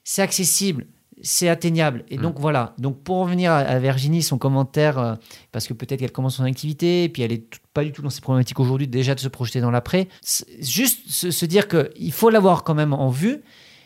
C'est 0.04 0.22
accessible, 0.22 0.86
c'est 1.22 1.48
atteignable. 1.48 2.04
Et 2.08 2.18
mm. 2.18 2.22
donc 2.22 2.38
voilà. 2.38 2.74
Donc 2.78 3.02
pour 3.02 3.18
revenir 3.18 3.52
à, 3.52 3.78
Virginie, 3.78 4.22
son 4.22 4.38
commentaire, 4.38 4.98
euh, 4.98 5.14
parce 5.52 5.66
que 5.66 5.72
peut-être 5.72 6.00
qu'elle 6.00 6.12
commence 6.12 6.36
son 6.36 6.44
activité, 6.44 7.04
et 7.04 7.08
puis 7.08 7.22
elle 7.22 7.32
est 7.32 7.44
pas 7.72 7.84
du 7.84 7.92
tout 7.92 8.02
dans 8.02 8.10
ses 8.10 8.20
problématiques 8.20 8.60
aujourd'hui, 8.60 8.88
déjà 8.88 9.14
de 9.14 9.20
se 9.20 9.28
projeter 9.28 9.60
dans 9.60 9.70
l'après. 9.70 10.08
Juste 10.60 11.08
se, 11.08 11.46
dire 11.46 11.68
qu'il 11.68 12.12
faut 12.12 12.30
l'avoir 12.30 12.64
quand 12.64 12.74
même 12.74 12.92
en 12.92 13.08
vue, 13.08 13.42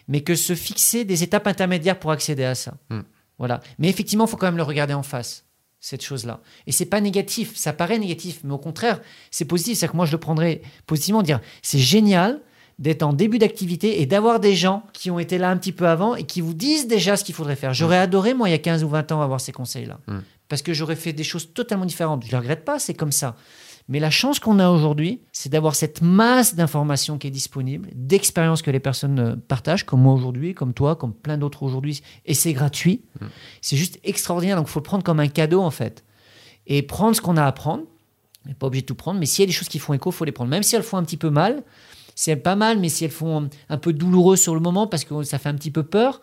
mais 0.09 0.22
que 0.22 0.34
se 0.34 0.55
fixer 0.55 1.05
des 1.05 1.22
étapes 1.22 1.47
intermédiaires 1.47 1.99
pour 1.99 2.11
accéder 2.11 2.45
à 2.45 2.55
ça. 2.55 2.74
Mm. 2.91 3.01
Voilà. 3.39 3.61
Mais 3.78 3.89
effectivement, 3.89 4.24
il 4.24 4.30
faut 4.30 4.37
quand 4.37 4.47
même 4.47 4.57
le 4.57 4.62
regarder 4.62 4.95
en 4.95 5.03
face 5.03 5.45
cette 5.78 6.03
chose-là. 6.03 6.41
Et 6.66 6.72
c'est 6.72 6.87
pas 6.87 7.01
négatif, 7.01 7.55
ça 7.55 7.72
paraît 7.72 7.99
négatif, 7.99 8.41
mais 8.43 8.53
au 8.53 8.59
contraire, 8.59 9.01
c'est 9.30 9.45
positif. 9.45 9.78
C'est 9.78 9.89
que 9.89 9.97
moi, 9.97 10.07
je 10.07 10.12
le 10.12 10.18
prendrais 10.18 10.62
positivement, 10.87 11.22
dire 11.22 11.41
c'est 11.62 11.78
génial, 11.78 12.41
d'être 12.79 13.03
en 13.03 13.12
début 13.12 13.39
d'activité 13.39 14.03
et 14.03 14.07
d'avoir 14.07 14.39
des 14.39 14.55
gens 14.55 14.85
qui 14.93 15.11
ont 15.11 15.18
été 15.18 15.39
là 15.39 15.51
un 15.51 15.57
petit 15.57 15.72
peu 15.72 15.89
avant 15.89 16.14
et 16.14 16.24
qui 16.24 16.41
vous 16.41 16.53
disent 16.53 16.87
déjà 16.87 17.16
ce 17.16 17.24
qu'il 17.24 17.35
faudrait 17.35 17.57
faire. 17.57 17.72
J'aurais 17.72 17.99
mm. 17.99 18.03
adoré, 18.03 18.35
moi, 18.35 18.49
il 18.49 18.53
y 18.53 18.55
a 18.55 18.59
15 18.59 18.85
ou 18.85 18.89
20 18.89 19.12
ans, 19.12 19.22
avoir 19.22 19.41
ces 19.41 19.53
conseils-là. 19.53 19.99
Mm. 20.07 20.18
Parce 20.49 20.62
que 20.62 20.74
j'aurais 20.74 20.97
fait 20.97 21.12
des 21.12 21.24
choses 21.24 21.53
totalement 21.55 21.87
différentes. 21.87 22.22
Je 22.22 22.29
ne 22.29 22.33
le 22.33 22.39
regrette 22.39 22.64
pas, 22.64 22.79
c'est 22.79 22.95
comme 22.95 23.12
ça. 23.12 23.35
Mais 23.89 24.01
la 24.01 24.11
chance 24.11 24.41
qu'on 24.41 24.59
a 24.59 24.68
aujourd'hui, 24.68 25.22
c'est 25.33 25.49
d'avoir 25.49 25.74
cette 25.74 26.03
masse 26.03 26.55
d'informations 26.55 27.18
qui 27.18 27.29
est 27.29 27.31
disponible, 27.31 27.89
d'expériences 27.95 28.61
que 28.61 28.70
les 28.70 28.81
personnes 28.81 29.18
euh, 29.18 29.37
partagent, 29.37 29.85
comme 29.85 30.03
moi 30.03 30.12
aujourd'hui, 30.12 30.55
comme 30.55 30.74
toi, 30.74 30.97
comme 30.97 31.14
plein 31.14 31.39
d'autres 31.39 31.62
aujourd'hui, 31.62 32.03
et 32.27 32.35
c'est 32.35 32.53
gratuit. 32.53 33.03
Mm. 33.20 33.27
C'est 33.62 33.77
juste 33.77 33.99
extraordinaire. 34.05 34.57
Donc 34.57 34.66
il 34.68 34.72
faut 34.72 34.81
le 34.81 34.85
prendre 34.85 35.05
comme 35.05 35.20
un 35.20 35.29
cadeau, 35.29 35.62
en 35.62 35.70
fait. 35.70 36.05
Et 36.66 36.83
prendre 36.83 37.16
ce 37.16 37.22
qu'on 37.22 37.37
a 37.37 37.45
à 37.45 37.53
prendre. 37.53 37.85
On 38.45 38.49
n'est 38.49 38.55
pas 38.55 38.66
obligé 38.66 38.83
de 38.83 38.87
tout 38.87 38.95
prendre, 38.95 39.18
mais 39.18 39.27
s'il 39.27 39.43
y 39.43 39.45
a 39.45 39.47
des 39.47 39.53
choses 39.53 39.68
qui 39.68 39.79
font 39.79 39.95
écho, 39.95 40.11
il 40.11 40.14
faut 40.14 40.24
les 40.24 40.33
prendre. 40.33 40.51
Même 40.51 40.62
si 40.62 40.77
elles 40.77 40.85
font 40.85 40.99
un 40.99 41.05
petit 41.05 41.16
peu 41.16 41.31
mal, 41.31 41.64
c'est 42.17 42.35
pas 42.35 42.57
mal, 42.57 42.81
mais 42.81 42.89
si 42.89 43.05
elles 43.05 43.11
font 43.12 43.49
un 43.69 43.79
peu 43.79 43.93
douloureuses 43.93 44.41
sur 44.41 44.55
le 44.55 44.61
moment 44.61 44.89
parce 44.89 45.05
que 45.05 45.23
ça 45.23 45.39
fait 45.39 45.51
un 45.51 45.55
petit 45.55 45.71
peu 45.71 45.85
peur, 45.85 46.21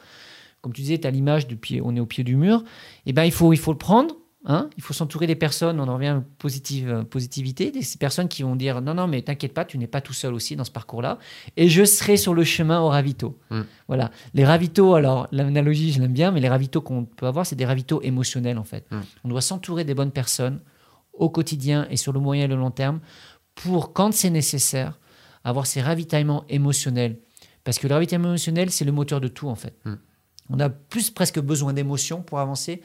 comme 0.61 0.73
tu 0.73 0.81
disais, 0.81 0.97
tu 0.97 1.07
as 1.07 1.11
l'image 1.11 1.47
on 1.83 1.95
est 1.95 1.99
au 1.99 2.05
pied 2.05 2.23
du 2.23 2.35
mur, 2.35 2.63
et 3.05 3.11
eh 3.11 3.13
ben 3.13 3.23
il 3.23 3.31
faut, 3.31 3.53
il 3.53 3.57
faut 3.57 3.71
le 3.71 3.77
prendre. 3.77 4.15
Hein 4.45 4.69
il 4.75 4.83
faut 4.83 4.91
s'entourer 4.91 5.25
des 5.25 5.35
personnes, 5.35 5.79
on 5.79 5.87
en 5.87 5.93
revient 5.93 6.07
à 6.07 6.23
positive, 6.37 6.89
euh, 6.89 7.03
positivité, 7.03 7.71
des 7.71 7.79
personnes 7.97 8.27
qui 8.27 8.43
vont 8.43 8.57
dire 8.57 8.81
non, 8.81 8.93
non, 8.93 9.07
mais 9.07 9.21
t'inquiète 9.21 9.53
pas, 9.53 9.63
tu 9.63 9.77
n'es 9.77 9.87
pas 9.87 10.01
tout 10.01 10.11
seul 10.11 10.33
aussi 10.33 10.57
dans 10.57 10.65
ce 10.65 10.71
parcours-là, 10.71 11.17
et 11.55 11.69
je 11.69 11.85
serai 11.85 12.17
sur 12.17 12.33
le 12.33 12.43
chemin 12.43 12.81
au 12.81 12.89
ravito. 12.89 13.39
Mm. 13.51 13.61
Voilà. 13.87 14.11
Les 14.33 14.43
ravitaux, 14.43 14.95
alors 14.95 15.29
l'analogie, 15.31 15.93
je 15.93 16.01
l'aime 16.01 16.11
bien, 16.11 16.31
mais 16.31 16.41
les 16.41 16.49
ravitaux 16.49 16.81
qu'on 16.81 17.05
peut 17.05 17.27
avoir, 17.27 17.45
c'est 17.45 17.55
des 17.55 17.65
ravitaux 17.65 18.01
émotionnels 18.01 18.57
en 18.57 18.65
fait. 18.65 18.85
Mm. 18.91 18.99
On 19.23 19.29
doit 19.29 19.41
s'entourer 19.41 19.85
des 19.85 19.93
bonnes 19.93 20.11
personnes 20.11 20.59
au 21.13 21.29
quotidien 21.29 21.87
et 21.89 21.95
sur 21.95 22.11
le 22.11 22.19
moyen 22.19 22.43
et 22.43 22.47
le 22.47 22.57
long 22.57 22.71
terme 22.71 22.99
pour, 23.55 23.93
quand 23.93 24.13
c'est 24.13 24.31
nécessaire, 24.31 24.99
avoir 25.43 25.65
ces 25.67 25.81
ravitaillements 25.81 26.45
émotionnels. 26.49 27.19
Parce 27.63 27.79
que 27.79 27.87
le 27.87 27.93
ravitaillement 27.93 28.29
émotionnel, 28.29 28.69
c'est 28.71 28.85
le 28.85 28.91
moteur 28.91 29.21
de 29.21 29.27
tout, 29.27 29.47
en 29.47 29.55
fait. 29.55 29.73
Hmm. 29.85 29.95
On 30.49 30.59
a 30.59 30.69
plus 30.69 31.09
presque 31.11 31.39
besoin 31.39 31.73
d'émotions 31.73 32.21
pour 32.21 32.39
avancer 32.39 32.81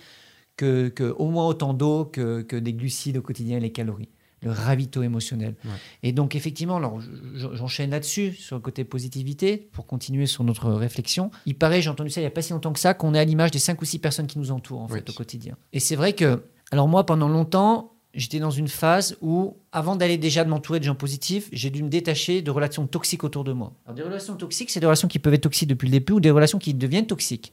que, 0.56 0.88
que 0.88 1.04
au 1.18 1.28
moins 1.30 1.46
autant 1.46 1.74
d'eau 1.74 2.04
que, 2.04 2.42
que 2.42 2.56
des 2.56 2.72
glucides 2.72 3.16
au 3.16 3.22
quotidien 3.22 3.56
et 3.58 3.60
les 3.60 3.72
calories 3.72 4.08
le 4.40 4.52
ravito 4.52 5.02
émotionnel. 5.02 5.56
Ouais. 5.64 5.70
Et 6.04 6.12
donc, 6.12 6.36
effectivement, 6.36 6.76
alors, 6.76 7.00
je- 7.00 7.48
j'enchaîne 7.56 7.90
là-dessus, 7.90 8.34
sur 8.34 8.54
le 8.54 8.62
côté 8.62 8.84
positivité, 8.84 9.56
pour 9.72 9.84
continuer 9.84 10.26
sur 10.26 10.44
notre 10.44 10.70
réflexion. 10.70 11.32
Il 11.44 11.56
paraît, 11.58 11.82
j'ai 11.82 11.90
entendu 11.90 12.08
ça 12.10 12.20
il 12.20 12.22
n'y 12.22 12.28
a 12.28 12.30
pas 12.30 12.40
si 12.42 12.52
longtemps 12.52 12.72
que 12.72 12.78
ça, 12.78 12.94
qu'on 12.94 13.14
est 13.14 13.18
à 13.18 13.24
l'image 13.24 13.50
des 13.50 13.58
cinq 13.58 13.82
ou 13.82 13.84
six 13.84 13.98
personnes 13.98 14.28
qui 14.28 14.38
nous 14.38 14.52
entourent, 14.52 14.82
en 14.82 14.86
Oui. 14.86 15.00
fait, 15.00 15.10
au 15.10 15.12
quotidien. 15.12 15.56
Et 15.72 15.80
c'est 15.80 15.96
vrai 15.96 16.12
que, 16.12 16.44
alors 16.70 16.86
moi, 16.86 17.04
pendant 17.04 17.28
longtemps, 17.28 17.94
j'étais 18.18 18.40
dans 18.40 18.50
une 18.50 18.68
phase 18.68 19.16
où, 19.22 19.56
avant 19.72 19.96
d'aller 19.96 20.18
déjà 20.18 20.44
de 20.44 20.50
m'entourer 20.50 20.80
de 20.80 20.84
gens 20.84 20.96
positifs, 20.96 21.48
j'ai 21.52 21.70
dû 21.70 21.82
me 21.82 21.88
détacher 21.88 22.42
de 22.42 22.50
relations 22.50 22.86
toxiques 22.86 23.22
autour 23.22 23.44
de 23.44 23.52
moi. 23.52 23.72
Alors, 23.86 23.94
des 23.94 24.02
relations 24.02 24.34
toxiques, 24.36 24.70
c'est 24.70 24.80
des 24.80 24.86
relations 24.86 25.08
qui 25.08 25.20
peuvent 25.20 25.34
être 25.34 25.42
toxiques 25.42 25.68
depuis 25.68 25.86
le 25.86 25.92
début 25.92 26.14
ou 26.14 26.20
des 26.20 26.32
relations 26.32 26.58
qui 26.58 26.74
deviennent 26.74 27.06
toxiques. 27.06 27.52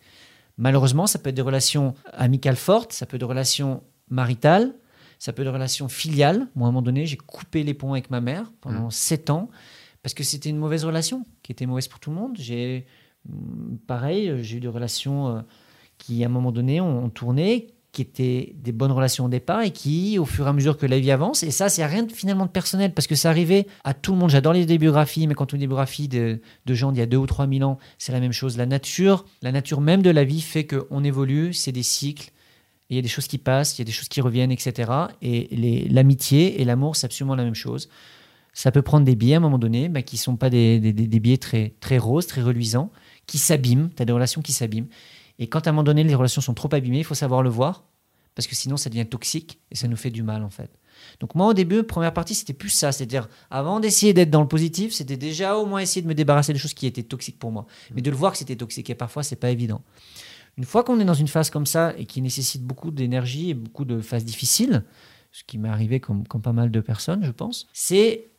Malheureusement, 0.58 1.06
ça 1.06 1.20
peut 1.20 1.30
être 1.30 1.36
des 1.36 1.42
relations 1.44 1.94
amicales 2.14 2.56
fortes, 2.56 2.94
ça 2.94 3.06
peut 3.06 3.16
être 3.16 3.22
des 3.22 3.28
relations 3.28 3.84
maritales, 4.10 4.74
ça 5.20 5.34
peut 5.34 5.44
être 5.44 5.50
des 5.50 5.54
relations 5.54 5.88
filiales. 5.88 6.48
Moi, 6.56 6.68
à 6.68 6.70
un 6.70 6.72
moment 6.72 6.82
donné, 6.82 7.06
j'ai 7.06 7.18
coupé 7.18 7.64
les 7.64 7.76
ponts 7.76 7.94
avec 7.94 8.10
ma 8.10 8.20
mère 8.20 8.52
pendant 8.62 8.90
sept 8.90 9.30
ans 9.30 9.50
parce 10.02 10.14
que 10.14 10.24
c'était 10.24 10.50
une 10.50 10.58
mauvaise 10.58 10.84
relation 10.84 11.26
qui 11.44 11.52
était 11.52 11.66
mauvaise 11.66 11.88
pour 11.88 12.00
tout 12.00 12.10
le 12.10 12.16
monde. 12.16 12.38
J'ai, 12.40 12.86
hum, 13.30 13.78
pareil, 13.86 14.34
j'ai 14.42 14.58
eu 14.58 14.60
des 14.60 14.68
relations 14.68 15.30
euh, 15.30 15.42
qui, 16.00 16.24
à 16.24 16.28
un 16.28 16.30
moment 16.30 16.52
donné, 16.52 16.82
ont, 16.82 17.06
ont 17.06 17.10
tourné, 17.10 17.68
qui 17.96 18.02
étaient 18.02 18.54
des 18.62 18.74
bonnes 18.74 18.92
relations 18.92 19.26
au 19.26 19.30
départ 19.30 19.62
et 19.62 19.72
qui, 19.72 20.20
au 20.20 20.26
fur 20.26 20.46
et 20.46 20.50
à 20.50 20.54
mesure 20.54 20.78
que 20.78 20.86
la 20.86 21.00
vie 21.00 21.12
avance, 21.12 21.44
et 21.44 21.50
ça, 21.50 21.70
c'est 21.70 21.86
rien 21.86 22.04
de, 22.04 22.12
finalement 22.12 22.46
de 22.46 22.52
personnel 22.52 22.94
parce 22.94 23.08
que 23.08 23.16
ça 23.16 23.30
arrivait 23.30 23.68
à 23.86 23.94
tout 23.94 24.12
le 24.12 24.20
monde. 24.20 24.30
J'adore 24.30 24.52
les 24.52 24.78
biographies, 24.78 25.28
mais 25.28 25.34
quand 25.34 25.54
on 25.54 25.56
lit 25.56 25.62
des 25.62 25.68
biographies 25.68 26.10
de, 26.10 26.42
de 26.66 26.74
gens 26.74 26.92
d'il 26.92 27.00
y 27.00 27.04
a 27.04 27.06
deux 27.06 27.18
ou 27.18 27.26
trois 27.26 27.48
mille 27.48 27.64
ans, 27.64 27.80
c'est 27.98 28.12
la 28.12 28.20
même 28.20 28.34
chose. 28.34 28.58
La 28.58 28.66
nature, 28.66 29.26
la 29.42 29.54
nature 29.54 29.80
même 29.80 30.02
de 30.02 30.10
la 30.10 30.26
vie 30.26 30.42
fait 30.42 30.68
qu'on 30.68 31.04
évolue, 31.06 31.54
c'est 31.54 31.72
des 31.72 31.84
cycles. 31.84 32.32
Il 32.90 32.98
y 32.98 33.00
a 33.00 33.02
des 33.02 33.08
choses 33.08 33.28
qui 33.28 33.38
passent, 33.38 33.78
il 33.78 33.82
y 33.82 33.84
a 33.84 33.86
des 33.86 33.94
choses 33.94 34.10
qui 34.10 34.20
reviennent, 34.20 34.52
etc. 34.52 34.92
Et 35.22 35.88
l'amitié 35.90 36.62
et 36.62 36.66
l'amour, 36.66 36.98
c'est 36.98 37.06
absolument 37.06 37.36
la 37.36 37.46
même 37.46 37.56
chose. 37.56 37.90
Ça 38.54 38.72
peut 38.72 38.82
prendre 38.82 39.06
des 39.06 39.16
biais 39.16 39.34
à 39.36 39.38
un 39.38 39.40
moment 39.40 39.58
donné, 39.58 39.90
bah, 39.90 40.02
qui 40.02 40.16
ne 40.16 40.20
sont 40.20 40.36
pas 40.36 40.50
des, 40.50 40.80
des, 40.80 41.38
très, 41.38 41.74
très 41.80 41.98
roses, 41.98 42.28
très 42.28 42.42
reluisants, 42.42 42.92
qui 43.26 43.38
s'abîment. 43.38 43.90
Tu 43.96 44.02
as 44.02 44.06
des 44.06 44.14
relations 44.14 44.42
qui 44.42 44.54
s'abîment. 44.54 44.88
Et 45.40 45.48
quand 45.48 45.68
à 45.68 45.70
un 45.70 45.74
moment 45.74 45.84
donné, 45.84 46.04
les 46.04 46.16
relations 46.16 46.42
sont 46.42 46.54
trop 46.54 46.74
abîmées, 46.74 47.00
il 47.00 47.04
faut 47.04 47.16
savoir 47.16 47.44
le 47.44 47.50
voir, 47.50 47.84
parce 48.36 48.48
que 48.48 48.56
sinon, 48.56 48.78
ça 48.78 48.90
devient 48.90 49.06
toxique 49.06 49.60
et 49.72 49.76
ça 49.76 49.88
nous 49.88 49.96
fait 49.96 50.12
du 50.12 50.24
mal, 50.24 50.44
en 50.44 50.50
fait. 50.50 50.72
Donc 51.20 51.36
moi, 51.36 51.48
au 51.48 51.54
début, 51.54 51.84
première 51.84 52.14
partie, 52.14 52.36
c'était 52.36 52.54
plus 52.54 52.70
ça. 52.70 52.92
C'est-à-dire, 52.92 53.30
avant 53.50 53.80
d'essayer 53.80 54.14
d'être 54.14 54.30
dans 54.30 54.42
le 54.42 54.48
positif, 54.48 54.94
c'était 54.94 55.18
déjà 55.18 55.58
au 55.58 55.66
moins 55.66 55.80
essayer 55.80 56.02
de 56.02 56.08
me 56.08 56.16
débarrasser 56.16 56.54
des 56.54 56.60
choses 56.60 56.74
qui 56.74 56.86
étaient 56.86 57.04
toxiques 57.04 57.40
pour 57.40 57.52
moi. 57.52 57.66
Mais 57.94 58.02
de 58.02 58.10
le 58.10 58.16
voir 58.16 58.34
que 58.34 58.38
c'était 58.38 58.56
toxique, 58.56 58.90
et 58.90 58.96
parfois, 58.96 59.24
c'est 59.24 59.36
pas 59.36 59.52
évident. 59.52 59.82
Une 60.58 60.64
fois 60.64 60.84
qu'on 60.84 61.00
est 61.00 61.06
dans 61.06 61.14
une 61.14 61.28
phase 61.28 61.50
comme 61.50 61.66
ça 61.66 61.94
et 61.98 62.06
qui 62.06 62.22
nécessite 62.22 62.64
beaucoup 62.64 62.92
d'énergie 62.92 63.50
et 63.50 63.54
beaucoup 63.54 63.86
de 63.86 64.00
phases 64.00 64.24
difficiles, 64.24 64.84
ce 65.32 65.44
qui 65.44 65.58
m'est 65.58 65.70
arrivé 65.70 66.00
comme, 66.00 66.26
comme 66.28 66.42
pas 66.42 66.54
mal 66.54 66.72
de 66.72 66.80
personnes, 66.80 67.26
je 67.26 67.32
pense, 67.32 67.68
c'est 67.74 68.30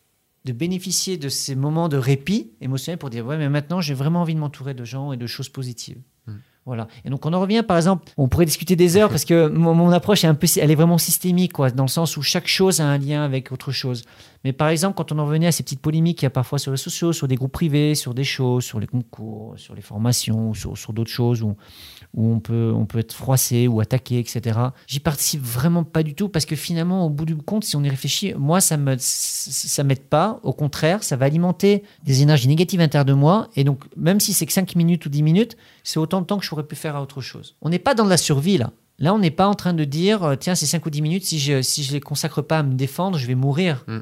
de 0.47 0.53
bénéficier 0.53 1.19
de 1.19 1.29
ces 1.29 1.55
moments 1.55 1.89
de 1.89 1.97
répit 1.99 2.53
émotionnel 2.61 2.99
pour 2.99 3.11
dire 3.11 3.27
ouais 3.27 3.37
mais 3.37 3.49
maintenant 3.49 3.81
j'ai 3.81 3.95
vraiment 3.95 4.23
envie 4.23 4.35
de 4.35 4.39
m'entourer 4.39 4.75
de 4.75 4.85
gens 4.85 5.13
et 5.13 5.17
de 5.17 5.27
choses 5.27 5.49
positives. 5.49 6.01
Voilà. 6.67 6.89
Et 7.05 7.11
donc 7.11 7.25
on 7.25 7.33
en 7.33 7.41
revient 7.41 7.63
par 7.67 7.77
exemple, 7.77 8.11
on 8.17 8.27
pourrait 8.27 8.45
discuter 8.45 8.75
des 8.75 8.97
heures 8.97 9.09
parce 9.09 9.25
que 9.25 9.47
mon, 9.47 9.73
mon 9.73 9.93
approche 9.93 10.25
est 10.25 10.27
un 10.27 10.35
peu, 10.35 10.49
elle 10.61 10.73
est 10.73 10.75
vraiment 10.75 10.99
systémique 10.99 11.53
quoi, 11.53 11.71
dans 11.71 11.85
le 11.85 11.89
sens 11.89 12.17
où 12.17 12.23
chaque 12.23 12.49
chose 12.49 12.81
a 12.81 12.87
un 12.87 12.99
lien 12.99 13.23
avec 13.23 13.53
autre 13.53 13.71
chose. 13.71 14.03
Mais 14.43 14.53
par 14.53 14.69
exemple 14.69 14.97
quand 14.97 15.13
on 15.13 15.19
en 15.21 15.27
revenait 15.27 15.47
à 15.47 15.53
ces 15.53 15.63
petites 15.63 15.81
polémiques 15.81 16.19
qu'il 16.19 16.27
y 16.27 16.27
a 16.27 16.31
parfois 16.31 16.59
sur 16.59 16.73
les 16.73 16.77
sociaux, 16.77 17.13
sur 17.13 17.29
des 17.29 17.37
groupes 17.37 17.53
privés, 17.53 17.95
sur 17.95 18.15
des 18.15 18.25
choses, 18.25 18.65
sur 18.65 18.81
les 18.81 18.89
concours, 18.89 19.55
sur 19.57 19.77
les 19.77 19.81
formations, 19.81 20.55
sur, 20.55 20.77
sur 20.77 20.93
d'autres 20.93 21.11
choses 21.11 21.41
où, 21.41 21.57
où 22.17 22.33
on 22.33 22.41
peut, 22.41 22.73
on 22.75 22.87
peut 22.87 22.99
être 22.99 23.13
froissé 23.13 23.69
ou 23.69 23.81
attaqué, 23.81 24.19
etc. 24.19 24.59
J'y 24.87 25.01
participe 25.01 25.43
vraiment 25.43 25.85
pas 25.85 26.03
du 26.03 26.15
tout 26.15 26.31
parce 26.31 26.47
que 26.47 26.57
finalement, 26.57 27.05
au 27.05 27.11
bout 27.11 27.27
du 27.27 27.37
compte, 27.37 27.65
si 27.65 27.77
on 27.77 27.85
y 27.85 27.91
réfléchit, 27.91 28.33
moi, 28.35 28.63
ça 28.63 28.79
me, 28.79 28.97
ça 28.99 29.85
m'aide 29.85 30.05
pas. 30.05 30.41
Au 30.43 30.55
contraire, 30.55 31.05
ça 31.05 31.17
va 31.17 31.27
alimenter 31.27 31.83
des 32.05 32.23
énergies 32.23 32.49
négatives 32.49 32.81
à 32.81 32.85
l'intérieur 32.85 33.05
de 33.05 33.13
moi. 33.13 33.49
Et 33.55 33.65
donc, 33.65 33.85
même 33.97 34.19
si 34.19 34.33
c'est 34.33 34.47
que 34.47 34.53
5 34.53 34.75
minutes 34.77 35.05
ou 35.05 35.11
10 35.11 35.23
minutes, 35.23 35.57
c'est 35.85 35.99
autant 35.99 36.23
de 36.23 36.27
temps 36.27 36.39
que 36.39 36.45
je 36.45 36.49
pourrais 36.49 36.67
pu 36.67 36.75
faire 36.75 36.97
à 36.97 37.03
autre 37.03 37.21
chose. 37.21 37.55
On 37.61 37.69
n'est 37.69 37.79
pas 37.79 37.95
dans 37.95 38.05
de 38.05 38.11
la 38.11 38.17
survie, 38.17 38.57
là. 38.57 38.73
Là, 38.99 39.13
on 39.13 39.19
n'est 39.19 39.31
pas 39.31 39.47
en 39.47 39.55
train 39.55 39.75
de 39.75 39.85
dire, 39.85 40.23
euh, 40.23 40.37
tiens, 40.37 40.55
ces 40.55 40.65
5 40.65 40.87
ou 40.87 40.91
10 40.91 41.03
minutes, 41.03 41.25
si 41.27 41.39
je 41.39 41.61
si 41.61 41.85
je 41.85 41.93
les 41.93 42.01
consacre 42.01 42.41
pas 42.41 42.61
à 42.61 42.63
me 42.63 42.75
défendre, 42.75 43.19
je 43.19 43.27
vais 43.27 43.35
mourir. 43.35 43.85
Mm. 43.87 43.99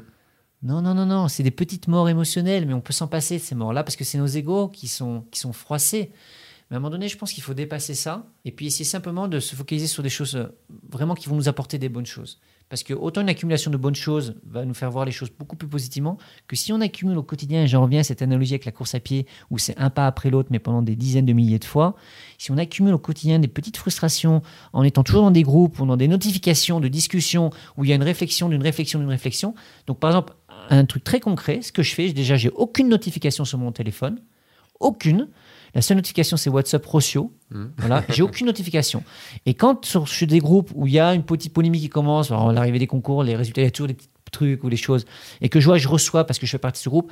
Non, 0.63 0.81
non, 0.81 0.93
non, 0.93 1.05
non, 1.05 1.27
c'est 1.27 1.43
des 1.43 1.51
petites 1.51 1.89
morts 1.89 2.07
émotionnelles, 2.07 2.65
mais 2.65 2.73
on 2.73 2.79
peut 2.79 2.93
s'en 2.93 3.07
passer 3.07 3.37
de 3.37 3.43
ces 3.43 3.55
morts-là 3.55 3.83
parce 3.83 3.97
que 3.97 4.05
c'est 4.05 4.17
nos 4.17 4.25
égaux 4.25 4.69
qui 4.69 4.87
sont, 4.87 5.25
qui 5.31 5.39
sont 5.39 5.51
froissés. 5.51 6.11
Mais 6.69 6.75
à 6.75 6.77
un 6.77 6.79
moment 6.79 6.89
donné, 6.89 7.07
je 7.07 7.17
pense 7.17 7.31
qu'il 7.31 7.43
faut 7.43 7.53
dépasser 7.53 7.93
ça 7.93 8.25
et 8.43 8.51
puis 8.51 8.65
essayer 8.65 8.85
simplement 8.85 9.27
de 9.27 9.39
se 9.39 9.55
focaliser 9.55 9.87
sur 9.87 10.01
des 10.01 10.09
choses 10.09 10.35
euh, 10.35 10.47
vraiment 10.89 11.13
qui 11.13 11.29
vont 11.29 11.35
nous 11.35 11.47
apporter 11.47 11.77
des 11.77 11.89
bonnes 11.89 12.05
choses. 12.05 12.39
Parce 12.67 12.81
que 12.81 12.95
autant 12.95 13.21
une 13.21 13.29
accumulation 13.29 13.69
de 13.69 13.77
bonnes 13.77 13.95
choses 13.95 14.35
va 14.43 14.65
nous 14.65 14.73
faire 14.73 14.89
voir 14.89 15.05
les 15.05 15.11
choses 15.11 15.29
beaucoup 15.29 15.55
plus 15.55 15.67
positivement 15.67 16.17
que 16.47 16.55
si 16.55 16.73
on 16.73 16.81
accumule 16.81 17.15
au 17.19 17.23
quotidien, 17.23 17.63
et 17.63 17.67
j'en 17.67 17.83
reviens 17.83 17.99
à 17.99 18.03
cette 18.03 18.23
analogie 18.23 18.53
avec 18.53 18.65
la 18.65 18.71
course 18.71 18.95
à 18.95 18.99
pied 18.99 19.27
où 19.51 19.59
c'est 19.59 19.77
un 19.77 19.91
pas 19.91 20.07
après 20.07 20.31
l'autre 20.31 20.49
mais 20.51 20.57
pendant 20.57 20.81
des 20.81 20.95
dizaines 20.95 21.27
de 21.27 21.33
milliers 21.33 21.59
de 21.59 21.65
fois, 21.65 21.95
si 22.39 22.51
on 22.51 22.57
accumule 22.57 22.95
au 22.95 22.99
quotidien 22.99 23.37
des 23.37 23.47
petites 23.47 23.77
frustrations 23.77 24.41
en 24.73 24.81
étant 24.81 25.03
toujours 25.03 25.21
dans 25.21 25.31
des 25.31 25.43
groupes 25.43 25.79
ou 25.79 25.85
dans 25.85 25.97
des 25.97 26.07
notifications 26.07 26.79
de 26.79 26.87
discussions 26.87 27.51
où 27.77 27.83
il 27.83 27.91
y 27.91 27.93
a 27.93 27.95
une 27.95 28.03
réflexion 28.03 28.49
d'une 28.49 28.63
réflexion 28.63 28.97
d'une 28.97 29.09
réflexion, 29.09 29.53
donc 29.85 29.99
par 29.99 30.09
exemple 30.09 30.33
un 30.71 30.85
truc 30.85 31.03
très 31.03 31.19
concret, 31.19 31.61
ce 31.61 31.71
que 31.71 31.83
je 31.83 31.93
fais, 31.93 32.11
déjà 32.13 32.35
j'ai 32.35 32.49
aucune 32.49 32.89
notification 32.89 33.45
sur 33.45 33.59
mon 33.59 33.71
téléphone, 33.71 34.19
aucune. 34.79 35.27
La 35.75 35.81
seule 35.81 35.97
notification, 35.97 36.37
c'est 36.37 36.49
WhatsApp 36.49 36.85
Rocio. 36.85 37.31
Mhm. 37.51 37.71
Voilà, 37.77 38.03
j'ai 38.09 38.23
aucune 38.23 38.47
notification. 38.47 39.03
Et 39.45 39.53
quand 39.53 39.85
sur, 39.85 40.07
sur 40.07 40.25
des 40.25 40.39
groupes 40.39 40.71
où 40.73 40.87
il 40.87 40.93
y 40.93 40.99
a 40.99 41.13
une 41.13 41.23
petite 41.23 41.53
polémique 41.53 41.81
qui 41.81 41.89
commence, 41.89 42.29
l'arrivée 42.29 42.79
des 42.79 42.87
concours, 42.87 43.23
les 43.23 43.35
résultats, 43.35 43.61
il 43.61 43.65
y 43.65 43.67
a 43.67 43.71
toujours 43.71 43.89
des 43.89 43.93
petits 43.93 44.09
trucs 44.31 44.63
ou 44.63 44.69
des 44.69 44.77
choses, 44.77 45.05
et 45.41 45.49
que 45.49 45.59
je 45.59 45.65
vois, 45.65 45.77
je 45.77 45.87
reçois 45.87 46.25
parce 46.25 46.39
que 46.39 46.45
je 46.45 46.51
fais 46.51 46.57
partie 46.57 46.79
de 46.79 46.83
ce 46.83 46.89
groupe, 46.89 47.11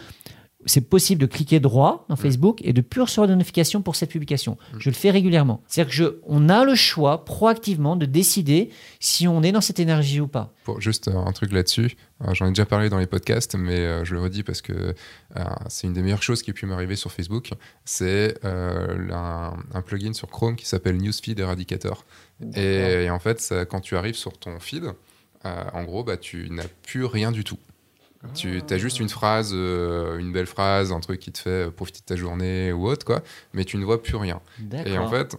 c'est 0.65 0.81
possible 0.89 1.21
de 1.21 1.25
cliquer 1.25 1.59
droit 1.59 2.05
dans 2.09 2.15
Facebook 2.15 2.59
et 2.63 2.73
de 2.73 2.81
plus 2.81 3.01
recevoir 3.01 3.27
de 3.27 3.33
notifications 3.35 3.81
pour 3.81 3.95
cette 3.95 4.09
publication. 4.09 4.57
Je 4.77 4.89
le 4.89 4.95
fais 4.95 5.11
régulièrement. 5.11 5.61
C'est-à-dire 5.67 5.89
que 5.89 5.95
je, 5.95 6.03
on 6.27 6.49
a 6.49 6.63
le 6.65 6.75
choix 6.75 7.25
proactivement 7.25 7.95
de 7.95 8.05
décider 8.05 8.69
si 8.99 9.27
on 9.27 9.43
est 9.43 9.51
dans 9.51 9.61
cette 9.61 9.79
énergie 9.79 10.19
ou 10.21 10.27
pas. 10.27 10.53
Pour 10.63 10.79
juste 10.81 11.07
euh, 11.09 11.15
un 11.17 11.31
truc 11.33 11.51
là-dessus, 11.51 11.95
euh, 12.21 12.33
j'en 12.33 12.45
ai 12.45 12.49
déjà 12.49 12.65
parlé 12.65 12.89
dans 12.89 12.99
les 12.99 13.07
podcasts, 13.07 13.55
mais 13.55 13.79
euh, 13.79 14.05
je 14.05 14.13
le 14.13 14.21
redis 14.21 14.43
parce 14.43 14.61
que 14.61 14.93
c'est 15.67 15.87
une 15.87 15.93
des 15.93 16.01
meilleures 16.03 16.23
choses 16.23 16.41
qui 16.43 16.51
a 16.51 16.53
pu 16.53 16.65
m'arriver 16.65 16.95
sur 16.95 17.11
Facebook. 17.11 17.51
C'est 17.85 18.35
un, 18.43 19.53
un 19.73 19.81
plugin 19.81 20.13
sur 20.13 20.29
Chrome 20.29 20.55
qui 20.55 20.65
s'appelle 20.65 20.97
Newsfeed 20.97 21.39
Eradicator. 21.39 22.05
Et, 22.55 23.03
et 23.05 23.09
en 23.09 23.19
fait, 23.19 23.39
ça- 23.41 23.65
quand 23.65 23.79
tu 23.81 23.95
arrives 23.97 24.15
sur 24.15 24.37
ton 24.37 24.59
feed, 24.59 24.85
en 25.43 25.83
gros, 25.83 26.03
bah, 26.03 26.17
tu 26.17 26.49
n'as 26.51 26.67
plus 26.85 27.03
rien 27.05 27.31
du 27.31 27.43
tout. 27.43 27.57
Tu 28.33 28.61
as 28.69 28.77
juste 28.77 28.99
une 28.99 29.09
phrase, 29.09 29.51
euh, 29.53 30.17
une 30.17 30.31
belle 30.31 30.45
phrase, 30.45 30.91
un 30.91 30.99
truc 30.99 31.19
qui 31.19 31.31
te 31.31 31.39
fait 31.39 31.69
profiter 31.71 31.99
de 31.99 32.05
ta 32.05 32.15
journée 32.15 32.71
ou 32.71 32.87
autre, 32.87 33.05
quoi, 33.05 33.21
mais 33.53 33.65
tu 33.65 33.77
ne 33.77 33.85
vois 33.85 34.01
plus 34.01 34.15
rien. 34.15 34.39
Et 34.87 34.97
en 34.97 35.09
fait, 35.09 35.35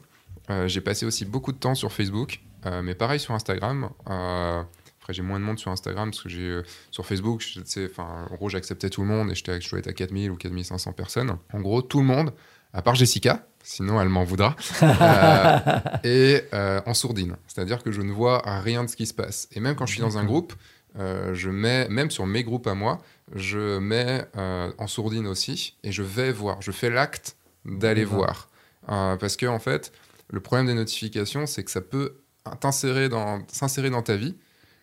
euh, 0.51 0.69
j'ai 0.69 0.81
passé 0.81 1.07
aussi 1.07 1.25
beaucoup 1.25 1.53
de 1.53 1.57
temps 1.59 1.75
sur 1.75 1.93
Facebook, 1.93 2.41
euh, 2.67 2.83
mais 2.83 2.95
pareil 2.95 3.19
sur 3.21 3.33
Instagram. 3.35 3.89
Euh, 4.11 4.63
après, 5.01 5.13
j'ai 5.13 5.23
moins 5.23 5.39
de 5.41 5.45
monde 5.45 5.59
sur 5.59 5.71
Instagram 5.71 6.11
parce 6.11 6.23
que 6.23 6.29
j'ai 6.29 6.41
euh, 6.49 6.63
sur 6.91 7.05
Facebook, 7.07 7.41
je, 7.43 7.61
sais, 7.65 7.91
en 7.99 8.35
gros, 8.37 8.49
j'acceptais 8.49 8.89
tout 8.91 9.03
le 9.03 9.07
monde 9.09 9.31
et 9.31 9.35
j'étais- 9.35 9.61
je 9.61 9.69
dois 9.71 9.79
être 9.79 9.89
à 9.89 9.93
4000 9.93 10.31
ou 10.31 10.37
4500 10.37 10.93
personnes. 10.93 11.37
En 11.53 11.61
gros, 11.61 11.83
tout 11.83 11.99
le 12.01 12.07
monde, 12.07 12.33
à 12.73 12.81
part 12.83 12.95
Jessica, 12.95 13.47
sinon 13.63 14.01
elle 14.01 14.09
m'en 14.09 14.25
voudra, 14.25 14.57
euh, 14.83 15.79
et 16.05 16.43
euh, 16.53 16.81
en 16.87 16.95
sourdine. 16.95 17.37
C'est-à-dire 17.47 17.83
que 17.83 17.93
je 17.93 18.01
ne 18.03 18.13
vois 18.13 18.43
rien 18.61 18.85
de 18.85 18.89
ce 18.91 18.97
qui 18.97 19.07
se 19.07 19.15
passe. 19.15 19.49
Et 19.53 19.61
même 19.61 19.75
quand 19.77 19.87
je 19.87 19.93
suis 19.93 20.01
dans 20.03 20.19
un 20.19 20.25
groupe, 20.25 20.55
euh, 20.99 21.35
je 21.35 21.51
mets, 21.51 21.89
même 21.89 22.11
sur 22.11 22.27
mes 22.27 22.45
groupes 22.45 22.67
à 22.67 22.75
moi, 22.75 23.03
je 23.35 23.79
mets 23.79 24.25
euh, 24.37 24.73
en 24.79 24.87
sourdine 24.87 25.27
aussi 25.27 25.77
et 25.83 25.93
je 25.93 26.03
vais 26.03 26.33
voir. 26.33 26.63
Je 26.63 26.71
fais 26.71 26.91
l'acte 26.91 27.37
d'aller 27.65 28.05
voir. 28.05 28.49
Euh, 28.91 29.17
parce 29.17 29.37
que, 29.37 29.47
en 29.47 29.59
fait, 29.59 29.93
le 30.31 30.41
problème 30.41 30.67
des 30.67 30.75
notifications, 30.75 31.47
c'est 31.47 31.65
que 31.65 31.71
ça 31.71 31.81
peut 31.81 32.17
t'insérer 32.61 33.09
dans, 33.09 33.43
s'insérer 33.49 33.91
dans 33.91 34.03
ta 34.03 34.17
vie. 34.17 34.37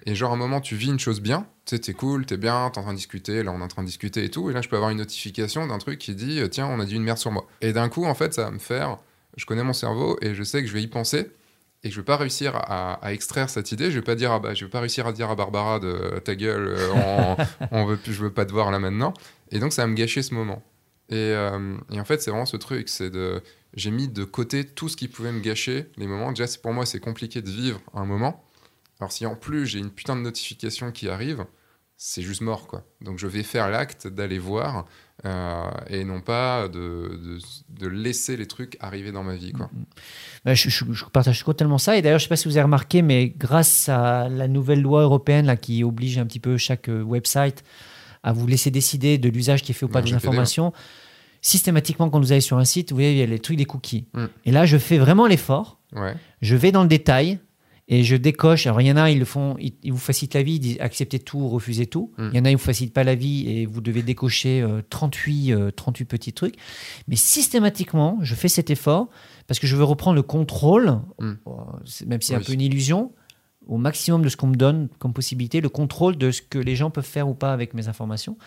Et 0.08 0.16
genre, 0.16 0.32
à 0.32 0.34
un 0.34 0.38
moment, 0.38 0.62
tu 0.62 0.76
vis 0.76 0.88
une 0.88 1.00
chose 1.00 1.22
bien, 1.22 1.46
tu 1.66 1.76
sais, 1.76 1.80
t'es 1.80 1.94
cool, 1.94 2.26
t'es 2.26 2.38
bien, 2.38 2.72
t'es 2.72 2.80
en 2.80 2.82
train 2.82 2.94
de 2.94 2.98
discuter, 2.98 3.44
là, 3.44 3.52
on 3.52 3.60
est 3.60 3.64
en 3.64 3.68
train 3.68 3.84
de 3.84 3.88
discuter 3.88 4.24
et 4.24 4.30
tout. 4.30 4.50
Et 4.50 4.54
là, 4.54 4.62
je 4.62 4.68
peux 4.68 4.76
avoir 4.76 4.90
une 4.90 4.98
notification 4.98 5.68
d'un 5.68 5.78
truc 5.78 6.00
qui 6.00 6.16
dit, 6.16 6.42
tiens, 6.50 6.66
on 6.66 6.80
a 6.80 6.86
dit 6.86 6.96
une 6.96 7.04
merde 7.04 7.20
sur 7.20 7.32
moi. 7.32 7.48
Et 7.62 7.72
d'un 7.72 7.88
coup, 7.88 8.06
en 8.06 8.16
fait, 8.16 8.34
ça 8.34 8.46
va 8.46 8.52
me 8.52 8.58
faire, 8.58 8.98
je 9.38 9.46
connais 9.46 9.64
mon 9.64 9.74
cerveau 9.74 10.18
et 10.22 10.34
je 10.34 10.42
sais 10.42 10.62
que 10.62 10.68
je 10.68 10.74
vais 10.74 10.82
y 10.82 10.88
penser 10.88 11.30
et 11.84 11.90
que 11.90 11.96
je 11.96 12.00
vais 12.00 12.06
pas 12.06 12.18
réussir 12.18 12.56
à, 12.56 12.94
à 12.94 13.14
extraire 13.14 13.50
cette 13.50 13.72
idée. 13.72 13.90
Je 13.90 13.96
vais 13.96 14.04
pas 14.04 14.16
dire, 14.16 14.32
ah 14.32 14.40
bah, 14.40 14.54
je 14.54 14.66
vais 14.66 14.72
pas 14.72 14.80
réussir 14.80 15.08
à 15.08 15.14
dire 15.14 15.30
à 15.30 15.36
Barbara 15.36 15.80
de 15.80 16.20
ta 16.24 16.36
gueule, 16.36 16.68
euh, 16.68 16.94
on, 16.94 17.38
on 17.72 17.86
veut 17.86 17.98
plus, 17.98 18.14
je 18.14 18.22
veux 18.22 18.34
pas 18.34 18.46
te 18.46 18.52
voir 18.52 18.72
là 18.72 18.80
maintenant. 18.80 19.14
Et 19.52 19.60
donc, 19.60 19.74
ça 19.74 19.84
va 19.84 19.88
me 19.88 19.96
gâcher 19.96 20.22
ce 20.22 20.34
moment. 20.34 20.64
Et, 21.10 21.16
euh, 21.16 21.76
et 21.92 22.00
en 22.00 22.06
fait, 22.06 22.22
c'est 22.22 22.32
vraiment 22.32 22.46
ce 22.46 22.58
truc, 22.58 22.88
c'est 22.88 23.10
de, 23.10 23.42
j'ai 23.74 23.92
mis 23.92 24.08
de 24.08 24.24
côté 24.24 24.66
tout 24.66 24.90
ce 24.90 24.96
qui 24.96 25.08
pouvait 25.08 25.32
me 25.32 25.42
gâcher 25.42 25.88
les 25.98 26.08
moments. 26.08 26.32
Déjà, 26.32 26.46
pour 26.62 26.72
moi, 26.74 26.86
c'est 26.86 27.00
compliqué 27.00 27.42
de 27.42 27.50
vivre 27.50 27.82
un 27.94 28.06
moment. 28.06 28.46
Alors, 29.00 29.12
si 29.12 29.26
en 29.26 29.36
plus 29.36 29.66
j'ai 29.66 29.80
une 29.80 29.92
putain 29.92 30.16
de 30.16 30.22
notification 30.22 30.92
qui 30.92 31.10
arrive, 31.10 31.46
c'est 32.04 32.24
juste 32.24 32.42
mort, 32.42 32.66
quoi. 32.66 32.84
Donc 33.02 33.20
je 33.20 33.28
vais 33.28 33.44
faire 33.44 33.70
l'acte 33.70 34.08
d'aller 34.08 34.40
voir 34.40 34.86
euh, 35.24 35.70
et 35.88 36.04
non 36.04 36.20
pas 36.20 36.68
de, 36.68 37.38
de, 37.70 37.88
laisser 37.88 38.38
les 38.38 38.48
trucs 38.48 38.76
arriver 38.80 39.12
dans 39.12 39.22
ma 39.22 39.36
vie, 39.36 39.52
quoi. 39.52 39.70
Bah, 40.44 40.56
je, 40.56 40.68
je, 40.68 41.06
partage 41.06 41.44
totalement 41.44 41.78
ça. 41.78 41.96
Et 41.96 42.02
d'ailleurs, 42.02 42.18
je 42.18 42.24
sais 42.24 42.30
pas 42.30 42.38
si 42.38 42.48
vous 42.48 42.58
avez 42.58 42.64
remarqué, 42.64 43.04
mais 43.04 43.30
grâce 43.30 43.88
à 43.88 44.30
la 44.30 44.48
nouvelle 44.48 44.82
loi 44.82 45.04
européenne 45.04 45.46
là, 45.46 45.56
qui 45.58 45.84
oblige 45.84 46.18
un 46.18 46.26
petit 46.26 46.40
peu 46.40 46.58
chaque 46.58 46.90
euh, 46.90 47.04
website 47.04 47.64
à 48.24 48.34
vous 48.34 48.48
laisser 48.48 48.72
décider 48.72 49.20
de 49.20 49.30
l'usage 49.30 49.62
qui 49.62 49.72
est 49.72 49.76
fait 49.76 49.86
ou 49.86 49.90
pas 49.90 50.02
de 50.02 50.10
l'information, 50.10 50.74
systématiquement, 51.44 52.10
quand 52.10 52.20
vous 52.20 52.32
allez 52.32 52.42
sur 52.42 52.58
un 52.58 52.66
site, 52.66 52.90
vous 52.90 52.96
voyez, 52.96 53.12
il 53.12 53.18
y 53.20 53.22
a 53.22 53.28
les 53.28 53.38
trucs 53.38 53.58
des 53.58 53.66
cookies. 53.66 54.08
Mm. 54.16 54.26
Et 54.46 54.52
là, 54.52 54.66
je 54.66 54.80
fais 54.80 54.98
vraiment 54.98 55.28
l'effort. 55.28 55.80
Je 56.42 56.56
vais 56.56 56.72
dans 56.72 56.82
le 56.82 56.90
détail 56.90 57.38
et 57.88 58.04
je 58.04 58.16
décoche. 58.16 58.68
Alors, 58.68 58.82
il 58.82 58.88
y 58.88 58.92
en 58.92 58.98
a, 58.98 59.10
ils 59.10 59.20
le 59.20 59.26
font, 59.26 59.56
ils, 59.60 59.92
vous 59.92 59.98
facilitent 59.98 60.36
la 60.36 60.44
vie, 60.44 60.56
ils 60.56 60.60
disent 60.60 60.78
acceptez 60.80 61.20
tout, 61.20 61.48
refusez 61.50 61.88
tout. 61.88 62.12
Mm. 62.18 62.30
Il 62.32 62.38
y 62.38 62.40
en 62.40 62.46
a, 62.46 62.50
ils 62.50 62.54
ne 62.54 62.58
vous 62.58 62.64
facilitent 62.64 62.94
pas 62.94 63.04
la 63.04 63.16
vie 63.16 63.50
et 63.50 63.66
vous 63.66 63.82
devez 63.82 64.02
décocher 64.02 64.66
38, 64.90 65.52
euh, 65.52 65.72
38 65.72 66.04
euh, 66.04 66.08
petits 66.08 66.34
trucs. 66.34 66.56
Mais 67.08 67.16
systématiquement, 67.16 68.18
je 68.22 68.36
fais 68.36 68.48
cet 68.48 68.70
effort 68.70 69.10
parce 69.48 69.60
que 69.60 69.68
je 69.68 69.76
veux 69.76 69.84
reprendre 69.84 70.16
le 70.16 70.22
contrôle, 70.22 71.00
mm. 71.20 71.34
même 72.08 72.22
si 72.22 72.30
c'est 72.30 72.36
un 72.36 72.42
peu 72.42 72.54
une 72.54 72.62
illusion, 72.62 73.12
au 73.72 73.78
maximum 73.78 74.22
de 74.22 74.28
ce 74.28 74.36
qu'on 74.36 74.48
me 74.48 74.56
donne 74.56 74.90
comme 75.00 75.14
possibilité, 75.14 75.62
le 75.62 75.70
contrôle 75.70 76.18
de 76.18 76.30
ce 76.32 76.42
que 76.42 76.60
les 76.60 76.76
gens 76.76 76.90
peuvent 76.90 77.06
faire 77.06 77.30
ou 77.30 77.34
pas 77.34 77.54
avec 77.54 77.74
mes 77.74 77.88
informations. 77.88 78.38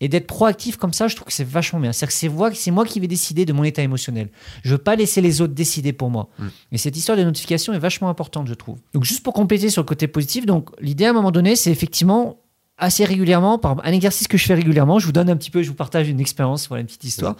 Et 0.00 0.08
d'être 0.08 0.26
proactif 0.26 0.78
comme 0.78 0.94
ça, 0.94 1.06
je 1.06 1.14
trouve 1.14 1.26
que 1.26 1.34
c'est 1.34 1.46
vachement 1.46 1.78
bien. 1.78 1.92
C'est-à-dire 1.92 2.14
que 2.48 2.54
c'est 2.56 2.70
moi, 2.70 2.86
qui 2.86 2.98
vais 2.98 3.06
décider 3.06 3.44
de 3.44 3.52
mon 3.52 3.62
état 3.62 3.82
émotionnel. 3.82 4.30
Je 4.64 4.70
veux 4.70 4.78
pas 4.78 4.96
laisser 4.96 5.20
les 5.20 5.42
autres 5.42 5.52
décider 5.52 5.92
pour 5.92 6.08
moi. 6.08 6.30
Mm. 6.38 6.46
Et 6.72 6.78
cette 6.78 6.96
histoire 6.96 7.18
de 7.18 7.22
notification 7.22 7.74
est 7.74 7.78
vachement 7.78 8.08
importante, 8.08 8.48
je 8.48 8.54
trouve. 8.54 8.78
Donc 8.94 9.04
juste 9.04 9.22
pour 9.22 9.34
compléter 9.34 9.68
sur 9.68 9.82
le 9.82 9.86
côté 9.86 10.08
positif, 10.08 10.46
donc 10.46 10.70
l'idée 10.80 11.04
à 11.04 11.10
un 11.10 11.12
moment 11.12 11.30
donné, 11.30 11.56
c'est 11.56 11.70
effectivement 11.70 12.39
assez 12.80 13.04
régulièrement, 13.04 13.58
par 13.58 13.76
un 13.84 13.92
exercice 13.92 14.26
que 14.26 14.38
je 14.38 14.46
fais 14.46 14.54
régulièrement, 14.54 14.98
je 14.98 15.06
vous 15.06 15.12
donne 15.12 15.30
un 15.30 15.36
petit 15.36 15.50
peu, 15.50 15.62
je 15.62 15.68
vous 15.68 15.74
partage 15.74 16.08
une 16.08 16.18
expérience, 16.18 16.66
voilà 16.68 16.80
une 16.80 16.86
petite 16.86 17.04
histoire. 17.04 17.36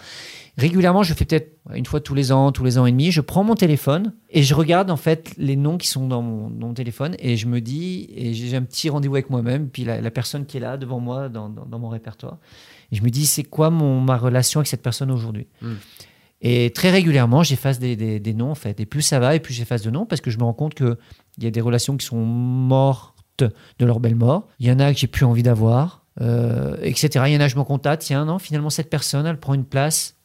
Régulièrement, 0.59 1.03
je 1.03 1.15
fais 1.15 1.25
peut-être 1.25 1.57
une 1.75 1.87
fois 1.87 2.01
tous 2.01 2.15
les 2.15 2.31
ans, 2.33 2.53
tous 2.53 2.65
les 2.65 2.79
ans 2.79 2.85
et 2.85 2.91
demi, 2.91 3.11
je 3.11 3.21
prends 3.21 3.43
mon 3.43 3.55
téléphone 3.55 4.13
et 4.29 4.43
je 4.43 4.55
regarde 4.55 4.91
en 4.91 4.97
fait 4.97 5.33
les 5.39 5.57
noms 5.57 5.79
qui 5.79 5.89
sont 5.89 6.07
dans 6.07 6.23
mon, 6.23 6.75
téléphone 6.75 7.17
et 7.19 7.37
je 7.37 7.47
me 7.47 7.61
dis, 7.61 8.09
et 8.15 8.35
j'ai 8.35 8.57
un 8.57 8.63
petit 8.63 8.91
rendez-vous 8.91 9.15
avec 9.15 9.31
moi-même, 9.31 9.69
puis 9.69 9.85
la, 9.85 10.11
personne 10.11 10.45
qui 10.45 10.59
est 10.59 10.61
là 10.61 10.77
devant 10.77 11.01
moi 11.01 11.29
dans, 11.29 11.49
dans, 11.49 11.79
mon 11.79 11.89
répertoire. 11.89 12.39
Et 12.93 12.97
je 12.97 13.03
me 13.03 13.09
dis, 13.09 13.27
c'est 13.27 13.45
quoi 13.45 13.71
mon, 13.71 14.01
ma 14.01 14.17
relation 14.17 14.61
avec 14.61 14.69
cette 14.69 14.83
personne 14.83 15.11
aujourd'hui? 15.11 15.47
Hmm. 15.63 15.75
Et 16.43 16.71
très 16.71 16.91
régulièrement, 16.91 17.43
j'efface 17.43 17.79
des, 17.79 17.97
des, 17.97 18.19
des, 18.21 18.35
noms 18.35 18.51
en 18.51 18.55
fait. 18.55 18.81
Et 18.81 18.87
plus 18.87 19.03
ça 19.03 19.19
va, 19.19 19.35
et 19.35 19.41
plus 19.41 19.55
j'efface 19.55 19.83
de 19.83 19.91
noms 19.91 20.07
parce 20.07 20.21
que 20.21 20.31
je 20.31 20.39
me 20.39 20.45
rends 20.45 20.55
compte 20.55 20.75
qu'il 20.75 20.97
y 21.39 21.47
a 21.47 21.51
des 21.51 21.61
relations 21.61 21.97
qui 21.97 22.07
sont 22.07 22.25
mortes 22.25 23.20
de 23.43 23.87
leur 23.87 24.01
belle 24.01 24.15
mort. 24.15 24.49
Il 24.59 24.67
y 24.67 24.73
en 24.73 24.79
a 24.79 24.93
que 24.93 24.99
j'ai 24.99 25.07
plus 25.07 25.25
envie 25.25 25.43
d'avoir, 25.43 26.05
euh, 26.21 26.77
etc. 26.83 27.25
Il 27.29 27.33
y 27.33 27.37
en 27.37 27.41
a, 27.41 27.49
je 27.49 27.57
me 27.57 27.65
contacte, 27.65 28.03
tiens, 28.03 28.25
non, 28.25 28.39
finalement, 28.39 28.71
cette 28.71 28.91
personne, 28.91 29.27
elle 29.27 29.39
prend 29.39 29.55
une 29.55 29.65
place. 29.65 30.17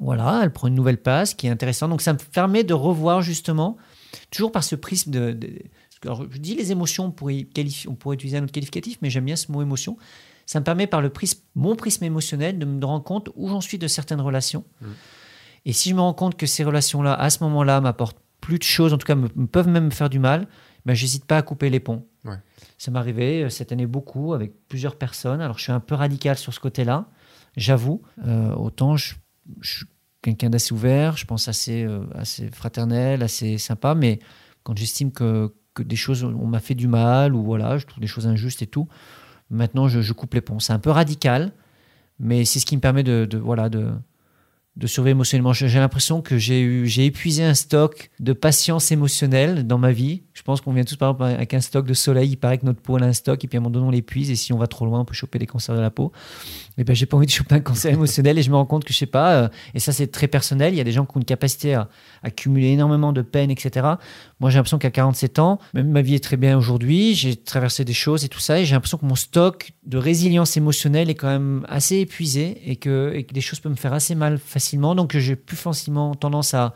Voilà, 0.00 0.40
elle 0.42 0.52
prend 0.52 0.68
une 0.68 0.74
nouvelle 0.74 1.00
place 1.00 1.34
qui 1.34 1.46
est 1.46 1.50
intéressante. 1.50 1.90
Donc, 1.90 2.02
ça 2.02 2.12
me 2.12 2.18
permet 2.18 2.64
de 2.64 2.74
revoir 2.74 3.22
justement, 3.22 3.76
toujours 4.30 4.52
par 4.52 4.62
ce 4.62 4.76
prisme 4.76 5.10
de. 5.10 5.38
alors, 6.04 6.24
je 6.30 6.38
dis 6.38 6.54
les 6.54 6.70
émotions, 6.72 7.06
on 7.06 7.10
pourrait, 7.10 7.46
on 7.88 7.94
pourrait 7.94 8.14
utiliser 8.14 8.38
un 8.38 8.44
autre 8.44 8.52
qualificatif, 8.52 8.98
mais 9.02 9.10
j'aime 9.10 9.24
bien 9.24 9.36
ce 9.36 9.50
mot 9.50 9.62
émotion. 9.62 9.96
Ça 10.46 10.60
me 10.60 10.64
permet 10.64 10.86
par 10.86 11.02
le 11.02 11.10
prisme, 11.10 11.40
mon 11.56 11.76
prisme 11.76 12.04
émotionnel 12.04 12.58
de 12.58 12.64
me 12.64 12.82
rendre 12.84 13.04
compte 13.04 13.28
où 13.34 13.48
j'en 13.48 13.60
suis 13.60 13.76
de 13.78 13.86
certaines 13.86 14.20
relations. 14.20 14.64
Mmh. 14.80 14.86
Et 15.66 15.72
si 15.72 15.90
je 15.90 15.94
me 15.94 16.00
rends 16.00 16.14
compte 16.14 16.36
que 16.36 16.46
ces 16.46 16.64
relations-là, 16.64 17.12
à 17.12 17.28
ce 17.28 17.42
moment-là, 17.44 17.82
m'apportent 17.82 18.18
plus 18.40 18.58
de 18.58 18.62
choses, 18.62 18.94
en 18.94 18.98
tout 18.98 19.06
cas 19.06 19.14
me, 19.14 19.28
peuvent 19.28 19.68
même 19.68 19.86
me 19.86 19.90
faire 19.90 20.08
du 20.08 20.18
mal, 20.18 20.48
ben, 20.88 20.94
j'hésite 20.94 21.26
pas 21.26 21.36
à 21.36 21.42
couper 21.42 21.68
les 21.68 21.80
ponts. 21.80 22.06
Ça 22.78 22.90
m'est 22.90 22.98
arrivé 22.98 23.42
euh, 23.42 23.50
cette 23.50 23.72
année 23.72 23.86
beaucoup 23.86 24.32
avec 24.32 24.52
plusieurs 24.68 24.96
personnes. 24.96 25.42
Alors 25.42 25.58
je 25.58 25.64
suis 25.64 25.72
un 25.72 25.80
peu 25.80 25.94
radical 25.94 26.38
sur 26.38 26.54
ce 26.54 26.60
côté-là, 26.60 27.10
j'avoue. 27.58 28.00
Euh, 28.26 28.54
autant 28.54 28.96
je, 28.96 29.14
suis 29.60 29.84
quelqu'un 30.22 30.48
d'assez 30.48 30.72
ouvert, 30.72 31.18
je 31.18 31.26
pense 31.26 31.46
assez, 31.46 31.84
euh, 31.84 32.06
assez 32.14 32.50
fraternel, 32.50 33.22
assez 33.22 33.58
sympa, 33.58 33.94
mais 33.94 34.18
quand 34.62 34.78
j'estime 34.78 35.12
que, 35.12 35.52
que, 35.74 35.82
des 35.82 35.96
choses, 35.96 36.24
on 36.24 36.46
m'a 36.46 36.60
fait 36.60 36.74
du 36.74 36.88
mal 36.88 37.34
ou 37.34 37.42
voilà, 37.42 37.76
je 37.76 37.84
trouve 37.84 38.00
des 38.00 38.06
choses 38.06 38.26
injustes 38.26 38.62
et 38.62 38.66
tout, 38.66 38.88
maintenant 39.50 39.88
je, 39.88 40.12
coupe 40.14 40.32
les 40.32 40.40
ponts. 40.40 40.58
C'est 40.58 40.72
un 40.72 40.78
peu 40.78 40.90
radical, 40.90 41.52
mais 42.18 42.46
c'est 42.46 42.60
ce 42.60 42.66
qui 42.66 42.76
me 42.76 42.80
permet 42.80 43.02
de, 43.02 43.26
de 43.26 43.36
voilà, 43.36 43.68
de, 43.68 43.90
de 44.78 44.86
surveiller 44.86 45.12
émotionnellement. 45.12 45.52
J'ai 45.52 45.78
l'impression 45.78 46.22
que 46.22 46.38
j'ai 46.38 46.60
eu, 46.60 46.86
j'ai 46.86 47.04
épuisé 47.04 47.42
un 47.42 47.54
stock 47.54 48.10
de 48.20 48.32
patience 48.32 48.92
émotionnelle 48.92 49.66
dans 49.66 49.76
ma 49.76 49.90
vie. 49.90 50.22
Je 50.34 50.42
pense 50.42 50.60
qu'on 50.60 50.72
vient 50.72 50.84
tous 50.84 50.96
par 50.96 51.10
exemple 51.10 51.24
avec 51.24 51.52
un 51.52 51.60
stock 51.60 51.84
de 51.84 51.94
soleil. 51.94 52.30
Il 52.30 52.36
paraît 52.36 52.58
que 52.58 52.66
notre 52.66 52.80
peau 52.80 52.96
a 52.96 53.00
un 53.00 53.12
stock 53.12 53.44
et 53.44 53.48
puis 53.48 53.56
à 53.56 53.60
un 53.60 53.62
moment 53.62 53.72
donné 53.72 53.86
on 53.86 53.90
l'épuise 53.90 54.30
et 54.30 54.36
si 54.36 54.52
on 54.52 54.58
va 54.58 54.68
trop 54.68 54.86
loin 54.86 55.00
on 55.00 55.04
peut 55.04 55.14
choper 55.14 55.40
des 55.40 55.46
cancers 55.46 55.74
de 55.74 55.80
la 55.80 55.90
peau. 55.90 56.12
Et 56.78 56.84
ben 56.84 56.94
j'ai 56.94 57.06
pas 57.06 57.16
envie 57.16 57.26
de 57.26 57.32
choper 57.32 57.56
un 57.56 57.60
cancer 57.60 57.92
émotionnel 57.92 58.38
et 58.38 58.42
je 58.42 58.50
me 58.50 58.56
rends 58.56 58.64
compte 58.64 58.84
que 58.84 58.92
je 58.92 58.98
sais 58.98 59.06
pas. 59.06 59.34
Euh, 59.34 59.48
et 59.74 59.80
ça 59.80 59.92
c'est 59.92 60.06
très 60.06 60.28
personnel. 60.28 60.74
Il 60.74 60.76
y 60.76 60.80
a 60.80 60.84
des 60.84 60.92
gens 60.92 61.04
qui 61.04 61.16
ont 61.16 61.20
une 61.20 61.26
capacité 61.26 61.74
à, 61.74 61.88
accumuler 62.22 62.68
énormément 62.68 63.12
de 63.12 63.22
peine, 63.22 63.50
etc. 63.50 63.86
Moi 64.40 64.50
j'ai 64.50 64.56
l'impression 64.56 64.78
qu'à 64.78 64.90
47 64.90 65.40
ans, 65.40 65.58
même 65.74 65.90
ma 65.90 66.02
vie 66.02 66.14
est 66.14 66.22
très 66.22 66.36
bien 66.36 66.56
aujourd'hui. 66.56 67.14
J'ai 67.14 67.36
traversé 67.36 67.84
des 67.84 67.92
choses 67.92 68.24
et 68.24 68.28
tout 68.28 68.40
ça 68.40 68.60
et 68.60 68.64
j'ai 68.64 68.74
l'impression 68.74 68.98
que 68.98 69.06
mon 69.06 69.16
stock 69.16 69.72
de 69.84 69.98
résilience 69.98 70.56
émotionnelle 70.56 71.10
est 71.10 71.16
quand 71.16 71.28
même 71.28 71.66
assez 71.68 71.96
épuisé 71.96 72.60
et 72.64 72.76
que, 72.76 73.12
et 73.14 73.24
que 73.24 73.34
des 73.34 73.40
choses 73.40 73.60
peuvent 73.60 73.72
me 73.72 73.76
faire 73.76 73.92
assez 73.92 74.14
mal 74.14 74.38
facilement 74.38 74.94
donc 74.94 75.16
j'ai 75.16 75.36
plus 75.36 75.56
facilement 75.56 76.14
tendance 76.14 76.54
à, 76.54 76.74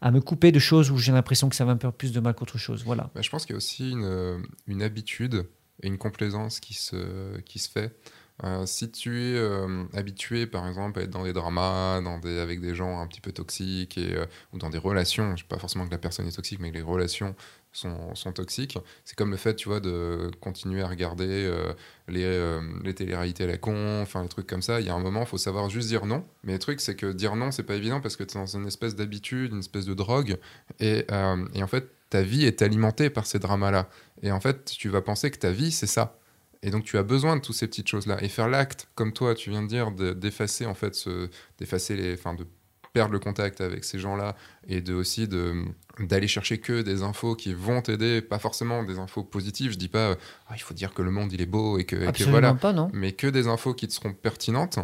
à 0.00 0.10
me 0.10 0.20
couper 0.20 0.52
de 0.52 0.58
choses 0.58 0.90
où 0.90 0.98
j'ai 0.98 1.12
l'impression 1.12 1.48
que 1.48 1.56
ça 1.56 1.64
va 1.64 1.74
me 1.74 1.80
faire 1.80 1.92
plus 1.92 2.12
de 2.12 2.20
mal 2.20 2.34
qu'autre 2.34 2.58
chose. 2.58 2.84
Voilà. 2.84 3.10
Bah, 3.14 3.22
je 3.22 3.30
pense 3.30 3.44
qu'il 3.44 3.54
y 3.54 3.56
a 3.56 3.58
aussi 3.58 3.90
une, 3.90 4.46
une, 4.66 4.82
habitude 4.82 5.46
et 5.82 5.88
une 5.88 5.98
complaisance 5.98 6.60
qui 6.60 6.74
se, 6.74 7.38
qui 7.40 7.58
se 7.58 7.70
fait. 7.70 7.96
Euh, 8.44 8.66
si 8.66 8.90
tu 8.90 9.22
es 9.22 9.36
euh, 9.36 9.84
habitué, 9.94 10.46
par 10.46 10.68
exemple, 10.68 11.00
à 11.00 11.02
être 11.02 11.10
dans 11.10 11.24
des 11.24 11.32
dramas, 11.32 11.96
avec 11.96 12.60
des 12.60 12.74
gens 12.74 13.00
un 13.00 13.06
petit 13.06 13.20
peu 13.20 13.32
toxiques, 13.32 13.96
euh, 13.98 14.26
ou 14.52 14.58
dans 14.58 14.68
des 14.68 14.78
relations, 14.78 15.34
je 15.36 15.42
sais 15.42 15.48
pas 15.48 15.58
forcément 15.58 15.86
que 15.86 15.90
la 15.90 15.98
personne 15.98 16.26
est 16.26 16.36
toxique, 16.36 16.60
mais 16.60 16.70
que 16.70 16.76
les 16.76 16.82
relations 16.82 17.34
sont, 17.72 18.14
toxiques, 18.34 18.78
c'est 19.04 19.16
comme 19.16 19.30
le 19.30 19.36
fait, 19.36 19.54
tu 19.54 19.68
vois, 19.68 19.80
de 19.80 20.30
continuer 20.40 20.80
à 20.80 20.88
regarder 20.88 21.52
les, 22.08 22.58
les 22.82 22.94
télé-réalités 22.94 23.44
à 23.44 23.48
la 23.48 23.58
con, 23.58 24.00
enfin, 24.00 24.22
les 24.22 24.30
trucs 24.30 24.46
comme 24.46 24.62
ça. 24.62 24.80
Il 24.80 24.86
y 24.86 24.88
a 24.88 24.94
un 24.94 24.98
moment, 24.98 25.20
il 25.20 25.26
faut 25.26 25.36
savoir 25.36 25.68
juste 25.68 25.88
dire 25.88 26.06
non. 26.06 26.24
Mais 26.42 26.54
le 26.54 26.58
truc, 26.58 26.80
c'est 26.80 26.96
que 26.96 27.12
dire 27.12 27.36
non, 27.36 27.50
c'est 27.50 27.64
pas 27.64 27.74
évident 27.74 28.00
parce 28.00 28.16
que 28.16 28.24
tu 28.24 28.38
es 28.38 28.40
dans 28.40 28.46
une 28.46 28.66
espèce 28.66 28.96
d'habitude, 28.96 29.52
une 29.52 29.58
espèce 29.58 29.84
de 29.84 29.92
drogue, 29.92 30.38
et 30.80 31.04
en 31.10 31.66
fait, 31.66 31.90
ta 32.08 32.22
vie 32.22 32.46
est 32.46 32.62
alimentée 32.62 33.10
par 33.10 33.26
ces 33.26 33.38
dramas-là. 33.38 33.90
Et 34.22 34.32
en 34.32 34.40
fait, 34.40 34.64
tu 34.64 34.88
vas 34.88 35.02
penser 35.02 35.30
que 35.30 35.36
ta 35.36 35.50
vie, 35.50 35.70
c'est 35.70 35.86
ça. 35.86 36.18
Et 36.62 36.70
donc 36.70 36.84
tu 36.84 36.98
as 36.98 37.02
besoin 37.02 37.36
de 37.36 37.40
toutes 37.40 37.56
ces 37.56 37.66
petites 37.66 37.88
choses-là. 37.88 38.22
Et 38.22 38.28
faire 38.28 38.48
l'acte, 38.48 38.88
comme 38.94 39.12
toi, 39.12 39.34
tu 39.34 39.50
viens 39.50 39.62
de 39.62 39.68
dire, 39.68 39.90
d'effacer 39.92 40.66
en 40.66 40.74
fait, 40.74 40.94
ce, 40.94 41.28
d'effacer 41.58 41.96
les, 41.96 42.14
enfin, 42.14 42.34
de 42.34 42.46
perdre 42.96 43.12
le 43.12 43.18
contact 43.18 43.60
avec 43.60 43.84
ces 43.84 43.98
gens-là 43.98 44.36
et 44.66 44.80
de 44.80 44.94
aussi 44.94 45.28
de 45.28 45.64
d'aller 46.00 46.28
chercher 46.28 46.58
que 46.58 46.80
des 46.80 47.02
infos 47.02 47.34
qui 47.34 47.52
vont 47.52 47.82
t'aider, 47.82 48.22
pas 48.22 48.38
forcément 48.38 48.84
des 48.84 48.98
infos 48.98 49.22
positives. 49.22 49.72
Je 49.72 49.76
dis 49.76 49.88
pas, 49.88 50.16
ah, 50.48 50.54
il 50.54 50.60
faut 50.60 50.72
dire 50.72 50.94
que 50.94 51.02
le 51.02 51.10
monde 51.10 51.30
il 51.32 51.42
est 51.42 51.46
beau 51.46 51.78
et 51.78 51.84
que, 51.84 51.96
voilà, 52.28 52.54
pas, 52.54 52.72
non. 52.72 52.90
mais 52.94 53.12
que 53.12 53.26
des 53.26 53.48
infos 53.48 53.74
qui 53.74 53.86
te 53.86 53.92
seront 53.92 54.14
pertinentes 54.14 54.78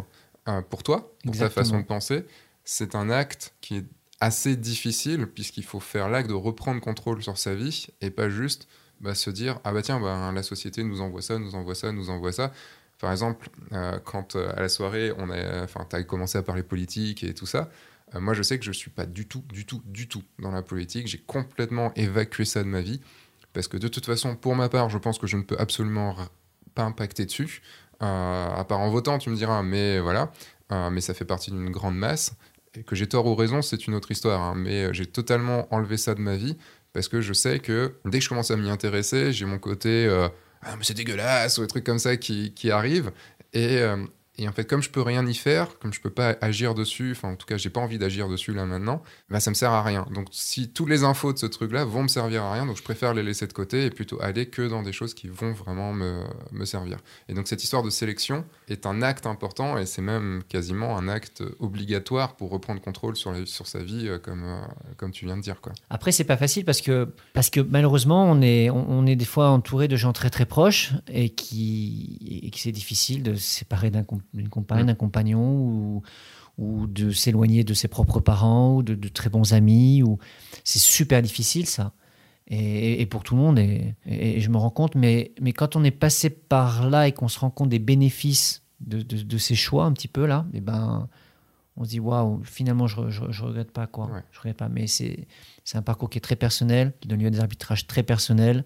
euh, 0.47 0.61
pour 0.61 0.83
toi, 0.83 1.11
pour 1.23 1.35
ta 1.35 1.49
façon 1.49 1.79
de 1.79 1.85
penser. 1.85 2.25
C'est 2.63 2.93
un 2.93 3.09
acte 3.09 3.55
qui 3.61 3.77
est 3.77 3.85
assez 4.19 4.55
difficile 4.55 5.25
puisqu'il 5.25 5.63
faut 5.63 5.79
faire 5.79 6.07
l'acte 6.07 6.29
de 6.29 6.35
reprendre 6.35 6.81
contrôle 6.81 7.23
sur 7.23 7.37
sa 7.37 7.55
vie 7.55 7.87
et 8.01 8.11
pas 8.11 8.29
juste 8.29 8.67
bah, 9.03 9.15
se 9.15 9.29
dire 9.29 9.59
ah 9.63 9.73
bah 9.73 9.81
tiens 9.81 9.99
bah, 9.99 10.31
la 10.33 10.43
société 10.43 10.83
nous 10.83 11.01
envoie 11.01 11.21
ça 11.21 11.37
nous 11.37 11.55
envoie 11.55 11.75
ça 11.75 11.91
nous 11.91 12.09
envoie 12.09 12.31
ça 12.31 12.51
par 12.99 13.11
exemple 13.11 13.49
euh, 13.73 13.99
quand 14.03 14.35
euh, 14.35 14.51
à 14.55 14.61
la 14.61 14.69
soirée 14.69 15.11
on 15.17 15.29
a 15.29 15.63
enfin 15.63 15.85
tu 15.89 15.95
as 15.95 16.03
commencé 16.03 16.37
à 16.37 16.41
parler 16.41 16.63
politique 16.63 17.23
et 17.23 17.33
tout 17.33 17.45
ça 17.45 17.69
euh, 18.15 18.21
moi 18.21 18.33
je 18.33 18.41
sais 18.41 18.57
que 18.57 18.65
je 18.65 18.71
suis 18.71 18.89
pas 18.89 19.05
du 19.05 19.27
tout 19.27 19.43
du 19.51 19.65
tout 19.65 19.81
du 19.85 20.07
tout 20.07 20.23
dans 20.39 20.51
la 20.51 20.61
politique 20.61 21.07
j'ai 21.07 21.17
complètement 21.17 21.93
évacué 21.95 22.45
ça 22.45 22.63
de 22.63 22.69
ma 22.69 22.81
vie 22.81 23.01
parce 23.51 23.67
que 23.67 23.75
de 23.77 23.89
toute 23.89 24.05
façon 24.05 24.37
pour 24.37 24.55
ma 24.55 24.69
part 24.69 24.89
je 24.89 24.97
pense 24.97 25.19
que 25.19 25.27
je 25.27 25.35
ne 25.35 25.43
peux 25.43 25.57
absolument 25.59 26.15
pas 26.73 26.83
impacter 26.83 27.25
dessus 27.25 27.61
à 27.99 28.65
part 28.67 28.79
en 28.79 28.89
votant 28.89 29.17
tu 29.17 29.29
me 29.29 29.35
diras 29.35 29.63
mais 29.63 29.99
voilà 29.99 30.31
mais 30.91 31.01
ça 31.01 31.13
fait 31.13 31.25
partie 31.25 31.51
d'une 31.51 31.69
grande 31.69 31.95
masse 31.95 32.33
et 32.75 32.83
que 32.83 32.95
j'ai 32.95 33.07
tort 33.07 33.27
ou 33.27 33.35
raison, 33.35 33.61
c'est 33.61 33.85
une 33.85 33.93
autre 33.93 34.09
histoire. 34.11 34.41
Hein. 34.41 34.55
mais 34.55 34.91
j'ai 34.93 35.05
totalement 35.05 35.71
enlevé 35.73 35.97
ça 35.97 36.15
de 36.15 36.21
ma 36.21 36.35
vie 36.35 36.57
parce 36.93 37.07
que 37.07 37.21
je 37.21 37.33
sais 37.33 37.59
que 37.59 37.95
dès 38.05 38.19
que 38.19 38.23
je 38.23 38.29
commence 38.29 38.51
à 38.51 38.55
m'y 38.55 38.69
intéresser, 38.69 39.33
j'ai 39.33 39.45
mon 39.45 39.59
côté 39.59 40.05
euh, 40.05 40.29
ah, 40.61 40.75
mais 40.77 40.83
c'est 40.83 40.93
dégueulasse 40.93 41.57
ou 41.57 41.61
des 41.61 41.67
trucs 41.67 41.83
comme 41.83 41.99
ça 41.99 42.15
qui, 42.17 42.53
qui 42.53 42.71
arrivent. 42.71 43.11
Et, 43.53 43.79
euh, 43.79 43.97
Et 44.39 44.47
en 44.47 44.51
fait, 44.51 44.65
comme 44.65 44.81
je 44.81 44.89
peux 44.89 45.01
rien 45.01 45.25
y 45.27 45.35
faire, 45.35 45.77
comme 45.77 45.93
je 45.93 46.01
peux 46.01 46.09
pas 46.09 46.35
agir 46.41 46.73
dessus, 46.73 47.11
enfin 47.11 47.29
en 47.29 47.35
tout 47.35 47.45
cas, 47.45 47.57
j'ai 47.57 47.69
pas 47.69 47.81
envie 47.81 47.99
d'agir 47.99 48.27
dessus 48.27 48.53
là 48.53 48.65
maintenant, 48.65 49.03
bah 49.29 49.39
ça 49.39 49.51
me 49.51 49.55
sert 49.55 49.71
à 49.71 49.83
rien. 49.83 50.07
Donc 50.11 50.27
si 50.31 50.69
tous 50.69 50.87
les 50.87 51.03
infos 51.03 51.33
de 51.33 51.37
ce 51.37 51.45
truc-là 51.45 51.85
vont 51.85 52.03
me 52.03 52.07
servir 52.07 52.43
à 52.43 52.53
rien, 52.53 52.65
donc 52.65 52.77
je 52.77 52.81
préfère 52.83 53.13
les 53.13 53.21
laisser 53.21 53.45
de 53.45 53.53
côté 53.53 53.85
et 53.85 53.89
plutôt 53.91 54.19
aller 54.21 54.47
que 54.47 54.67
dans 54.67 54.81
des 54.81 54.91
choses 54.91 55.13
qui 55.13 55.27
vont 55.27 55.53
vraiment 55.53 55.93
me, 55.93 56.23
me 56.51 56.65
servir. 56.65 56.97
Et 57.29 57.35
donc 57.35 57.47
cette 57.47 57.63
histoire 57.63 57.83
de 57.83 57.91
sélection 57.91 58.43
est 58.69 58.87
un 58.87 59.03
acte 59.03 59.27
important 59.27 59.77
et 59.77 59.85
c'est 59.85 60.01
même 60.01 60.41
quasiment 60.49 60.97
un 60.97 61.07
acte 61.07 61.43
obligatoire 61.59 62.35
pour 62.35 62.49
reprendre 62.49 62.81
contrôle 62.81 63.15
sur, 63.15 63.35
sur 63.47 63.67
sa 63.67 63.83
vie, 63.83 64.07
euh, 64.07 64.17
comme, 64.17 64.43
euh, 64.45 64.61
comme 64.97 65.11
tu 65.11 65.25
viens 65.25 65.37
de 65.37 65.43
dire. 65.43 65.61
Quoi. 65.61 65.73
Après, 65.91 66.11
c'est 66.11 66.23
pas 66.23 66.37
facile 66.37 66.65
parce 66.65 66.81
que, 66.81 67.13
parce 67.33 67.51
que 67.51 67.59
malheureusement, 67.59 68.25
on 68.25 68.41
est, 68.41 68.71
on, 68.71 69.05
est 69.05 69.15
des 69.15 69.25
fois 69.25 69.49
entouré 69.49 69.87
de 69.87 69.95
gens 69.95 70.11
très 70.11 70.31
très 70.31 70.45
proches 70.45 70.93
et 71.07 71.29
qui, 71.29 72.41
et 72.43 72.49
que 72.49 72.57
c'est 72.57 72.71
difficile 72.71 73.21
de 73.21 73.35
se 73.35 73.59
séparer 73.59 73.91
d'un 73.91 74.03
com- 74.03 74.21
d'une 74.33 74.49
compagne, 74.49 74.85
d'un 74.85 74.95
compagnon 74.95 75.57
ou, 75.57 76.01
ou 76.57 76.87
de 76.87 77.11
s'éloigner 77.11 77.63
de 77.63 77.73
ses 77.73 77.87
propres 77.87 78.19
parents 78.19 78.75
ou 78.75 78.83
de, 78.83 78.95
de 78.95 79.07
très 79.07 79.29
bons 79.29 79.53
amis. 79.53 80.03
Ou... 80.03 80.17
C'est 80.63 80.79
super 80.79 81.21
difficile 81.21 81.65
ça. 81.65 81.93
Et, 82.47 83.01
et 83.01 83.05
pour 83.05 83.23
tout 83.23 83.35
le 83.35 83.41
monde, 83.41 83.57
et, 83.57 83.95
et 84.05 84.41
je 84.41 84.49
me 84.49 84.57
rends 84.57 84.69
compte, 84.69 84.95
mais, 84.95 85.31
mais 85.39 85.53
quand 85.53 85.77
on 85.77 85.83
est 85.83 85.91
passé 85.91 86.29
par 86.29 86.89
là 86.89 87.07
et 87.07 87.13
qu'on 87.13 87.29
se 87.29 87.39
rend 87.39 87.49
compte 87.49 87.69
des 87.69 87.79
bénéfices 87.79 88.63
de, 88.81 89.01
de, 89.01 89.21
de 89.21 89.37
ces 89.37 89.55
choix 89.55 89.85
un 89.85 89.93
petit 89.93 90.09
peu 90.09 90.25
là, 90.25 90.45
et 90.53 90.59
ben, 90.59 91.07
on 91.77 91.85
se 91.85 91.89
dit 91.91 92.01
waouh, 92.01 92.41
finalement 92.43 92.85
je, 92.85 93.09
je, 93.09 93.23
je 93.29 93.43
regrette 93.43 93.71
pas 93.71 93.87
quoi. 93.87 94.07
Ouais. 94.07 94.19
Je 94.31 94.39
regrette 94.39 94.57
pas, 94.57 94.67
mais 94.67 94.87
c'est 94.87 95.25
c'est 95.63 95.77
un 95.77 95.81
parcours 95.81 96.09
qui 96.09 96.17
est 96.17 96.21
très 96.21 96.35
personnel, 96.35 96.91
qui 96.99 97.07
donne 97.07 97.21
lieu 97.21 97.27
à 97.27 97.31
des 97.31 97.39
arbitrages 97.39 97.87
très 97.87 98.03
personnels, 98.03 98.65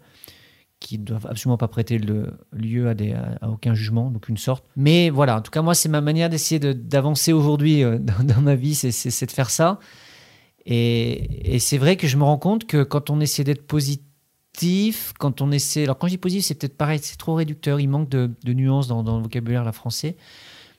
qui 0.79 0.99
ne 0.99 1.03
doivent 1.03 1.27
absolument 1.27 1.57
pas 1.57 1.67
prêter 1.67 1.97
le 1.97 2.33
lieu 2.53 2.87
à, 2.87 2.93
des, 2.93 3.13
à, 3.13 3.49
aucun 3.49 3.73
jugement, 3.73 4.11
d'aucune 4.11 4.37
sorte. 4.37 4.63
Mais 4.75 5.09
voilà, 5.09 5.37
en 5.37 5.41
tout 5.41 5.51
cas, 5.51 5.61
moi, 5.61 5.73
c'est 5.73 5.89
ma 5.89 6.01
manière 6.01 6.29
d'essayer 6.29 6.59
de- 6.59 6.73
d'avancer 6.73 7.33
aujourd'hui 7.33 7.83
euh, 7.83 7.97
dans, 8.23 8.41
ma 8.41 8.55
vie, 8.55 8.75
c'est- 8.75 9.25
de 9.25 9.31
faire 9.31 9.49
ça. 9.49 9.79
Et, 10.65 11.55
et 11.55 11.59
c'est 11.59 11.77
vrai 11.77 11.95
que 11.95 12.07
je 12.07 12.17
me 12.17 12.23
rends 12.23 12.37
compte 12.37 12.65
que 12.65 12.83
quand 12.83 13.09
on 13.09 13.19
essaie 13.19 13.43
d'être 13.43 13.65
positif, 13.65 15.13
quand 15.17 15.41
on 15.41 15.51
essaie. 15.51 15.83
Alors, 15.83 15.97
quand 15.97 16.07
je 16.07 16.13
dis 16.13 16.17
positif, 16.17 16.45
c'est 16.45 16.55
peut-être 16.55 16.77
pareil, 16.77 16.99
c'est 17.01 17.17
trop 17.17 17.35
réducteur, 17.35 17.79
il 17.79 17.87
manque 17.87 18.09
de, 18.09 18.29
nuances 18.53 18.87
dans, 18.87 19.01
le 19.01 19.23
vocabulaire 19.23 19.63
là, 19.63 19.71
français. 19.71 20.17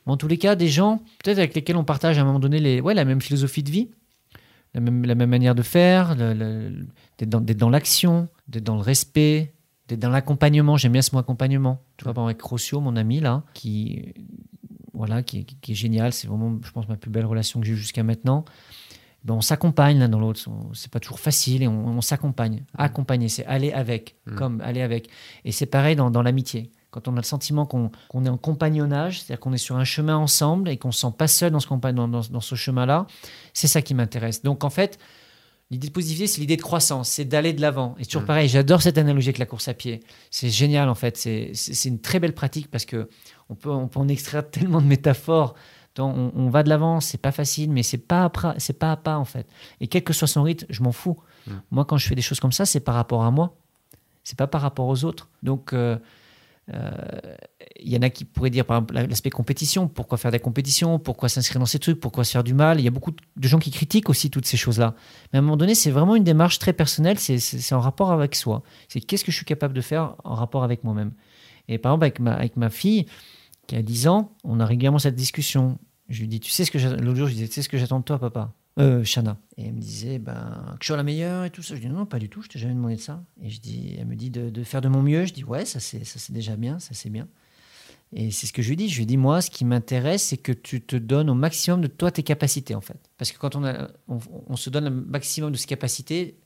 Mais 0.06 0.12
en 0.12 0.16
tous 0.16 0.28
les 0.28 0.38
cas, 0.38 0.54
des 0.56 0.68
gens, 0.68 1.02
peut-être 1.22 1.38
avec 1.38 1.54
lesquels 1.54 1.76
on 1.76 1.84
partage 1.84 2.18
à 2.18 2.22
un 2.22 2.24
moment 2.24 2.38
donné 2.40 2.60
les, 2.60 2.80
ouais, 2.80 2.94
la 2.94 3.04
même 3.04 3.20
philosophie 3.20 3.62
de 3.62 3.70
vie, 3.70 3.88
la 4.74 4.80
même, 4.80 5.04
la 5.04 5.14
même 5.14 5.30
manière 5.30 5.54
de 5.54 5.62
faire, 5.62 6.16
d'être 6.16 7.28
dans 7.28 7.70
l'action, 7.70 8.28
d'être 8.46 8.64
dans 8.64 8.76
le 8.76 8.82
respect, 8.82 9.54
d'être 9.88 10.00
dans 10.00 10.10
l'accompagnement. 10.10 10.76
J'aime 10.76 10.92
bien 10.92 11.02
ce 11.02 11.14
mot 11.14 11.18
accompagnement. 11.18 11.80
Tu 11.96 12.04
vois, 12.04 12.22
avec 12.24 12.40
Rossio, 12.42 12.80
mon 12.80 12.94
ami 12.96 13.20
là, 13.20 13.42
qui, 13.54 14.12
voilà, 14.92 15.22
qui, 15.22 15.38
est- 15.40 15.44
qui 15.60 15.72
est 15.72 15.74
génial. 15.74 16.12
C'est 16.12 16.26
vraiment, 16.28 16.58
je 16.62 16.70
pense, 16.70 16.88
ma 16.88 16.96
plus 16.96 17.10
belle 17.10 17.26
relation 17.26 17.60
que 17.60 17.66
j'ai 17.66 17.72
eue 17.72 17.76
jusqu'à 17.76 18.02
maintenant. 18.02 18.44
Ben, 19.24 19.34
on 19.34 19.40
s'accompagne 19.40 19.98
l'un 19.98 20.08
dans 20.08 20.20
l'autre. 20.20 20.40
C'est 20.74 20.90
pas 20.90 21.00
toujours 21.00 21.18
facile 21.20 21.62
et 21.62 21.68
on, 21.68 21.86
on 21.88 22.00
s'accompagne. 22.00 22.64
Accompagner, 22.76 23.28
c'est 23.28 23.44
aller 23.46 23.72
avec, 23.72 24.16
Mm. 24.26 24.34
comme 24.36 24.60
aller 24.60 24.80
avec. 24.82 25.08
Et 25.44 25.52
c'est 25.52 25.66
pareil 25.66 25.96
dans, 25.96 26.10
dans 26.10 26.22
l'amitié. 26.22 26.70
Quand 26.90 27.06
on 27.08 27.12
a 27.14 27.16
le 27.16 27.22
sentiment 27.22 27.66
qu'on 27.66 27.90
qu'on 28.08 28.24
est 28.24 28.30
en 28.30 28.38
compagnonnage, 28.38 29.20
c'est-à-dire 29.20 29.40
qu'on 29.40 29.52
est 29.52 29.58
sur 29.58 29.76
un 29.76 29.84
chemin 29.84 30.16
ensemble 30.16 30.70
et 30.70 30.78
qu'on 30.78 30.88
ne 30.88 30.92
se 30.92 31.00
sent 31.00 31.12
pas 31.18 31.26
seul 31.28 31.50
dans 31.52 31.60
ce, 31.60 31.68
dans, 31.68 32.08
dans- 32.08 32.20
dans 32.30 32.40
ce 32.40 32.54
chemin-là, 32.54 33.06
c'est 33.52 33.66
ça 33.66 33.82
qui 33.82 33.92
m'intéresse. 33.92 34.42
Donc 34.42 34.64
en 34.64 34.70
fait, 34.70 34.98
l'idée 35.70 35.88
de 35.88 35.92
positivité, 35.92 36.26
c'est 36.26 36.40
l'idée 36.40 36.56
de 36.56 36.62
croissance, 36.62 37.08
c'est 37.08 37.24
d'aller 37.24 37.52
de 37.52 37.60
l'avant. 37.60 37.94
Et 37.98 38.04
toujours 38.06 38.22
Mm. 38.22 38.26
pareil, 38.26 38.48
j'adore 38.48 38.82
cette 38.82 38.98
analogie 38.98 39.28
avec 39.28 39.38
la 39.38 39.46
course 39.46 39.68
à 39.68 39.74
pied. 39.74 40.00
C'est 40.30 40.48
génial 40.48 40.88
en 40.88 40.94
fait. 40.94 41.16
C'est 41.16 41.88
une 41.88 42.00
très 42.00 42.20
belle 42.20 42.34
pratique 42.34 42.70
parce 42.70 42.84
que 42.84 43.08
on 43.50 43.54
peut, 43.54 43.70
on 43.70 43.88
peut 43.88 44.00
en 44.00 44.08
extraire 44.08 44.48
tellement 44.50 44.80
de 44.80 44.86
métaphores. 44.86 45.54
Donc, 45.94 46.14
on, 46.16 46.32
on 46.36 46.48
va 46.48 46.62
de 46.62 46.68
l'avant, 46.68 47.00
c'est 47.00 47.18
pas 47.18 47.32
facile, 47.32 47.70
mais 47.72 47.82
c'est 47.82 47.98
pas, 47.98 48.30
c'est 48.58 48.78
pas 48.78 48.92
à 48.92 48.96
pas 48.96 49.16
en 49.18 49.24
fait. 49.24 49.46
Et 49.80 49.88
quel 49.88 50.04
que 50.04 50.12
soit 50.12 50.28
son 50.28 50.42
rythme, 50.44 50.66
je 50.70 50.82
m'en 50.82 50.92
fous. 50.92 51.16
Mm. 51.46 51.52
Moi, 51.72 51.84
quand 51.84 51.96
je 51.96 52.06
fais 52.06 52.14
des 52.14 52.22
choses 52.22 52.40
comme 52.40 52.52
ça, 52.52 52.64
c'est 52.66 52.80
par 52.80 52.94
rapport 52.94 53.24
à 53.24 53.30
moi. 53.30 53.56
C'est 54.22 54.38
pas 54.38 54.46
par 54.46 54.60
rapport 54.60 54.86
aux 54.86 55.04
autres. 55.04 55.28
Donc, 55.42 55.72
euh, 55.72 55.96
euh, 56.72 56.90
il 57.80 57.92
y 57.92 57.96
en 57.96 58.02
a 58.02 58.10
qui 58.10 58.24
pourraient 58.24 58.50
dire, 58.50 58.64
par 58.64 58.78
exemple, 58.78 58.94
l'aspect 58.94 59.30
compétition. 59.30 59.88
Pourquoi 59.88 60.18
faire 60.18 60.30
des 60.30 60.38
compétitions? 60.38 60.98
Pourquoi 60.98 61.28
s'inscrire 61.28 61.60
dans 61.60 61.66
ces 61.66 61.78
trucs? 61.78 62.00
Pourquoi 62.00 62.24
se 62.24 62.32
faire 62.32 62.44
du 62.44 62.54
mal? 62.54 62.80
Il 62.80 62.84
y 62.84 62.88
a 62.88 62.90
beaucoup 62.90 63.12
de 63.12 63.48
gens 63.48 63.58
qui 63.58 63.70
critiquent 63.70 64.08
aussi 64.10 64.30
toutes 64.30 64.46
ces 64.46 64.56
choses-là. 64.56 64.94
Mais 65.32 65.38
à 65.38 65.40
un 65.40 65.42
moment 65.42 65.56
donné, 65.56 65.74
c'est 65.74 65.90
vraiment 65.90 66.16
une 66.16 66.24
démarche 66.24 66.58
très 66.58 66.72
personnelle. 66.72 67.18
C'est 67.18 67.74
en 67.74 67.80
rapport 67.80 68.10
avec 68.12 68.34
soi. 68.34 68.62
C'est 68.88 69.00
qu'est-ce 69.00 69.24
que 69.24 69.32
je 69.32 69.36
suis 69.36 69.46
capable 69.46 69.74
de 69.74 69.80
faire 69.80 70.16
en 70.24 70.34
rapport 70.34 70.64
avec 70.64 70.84
moi-même? 70.84 71.12
Et 71.68 71.78
par 71.78 71.92
exemple, 71.92 72.04
avec 72.04 72.20
ma, 72.20 72.32
avec 72.34 72.56
ma 72.56 72.70
fille, 72.70 73.06
qui 73.66 73.76
a 73.76 73.82
10 73.82 74.08
ans, 74.08 74.32
on 74.44 74.60
a 74.60 74.66
régulièrement 74.66 74.98
cette 74.98 75.14
discussion. 75.14 75.78
Je 76.08 76.20
lui 76.20 76.28
dis, 76.28 76.40
tu 76.40 76.50
sais 76.50 76.64
ce 76.64 76.70
que 76.70 76.78
je 76.78 76.88
tu 76.88 77.46
sais 77.52 77.62
ce 77.62 77.68
que 77.68 77.76
j'attends 77.78 78.00
de 78.00 78.04
toi, 78.04 78.18
papa? 78.18 78.52
Euh, 78.78 79.04
Shana. 79.04 79.38
Et 79.56 79.66
elle 79.66 79.74
me 79.74 79.80
disait, 79.80 80.18
ben, 80.18 80.76
que 80.78 80.84
je 80.84 80.86
sois 80.86 80.96
la 80.96 81.02
meilleure 81.02 81.44
et 81.44 81.50
tout 81.50 81.62
ça. 81.62 81.74
Je 81.74 81.80
dis, 81.80 81.88
non, 81.88 82.06
pas 82.06 82.18
du 82.18 82.28
tout, 82.28 82.42
je 82.42 82.48
t'ai 82.48 82.58
jamais 82.58 82.74
demandé 82.74 82.96
de 82.96 83.00
ça. 83.00 83.24
Et 83.42 83.50
je 83.50 83.60
dis, 83.60 83.96
elle 83.98 84.06
me 84.06 84.14
dit 84.14 84.30
de, 84.30 84.62
faire 84.64 84.80
de 84.80 84.88
mon 84.88 85.02
mieux. 85.02 85.24
Je 85.24 85.32
dis, 85.32 85.44
ouais, 85.44 85.64
ça 85.64 85.80
c'est, 85.80 86.30
déjà 86.30 86.56
bien, 86.56 86.78
ça 86.78 86.94
c'est 86.94 87.10
bien. 87.10 87.28
Et 88.12 88.30
c'est 88.30 88.46
ce 88.46 88.52
que 88.52 88.62
je 88.62 88.68
lui 88.70 88.76
dis. 88.76 88.88
Je 88.88 88.98
lui 88.98 89.06
dis, 89.06 89.16
moi, 89.16 89.42
ce 89.42 89.50
qui 89.50 89.64
m'intéresse, 89.64 90.22
c'est 90.24 90.36
que 90.38 90.52
tu 90.52 90.80
te 90.80 90.96
donnes 90.96 91.28
au 91.28 91.34
maximum 91.34 91.80
de 91.80 91.88
toi 91.88 92.10
tes 92.10 92.22
capacités, 92.22 92.74
en 92.74 92.80
fait. 92.80 92.98
Parce 93.18 93.32
que 93.32 93.38
quand 93.38 93.56
on, 93.56 93.88
on, 94.08 94.56
se 94.56 94.70
donne 94.70 94.84
le 94.84 94.90
maximum 94.90 95.52
de 95.52 95.56
ses 95.56 95.66
capacités, 95.66 96.38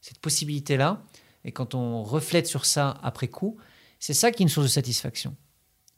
cette 0.00 0.18
possibilité-là, 0.18 1.02
et 1.44 1.52
quand 1.52 1.74
on 1.74 2.02
reflète 2.02 2.46
sur 2.46 2.66
ça 2.66 2.98
après 3.02 3.28
coup, 3.28 3.56
c'est 3.98 4.14
ça 4.14 4.30
qui 4.30 4.42
est 4.42 4.44
une 4.44 4.50
source 4.50 4.66
de 4.66 4.72
satisfaction. 4.72 5.34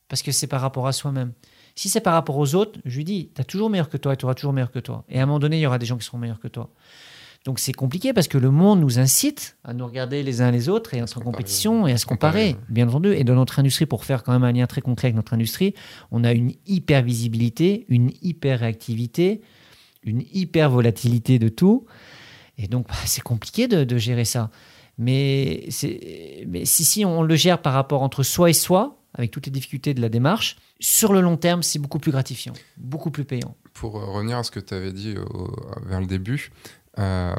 Parce 0.09 0.23
que 0.23 0.33
c'est 0.33 0.47
par 0.47 0.61
rapport 0.61 0.87
à 0.87 0.93
soi-même. 0.93 1.33
Si 1.75 1.89
c'est 1.89 2.01
par 2.01 2.15
rapport 2.15 2.37
aux 2.39 2.55
autres, 2.55 2.79
je 2.85 2.97
lui 2.97 3.05
dis, 3.05 3.31
tu 3.35 3.41
as 3.41 3.45
toujours 3.45 3.71
meilleur 3.71 3.89
que 3.89 3.97
toi 3.97 4.15
et 4.15 4.17
tu 4.17 4.25
auras 4.25 4.35
toujours 4.35 4.53
meilleur 4.53 4.71
que 4.71 4.79
toi. 4.81 5.05
Et 5.09 5.19
à 5.19 5.23
un 5.23 5.27
moment 5.27 5.39
donné, 5.39 5.57
il 5.59 5.61
y 5.61 5.67
aura 5.67 5.79
des 5.79 5.87
gens 5.87 5.97
qui 5.97 6.05
seront 6.05 6.19
meilleurs 6.19 6.41
que 6.41 6.49
toi. 6.49 6.71
Donc 7.47 7.59
c'est 7.59 7.73
compliqué 7.73 8.13
parce 8.13 8.29
que 8.29 8.37
le 8.37 8.51
monde 8.51 8.81
nous 8.81 8.99
incite 8.99 9.57
à 9.65 9.73
nous 9.73 9.87
regarder 9.87 10.23
les 10.23 10.43
uns 10.43 10.51
les 10.51 10.69
autres 10.69 10.93
et 10.93 11.01
à 11.01 11.05
être 11.05 11.17
en 11.17 11.23
compétition 11.23 11.87
et 11.87 11.93
à 11.93 11.97
se 11.97 12.05
Comparer, 12.05 12.51
comparer, 12.53 12.67
bien 12.73 12.87
entendu. 12.87 13.13
Et 13.15 13.25
dans 13.25 13.35
notre 13.35 13.59
industrie, 13.59 13.87
pour 13.87 14.05
faire 14.05 14.23
quand 14.25 14.33
même 14.33 14.45
un 14.45 14.53
lien 14.53 14.67
très 14.67 14.83
concret 14.83 15.07
avec 15.07 15.17
notre 15.17 15.33
industrie, 15.33 15.73
on 16.11 16.23
a 16.25 16.33
une 16.33 16.53
hyper 16.67 17.03
visibilité, 17.03 17.87
une 17.89 18.11
hyper 18.21 18.61
réactivité, 18.61 19.41
une 20.03 20.23
hyper 20.35 20.69
volatilité 20.69 21.39
de 21.39 21.49
tout. 21.49 21.87
Et 22.59 22.69
donc 22.69 22.87
bah, 22.89 22.95
c'est 23.07 23.23
compliqué 23.23 23.69
de, 23.69 23.85
de 23.85 23.97
gérer 23.97 24.27
ça. 24.27 24.51
Mais, 24.99 25.65
c'est- 25.71 26.45
mais 26.47 26.67
si, 26.67 26.85
si 26.85 27.07
on 27.07 27.23
le 27.23 27.35
gère 27.37 27.63
par 27.63 27.73
rapport 27.73 28.03
entre 28.03 28.23
soi 28.23 28.51
et 28.51 28.53
soi, 28.53 29.00
avec 29.15 29.31
toutes 29.31 29.47
les 29.47 29.53
difficultés 29.53 29.95
de 29.95 30.01
la 30.01 30.09
démarche, 30.09 30.57
sur 30.79 31.13
le 31.13 31.21
long 31.21 31.37
terme, 31.37 31.63
c'est 31.63 31.79
beaucoup 31.79 31.99
plus 31.99 32.13
gratifiant, 32.13 32.53
beaucoup 32.77 33.11
plus 33.11 33.25
payant. 33.25 33.57
Pour 33.75 33.99
euh, 34.01 34.05
revenir 34.05 34.39
à 34.39 34.43
ce 34.45 34.51
que 34.51 34.61
tu 34.61 34.73
avais 34.75 34.93
dit 34.93 35.17
au- 35.19 35.55
vers 35.87 36.01
le 36.01 36.07
début, 36.07 36.51
euh, 36.99 37.35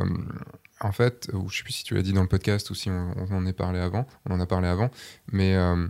en 0.79 0.91
fait, 0.91 1.29
ou 1.33 1.49
je 1.49 1.57
sais 1.57 1.63
plus 1.63 1.73
si 1.73 1.83
tu 1.83 1.93
l'as 1.93 2.01
dit 2.01 2.13
dans 2.13 2.21
le 2.23 2.27
podcast 2.27 2.69
ou 2.71 2.75
si 2.75 2.89
on, 2.89 3.13
on 3.17 3.35
en 3.35 3.45
est 3.45 3.53
parlé 3.53 3.79
avant, 3.79 4.05
on 4.29 4.33
en 4.33 4.39
a 4.39 4.45
parlé 4.45 4.67
avant, 4.67 4.89
mais 5.31 5.55
euh, 5.55 5.87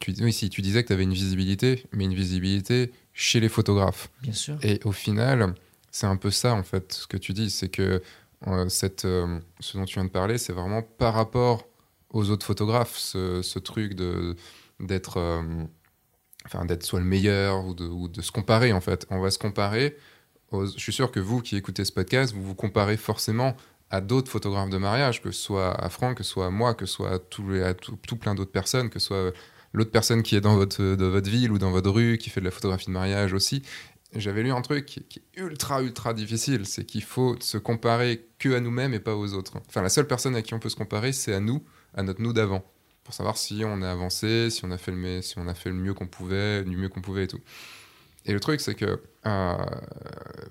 tu, 0.00 0.14
oui, 0.20 0.32
si 0.32 0.48
tu 0.50 0.62
disais 0.62 0.82
que 0.82 0.88
tu 0.88 0.92
avais 0.94 1.02
une 1.04 1.12
visibilité, 1.12 1.84
mais 1.92 2.04
une 2.04 2.14
visibilité 2.14 2.92
chez 3.12 3.40
les 3.40 3.48
photographes. 3.48 4.10
Bien 4.22 4.32
sûr. 4.32 4.58
Et 4.62 4.80
au 4.84 4.92
final, 4.92 5.54
c'est 5.90 6.06
un 6.06 6.16
peu 6.16 6.30
ça, 6.30 6.54
en 6.54 6.62
fait, 6.62 6.92
ce 6.94 7.06
que 7.06 7.18
tu 7.18 7.32
dis, 7.34 7.50
c'est 7.50 7.68
que 7.68 8.02
euh, 8.46 8.68
cette, 8.68 9.02
ce 9.02 9.76
dont 9.76 9.84
tu 9.84 9.94
viens 9.94 10.04
de 10.04 10.10
parler, 10.10 10.38
c'est 10.38 10.54
vraiment 10.54 10.82
par 10.82 11.12
rapport 11.14 11.66
aux 12.10 12.30
autres 12.30 12.46
photographes, 12.46 12.96
ce, 12.96 13.42
ce 13.42 13.58
truc 13.58 13.94
de 13.94 14.34
d'être 14.82 15.16
euh, 15.18 15.42
d'être 16.64 16.82
soit 16.82 17.00
le 17.00 17.06
meilleur 17.06 17.64
ou 17.64 17.74
de, 17.74 18.20
se 18.20 18.32
comparer 18.32 18.72
en 18.72 18.80
fait. 18.80 19.06
On 19.10 19.20
va 19.20 19.30
se 19.30 19.38
comparer 19.38 19.96
je 20.60 20.78
suis 20.78 20.92
sûr 20.92 21.10
que 21.10 21.20
vous 21.20 21.40
qui 21.40 21.56
écoutez 21.56 21.84
ce 21.84 21.92
podcast 21.92 22.34
vous 22.34 22.42
vous 22.42 22.54
comparez 22.54 22.96
forcément 22.96 23.56
à 23.90 24.00
d'autres 24.00 24.30
photographes 24.30 24.70
de 24.70 24.78
mariage 24.78 25.22
que 25.22 25.30
ce 25.30 25.40
soit 25.40 25.72
à 25.82 25.88
Franck 25.88 26.18
que 26.18 26.24
ce 26.24 26.30
soit 26.30 26.46
à 26.46 26.50
moi 26.50 26.74
que 26.74 26.86
ce 26.86 26.94
soit 26.94 27.12
à 27.12 27.18
tout, 27.18 27.44
à 27.64 27.74
tout, 27.74 27.96
tout 28.06 28.16
plein 28.16 28.34
d'autres 28.34 28.52
personnes 28.52 28.90
que 28.90 28.98
ce 28.98 29.06
soit 29.06 29.32
l'autre 29.72 29.90
personne 29.90 30.22
qui 30.22 30.36
est 30.36 30.40
dans 30.40 30.56
votre, 30.56 30.94
dans 30.96 31.10
votre 31.10 31.30
ville 31.30 31.52
ou 31.52 31.58
dans 31.58 31.70
votre 31.70 31.90
rue 31.90 32.18
qui 32.18 32.30
fait 32.30 32.40
de 32.40 32.44
la 32.44 32.50
photographie 32.50 32.86
de 32.86 32.90
mariage 32.90 33.32
aussi. 33.32 33.62
J'avais 34.14 34.42
lu 34.42 34.52
un 34.52 34.60
truc 34.60 34.84
qui, 34.84 35.02
qui 35.04 35.20
est 35.20 35.40
ultra 35.40 35.82
ultra 35.82 36.12
difficile 36.12 36.66
c'est 36.66 36.84
qu'il 36.84 37.02
faut 37.02 37.36
se 37.40 37.56
comparer 37.56 38.28
que 38.38 38.54
à 38.54 38.60
nous-mêmes 38.60 38.92
et 38.92 39.00
pas 39.00 39.16
aux 39.16 39.32
autres. 39.32 39.54
Enfin 39.68 39.80
la 39.80 39.88
seule 39.88 40.06
personne 40.06 40.36
à 40.36 40.42
qui 40.42 40.52
on 40.52 40.58
peut 40.58 40.68
se 40.68 40.76
comparer 40.76 41.12
c'est 41.12 41.32
à 41.32 41.40
nous 41.40 41.64
à 41.94 42.02
notre 42.02 42.20
nous 42.20 42.34
d'avant 42.34 42.62
pour 43.04 43.14
savoir 43.14 43.36
si 43.36 43.62
on 43.64 43.82
a 43.82 43.90
avancé, 43.90 44.50
si 44.50 44.64
on 44.64 44.70
a 44.70 44.78
fait 44.78 44.92
le, 44.92 45.22
si 45.22 45.38
on 45.38 45.48
a 45.48 45.54
fait 45.54 45.70
le 45.70 45.76
mieux 45.76 45.94
qu'on 45.94 46.06
pouvait, 46.06 46.62
du 46.64 46.76
mieux 46.76 46.88
qu'on 46.88 47.00
pouvait 47.00 47.24
et 47.24 47.28
tout. 47.28 47.40
Et 48.24 48.32
le 48.32 48.40
truc, 48.40 48.60
c'est 48.60 48.74
que 48.74 49.00
euh, 49.26 49.56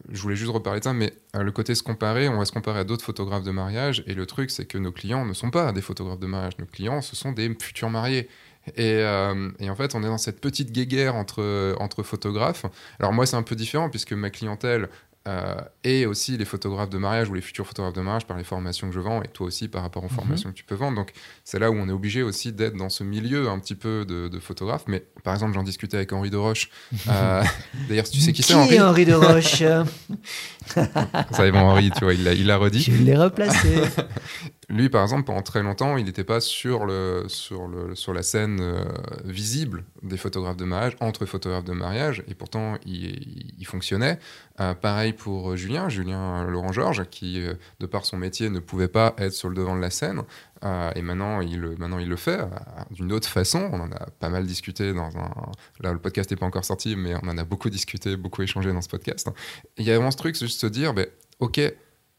je 0.09 0.21
voulais 0.21 0.35
juste 0.35 0.51
reparler 0.51 0.80
de 0.80 0.84
ça, 0.84 0.93
mais 0.93 1.13
euh, 1.35 1.43
le 1.43 1.51
côté 1.51 1.73
se 1.73 1.84
comparer, 1.84 2.27
on 2.27 2.38
va 2.38 2.45
se 2.45 2.51
comparer 2.51 2.80
à 2.80 2.84
d'autres 2.84 3.05
photographes 3.05 3.43
de 3.43 3.51
mariage. 3.51 4.03
Et 4.07 4.13
le 4.13 4.25
truc, 4.25 4.51
c'est 4.51 4.65
que 4.65 4.77
nos 4.77 4.91
clients 4.91 5.25
ne 5.25 5.34
sont 5.34 5.51
pas 5.51 5.71
des 5.71 5.81
photographes 5.81 6.19
de 6.19 6.27
mariage. 6.27 6.57
Nos 6.59 6.65
clients, 6.65 7.01
ce 7.01 7.15
sont 7.15 7.31
des 7.31 7.55
futurs 7.59 7.89
mariés. 7.89 8.27
Et, 8.75 8.95
euh, 8.99 9.49
et 9.59 9.69
en 9.69 9.75
fait, 9.75 9.95
on 9.95 10.03
est 10.03 10.07
dans 10.07 10.17
cette 10.17 10.41
petite 10.41 10.71
guéguerre 10.71 11.15
entre, 11.15 11.75
entre 11.80 12.03
photographes. 12.03 12.65
Alors 12.99 13.13
moi, 13.13 13.25
c'est 13.25 13.38
un 13.38 13.43
peu 13.43 13.55
différent 13.55 13.89
puisque 13.89 14.13
ma 14.13 14.30
clientèle 14.30 14.89
euh, 15.27 15.56
et 15.84 16.07
aussi 16.07 16.35
les 16.38 16.45
photographes 16.45 16.89
de 16.89 16.98
mariage 16.98 17.30
ou 17.30 17.35
les 17.35 17.41
futurs 17.41 17.68
photographes 17.68 17.93
de 17.93 18.02
mariage 18.02 18.26
par 18.26 18.38
les 18.38 18.43
formations 18.43 18.88
que 18.88 18.93
je 18.95 18.99
vends 18.99 19.22
et 19.22 19.27
toi 19.27 19.45
aussi 19.48 19.68
par 19.68 19.84
rapport 19.84 20.03
aux 20.03 20.07
Mhm. 20.07 20.15
formations 20.15 20.49
que 20.49 20.56
tu 20.56 20.64
peux 20.64 20.73
vendre. 20.76 20.95
Donc 20.98 21.11
c'est 21.43 21.60
là 21.60 21.69
où 21.69 21.76
on 21.76 21.88
est 21.88 21.91
obligé 21.91 22.23
aussi 22.23 22.52
d'être 22.53 22.76
dans 22.76 22.89
ce 22.89 23.03
milieu 23.03 23.48
un 23.49 23.60
petit 23.60 23.76
peu 23.76 24.03
de, 24.06 24.30
de 24.30 24.39
photographe. 24.39 24.84
Mais 24.88 25.03
par 25.23 25.34
exemple, 25.35 25.53
j'en 25.53 25.64
discutais 25.64 25.98
avec 25.98 26.11
Henri 26.11 26.30
de 26.31 26.38
Roche. 26.38 26.69
Euh, 27.07 27.43
D'ailleurs, 27.88 28.07
si 28.07 28.14
tu 28.14 28.19
sais 28.19 28.34
qui 28.34 28.41
c'est 28.41 28.56
Henri, 28.56 28.80
Henri 28.81 29.06
de 29.06 29.14
Roche 29.14 29.61
ça 31.31 31.45
est 31.48 31.52
bon 31.52 31.60
Henri, 31.60 31.91
tu 31.91 32.03
vois, 32.03 32.14
il 32.14 32.45
l'a 32.48 32.57
redit. 32.57 32.81
Je 32.84 32.91
l'ai 33.03 33.15
replacé. 33.18 33.81
Lui, 34.72 34.89
par 34.89 35.03
exemple, 35.03 35.26
pendant 35.26 35.41
très 35.41 35.61
longtemps, 35.61 35.98
il 35.98 36.06
n'était 36.06 36.23
pas 36.23 36.39
sur, 36.39 36.85
le, 36.85 37.26
sur, 37.27 37.68
le, 37.68 37.93
sur 37.93 38.14
la 38.14 38.23
scène 38.23 38.60
euh, 38.61 38.85
visible 39.26 39.84
des 40.02 40.15
photographes 40.15 40.56
de 40.56 40.64
mariage, 40.64 40.95
entre 41.02 41.26
photographes 41.26 41.65
de 41.65 41.73
mariage, 41.73 42.23
et 42.27 42.35
pourtant, 42.35 42.77
il, 42.85 43.53
il 43.60 43.65
fonctionnait. 43.65 44.18
Euh, 44.61 44.73
pareil 44.73 45.11
pour 45.11 45.57
Julien, 45.57 45.89
Julien 45.89 46.45
Laurent 46.45 46.72
Georges, 46.72 47.03
qui, 47.10 47.45
euh, 47.45 47.53
de 47.81 47.85
par 47.85 48.06
son 48.06 48.15
métier, 48.15 48.49
ne 48.49 48.60
pouvait 48.60 48.88
pas 48.88 49.14
être 49.18 49.34
sur 49.34 49.49
le 49.49 49.56
devant 49.56 49.76
de 49.76 49.81
la 49.81 49.89
scène. 49.89 50.23
Euh, 50.64 50.91
et 50.95 51.02
maintenant 51.02 51.41
il, 51.41 51.60
maintenant, 51.80 51.98
il 51.98 52.07
le 52.07 52.15
fait 52.15 52.39
euh, 52.39 52.48
d'une 52.91 53.11
autre 53.11 53.27
façon. 53.27 53.69
On 53.72 53.80
en 53.80 53.91
a 53.91 54.06
pas 54.19 54.30
mal 54.30 54.45
discuté 54.45 54.93
dans 54.93 55.18
un. 55.18 55.31
Là, 55.80 55.91
le 55.91 55.99
podcast 55.99 56.31
n'est 56.31 56.38
pas 56.38 56.45
encore 56.45 56.65
sorti, 56.65 56.95
mais 56.95 57.15
on 57.23 57.27
en 57.27 57.38
a 57.38 57.43
beaucoup 57.43 57.69
discuté, 57.69 58.15
beaucoup 58.15 58.41
échangé 58.41 58.72
dans 58.72 58.81
ce 58.81 58.89
podcast. 58.89 59.30
Il 59.77 59.85
y 59.85 59.91
a 59.91 59.95
vraiment 59.95 60.11
ce 60.11 60.18
truc, 60.18 60.35
c'est 60.35 60.45
juste 60.45 60.61
se 60.61 60.68
dire, 60.68 60.93
ben, 60.93 61.07
OK, 61.39 61.60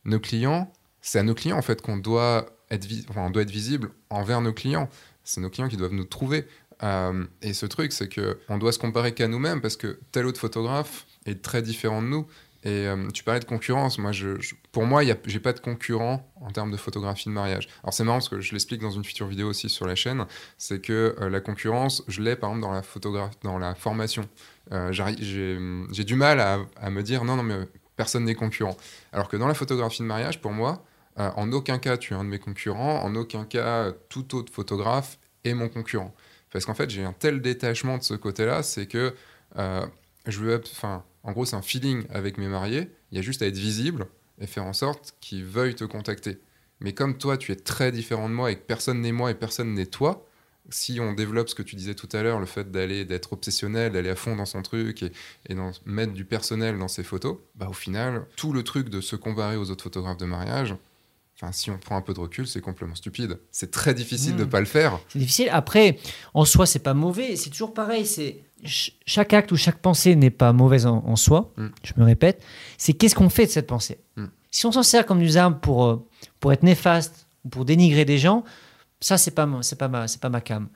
nos 0.05 0.19
clients, 0.19 0.73
c'est 1.03 1.19
à 1.19 1.23
nos 1.23 1.35
clients 1.35 1.59
en 1.59 1.63
fait 1.63 1.83
qu'on 1.83 1.99
doit 1.99 2.47
être, 2.71 2.87
visible 3.51 3.91
envers 4.09 4.41
nos 4.41 4.53
clients. 4.55 4.89
C'est 5.25 5.41
nos 5.41 5.51
clients 5.51 5.69
qui 5.69 5.77
doivent 5.77 5.93
nous 5.93 6.05
trouver. 6.05 6.47
Euh, 6.83 7.25
et 7.43 7.53
ce 7.53 7.67
truc, 7.67 7.93
c'est 7.93 8.09
que 8.09 8.39
on 8.49 8.59
doit 8.59 8.73
se 8.73 8.79
comparer 8.79 9.13
qu'à 9.13 9.29
nous-mêmes 9.29 9.61
parce 9.61 9.77
que 9.77 10.01
tel 10.11 10.27
autre 10.27 10.41
photographe 10.41 11.07
est 11.27 11.43
très 11.43 11.61
différent 11.63 12.01
de 12.03 12.07
nous. 12.09 12.27
Et 12.65 12.87
euh, 12.87 13.09
tu 13.13 13.25
parlais 13.25 13.41
de 13.41 13.45
concurrence. 13.45 13.99
Moi, 13.99 14.13
je, 14.13 14.41
je- 14.41 14.55
pour 14.71 14.85
moi, 14.87 15.03
j'ai 15.27 15.41
pas 15.41 15.53
de 15.53 15.59
concurrent 15.61 16.33
en 16.41 16.51
termes 16.51 16.71
de 16.71 16.77
photographie 16.77 17.29
de 17.29 17.35
mariage. 17.35 17.69
Alors 17.83 17.93
c'est 17.93 18.05
marrant 18.05 18.19
parce 18.19 18.29
que 18.29 18.41
je 18.41 18.53
l'explique 18.53 18.81
dans 18.81 18.91
une 18.91 19.05
future 19.05 19.27
vidéo 19.27 19.49
aussi 19.49 19.69
sur 19.69 19.87
la 19.87 19.97
chaîne. 19.97 20.25
C'est 20.59 20.81
que 20.81 21.15
euh, 21.21 21.29
la 21.29 21.41
concurrence, 21.41 22.05
je 22.09 22.23
l'ai 22.23 22.37
par 22.37 22.51
exemple 22.51 22.63
dans 22.69 22.73
la 22.73 22.83
photographie, 22.83 23.37
dans 23.43 23.59
la 23.59 23.75
formation. 23.75 24.29
J'ai 24.91 26.05
du 26.05 26.15
mal 26.15 26.41
à 26.41 26.91
me 26.91 27.03
dire 27.03 27.25
non, 27.25 27.37
non, 27.37 27.43
mais 27.43 27.69
personne 27.97 28.25
n'est 28.25 28.35
concurrent. 28.35 28.77
Alors 29.13 29.29
que 29.29 29.37
dans 29.37 29.49
la 29.49 29.55
photographie 29.55 30.03
de 30.03 30.07
mariage, 30.07 30.41
pour 30.41 30.53
moi, 30.53 30.85
euh, 31.19 31.31
en 31.37 31.53
aucun 31.53 31.79
cas 31.79 31.97
tu 31.97 32.15
es 32.15 32.17
un 32.17 32.25
de 32.25 32.29
mes 32.29 32.39
concurrents, 32.39 33.03
en 33.03 33.15
aucun 33.15 33.45
cas 33.45 33.93
tout 34.09 34.35
autre 34.35 34.53
photographe 34.53 35.19
est 35.45 35.55
mon 35.55 35.69
concurrent. 35.69 36.15
Parce 36.53 36.67
qu'en 36.67 36.75
fait, 36.75 36.91
j'ai 36.91 37.03
un 37.03 37.15
tel 37.15 37.41
détachement 37.41 37.99
de 37.99 38.03
ce 38.03 38.15
côté-là, 38.15 38.63
c'est 38.63 38.87
que 38.87 39.15
euh, 39.57 39.87
je 40.27 40.39
veux, 40.39 40.61
enfin, 40.71 41.05
en 41.23 41.33
gros, 41.33 41.45
c'est 41.45 41.57
un 41.57 41.63
feeling 41.63 42.05
avec 42.11 42.39
mes 42.39 42.49
mariés. 42.49 42.91
Il 43.11 43.17
y 43.17 43.19
a 43.19 43.23
juste 43.23 43.43
à 43.43 43.47
être 43.47 43.57
visible 43.57 44.07
et 44.41 44.47
faire 44.47 44.65
en 44.65 44.73
sorte 44.73 45.15
qu'ils 45.21 45.45
veuillent 45.45 45.75
te 45.75 45.85
contacter. 45.85 46.39
Mais 46.81 46.93
comme 46.93 47.17
toi, 47.17 47.39
tu 47.39 47.53
es 47.53 47.57
très 47.57 47.93
différent 47.93 48.29
de 48.29 48.35
moi 48.35 48.51
et 48.51 48.57
que 48.57 48.63
personne 48.63 49.01
n'est 49.01 49.13
moi 49.13 49.31
et 49.31 49.35
personne 49.35 49.73
n'est 49.73 49.87
toi, 49.87 50.27
si 50.69 51.01
on 51.01 51.13
développe 51.13 51.49
ce 51.49 51.55
que 51.55 51.63
tu 51.63 51.77
disais 51.77 51.95
tout 51.95 52.09
à 52.13 52.23
l'heure, 52.23 52.39
le 52.39 52.47
fait 52.47 52.71
d'aller, 52.71 53.05
d'être 53.05 53.33
obsessionnel, 53.33 53.93
d'aller 53.93 54.11
à 54.11 54.17
fond 54.17 54.37
dans 54.37 54.47
son 54.47 54.63
truc 54.63 55.03
et, 55.03 55.13
et 55.49 55.55
d'en 55.55 55.73
mettre 55.87 56.13
du 56.13 56.25
personnel 56.25 56.79
dans 56.79 56.89
ses 56.89 57.03
photos, 57.03 57.39
bah 57.55 57.69
au 57.69 57.73
final, 57.73 58.27
tout 58.37 58.53
le 58.53 58.63
truc 58.63 58.89
de 58.89 59.01
se 59.01 59.17
comparer 59.17 59.57
aux 59.57 59.71
autres 59.71 59.85
photographes 59.85 60.19
de 60.19 60.27
mariage, 60.27 60.77
enfin, 61.43 61.53
si 61.53 61.71
on 61.71 61.79
prend 61.79 61.97
un 61.97 62.01
peu 62.03 62.15
de 62.15 62.21
recul, 62.21 62.47
c'est 62.47 62.61
complètement 62.61 62.95
stupide. 62.95 63.39
C'est 63.51 63.71
très 63.71 63.95
difficile 63.95 64.37
de 64.37 64.45
pas 64.45 64.61
le 64.61 64.67
faire. 64.67 64.99
C'est 65.09 65.19
difficile. 65.19 65.49
Après, 65.51 65.99
en 66.35 66.45
soi, 66.45 66.67
c'est 66.67 66.79
pas 66.79 66.95
mauvais. 66.95 67.35
C'est 67.37 67.51
toujours 67.51 67.75
pareil. 67.75 68.07
C'est 68.07 68.43
ch- 68.63 68.97
chaque 69.07 69.33
acte 69.33 69.51
ou 69.53 69.57
chaque 69.57 69.79
pensée 69.79 70.15
n'est 70.15 70.31
pas 70.31 70.53
mauvaise 70.53 70.87
en, 70.87 71.05
en 71.07 71.17
soi. 71.17 71.53
Mm. 71.57 71.67
Je 71.83 71.93
me 71.97 72.05
répète. 72.05 72.43
C'est 72.79 72.93
qu'est-ce 72.93 73.15
qu'on 73.15 73.29
fait 73.31 73.47
de 73.47 73.51
cette 73.51 73.67
pensée? 73.67 73.99
Mm. 74.17 74.27
Si 74.51 74.67
on 74.67 74.73
s'en 74.73 74.83
sert 74.83 75.05
comme 75.07 75.21
une 75.21 75.37
arme 75.37 75.59
pour 75.59 75.85
euh, 75.87 76.07
pour 76.39 76.53
être 76.53 76.63
néfaste 76.63 77.27
ou 77.45 77.49
pour 77.49 77.65
dénigrer 77.65 78.05
des 78.05 78.19
gens, 78.19 78.45
ça 79.01 79.19
c'est 79.19 79.31
pas 79.33 79.49
c'est 79.63 79.79
pas 79.79 79.89
ma 79.89 80.07
c'est 80.07 80.21
pas 80.21 80.29
ma 80.29 80.41
cam. 80.41 80.69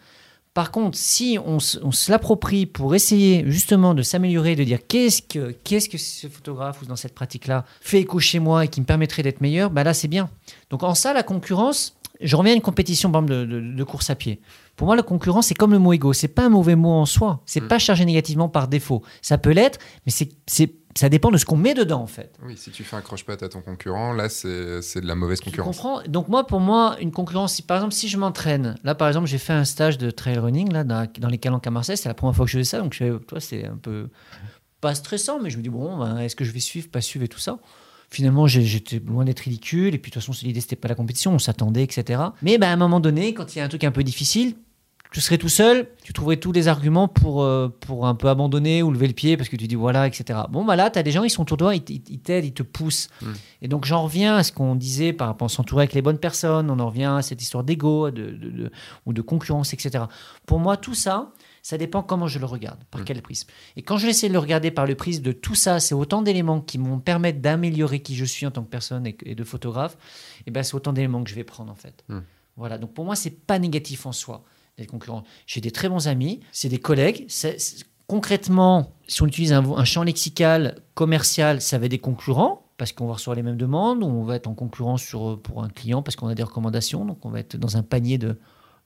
Par 0.56 0.70
contre, 0.70 0.96
si 0.96 1.38
on, 1.44 1.60
se- 1.60 2.10
l'approprie 2.10 2.64
pour 2.64 2.94
essayer 2.94 3.44
justement 3.46 3.92
de 3.92 4.00
s'améliorer, 4.00 4.56
de 4.56 4.64
dire 4.64 4.78
qu'est-ce 4.88 5.20
que, 5.20 5.54
qu'est-ce 5.64 5.90
que 5.90 5.98
ce 5.98 6.28
photographe 6.28 6.80
ou 6.80 6.86
dans 6.86 6.96
cette 6.96 7.14
pratique-là 7.14 7.66
fait 7.82 8.00
écho 8.00 8.18
chez 8.20 8.38
moi 8.38 8.64
et 8.64 8.68
qui 8.68 8.80
me 8.80 8.86
permettrait 8.86 9.22
d'être 9.22 9.42
meilleur, 9.42 9.68
bah 9.68 9.84
là 9.84 9.92
c'est 9.92 10.08
bien. 10.08 10.30
Donc 10.70 10.82
en 10.82 10.94
ça, 10.94 11.12
la 11.12 11.22
concurrence, 11.22 11.94
je 12.20 12.36
reviens 12.36 12.52
à 12.52 12.56
une 12.56 12.62
compétition 12.62 13.10
par 13.10 13.22
exemple, 13.22 13.46
de, 13.48 13.60
de- 13.60 13.74
de 13.76 13.84
course 13.84 14.10
à 14.10 14.14
pied. 14.14 14.40
Pour 14.76 14.86
moi, 14.86 14.96
la 14.96 15.02
concurrence, 15.02 15.46
c'est 15.46 15.54
comme 15.54 15.72
le 15.72 15.78
mot 15.78 15.92
égo. 15.92 16.12
C'est 16.12 16.28
pas 16.28 16.44
un 16.44 16.48
mauvais 16.50 16.76
mot 16.76 16.90
en 16.90 17.06
soi. 17.06 17.40
C'est 17.46 17.60
Mm. 17.62 17.68
pas 17.68 17.78
chargé 17.78 18.04
négativement 18.04 18.48
par 18.48 18.68
défaut. 18.68 19.02
Ça 19.22 19.38
peut 19.38 19.50
l'être, 19.52 19.78
mais 20.04 20.12
c'est, 20.12 20.28
c'est, 20.46 20.74
ça 20.96 21.08
dépend 21.08 21.30
de 21.30 21.36
ce 21.38 21.44
qu'on 21.44 21.56
met 21.56 21.74
dedans 21.74 22.00
en 22.02 22.06
fait. 22.06 22.34
Oui, 22.44 22.56
si 22.56 22.70
tu 22.70 22.84
fais 22.84 22.96
un 22.96 23.00
croche-patte 23.02 23.42
à 23.42 23.48
ton 23.48 23.60
concurrent, 23.62 24.12
là, 24.12 24.28
c'est 24.28 24.80
c'est 24.82 25.00
de 25.00 25.06
la 25.06 25.14
mauvaise 25.14 25.40
Tu 25.40 25.50
concurrence. 25.50 25.76
comprends? 25.76 26.02
Donc 26.08 26.28
moi, 26.28 26.46
pour 26.46 26.60
moi, 26.60 26.96
une 27.00 27.10
concurrence, 27.12 27.54
si, 27.54 27.62
par 27.62 27.78
exemple, 27.78 27.94
si 27.94 28.08
je 28.08 28.16
m'entraîne, 28.18 28.76
là 28.84 28.94
par 28.94 29.08
exemple, 29.08 29.26
j'ai 29.26 29.38
fait 29.38 29.52
un 29.52 29.64
stage 29.64 29.98
de 29.98 30.10
trail 30.10 30.38
running 30.38 30.72
là, 30.72 30.84
dans, 30.84 31.06
dans 31.18 31.28
les 31.28 31.38
calanques 31.38 31.66
à 31.66 31.70
Marseille, 31.70 31.96
c'est 31.96 32.08
la 32.08 32.14
première 32.14 32.34
fois 32.36 32.44
que 32.46 32.50
je 32.50 32.58
fais 32.58 32.64
ça, 32.64 32.78
donc 32.80 32.94
je 32.94 33.16
toi, 33.18 33.40
c'est 33.40 33.66
un 33.66 33.76
peu 33.76 34.08
pas 34.80 34.94
stressant, 34.94 35.38
mais 35.42 35.48
je 35.50 35.56
me 35.56 35.62
dis, 35.62 35.70
bon, 35.70 35.96
ben, 35.98 36.18
est-ce 36.18 36.36
que 36.36 36.44
je 36.44 36.52
vais 36.52 36.60
suivre, 36.60 36.88
pas 36.90 37.00
suivre 37.00 37.24
et 37.24 37.28
tout 37.28 37.38
ça? 37.38 37.58
Finalement, 38.10 38.46
j'étais 38.46 39.00
loin 39.00 39.24
d'être 39.24 39.40
ridicule, 39.40 39.94
et 39.94 39.98
puis 39.98 40.10
de 40.10 40.14
toute 40.14 40.22
façon, 40.22 40.32
l'idée, 40.46 40.60
c'était 40.60 40.76
pas 40.76 40.88
la 40.88 40.94
compétition, 40.94 41.32
on 41.34 41.38
s'attendait, 41.38 41.82
etc. 41.82 42.20
Mais 42.42 42.56
ben, 42.58 42.68
à 42.68 42.72
un 42.72 42.76
moment 42.76 43.00
donné, 43.00 43.34
quand 43.34 43.54
il 43.54 43.58
y 43.58 43.60
a 43.60 43.64
un 43.64 43.68
truc 43.68 43.84
un 43.84 43.90
peu 43.90 44.04
difficile, 44.04 44.54
tu 45.12 45.20
serais 45.20 45.38
tout 45.38 45.48
seul, 45.48 45.88
tu 46.02 46.12
trouverais 46.12 46.36
tous 46.36 46.52
les 46.52 46.68
arguments 46.68 47.08
pour, 47.08 47.42
euh, 47.42 47.68
pour 47.80 48.06
un 48.06 48.14
peu 48.14 48.28
abandonner 48.28 48.82
ou 48.82 48.90
lever 48.90 49.06
le 49.06 49.12
pied 49.12 49.36
parce 49.36 49.48
que 49.48 49.56
tu 49.56 49.66
dis 49.66 49.74
voilà, 49.74 50.06
etc. 50.06 50.40
Bon, 50.50 50.64
bah 50.64 50.76
là, 50.76 50.90
tu 50.90 50.98
as 50.98 51.02
des 51.02 51.10
gens, 51.12 51.22
ils 51.24 51.30
sont 51.30 51.42
autour 51.42 51.56
de 51.56 51.62
toi, 51.64 51.74
ils 51.74 51.82
t'aident, 52.20 52.44
ils 52.44 52.52
te 52.52 52.62
poussent. 52.62 53.08
Mm. 53.22 53.26
Et 53.62 53.68
donc, 53.68 53.84
j'en 53.86 54.02
reviens 54.02 54.36
à 54.36 54.42
ce 54.42 54.52
qu'on 54.52 54.74
disait 54.74 55.12
par 55.12 55.28
rapport 55.28 55.46
à 55.46 55.48
s'entourer 55.48 55.82
avec 55.82 55.94
les 55.94 56.02
bonnes 56.02 56.18
personnes, 56.18 56.70
on 56.70 56.78
en 56.80 56.88
revient 56.88 57.04
à 57.16 57.22
cette 57.22 57.40
histoire 57.40 57.64
d'ego 57.64 58.10
de, 58.10 58.30
de- 58.30 58.50
de- 58.50 58.70
ou 59.06 59.12
de 59.12 59.22
concurrence, 59.22 59.72
etc. 59.72 60.04
Pour 60.44 60.58
moi, 60.58 60.76
tout 60.76 60.94
ça, 60.94 61.32
ça 61.66 61.78
dépend 61.78 62.00
comment 62.04 62.28
je 62.28 62.38
le 62.38 62.46
regarde, 62.46 62.78
par 62.92 63.00
Mm. 63.00 63.04
quel 63.06 63.22
prisme. 63.22 63.48
Et 63.74 63.82
quand 63.82 63.96
je 63.96 64.06
essaie 64.06 64.28
de 64.28 64.32
le 64.32 64.38
regarder 64.38 64.70
par 64.70 64.86
le 64.86 64.94
prisme 64.94 65.24
de 65.24 65.32
tout 65.32 65.56
ça, 65.56 65.80
c'est 65.80 65.96
autant 65.96 66.22
d'éléments 66.22 66.60
qui 66.60 66.78
m'ont 66.78 67.00
permettre 67.00 67.40
d'améliorer 67.40 67.98
qui 67.98 68.14
je 68.14 68.24
suis 68.24 68.46
en 68.46 68.52
tant 68.52 68.62
que 68.62 68.68
personne 68.68 69.04
et, 69.04 69.16
et 69.24 69.34
de 69.34 69.42
photographe, 69.42 69.98
et 70.46 70.52
ben 70.52 70.62
c'est 70.62 70.76
autant 70.76 70.92
d'éléments 70.92 71.24
que 71.24 71.28
je 71.30 71.34
vais 71.34 71.42
prendre 71.42 71.72
en 71.72 71.74
fait. 71.74 72.04
Mm. 72.08 72.18
Voilà, 72.56 72.78
donc 72.78 72.94
pour 72.94 73.04
moi, 73.04 73.16
c'est 73.16 73.30
pas 73.44 73.58
négatif 73.58 74.06
en 74.06 74.12
soi 74.12 74.44
d'être 74.78 74.92
concurrent. 74.92 75.24
J'ai 75.48 75.60
des 75.60 75.72
très 75.72 75.88
bons 75.88 76.06
amis, 76.06 76.38
c'est 76.52 76.68
des 76.68 76.78
collègues. 76.78 77.26
concrètement, 78.06 78.92
si 79.08 79.22
on 79.22 79.26
utilise 79.26 79.52
un, 79.52 79.64
un 79.64 79.84
champ 79.84 80.04
lexical 80.04 80.76
commercial, 80.94 81.60
ça 81.60 81.78
va 81.78 81.86
être 81.86 81.90
des 81.90 81.98
concurrents 81.98 82.62
parce 82.76 82.92
qu'on 82.92 83.08
va 83.08 83.14
recevoir 83.14 83.34
les 83.34 83.42
mêmes 83.42 83.56
demandes, 83.56 84.04
ou 84.04 84.06
on 84.06 84.22
va 84.22 84.36
être 84.36 84.46
en 84.46 84.54
concurrence 84.54 85.02
sur, 85.02 85.40
pour 85.42 85.64
un 85.64 85.68
client 85.68 86.02
parce 86.02 86.14
qu'on 86.14 86.28
a 86.28 86.36
des 86.36 86.44
recommandations, 86.44 87.04
donc 87.04 87.24
on 87.26 87.30
va 87.30 87.40
être 87.40 87.56
dans 87.56 87.76
un 87.76 87.82
panier 87.82 88.18
de, 88.18 88.38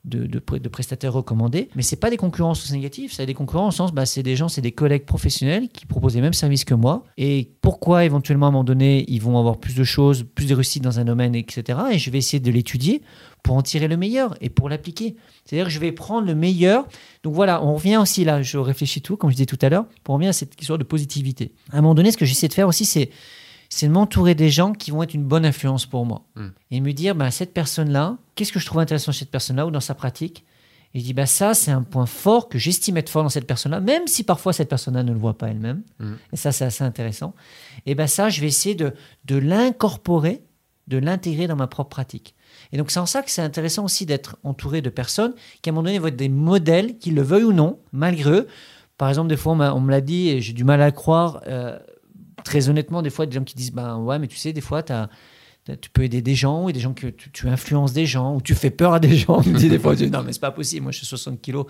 de, 0.04 0.38
prestataires 0.68 1.12
recommandés. 1.12 1.68
Mais 1.76 1.82
c'est 1.82 1.96
pas 1.96 2.10
des 2.10 2.16
concurrents 2.16 2.52
au 2.52 2.54
sens 2.54 2.72
négatif, 2.72 3.12
c'est 3.12 3.26
des 3.26 3.34
concurrents 3.34 3.68
au 3.68 3.70
sens, 3.70 3.92
bah, 3.92 4.06
c'est 4.06 4.22
des 4.22 4.36
gens, 4.36 4.48
c'est 4.48 4.60
des 4.60 4.72
collègues 4.72 5.04
professionnels 5.04 5.68
qui 5.68 5.86
proposent 5.86 6.14
les 6.14 6.20
mêmes 6.20 6.32
services 6.32 6.64
que 6.64 6.74
moi. 6.74 7.04
Et 7.18 7.50
pourquoi 7.60 8.04
éventuellement 8.04 8.46
à 8.46 8.48
un 8.48 8.52
moment 8.52 8.64
donné, 8.64 9.04
ils 9.08 9.20
vont 9.20 9.38
avoir 9.38 9.58
plus 9.58 9.74
de 9.74 9.84
choses, 9.84 10.24
plus 10.34 10.46
de 10.46 10.54
réussite 10.54 10.82
dans 10.82 10.98
un 10.98 11.04
domaine, 11.04 11.34
etc. 11.34 11.78
Et 11.92 11.98
je 11.98 12.10
vais 12.10 12.18
essayer 12.18 12.40
de 12.40 12.50
l'étudier 12.50 13.02
pour 13.42 13.56
en 13.56 13.62
tirer 13.62 13.88
le 13.88 13.96
meilleur 13.96 14.36
et 14.40 14.50
pour 14.50 14.68
l'appliquer. 14.68 15.16
C'est-à-dire 15.44 15.66
que 15.66 15.72
je 15.72 15.78
vais 15.78 15.92
prendre 15.92 16.26
le 16.26 16.34
meilleur. 16.34 16.86
Donc 17.22 17.34
voilà, 17.34 17.62
on 17.64 17.74
revient 17.74 17.96
aussi 17.96 18.24
là, 18.24 18.42
je 18.42 18.58
réfléchis 18.58 19.02
tout, 19.02 19.16
comme 19.16 19.30
je 19.30 19.36
disais 19.36 19.46
tout 19.46 19.58
à 19.62 19.68
l'heure, 19.68 19.86
pour 20.04 20.14
revenir 20.14 20.30
à 20.30 20.32
cette 20.32 20.60
histoire 20.60 20.78
de 20.78 20.84
positivité. 20.84 21.52
À 21.72 21.78
un 21.78 21.80
moment 21.80 21.94
donné, 21.94 22.10
ce 22.10 22.16
que 22.16 22.24
j'essaie 22.24 22.48
de 22.48 22.54
faire 22.54 22.68
aussi, 22.68 22.84
c'est 22.84 23.10
c'est 23.70 23.86
de 23.86 23.92
m'entourer 23.92 24.34
des 24.34 24.50
gens 24.50 24.72
qui 24.72 24.90
vont 24.90 25.02
être 25.02 25.14
une 25.14 25.24
bonne 25.24 25.46
influence 25.46 25.86
pour 25.86 26.04
moi. 26.04 26.24
Mm. 26.34 26.46
Et 26.72 26.80
me 26.80 26.92
dire, 26.92 27.14
bah, 27.14 27.30
cette 27.30 27.54
personne-là, 27.54 28.18
qu'est-ce 28.34 28.52
que 28.52 28.58
je 28.58 28.66
trouve 28.66 28.80
intéressant 28.80 29.12
chez 29.12 29.20
cette 29.20 29.30
personne-là 29.30 29.66
ou 29.66 29.70
dans 29.70 29.80
sa 29.80 29.94
pratique? 29.94 30.44
Et 30.92 30.98
je 30.98 31.04
dis, 31.04 31.14
bah, 31.14 31.24
ça, 31.24 31.54
c'est 31.54 31.70
un 31.70 31.82
point 31.82 32.06
fort 32.06 32.48
que 32.48 32.58
j'estime 32.58 32.96
être 32.96 33.08
fort 33.08 33.22
dans 33.22 33.28
cette 33.28 33.46
personne-là, 33.46 33.80
même 33.80 34.08
si 34.08 34.24
parfois 34.24 34.52
cette 34.52 34.68
personne-là 34.68 35.04
ne 35.04 35.12
le 35.12 35.18
voit 35.18 35.38
pas 35.38 35.48
elle-même. 35.48 35.82
Mm. 36.00 36.12
Et 36.32 36.36
ça, 36.36 36.50
c'est 36.50 36.64
assez 36.64 36.82
intéressant. 36.82 37.32
Et 37.86 37.94
ben 37.94 38.08
ça, 38.08 38.28
je 38.28 38.40
vais 38.40 38.48
essayer 38.48 38.74
de, 38.74 38.92
de 39.24 39.36
l'incorporer, 39.36 40.42
de 40.88 40.98
l'intégrer 40.98 41.46
dans 41.46 41.56
ma 41.56 41.68
propre 41.68 41.90
pratique. 41.90 42.34
Et 42.72 42.76
donc, 42.76 42.90
c'est 42.90 42.98
en 42.98 43.06
ça 43.06 43.22
que 43.22 43.30
c'est 43.30 43.40
intéressant 43.40 43.84
aussi 43.84 44.04
d'être 44.04 44.36
entouré 44.42 44.82
de 44.82 44.90
personnes 44.90 45.34
qui, 45.62 45.70
à 45.70 45.72
un 45.72 45.74
moment 45.74 45.84
donné, 45.84 46.00
vont 46.00 46.08
être 46.08 46.16
des 46.16 46.28
modèles, 46.28 46.98
qu'ils 46.98 47.14
le 47.14 47.22
veuillent 47.22 47.44
ou 47.44 47.52
non, 47.52 47.78
malgré 47.92 48.30
eux. 48.30 48.48
Par 48.98 49.08
exemple, 49.08 49.28
des 49.28 49.36
fois, 49.36 49.52
on, 49.52 49.80
me 49.80 49.90
l'a 49.92 50.00
dit 50.00 50.28
et 50.28 50.40
j'ai 50.40 50.52
du 50.52 50.64
mal 50.64 50.82
à 50.82 50.90
croire. 50.90 51.40
euh, 51.46 51.78
très 52.44 52.68
honnêtement, 52.68 53.02
des 53.02 53.10
fois, 53.10 53.26
des 53.26 53.32
gens 53.32 53.44
qui 53.44 53.54
disent 53.54 53.72
ben 53.72 53.96
ouais, 53.98 54.18
mais 54.18 54.26
tu 54.26 54.36
sais, 54.36 54.52
des 54.52 54.60
fois, 54.60 54.82
t'as- 54.82 55.08
tu 55.80 55.90
peux 55.90 56.02
aider 56.02 56.20
des 56.20 56.34
gens 56.34 56.64
ou 56.64 56.72
des 56.72 56.80
gens 56.80 56.94
que 56.94 57.06
tu, 57.08 57.30
tu 57.30 57.46
influences 57.46 57.92
des 57.92 58.06
gens 58.06 58.34
ou 58.34 58.40
tu 58.40 58.54
fais 58.56 58.70
peur 58.70 58.94
à 58.94 58.98
des 58.98 59.14
gens. 59.16 59.40
On 59.46 59.48
me 59.48 59.56
dit 59.56 59.68
des 59.68 59.78
fois, 59.78 59.94
dis, 59.94 60.10
non, 60.10 60.22
mais 60.24 60.32
c'est 60.32 60.40
pas 60.40 60.50
possible. 60.50 60.82
Moi, 60.84 60.90
je 60.90 60.96
suis 60.98 61.06
60 61.06 61.40
kilos. 61.40 61.66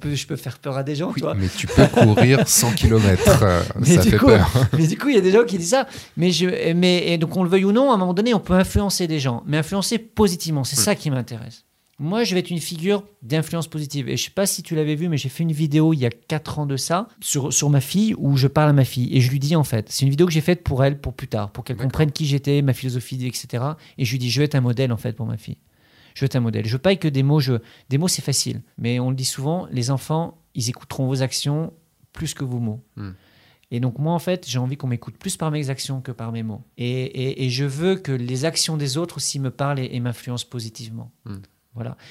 Peut- 0.00 0.14
je 0.14 0.26
peux 0.26 0.36
faire 0.36 0.58
peur 0.58 0.76
à 0.76 0.82
des 0.82 0.96
gens, 0.96 1.12
Oui, 1.14 1.20
toi 1.22 1.34
mais 1.34 1.46
tu 1.56 1.66
peux 1.66 1.86
courir 1.86 2.42
100 2.46 2.72
km. 2.72 3.44
Mais 3.78 3.86
ça 3.86 4.02
fait 4.02 4.18
coup- 4.18 4.26
peur. 4.26 4.50
mais 4.76 4.86
du 4.86 4.98
coup, 4.98 5.08
il 5.08 5.14
y 5.14 5.18
a 5.18 5.22
des 5.22 5.30
gens 5.30 5.44
qui 5.44 5.56
disent 5.56 5.70
ça. 5.70 5.86
Mais, 6.18 6.30
je, 6.30 6.72
mais 6.74 7.12
et 7.12 7.16
donc, 7.16 7.34
on 7.36 7.42
le 7.42 7.48
veuille 7.48 7.64
ou 7.64 7.72
non, 7.72 7.90
à 7.90 7.94
un 7.94 7.96
moment 7.96 8.12
donné, 8.12 8.34
on 8.34 8.40
peut 8.40 8.54
influencer 8.54 9.06
des 9.06 9.20
gens, 9.20 9.42
mais 9.46 9.56
influencer 9.58 9.98
positivement. 9.98 10.64
C'est 10.64 10.76
ça 10.76 10.94
qui 10.94 11.08
m'intéresse. 11.10 11.64
Moi, 12.00 12.22
je 12.22 12.34
vais 12.34 12.40
être 12.40 12.50
une 12.50 12.60
figure 12.60 13.02
d'influence 13.22 13.66
positive. 13.66 14.08
Et 14.08 14.16
je 14.16 14.24
sais 14.24 14.30
pas 14.30 14.46
si 14.46 14.62
tu 14.62 14.76
l'avais 14.76 14.94
vu, 14.94 15.08
mais 15.08 15.16
j'ai 15.16 15.28
fait 15.28 15.42
une 15.42 15.50
vidéo 15.52 15.92
il 15.92 15.98
y 15.98 16.06
a 16.06 16.10
4 16.10 16.60
ans 16.60 16.66
de 16.66 16.76
ça 16.76 17.08
sur, 17.20 17.52
sur 17.52 17.70
ma 17.70 17.80
fille 17.80 18.14
où 18.18 18.36
je 18.36 18.46
parle 18.46 18.70
à 18.70 18.72
ma 18.72 18.84
fille. 18.84 19.08
Et 19.16 19.20
je 19.20 19.30
lui 19.30 19.40
dis 19.40 19.56
en 19.56 19.64
fait, 19.64 19.90
c'est 19.90 20.04
une 20.04 20.10
vidéo 20.10 20.26
que 20.26 20.32
j'ai 20.32 20.40
faite 20.40 20.62
pour 20.62 20.84
elle, 20.84 21.00
pour 21.00 21.14
plus 21.14 21.26
tard, 21.28 21.50
pour 21.50 21.64
qu'elle 21.64 21.76
comprenne 21.76 22.12
qui 22.12 22.26
j'étais, 22.26 22.62
ma 22.62 22.72
philosophie, 22.72 23.26
etc. 23.26 23.64
Et 23.98 24.04
je 24.04 24.12
lui 24.12 24.18
dis, 24.18 24.30
je 24.30 24.38
veux 24.40 24.44
être 24.44 24.54
un 24.54 24.60
modèle 24.60 24.92
en 24.92 24.96
fait 24.96 25.14
pour 25.14 25.26
ma 25.26 25.36
fille. 25.36 25.58
Je 26.14 26.20
veux 26.20 26.26
être 26.26 26.36
un 26.36 26.40
modèle. 26.40 26.66
Je 26.66 26.72
veux 26.72 26.78
pas 26.78 26.94
que 26.96 27.08
des 27.08 27.22
mots, 27.24 27.40
je... 27.40 27.54
des 27.88 27.98
mots 27.98 28.08
c'est 28.08 28.22
facile. 28.22 28.62
Mais 28.76 29.00
on 29.00 29.10
le 29.10 29.16
dit 29.16 29.24
souvent, 29.24 29.66
les 29.72 29.90
enfants, 29.90 30.38
ils 30.54 30.68
écouteront 30.68 31.06
vos 31.06 31.22
actions 31.22 31.72
plus 32.12 32.32
que 32.34 32.44
vos 32.44 32.58
mots. 32.60 32.80
Hmm. 32.96 33.10
Et 33.70 33.80
donc 33.80 33.98
moi, 33.98 34.12
en 34.14 34.18
fait, 34.18 34.46
j'ai 34.48 34.58
envie 34.58 34.76
qu'on 34.76 34.86
m'écoute 34.86 35.16
plus 35.18 35.36
par 35.36 35.50
mes 35.50 35.68
actions 35.68 36.00
que 36.00 36.10
par 36.12 36.30
mes 36.32 36.42
mots. 36.44 36.62
Et, 36.76 36.88
et- 37.02 37.44
et 37.44 37.50
je 37.50 37.64
veux 37.64 37.96
que 37.96 38.12
les 38.12 38.44
actions 38.44 38.76
des 38.76 38.96
autres 38.96 39.16
aussi 39.18 39.38
me 39.40 39.50
parlent 39.50 39.78
et, 39.80 39.90
et 39.92 40.00
m'influencent 40.00 40.46
positivement. 40.48 41.10
Hmm. 41.24 41.38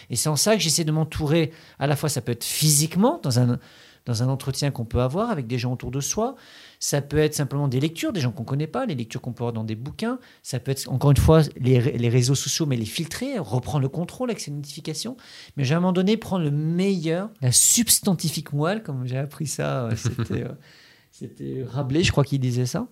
Et 0.09 0.15
c'est 0.15 0.29
en 0.29 0.35
ça 0.35 0.55
que 0.55 0.61
j'essaie 0.61 0.83
de 0.83 0.91
m'entourer. 0.91 1.51
À 1.79 1.87
la 1.87 1.95
fois, 1.95 2.09
ça 2.09 2.21
peut 2.21 2.31
être 2.31 2.43
physiquement, 2.43 3.19
dans 3.23 3.39
un, 3.39 3.59
dans 4.05 4.23
un 4.23 4.29
entretien 4.29 4.71
qu'on 4.71 4.85
peut 4.85 5.01
avoir 5.01 5.29
avec 5.29 5.47
des 5.47 5.57
gens 5.57 5.73
autour 5.73 5.91
de 5.91 5.99
soi. 5.99 6.35
Ça 6.79 7.01
peut 7.01 7.17
être 7.17 7.33
simplement 7.33 7.67
des 7.67 7.79
lectures, 7.79 8.13
des 8.13 8.21
gens 8.21 8.31
qu'on 8.31 8.43
ne 8.43 8.47
connaît 8.47 8.67
pas, 8.67 8.85
les 8.85 8.95
lectures 8.95 9.21
qu'on 9.21 9.33
peut 9.33 9.43
avoir 9.43 9.53
dans 9.53 9.63
des 9.63 9.75
bouquins. 9.75 10.19
Ça 10.43 10.59
peut 10.59 10.71
être, 10.71 10.89
encore 10.89 11.11
une 11.11 11.17
fois, 11.17 11.41
les, 11.57 11.79
les 11.79 12.09
réseaux 12.09 12.35
sociaux, 12.35 12.65
mais 12.65 12.77
les 12.77 12.85
filtrer, 12.85 13.37
reprendre 13.39 13.81
le 13.81 13.89
contrôle 13.89 14.29
avec 14.29 14.39
ces 14.39 14.51
notifications. 14.51 15.17
Mais 15.57 15.71
à 15.71 15.77
un 15.77 15.79
moment 15.79 15.93
donné, 15.93 16.17
prendre 16.17 16.43
le 16.43 16.51
meilleur, 16.51 17.29
la 17.41 17.51
substantifique 17.51 18.53
moelle, 18.53 18.83
comme 18.83 19.05
j'ai 19.05 19.17
appris 19.17 19.47
ça, 19.47 19.85
euh, 19.85 19.95
c'était... 19.95 20.43
euh, 20.43 20.49
C'était 21.09 21.65
Rabelais, 21.67 22.03
je 22.03 22.11
crois 22.11 22.23
qu'il 22.23 22.39
disait 22.39 22.67
ça. 22.67 22.87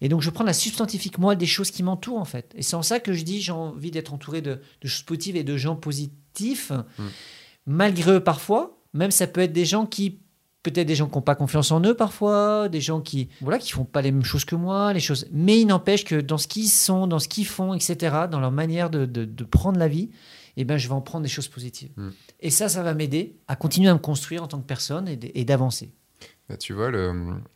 Et 0.00 0.08
donc, 0.08 0.20
je 0.22 0.30
prends 0.30 0.44
la 0.44 0.52
substantifique 0.52 1.18
moelle 1.18 1.38
des 1.38 1.46
choses 1.46 1.70
qui 1.70 1.82
m'entourent, 1.82 2.18
en 2.18 2.24
fait. 2.24 2.52
Et 2.56 2.62
c'est 2.62 2.76
en 2.76 2.82
ça 2.82 3.00
que 3.00 3.12
je 3.12 3.22
dis 3.24 3.40
j'ai 3.40 3.52
envie 3.52 3.90
d'être 3.90 4.12
entouré 4.12 4.42
de, 4.42 4.60
de 4.80 4.88
choses 4.88 5.02
positives 5.04 5.36
et 5.36 5.44
de 5.44 5.56
gens 5.56 5.76
positifs, 5.76 6.72
malgré 7.66 8.12
eux 8.12 8.20
parfois. 8.24 8.78
Même 8.92 9.10
ça 9.10 9.26
peut 9.26 9.40
être 9.40 9.52
des 9.52 9.64
gens 9.66 9.84
qui, 9.86 10.20
peut-être 10.62 10.86
des 10.86 10.94
gens 10.94 11.06
qui 11.08 11.14
n'ont 11.16 11.22
pas 11.22 11.34
confiance 11.34 11.70
en 11.70 11.80
eux 11.84 11.94
parfois, 11.94 12.68
des 12.68 12.80
gens 12.80 13.00
qui 13.00 13.28
voilà 13.42 13.58
qui 13.58 13.72
font 13.72 13.84
pas 13.84 14.00
les 14.02 14.10
mêmes 14.12 14.24
choses 14.24 14.44
que 14.44 14.56
moi, 14.56 14.92
les 14.92 15.00
choses. 15.00 15.26
Mais 15.32 15.60
il 15.60 15.66
n'empêche 15.66 16.04
que 16.04 16.20
dans 16.20 16.38
ce 16.38 16.46
qu'ils 16.48 16.68
sont, 16.68 17.06
dans 17.06 17.18
ce 17.18 17.28
qu'ils 17.28 17.46
font, 17.46 17.74
etc., 17.74 18.16
dans 18.30 18.40
leur 18.40 18.52
manière 18.52 18.88
de, 18.90 19.04
de- 19.04 19.24
de 19.24 19.44
prendre 19.44 19.78
la 19.78 19.88
vie, 19.88 20.10
eh 20.56 20.64
ben, 20.64 20.78
je 20.78 20.88
vais 20.88 20.94
en 20.94 21.02
prendre 21.02 21.22
des 21.22 21.28
choses 21.28 21.48
positives. 21.48 21.90
Mm. 21.96 22.08
Et 22.40 22.50
ça, 22.50 22.68
ça 22.70 22.82
va 22.82 22.94
m'aider 22.94 23.36
à 23.48 23.56
continuer 23.56 23.90
à 23.90 23.94
me 23.94 23.98
construire 23.98 24.42
en 24.42 24.46
tant 24.46 24.58
que 24.58 24.66
personne 24.66 25.06
et 25.08 25.44
d'avancer. 25.44 25.92
Bah, 26.48 26.56
tu 26.56 26.74
vois, 26.74 26.90
le... 26.90 27.10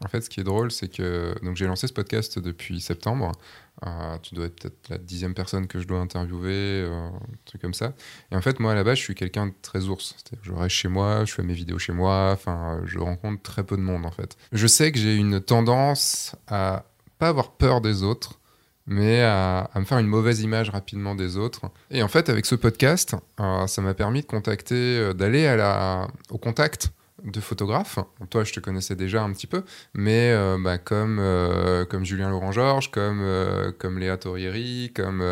en 0.04 0.08
fait, 0.08 0.20
ce 0.20 0.28
qui 0.28 0.40
est 0.40 0.44
drôle, 0.44 0.72
c'est 0.72 0.88
que 0.88 1.34
j'ai 1.54 1.66
lancé 1.66 1.86
ce 1.86 1.92
podcast 1.92 2.38
depuis 2.40 2.80
septembre. 2.80 3.30
Euh, 3.86 4.18
tu 4.22 4.34
dois 4.34 4.46
être 4.46 4.60
peut-être 4.60 4.88
la 4.88 4.98
dixième 4.98 5.32
personne 5.32 5.68
que 5.68 5.78
je 5.78 5.86
dois 5.86 6.00
interviewer, 6.00 6.82
euh, 6.84 7.08
un 7.08 7.20
truc 7.44 7.62
comme 7.62 7.74
ça. 7.74 7.94
Et 8.32 8.36
en 8.36 8.40
fait, 8.40 8.58
moi, 8.58 8.72
à 8.72 8.74
la 8.74 8.82
base, 8.82 8.98
je 8.98 9.02
suis 9.02 9.14
quelqu'un 9.14 9.46
de 9.46 9.54
très 9.62 9.84
ours. 9.84 10.16
Je 10.42 10.52
reste 10.52 10.74
chez 10.74 10.88
moi, 10.88 11.24
je 11.24 11.32
fais 11.32 11.44
mes 11.44 11.54
vidéos 11.54 11.78
chez 11.78 11.92
moi. 11.92 12.30
Enfin, 12.32 12.82
je 12.84 12.98
rencontre 12.98 13.40
très 13.42 13.62
peu 13.62 13.76
de 13.76 13.82
monde, 13.82 14.04
en 14.04 14.10
fait. 14.10 14.36
Je 14.52 14.66
sais 14.66 14.90
que 14.90 14.98
j'ai 14.98 15.14
une 15.14 15.40
tendance 15.40 16.34
à 16.48 16.84
pas 17.18 17.28
avoir 17.28 17.52
peur 17.52 17.80
des 17.80 18.02
autres, 18.02 18.40
mais 18.86 19.22
à, 19.22 19.70
me 19.76 19.84
faire 19.84 19.98
une 19.98 20.08
mauvaise 20.08 20.40
image 20.40 20.68
rapidement 20.70 21.14
des 21.14 21.36
autres. 21.36 21.70
Et 21.92 22.02
en 22.02 22.08
fait, 22.08 22.28
avec 22.28 22.46
ce 22.46 22.56
podcast, 22.56 23.14
euh, 23.38 23.68
ça 23.68 23.82
m'a 23.82 23.94
permis 23.94 24.22
de 24.22 24.26
contacter, 24.26 25.14
d'aller 25.14 25.48
au 26.28 26.38
contact 26.38 26.90
de 27.24 27.40
photographes. 27.40 27.98
Toi, 28.30 28.44
je 28.44 28.52
te 28.52 28.60
connaissais 28.60 28.97
déjà 28.97 29.22
un 29.22 29.32
petit 29.32 29.47
peu, 29.47 29.62
mais 29.94 30.30
euh, 30.32 30.59
bah, 30.59 30.78
comme, 30.78 31.18
euh, 31.20 31.84
comme 31.84 32.05
Julien 32.05 32.30
Laurent-Georges, 32.30 32.90
comme, 32.90 33.20
euh, 33.22 33.72
comme 33.78 33.98
Léa 33.98 34.16
Torrieri, 34.16 34.92
comme, 34.94 35.24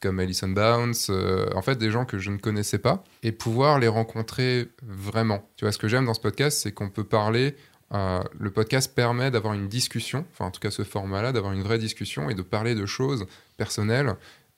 comme 0.00 0.18
Alison 0.18 0.48
Bounce, 0.48 1.10
en 1.54 1.62
fait, 1.62 1.76
des 1.76 1.90
gens 1.90 2.04
que 2.04 2.18
je 2.18 2.30
ne 2.30 2.38
connaissais 2.38 2.78
pas, 2.78 3.04
et 3.22 3.32
pouvoir 3.32 3.78
les 3.78 3.88
rencontrer 3.88 4.68
vraiment. 4.82 5.48
Tu 5.56 5.64
vois, 5.64 5.72
ce 5.72 5.78
que 5.78 5.88
j'aime 5.88 6.06
dans 6.06 6.14
ce 6.14 6.20
podcast, 6.20 6.60
c'est 6.62 6.72
qu'on 6.72 6.90
peut 6.90 7.04
parler. 7.04 7.54
le 7.92 8.50
podcast 8.50 8.94
permet 8.94 9.30
d'avoir 9.30 9.54
une 9.54 9.68
discussion, 9.68 10.24
enfin 10.32 10.46
en 10.46 10.50
tout 10.50 10.60
cas 10.60 10.70
ce 10.70 10.84
format-là, 10.84 11.32
d'avoir 11.32 11.52
une 11.52 11.62
vraie 11.62 11.78
discussion 11.78 12.30
et 12.30 12.34
de 12.34 12.42
parler 12.42 12.74
de 12.74 12.86
choses 12.86 13.26
personnelles 13.56 14.14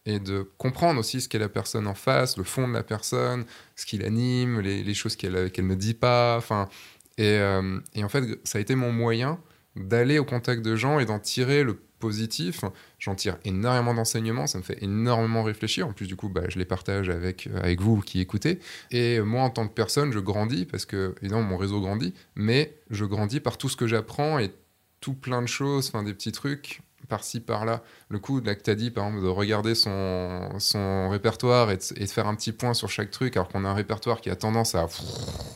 et 0.06 0.18
de 0.18 0.50
comprendre 0.58 1.00
aussi 1.00 1.20
ce 1.20 1.28
qu'est 1.28 1.38
la 1.38 1.48
personne 1.48 1.86
en 1.86 1.94
face, 1.94 2.36
le 2.36 2.44
fond 2.44 2.66
de 2.66 2.72
la 2.72 2.82
personne, 2.82 3.44
ce 3.76 3.86
qui 3.86 3.98
l'anime, 3.98 4.60
les, 4.60 4.94
choses 4.94 5.16
qu'elle 5.16 5.50
ne 5.56 5.74
dit 5.74 5.94
pas. 5.94 6.36
Enfin, 6.36 6.68
et, 7.18 7.38
euh, 7.38 7.78
et 7.94 8.02
en 8.02 8.08
fait, 8.08 8.24
ça 8.44 8.58
a 8.58 8.60
été 8.60 8.74
mon 8.74 8.92
moyen 8.92 9.38
d'aller 9.76 10.18
au 10.18 10.24
contact 10.24 10.62
de 10.62 10.76
gens 10.76 10.98
et 10.98 11.04
d'en 11.04 11.18
tirer 11.18 11.62
le 11.62 11.78
positif. 12.02 12.64
J'en 12.98 13.14
tire 13.14 13.38
énormément 13.44 13.94
d'enseignements, 13.94 14.48
ça 14.48 14.58
me 14.58 14.64
fait 14.64 14.82
énormément 14.82 15.44
réfléchir. 15.44 15.86
En 15.86 15.92
plus, 15.92 16.08
du 16.08 16.16
coup, 16.16 16.28
bah, 16.28 16.42
je 16.48 16.58
les 16.58 16.64
partage 16.64 17.08
avec, 17.08 17.48
avec 17.62 17.80
vous 17.80 18.00
qui 18.00 18.20
écoutez. 18.20 18.58
Et 18.90 19.20
moi, 19.20 19.42
en 19.42 19.50
tant 19.50 19.68
que 19.68 19.72
personne, 19.72 20.12
je 20.12 20.18
grandis 20.18 20.66
parce 20.66 20.84
que, 20.84 21.14
évidemment, 21.22 21.42
mon 21.42 21.56
réseau 21.56 21.80
grandit, 21.80 22.12
mais 22.34 22.76
je 22.90 23.04
grandis 23.04 23.38
par 23.38 23.56
tout 23.56 23.68
ce 23.68 23.76
que 23.76 23.86
j'apprends 23.86 24.40
et 24.40 24.50
tout 25.00 25.14
plein 25.14 25.42
de 25.42 25.46
choses, 25.46 25.88
enfin 25.88 26.02
des 26.02 26.12
petits 26.12 26.32
trucs 26.32 26.80
par-ci, 27.08 27.40
par-là. 27.40 27.82
Le 28.08 28.18
coup, 28.18 28.40
là 28.40 28.54
que 28.54 28.62
tu 28.62 28.70
as 28.70 28.74
dit, 28.74 28.90
par 28.90 29.06
exemple, 29.06 29.22
de 29.24 29.28
regarder 29.28 29.74
son, 29.74 30.48
son 30.58 31.08
répertoire 31.10 31.70
et 31.70 31.76
de, 31.76 31.82
et 31.96 32.04
de 32.06 32.10
faire 32.10 32.26
un 32.26 32.34
petit 32.34 32.52
point 32.52 32.74
sur 32.74 32.88
chaque 32.90 33.10
truc, 33.10 33.36
alors 33.36 33.48
qu'on 33.48 33.64
a 33.64 33.68
un 33.68 33.74
répertoire 33.74 34.20
qui 34.20 34.30
a 34.30 34.36
tendance 34.36 34.74
à... 34.74 34.86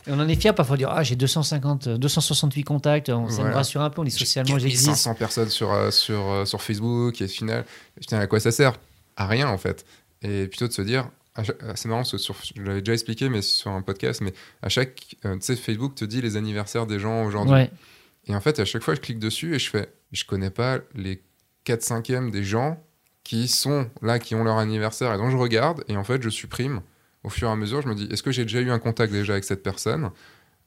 Et 0.07 0.11
on 0.13 0.19
en 0.21 0.29
est 0.29 0.35
fier 0.41 0.55
parfois 0.55 0.77
de 0.77 0.83
dire 0.83 0.91
Ah, 0.91 1.03
j'ai 1.03 1.17
250, 1.17 1.87
euh, 1.87 1.99
268 1.99 2.63
contacts, 2.65 3.09
on, 3.11 3.29
ça 3.29 3.43
Voilà. 3.43 3.57
rassure 3.57 3.81
un 3.83 3.91
peu, 3.91 4.01
on 4.03 4.05
est 4.05 4.11
socialement, 4.11 4.59
j'existe. 4.59 4.85
500 4.87 5.15
personnes 5.15 5.49
sur, 5.51 5.73
euh, 5.73 5.91
sur, 5.91 6.31
euh, 6.31 6.45
sur 6.45 6.63
Facebook, 6.63 7.21
et 7.21 7.29
final, 7.29 7.65
putain, 8.01 8.19
à 8.19 8.27
quoi 8.27 8.41
ça 8.41 8.51
sert? 8.53 8.75
À 9.17 9.27
rien, 9.27 9.49
en 9.49 9.59
fait. 9.59 9.87
Et 10.23 10.47
plutôt 10.47 10.69
de 10.69 10.73
se 10.73 10.83
dire... 10.83 11.09
euh, 11.39 11.43
C'est 11.75 11.89
marrant, 11.89 12.01
parce 12.01 12.13
que 12.13 12.19
sur, 12.19 12.35
je 12.55 12.63
l'avais 12.63 12.81
déjà 12.81 12.93
expliqué 12.95 13.29
mais 13.29 13.43
sur 13.43 13.71
un 13.71 13.83
podcast, 13.83 14.21
mais 14.21 14.33
à 14.63 14.69
chaque... 14.69 15.17
euh, 15.25 15.35
tu 15.37 15.43
sais, 15.43 15.57
Facebook 15.57 15.95
te 15.95 16.05
dit 16.05 16.21
les 16.21 16.37
anniversaires 16.37 16.87
des 16.87 16.99
gens 16.99 17.25
aujourd'hui. 17.25 17.53
Ouais. 17.55 17.71
Et 18.29 18.35
en 18.35 18.41
fait, 18.41 18.59
à 18.59 18.65
chaque 18.65 18.83
fois, 18.83 18.95
je 18.97 19.01
clique 19.01 19.21
dessus 19.21 19.55
et 19.55 19.59
je 19.61 19.71
fais, 19.71 19.89
je 20.11 20.25
connais 20.25 20.51
pas 20.51 20.79
les 20.97 21.23
4 21.67 21.83
cinquièmes 21.83 22.31
des 22.31 22.43
gens 22.45 22.83
qui 23.25 23.49
sont 23.49 23.91
là, 24.01 24.19
qui 24.19 24.35
ont 24.35 24.45
leur 24.45 24.57
anniversaire. 24.57 25.13
Et 25.13 25.19
donc, 25.19 25.31
je 25.31 25.37
regarde 25.37 25.85
et 25.89 25.97
en 25.97 26.05
fait, 26.05 26.23
je 26.23 26.31
supprime 26.31 26.81
au 27.25 27.29
fur 27.29 27.49
et 27.49 27.51
à 27.51 27.57
mesure. 27.57 27.83
Je 27.83 27.89
me 27.89 27.95
dis, 27.95 28.05
est-ce 28.11 28.23
que 28.23 28.31
j'ai 28.31 28.45
déjà 28.45 28.61
eu 28.61 28.71
un 28.71 28.79
contact 28.79 29.13
déjà 29.13 29.33
avec 29.35 29.45
cette 29.45 29.63
personne? 29.63 30.11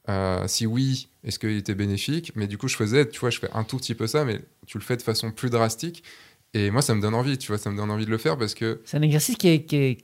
Euh, 0.09 0.45
Si 0.47 0.65
oui, 0.65 1.07
est-ce 1.23 1.39
qu'il 1.39 1.55
était 1.57 1.73
bénéfique? 1.75 2.33
Mais 2.35 2.47
du 2.47 2.57
coup, 2.57 2.67
je 2.67 2.75
faisais, 2.75 3.07
tu 3.07 3.19
vois, 3.19 3.29
je 3.29 3.39
fais 3.39 3.49
un 3.53 3.63
tout 3.63 3.77
petit 3.77 3.95
peu 3.95 4.07
ça, 4.07 4.25
mais 4.25 4.41
tu 4.67 4.77
le 4.77 4.83
fais 4.83 4.97
de 4.97 5.01
façon 5.01 5.31
plus 5.31 5.49
drastique. 5.49 6.03
Et 6.53 6.69
moi, 6.71 6.81
ça 6.81 6.93
me 6.95 7.01
donne 7.01 7.13
envie, 7.15 7.37
tu 7.37 7.47
vois, 7.47 7.57
ça 7.57 7.69
me 7.71 7.77
donne 7.77 7.91
envie 7.91 8.05
de 8.05 8.11
le 8.11 8.17
faire 8.17 8.37
parce 8.37 8.53
que 8.53 8.81
C'est 8.85 8.97
un 8.97 9.01
exercice 9.01 9.37
qui 9.37 9.47
est, 9.49 9.63
qui 9.63 9.75
est- 9.77 9.97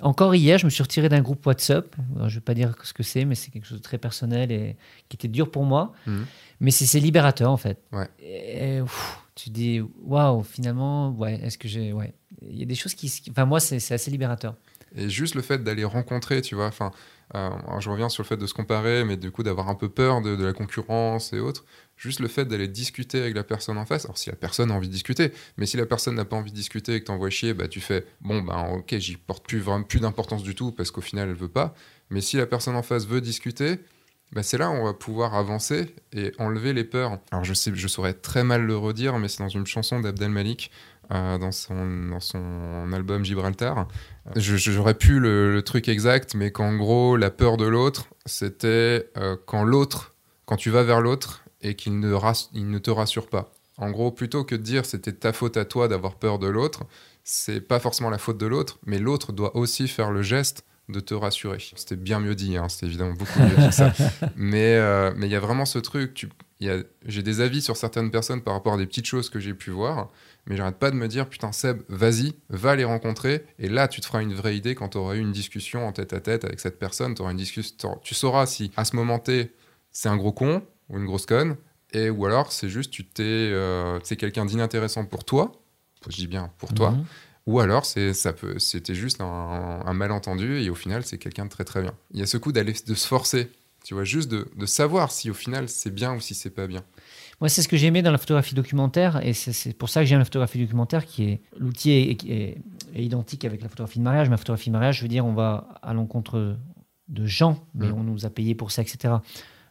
Encore 0.00 0.34
hier, 0.34 0.56
je 0.58 0.64
me 0.64 0.70
suis 0.70 0.82
retiré 0.82 1.08
d'un 1.10 1.20
groupe 1.20 1.44
WhatsApp. 1.46 1.94
Alors, 2.16 2.28
je 2.28 2.34
ne 2.34 2.40
vais 2.40 2.44
pas 2.44 2.54
dire 2.54 2.74
ce 2.82 2.92
que 2.94 3.02
c'est, 3.02 3.24
mais 3.26 3.34
c'est 3.34 3.50
quelque 3.50 3.66
chose 3.66 3.78
de 3.78 3.82
très 3.82 3.98
personnel 3.98 4.50
et 4.50 4.76
qui 5.08 5.16
était 5.16 5.28
dur 5.28 5.50
pour 5.50 5.64
moi. 5.64 5.92
Mhm. 6.06 6.26
Mais 6.60 6.70
c'est 6.70 6.98
libérateur, 6.98 7.50
en 7.50 7.56
fait. 7.58 7.78
Ouais. 7.92 8.08
Et, 8.20 8.80
pff, 8.82 9.18
tu 9.34 9.50
dis, 9.50 9.80
waouh, 10.02 10.42
finalement, 10.42 11.10
ouais, 11.12 11.40
est-ce 11.42 11.58
que 11.58 11.68
j'ai. 11.68 11.92
Ouais. 11.92 12.14
Il 12.42 12.58
y 12.58 12.62
a 12.62 12.66
des 12.66 12.74
choses 12.74 12.94
qui. 12.94 13.12
Enfin, 13.30 13.44
moi, 13.44 13.60
c'est 13.60 13.76
assez 13.92 14.10
libérateur. 14.10 14.56
Et 14.94 15.08
juste 15.08 15.34
le 15.34 15.42
fait 15.42 15.64
d'aller 15.64 15.84
rencontrer, 15.84 16.42
tu 16.42 16.54
vois, 16.54 16.66
enfin, 16.66 16.92
euh, 17.34 17.50
je 17.80 17.88
reviens 17.88 18.08
sur 18.08 18.22
le 18.22 18.28
fait 18.28 18.36
de 18.36 18.46
se 18.46 18.52
comparer, 18.52 19.04
mais 19.04 19.16
du 19.16 19.30
coup 19.30 19.42
d'avoir 19.42 19.68
un 19.68 19.74
peu 19.74 19.88
peur 19.88 20.20
de, 20.20 20.30
la 20.42 20.52
concurrence 20.52 21.32
et 21.32 21.40
autres, 21.40 21.64
juste 21.96 22.20
le 22.20 22.28
fait 22.28 22.44
d'aller 22.44 22.68
discuter 22.68 23.20
avec 23.20 23.34
la 23.34 23.42
personne 23.42 23.78
en 23.78 23.86
face, 23.86 24.04
alors 24.04 24.18
si 24.18 24.28
la 24.28 24.36
personne 24.36 24.70
a 24.70 24.74
envie 24.74 24.88
de 24.88 24.92
discuter, 24.92 25.32
mais 25.56 25.64
si 25.64 25.78
la 25.78 25.86
personne 25.86 26.14
n'a 26.14 26.26
pas 26.26 26.36
envie 26.36 26.50
de 26.50 26.56
discuter 26.56 26.94
et 26.94 27.00
que 27.00 27.06
t'envoies 27.06 27.30
chier, 27.30 27.54
bah 27.54 27.68
tu 27.68 27.80
fais, 27.80 28.04
bon 28.20 28.42
ben 28.42 28.74
ok, 28.74 28.98
j'y 28.98 29.16
porte 29.16 29.46
plus 29.46 29.60
vraiment 29.60 29.84
plus 29.84 30.00
d'importance 30.00 30.42
du 30.42 30.54
tout 30.54 30.72
parce 30.72 30.90
qu'au 30.90 31.00
final 31.00 31.30
elle 31.30 31.34
veut 31.34 31.48
pas, 31.48 31.74
mais 32.10 32.20
si 32.20 32.36
la 32.36 32.46
personne 32.46 32.76
en 32.76 32.82
face 32.82 33.06
veut 33.06 33.22
discuter, 33.22 33.78
bah 34.32 34.42
c'est 34.42 34.56
là 34.56 34.70
où 34.70 34.72
on 34.72 34.84
va 34.84 34.94
pouvoir 34.94 35.34
avancer 35.34 35.94
et 36.12 36.32
enlever 36.38 36.72
les 36.72 36.84
peurs. 36.84 37.18
Alors 37.30 37.44
je 37.44 37.52
sais, 37.52 37.70
je 37.74 37.88
saurais 37.88 38.14
très 38.14 38.44
mal 38.44 38.64
le 38.64 38.76
redire, 38.76 39.18
mais 39.18 39.28
c'est 39.28 39.42
dans 39.42 39.48
une 39.48 39.66
chanson 39.66 40.00
d'Abdel 40.00 40.30
Malik, 40.30 40.70
euh, 41.12 41.36
dans, 41.36 41.52
son, 41.52 42.90
album 42.92 43.24
Gibraltar. 43.24 43.86
J'aurais 44.36 44.94
pu 44.94 45.20
le, 45.20 45.60
truc 45.62 45.88
exact, 45.88 46.34
mais 46.34 46.50
qu'en 46.50 46.74
gros, 46.76 47.16
la 47.16 47.30
peur 47.30 47.58
de 47.58 47.66
l'autre, 47.66 48.06
c'était 48.24 49.10
euh, 49.18 49.36
quand 49.44 49.64
l'autre, 49.64 50.14
quand 50.46 50.56
tu 50.56 50.70
vas 50.70 50.82
vers 50.82 51.02
l'autre 51.02 51.44
et 51.60 51.74
qu'il 51.74 52.00
ne, 52.00 52.08
ne 52.08 52.78
te 52.78 52.90
rassure 52.90 53.28
pas. 53.28 53.52
En 53.76 53.90
gros, 53.90 54.10
plutôt 54.10 54.44
que 54.44 54.54
de 54.54 54.62
dire 54.62 54.86
c'était 54.86 55.12
ta 55.12 55.34
faute 55.34 55.58
à 55.58 55.66
toi 55.66 55.88
d'avoir 55.88 56.14
peur 56.14 56.38
de 56.38 56.46
l'autre, 56.46 56.84
c'est 57.24 57.60
pas 57.60 57.80
forcément 57.80 58.10
la 58.10 58.18
faute 58.18 58.38
de 58.38 58.46
l'autre, 58.46 58.78
mais 58.86 58.98
l'autre 58.98 59.32
doit 59.32 59.56
aussi 59.56 59.88
faire 59.88 60.10
le 60.10 60.22
geste 60.22 60.64
de 60.92 61.00
te 61.00 61.14
rassurer. 61.14 61.58
C'était 61.76 61.96
bien 61.96 62.20
mieux 62.20 62.34
dit, 62.34 62.56
hein, 62.56 62.68
c'était 62.68 62.86
évidemment 62.86 63.14
beaucoup 63.14 63.40
mieux 63.40 63.56
dit 63.56 63.68
que 63.68 63.74
ça. 63.74 63.92
Mais 64.36 64.76
euh, 64.76 65.12
mais 65.16 65.26
il 65.26 65.32
y 65.32 65.36
a 65.36 65.40
vraiment 65.40 65.64
ce 65.64 65.78
truc. 65.78 66.14
tu- 66.14 66.28
J'ai 67.06 67.22
des 67.22 67.40
avis 67.40 67.60
sur 67.62 67.76
certaines 67.76 68.10
personnes 68.12 68.40
par 68.42 68.54
rapport 68.54 68.74
à 68.74 68.76
des 68.76 68.86
petites 68.86 69.06
choses 69.06 69.28
que 69.30 69.40
j'ai 69.40 69.52
pu 69.54 69.70
voir, 69.70 70.10
mais 70.46 70.56
j'arrête 70.56 70.76
pas 70.78 70.90
de 70.92 70.96
me 70.96 71.08
dire 71.08 71.28
putain 71.28 71.50
Seb, 71.52 71.82
vas-y, 71.88 72.34
va 72.50 72.76
les 72.76 72.84
rencontrer, 72.84 73.44
et 73.58 73.68
là 73.68 73.88
tu 73.88 74.00
te 74.00 74.06
feras 74.06 74.22
une 74.22 74.34
vraie 74.34 74.56
idée 74.56 74.74
quand 74.76 74.90
tu 74.90 74.98
auras 74.98 75.14
eu 75.16 75.20
une 75.20 75.32
discussion 75.32 75.86
en 75.86 75.92
tête 75.92 76.12
à 76.12 76.20
tête 76.20 76.44
avec 76.44 76.60
cette 76.60 76.78
personne. 76.78 77.14
t'auras 77.16 77.32
une 77.32 77.36
discussion, 77.36 77.98
tu 78.04 78.14
sauras 78.14 78.46
si 78.46 78.70
à 78.76 78.84
ce 78.84 78.94
moment 78.94 79.18
T 79.18 79.52
c'est 79.90 80.08
un 80.08 80.16
gros 80.16 80.32
con 80.32 80.62
ou 80.88 80.98
une 80.98 81.06
grosse 81.06 81.26
conne, 81.26 81.56
et 81.92 82.10
ou 82.10 82.26
alors 82.26 82.52
c'est 82.52 82.68
juste 82.68 82.92
tu 82.92 83.04
t'es, 83.04 83.22
euh, 83.24 83.98
c'est 84.04 84.16
quelqu'un 84.16 84.44
d'inintéressant 84.46 85.04
pour 85.04 85.24
toi. 85.24 85.52
Je 86.08 86.16
dis 86.16 86.26
bien 86.28 86.50
pour 86.58 86.72
toi 86.74 86.90
Mhm. 86.92 87.04
Ou 87.46 87.58
alors, 87.60 87.84
c'était 87.84 88.94
juste 88.94 89.20
un, 89.20 89.80
un 89.84 89.92
malentendu 89.94 90.58
et 90.60 90.70
au 90.70 90.74
final, 90.74 91.04
c'est 91.04 91.18
quelqu'un 91.18 91.44
de 91.46 91.50
très 91.50 91.64
très 91.64 91.82
bien. 91.82 91.92
Il 92.12 92.20
y 92.20 92.22
a 92.22 92.26
ce 92.26 92.36
coup 92.36 92.52
d'aller, 92.52 92.72
de 92.86 92.94
se 92.94 93.06
forcer, 93.06 93.50
tu 93.84 93.94
vois, 93.94 94.04
juste 94.04 94.30
de, 94.30 94.48
de 94.56 94.66
savoir 94.66 95.10
si 95.10 95.28
au 95.30 95.34
final 95.34 95.68
c'est 95.68 95.90
bien 95.92 96.14
ou 96.14 96.20
si 96.20 96.34
c'est 96.34 96.50
pas 96.50 96.66
bien. 96.68 96.82
Moi, 97.40 97.48
c'est 97.48 97.62
ce 97.62 97.66
que 97.68 97.76
j'aimais 97.76 98.02
dans 98.02 98.12
la 98.12 98.18
photographie 98.18 98.54
documentaire, 98.54 99.26
et 99.26 99.32
c'est- 99.32 99.76
pour 99.76 99.88
ça 99.88 100.00
que 100.02 100.06
j'aime 100.06 100.20
la 100.20 100.24
photographie 100.24 100.60
documentaire, 100.60 101.04
qui 101.04 101.24
est 101.24 101.40
l'outil 101.58 101.90
est, 101.90 102.24
est- 102.30 102.58
est 102.94 103.04
identique 103.04 103.44
avec 103.44 103.60
la 103.60 103.68
photographie 103.68 103.98
de 103.98 104.04
mariage. 104.04 104.28
Ma 104.28 104.36
photographie 104.36 104.70
de 104.70 104.72
mariage, 104.74 104.98
je 104.98 105.02
veux 105.02 105.08
dire, 105.08 105.26
on 105.26 105.32
va 105.34 105.66
à 105.82 105.92
l'encontre 105.94 106.56
de 107.08 107.26
gens, 107.26 107.66
mais 107.74 107.88
Mm. 107.88 107.94
on 107.94 108.02
nous 108.04 108.24
a 108.24 108.30
payé 108.30 108.54
pour 108.54 108.70
ça, 108.70 108.82
etc. 108.82 109.14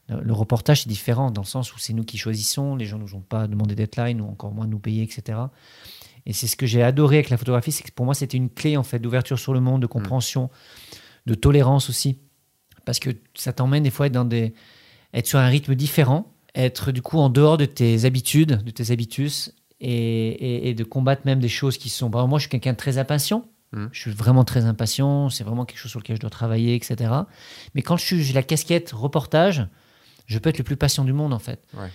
Le, 0.10 0.34
reportage, 0.34 0.82
c'est 0.84 0.90
différent 0.90 1.32
dans 1.32 1.44
le 1.44 1.48
sens 1.48 1.74
où 1.74 1.80
c'est 1.80 1.94
nous 1.94 2.04
qui 2.04 2.18
choisissons, 2.18 2.76
les 2.76 2.86
gens 2.86 2.98
ne 2.98 3.04
nous 3.04 3.16
ont 3.16 3.22
pas 3.22 3.48
demandé 3.48 3.76
deadline 3.76 4.20
ou 4.20 4.26
encore 4.28 4.52
moins 4.52 4.68
nous 4.68 4.80
payer, 4.80 5.04
etc. 5.04 5.40
Et 6.26 6.34
c'est 6.34 6.48
ce 6.48 6.56
que 6.56 6.66
j'ai 6.66 6.84
adoré 6.84 7.18
avec 7.18 7.30
la 7.30 7.38
photographie, 7.38 7.72
c'est 7.72 7.84
que 7.84 7.92
pour 7.92 8.06
moi, 8.06 8.14
c'était 8.14 8.38
une 8.38 8.50
clé 8.50 8.78
en 8.78 8.84
fait 8.84 9.00
d'ouverture 9.00 9.40
sur 9.40 9.54
le 9.54 9.60
monde, 9.60 9.82
de 9.82 9.88
compréhension, 9.88 10.50
de 11.26 11.34
tolérance 11.34 11.90
aussi, 11.90 12.20
parce 12.86 13.00
que 13.00 13.10
ça 13.34 13.54
t'emmène 13.54 13.84
des 13.84 13.90
fois 13.92 14.08
être 14.08 14.14
dans 14.14 14.26
des, 14.26 14.54
être 15.14 15.28
sur 15.28 15.40
un 15.40 15.48
rythme 15.48 15.76
différent, 15.76 16.32
être 16.56 16.92
du 16.92 17.02
coup 17.02 17.18
en 17.20 17.30
dehors 17.30 17.58
de 17.58 17.66
tes 17.66 18.06
habitudes, 18.06 18.62
de 18.64 18.72
tes 18.72 18.92
habitus, 18.92 19.54
et, 19.80 19.90
et- 19.90 20.70
et 20.70 20.74
de 20.76 20.84
combattre 20.84 21.24
même 21.26 21.40
des 21.40 21.50
choses 21.50 21.78
qui 21.80 21.90
sont. 21.90 22.12
Par 22.12 22.22
exemple, 22.22 22.30
moi, 22.30 22.40
je 22.40 22.44
suis 22.44 22.50
quelqu'un 22.50 22.74
de 22.74 22.78
très 22.78 22.98
impatient. 23.00 23.46
Mm. 23.72 23.86
Je 23.92 24.00
suis 24.00 24.12
vraiment 24.12 24.44
très 24.44 24.66
impatient. 24.66 25.30
C'est 25.30 25.44
vraiment 25.44 25.66
quelque 25.66 25.80
chose 25.80 25.90
sur 25.90 26.00
lequel 26.00 26.18
je 26.18 26.22
dois 26.22 26.30
travailler, 26.30 26.76
etc. 26.76 27.12
Mais 27.74 27.82
quand 27.82 27.98
je 27.98 28.06
suis 28.06 28.22
j'ai 28.24 28.34
la 28.34 28.44
casquette 28.44 28.92
reportage, 28.92 29.66
je 30.28 30.38
peux 30.38 30.50
être 30.50 30.60
le 30.60 30.64
plus 30.64 30.76
patient 30.78 31.04
du 31.04 31.14
monde 31.14 31.34
en 31.34 31.40
fait. 31.40 31.64
Ouais. 31.74 31.90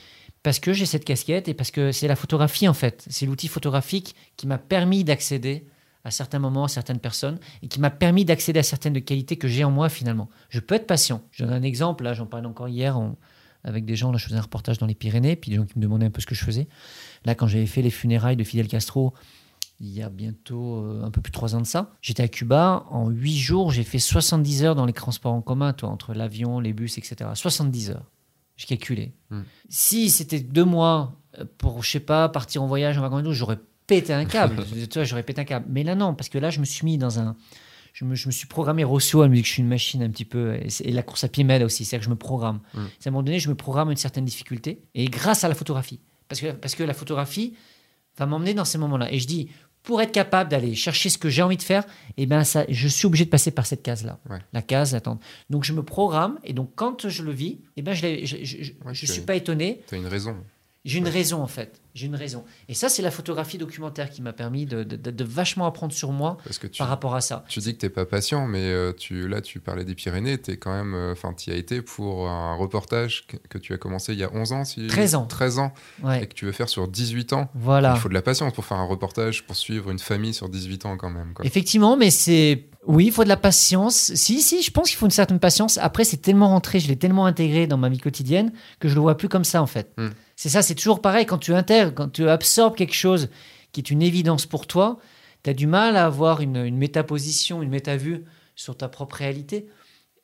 Parce 0.47 0.61
que 0.61 0.73
j'ai 0.73 0.87
cette 0.87 1.05
casquette 1.05 1.49
et 1.49 1.55
parce 1.55 1.73
que 1.73 1.91
c'est 1.91 2.07
la 2.07 2.15
photographie 2.15 2.69
en 2.69 2.73
fait. 2.73 3.05
C'est 3.11 3.27
l'outil 3.27 3.49
photographique 3.49 4.15
qui 4.37 4.47
m'a 4.47 4.59
permis 4.59 5.03
d'accéder 5.03 5.67
à 6.05 6.13
certains 6.13 6.39
moments, 6.39 6.67
à 6.67 6.69
certaines 6.69 7.01
personnes, 7.01 7.41
et 7.65 7.67
qui 7.67 7.81
m'a 7.81 7.91
permis 7.91 8.25
d'accéder 8.25 8.61
à 8.61 8.63
certaines 8.63 9.03
qualités 9.03 9.39
que 9.39 9.49
j'ai 9.49 9.65
en 9.65 9.73
moi 9.73 9.89
finalement. 9.89 10.29
Je 10.49 10.61
peux 10.61 10.77
être 10.77 10.87
patient. 10.87 11.21
Je 11.33 11.45
donne 11.45 11.53
un 11.53 11.63
exemple, 11.65 12.05
là 12.05 12.15
j'en 12.15 12.27
parlais 12.27 12.47
encore 12.47 12.69
hier 12.69 12.97
avec 13.65 13.85
des 13.87 13.97
gens, 13.97 14.13
là 14.13 14.19
je 14.19 14.27
faisais 14.27 14.37
un 14.37 14.41
reportage 14.41 14.79
dans 14.79 14.87
les 14.87 14.95
Pyrénées, 14.95 15.35
puis 15.35 15.51
des 15.51 15.57
gens 15.57 15.67
qui 15.67 15.77
me 15.81 15.83
demandaient 15.83 16.07
un 16.07 16.11
peu 16.11 16.21
ce 16.21 16.27
que 16.27 16.37
je 16.37 16.45
faisais. 16.45 16.69
Là 17.25 17.35
quand 17.35 17.49
j'avais 17.49 17.67
fait 17.67 17.83
les 17.83 17.91
funérailles 17.91 18.37
de 18.37 18.45
Fidel 18.45 18.69
Castro, 18.69 19.15
il 19.81 19.93
y 19.93 20.01
a 20.01 20.09
bientôt 20.09 20.77
euh, 20.77 21.03
un 21.03 21.11
peu 21.11 21.21
plus 21.21 21.33
de 21.33 21.37
trois 21.37 21.57
ans 21.57 21.61
de 21.61 21.67
ça, 21.67 21.91
j'étais 22.03 22.23
à 22.23 22.29
Cuba, 22.29 22.85
en 22.91 23.09
huit 23.09 23.37
jours 23.37 23.73
j'ai 23.73 23.83
fait 23.83 23.99
70 23.99 24.63
heures 24.63 24.75
dans 24.77 24.87
les 24.87 24.93
transports 24.93 25.35
en 25.35 25.43
commun, 25.43 25.73
toi, 25.73 25.89
entre 25.89 26.15
l'avion, 26.15 26.61
les 26.61 26.73
bus, 26.73 26.99
etc. 26.99 27.31
70 27.35 27.91
heures. 27.91 28.05
J'ai 28.57 28.67
calculé. 28.67 29.13
Hmm. 29.31 29.43
Si 29.69 30.11
c'était 30.11 30.41
deux 30.41 30.65
mois 30.65 31.21
euh, 31.39 31.45
pour, 31.59 31.83
je 31.83 31.91
sais 31.91 32.01
pas, 32.01 32.29
partir 32.29 32.63
en 32.63 32.67
voyage 32.67 32.97
en 32.99 33.03
vacances, 33.03 33.21
et 33.21 33.25
tout, 33.25 33.33
j'aurais 33.33 33.59
pété 33.87 34.13
un 34.13 34.25
câble. 34.25 34.65
tu 34.91 34.95
vois, 34.95 35.05
j'aurais 35.05 35.23
pété 35.23 35.43
un 35.43 35.45
câble. 35.45 35.67
Mais 35.69 35.85
là, 35.85 35.95
non, 35.95 36.15
parce 36.15 36.29
que 36.29 36.39
là, 36.39 36.51
je 36.51 36.61
me 36.61 36.65
suis 36.65 36.85
mis 36.85 36.99
dans 36.99 37.21
un. 37.21 37.37
Je 37.93 38.05
me, 38.05 38.15
je 38.15 38.27
me 38.27 38.33
suis 38.33 38.47
programmé. 38.47 38.85
Rousseau, 38.85 39.25
elle 39.25 39.31
me 39.31 39.37
dit 39.37 39.43
que 39.43 39.49
je 39.49 39.53
suis 39.55 39.63
une 39.63 39.69
machine 39.69 40.03
un 40.03 40.11
petit 40.11 40.27
peu. 40.27 40.59
Et, 40.85 40.93
la 40.93 41.03
course 41.03 41.25
à 41.25 41.29
pied 41.29 41.45
m'aide 41.45 41.63
aussi. 41.63 41.85
C'est-à-dire 41.85 42.01
que 42.01 42.05
je 42.07 42.11
me 42.11 42.17
programme. 42.17 42.61
Mm. 42.75 42.79
À 42.79 42.81
un 42.81 43.11
moment 43.11 43.23
donné, 43.23 43.39
je 43.39 43.49
me 43.49 43.55
programme 43.55 43.91
une 43.91 43.97
certaine 43.97 44.25
difficulté. 44.25 44.83
Et 44.95 45.07
grâce 45.07 45.45
à 45.45 45.49
la 45.49 45.55
photographie. 45.55 46.01
Parce 46.29 46.41
que, 46.41 46.53
parce 46.53 46.75
que 46.75 46.83
la 46.83 46.93
photographie 46.93 47.55
va 48.19 48.27
m'emmener 48.27 48.53
dans 48.53 48.65
ces 48.65 48.79
moments-là. 48.79 49.13
Et 49.13 49.19
je 49.19 49.27
dis, 49.27 49.51
pour 49.87 50.03
être 50.03 50.13
capable 50.13 50.51
d'aller 50.51 50.75
chercher 50.75 51.09
ce 51.09 51.17
que 51.17 51.29
j'ai 51.31 51.43
envie 51.43 51.57
de 51.57 51.63
faire, 51.63 51.85
eh 52.19 52.27
ben 52.27 52.43
ça, 52.45 52.65
je 52.69 52.89
suis 52.89 53.07
obligé 53.07 53.25
de 53.25 53.31
passer 53.31 53.53
par 53.53 53.65
cette 53.67 53.83
case-là. 53.83 54.19
Ouais. 54.29 54.39
La 54.53 54.61
case, 54.61 54.95
attendre. 54.97 55.21
Donc 55.49 55.63
je 55.65 55.73
me 55.73 55.83
programme. 55.83 56.39
Et 56.45 56.53
donc 56.53 56.73
quand 56.75 57.09
je 57.09 57.23
le 57.23 57.31
vis, 57.31 57.61
eh 57.77 57.83
ben 57.83 57.95
je 57.95 58.05
ne 58.07 58.87
Ouais, 58.87 58.95
suis 58.95 59.11
as- 59.11 59.25
pas 59.25 59.37
étonné. 59.37 59.81
Tu 59.89 59.95
as 59.95 59.99
une 59.99 60.07
raison. 60.09 60.37
J'ai 60.87 60.99
une 60.99 61.09
raison 61.09 61.43
en 61.43 61.47
fait. 61.47 61.81
J'ai 61.95 62.07
une 62.07 62.15
raison. 62.15 62.45
Et 62.69 62.75
ça, 62.75 62.89
c'est 62.89 63.01
la 63.03 63.11
photographie 63.11 63.57
documentaire 63.59 64.11
qui 64.11 64.21
m'a 64.23 64.33
permis 64.35 64.67
de, 64.67 64.85
de- 64.85 64.97
de- 64.97 65.11
de 65.11 65.25
vachement 65.25 65.67
apprendre 65.67 65.93
sur 65.95 66.13
moi 66.13 66.37
Parce 66.45 66.59
que 66.59 66.67
tu, 66.67 66.79
par 66.79 66.89
rapport 66.89 67.15
à 67.15 67.21
ça. 67.23 67.45
tu 67.49 67.59
dis 67.61 67.73
que 67.75 67.79
t'es 67.81 67.89
pas 67.89 68.05
patient, 68.05 68.47
mais 68.47 68.61
euh, 68.71 68.93
tu, 68.93 69.27
là, 69.29 69.41
tu 69.41 69.61
parlais 69.61 69.85
des 69.85 69.95
Pyrénées. 69.95 70.39
Tu 70.41 70.57
quand 70.59 70.73
même, 70.73 70.95
enfin, 71.13 71.33
tu 71.33 71.51
y 71.51 71.53
as 71.53 71.57
été 71.57 71.81
pour 71.83 72.29
un 72.29 72.55
reportage 72.55 73.27
que, 73.27 73.37
que 73.49 73.59
tu 73.59 73.73
as 73.73 73.79
commencé 73.79 74.13
il 74.13 74.19
y 74.19 74.25
a 74.25 74.31
11 74.33 74.53
ans. 74.53 74.65
Si, 74.65 74.87
13 74.87 75.15
ans. 75.15 75.27
13 75.27 75.59
ans. 75.59 75.73
Et 76.21 76.27
que 76.27 76.35
tu 76.35 76.45
veux 76.45 76.53
faire 76.53 76.69
sur 76.69 76.87
18 76.87 77.33
ans. 77.33 77.51
Voilà. 77.55 77.95
Il 77.97 78.01
faut 78.01 78.09
de 78.11 78.15
la 78.15 78.23
patience 78.23 78.53
pour 78.53 78.65
faire 78.67 78.77
un 78.79 78.87
reportage, 78.87 79.47
pour 79.47 79.57
suivre 79.57 79.91
une 79.91 79.99
famille 79.99 80.35
sur 80.35 80.49
18 80.51 80.85
ans 80.87 80.97
quand 80.99 81.11
même. 81.11 81.33
Quoi. 81.35 81.47
Effectivement, 81.47 81.97
mais 81.97 82.11
c'est. 82.11 82.69
Oui, 82.87 83.07
il 83.07 83.13
faut 83.13 83.25
de 83.25 83.29
la 83.29 83.37
patience. 83.39 84.13
Si, 84.15 84.43
si, 84.43 84.63
je 84.63 84.71
pense 84.71 84.89
qu'il 84.91 84.97
faut 84.99 85.07
une 85.07 85.11
certaine 85.11 85.41
patience. 85.41 85.77
Après, 85.79 86.05
c'est 86.05 86.19
tellement 86.19 86.49
rentré, 86.51 86.79
je 86.79 86.87
l'ai 86.87 86.97
tellement 86.97 87.27
intégré 87.27 87.67
dans 87.67 87.79
ma 87.79 87.89
vie 87.89 87.99
quotidienne 87.99 88.53
que 88.79 88.89
je 88.89 88.95
le 88.95 89.01
vois 89.01 89.17
plus 89.17 89.29
comme 89.29 89.43
ça, 89.45 89.61
en 89.63 89.67
fait. 89.67 89.93
Hmm. 89.97 90.11
C'est 90.37 90.51
ça, 90.51 90.63
c'est 90.63 90.75
toujours 90.75 91.01
pareil. 91.01 91.27
Quand 91.27 91.39
tu 91.39 91.55
intègres, 91.55 91.95
quand 91.95 92.11
tu 92.11 92.29
absorbes 92.29 92.77
quelque 92.77 92.95
chose 92.95 93.31
qui 93.73 93.81
est 93.81 93.91
une 93.91 94.03
évidence 94.03 94.47
pour 94.47 94.67
toi, 94.67 94.99
tu 95.43 95.51
as 95.51 95.55
du 95.55 95.67
mal 95.67 95.97
à 95.97 96.05
avoir 96.05 96.41
une, 96.41 96.77
métaposition, 96.77 97.63
une 97.63 97.71
métavue 97.71 98.25
sur 98.55 98.77
ta 98.77 98.89
propre 98.89 99.17
réalité. 99.17 99.67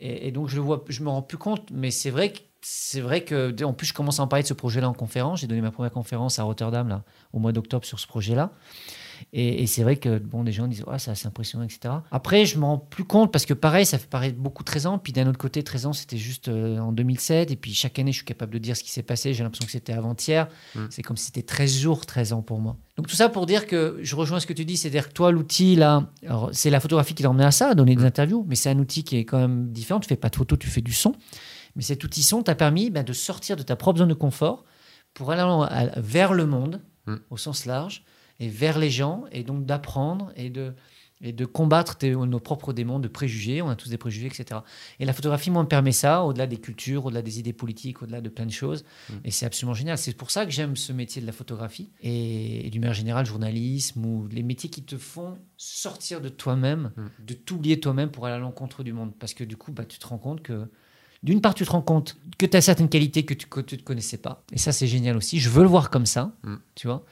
Et, 0.01 0.29
et 0.29 0.31
donc, 0.31 0.49
je 0.49 0.57
le 0.57 0.63
vois, 0.63 0.85
je 0.89 1.03
me 1.03 1.09
rends 1.09 1.23
plus 1.23 1.39
compte. 1.39 1.71
Mais 1.73 1.91
c'est 1.91 2.11
vrai 2.11 2.33
que. 2.33 2.39
C'est 2.65 3.01
vrai 3.01 3.25
que, 3.25 3.65
en 3.65 3.73
plus, 3.73 3.89
je 3.89 3.93
commence 3.93 4.21
à 4.21 4.23
en 4.23 4.29
parler 4.29 4.45
de 4.45 4.49
ce 4.49 4.55
projet-là 4.55 4.89
en 4.89 4.95
conférence. 4.95 5.41
J'ai 5.41 5.49
donné 5.49 5.61
ma 5.61 5.73
première 5.73 5.91
conférence 5.91 6.39
à 6.39 6.45
Rotterdam, 6.45 6.89
là, 6.89 7.03
au 7.33 7.41
mois 7.41 7.51
d'octobre, 7.51 7.85
sur 7.85 7.99
ce 7.99 8.07
projet-là. 8.07 8.53
Et, 9.33 9.63
et 9.63 9.67
c'est 9.67 9.83
vrai 9.83 9.97
que 9.97 10.19
bon, 10.19 10.45
des 10.45 10.53
gens 10.53 10.67
disent 10.67 10.85
ah, 10.89 10.99
c'est 10.99 11.11
assez 11.11 11.27
impressionnant, 11.27 11.65
etc. 11.65 11.95
Après, 12.11 12.47
je 12.47 12.59
me 12.59 12.65
rends 12.65 12.79
plus 12.79 13.05
compte 13.05 13.33
parce 13.33 13.47
que 13.47 13.55
pareil, 13.55 13.87
ça 13.87 13.99
fait 13.99 14.09
paraître 14.09 14.37
beaucoup 14.37 14.63
13 14.63 14.87
ans. 14.87 14.99
Puis 14.99 15.13
d'un 15.13 15.27
autre 15.29 15.39
côté, 15.39 15.63
13 15.63 15.87
ans, 15.87 15.93
c'était 15.93 16.17
juste 16.17 16.49
euh, 16.49 16.79
en 16.79 16.93
2007. 16.93 17.51
Et 17.51 17.57
puis 17.57 17.75
chaque 17.75 17.99
année, 17.99 18.13
je 18.13 18.17
suis 18.17 18.25
capable 18.25 18.53
de 18.53 18.59
dire 18.59 18.77
ce 18.77 18.83
qui 18.83 18.91
s'est 18.91 19.03
passé. 19.03 19.35
J'ai 19.35 19.43
l'impression 19.43 19.67
que 19.67 19.73
c'était 19.73 19.93
avant-hier. 19.93 20.49
Mm. 20.75 20.81
C'est 20.91 21.03
comme 21.03 21.17
si 21.17 21.27
c'était 21.27 21.43
13 21.43 21.79
jours, 21.79 22.07
13 22.07 22.33
ans 22.33 22.43
pour 22.43 22.61
moi. 22.61 22.77
Donc 22.97 23.07
tout 23.07 23.17
ça 23.17 23.29
pour 23.29 23.47
dire 23.47 23.67
que 23.67 23.99
je 24.03 24.17
rejoins 24.17 24.41
ce 24.41 24.47
que 24.47 24.53
tu 24.53 24.65
dis, 24.65 24.77
c'est-à-dire 24.77 25.09
que 25.09 25.15
toi, 25.15 25.33
l'outil 25.33 25.77
là, 25.77 26.11
c'est 26.53 26.69
la 26.71 26.79
photographie 26.79 27.15
qui 27.15 27.23
t'a 27.23 27.31
emmené 27.31 27.45
à 27.45 27.51
ça, 27.51 27.71
à 27.71 27.75
donner 27.75 27.97
des 27.97 28.05
interviews, 28.05 28.45
mais 28.47 28.55
c'est 28.55 28.69
un 28.71 28.79
outil 28.79 29.03
qui 29.03 29.17
est 29.17 29.25
quand 29.25 29.39
même 29.39 29.73
différent. 29.73 29.99
Tu 29.99 30.09
fais 30.09 30.17
pas 30.17 30.29
de 30.29 30.37
photo, 30.37 30.57
tu 30.57 30.69
fais 30.69 30.83
du 30.83 30.93
son. 30.93 31.15
Mais 31.75 31.83
cet 31.83 32.05
outil 32.05 32.23
son 32.23 32.43
t'a 32.43 32.55
permis 32.55 32.91
ben, 32.91 33.03
de 33.03 33.15
sortir 33.15 33.57
de 33.57 33.63
ta 33.63 33.77
propre 33.77 34.01
zone 34.01 34.11
de 34.11 34.15
confort 34.15 34.65
pour 35.15 35.33
aller 35.33 35.43
vers 35.97 36.35
le 36.35 36.45
monde, 36.45 36.83
Mm. 37.07 37.17
au 37.31 37.37
sens 37.37 37.67
large, 37.67 38.05
et 38.43 38.49
vers 38.49 38.79
les 38.79 38.91
gens, 38.91 39.25
et 39.33 39.43
donc 39.45 39.65
d'apprendre 39.67 40.33
et 40.37 40.51
de, 40.51 40.73
et 41.25 41.33
de 41.33 41.45
combattre 41.47 41.97
tes- 41.97 42.11
nos 42.17 42.41
propres 42.41 42.73
démons 42.73 42.99
de 42.99 43.07
préjugés. 43.07 43.63
On 43.63 43.69
a 43.69 43.77
tous 43.77 43.89
des 43.89 43.97
préjugés, 43.99 44.27
etc. 44.27 44.61
Et 44.99 45.05
la 45.05 45.13
photographie, 45.13 45.51
moi, 45.53 45.63
me 45.63 45.69
permet 45.69 45.93
ça, 45.93 46.25
au-delà 46.25 46.49
des 46.49 46.57
cultures, 46.57 47.05
au-delà 47.07 47.23
des 47.23 47.39
idées 47.39 47.53
politiques, 47.53 48.03
au-delà 48.03 48.21
de 48.21 48.29
plein 48.29 48.45
de 48.47 48.51
choses. 48.51 48.85
Mm. 49.09 49.13
Et 49.27 49.31
c'est 49.31 49.47
absolument 49.47 49.75
génial. 49.75 49.97
C'est 49.99 50.17
pour 50.17 50.33
ça 50.33 50.45
que 50.45 50.51
j'aime 50.51 50.75
ce 50.75 50.93
métier 50.93 51.23
de 51.23 51.27
la 51.27 51.33
photographie, 51.33 51.91
et, 52.03 52.67
et 52.67 52.71
d'une 52.71 52.81
manière 52.81 52.95
générale, 52.95 53.25
journalisme, 53.25 54.05
ou 54.05 54.27
les 54.33 54.43
métiers 54.43 54.69
qui 54.71 54.83
te 54.83 54.97
font 54.97 55.39
sortir 55.57 56.21
de 56.21 56.29
toi-même, 56.29 56.91
Mm. 56.97 57.03
de 57.27 57.35
t'oublier 57.35 57.79
toi-même 57.79 58.11
pour 58.11 58.27
aller 58.27 58.35
à 58.35 58.39
l'encontre 58.39 58.83
du 58.83 58.93
monde. 58.93 59.13
Parce 59.19 59.35
que 59.35 59.45
du 59.45 59.57
coup, 59.57 59.71
bah, 59.71 59.85
tu 59.85 59.99
te 60.01 60.07
rends 60.09 60.19
compte 60.19 60.43
que 60.43 60.67
d'une 61.23 61.41
part, 61.41 61.55
tu 61.55 61.65
te 61.65 61.71
rends 61.71 61.83
compte 61.83 62.17
que 62.37 62.47
tu 62.47 62.57
as 62.57 62.61
certaines 62.61 62.89
qualités 62.89 63.25
que 63.25 63.33
tu 63.35 63.47
ne 63.77 63.83
connaissais 63.83 64.17
pas. 64.19 64.43
Et 64.53 64.59
ça, 64.59 64.73
c'est 64.73 64.89
génial 64.89 65.17
aussi. 65.17 65.39
Je 65.39 65.51
veux 65.51 65.63
le 65.63 65.69
voir 65.69 65.89
comme 65.89 66.05
ça, 66.07 66.35
Mm. 66.43 66.57
tu 66.75 66.89
vois. 66.89 67.05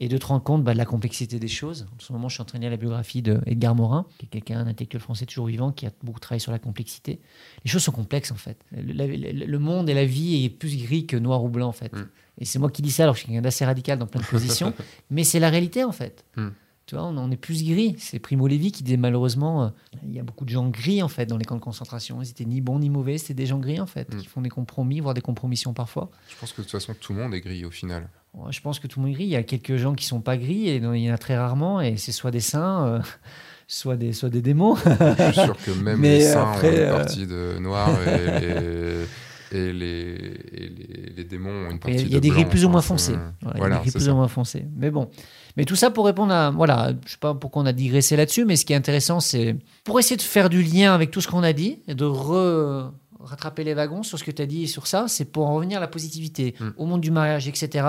Et 0.00 0.06
de 0.08 0.16
te 0.16 0.26
rendre 0.26 0.44
compte 0.44 0.62
bah, 0.62 0.74
de 0.74 0.78
la 0.78 0.84
complexité 0.84 1.40
des 1.40 1.48
choses. 1.48 1.86
En 1.96 1.98
ce 2.00 2.12
moment, 2.12 2.28
je 2.28 2.34
suis 2.34 2.42
en 2.42 2.44
train 2.44 2.58
de 2.58 2.62
lire 2.62 2.70
la 2.70 2.76
biographie 2.76 3.20
d'Edgar 3.20 3.74
Morin, 3.74 4.06
qui 4.18 4.26
est 4.26 4.28
quelqu'un, 4.28 4.60
un 4.60 4.66
intellectuel 4.68 5.02
français 5.02 5.26
toujours 5.26 5.46
vivant, 5.46 5.72
qui 5.72 5.86
a 5.86 5.90
beaucoup 6.04 6.20
travaillé 6.20 6.38
sur 6.38 6.52
la 6.52 6.60
complexité. 6.60 7.18
Les 7.64 7.70
choses 7.70 7.82
sont 7.82 7.90
complexes, 7.90 8.30
en 8.30 8.36
fait. 8.36 8.64
Le, 8.70 8.92
la- 8.92 9.06
le- 9.08 9.46
le 9.46 9.58
monde 9.58 9.90
et 9.90 9.94
la 9.94 10.04
vie 10.04 10.44
est 10.44 10.50
plus 10.50 10.76
gris 10.76 11.06
que 11.06 11.16
noir 11.16 11.42
ou 11.42 11.48
blanc, 11.48 11.66
en 11.68 11.72
fait. 11.72 11.92
Mm. 11.92 12.08
Et 12.40 12.44
c'est 12.44 12.60
moi 12.60 12.70
qui 12.70 12.80
dis 12.82 12.92
ça, 12.92 13.02
alors 13.02 13.14
que 13.14 13.18
je 13.18 13.24
suis 13.24 13.32
quelqu'un 13.32 13.42
d'assez 13.42 13.64
radical 13.64 13.98
dans 13.98 14.06
plein 14.06 14.20
de 14.20 14.26
positions. 14.26 14.72
mais 15.10 15.24
c'est 15.24 15.40
la 15.40 15.50
réalité, 15.50 15.82
en 15.82 15.90
fait. 15.92 16.24
Mm. 16.36 16.48
Tu 16.86 16.94
vois, 16.94 17.04
on 17.04 17.16
en 17.18 17.30
est 17.32 17.36
plus 17.36 17.64
gris. 17.64 17.96
C'est 17.98 18.18
Primo 18.20 18.46
Levi 18.48 18.70
qui 18.72 18.82
disait 18.84 18.96
malheureusement, 18.96 19.64
euh, 19.64 19.68
il 20.04 20.14
y 20.14 20.20
a 20.20 20.22
beaucoup 20.22 20.44
de 20.46 20.50
gens 20.50 20.66
gris 20.70 21.02
en 21.02 21.08
fait 21.08 21.26
dans 21.26 21.36
les 21.36 21.44
camps 21.44 21.56
de 21.56 21.60
concentration. 21.60 22.22
Ils 22.22 22.30
étaient 22.30 22.46
ni 22.46 22.62
bons 22.62 22.78
ni 22.78 22.88
mauvais, 22.88 23.18
c'était 23.18 23.34
des 23.34 23.44
gens 23.44 23.58
gris 23.58 23.78
en 23.78 23.84
fait, 23.86 24.14
Mm. 24.14 24.18
qui 24.18 24.26
font 24.26 24.40
des 24.40 24.48
compromis, 24.48 25.00
voire 25.00 25.12
des 25.12 25.20
compromissions 25.20 25.74
parfois. 25.74 26.08
Je 26.30 26.36
pense 26.36 26.52
que 26.52 26.62
de 26.62 26.62
toute 26.62 26.70
façon, 26.72 26.94
tout 26.98 27.12
le 27.12 27.18
monde 27.18 27.34
est 27.34 27.40
gris 27.42 27.64
au 27.66 27.70
final. 27.70 28.08
Je 28.50 28.60
pense 28.60 28.78
que 28.78 28.86
tout 28.86 29.00
le 29.00 29.06
monde 29.06 29.14
est 29.14 29.16
gris. 29.16 29.24
Il 29.24 29.30
y 29.30 29.36
a 29.36 29.42
quelques 29.42 29.76
gens 29.76 29.94
qui 29.94 30.04
sont 30.04 30.20
pas 30.20 30.36
gris 30.36 30.68
et 30.68 30.76
il 30.76 30.96
y 31.02 31.10
en 31.10 31.14
a 31.14 31.18
très 31.18 31.36
rarement. 31.36 31.80
Et 31.80 31.96
c'est 31.96 32.12
soit 32.12 32.30
des 32.30 32.40
saints, 32.40 32.86
euh, 32.86 33.00
soit, 33.66 33.96
des, 33.96 34.12
soit 34.12 34.30
des 34.30 34.42
démons. 34.42 34.76
Je 34.76 35.24
suis 35.32 35.34
sûr 35.42 35.56
que 35.56 35.70
même 35.72 35.98
Mais 36.00 36.18
les 36.18 36.24
saints 36.24 36.50
après, 36.52 36.68
ont 36.68 36.72
une 36.72 36.78
euh, 36.80 36.96
partie 36.96 37.26
de 37.26 37.58
noir 37.58 37.88
et 38.06 38.40
les, 38.40 39.06
et 39.50 39.72
les, 39.72 39.88
et 40.52 40.68
les, 40.68 41.12
les 41.16 41.24
démons 41.24 41.66
ont 41.68 41.70
une 41.70 41.78
partie 41.78 41.96
y 41.96 42.00
a, 42.00 42.02
il 42.02 42.08
y 42.08 42.12
de 42.12 42.16
a 42.16 42.20
des 42.20 42.28
gris 42.28 42.44
plus 42.44 42.64
ou 42.64 42.68
moins 42.68 42.82
foncés. 42.82 43.16
Voilà, 43.40 43.58
Voilà, 43.58 43.78
des 43.78 43.90
plus 43.90 44.00
ça. 44.04 44.12
ou 44.12 44.16
moins 44.16 44.28
foncés. 44.28 44.64
Mais 44.76 44.90
bon. 44.90 45.08
Mais 45.56 45.64
tout 45.64 45.74
ça 45.76 45.90
pour 45.90 46.06
répondre 46.06 46.32
à. 46.32 46.50
Voilà, 46.50 46.92
je 47.06 47.12
sais 47.12 47.18
pas 47.18 47.34
pourquoi 47.34 47.62
on 47.62 47.66
a 47.66 47.72
digressé 47.72 48.14
là-dessus, 48.16 48.44
mais 48.44 48.54
ce 48.56 48.64
qui 48.64 48.72
est 48.74 48.76
intéressant, 48.76 49.18
c'est 49.20 49.56
pour 49.84 49.98
essayer 49.98 50.16
de 50.16 50.22
faire 50.22 50.48
du 50.50 50.62
lien 50.62 50.94
avec 50.94 51.10
tout 51.10 51.20
ce 51.20 51.26
qu'on 51.28 51.42
a 51.42 51.52
dit 51.52 51.80
et 51.88 51.94
de 51.96 52.04
re- 52.04 52.90
rattraper 53.20 53.64
les 53.64 53.74
wagons 53.74 54.02
sur 54.02 54.18
ce 54.18 54.24
que 54.24 54.30
tu 54.30 54.42
as 54.42 54.46
dit 54.46 54.68
sur 54.68 54.86
ça, 54.86 55.06
c'est 55.08 55.24
pour 55.24 55.46
en 55.46 55.54
revenir 55.54 55.78
à 55.78 55.80
la 55.80 55.88
positivité, 55.88 56.54
Mm. 56.60 56.68
au 56.76 56.86
monde 56.86 57.00
du 57.00 57.10
mariage, 57.10 57.48
etc. 57.48 57.86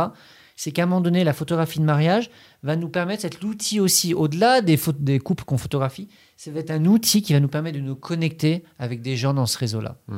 C'est 0.56 0.72
qu'à 0.72 0.84
un 0.84 0.86
moment 0.86 1.02
donné, 1.02 1.24
la 1.24 1.34
photographie 1.34 1.80
de 1.80 1.86
mariage 1.86 2.30
va 2.64 2.76
nous 2.76 2.90
permettre, 2.90 3.22
c'est 3.22 3.42
l'outil 3.42 3.80
aussi, 3.80 4.14
au-delà 4.14 4.62
des, 4.62 4.78
couples 5.20 5.46
qu'on 5.46 5.58
photographie, 5.58 6.10
ça 6.36 6.52
va 6.52 6.60
être 6.60 6.72
un 6.72 6.86
outil 6.86 7.22
qui 7.22 7.34
va 7.34 7.40
nous 7.40 7.48
permettre 7.48 7.78
de 7.78 7.84
nous 7.84 7.96
connecter 7.96 8.64
avec 8.78 9.02
des 9.02 9.16
gens 9.16 9.34
dans 9.34 9.46
ce 9.46 9.58
réseau-là. 9.58 9.98
Mm. 10.08 10.18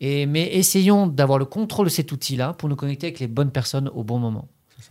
Et, 0.00 0.26
mais 0.26 0.54
essayons 0.54 1.06
d'avoir 1.06 1.38
le 1.38 1.44
contrôle 1.44 1.86
de 1.86 1.90
cet 1.90 2.12
outil-là 2.12 2.52
pour 2.52 2.68
nous 2.68 2.76
connecter 2.76 3.06
avec 3.06 3.20
les 3.20 3.28
bonnes 3.28 3.50
personnes 3.50 3.88
au 3.94 4.04
bon 4.04 4.18
moment. 4.18 4.48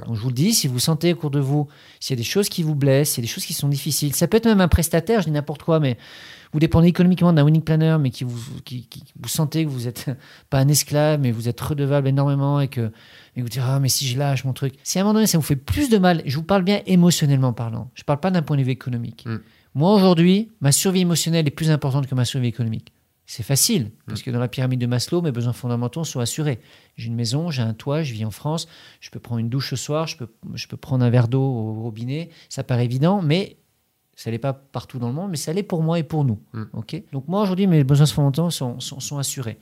Donc 0.08 0.16
je 0.16 0.22
vous 0.22 0.30
le 0.30 0.34
dis, 0.34 0.54
si 0.54 0.68
vous 0.68 0.80
sentez 0.80 1.14
au 1.14 1.16
cours 1.16 1.30
de 1.30 1.40
vous, 1.40 1.68
s'il 2.00 2.16
y 2.16 2.20
a 2.20 2.22
des 2.22 2.28
choses 2.28 2.50
qui 2.50 2.64
vous 2.64 2.76
blessent, 2.76 3.12
s'il 3.12 3.24
y 3.24 3.26
a 3.26 3.28
des 3.28 3.32
choses 3.32 3.46
qui 3.46 3.54
sont 3.54 3.68
difficiles, 3.68 4.16
ça 4.16 4.28
peut 4.28 4.38
être 4.38 4.46
même 4.46 4.62
un 4.62 4.68
prestataire, 4.68 5.22
je 5.22 5.26
dis 5.26 5.32
n'importe 5.32 5.64
quoi, 5.64 5.80
mais 5.80 5.98
vous 6.54 6.60
dépendez 6.60 6.88
économiquement 6.88 7.34
d'un 7.34 7.44
winning 7.44 7.62
planner, 7.64 7.98
mais 8.00 8.12
qui 8.12 8.24
vous, 8.24 8.40
qui, 8.64 8.88
qui- 8.88 9.04
vous 9.20 9.28
sentez 9.30 9.66
que 9.66 9.70
vous 9.70 9.86
n'êtes 9.86 10.10
pas 10.50 10.60
un 10.60 10.68
esclave, 10.68 11.20
mais 11.20 11.32
vous 11.32 11.50
êtes 11.50 11.60
redevable 11.60 12.08
énormément 12.08 12.60
et 12.60 12.68
que 12.68 12.92
et 13.36 13.42
vous 13.42 13.50
dites 13.50 13.62
ah 13.64 13.80
mais 13.80 13.90
si 13.90 14.06
je 14.08 14.18
lâche 14.18 14.46
mon 14.46 14.54
truc, 14.54 14.76
si 14.84 15.00
à 15.00 15.02
un 15.02 15.04
moment 15.06 15.16
donné 15.16 15.28
ça 15.28 15.38
vous 15.38 15.44
fait 15.44 15.56
plus 15.56 15.90
de 15.90 15.98
mal, 15.98 16.22
je 16.26 16.36
vous 16.38 16.44
parle 16.44 16.64
bien 16.64 16.82
émotionnellement 16.86 17.52
parlant, 17.54 17.90
je 17.96 18.04
parle 18.04 18.20
pas 18.20 18.32
d'un 18.32 18.44
point 18.44 18.58
de 18.58 18.64
vue 18.64 18.72
économique. 18.72 19.26
Mm. 19.26 19.38
Moi 19.76 19.94
aujourd'hui, 19.94 20.52
ma 20.62 20.72
survie 20.72 21.02
émotionnelle 21.02 21.48
est 21.48 21.52
plus 21.52 21.72
importante 21.72 22.06
que 22.08 22.14
ma 22.16 22.26
survie 22.26 22.48
économique. 22.48 22.94
C'est 23.26 23.42
facile, 23.44 23.90
parce 24.06 24.22
que 24.22 24.30
dans 24.32 24.40
la 24.40 24.50
pyramide 24.50 24.82
de 24.82 24.86
Maslow, 24.86 25.22
mes 25.22 25.32
besoins 25.32 25.54
fondamentaux 25.54 26.04
sont 26.04 26.20
assurés. 26.20 26.60
J'ai 26.98 27.08
une 27.08 27.16
maison, 27.16 27.50
j'ai 27.50 27.62
un 27.62 27.74
toit, 27.74 28.04
je 28.04 28.14
vis 28.14 28.26
en 28.26 28.32
France, 28.32 28.68
je 29.00 29.10
peux 29.10 29.20
prendre 29.20 29.40
une 29.40 29.48
douche 29.50 29.70
ce 29.70 29.78
soir, 29.78 30.08
je 30.08 30.18
peux, 30.18 30.28
je 30.54 30.68
peux 30.68 30.76
prendre 30.76 31.06
un 31.06 31.10
verre 31.10 31.30
d'eau 31.30 31.42
au 31.42 31.82
robinet. 31.82 32.30
Ça 32.50 32.64
paraît 32.66 32.84
évident, 32.84 33.22
mais 33.22 33.56
ça 34.16 34.30
l'est 34.32 34.38
pas 34.40 34.54
partout 34.54 35.00
dans 35.00 35.08
le 35.08 35.14
monde, 35.14 35.32
mais 35.32 35.38
ça 35.38 35.54
l'est 35.54 35.64
pour 35.64 35.82
moi 35.84 36.00
et 36.00 36.04
pour 36.04 36.24
nous. 36.24 36.40
Mm. 36.54 36.64
ok? 36.74 37.04
Donc 37.12 37.28
moi, 37.28 37.42
aujourd'hui, 37.42 37.68
mes 37.68 37.84
besoins 37.84 38.06
fondamentaux 38.06 38.50
sont, 38.52 38.80
sont, 38.80 39.00
sont 39.00 39.18
assurés. 39.18 39.58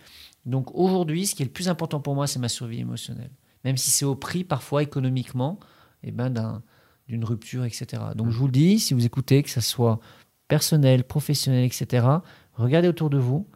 Donc 0.46 0.74
aujourd'hui, 0.76 1.26
ce 1.28 1.36
qui 1.36 1.44
est 1.44 1.46
le 1.46 1.52
plus 1.52 1.70
important 1.70 2.00
pour 2.00 2.16
moi, 2.16 2.28
c'est 2.28 2.40
ma 2.40 2.50
survie 2.50 2.80
émotionnelle. 2.80 3.32
Même 3.64 3.78
si 3.78 3.92
c'est 3.92 4.06
au 4.06 4.16
prix, 4.16 4.44
parfois, 4.44 4.84
économiquement, 4.84 5.60
eh 6.04 6.12
ben, 6.12 6.30
d'un- 6.30 6.64
d'une 7.08 7.24
rupture, 7.24 7.64
etc. 7.66 8.02
Donc 8.16 8.32
je 8.32 8.38
vous 8.38 8.46
le 8.48 8.52
dis, 8.52 8.80
si 8.80 8.94
vous 8.94 9.06
écoutez, 9.06 9.44
que 9.44 9.50
ce 9.50 9.62
soit 9.62 10.00
personnel, 10.48 11.04
professionnel, 11.04 11.64
etc., 11.66 12.08
regardez 12.54 12.88
autour 12.88 13.10
de 13.10 13.18
vous. 13.18 13.48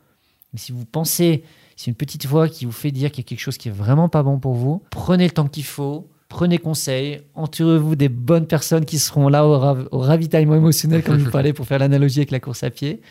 Et 0.54 0.58
si 0.58 0.72
vous 0.72 0.86
pensez, 0.86 1.44
c'est 1.76 1.88
une 1.92 1.96
petite 1.96 2.26
voix 2.26 2.48
qui 2.48 2.66
vous 2.66 2.72
fait 2.72 2.92
dire 2.92 3.12
qu'il 3.12 3.24
y 3.24 3.26
a 3.26 3.28
quelque 3.28 3.40
chose 3.40 3.58
qui 3.58 3.68
est 3.68 3.72
vraiment 3.72 4.08
pas 4.10 4.24
bon 4.24 4.40
pour 4.40 4.54
vous, 4.54 4.82
prenez 4.92 5.26
le 5.26 5.32
temps 5.32 5.48
qu'il 5.48 5.66
faut, 5.66 6.10
prenez 6.30 6.58
conseil, 6.58 7.22
entourez-vous 7.36 7.96
des 7.96 8.10
bonnes 8.10 8.48
personnes 8.48 8.86
qui 8.86 9.00
seront 9.00 9.30
là 9.30 9.46
au, 9.46 9.58
rav- 9.60 9.88
au 9.92 10.00
ravitaillement 10.00 10.56
émotionnel, 10.56 11.04
comme 11.04 11.18
je 11.20 11.26
vous 11.26 11.32
parlais, 11.32 11.54
pour 11.54 11.66
faire 11.68 11.80
l'analogie 11.80 12.20
avec 12.20 12.32
la 12.32 12.40
course 12.40 12.64
à 12.64 12.70
pied, 12.70 13.02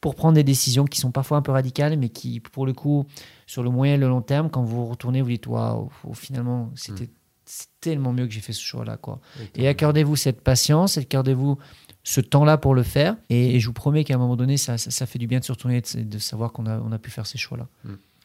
pour 0.00 0.14
prendre 0.14 0.34
des 0.34 0.44
décisions 0.44 0.84
qui 0.86 0.98
sont 0.98 1.10
parfois 1.10 1.36
un 1.38 1.42
peu 1.42 1.52
radicales, 1.52 1.98
mais 1.98 2.08
qui, 2.08 2.40
pour 2.40 2.64
le 2.66 2.72
coup, 2.72 3.04
sur 3.46 3.62
le 3.62 3.70
moyen 3.70 3.94
et 3.94 3.98
le 3.98 4.08
long 4.08 4.22
terme, 4.22 4.48
quand 4.50 4.62
vous 4.62 4.86
retournez, 4.86 5.20
vous 5.20 5.28
dites, 5.28 5.46
waouh, 5.46 5.90
finalement, 6.14 6.70
c'était 6.74 7.10
c'est 7.44 7.66
tellement 7.80 8.12
mieux 8.12 8.26
que 8.28 8.32
j'ai 8.32 8.40
fait 8.40 8.52
ce 8.52 8.62
choix-là, 8.62 8.96
quoi. 8.96 9.18
Et 9.56 9.66
accordez-vous 9.66 10.14
cette 10.14 10.40
patience, 10.40 10.96
accordez-vous 10.98 11.58
ce 12.04 12.20
temps-là 12.20 12.56
pour 12.58 12.76
le 12.76 12.84
faire. 12.84 13.16
Et, 13.28 13.56
et 13.56 13.60
je 13.60 13.66
vous 13.66 13.72
promets 13.72 14.04
qu'à 14.04 14.14
un 14.14 14.18
moment 14.18 14.36
donné, 14.36 14.56
ça, 14.56 14.78
ça, 14.78 14.92
ça 14.92 15.04
fait 15.04 15.18
du 15.18 15.26
bien 15.26 15.40
de 15.40 15.44
se 15.44 15.50
retourner 15.50 15.78
et 15.78 15.80
de, 15.98 16.02
de 16.08 16.18
savoir 16.18 16.52
qu'on 16.52 16.66
a, 16.66 16.78
on 16.78 16.92
a 16.92 16.98
pu 17.00 17.10
faire 17.10 17.26
ces 17.26 17.38
choix-là. 17.38 17.66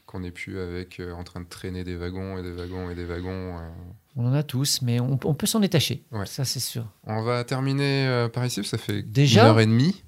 Qu'on 0.07 0.19
n'est 0.19 0.31
plus 0.31 0.59
avec 0.59 0.99
euh, 0.99 1.13
en 1.13 1.23
train 1.23 1.39
de 1.41 1.47
traîner 1.47 1.83
des 1.83 1.95
wagons 1.95 2.37
et 2.37 2.43
des 2.43 2.51
wagons 2.51 2.89
et 2.91 2.95
des 2.95 3.05
wagons. 3.05 3.57
euh. 3.57 3.69
On 4.15 4.27
en 4.27 4.33
a 4.33 4.43
tous, 4.43 4.81
mais 4.83 4.99
on, 5.01 5.19
on 5.25 5.33
peut 5.33 5.47
s'en 5.47 5.59
détacher. 5.59 6.03
Ouais. 6.11 6.25
Ça, 6.27 6.45
c'est 6.45 6.59
sûr. 6.61 6.85
On 7.05 7.21
va 7.23 7.43
terminer 7.43 8.07
euh, 8.07 8.29
par 8.29 8.45
ici, 8.45 8.61
parce 8.61 8.69
que 8.71 8.77
ça 8.77 8.81
fait 8.83 9.01
Déjà 9.01 9.41
une 9.41 9.47
heure 9.47 9.59
et 9.59 9.65
demie. 9.65 10.03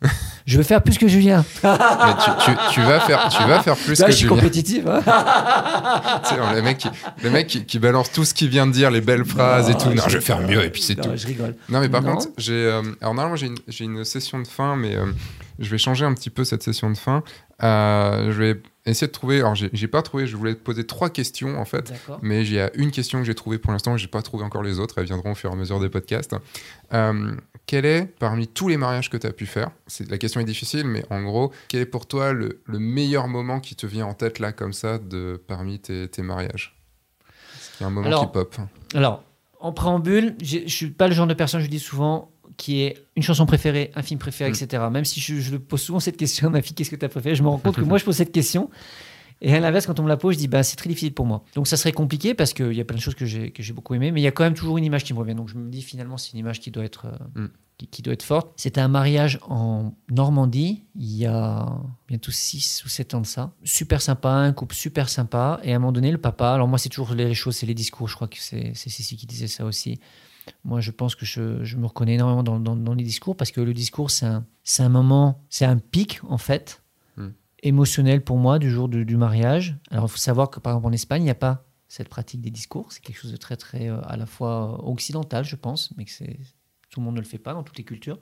Je 0.45 0.57
veux 0.57 0.63
faire 0.63 0.81
plus 0.83 0.97
que 0.99 1.07
Julien. 1.07 1.43
Mais 1.63 1.69
tu, 2.23 2.31
tu- 2.45 2.73
tu 2.75 2.81
vas 2.81 2.99
faire, 3.01 3.27
tu 3.27 3.43
vas 3.43 3.61
faire 3.63 3.75
plus 3.75 3.99
Là, 3.99 4.05
que 4.05 4.11
je 4.11 4.17
suis 4.17 4.27
Julien. 4.27 4.35
compétitif. 4.39 4.85
hein. 4.85 5.01
Le 6.55 6.61
mec, 6.61 6.77
qui, 6.77 6.87
le 7.23 7.29
mec 7.31 7.47
qui, 7.47 7.65
qui 7.65 7.79
balance 7.79 8.11
tout 8.11 8.23
ce 8.23 8.33
qu'il 8.33 8.49
vient 8.49 8.67
de 8.67 8.71
dire, 8.71 8.91
les 8.91 9.01
belles 9.01 9.25
phrases 9.25 9.69
et 9.69 9.73
tout. 9.75 9.89
Non, 9.89 10.03
je- 10.07 10.17
vais 10.17 10.21
faire 10.23 10.41
mieux 10.41 10.63
et 10.63 10.69
puis 10.69 10.81
c'est 10.81 10.95
tout. 10.95 11.09
Je 11.15 11.27
rigole. 11.27 11.55
Non, 11.69 11.79
mais 11.81 11.89
par 11.89 12.01
Non. 12.03 12.13
contre, 12.13 12.27
j'ai. 12.37 12.69
alors, 12.69 12.83
normalement, 13.15 13.35
j'ai 13.35 13.47
une, 13.47 13.97
une 13.97 14.05
session 14.05 14.39
de 14.39 14.47
fin, 14.47 14.75
mais 14.75 14.95
je 15.59 15.69
vais 15.69 15.77
changer 15.77 16.05
un 16.05 16.13
petit 16.13 16.29
peu 16.29 16.43
cette 16.45 16.63
session 16.63 16.89
de 16.91 16.97
fin. 16.97 17.23
Je 17.59 18.31
vais 18.39 18.61
essayer 18.91 19.07
de 19.07 19.11
trouver. 19.11 19.39
Alors, 19.39 19.55
j'ai 19.55 19.87
pas 19.87 20.01
trouvé, 20.01 20.27
je 20.27 20.37
voulais 20.37 20.55
te 20.55 20.59
poser 20.59 20.85
trois 20.85 21.09
questions 21.09 21.59
en 21.59 21.65
fait. 21.65 21.93
Mais 22.21 22.41
il 22.41 22.53
y 22.53 22.59
a 22.59 22.71
une 22.75 22.91
question 22.91 23.19
que 23.19 23.25
j'ai 23.25 23.35
trouvée 23.35 23.57
pour 23.57 23.71
l'instant, 23.71 23.97
j'ai 23.97 24.07
pas 24.07 24.21
trouvé 24.21 24.43
encore 24.43 24.63
les 24.63 24.79
autres, 24.79 24.97
elles 24.97 25.05
viendront 25.05 25.31
au 25.31 25.35
fur 25.35 25.49
et 25.49 25.53
à 25.53 25.55
mesure 25.55 25.79
des 25.79 25.89
podcasts. 25.89 26.35
Euh, 26.93 27.35
quel 27.65 27.85
est, 27.85 28.05
parmi 28.19 28.47
tous 28.47 28.69
les 28.69 28.77
mariages 28.77 29.09
que 29.09 29.17
tu 29.17 29.27
as 29.27 29.33
pu 29.33 29.45
faire, 29.45 29.71
c'est, 29.87 30.09
la 30.09 30.17
question 30.17 30.39
est 30.39 30.45
difficile, 30.45 30.85
mais 30.85 31.03
en 31.09 31.21
gros, 31.23 31.51
quel 31.67 31.81
est 31.81 31.85
pour 31.85 32.05
toi 32.05 32.31
le, 32.31 32.61
le 32.65 32.79
meilleur 32.79 33.27
moment 33.27 33.59
qui 33.59 33.75
te 33.75 33.85
vient 33.85 34.05
en 34.05 34.13
tête 34.13 34.39
là, 34.39 34.53
comme 34.53 34.73
ça, 34.73 34.97
de, 34.97 35.41
parmi 35.47 35.79
tes, 35.79 36.07
tes 36.07 36.21
mariages? 36.21 36.79
Est-ce 37.55 37.77
qu'il 37.77 37.81
y 37.81 37.83
a 37.83 37.87
un 37.87 37.91
moment 37.91 38.07
Alors, 38.07 38.21
qui 38.25 38.31
pop? 38.31 38.55
Alors, 38.93 39.23
en 39.59 39.71
préambule, 39.73 40.35
je 40.41 40.67
suis 40.67 40.89
pas 40.91 41.07
le 41.07 41.13
genre 41.13 41.27
de 41.27 41.33
personne, 41.33 41.61
je 41.61 41.67
dis 41.67 41.79
souvent, 41.79 42.31
qui 42.57 42.81
est 42.81 42.97
une 43.15 43.23
chanson 43.23 43.45
préférée, 43.45 43.91
un 43.95 44.01
film 44.01 44.19
préféré, 44.19 44.49
Mm. 44.49 44.53
etc. 44.53 44.83
Même 44.91 45.05
si 45.05 45.19
je, 45.19 45.35
je 45.39 45.57
pose 45.57 45.81
souvent 45.81 45.99
cette 45.99 46.17
question 46.17 46.47
à 46.47 46.49
ma 46.51 46.61
fille, 46.61 46.73
qu'est-ce 46.75 46.89
que 46.91 46.95
tu 46.95 47.05
as 47.05 47.09
préféré? 47.09 47.35
Je 47.35 47.43
me 47.43 47.49
rends 47.49 47.57
compte 47.59 47.75
que 47.75 47.81
moi, 47.85 47.97
je 47.97 48.05
pose 48.05 48.15
cette 48.15 48.31
question. 48.31 48.69
Et 49.41 49.53
à 49.53 49.59
l'inverse, 49.59 49.85
quand 49.85 49.99
on 49.99 50.03
me 50.03 50.07
la 50.09 50.17
pose, 50.17 50.33
je 50.33 50.39
dis, 50.39 50.47
bah, 50.47 50.63
c'est 50.63 50.75
très 50.77 50.89
difficile 50.89 51.13
pour 51.13 51.25
moi. 51.27 51.43
Donc 51.53 51.67
ça 51.67 51.77
serait 51.77 51.91
compliqué 51.91 52.33
parce 52.33 52.53
qu'il 52.53 52.73
y 52.73 52.81
a 52.81 52.85
plein 52.85 52.97
de 52.97 53.01
choses 53.01 53.13
que 53.13 53.25
j'ai, 53.25 53.51
que 53.51 53.61
j'ai 53.61 53.73
beaucoup 53.73 53.93
aimées, 53.93 54.11
mais 54.11 54.19
il 54.19 54.23
y 54.23 54.27
a 54.27 54.31
quand 54.31 54.43
même 54.43 54.55
toujours 54.55 54.79
une 54.79 54.83
image 54.85 55.03
qui 55.03 55.13
me 55.13 55.19
revient. 55.19 55.35
Donc 55.35 55.49
je 55.49 55.55
me 55.55 55.69
dis, 55.69 55.83
finalement, 55.83 56.17
c'est 56.17 56.33
une 56.33 56.39
image 56.39 56.59
qui 56.59 56.71
doit 56.71 56.85
être, 56.85 57.05
euh, 57.35 57.41
Mm. 57.43 57.49
Qui, 57.77 57.87
qui 57.87 58.01
doit 58.01 58.13
être 58.13 58.23
forte. 58.23 58.51
C'était 58.57 58.81
un 58.81 58.87
mariage 58.87 59.39
en 59.47 59.93
Normandie, 60.09 60.83
il 60.95 61.15
y 61.15 61.25
a 61.25 61.65
bientôt 62.07 62.31
6 62.31 62.83
ou 62.85 62.89
7 62.89 63.13
ans 63.13 63.21
de 63.21 63.25
ça. 63.27 63.51
Super 63.63 64.01
sympa, 64.01 64.29
un 64.29 64.51
couple 64.53 64.75
super 64.75 65.09
sympa. 65.09 65.59
Et 65.63 65.73
à 65.73 65.75
un 65.75 65.79
moment 65.79 65.91
donné, 65.91 66.11
le 66.11 66.17
papa, 66.17 66.51
alors 66.53 66.67
moi, 66.67 66.77
c'est 66.79 66.89
toujours 66.89 67.13
les 67.13 67.33
choses, 67.33 67.55
c'est 67.57 67.65
les 67.67 67.73
discours, 67.75 68.07
je 68.07 68.15
crois 68.15 68.27
que 68.27 68.37
c'est, 68.39 68.73
Cécile 68.75 69.17
qui 69.17 69.25
disait 69.27 69.47
ça 69.47 69.65
aussi. 69.65 69.99
Moi, 70.63 70.79
je 70.81 70.91
pense 70.91 71.13
que 71.15 71.25
je, 71.25 71.63
je 71.65 71.75
me 71.77 71.85
reconnais 71.85 72.13
énormément 72.15 72.41
dans, 72.43 72.59
dans- 72.59 72.75
dans 72.77 72.93
les 72.93 73.03
discours 73.03 73.35
parce 73.35 73.51
que 73.51 73.59
le 73.61 73.73
discours, 73.73 74.09
c'est 74.11 74.25
un, 74.25 74.45
un 74.79 74.89
moment, 74.89 75.43
c'est 75.49 75.65
un 75.65 75.77
pic, 75.77 76.19
en 76.29 76.37
fait, 76.37 76.81
Mm. 77.17 77.29
émotionnel 77.63 78.23
pour 78.23 78.37
moi 78.37 78.59
du 78.59 78.69
jour 78.71 78.87
du, 78.89 79.03
du 79.05 79.17
mariage. 79.17 79.75
Alors, 79.91 80.05
il 80.05 80.09
faut 80.09 80.17
savoir 80.17 80.49
que, 80.49 80.59
par 80.59 80.73
exemple, 80.73 80.87
en 80.87 80.91
Espagne, 80.93 81.21
il 81.23 81.25
n'y 81.25 81.31
a 81.31 81.35
pas 81.35 81.65
cette 81.87 82.09
pratique 82.09 82.41
des 82.41 82.49
discours. 82.51 82.91
C'est 82.91 83.01
quelque 83.01 83.17
chose 83.19 83.31
de 83.31 83.37
très, 83.37 83.57
très, 83.57 83.89
euh, 83.89 83.99
à 84.03 84.17
la 84.17 84.25
fois 84.25 84.87
occidental, 84.87 85.43
je 85.45 85.55
pense, 85.55 85.91
mais 85.97 86.05
que 86.05 86.11
c'est, 86.11 86.39
tout 86.97 87.01
le 87.01 87.05
monde 87.05 87.15
ne 87.15 87.21
le 87.21 87.27
fait 87.27 87.37
pas 87.37 87.53
dans 87.53 87.61
toutes 87.61 87.77
les 87.77 87.83
cultures. 87.83 88.17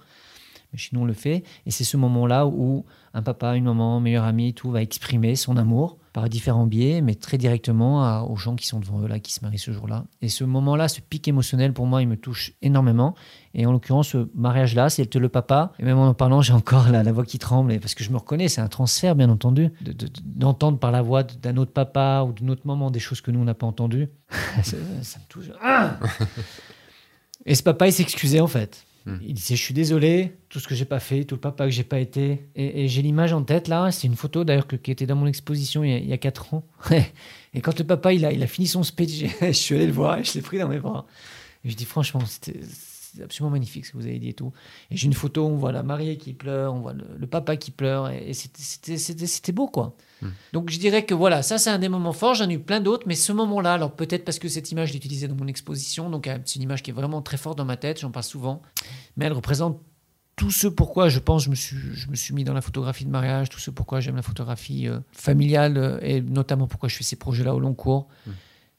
Mais 0.74 0.80
chez 0.80 0.90
nous, 0.94 1.02
on 1.04 1.06
le 1.06 1.14
fait. 1.14 1.44
Et 1.66 1.72
c'est 1.72 1.86
ce 1.86 1.96
moment-là 1.96 2.46
où 2.48 2.86
un 3.14 3.22
papa, 3.22 3.56
une 3.56 3.64
maman, 3.64 4.02
meilleur 4.02 4.26
ami, 4.26 4.54
tout 4.54 4.70
va 4.72 4.82
exprimer 4.82 5.38
son 5.38 5.56
amour 5.56 5.98
par 6.12 6.28
différents 6.28 6.66
biais, 6.66 7.00
mais 7.02 7.16
très 7.16 7.38
directement 7.38 8.30
aux 8.30 8.36
gens 8.36 8.56
qui 8.56 8.66
sont 8.68 8.80
devant 8.82 9.00
eux, 9.02 9.08
là, 9.08 9.20
qui 9.20 9.32
se 9.32 9.42
marient 9.42 9.58
ce 9.60 9.72
jour-là. 9.72 10.06
Et 10.22 10.28
ce 10.28 10.44
moment-là, 10.44 10.90
ce 10.90 11.00
pic 11.02 11.26
émotionnel, 11.28 11.72
pour 11.72 11.86
moi, 11.86 12.02
il 12.02 12.08
me 12.10 12.18
touche 12.18 12.54
énormément. 12.62 13.16
Et 13.54 13.66
en 13.66 13.72
l'occurrence, 13.72 14.10
ce 14.10 14.28
mariage-là, 14.34 14.90
c'est 14.90 15.14
le 15.16 15.30
papa. 15.30 15.72
Et 15.80 15.84
même 15.84 15.98
en 15.98 16.08
en 16.08 16.14
parlant, 16.14 16.42
j'ai 16.42 16.54
encore 16.54 16.90
la, 16.90 17.04
voix 17.12 17.26
qui 17.26 17.38
tremble, 17.40 17.80
parce 17.80 17.96
que 17.96 18.04
je 18.04 18.12
me 18.12 18.18
reconnais, 18.18 18.50
c'est 18.50 18.62
un 18.62 18.68
transfert, 18.68 19.16
bien 19.16 19.30
entendu, 19.30 19.72
de- 19.82 19.94
de- 19.94 20.10
d'entendre 20.26 20.78
par 20.80 20.92
la 20.92 21.02
voix 21.02 21.24
d'un 21.24 21.56
autre 21.58 21.72
papa 21.72 22.26
ou 22.28 22.34
d'une 22.34 22.50
autre 22.50 22.66
maman 22.66 22.92
des 22.92 23.00
choses 23.00 23.22
que 23.22 23.32
nous, 23.32 23.40
on 23.40 23.46
n'a 23.46 23.54
pas 23.54 23.68
entendues. 23.68 24.10
ça, 24.64 24.78
ça 25.04 25.20
me 25.20 25.26
touche. 25.30 25.52
Ah 25.62 26.00
et 27.46 27.56
ce 27.56 27.64
papa, 27.64 27.88
il 27.88 27.94
s'excusait, 27.94 28.40
en 28.40 28.48
fait. 28.48 28.86
Hmm. 29.06 29.18
Il 29.22 29.34
disait, 29.34 29.56
je 29.56 29.62
suis 29.62 29.74
désolé, 29.74 30.36
tout 30.50 30.60
ce 30.60 30.68
que 30.68 30.74
j'ai 30.74 30.86
pas 30.86 31.00
fait, 31.00 31.26
tout 31.26 31.36
le 31.36 31.42
papa 31.42 31.66
que 31.66 31.72
j'ai 31.72 31.84
pas 31.84 32.00
été. 32.00 32.48
Et, 32.56 32.84
et 32.84 32.88
j'ai 32.88 33.02
l'image 33.02 33.34
en 33.34 33.44
tête, 33.44 33.68
là, 33.68 33.92
c'est 33.92 34.08
une 34.08 34.16
photo 34.16 34.44
d'ailleurs 34.44 34.68
qui 34.68 34.90
était 34.90 35.06
dans 35.06 35.16
mon 35.16 35.28
exposition 35.28 35.84
il 35.84 35.92
y 35.92 35.94
a, 35.94 35.98
il 35.98 36.08
y 36.08 36.14
a 36.14 36.18
4 36.18 36.56
ans. 36.56 36.64
et 37.54 37.62
quand 37.62 37.78
le 37.78 37.86
papa, 37.86 38.14
il 38.14 38.26
a, 38.26 38.32
il 38.32 38.42
a 38.42 38.48
fini 38.48 38.68
son 38.68 38.82
speech, 38.84 39.26
je 39.42 39.52
suis 39.52 39.76
allé 39.76 39.86
le 39.86 39.92
voir 39.92 40.18
et 40.20 40.24
je 40.24 40.34
l'ai 40.34 40.42
pris 40.42 40.58
dans 40.58 40.68
mes 40.68 40.80
bras. 40.80 41.06
Et 41.64 41.70
je 41.70 41.76
dis, 41.76 41.86
franchement, 41.86 42.22
c'était 42.26 42.60
c'est 43.16 43.24
absolument 43.24 43.52
magnifique 43.52 43.86
ce 43.86 43.92
que 43.92 43.98
vous 43.98 44.06
avez 44.06 44.20
dit 44.20 44.30
et 44.30 44.34
tout. 44.34 44.52
Et 44.92 44.98
j'ai 44.98 45.08
une 45.08 45.14
photo, 45.14 45.46
on 45.46 45.56
voit 45.56 45.72
la 45.72 45.84
mariée 45.84 46.18
qui 46.18 46.34
pleure, 46.34 46.74
on 46.74 46.80
voit 46.80 46.94
le, 46.94 47.06
le 47.18 47.28
papa 47.28 47.56
qui 47.56 47.72
pleure, 47.72 48.10
et, 48.10 48.30
et 48.30 48.34
c'était- 48.34 49.52
beau, 49.52 49.68
quoi. 49.68 49.96
Hmm. 50.22 50.30
Donc 50.54 50.70
je 50.70 50.80
dirais 50.80 51.06
que 51.06 51.14
voilà, 51.14 51.42
ça 51.42 51.58
c'est 51.58 51.70
un 51.70 51.80
des 51.80 51.90
moments 51.90 52.14
forts, 52.14 52.36
j'en 52.36 52.50
ai 52.50 52.54
eu 52.54 52.60
plein 52.60 52.80
d'autres, 52.82 53.06
mais 53.08 53.16
ce 53.16 53.32
moment-là, 53.32 53.74
alors 53.74 53.92
peut-être 53.92 54.26
parce 54.26 54.40
que 54.40 54.48
cette 54.48 54.72
image, 54.72 54.90
je 54.90 54.94
l'ai 54.94 54.98
utilisée 54.98 55.28
dans 55.28 55.36
mon 55.36 55.48
exposition, 55.48 56.10
donc 56.10 56.28
euh, 56.28 56.38
c'est 56.46 56.56
une 56.56 56.64
image 56.64 56.84
qui 56.84 56.92
est 56.92 56.94
vraiment 56.94 57.22
très 57.22 57.38
forte 57.38 57.58
dans 57.58 57.66
ma 57.66 57.78
tête, 57.78 58.00
j'en 58.00 58.12
parle 58.12 58.26
souvent, 58.26 58.62
mais 59.18 59.26
elle 59.26 59.34
représente 59.34 59.80
tout 60.36 60.52
ce 60.52 60.68
pourquoi 60.68 61.08
je 61.08 61.20
pense 61.20 61.44
je 61.46 61.50
me 61.50 61.56
suis, 61.56 61.78
je 61.94 62.10
me 62.10 62.16
suis 62.16 62.34
mis 62.34 62.44
dans 62.44 62.54
la 62.54 62.62
photographie 62.62 63.06
de 63.06 63.10
mariage, 63.10 63.50
tout 63.50 63.60
ce 63.60 63.72
pourquoi 63.72 64.02
j'aime 64.02 64.18
la 64.18 64.22
photographie 64.22 64.88
euh, 64.88 65.00
familiale, 65.12 65.78
euh, 65.78 66.00
et 66.02 66.22
notamment 66.22 66.68
pourquoi 66.68 66.90
je 66.90 66.96
fais 66.98 67.04
ces 67.06 67.16
projets-là 67.16 67.56
au 67.56 67.60
long 67.60 67.74
cours. 67.74 68.08
Mm. 68.28 68.32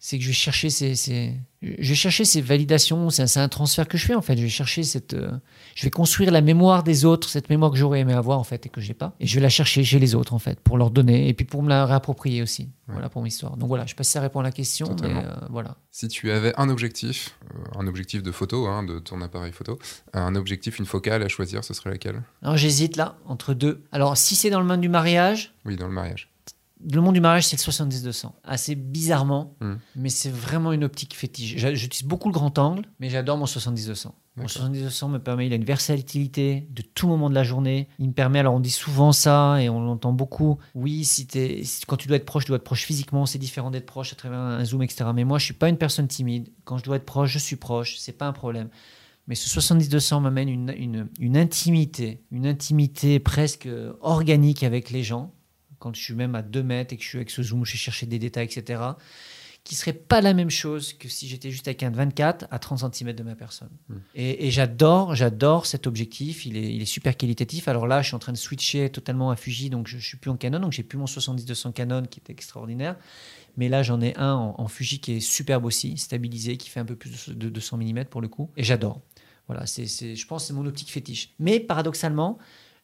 C'est 0.09 0.19
que 0.19 0.23
je 0.23 0.29
vais 0.29 0.35
chercher 0.35 0.71
ces, 0.71 0.95
ces- 0.95 1.35
je 1.63 1.89
vais 1.89 1.95
chercher 1.97 2.25
ces 2.25 2.41
validations, 2.41 3.11
c'est 3.11 3.39
un, 3.41 3.49
transfert 3.49 3.89
que 3.89 3.99
je 3.99 4.07
fais 4.07 4.15
en 4.15 4.23
fait. 4.23 4.37
Je 4.37 4.43
vais 4.43 4.49
chercher 4.49 4.85
cette, 4.85 5.15
euh, 5.15 5.33
je 5.75 5.85
vais 5.85 5.91
construire 5.91 6.31
la 6.31 6.43
mémoire 6.43 6.85
des 6.85 7.05
autres, 7.05 7.29
cette 7.29 7.51
mémoire 7.51 7.73
que 7.73 7.77
j'aurais 7.77 7.99
aimé 7.99 8.13
avoir 8.13 8.39
en 8.39 8.45
fait 8.45 8.67
et 8.67 8.69
que 8.69 8.81
j'ai 8.81 8.95
pas, 8.95 9.17
et 9.19 9.27
je 9.27 9.35
vais 9.35 9.41
la 9.41 9.49
chercher 9.49 9.83
chez 9.83 9.99
les 9.99 10.15
autres 10.15 10.33
en 10.33 10.39
fait 10.39 10.61
pour 10.61 10.79
leur 10.79 10.93
donner 10.93 11.29
et 11.29 11.35
puis 11.35 11.45
pour 11.45 11.61
me 11.65 11.69
la 11.69 11.87
réapproprier 11.87 12.41
aussi. 12.41 12.63
Ouais. 12.87 12.93
Voilà 12.93 13.09
pour 13.09 13.21
mon 13.21 13.27
histoire. 13.27 13.57
Donc 13.57 13.67
voilà, 13.67 13.85
je 13.85 13.89
sais 13.91 13.95
pas 13.97 14.05
si 14.05 14.13
ça 14.13 14.21
répond 14.21 14.39
à 14.39 14.45
la 14.45 14.53
question, 14.53 14.95
mais 15.03 15.09
euh, 15.13 15.35
voilà. 15.51 15.75
Si 15.91 16.07
tu 16.07 16.31
avais 16.31 16.53
un 16.57 16.69
objectif, 16.69 17.37
euh, 17.57 17.81
un 17.81 17.89
objectif 17.89 18.23
de 18.23 18.31
photo, 18.31 18.69
hein, 18.69 18.85
de 18.85 19.01
ton 19.01 19.21
appareil 19.23 19.51
photo, 19.51 19.77
un 20.13 20.37
objectif, 20.37 20.79
une 20.79 20.87
focale 20.87 21.25
à 21.25 21.29
choisir, 21.29 21.65
ce 21.65 21.75
serait 21.75 21.91
laquelle? 21.91 22.23
Alors 22.43 22.57
j'hésite 22.57 22.95
là 22.95 23.19
entre 23.27 23.55
deux. 23.55 23.83
Alors 23.91 24.17
si 24.17 24.37
c'est 24.37 24.51
dans 24.51 24.61
le 24.61 24.67
monde 24.67 24.83
du 24.83 24.89
mariage, 24.89 25.53
Oui, 25.65 25.75
dans 25.75 25.89
le 25.89 25.95
mariage. 25.95 26.29
Le 26.93 27.01
monde 27.01 27.15
du 27.15 27.21
mariage, 27.21 27.47
c'est 27.47 27.57
le 27.57 27.63
70-200. 27.63 28.33
Assez 28.45 28.75
bizarrement, 28.75 29.57
Mm. 29.61 29.75
mais 29.97 30.09
c'est 30.11 30.31
vraiment 30.31 30.73
une 30.73 30.85
optique 30.85 31.15
fétiche. 31.17 31.57
J'utilise 31.75 32.07
beaucoup 32.07 32.29
le 32.29 32.35
grand 32.35 32.59
angle, 32.59 32.85
mais 33.01 33.09
j'adore 33.09 33.39
mon 33.39 33.47
70-200. 33.47 34.15
Mon 34.37 34.45
D'accord. 34.45 34.51
70-200 34.71 35.09
me 35.09 35.19
permet, 35.19 35.47
il 35.47 35.53
a 35.55 35.57
une 35.57 35.65
versatilité 35.65 36.67
de 36.71 36.83
tout 36.83 37.09
moment 37.09 37.31
de 37.31 37.35
la 37.35 37.43
journée. 37.43 37.89
Il 37.99 38.09
me 38.09 38.13
permet, 38.13 38.39
alors 38.41 38.55
on 38.55 38.61
dit 38.61 38.71
souvent 38.71 39.13
ça 39.13 39.63
et 39.63 39.71
on 39.71 39.81
l'entend 39.81 40.13
beaucoup. 40.13 40.59
Oui, 40.75 41.05
si 41.07 41.27
si- 41.65 41.81
quand 41.87 41.97
tu 41.97 42.07
dois 42.09 42.19
être 42.19 42.27
proche, 42.27 42.45
tu 42.45 42.49
dois 42.51 42.57
être 42.59 42.65
proche 42.65 42.85
physiquement. 42.85 43.25
C'est 43.25 43.39
différent 43.39 43.71
d'être 43.71 43.87
proche 43.87 44.13
à 44.13 44.17
travers 44.17 44.39
un 44.39 44.63
zoom, 44.65 44.83
etc. 44.83 45.07
Mais 45.15 45.25
moi, 45.25 45.39
je 45.39 45.47
suis 45.47 45.55
pas 45.55 45.71
une 45.71 45.79
personne 45.79 46.07
timide. 46.09 46.51
Quand 46.65 46.77
je 46.77 46.85
dois 46.85 46.97
être 46.97 47.07
proche, 47.07 47.31
je 47.33 47.39
suis 47.39 47.57
proche. 47.57 47.97
C'est 47.99 48.13
pas 48.13 48.27
un 48.27 48.33
problème. 48.35 48.69
Mais 49.27 49.35
ce 49.35 49.49
70-200 49.49 50.21
m'amène 50.21 50.51
une, 50.51 50.75
une, 50.77 51.09
une 51.19 51.37
intimité, 51.39 52.23
une 52.31 52.47
intimité 52.47 53.19
presque 53.19 53.67
euh, 53.67 53.95
organique 54.03 54.63
avec 54.63 54.91
les 54.91 55.03
gens. 55.03 55.33
Quand 55.87 55.95
je 55.95 56.03
suis 56.03 56.15
même 56.15 56.35
à 56.35 56.43
2 56.43 56.65
mètres 56.65 56.93
et 56.93 56.97
que 56.97 57.05
je 57.05 57.09
suis 57.09 57.19
avec 57.19 57.31
ce 57.31 57.45
zoom, 57.45 57.65
je 57.65 57.71
vais 57.75 57.79
chercher 57.79 58.07
des 58.07 58.19
détails, 58.19 58.47
etc. 58.47 58.83
Qui 59.63 59.77
serait 59.77 59.93
pas 59.93 60.21
la 60.21 60.35
même 60.35 60.51
chose 60.51 60.93
que 60.95 61.09
si 61.09 61.29
j'étais 61.29 61.53
juste 61.53 61.69
avec 61.69 61.85
un 61.85 61.91
24 61.91 62.49
à 62.51 62.59
30 62.59 62.93
cm 62.93 63.13
de 63.13 63.23
ma 63.23 63.37
personne. 63.37 63.71
Mm. 63.89 63.95
Et, 64.17 64.47
et 64.49 64.51
j'adore, 64.51 65.15
j'adore 65.15 65.65
cet 65.67 65.87
objectif. 65.87 66.45
Il 66.45 66.57
est, 66.57 66.75
il 66.75 66.83
est 66.83 66.87
super 66.87 67.17
qualitatif. 67.17 67.69
Alors 67.69 67.87
là, 67.87 68.03
je 68.03 68.09
suis 68.09 68.17
en 68.17 68.19
train 68.19 68.33
de 68.33 68.37
switcher 68.37 68.91
totalement 68.91 69.31
à 69.31 69.37
Fuji, 69.37 69.71
donc 69.71 69.87
je, 69.87 69.99
je 69.99 70.05
suis 70.05 70.17
plus 70.17 70.31
en 70.31 70.37
Canon, 70.37 70.59
donc 70.59 70.73
j'ai 70.73 70.83
plus 70.83 70.99
mon 70.99 71.05
70-200 71.05 71.73
Canon 71.73 72.03
qui 72.03 72.19
est 72.21 72.31
extraordinaire. 72.31 72.97
Mais 73.57 73.69
là, 73.69 73.85
j'en 73.85 74.01
ai 74.01 74.17
un 74.17 74.35
en, 74.35 74.55
en 74.59 74.67
Fuji 74.67 74.99
qui 74.99 75.13
est 75.13 75.21
superbe 75.21 75.65
aussi, 75.67 75.97
stabilisé, 75.99 76.57
qui 76.57 76.69
fait 76.69 76.81
un 76.81 76.85
peu 76.85 76.97
plus 76.97 77.29
de, 77.29 77.35
de 77.35 77.49
200 77.49 77.77
mm 77.79 78.05
pour 78.07 78.21
le 78.21 78.27
coup. 78.29 78.51
Et 78.57 78.65
j'adore. 78.65 79.01
Voilà, 79.47 79.67
c'est, 79.67 79.87
c'est- 79.87 80.17
je 80.17 80.27
pense 80.27 80.43
que 80.43 80.49
c'est 80.49 80.55
mon 80.55 80.67
optique 80.67 80.91
fétiche. 80.91 81.31
Mais 81.39 81.61
paradoxalement, 81.61 82.39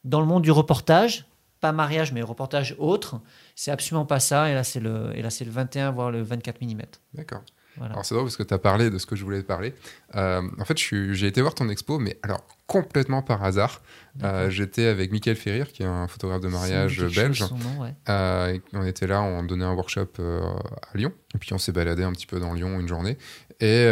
dans 0.05 0.21
le 0.21 0.27
monde 0.27 0.43
du 0.43 0.51
reportage, 0.51 1.27
pas 1.63 1.73
mariage, 1.73 2.13
mais 2.13 2.21
reportage 2.21 2.75
autre, 2.79 3.21
c'est 3.55 3.71
absolument 3.71 4.05
pas 4.05 4.21
ça. 4.21 4.51
Et 4.51 4.55
là, 4.55 4.65
c'est 4.65 4.81
le, 4.81 5.13
et 5.15 5.23
là, 5.23 5.31
c'est 5.31 5.47
le 5.47 5.51
21, 5.51 5.93
voire 5.93 6.11
le 6.11 6.21
24 6.21 6.61
mm. 6.61 6.83
D'accord. 7.15 7.43
Voilà. 7.79 7.95
Alors 7.95 8.05
c'est 8.05 8.15
drôle 8.15 8.27
parce 8.27 8.37
que 8.37 8.43
tu 8.43 8.53
as 8.53 8.59
parlé 8.59 8.91
de 8.91 8.99
ce 8.99 9.07
que 9.07 9.17
je 9.17 9.25
voulais 9.25 9.41
te 9.41 9.47
parler. 9.47 9.73
Euh, 10.15 10.43
en 10.59 10.65
fait, 10.67 10.77
j'ai 10.77 11.27
été 11.27 11.41
voir 11.41 11.55
ton 11.55 11.71
expo, 11.71 11.99
mais 11.99 12.19
alors 12.23 12.45
complètement 12.67 13.23
par 13.23 13.43
hasard. 13.43 13.81
Euh, 14.23 14.51
J'étais 14.51 14.87
avec 14.87 15.11
Michael 15.11 15.37
Ferrir, 15.37 15.73
qui 15.73 15.83
est 15.83 15.87
un 15.87 16.07
photographe 16.07 16.43
de 16.43 16.49
mariage 16.49 17.03
belge. 17.15 17.39
chose, 17.39 17.51
nom, 17.53 17.81
ouais. 17.81 17.95
Euh, 18.11 18.59
on 18.75 18.85
était 18.85 19.07
là, 19.07 19.23
on 19.23 19.43
donnait 19.43 19.65
un 19.65 19.73
workshop 19.73 20.09
à 20.21 20.99
Lyon. 20.99 21.15
Et 21.35 21.39
puis 21.39 21.55
on 21.55 21.59
s'est 21.59 21.73
baladé 21.73 22.03
un 22.03 22.13
petit 22.13 22.27
peu 22.27 22.41
dans 22.41 22.53
Lyon 22.53 22.79
une 22.79 22.89
journée. 22.89 23.17
Et, 23.61 23.85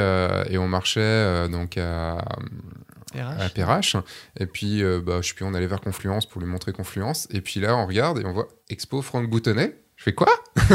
et 0.51 0.59
on 0.59 0.69
marchait 0.69 1.49
donc 1.49 1.79
à, 1.79 2.23
à 3.19 3.47
RH. 3.47 3.51
Perrache. 3.55 3.97
Et 4.39 4.47
puis, 4.47 4.83
euh, 4.83 5.01
bah, 5.05 5.21
je 5.23 5.35
plus, 5.35 5.45
on 5.45 5.55
allait 5.55 5.67
vers 5.67 5.81
Confluence 5.81 6.27
pour 6.27 6.41
lui 6.41 6.49
montrer 6.49 6.73
Confluence. 6.73 7.27
Et 7.31 7.41
puis 7.41 7.61
là, 7.61 7.77
on 7.77 7.87
regarde 7.87 8.19
et 8.19 8.25
on 8.25 8.33
voit 8.33 8.49
Expo 8.69 9.03
Franck 9.03 9.29
Boutonnet. 9.29 9.77
Je 9.97 10.05
fais 10.05 10.15
quoi? 10.15 10.33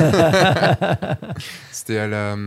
C'était 1.72 1.98
à 1.98 2.08
la, 2.08 2.38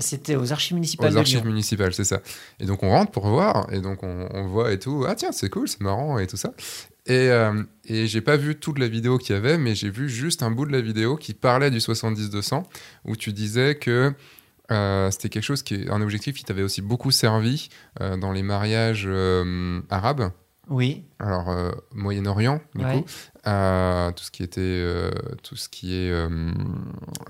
C'était 0.00 0.34
aux 0.34 0.52
archives 0.52 0.74
municipales 0.74 1.10
aux 1.10 1.14
de 1.14 1.18
archives 1.18 1.38
Lyon. 1.42 1.46
municipales, 1.46 1.94
c'est 1.94 2.02
ça. 2.02 2.20
Et 2.58 2.66
donc 2.66 2.82
on 2.82 2.90
rentre 2.90 3.12
pour 3.12 3.28
voir, 3.28 3.72
et 3.72 3.80
donc 3.80 4.02
on, 4.02 4.28
on 4.32 4.46
voit 4.48 4.72
et 4.72 4.80
tout. 4.80 5.04
Ah 5.06 5.14
tiens, 5.14 5.30
c'est 5.30 5.48
cool, 5.48 5.68
c'est 5.68 5.80
marrant 5.80 6.18
et 6.18 6.26
tout 6.26 6.36
ça. 6.36 6.54
Et, 7.06 7.30
euh, 7.30 7.62
et 7.84 8.08
j'ai 8.08 8.20
pas 8.20 8.36
vu 8.36 8.56
toute 8.56 8.80
la 8.80 8.88
vidéo 8.88 9.16
qu'il 9.18 9.34
y 9.34 9.38
avait, 9.38 9.58
mais 9.58 9.76
j'ai 9.76 9.90
vu 9.90 10.08
juste 10.08 10.42
un 10.42 10.50
bout 10.50 10.66
de 10.66 10.72
la 10.72 10.80
vidéo 10.80 11.16
qui 11.16 11.34
parlait 11.34 11.70
du 11.70 11.78
70-200, 11.78 12.64
où 13.04 13.14
tu 13.14 13.32
disais 13.32 13.76
que 13.76 14.12
euh, 14.70 15.10
c'était 15.10 15.28
quelque 15.28 15.44
chose 15.44 15.62
qui 15.62 15.74
est 15.74 15.90
un 15.90 16.00
objectif 16.02 16.36
qui 16.36 16.44
t'avait 16.44 16.62
aussi 16.62 16.82
beaucoup 16.82 17.10
servi 17.10 17.68
euh, 18.00 18.16
dans 18.16 18.32
les 18.32 18.42
mariages 18.42 19.04
euh, 19.06 19.80
arabes. 19.90 20.30
Oui, 20.70 21.04
Alors 21.18 21.50
Moyen-Orient, 21.94 22.60
du 22.74 22.84
Ouais. 22.84 22.92
coup, 23.00 23.04
tout 23.04 24.22
ce 24.24 24.30
qui 24.30 24.42
était, 24.42 25.10
tout 25.42 25.56
ce 25.56 25.66
qui 25.70 25.94
est, 25.94 26.12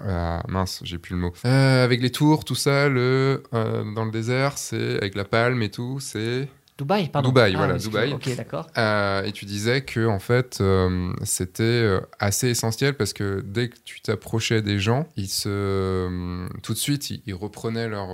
ah, 0.05 0.43
mince, 0.49 0.81
j'ai 0.83 0.99
plus 0.99 1.15
le 1.15 1.21
mot. 1.21 1.33
Avec 1.45 2.01
les 2.03 2.11
tours, 2.11 2.45
tout 2.45 2.57
ça, 2.57 2.89
le 2.89 3.45
dans 3.53 4.05
le 4.05 4.11
désert, 4.11 4.59
c'est 4.59 4.97
avec 4.97 5.15
la 5.15 5.25
palme 5.25 5.63
et 5.63 5.71
tout, 5.71 6.01
c'est. 6.01 6.49
Dubaï, 6.79 7.09
pardon. 7.09 7.29
Dubaï, 7.31 7.55
Ah, 7.55 7.59
voilà. 7.59 7.77
Dubaï. 7.77 8.13
Ok, 8.13 8.35
d'accord. 8.37 8.69
Euh, 8.79 9.23
et 9.25 9.33
tu 9.33 9.45
disais 9.47 9.83
que 9.83 10.07
en 10.07 10.21
fait, 10.21 10.59
euh, 10.61 11.13
c'était 11.25 11.63
euh, 11.65 12.01
assez 12.21 12.49
essentiel 12.49 12.95
parce 12.97 13.13
que 13.13 13.43
dès 13.45 13.69
que 13.69 13.77
tu 13.85 14.01
t'approchais 14.01 14.63
des 14.63 14.79
gens, 14.79 15.09
ils 15.17 15.29
se, 15.29 15.49
euh, 15.51 16.47
tout 16.63 16.75
de 16.75 16.79
suite, 16.79 17.11
ils, 17.11 17.21
ils 17.27 17.35
reprenaient 17.35 17.89
leur 17.89 18.09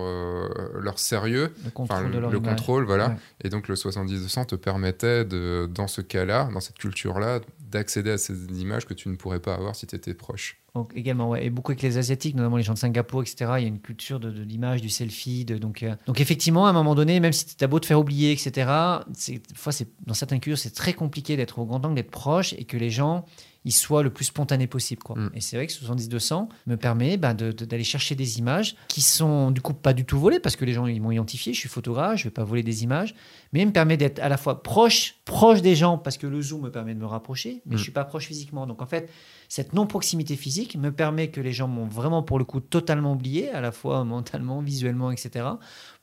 leur 0.81 0.99
sérieux 0.99 1.53
Le 1.65 1.70
contrôle 1.70 2.07
de 2.11 2.15
le, 2.15 2.20
leur 2.20 2.31
le 2.31 2.41
contrôle, 2.41 2.85
voilà. 2.86 3.09
Ouais. 3.09 3.16
Et 3.45 3.49
donc 3.51 3.69
le 3.69 3.74
70-200 3.74 4.47
te 4.47 4.55
permettait, 4.57 5.27
de, 5.27 5.69
dans 5.70 5.86
ce 5.86 6.01
cas-là, 6.01 6.49
dans 6.53 6.61
cette 6.61 6.78
culture-là, 6.78 7.41
d'accéder 7.70 8.12
à 8.12 8.19
ces 8.19 8.35
images 8.61 8.86
que 8.86 8.95
tu 8.95 9.09
ne 9.11 9.16
pourrais 9.16 9.41
pas 9.41 9.55
avoir 9.55 9.77
si 9.77 9.86
tu 9.86 9.95
étais 9.95 10.15
proche. 10.15 10.57
Donc, 10.75 10.93
également, 10.97 11.29
ouais. 11.29 11.47
Et 11.47 11.51
beaucoup 11.51 11.71
avec 11.71 11.83
les 11.83 11.99
Asiatiques, 11.99 12.35
notamment 12.35 12.57
les 12.57 12.63
gens 12.65 12.75
de 12.75 12.79
Singapour, 12.79 13.23
etc. 13.23 13.53
Il 13.59 13.63
y 13.63 13.65
a 13.65 13.69
une 13.69 13.81
culture 13.81 14.19
de, 14.19 14.31
de 14.31 14.43
l'image, 14.43 14.81
du 14.83 14.89
selfie. 14.91 15.45
De, 15.45 15.57
donc, 15.57 15.83
euh, 15.85 15.95
donc, 16.07 16.21
effectivement, 16.21 16.67
à 16.67 16.71
un 16.71 16.73
moment 16.73 16.95
donné, 16.97 17.21
même 17.21 17.33
si 17.33 17.47
tu 17.57 17.63
as 17.63 17.69
beau 17.69 17.79
te 17.79 17.87
faire 17.87 18.01
oublier, 18.01 18.33
etc., 18.33 18.67
fois, 19.55 19.73
dans 20.07 20.15
certaines 20.15 20.41
cultures, 20.41 20.59
c'est 20.59 20.71
très 20.75 20.93
compliqué 20.93 21.37
d'être 21.37 21.59
au 21.59 21.65
grand 21.65 21.85
angle, 21.85 21.95
d'être 21.95 22.11
proche 22.11 22.55
et 22.55 22.65
que 22.65 22.77
les 22.77 22.91
gens 22.91 23.25
ils 23.67 23.73
soient 23.73 24.03
le 24.03 24.11
plus 24.13 24.27
spontanés 24.27 24.67
possible. 24.67 25.03
Quoi. 25.03 25.17
Mm. 25.17 25.31
Et 25.37 25.41
c'est 25.41 25.57
vrai 25.57 25.67
que 25.67 25.73
70-200 25.73 26.49
me 26.67 26.77
permet 26.77 27.17
bah, 27.17 27.33
de- 27.33 27.51
d'aller 27.51 27.83
chercher 27.83 28.15
des 28.15 28.39
images 28.39 28.77
qui 28.89 29.01
sont 29.01 29.51
du 29.53 29.63
coup 29.63 29.73
pas 29.73 29.95
du 29.95 30.05
tout 30.05 30.19
volées 30.21 30.39
parce 30.39 30.55
que 30.55 30.67
les 30.67 30.75
gens 30.75 30.87
ils 30.87 31.01
m'ont 31.01 31.13
identifié, 31.13 31.55
je 31.55 31.61
suis 31.61 31.69
photographe, 31.71 32.19
je 32.19 32.25
vais 32.25 32.31
pas 32.31 32.45
voler 32.45 32.63
des 32.63 32.83
images, 32.85 33.15
mais 33.55 33.63
il 33.63 33.67
me 33.67 33.73
permet 33.73 33.97
d'être 33.97 34.19
à 34.21 34.29
la 34.29 34.37
fois 34.37 34.63
proche, 34.63 35.15
proche 35.25 35.63
des 35.63 35.77
gens 35.77 35.97
parce 35.97 36.19
que 36.19 36.27
le 36.27 36.43
zoom 36.43 36.61
me 36.65 36.71
permet 36.71 36.93
de 36.95 36.99
me 37.01 37.07
rapprocher, 37.07 37.63
mais 37.65 37.77
Mm. 37.77 37.79
je 37.79 37.83
suis 37.85 37.93
pas 37.93 38.05
proche 38.05 38.27
physiquement. 38.27 38.67
Donc 38.67 38.83
en 38.83 38.87
fait, 38.87 39.09
cette 39.55 39.72
non-proximité 39.72 40.35
physique 40.35 40.76
me 40.76 40.90
permet 40.90 41.31
que 41.31 41.40
les 41.40 41.52
gens 41.52 41.68
m'ont 41.68 41.86
vraiment 41.86 42.24
pour 42.24 42.40
le 42.40 42.44
coup 42.44 42.59
totalement 42.59 43.12
oublié, 43.12 43.51
à 43.51 43.60
la 43.60 43.70
fois 43.70 44.02
mentalement, 44.16 44.60
visuellement, 44.60 45.12
etc., 45.12 45.47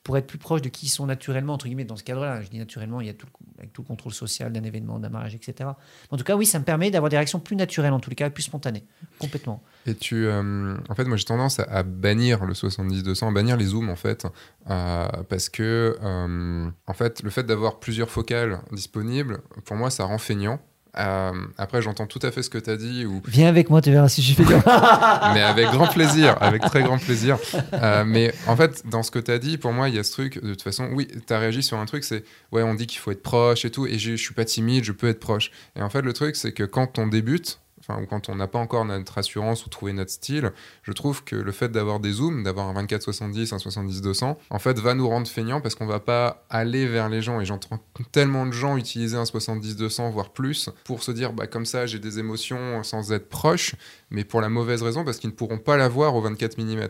pour 0.03 0.17
être 0.17 0.25
plus 0.25 0.37
proche 0.37 0.61
de 0.61 0.69
qui 0.69 0.85
ils 0.85 0.89
sont 0.89 1.05
naturellement, 1.05 1.55
entre 1.55 1.65
guillemets, 1.65 1.83
dans 1.83 1.97
ce 1.97 2.03
cadre-là. 2.05 2.41
Je 2.41 2.47
dis 2.47 2.57
naturellement, 2.57 3.01
il 3.01 3.07
y 3.07 3.09
a 3.09 3.13
tout 3.13 3.27
avec 3.59 3.73
tout 3.73 3.81
le 3.81 3.87
contrôle 3.87 4.13
social 4.13 4.53
d'un 4.53 4.63
événement, 4.63 4.99
d'un 4.99 5.09
mariage, 5.09 5.35
etc. 5.35 5.69
En 6.11 6.15
tout 6.17 6.23
cas, 6.23 6.37
oui, 6.37 6.45
ça 6.45 6.59
me 6.59 6.63
permet 6.63 6.91
d'avoir 6.91 7.09
des 7.09 7.17
réactions 7.17 7.41
plus 7.41 7.57
naturelles, 7.57 7.91
en 7.91 7.99
tous 7.99 8.09
les 8.09 8.15
cas, 8.15 8.29
plus 8.29 8.43
spontanées, 8.43 8.85
complètement. 9.19 9.61
Et 9.85 9.95
tu, 9.95 10.27
euh, 10.27 10.77
en 10.87 10.95
fait, 10.95 11.03
moi 11.03 11.17
j'ai 11.17 11.25
tendance 11.25 11.59
à, 11.59 11.63
à 11.63 11.83
bannir 11.83 12.45
le 12.45 12.53
70-200, 12.53 13.27
à 13.27 13.31
bannir 13.31 13.57
les 13.57 13.65
zooms 13.65 13.89
en 13.89 13.97
fait, 13.97 14.25
euh, 14.69 15.07
parce 15.27 15.49
que 15.49 15.97
euh, 16.01 16.69
en 16.87 16.93
fait, 16.93 17.21
le 17.21 17.29
fait 17.29 17.43
d'avoir 17.43 17.79
plusieurs 17.79 18.09
focales 18.09 18.61
disponibles, 18.71 19.41
pour 19.65 19.75
moi, 19.75 19.89
ça 19.91 20.05
rend 20.05 20.19
feignant. 20.19 20.61
Euh, 20.97 21.31
après, 21.57 21.81
j'entends 21.81 22.05
tout 22.05 22.19
à 22.22 22.31
fait 22.31 22.43
ce 22.43 22.49
que 22.49 22.57
tu 22.57 22.69
as 22.69 22.77
dit, 22.77 23.05
ou 23.05 23.22
Viens 23.26 23.47
avec 23.47 23.69
moi, 23.69 23.81
tu 23.81 23.91
verras 23.91 24.09
si 24.09 24.22
je 24.22 24.34
fais 24.34 24.43
mais 25.34 25.41
avec 25.41 25.68
grand 25.68 25.88
plaisir, 25.88 26.35
avec 26.41 26.61
très 26.63 26.84
grand 26.84 26.97
plaisir. 26.97 27.38
Euh, 27.73 28.03
mais 28.05 28.34
en 28.47 28.55
fait, 28.55 28.84
dans 28.88 29.03
ce 29.03 29.11
que 29.11 29.19
tu 29.19 29.31
as 29.31 29.39
dit, 29.39 29.57
pour 29.57 29.72
moi, 29.72 29.89
il 29.89 29.95
y 29.95 29.99
a 29.99 30.03
ce 30.03 30.11
truc, 30.11 30.43
de 30.43 30.49
toute 30.49 30.61
façon, 30.61 30.89
oui, 30.93 31.07
tu 31.26 31.34
as 31.34 31.39
réagi 31.39 31.63
sur 31.63 31.77
un 31.77 31.85
truc, 31.85 32.03
c'est, 32.03 32.23
ouais, 32.51 32.63
on 32.63 32.73
dit 32.73 32.88
qu'il 32.88 32.99
faut 32.99 33.11
être 33.11 33.23
proche 33.23 33.65
et 33.65 33.72
tout, 33.72 33.88
et 33.88 33.97
je 33.97 34.11
je 34.11 34.22
suis 34.22 34.34
pas 34.34 34.45
timide, 34.45 34.84
je 34.84 34.91
peux 34.91 35.07
être 35.07 35.22
proche. 35.22 35.51
Et 35.77 35.81
en 35.81 35.89
fait, 35.89 36.01
le 36.01 36.11
truc, 36.11 36.35
c'est 36.35 36.51
que 36.51 36.63
quand 36.63 36.99
on 36.99 37.07
débute, 37.07 37.60
enfin, 37.81 38.01
ou 38.01 38.05
quand 38.05 38.29
on 38.29 38.35
n'a 38.35 38.47
pas 38.47 38.59
encore 38.59 38.85
notre 38.85 39.17
assurance 39.17 39.65
ou 39.65 39.69
trouvé 39.69 39.93
notre 39.93 40.11
style, 40.11 40.51
je 40.83 40.91
trouve 40.91 41.23
que 41.23 41.35
le 41.35 41.51
fait 41.51 41.69
d'avoir 41.69 41.99
des 41.99 42.13
zooms, 42.13 42.43
d'avoir 42.43 42.67
un 42.67 42.83
24-70, 42.83 43.53
un 43.53 43.57
70-200, 43.57 44.37
en 44.49 44.59
fait, 44.59 44.79
va 44.79 44.93
nous 44.93 45.07
rendre 45.07 45.27
feignants 45.27 45.61
parce 45.61 45.75
qu'on 45.75 45.87
va 45.87 45.99
pas 45.99 46.45
aller 46.49 46.87
vers 46.87 47.09
les 47.09 47.21
gens. 47.21 47.41
Et 47.41 47.45
j'entends 47.45 47.79
tellement 48.11 48.45
de 48.45 48.51
gens 48.51 48.77
utiliser 48.77 49.17
un 49.17 49.23
70-200, 49.23 50.11
voire 50.11 50.29
plus, 50.29 50.69
pour 50.85 51.03
se 51.03 51.11
dire, 51.11 51.33
bah, 51.33 51.47
comme 51.47 51.65
ça, 51.65 51.85
j'ai 51.85 51.99
des 51.99 52.19
émotions 52.19 52.83
sans 52.83 53.11
être 53.11 53.29
proche, 53.29 53.75
mais 54.09 54.23
pour 54.23 54.41
la 54.41 54.49
mauvaise 54.49 54.83
raison, 54.83 55.03
parce 55.03 55.17
qu'ils 55.17 55.29
ne 55.29 55.35
pourront 55.35 55.57
pas 55.57 55.77
l'avoir 55.77 56.15
au 56.15 56.21
24 56.21 56.57
mm. 56.57 56.87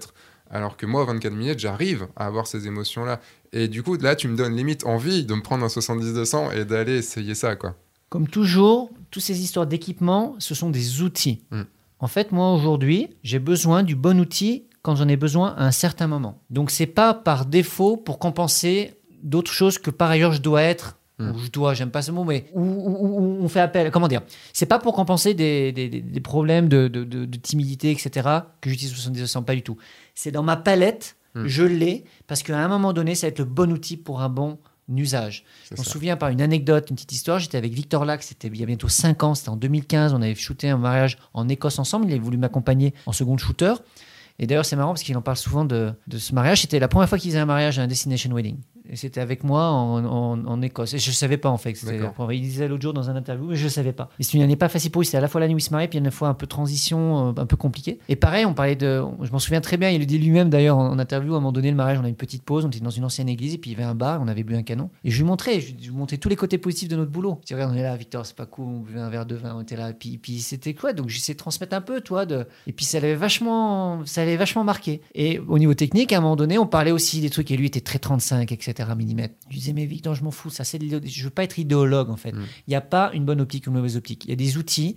Alors 0.50 0.76
que 0.76 0.86
moi, 0.86 1.04
au 1.04 1.06
24 1.06 1.34
mm, 1.34 1.58
j'arrive 1.58 2.08
à 2.16 2.26
avoir 2.26 2.48
ces 2.48 2.68
émotions-là. 2.68 3.22
Et 3.54 3.68
du 3.68 3.84
coup, 3.84 3.96
là, 3.98 4.16
tu 4.16 4.28
me 4.28 4.36
donnes 4.36 4.56
limite 4.56 4.86
envie 4.86 5.26
de 5.26 5.34
me 5.34 5.42
prendre 5.42 5.64
un 5.64 5.68
70-200 5.68 6.56
et 6.56 6.66
d'aller 6.66 6.98
essayer 6.98 7.36
ça, 7.36 7.56
quoi. 7.56 7.76
Comme 8.10 8.28
toujours, 8.28 8.92
toutes 9.12 9.24
ces 9.24 9.42
histoires 9.42 9.68
d'équipement, 9.68 10.36
ce 10.40 10.56
sont 10.56 10.70
des 10.70 11.02
outils. 11.02 11.44
Mm. 11.52 11.62
En 12.00 12.08
fait, 12.08 12.32
moi 12.32 12.54
aujourd'hui, 12.54 13.10
j'ai 13.24 13.38
besoin 13.40 13.84
du 13.84 13.96
bon 13.96 14.20
outil 14.20 14.64
quand 14.82 14.96
j'en 14.96 15.08
ai 15.08 15.18
besoin 15.18 15.50
à 15.58 15.66
un 15.66 15.72
certain 15.72 16.08
moment. 16.08 16.42
Donc 16.50 16.72
c'est 16.72 16.88
pas 16.88 17.14
par 17.14 17.46
défaut 17.46 17.98
pour 17.98 18.18
compenser 18.18 18.96
d'autres 19.22 19.52
choses 19.52 19.78
que 19.78 19.92
par 19.92 20.10
ailleurs 20.10 20.32
je 20.34 20.42
dois 20.42 20.64
être. 20.64 20.98
Mm. 21.20 21.32
Ou 21.32 21.38
je 21.38 21.52
dois, 21.52 21.74
j'aime 21.76 21.92
pas 21.92 22.02
ce 22.02 22.12
mot, 22.12 22.24
mais 22.24 22.48
où, 22.56 22.62
où- 22.64 23.20
où 23.20 23.44
on 23.44 23.48
fait 23.48 23.60
appel. 23.60 23.92
Comment 23.92 24.08
dire 24.08 24.22
C'est 24.54 24.66
pas 24.66 24.80
pour 24.80 24.96
compenser 24.96 25.36
des, 25.36 25.72
des- 25.72 25.90
des- 25.90 26.02
des 26.02 26.20
problèmes 26.22 26.68
de, 26.68 26.88
de- 26.88 27.04
de- 27.04 27.26
de 27.26 27.38
timidité, 27.38 27.92
etc. 27.92 28.28
que 28.62 28.70
j'utilise 28.72 28.94
70 28.96 29.38
pas 29.46 29.54
du 29.54 29.62
tout. 29.62 29.78
C'est 30.16 30.32
dans 30.32 30.42
ma 30.44 30.56
palette, 30.58 31.16
Mm. 31.36 31.46
je 31.46 31.64
l'ai 31.64 32.04
parce 32.28 32.42
qu'à 32.44 32.58
un 32.60 32.68
moment 32.68 32.92
donné, 32.92 33.14
ça 33.16 33.28
va 33.28 33.30
être 33.30 33.40
le 33.40 33.46
bon 33.46 33.72
outil 33.72 33.96
pour 33.98 34.22
un 34.22 34.28
bon 34.30 34.58
usage. 34.98 35.44
Je 35.70 35.80
me 35.80 35.86
souviens 35.86 36.18
par 36.18 36.30
une 36.30 36.42
anecdote, 36.42 36.90
une 36.90 36.96
petite 36.96 37.12
histoire. 37.12 37.40
J'étais 37.40 37.58
avec 37.58 37.74
Victor 37.74 38.06
Lac, 38.06 38.24
c'était 38.24 38.48
il 38.48 38.60
y 38.60 38.64
a 38.64 38.66
bientôt 38.66 38.90
5 38.90 39.24
ans, 39.24 39.36
c'était 39.36 39.50
en 39.50 39.56
2015. 39.56 40.14
On 40.14 40.22
avait 40.22 40.36
shooté 40.36 40.70
un 40.70 40.78
mariage 40.78 41.18
en 41.34 41.48
Écosse 41.50 41.80
ensemble. 41.80 42.06
Il 42.08 42.12
avait 42.12 42.20
voulu 42.20 42.38
m'accompagner 42.38 42.94
en 43.06 43.12
second 43.12 43.38
shooter. 43.38 43.74
Et 44.40 44.48
d'ailleurs, 44.48 44.66
c'est 44.66 44.76
marrant 44.76 44.94
parce 44.94 45.04
qu'il 45.04 45.16
en 45.18 45.22
parle 45.22 45.38
souvent 45.38 45.66
de, 45.66 45.94
de 46.08 46.18
ce 46.18 46.34
mariage. 46.34 46.62
C'était 46.62 46.80
la 46.80 46.88
première 46.88 47.08
fois 47.08 47.18
qu'il 47.18 47.30
faisait 47.30 47.40
un 47.40 47.46
mariage 47.46 47.78
à 47.78 47.84
un 47.84 47.88
destination 47.88 48.34
wedding. 48.34 48.58
Et 48.90 48.96
c'était 48.96 49.22
avec 49.22 49.44
moi 49.44 49.66
en, 49.70 50.04
en- 50.06 50.46
en 50.46 50.62
Écosse. 50.62 50.94
Et 50.94 51.00
je 51.00 51.10
ne 51.10 51.14
savais 51.16 51.38
pas, 51.38 51.50
en 51.50 51.58
fait. 51.58 51.74
la. 52.00 52.34
Il 52.34 52.42
disait 52.42 52.68
l'autre 52.68 52.82
jour 52.82 52.94
dans 52.94 53.10
un 53.10 53.16
interview, 53.16 53.46
mais 53.48 53.56
je 53.56 53.64
ne 53.66 53.70
savais 53.70 53.94
pas. 53.94 54.10
Et 54.20 54.24
c'est 54.24 54.34
une 54.38 54.44
année 54.44 54.56
pas 54.56 54.70
facile 54.70 54.92
pour 54.92 55.02
lui. 55.02 55.06
C'était 55.06 55.18
à 55.18 55.22
la 55.22 55.28
fois 55.28 55.40
l'année 55.40 55.54
où 55.54 55.58
il 55.58 55.62
se 55.62 55.70
mariait, 55.72 55.88
puis 55.88 56.00
une 56.00 56.10
fois 56.12 56.28
un 56.30 56.34
peu 56.34 56.48
transition, 56.48 57.30
euh, 57.30 57.42
un 57.42 57.46
peu 57.46 57.56
compliqué. 57.58 58.00
Et 58.10 58.16
pareil, 58.16 58.46
on 58.46 58.54
parlait 58.54 58.76
de. 58.76 59.02
Je 59.22 59.32
m'en 59.32 59.40
souviens 59.40 59.62
très 59.62 59.78
bien. 59.78 59.90
Il 59.90 60.00
le 60.00 60.06
dit 60.06 60.18
lui-même, 60.18 60.50
d'ailleurs, 60.50 60.78
en, 60.78 60.90
en 60.92 61.00
interview, 61.00 61.34
à 61.34 61.38
un 61.38 61.40
moment 61.40 61.52
donné, 61.52 61.70
le 61.70 61.78
mariage, 61.78 62.00
on 62.02 62.06
a 62.06 62.10
une 62.10 62.16
petite 62.16 62.44
pause. 62.44 62.66
On 62.66 62.70
était 62.70 62.80
dans 62.80 62.90
une 62.90 63.06
ancienne 63.06 63.30
église, 63.30 63.54
et 63.54 63.58
puis 63.58 63.72
il 63.72 63.74
y 63.74 63.76
avait 63.82 63.90
un 63.90 63.96
bar, 63.96 64.20
on 64.22 64.28
avait 64.28 64.44
bu 64.44 64.56
un 64.56 64.64
canon. 64.64 64.90
Et 65.04 65.12
je 65.12 65.18
lui 65.18 65.26
montrais, 65.26 65.62
je 65.62 65.74
lui 65.74 65.90
montrais 65.92 66.18
tous 66.18 66.30
les 66.30 66.36
côtés 66.36 66.58
positifs 66.58 66.90
de 66.90 66.96
notre 66.96 67.12
boulot. 67.12 67.40
Dis, 67.46 67.54
regarde, 67.54 67.72
on 67.74 67.78
est 67.78 67.84
là, 67.84 67.96
Victor, 67.96 68.26
c'est 68.26 68.36
pas 68.36 68.46
cool, 68.46 68.66
on 68.66 68.80
buvait 68.80 69.00
un 69.00 69.10
verre 69.10 69.26
de 69.26 69.36
vin, 69.36 69.54
on 69.56 69.62
était 69.62 69.76
là. 69.78 69.92
Et 69.92 69.94
puis, 69.94 70.18
puis 70.18 70.40
c'était 70.40 70.74
quoi? 70.74 70.94
Donc 70.94 71.10
j'essayais 71.10 71.36
de 71.36 71.40
transmettre 71.40 71.76
un 71.76 71.82
peu, 71.82 72.02
toi. 72.02 72.26
De... 72.26 72.46
Et 72.68 72.74
puis 72.74 72.86
ça 72.86 73.00
l'avait 73.00 73.16
vachement, 73.16 74.02
ça 74.06 74.22
l'avait 74.26 74.38
vachement 74.38 74.64
marqué. 74.64 75.02
Et 75.16 75.40
au 75.48 75.60
niveau 75.60 75.74
technique, 75.74 76.12
à 76.14 76.18
un 76.18 76.22
moment 76.22 76.36
donné, 76.36 76.58
on 76.58 76.66
parlait 76.68 76.92
aussi 76.92 77.22
des 77.22 77.30
trucs, 77.30 77.52
et 77.52 77.58
lui 77.58 77.68
était 77.68 77.82
très 77.82 78.00
35, 78.00 78.52
etc. 78.52 78.71
millimètres. 78.96 79.36
Je 79.50 79.56
disais, 79.58 79.74
mais 79.74 79.86
Victor, 79.86 80.16
je 80.16 80.24
m'en 80.24 80.32
fous, 80.32 80.50
ça 80.50 80.64
c'est 80.64 80.80
de. 80.80 81.02
Je 81.06 81.24
veux 81.24 81.30
pas 81.30 81.44
être 81.44 81.60
idéologue, 81.60 82.10
en 82.10 82.16
fait. 82.18 82.30
Il 82.30 82.36
Mm. 82.40 82.46
n'y 82.68 82.76
a 82.76 82.82
pas 82.82 83.12
une 83.14 83.26
bonne 83.26 83.42
optique 83.42 83.68
ou 83.68 83.70
une 83.70 83.76
mauvaise 83.78 83.98
optique. 83.98 84.26
Il 84.26 84.30
y 84.30 84.34
a 84.34 84.36
des 84.36 84.58
outils 84.58 84.96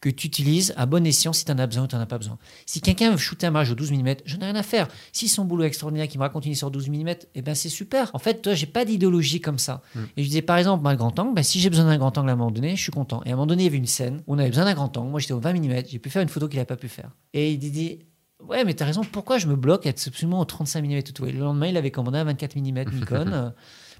que 0.00 0.08
tu 0.10 0.26
utilises 0.26 0.74
à 0.76 0.84
bon 0.86 1.06
escient 1.06 1.32
si 1.32 1.44
tu 1.44 1.52
en 1.52 1.58
as 1.58 1.66
besoin 1.68 1.84
ou 1.84 1.86
tu 1.86 1.94
n'en 1.94 2.00
as 2.02 2.06
pas 2.06 2.18
besoin. 2.18 2.36
Si 2.66 2.80
quelqu'un 2.80 3.12
veut 3.12 3.16
shooter 3.18 3.46
un 3.46 3.52
mariage 3.52 3.70
au 3.70 3.76
12 3.76 3.92
mm, 3.92 4.14
je 4.24 4.36
n'ai 4.36 4.46
rien 4.46 4.56
à 4.56 4.64
faire. 4.64 4.88
Si 5.12 5.28
son 5.28 5.44
boulot 5.44 5.62
est 5.62 5.68
extraordinaire, 5.68 6.08
qu'il 6.08 6.18
me 6.18 6.24
raconte 6.24 6.44
une 6.44 6.50
histoire 6.52 6.72
12 6.72 6.88
mm, 6.88 7.08
eh 7.36 7.42
ben 7.42 7.54
c'est 7.54 7.68
super. 7.68 8.10
En 8.12 8.18
fait, 8.18 8.42
toi, 8.42 8.54
j'ai 8.54 8.66
pas 8.66 8.84
d'idéologie 8.84 9.40
comme 9.40 9.58
ça. 9.58 9.80
Mm. 9.94 10.00
Et 10.16 10.22
je 10.24 10.28
disais, 10.28 10.42
par 10.42 10.56
exemple, 10.58 10.88
le 10.90 10.96
grand 10.96 11.16
angle, 11.20 11.34
ben, 11.34 11.44
si 11.44 11.60
j'ai 11.60 11.70
besoin 11.70 11.84
d'un 11.84 11.98
grand 11.98 12.18
angle 12.18 12.30
à 12.30 12.32
un 12.32 12.36
moment 12.36 12.50
donné, 12.50 12.74
je 12.74 12.82
suis 12.82 12.90
content. 12.92 13.22
Et 13.24 13.28
à 13.30 13.32
un 13.34 13.36
moment 13.36 13.46
donné, 13.46 13.62
il 13.62 13.66
y 13.66 13.68
avait 13.68 13.76
une 13.78 13.86
scène 13.86 14.22
où 14.26 14.34
on 14.34 14.38
avait 14.38 14.48
besoin 14.48 14.64
d'un 14.64 14.74
grand 14.74 14.96
angle. 14.96 15.10
Moi, 15.10 15.20
j'étais 15.20 15.34
au 15.34 15.40
20 15.40 15.52
mm, 15.52 15.82
j'ai 15.88 15.98
pu 16.00 16.10
faire 16.10 16.22
une 16.22 16.28
photo 16.28 16.48
qu'il 16.48 16.56
n'avait 16.56 16.66
pas 16.66 16.76
pu 16.76 16.88
faire. 16.88 17.10
Et 17.32 17.52
il 17.52 17.58
dit, 17.58 18.00
ouais, 18.48 18.64
mais 18.64 18.74
t'as 18.74 18.84
raison, 18.84 19.02
pourquoi 19.02 19.38
je 19.38 19.46
me 19.46 19.56
bloque 19.56 19.86
à 19.86 19.90
être 19.90 20.06
absolument 20.06 20.40
au 20.40 20.44
35 20.44 20.84
mm 20.84 21.02
tout? 21.02 21.24
Le 21.24 21.32
lendemain, 21.32 21.66
il 21.66 21.76
avait 21.76 21.90
commandé 21.90 22.18
un 22.18 22.24
24 22.24 22.56
mm 22.56 22.62
Nikon. 22.92 23.32
euh, 23.32 23.50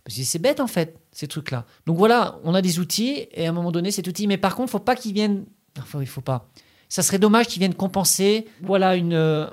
parce 0.04 0.16
que 0.16 0.22
c'est 0.22 0.38
bête 0.38 0.60
en 0.60 0.66
fait, 0.66 0.98
ces 1.12 1.28
trucs-là. 1.28 1.64
Donc 1.86 1.96
voilà, 1.96 2.38
on 2.44 2.54
a 2.54 2.62
des 2.62 2.78
outils 2.78 3.26
et 3.32 3.46
à 3.46 3.50
un 3.50 3.52
moment 3.52 3.72
donné, 3.72 3.90
cet 3.90 4.06
outil, 4.08 4.26
mais 4.26 4.36
par 4.36 4.56
contre, 4.56 4.70
faut 4.70 4.78
pas 4.78 4.96
qu'ils 4.96 5.12
viennent. 5.12 5.44
Enfin, 5.78 6.00
il 6.00 6.06
faut 6.06 6.20
pas. 6.20 6.50
Ça 6.88 7.02
serait 7.02 7.18
dommage 7.18 7.46
qu'ils 7.46 7.60
viennent 7.60 7.74
compenser, 7.74 8.46
voilà, 8.62 8.96
une, 8.96 9.14
euh, 9.14 9.46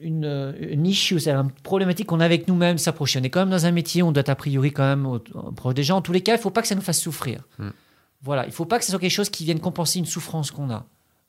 une, 0.00 0.24
euh, 0.24 0.52
une 0.58 0.86
issue, 0.86 1.20
c'est 1.20 1.30
une 1.30 1.50
problématique 1.62 2.06
qu'on 2.06 2.18
a 2.18 2.24
avec 2.24 2.48
nous-mêmes, 2.48 2.78
s'approcher. 2.78 3.20
On 3.20 3.22
est 3.22 3.30
quand 3.30 3.40
même 3.40 3.50
dans 3.50 3.66
un 3.66 3.70
métier, 3.70 4.02
on 4.02 4.10
doit 4.10 4.22
être 4.22 4.30
a 4.30 4.34
priori 4.34 4.72
quand 4.72 4.82
même 4.82 5.20
proche 5.54 5.74
des 5.74 5.84
gens. 5.84 5.98
En 5.98 6.02
tous 6.02 6.12
les 6.12 6.22
cas, 6.22 6.34
il 6.34 6.40
faut 6.40 6.50
pas 6.50 6.62
que 6.62 6.68
ça 6.68 6.74
nous 6.74 6.80
fasse 6.80 7.00
souffrir. 7.00 7.42
Mm. 7.58 7.68
Voilà, 8.22 8.46
il 8.46 8.52
faut 8.52 8.64
pas 8.64 8.78
que 8.78 8.84
ce 8.84 8.90
soit 8.90 8.98
quelque 8.98 9.10
chose 9.10 9.28
qui 9.28 9.44
vienne 9.44 9.60
compenser 9.60 9.98
une 9.98 10.06
souffrance 10.06 10.50
qu'on 10.50 10.70
a. 10.70 10.86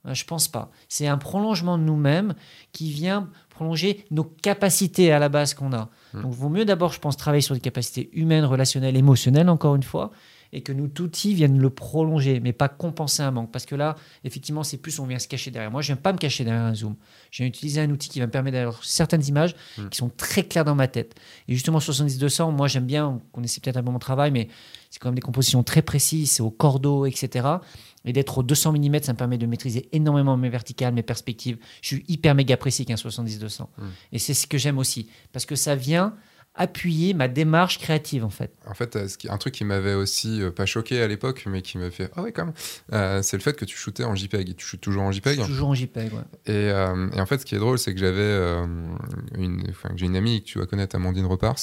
Euh, 0.07 0.13
Je 0.13 0.25
pense 0.25 0.47
pas. 0.47 0.71
C'est 0.89 1.07
un 1.07 1.17
prolongement 1.17 1.77
de 1.77 1.83
nous-mêmes 1.83 2.35
qui 2.71 2.91
vient 2.91 3.29
prolonger 3.49 4.05
nos 4.11 4.23
capacités 4.23 5.11
à 5.11 5.19
la 5.19 5.29
base 5.29 5.53
qu'on 5.53 5.71
a. 5.73 5.89
Mm. 6.13 6.21
Donc, 6.21 6.33
il 6.33 6.37
vaut 6.39 6.49
mieux 6.49 6.65
d'abord, 6.65 6.91
je 6.93 6.99
pense, 6.99 7.15
travailler 7.17 7.41
sur 7.41 7.55
des 7.55 7.61
capacités 7.61 8.09
humaines, 8.13 8.45
relationnelles, 8.45 8.97
émotionnelles, 8.97 9.49
encore 9.49 9.75
une 9.75 9.83
fois, 9.83 10.11
et 10.51 10.61
que 10.61 10.71
nous, 10.71 10.89
outils 10.99 11.33
viennent 11.33 11.57
le 11.59 11.69
prolonger, 11.69 12.39
mais 12.39 12.53
pas 12.53 12.69
compenser 12.69 13.23
un 13.23 13.31
manque. 13.31 13.51
Parce 13.51 13.65
que 13.65 13.75
là, 13.75 13.95
effectivement, 14.23 14.63
c'est 14.63 14.77
plus 14.77 14.99
on 14.99 15.05
vient 15.05 15.19
se 15.19 15.27
cacher 15.27 15.51
derrière. 15.51 15.71
Moi, 15.71 15.81
je 15.81 15.91
n'aime 15.91 16.01
pas 16.01 16.13
me 16.13 16.17
cacher 16.17 16.43
derrière 16.43 16.63
un 16.63 16.75
zoom. 16.75 16.95
Je 17.31 17.43
viens 17.43 17.47
utiliser 17.47 17.81
un 17.81 17.89
outil 17.89 18.09
qui 18.09 18.19
va 18.19 18.25
me 18.25 18.31
permettre 18.31 18.55
d'avoir 18.57 18.83
certaines 18.83 19.25
images 19.25 19.55
Mm. 19.77 19.89
qui 19.89 19.97
sont 19.97 20.09
très 20.09 20.43
claires 20.43 20.65
dans 20.65 20.75
ma 20.75 20.87
tête. 20.87 21.15
Et 21.47 21.53
justement, 21.53 21.79
70-200, 21.79 22.51
moi, 22.51 22.67
j'aime 22.67 22.85
bien, 22.85 23.07
vous 23.09 23.21
connaissez 23.31 23.59
peut-être 23.61 23.77
un 23.77 23.83
peu 23.83 23.91
mon 23.91 23.99
travail, 23.99 24.31
mais 24.31 24.47
c'est 24.91 24.99
quand 24.99 25.09
même 25.09 25.15
des 25.15 25.21
compositions 25.21 25.63
très 25.63 25.81
précises, 25.81 26.31
c'est 26.31 26.43
au 26.43 26.51
cordeau, 26.51 27.05
etc. 27.05 27.47
Et 28.05 28.13
d'être 28.13 28.37
au 28.37 28.43
200 28.43 28.73
mm, 28.73 28.99
ça 29.01 29.13
me 29.13 29.17
permet 29.17 29.37
de 29.37 29.45
maîtriser 29.45 29.89
énormément 29.91 30.37
mes 30.37 30.49
verticales, 30.49 30.93
mes 30.93 31.03
perspectives. 31.03 31.57
Je 31.81 31.87
suis 31.87 32.05
hyper 32.07 32.35
méga 32.35 32.57
précis 32.57 32.85
qu'un 32.85 32.95
70-200. 32.95 33.61
Mm. 33.61 33.83
Et 34.13 34.19
c'est 34.19 34.33
ce 34.33 34.47
que 34.47 34.57
j'aime 34.57 34.77
aussi. 34.77 35.09
Parce 35.31 35.45
que 35.45 35.55
ça 35.55 35.75
vient 35.75 36.15
appuyer 36.57 37.13
ma 37.13 37.27
démarche 37.27 37.79
créative, 37.79 38.23
en 38.23 38.29
fait. 38.29 38.51
En 38.65 38.73
fait, 38.73 38.95
euh, 38.95 39.07
ce 39.09 39.17
qui- 39.17 39.29
un 39.29 39.37
truc 39.37 39.53
qui 39.53 39.65
m'avait 39.65 39.93
aussi 39.93 40.41
euh, 40.41 40.51
pas 40.51 40.65
choqué 40.65 41.01
à 41.01 41.07
l'époque, 41.07 41.43
mais 41.47 41.61
qui 41.61 41.77
m'a 41.77 41.91
fait 41.91 42.09
ah 42.15 42.21
ouais 42.21 42.31
quand 42.31 42.45
même, 42.45 42.53
euh, 42.93 43.21
c'est 43.21 43.35
le 43.35 43.41
fait 43.43 43.57
que 43.57 43.65
tu 43.65 43.75
shootais 43.77 44.05
en 44.05 44.15
JPEG. 44.15 44.55
Tu 44.55 44.65
shootes 44.65 44.79
toujours 44.81 45.03
en 45.03 45.11
JPEG. 45.11 45.43
toujours 45.45 45.69
en 45.69 45.73
JPEG, 45.75 46.13
ouais. 46.13 46.19
Et, 46.45 46.51
euh, 46.71 47.09
et 47.13 47.19
en 47.19 47.25
fait, 47.25 47.39
ce 47.39 47.45
qui 47.45 47.55
est 47.55 47.59
drôle, 47.59 47.77
c'est 47.77 47.93
que 47.93 47.99
j'avais 47.99 48.63
une, 49.37 49.63
j'ai 49.95 50.05
une 50.05 50.15
amie 50.15 50.41
que 50.41 50.45
tu 50.47 50.59
vas 50.59 50.65
connaître, 50.65 50.95
Amandine 50.95 51.25
Repars, 51.25 51.57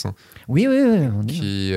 Oui, 0.48 0.66
oui, 0.68 0.76
oui. 0.82 1.06
on 1.16 1.24
qui, 1.24 1.72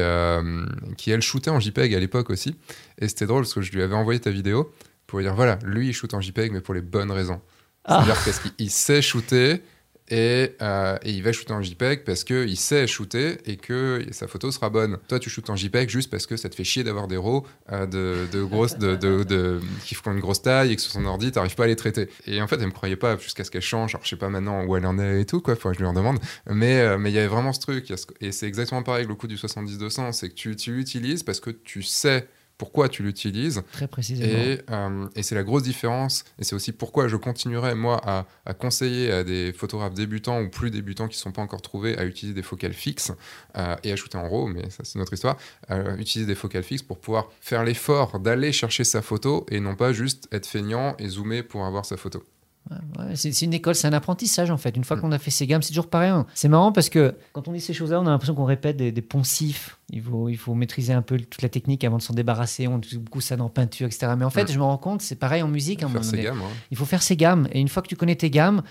qui 0.98 1.12
elle 1.12 1.22
shootait 1.22 1.52
en 1.52 1.60
JPEG 1.60 1.94
à 1.96 2.00
l'époque 2.00 2.30
aussi. 2.30 2.56
Et 3.00 3.08
c'était 3.08 3.26
drôle 3.28 3.44
parce 3.44 3.54
que 3.54 3.62
je 3.62 3.72
lui 3.72 3.82
avais 3.82 3.96
envoyé 3.96 4.20
ta 4.20 4.30
vidéo 4.30 4.74
pour 5.08 5.20
lui 5.20 5.26
dire 5.26 5.36
voilà, 5.36 5.60
lui 5.64 5.88
il 5.90 5.94
shoot 5.94 6.14
en 6.14 6.22
JPEG, 6.22 6.52
mais 6.52 6.62
pour 6.62 6.74
les 6.74 6.82
bonnes 6.82 7.12
raisons. 7.12 7.40
Ah. 7.86 8.04
C'est-à-dire 8.04 8.24
parce 8.26 8.40
qu'il 8.40 8.70
sait 8.72 9.02
shooter. 9.02 9.62
Et, 10.10 10.56
euh, 10.62 10.98
et 11.04 11.12
il 11.12 11.24
va 11.24 11.32
shooter 11.32 11.54
en 11.54 11.62
JPEG 11.62 12.04
parce 12.04 12.24
qu'il 12.24 12.58
sait 12.58 12.86
shooter 12.86 13.38
et 13.46 13.58
que 13.58 14.06
sa 14.12 14.28
photo 14.28 14.52
sera 14.52 14.70
bonne. 14.70 15.00
Toi, 15.08 15.20
tu 15.20 15.30
shootes 15.30 15.50
en 15.50 15.56
JPEG 15.56 15.90
juste 15.90 16.12
parce 16.12 16.28
que 16.28 16.38
ça 16.38 16.48
te 16.50 16.56
fait 16.56 16.64
chier 16.64 16.84
d'avoir 16.84 17.08
des 17.08 17.18
RAW 17.18 17.46
euh, 17.72 17.86
de, 18.28 18.44
grosses, 18.44 18.78
de, 18.78 18.96
de, 18.96 19.60
qui 19.84 19.96
font 19.96 20.12
une 20.12 20.20
grosse 20.20 20.44
taille 20.44 20.74
et 20.74 20.76
que 20.76 20.82
sur 20.82 20.92
son 20.92 21.06
ordi, 21.06 21.32
t'arrives 21.32 21.56
pas 21.56 21.64
à 21.64 21.68
les 21.68 21.76
traiter. 21.76 22.08
Et 22.28 22.42
en 22.42 22.48
fait, 22.48 22.58
elle 22.60 22.68
me 22.68 22.72
croyait 22.72 22.96
pas 22.96 23.18
jusqu'à 23.18 23.44
ce 23.44 23.50
qu'elle 23.50 23.62
change. 23.62 23.96
Alors, 23.96 24.04
je 24.04 24.10
sais 24.10 24.16
pas 24.16 24.30
maintenant 24.30 24.64
où 24.66 24.76
elle 24.76 24.86
en 24.86 25.00
est 25.00 25.22
et 25.22 25.26
tout, 25.26 25.42
quoi. 25.42 25.56
Faut 25.56 25.70
que 25.70 25.76
je 25.76 25.80
lui 25.80 25.88
en 25.88 25.94
demande. 25.94 26.20
Mais 26.48 26.82
euh, 26.82 26.98
mais 27.00 27.10
il 27.10 27.16
y 27.16 27.20
avait 27.20 27.28
vraiment 27.28 27.54
ce 27.54 27.60
truc. 27.60 27.92
Et 28.22 28.32
c'est 28.32 28.48
exactement 28.48 28.84
pareil 28.84 29.00
avec 29.00 29.10
le 29.10 29.16
coup 29.16 29.28
du 29.28 29.38
70-200. 29.38 30.12
C'est 30.12 30.30
que 30.30 30.54
tu 30.54 30.72
l'utilises 30.72 31.24
parce 31.24 31.40
que 31.40 31.50
tu 31.50 31.82
sais 31.82 32.28
pourquoi 32.58 32.90
tu 32.90 33.04
l'utilises. 33.04 33.62
Très 33.72 33.88
précisément. 33.88 34.32
Et, 34.32 34.62
euh, 34.70 35.08
et 35.16 35.24
c'est 35.24 35.36
la 35.36 35.44
grosse 35.44 35.64
différence. 35.64 36.24
Et 36.40 36.44
c'est 36.44 36.56
aussi 36.56 36.72
pourquoi 36.72 37.08
je 37.08 37.18
continuerai, 37.18 37.76
moi, 37.76 38.00
à, 38.04 38.26
à 38.46 38.54
conseiller 38.54 39.12
à 39.12 39.24
des 39.24 39.52
photographes 39.54 39.94
débutants 39.94 40.42
ou 40.42 40.50
plus 40.50 40.72
débutants 40.72 41.08
qui 41.08 41.18
ne 41.18 41.22
sont 41.22 41.32
pas 41.32 41.42
encore 41.42 41.62
trouvés 41.62 41.98
à 41.98 42.06
utiliser 42.06 42.34
des 42.34 42.44
focales 42.44 42.74
fixes 42.74 43.12
euh, 43.58 43.76
et 43.84 43.92
à 43.92 43.96
shooter 43.96 44.18
en 44.18 44.30
RAW, 44.30 44.48
mais 44.48 44.70
ça, 44.70 44.84
c'est 44.84 45.00
notre 45.00 45.14
histoire. 45.14 45.38
à 45.68 45.96
utiliser 45.98 46.28
des 46.28 46.36
focales 46.36 46.64
fixes 46.64 46.84
pour 46.84 47.00
pouvoir 47.00 47.30
faire 47.42 47.64
l'effort 47.64 48.20
d'aller 48.20 48.52
chercher 48.52 48.84
sa 48.84 49.02
photo 49.02 49.46
et 49.50 49.60
non 49.60 49.76
pas 49.76 49.94
juste 49.94 50.28
être 50.32 50.46
feignant 50.46 50.96
et 51.00 51.08
zoomer 51.10 51.44
pour 51.44 51.66
avoir 51.66 51.86
sa 51.86 51.98
photo. 51.98 52.24
Ouais, 52.72 53.16
c'est 53.16 53.42
une 53.44 53.54
école, 53.54 53.76
c'est 53.76 53.88
un 53.88 53.94
apprentissage 53.94 54.50
en 54.50 54.58
fait. 54.58 54.76
Une 54.76 54.84
fois 54.84 54.98
Mm. 54.98 55.02
qu'on 55.02 55.12
a 55.12 55.20
fait 55.20 55.30
ces 55.30 55.46
gammes, 55.46 55.62
c'est 55.62 55.70
toujours 55.70 55.90
pareil. 55.90 56.10
hein. 56.10 56.26
C'est 56.34 56.48
marrant 56.50 56.72
parce 56.72 56.90
que 56.90 57.14
quand 57.34 57.48
on 57.48 57.54
dit 57.54 57.62
ces 57.62 57.74
choses-là, 57.74 58.02
on 58.02 58.08
a 58.08 58.10
l'impression 58.10 58.34
qu'on 58.34 58.46
répète 58.46 58.76
des, 58.78 58.92
des 58.92 59.02
poncifs. 59.04 59.78
Il 59.92 60.02
faut, 60.02 60.30
il 60.30 60.38
faut 60.38 60.56
maîtriser 60.56 60.92
un 60.94 61.04
peu 61.04 61.20
toute 61.20 61.44
la 61.44 61.50
technique 61.50 61.84
avant 61.84 61.98
de 61.98 62.02
s'en 62.02 62.14
débarrasser. 62.16 62.68
On 62.68 62.80
utilise 62.80 62.98
beaucoup 63.00 63.22
ça 63.22 63.36
dans 63.38 63.50
peinture, 63.50 63.86
etc. 63.86 64.14
Mais 64.18 64.26
en 64.26 64.32
fait, 64.32 64.52
je 64.52 64.58
me 64.58 64.64
rends 64.64 64.80
compte, 64.80 65.02
c'est 65.04 65.16
pareil 65.16 65.44
en 65.44 65.48
musique. 65.48 65.82
Faire 65.82 66.04
ses 66.04 66.18
gammes. 66.24 66.42
hein. 66.42 66.50
Il 66.72 66.78
faut 66.78 66.86
faire 66.86 67.04
ses 67.04 67.16
gammes. 67.16 67.48
Et 67.52 67.60
une 67.60 67.68
fois 67.68 67.84
que 67.84 67.88
tu 67.88 67.96
connais 67.96 68.16
tes 68.16 68.32
gammes, 68.32 68.64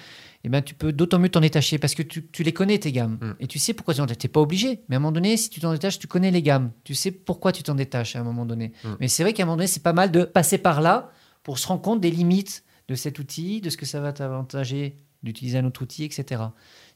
eh 0.43 0.49
ben, 0.49 0.61
tu 0.61 0.75
peux 0.75 0.93
d'autant 0.93 1.21
mieux 1.21 1.29
t'en 1.29 1.41
détacher 1.41 1.79
parce 1.79 1.95
que 1.95 2.03
tu, 2.03 2.27
tu 2.27 2.43
les 2.43 2.53
connais, 2.53 2.79
tes 2.79 2.91
gammes. 2.91 3.19
Mm. 3.21 3.31
Et 3.41 3.47
tu 3.47 3.61
sais 3.61 3.75
pourquoi 3.75 3.95
tu 3.95 3.99
t'en 3.99 4.07
détaches. 4.07 4.19
Tu 4.19 4.27
n'es 4.27 4.33
pas 4.33 4.41
obligé. 4.41 4.81
Mais 4.89 4.97
à 4.97 4.99
un 4.99 5.01
moment 5.01 5.13
donné, 5.13 5.37
si 5.37 5.51
tu 5.51 5.61
t'en 5.61 5.73
détaches, 5.73 6.01
tu 6.01 6.09
connais 6.09 6.33
les 6.33 6.43
gammes. 6.43 6.73
Tu 6.83 6.95
sais 6.97 7.13
pourquoi 7.13 7.53
tu 7.53 7.63
t'en 7.63 7.77
détaches 7.77 8.17
à 8.17 8.21
un 8.21 8.25
moment 8.25 8.45
donné. 8.45 8.73
Mm. 8.83 8.89
Mais 8.99 9.07
c'est 9.09 9.23
vrai 9.23 9.33
qu'à 9.33 9.45
un 9.45 9.47
moment 9.47 9.57
donné, 9.57 9.69
c'est 9.69 9.83
pas 9.85 9.93
mal 9.93 10.11
de 10.11 10.25
passer 10.25 10.59
par 10.59 10.81
là 10.81 11.11
pour 11.45 11.59
se 11.61 11.67
rendre 11.69 11.81
compte 11.83 12.01
des 12.01 12.11
limites 12.11 12.65
de 12.89 12.95
cet 12.95 13.19
outil, 13.19 13.61
de 13.61 13.71
ce 13.71 13.77
que 13.77 13.87
ça 13.87 14.01
va 14.01 14.13
t'avantager 14.13 14.97
d'utiliser 15.23 15.57
un 15.57 15.65
autre 15.65 15.81
outil, 15.83 16.05
etc. 16.05 16.43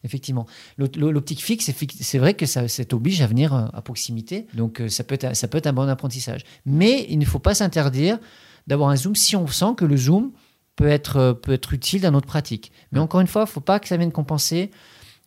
Effectivement. 0.04 0.44
L'op- 0.76 0.96
L'optique 0.96 1.42
fixe, 1.42 1.70
c'est 2.00 2.18
vrai 2.18 2.34
que 2.34 2.44
ça, 2.44 2.68
ça 2.68 2.84
t'oblige 2.84 3.22
à 3.22 3.26
venir 3.26 3.54
euh, 3.54 3.64
à 3.72 3.80
proximité. 3.80 4.46
Donc 4.52 4.80
euh, 4.82 4.88
ça 4.90 5.02
peut, 5.02 5.14
être, 5.14 5.34
ça 5.34 5.48
peut 5.48 5.56
être 5.56 5.66
un 5.66 5.72
bon 5.72 5.88
apprentissage. 5.88 6.42
Mais 6.66 7.06
il 7.08 7.18
ne 7.18 7.24
faut 7.24 7.38
pas 7.38 7.54
s'interdire 7.54 8.18
d'avoir 8.66 8.90
un 8.90 8.96
zoom 8.96 9.14
si 9.14 9.34
on 9.34 9.46
sent 9.46 9.74
que 9.78 9.86
le 9.86 9.96
zoom 9.96 10.32
peut 10.76 10.88
être, 10.88 11.16
euh, 11.16 11.32
peut 11.32 11.52
être 11.52 11.72
utile 11.72 12.02
dans 12.02 12.10
notre 12.10 12.26
pratique. 12.26 12.70
Mais 12.92 12.98
encore 12.98 13.20
une 13.22 13.26
fois, 13.26 13.42
il 13.42 13.44
ne 13.46 13.50
faut 13.50 13.60
pas 13.62 13.80
que 13.80 13.88
ça 13.88 13.96
vienne 13.96 14.12
compenser 14.12 14.70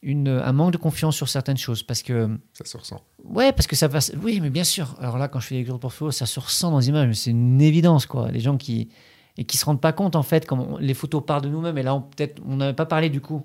une, 0.04 0.28
un 0.30 0.52
manque 0.54 0.72
de 0.74 0.78
confiance 0.78 1.16
sur 1.16 1.28
certaines 1.28 1.58
choses. 1.58 1.82
Parce 1.82 2.04
que, 2.04 2.30
Ça 2.54 2.66
se 2.66 2.78
ressent. 2.78 3.02
ouais, 3.24 3.52
parce 3.52 3.66
que 3.66 3.76
ça 3.76 3.88
va. 3.88 3.98
Oui, 4.22 4.40
mais 4.42 4.52
bien 4.52 4.64
sûr. 4.64 4.96
Alors 5.00 5.18
là, 5.18 5.28
quand 5.28 5.40
je 5.40 5.48
fais 5.48 5.56
des 5.56 5.60
lectures 5.62 5.76
de 5.76 5.82
portfolio, 5.82 6.12
ça 6.12 6.28
se 6.28 6.40
ressent 6.40 6.70
dans 6.70 6.78
les 6.78 6.90
images, 6.90 7.08
mais 7.08 7.16
c'est 7.16 7.32
une 7.32 7.62
évidence, 7.62 8.06
quoi. 8.06 8.30
Les 8.32 8.40
gens 8.42 8.58
qui. 8.58 8.90
Et 9.38 9.46
qui 9.46 9.58
se 9.58 9.66
rendent 9.66 9.82
pas 9.82 9.94
compte, 9.94 10.16
en 10.16 10.24
fait, 10.24 10.46
comme 10.46 10.60
on- 10.60 10.78
les 10.78 10.94
photos 10.94 11.24
parlent 11.26 11.42
de 11.42 11.50
nous-mêmes. 11.50 11.78
Et 11.78 11.84
là, 11.84 11.96
on 11.96 12.02
peut-être, 12.02 12.42
on 12.46 12.58
n'avait 12.58 12.74
pas 12.74 12.86
parlé 12.86 13.10
du 13.10 13.22
coup. 13.22 13.44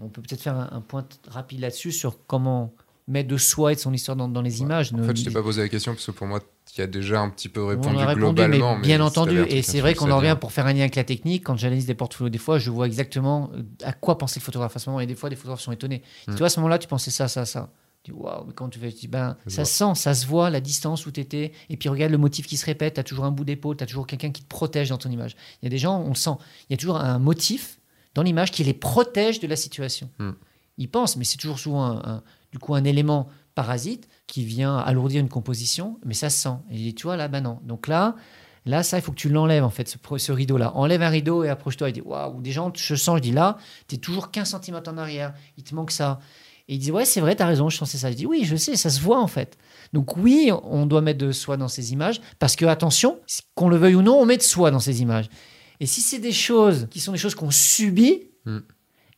On 0.00 0.08
peut 0.08 0.20
peut-être 0.22 0.42
faire 0.42 0.54
un, 0.56 0.68
un 0.72 0.80
point 0.80 1.06
rapide 1.28 1.60
là-dessus 1.60 1.92
sur 1.92 2.18
comment 2.26 2.72
mettre 3.08 3.28
de 3.28 3.36
soi 3.36 3.72
et 3.72 3.76
de 3.76 3.80
son 3.80 3.92
histoire 3.92 4.16
dans, 4.16 4.28
dans 4.28 4.42
les 4.42 4.60
images. 4.62 4.92
En 4.92 4.96
Ne- 4.96 5.02
fait, 5.04 5.16
je 5.16 5.24
t'ai 5.24 5.30
pas 5.30 5.42
posé 5.42 5.62
la 5.62 5.68
question 5.68 5.92
parce 5.92 6.04
que 6.04 6.10
pour 6.10 6.26
moi, 6.26 6.40
tu 6.74 6.82
as 6.82 6.86
déjà 6.88 7.20
un 7.20 7.30
petit 7.30 7.48
peu 7.48 7.62
on 7.62 7.68
répondu 7.68 7.96
a 7.98 8.06
répondu, 8.06 8.42
mais 8.42 8.48
globalement. 8.58 8.78
bien 8.80 9.00
entendu. 9.00 9.40
Et 9.48 9.62
c'est 9.62 9.80
vrai 9.80 9.94
qu'on 9.94 10.10
en 10.10 10.16
revient 10.16 10.36
pour 10.40 10.50
faire 10.52 10.66
un 10.66 10.72
lien 10.72 10.80
avec 10.80 10.96
la 10.96 11.04
technique. 11.04 11.44
Quand 11.44 11.56
j'analyse 11.56 11.86
des 11.86 11.94
portfolios, 11.94 12.30
des 12.30 12.38
fois, 12.38 12.58
je 12.58 12.70
vois 12.70 12.86
exactement 12.86 13.50
euh, 13.54 13.62
à 13.84 13.92
quoi 13.92 14.18
pensait 14.18 14.40
le 14.40 14.44
photographe 14.44 14.74
à 14.74 14.78
ce 14.80 14.90
moment. 14.90 15.00
Et 15.00 15.06
des 15.06 15.14
fois, 15.14 15.28
les 15.30 15.36
photographes 15.36 15.60
sont 15.60 15.70
étonnés. 15.72 16.02
Mm. 16.26 16.32
Tu 16.32 16.38
vois, 16.38 16.46
à 16.48 16.50
ce 16.50 16.58
moment-là, 16.60 16.78
tu 16.78 16.88
pensais 16.88 17.10
ça, 17.12 17.28
ça, 17.28 17.44
ça. 17.44 17.70
Tu 18.06 18.12
dis, 18.12 18.18
waouh, 18.18 18.44
mais 18.46 18.52
quand 18.54 18.68
tu 18.68 18.78
fais, 18.78 18.92
tu 18.92 19.00
dis, 19.00 19.08
ben, 19.08 19.36
Ça 19.48 19.64
se 19.64 19.72
sent, 19.72 19.94
ça 19.96 20.14
se 20.14 20.26
voit, 20.26 20.48
la 20.48 20.60
distance 20.60 21.06
où 21.06 21.10
tu 21.10 21.20
étais. 21.20 21.52
Et 21.68 21.76
puis, 21.76 21.88
regarde 21.88 22.12
le 22.12 22.18
motif 22.18 22.46
qui 22.46 22.56
se 22.56 22.64
répète. 22.64 22.94
Tu 22.94 23.00
as 23.00 23.04
toujours 23.04 23.24
un 23.24 23.30
bout 23.32 23.44
d'épaule, 23.44 23.76
tu 23.76 23.82
as 23.84 23.86
toujours 23.86 24.06
quelqu'un 24.06 24.30
qui 24.30 24.42
te 24.42 24.48
protège 24.48 24.90
dans 24.90 24.98
ton 24.98 25.10
image. 25.10 25.34
Il 25.60 25.64
y 25.64 25.68
a 25.68 25.70
des 25.70 25.78
gens, 25.78 26.00
on 26.00 26.10
le 26.10 26.14
sent. 26.14 26.30
Il 26.68 26.72
y 26.72 26.74
a 26.74 26.76
toujours 26.76 26.98
un 26.98 27.18
motif 27.18 27.80
dans 28.14 28.22
l'image 28.22 28.50
qui 28.52 28.62
les 28.64 28.74
protège 28.74 29.40
de 29.40 29.46
la 29.48 29.56
situation. 29.56 30.08
Mm. 30.18 30.30
Ils 30.78 30.88
pensent, 30.88 31.16
mais 31.16 31.24
c'est 31.24 31.36
toujours 31.38 31.58
souvent 31.58 31.84
un, 31.84 31.96
un- 32.16 32.22
du 32.52 32.58
coup 32.58 32.74
un 32.74 32.84
élément 32.84 33.28
parasite 33.54 34.08
qui 34.26 34.44
vient 34.44 34.76
alourdir 34.78 35.20
une 35.20 35.28
composition, 35.28 35.98
mais 36.04 36.14
ça 36.14 36.30
se 36.30 36.38
sent. 36.42 36.54
Et 36.70 36.92
tu 36.92 37.04
vois, 37.04 37.16
là, 37.16 37.28
ben 37.28 37.40
non. 37.40 37.58
Donc 37.64 37.88
là, 37.88 38.14
là, 38.66 38.82
ça, 38.82 38.98
il 38.98 39.02
faut 39.02 39.12
que 39.12 39.16
tu 39.16 39.28
l'enlèves, 39.30 39.64
en 39.64 39.70
fait, 39.70 39.88
ce 40.18 40.32
rideau-là. 40.32 40.76
Enlève 40.76 41.02
un 41.02 41.08
rideau 41.08 41.44
et 41.44 41.48
approche-toi. 41.48 41.88
Il 41.90 41.92
dit, 41.94 42.00
waouh, 42.02 42.40
des 42.42 42.52
gens, 42.52 42.70
je 42.74 42.94
sens, 42.94 43.16
je 43.16 43.22
dis 43.22 43.32
là, 43.32 43.56
tu 43.88 43.94
es 43.94 43.98
toujours 43.98 44.30
15 44.30 44.58
cm 44.62 44.80
en 44.86 44.98
arrière, 44.98 45.32
il 45.56 45.64
te 45.64 45.74
manque 45.74 45.90
ça. 45.90 46.20
Et 46.68 46.74
il 46.74 46.78
dit 46.78 46.90
Ouais, 46.92 47.04
c'est 47.04 47.20
vrai, 47.20 47.34
t'as 47.36 47.46
raison, 47.46 47.68
je 47.68 47.78
pensais 47.78 47.98
ça. 47.98 48.10
Je 48.10 48.16
dis 48.16 48.26
Oui, 48.26 48.44
je 48.44 48.56
sais, 48.56 48.76
ça 48.76 48.90
se 48.90 49.00
voit 49.00 49.20
en 49.20 49.26
fait. 49.26 49.56
Donc, 49.92 50.16
oui, 50.16 50.50
on 50.64 50.86
doit 50.86 51.00
mettre 51.00 51.18
de 51.18 51.32
soi 51.32 51.56
dans 51.56 51.68
ces 51.68 51.92
images 51.92 52.20
parce 52.38 52.56
que, 52.56 52.64
attention, 52.64 53.20
qu'on 53.54 53.68
le 53.68 53.76
veuille 53.76 53.94
ou 53.94 54.02
non, 54.02 54.18
on 54.18 54.26
met 54.26 54.36
de 54.36 54.42
soi 54.42 54.70
dans 54.70 54.80
ces 54.80 55.00
images. 55.02 55.28
Et 55.78 55.86
si 55.86 56.00
c'est 56.00 56.18
des 56.18 56.32
choses 56.32 56.88
qui 56.90 57.00
sont 57.00 57.12
des 57.12 57.18
choses 57.18 57.34
qu'on 57.34 57.50
subit, 57.50 58.22
Mm. 58.46 58.58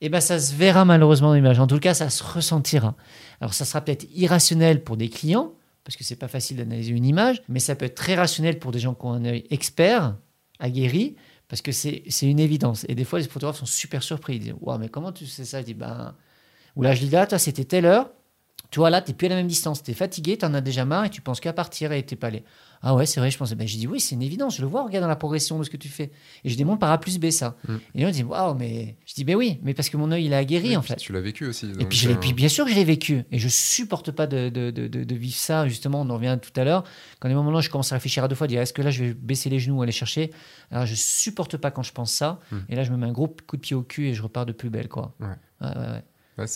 eh 0.01 0.09
ben, 0.09 0.21
ça 0.21 0.39
se 0.41 0.55
verra 0.55 0.87
malheureusement 0.87 1.29
dans 1.29 1.35
l'image. 1.35 1.59
En 1.61 1.67
tout 1.67 1.79
cas, 1.79 1.93
ça 1.93 2.09
se 2.09 2.23
ressentira. 2.25 2.97
Alors, 3.43 3.53
ça 3.53 3.65
sera 3.67 3.83
peut-être 3.83 4.07
irrationnel 4.15 4.83
pour 4.83 4.97
des 4.97 5.11
clients 5.11 5.53
parce 5.85 5.97
que 5.97 6.05
c'est 6.05 6.17
pas 6.17 6.29
facile 6.29 6.57
d'analyser 6.59 6.93
une 6.93 7.05
image, 7.05 7.43
mais 7.49 7.61
ça 7.61 7.75
peut 7.75 7.85
être 7.87 7.95
très 7.95 8.15
rationnel 8.15 8.59
pour 8.59 8.73
des 8.73 8.79
gens 8.79 8.95
qui 8.95 9.05
ont 9.07 9.13
un 9.13 9.25
œil 9.27 9.45
expert, 9.51 10.17
aguerri, 10.59 11.17
parce 11.47 11.63
que 11.63 11.73
c'est 11.73 12.03
c'est 12.09 12.27
une 12.27 12.41
évidence. 12.41 12.85
Et 12.89 12.95
des 12.95 13.05
fois, 13.05 13.19
les 13.21 13.27
photographes 13.29 13.59
sont 13.59 13.65
super 13.67 14.03
surpris. 14.03 14.37
Ils 14.37 14.41
disent 14.41 14.55
Waouh, 14.61 14.79
mais 14.79 14.89
comment 14.89 15.13
tu 15.13 15.27
sais 15.27 15.45
ça? 15.47 15.61
Je 15.61 15.67
dis 15.67 15.75
Ben. 15.75 16.15
Ou 16.77 16.83
là, 16.83 16.95
je 16.95 17.01
dis 17.01 17.11
là, 17.11 17.27
toi, 17.27 17.39
c'était 17.39 17.65
telle 17.65 17.87
heure. 17.87 18.11
Tu 18.71 18.81
vois, 18.81 18.91
là, 18.91 19.01
tu 19.01 19.11
n'es 19.11 19.17
plus 19.17 19.27
à 19.27 19.31
la 19.31 19.37
même 19.37 19.47
distance. 19.47 19.83
Tu 19.83 19.93
es 19.93 19.95
fatigué, 19.95 20.37
tu 20.37 20.45
en 20.45 20.53
as 20.53 20.61
déjà 20.61 20.85
marre 20.85 21.07
et 21.07 21.11
tu 21.11 21.23
penses 21.23 21.41
qu'à 21.41 21.55
partir 21.55 21.91
et 21.93 22.05
tu 22.05 22.17
pas 22.17 22.27
allé. 22.27 22.45
Ah 22.83 22.95
ouais, 22.95 23.07
c'est 23.07 23.19
vrai, 23.19 23.31
je 23.31 23.39
pensais. 23.39 23.55
Ben, 23.55 23.67
j'ai 23.67 23.79
dit 23.79 23.87
oui, 23.87 23.99
c'est 23.99 24.15
une 24.15 24.23
évidence. 24.23 24.57
Je 24.57 24.63
le 24.63 24.69
vois, 24.69 24.85
regarde 24.85 25.03
dans 25.03 25.09
la 25.09 25.17
progression 25.17 25.59
de 25.59 25.65
ce 25.65 25.71
que 25.71 25.77
tu 25.77 25.89
fais. 25.89 26.13
Et 26.45 26.51
je 26.51 26.57
démontre 26.57 26.79
par 26.79 26.91
A 26.91 26.99
plus 26.99 27.19
B 27.19 27.31
ça. 27.31 27.57
Mm. 27.67 27.77
Et 27.95 28.07
on 28.07 28.11
dit 28.11 28.23
Waouh, 28.23 28.55
mais. 28.55 28.97
Je 29.07 29.15
dis 29.15 29.25
Ben 29.25 29.37
oui, 29.37 29.59
mais 29.63 29.73
parce 29.73 29.89
que 29.89 29.97
mon 29.97 30.13
œil, 30.13 30.27
il 30.27 30.35
aguerri 30.35 30.69
Oui, 30.69 30.77
en 30.77 30.83
fait. 30.83 30.97
Tu 30.97 31.13
l'as 31.13 31.21
vécu 31.21 31.47
aussi. 31.47 31.73
Et 31.79 31.87
puis, 31.87 32.07
euh, 32.07 32.15
puis 32.15 32.35
bien 32.35 32.49
sûr 32.49 32.67
que 32.67 32.71
je 32.71 32.77
l'ai 32.77 32.85
vécu. 32.85 33.25
Et 33.33 33.39
je 33.39 33.49
supporte 33.49 34.11
pas 34.11 34.27
de, 34.27 34.51
de, 34.51 34.71
de, 34.71 35.15
vivre 35.15 35.35
ça. 35.35 35.67
Justement, 35.67 36.03
on 36.03 36.11
en 36.11 36.15
revient 36.15 36.39
tout 36.41 36.61
à 36.61 36.65
l'heure. 36.65 36.85
Quand 37.21 37.29
à 37.29 37.33
un 37.33 37.35
moment 37.35 37.51
là, 37.51 37.61
je 37.61 37.71
commence 37.71 37.91
à 37.93 37.97
réfléchir 37.97 38.23
à 38.23 38.29
deux 38.29 38.37
fois, 38.37 38.47
dire 38.47 38.61
est-ce 38.61 38.75
que 38.75 38.83
là, 38.83 38.91
je 38.91 39.05
vais 39.05 39.15
baisser 39.15 39.49
les 39.49 39.59
genoux, 39.59 39.83
aller 39.83 39.93
chercher? 39.93 40.31
Alors, 40.71 40.87
je 40.87 40.95
supporte 40.95 41.57
pas 41.57 41.71
quand 41.71 41.83
je 41.83 41.93
pense 41.93 42.13
ça. 42.13 42.39
Hmm. 42.53 42.59
Et 42.69 42.77
là, 42.77 42.85
je 42.85 42.93
me 42.93 42.97
mets 42.97 43.07
un 43.07 43.13
gros 43.13 43.29
coup 43.29 43.57
de 43.57 43.63
pied 43.63 43.75
au 43.75 43.83
cul 43.83 44.09
et 44.09 44.15
je 44.15 44.23
repars 44.23 44.47
de 44.47 44.53
plus 44.53 44.71
belle, 44.71 44.89
quoi. 44.89 45.15
Ouais. 45.21 45.27
Ouais, 45.61 45.77
ouais, 45.77 46.05
ouais. 46.39 46.47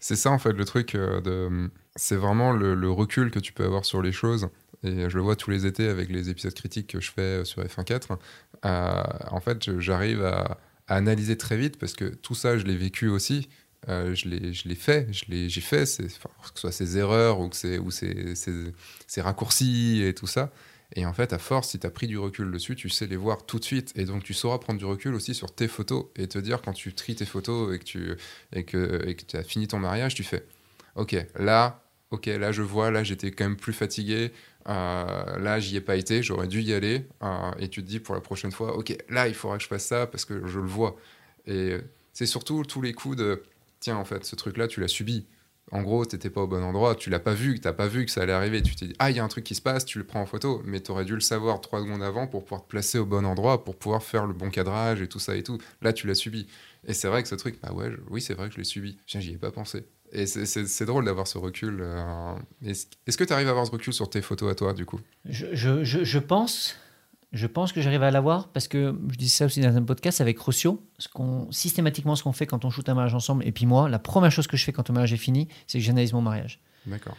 C'est, 0.00 0.16
ça 0.16 0.30
en 0.30 0.38
fait 0.38 0.52
le 0.52 0.64
truc 0.66 0.94
euh, 0.94 1.20
de, 1.22 1.70
c'est 1.96 2.16
vraiment 2.16 2.52
le, 2.52 2.90
recul 2.90 3.30
que 3.30 3.38
tu 3.38 3.52
peux 3.52 3.64
avoir 3.64 3.84
sur 3.84 4.02
les 4.02 4.12
choses. 4.12 4.48
Et 4.82 5.08
je 5.08 5.16
le 5.16 5.22
vois 5.22 5.36
tous 5.36 5.50
les 5.50 5.64
étés 5.64 5.88
avec 5.88 6.10
les 6.10 6.28
épisodes 6.28 6.52
critiques 6.52 6.88
que 6.88 7.00
je 7.00 7.10
fais 7.10 7.22
euh, 7.22 7.44
sur 7.44 7.62
F1.4. 7.62 8.18
Euh, 8.64 9.02
en 9.30 9.40
fait, 9.40 9.78
j'arrive 9.80 10.24
à, 10.24 10.58
analyser 10.86 11.38
très 11.38 11.56
vite 11.56 11.78
parce 11.78 11.94
que 11.94 12.04
tout 12.04 12.34
ça, 12.34 12.58
je 12.58 12.64
l'ai 12.64 12.76
vécu 12.76 13.08
aussi. 13.08 13.48
Euh, 13.88 14.14
je 14.14 14.28
l'ai, 14.28 14.74
fait, 14.74 15.08
j'ai 15.10 15.60
fait, 15.60 15.84
que 15.84 16.08
ce 16.08 16.18
soit 16.54 16.72
ces 16.72 16.98
erreurs 16.98 17.40
ou 17.40 17.48
que 17.48 17.78
ou 17.78 17.90
ces 17.90 19.20
raccourcis 19.20 20.02
et 20.04 20.14
tout 20.14 20.26
ça. 20.26 20.50
Et 20.94 21.06
en 21.06 21.12
fait, 21.12 21.32
à 21.32 21.38
force, 21.38 21.70
si 21.70 21.78
tu 21.80 21.86
as 21.86 21.90
pris 21.90 22.06
du 22.06 22.18
recul 22.18 22.50
dessus, 22.52 22.76
tu 22.76 22.88
sais 22.88 23.06
les 23.06 23.16
voir 23.16 23.44
tout 23.46 23.58
de 23.58 23.64
suite. 23.64 23.92
Et 23.96 24.04
donc, 24.04 24.22
tu 24.24 24.32
sauras 24.34 24.58
prendre 24.58 24.78
du 24.78 24.84
recul 24.84 25.14
aussi 25.14 25.34
sur 25.34 25.52
tes 25.54 25.66
photos 25.68 26.06
et 26.16 26.28
te 26.28 26.38
dire 26.38 26.62
quand 26.62 26.72
tu 26.72 26.94
tries 26.94 27.16
tes 27.16 27.24
photos 27.26 27.74
et 27.74 27.78
que 27.78 27.84
tu 27.84 28.14
et 28.52 28.64
que 28.64 29.02
et 29.06 29.16
que 29.16 29.36
as 29.36 29.42
fini 29.42 29.66
ton 29.68 29.78
mariage, 29.80 30.14
tu 30.14 30.22
fais 30.24 30.44
OK, 30.96 31.16
là, 31.38 31.82
OK, 32.10 32.26
là 32.26 32.52
je 32.52 32.62
vois, 32.62 32.90
là 32.90 33.02
j'étais 33.04 33.30
quand 33.32 33.44
même 33.44 33.56
plus 33.56 33.72
fatigué. 33.72 34.32
euh, 34.68 35.38
là, 35.38 35.60
j'y 35.60 35.76
ai 35.76 35.80
pas 35.80 35.96
été, 35.96 36.22
j'aurais 36.22 36.46
dû 36.48 36.62
y 36.62 36.72
aller. 36.72 37.06
euh, 37.22 37.50
et 37.58 37.68
tu 37.68 37.82
te 37.82 37.88
dis 37.88 38.00
pour 38.00 38.14
la 38.14 38.20
prochaine 38.20 38.52
fois, 38.52 38.76
OK, 38.76 38.96
là, 39.10 39.28
il 39.28 39.34
faudra 39.34 39.56
que 39.58 39.62
je 39.64 39.68
fasse 39.68 39.86
ça 39.86 40.06
parce 40.06 40.24
que 40.24 40.46
je 40.46 40.60
le 40.60 40.66
vois. 40.66 40.96
Et 41.46 41.76
c'est 42.12 42.26
surtout 42.26 42.62
tous 42.64 42.80
les 42.82 42.92
coups 42.94 43.16
de 43.16 43.42
tiens, 43.80 43.96
en 43.96 44.04
fait, 44.04 44.24
ce 44.24 44.36
truc-là, 44.36 44.68
tu 44.68 44.80
l'as 44.80 44.88
subi. 44.88 45.26
En 45.74 45.82
gros, 45.82 46.04
t'étais 46.06 46.30
pas 46.30 46.40
au 46.40 46.46
bon 46.46 46.62
endroit, 46.62 46.94
tu 46.94 47.10
l'as 47.10 47.18
pas 47.18 47.34
vu, 47.34 47.58
t'as 47.58 47.72
pas 47.72 47.88
vu 47.88 48.04
que 48.06 48.10
ça 48.12 48.22
allait 48.22 48.32
arriver. 48.32 48.62
Tu 48.62 48.76
t'es 48.76 48.86
dit, 48.86 48.94
ah, 49.00 49.10
il 49.10 49.16
y 49.16 49.18
a 49.20 49.24
un 49.24 49.28
truc 49.28 49.42
qui 49.42 49.56
se 49.56 49.60
passe, 49.60 49.84
tu 49.84 49.98
le 49.98 50.04
prends 50.04 50.20
en 50.20 50.26
photo, 50.26 50.62
mais 50.64 50.78
t'aurais 50.78 51.04
dû 51.04 51.14
le 51.14 51.20
savoir 51.20 51.60
trois 51.60 51.80
secondes 51.80 52.02
avant 52.02 52.28
pour 52.28 52.44
pouvoir 52.44 52.62
te 52.62 52.68
placer 52.68 52.96
au 52.98 53.04
bon 53.04 53.26
endroit, 53.26 53.64
pour 53.64 53.74
pouvoir 53.74 54.04
faire 54.04 54.24
le 54.26 54.32
bon 54.34 54.50
cadrage 54.50 55.02
et 55.02 55.08
tout 55.08 55.18
ça 55.18 55.34
et 55.36 55.42
tout. 55.42 55.58
Là, 55.82 55.92
tu 55.92 56.06
l'as 56.06 56.14
subi. 56.14 56.46
Et 56.86 56.94
c'est 56.94 57.08
vrai 57.08 57.22
que 57.24 57.28
ce 57.28 57.34
truc, 57.34 57.58
bah 57.60 57.72
ouais, 57.72 57.90
oui, 58.08 58.20
c'est 58.20 58.34
vrai 58.34 58.46
que 58.48 58.54
je 58.54 58.58
l'ai 58.58 58.64
subi. 58.64 58.98
J'y 59.08 59.32
ai 59.32 59.36
pas 59.36 59.50
pensé. 59.50 59.84
Et 60.12 60.26
c'est- 60.26 60.84
drôle 60.84 61.06
d'avoir 61.06 61.26
ce 61.26 61.38
recul. 61.38 61.78
euh, 61.80 62.34
Est-ce 62.64 63.16
que 63.16 63.24
tu 63.24 63.32
arrives 63.32 63.48
à 63.48 63.50
avoir 63.50 63.66
ce 63.66 63.72
recul 63.72 63.92
sur 63.92 64.08
tes 64.08 64.22
photos 64.22 64.52
à 64.52 64.54
toi, 64.54 64.74
du 64.74 64.86
coup? 64.86 65.00
Je, 65.24 65.46
je, 65.54 65.82
je 66.04 66.18
pense. 66.20 66.76
Je 67.34 67.48
pense 67.48 67.72
que 67.72 67.80
j'arrive 67.80 68.04
à 68.04 68.12
l'avoir 68.12 68.48
parce 68.48 68.68
que 68.68 68.96
je 69.10 69.16
dis 69.16 69.28
ça 69.28 69.46
aussi 69.46 69.60
dans 69.60 69.76
un 69.76 69.82
podcast 69.82 70.20
avec 70.20 70.38
Rossio. 70.38 70.80
Ce 70.98 71.08
qu'on, 71.08 71.50
systématiquement, 71.50 72.14
ce 72.14 72.22
qu'on 72.22 72.32
fait 72.32 72.46
quand 72.46 72.64
on 72.64 72.70
shoot 72.70 72.88
un 72.88 72.94
mariage 72.94 73.14
ensemble, 73.14 73.44
et 73.44 73.50
puis 73.50 73.66
moi, 73.66 73.88
la 73.88 73.98
première 73.98 74.30
chose 74.30 74.46
que 74.46 74.56
je 74.56 74.64
fais 74.64 74.72
quand 74.72 74.88
le 74.88 74.94
mariage 74.94 75.12
est 75.12 75.18
fini, 75.18 75.48
c'est 75.66 75.78
que 75.78 75.84
j'analyse 75.84 76.12
mon 76.12 76.22
mariage. 76.22 76.60
D'accord. 76.86 77.16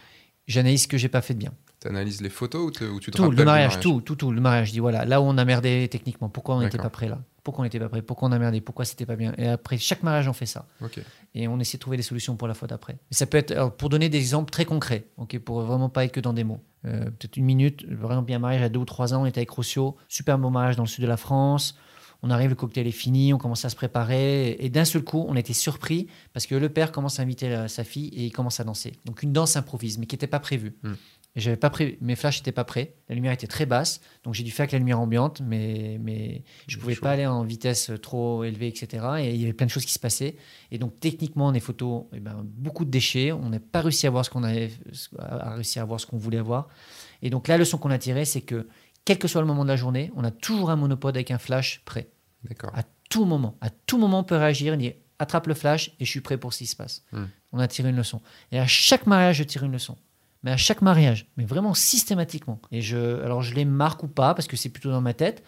J'analyse 0.48 0.84
ce 0.84 0.88
que 0.88 0.96
j'ai 0.96 1.10
pas 1.10 1.20
fait 1.20 1.34
de 1.34 1.38
bien. 1.38 1.52
Analyses 1.86 2.20
les 2.20 2.28
photos 2.30 2.66
ou, 2.66 2.70
te- 2.70 2.84
ou 2.84 3.00
tu 3.00 3.10
te 3.10 3.16
Tout, 3.16 3.30
le 3.30 3.44
mariage, 3.44 3.80
tout, 3.80 4.00
tout, 4.00 4.16
tout, 4.16 4.30
le 4.32 4.40
mariage. 4.40 4.68
Je 4.68 4.72
dis 4.72 4.80
voilà, 4.80 5.04
là 5.04 5.20
où 5.20 5.24
on 5.24 5.38
a 5.38 5.44
merdé 5.44 5.88
techniquement, 5.90 6.28
pourquoi 6.28 6.56
on 6.56 6.60
n'était 6.60 6.78
pas 6.78 6.90
prêt 6.90 7.08
là? 7.08 7.18
Pourquoi 7.42 7.62
on 7.62 7.64
n'était 7.64 7.78
pas 7.78 7.88
prêt? 7.88 8.02
Pourquoi 8.02 8.28
on 8.28 8.32
a 8.32 8.38
merdé? 8.40 8.60
Pourquoi 8.60 8.84
c'était 8.84 9.06
pas 9.06 9.14
bien? 9.14 9.32
Et 9.38 9.46
après, 9.46 9.78
chaque 9.78 10.02
mariage, 10.02 10.26
on 10.28 10.32
fait 10.32 10.46
ça. 10.46 10.66
Et 11.34 11.46
on 11.46 11.60
essaie 11.60 11.76
de 11.76 11.80
trouver 11.80 11.96
des 11.96 12.02
solutions 12.02 12.34
pour 12.36 12.48
la 12.48 12.54
fois 12.54 12.66
d'après. 12.66 12.96
Ça 13.12 13.26
peut 13.26 13.38
être, 13.38 13.52
alors, 13.52 13.76
pour 13.76 13.88
donner 13.88 14.08
des 14.08 14.18
exemples 14.18 14.50
très 14.50 14.64
concrets, 14.64 15.06
ok, 15.16 15.38
pour 15.38 15.60
vraiment 15.60 15.88
pas 15.88 16.04
être 16.04 16.12
que 16.12 16.20
dans 16.20 16.32
des 16.32 16.42
mots. 16.44 16.60
Euh, 16.86 17.04
Peut-être 17.04 17.36
une 17.36 17.44
minute, 17.44 17.86
par 18.00 18.10
exemple, 18.10 18.30
il 18.30 18.32
y 18.32 18.34
a 18.34 18.38
un 18.38 18.40
mariage 18.40 18.60
il 18.60 18.64
y 18.64 18.66
a 18.66 18.68
deux 18.68 18.80
ou 18.80 18.84
trois 18.84 19.14
ans, 19.14 19.22
on 19.22 19.26
était 19.26 19.38
avec 19.38 19.50
Rossio, 19.50 19.96
super 20.08 20.38
beau 20.38 20.50
mariage 20.50 20.74
dans 20.76 20.82
le 20.82 20.88
sud 20.88 21.02
de 21.04 21.08
la 21.08 21.16
France. 21.16 21.76
On 22.22 22.30
arrive, 22.30 22.48
le 22.48 22.56
cocktail 22.56 22.86
est 22.86 22.90
fini, 22.92 23.34
on 23.34 23.38
commence 23.38 23.64
à 23.66 23.68
se 23.68 23.76
préparer. 23.76 24.52
Et 24.58 24.70
d'un 24.70 24.86
seul 24.86 25.02
coup, 25.04 25.24
on 25.28 25.36
était 25.36 25.52
surpris 25.52 26.06
parce 26.32 26.46
que 26.46 26.54
le 26.54 26.68
père 26.70 26.90
commence 26.90 27.20
à 27.20 27.22
inviter 27.22 27.48
la- 27.50 27.68
sa 27.68 27.84
fille 27.84 28.08
et 28.08 28.24
il 28.24 28.30
commence 28.32 28.58
à 28.58 28.64
danser. 28.64 28.94
Donc 29.04 29.22
une 29.22 29.32
danse 29.34 29.54
improvise, 29.54 29.98
mais 29.98 30.06
qui 30.06 30.14
n'était 30.14 30.26
pas 30.26 30.40
prévue. 30.40 30.74
Mm. 30.82 30.92
Et 31.36 31.40
j'avais 31.40 31.58
pas 31.58 31.70
mes 32.00 32.16
flashs 32.16 32.38
n'étaient 32.38 32.50
pas 32.50 32.64
prêts, 32.64 32.94
la 33.10 33.14
lumière 33.14 33.32
était 33.32 33.46
très 33.46 33.66
basse, 33.66 34.00
donc 34.24 34.32
j'ai 34.32 34.42
dû 34.42 34.50
faire 34.50 34.64
avec 34.64 34.72
la 34.72 34.78
lumière 34.78 34.98
ambiante, 34.98 35.42
mais, 35.42 35.98
mais 36.00 36.44
je 36.66 36.78
pouvais 36.78 36.94
chaud. 36.94 37.02
pas 37.02 37.10
aller 37.10 37.26
en 37.26 37.44
vitesse 37.44 37.90
trop 38.02 38.42
élevée, 38.42 38.68
etc. 38.68 39.06
Et 39.20 39.34
il 39.34 39.40
y 39.40 39.44
avait 39.44 39.52
plein 39.52 39.66
de 39.66 39.70
choses 39.70 39.84
qui 39.84 39.92
se 39.92 39.98
passaient. 39.98 40.36
Et 40.70 40.78
donc 40.78 40.98
techniquement, 40.98 41.50
les 41.50 41.60
photos, 41.60 42.04
eh 42.14 42.20
ben, 42.20 42.42
beaucoup 42.42 42.86
de 42.86 42.90
déchets. 42.90 43.32
On 43.32 43.50
n'a 43.50 43.60
pas 43.60 43.82
réussi 43.82 44.06
à 44.06 44.10
voir 44.10 44.24
ce 44.24 44.30
qu'on 44.30 44.44
avait, 44.44 44.70
à 45.18 45.54
réussir 45.54 45.82
à 45.82 45.84
voir 45.84 46.00
ce 46.00 46.06
qu'on 46.06 46.16
voulait 46.16 46.40
voir. 46.40 46.68
Et 47.20 47.28
donc 47.28 47.48
la 47.48 47.58
leçon 47.58 47.76
qu'on 47.76 47.90
a 47.90 47.98
tirée, 47.98 48.24
c'est 48.24 48.40
que 48.40 48.66
quel 49.04 49.18
que 49.18 49.28
soit 49.28 49.42
le 49.42 49.46
moment 49.46 49.64
de 49.64 49.68
la 49.68 49.76
journée, 49.76 50.10
on 50.16 50.24
a 50.24 50.30
toujours 50.30 50.70
un 50.70 50.76
monopode 50.76 51.16
avec 51.18 51.30
un 51.30 51.38
flash 51.38 51.82
prêt. 51.84 52.08
D'accord. 52.44 52.70
À 52.74 52.82
tout 53.10 53.26
moment, 53.26 53.58
à 53.60 53.68
tout 53.68 53.98
moment, 53.98 54.20
on 54.20 54.24
peut 54.24 54.36
réagir 54.36 54.72
et 54.72 54.76
dire 54.78 54.94
attrape 55.18 55.46
le 55.46 55.54
flash 55.54 55.90
et 56.00 56.04
je 56.04 56.10
suis 56.10 56.20
prêt 56.20 56.38
pour 56.38 56.52
ce 56.54 56.58
qui 56.58 56.66
se 56.66 56.76
passe. 56.76 57.04
Hmm. 57.12 57.24
On 57.52 57.58
a 57.58 57.68
tiré 57.68 57.90
une 57.90 57.96
leçon. 57.96 58.20
Et 58.52 58.58
à 58.58 58.66
chaque 58.66 59.06
mariage, 59.06 59.36
je 59.36 59.44
tire 59.44 59.64
une 59.64 59.72
leçon. 59.72 59.96
Mais 60.46 60.52
à 60.52 60.56
chaque 60.56 60.80
mariage, 60.80 61.26
mais 61.36 61.44
vraiment 61.44 61.74
systématiquement. 61.74 62.60
Et 62.70 62.80
je, 62.80 63.20
alors 63.24 63.42
je 63.42 63.52
les 63.52 63.64
marque 63.64 64.04
ou 64.04 64.06
pas 64.06 64.32
parce 64.32 64.46
que 64.46 64.56
c'est 64.56 64.68
plutôt 64.68 64.92
dans 64.92 65.00
ma 65.00 65.12
tête. 65.12 65.42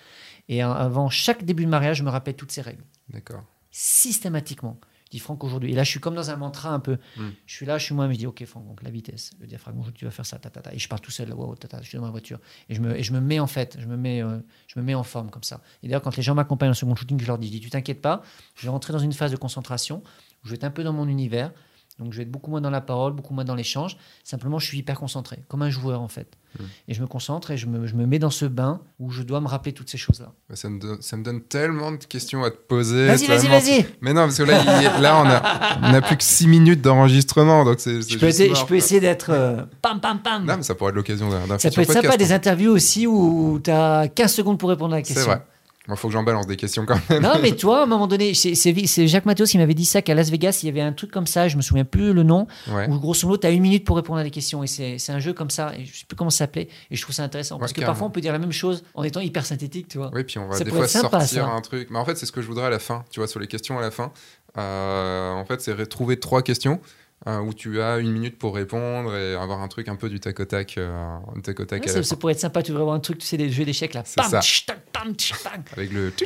Et 0.49 0.61
avant 0.61 1.09
chaque 1.09 1.45
début 1.45 1.65
de 1.65 1.71
mariage, 1.71 1.99
je 1.99 2.03
me 2.03 2.11
rappelle 2.11 2.35
toutes 2.35 2.51
ces 2.51 2.63
règles 2.63 2.83
D'accord. 3.09 3.45
systématiquement. 3.71 4.81
Je 5.05 5.13
dis 5.13 5.21
Franck 5.21 5.45
aujourd'hui. 5.45 5.71
Et 5.71 5.77
là, 5.77 5.85
je 5.85 5.91
suis 5.91 6.01
comme 6.01 6.17
dans 6.17 6.31
un 6.33 6.37
mantra 6.37 6.71
un 6.71 6.81
peu. 6.81 6.99
Mm. 7.17 7.29
Je 7.47 7.55
suis 7.55 7.65
là, 7.65 7.79
je 7.79 7.85
suis 7.85 7.95
moi, 7.95 8.09
mais 8.09 8.15
je 8.15 8.19
dis 8.19 8.27
ok, 8.27 8.45
Franck, 8.45 8.67
donc 8.67 8.83
la 8.83 8.91
vitesse, 8.91 9.31
le 9.39 9.47
diaphragme, 9.47 9.81
tu 9.95 10.05
vas 10.05 10.11
faire 10.11 10.27
ça, 10.27 10.37
ta, 10.41 10.51
ta, 10.51 10.63
ta. 10.63 10.75
Et 10.75 10.81
je 10.81 10.89
pars 10.89 11.01
tout 11.01 11.13
seul, 11.13 11.33
wow, 11.33 11.55
ta, 11.55 11.69
ta, 11.69 11.81
je 11.81 11.87
suis 11.87 11.97
dans 11.97 12.05
ma 12.05 12.11
voiture. 12.11 12.41
Et 12.69 12.75
je 12.75 12.81
me, 12.81 12.99
et 12.99 13.05
je 13.05 13.13
me 13.13 13.21
mets 13.21 13.39
en 13.39 13.47
fait, 13.47 13.77
je 13.79 13.87
me 13.87 13.97
mets, 13.97 14.21
euh, 14.21 14.41
je 14.67 14.81
me 14.81 14.85
mets 14.85 14.97
en 14.97 15.05
forme 15.05 15.31
comme 15.31 15.45
ça. 15.45 15.61
Et 15.85 15.87
d'ailleurs, 15.87 16.03
quand 16.03 16.17
les 16.17 16.25
gens 16.25 16.35
m'accompagnent 16.35 16.71
en 16.71 16.75
second 16.75 16.97
shooting, 16.97 17.21
je 17.21 17.27
leur 17.29 17.39
dis, 17.39 17.47
je 17.47 17.53
dis 17.53 17.61
tu 17.61 17.71
t'inquiètes 17.71 18.03
pas, 18.03 18.21
je 18.57 18.65
vais 18.65 18.71
rentrer 18.71 18.93
dans 18.93 18.99
une 18.99 19.13
phase 19.13 19.31
de 19.31 19.37
concentration 19.37 20.03
où 20.43 20.47
je 20.47 20.51
vais 20.51 20.57
être 20.57 20.65
un 20.65 20.73
peu 20.73 20.83
dans 20.83 20.93
mon 20.93 21.07
univers. 21.07 21.53
Donc, 21.99 22.13
je 22.13 22.19
vais 22.19 22.23
être 22.23 22.31
beaucoup 22.31 22.51
moins 22.51 22.61
dans 22.61 22.71
la 22.71 22.81
parole, 22.81 23.13
beaucoup 23.13 23.35
moins 23.35 23.45
dans 23.45 23.55
l'échange. 23.55 23.97
Simplement, 24.23 24.59
je 24.59 24.67
suis 24.67 24.79
hyper 24.79 24.99
concentré, 24.99 25.39
comme 25.49 25.63
un 25.63 25.71
joueur 25.71 26.01
en 26.01 26.09
fait. 26.09 26.37
Mm. 26.59 26.63
Et 26.89 26.95
je 26.95 27.01
me 27.01 27.07
concentre 27.07 27.51
et 27.51 27.57
je 27.57 27.67
me, 27.67 27.87
je 27.87 27.95
me 27.95 28.07
mets 28.07 28.19
dans 28.19 28.31
ce 28.31 28.45
bain 28.45 28.81
où 28.99 29.11
je 29.11 29.23
dois 29.23 29.41
me 29.41 29.49
rappeler 29.49 29.73
toutes 29.73 29.91
ces 29.91 29.99
choses-là. 29.99 30.33
Ça 30.55 30.69
me, 30.71 30.79
donne, 30.79 31.03
ça 31.03 31.17
me 31.17 31.25
donne 31.25 31.43
tellement 31.43 31.91
de 31.93 32.05
questions 32.05 32.45
à 32.45 32.51
te 32.51 32.57
poser. 32.57 33.07
Vas-y, 33.07 33.27
vas-y, 33.27 33.49
vas-y. 33.49 33.87
Mais 34.01 34.13
non, 34.13 34.23
parce 34.23 34.39
que 34.39 34.45
là, 34.45 34.61
il 34.97 35.03
là 35.03 35.21
on, 35.21 35.27
a, 35.27 35.91
on 35.91 35.95
a 35.95 36.01
plus 36.01 36.17
que 36.17 36.25
6 36.25 36.47
minutes 36.47 36.83
d'enregistrement, 36.83 37.65
donc 37.65 37.81
c'est. 37.81 38.03
c'est 38.03 38.13
Je 38.13 38.19
peux, 38.19 38.27
essayer, 38.27 38.49
mort, 38.51 38.57
je 38.57 38.63
peux 38.63 38.69
quoi. 38.69 38.77
essayer 38.77 39.01
d'être 39.01 39.31
euh, 39.31 39.63
pam, 39.83 40.01
pam, 40.01 40.21
pam. 40.23 40.45
Non, 40.45 40.57
mais 40.57 40.63
ça 40.63 40.75
pourrait 40.75 40.91
être 40.91 40.97
l'occasion 40.97 41.29
d'un 41.29 41.59
Ça 41.59 41.71
peut 41.71 41.81
être 41.83 41.93
sympa, 41.93 42.17
des 42.17 42.33
hein. 42.33 42.37
interviews 42.37 42.73
aussi 42.73 43.07
où 43.07 43.61
tu 43.63 43.71
as 43.71 44.09
15 44.09 44.33
secondes 44.33 44.59
pour 44.59 44.69
répondre 44.69 44.95
à 44.95 44.99
la 44.99 45.05
C'est 45.05 45.15
question. 45.15 45.33
vrai. 45.33 45.43
Il 45.91 45.97
faut 45.97 46.09
que 46.09 46.13
j'en 46.13 46.23
balance 46.23 46.47
des 46.47 46.57
questions 46.57 46.85
quand 46.87 46.99
même. 47.09 47.23
Non, 47.23 47.35
mais 47.41 47.53
toi, 47.57 47.81
à 47.81 47.83
un 47.85 47.87
moment 47.87 48.07
donné, 48.07 48.35
c'est 48.35 49.07
Jacques 49.09 49.25
Mathéos 49.27 49.47
qui 49.47 49.57
m'avait 49.59 49.75
dit 49.75 49.85
ça, 49.87 50.03
qu'à 50.03 50.15
Las 50.15 50.31
Vegas, 50.31 50.61
il 50.63 50.67
y 50.67 50.69
avait 50.69 50.81
un 50.83 50.93
truc 50.93 51.11
comme 51.11 51.27
ça, 51.27 51.49
je 51.49 51.57
me 51.57 51.63
souviens 51.63 51.85
plus 51.85 52.13
le 52.13 52.23
nom, 52.23 52.47
Ouais. 52.71 52.87
où 52.89 52.99
grosso 52.99 53.27
modo, 53.27 53.39
tu 53.41 53.47
as 53.47 53.51
une 53.51 53.63
minute 53.63 53.85
pour 53.85 53.97
répondre 53.97 54.19
à 54.19 54.23
des 54.25 54.31
questions. 54.31 54.63
Et 54.63 54.67
c'est 54.67 55.11
un 55.11 55.19
jeu 55.19 55.33
comme 55.33 55.51
ça, 55.51 55.73
et 55.77 55.85
je 55.87 55.99
sais 56.01 56.05
plus 56.07 56.17
comment 56.17 56.31
ça 56.31 56.39
s'appelait, 56.39 56.69
et 56.91 56.97
je 56.97 57.03
trouve 57.03 57.15
ça 57.15 57.23
intéressant. 57.25 57.59
parce 57.59 57.73
que 57.73 57.81
parfois, 57.81 58.07
on 58.07 58.11
peut 58.11 58.21
dire 58.21 58.33
la 58.33 58.39
même 58.39 58.53
chose 58.53 58.85
en 58.95 59.03
étant 59.03 59.21
hyper 59.21 59.47
synthétique, 59.47 59.89
tu 59.89 59.99
vois. 59.99 60.11
Oui, 60.13 60.25
puis 60.25 60.39
on 60.39 60.47
va 60.49 60.57
Ça 60.57 60.65
des 60.65 60.71
fois 60.71 60.87
sympa, 60.89 61.21
sortir 61.21 61.45
ça. 61.47 61.51
un 61.51 61.61
truc. 61.61 61.89
Mais 61.91 61.99
en 61.99 62.05
fait, 62.05 62.17
c'est 62.17 62.27
ce 62.27 62.33
que 62.33 62.43
je 62.43 62.47
voudrais 62.47 62.67
à 62.67 62.71
la 62.71 62.79
fin, 62.79 63.05
tu 63.11 63.21
vois, 63.21 63.27
sur 63.27 63.41
les 63.41 63.47
questions 63.47 63.79
à 63.79 63.81
la 63.81 63.91
fin. 63.91 64.13
Euh, 64.57 65.33
en 65.33 65.45
fait, 65.45 65.61
c'est 65.61 65.73
retrouver 65.73 66.19
trois 66.19 66.43
questions 66.43 66.81
euh, 67.27 67.41
où 67.41 67.53
tu 67.53 67.81
as 67.83 67.99
une 67.99 68.13
minute 68.13 68.39
pour 68.39 68.55
répondre 68.55 69.15
et 69.15 69.35
avoir 69.35 69.61
un 69.61 69.69
truc 69.69 69.89
un 69.89 69.97
peu 69.97 70.09
du 70.09 70.21
tac 70.21 70.39
au 70.41 70.45
tac, 70.45 70.77
euh, 70.79 71.17
tac 71.43 71.59
au 71.61 71.65
tac 71.65 71.83
Ouais, 71.83 71.89
ça, 71.89 72.03
ça 72.03 72.17
pourrait 72.17 72.35
être 72.35 72.41
sympa, 72.41 72.63
tu 72.63 72.71
devrais 72.71 72.83
avoir 72.83 72.97
un 72.97 73.01
truc, 73.01 73.19
tu 73.19 73.27
sais, 73.27 73.37
des 73.37 73.51
jeux 73.51 73.65
d'échecs 73.65 73.95
là. 73.95 74.05
Pam, 74.17 74.31
ça. 74.31 74.41
tch, 74.41 74.67
tac, 74.67 74.81
pam, 74.93 75.13
tch, 75.15 75.33
tac. 75.43 75.61
Avec 75.77 75.93
le. 75.93 76.13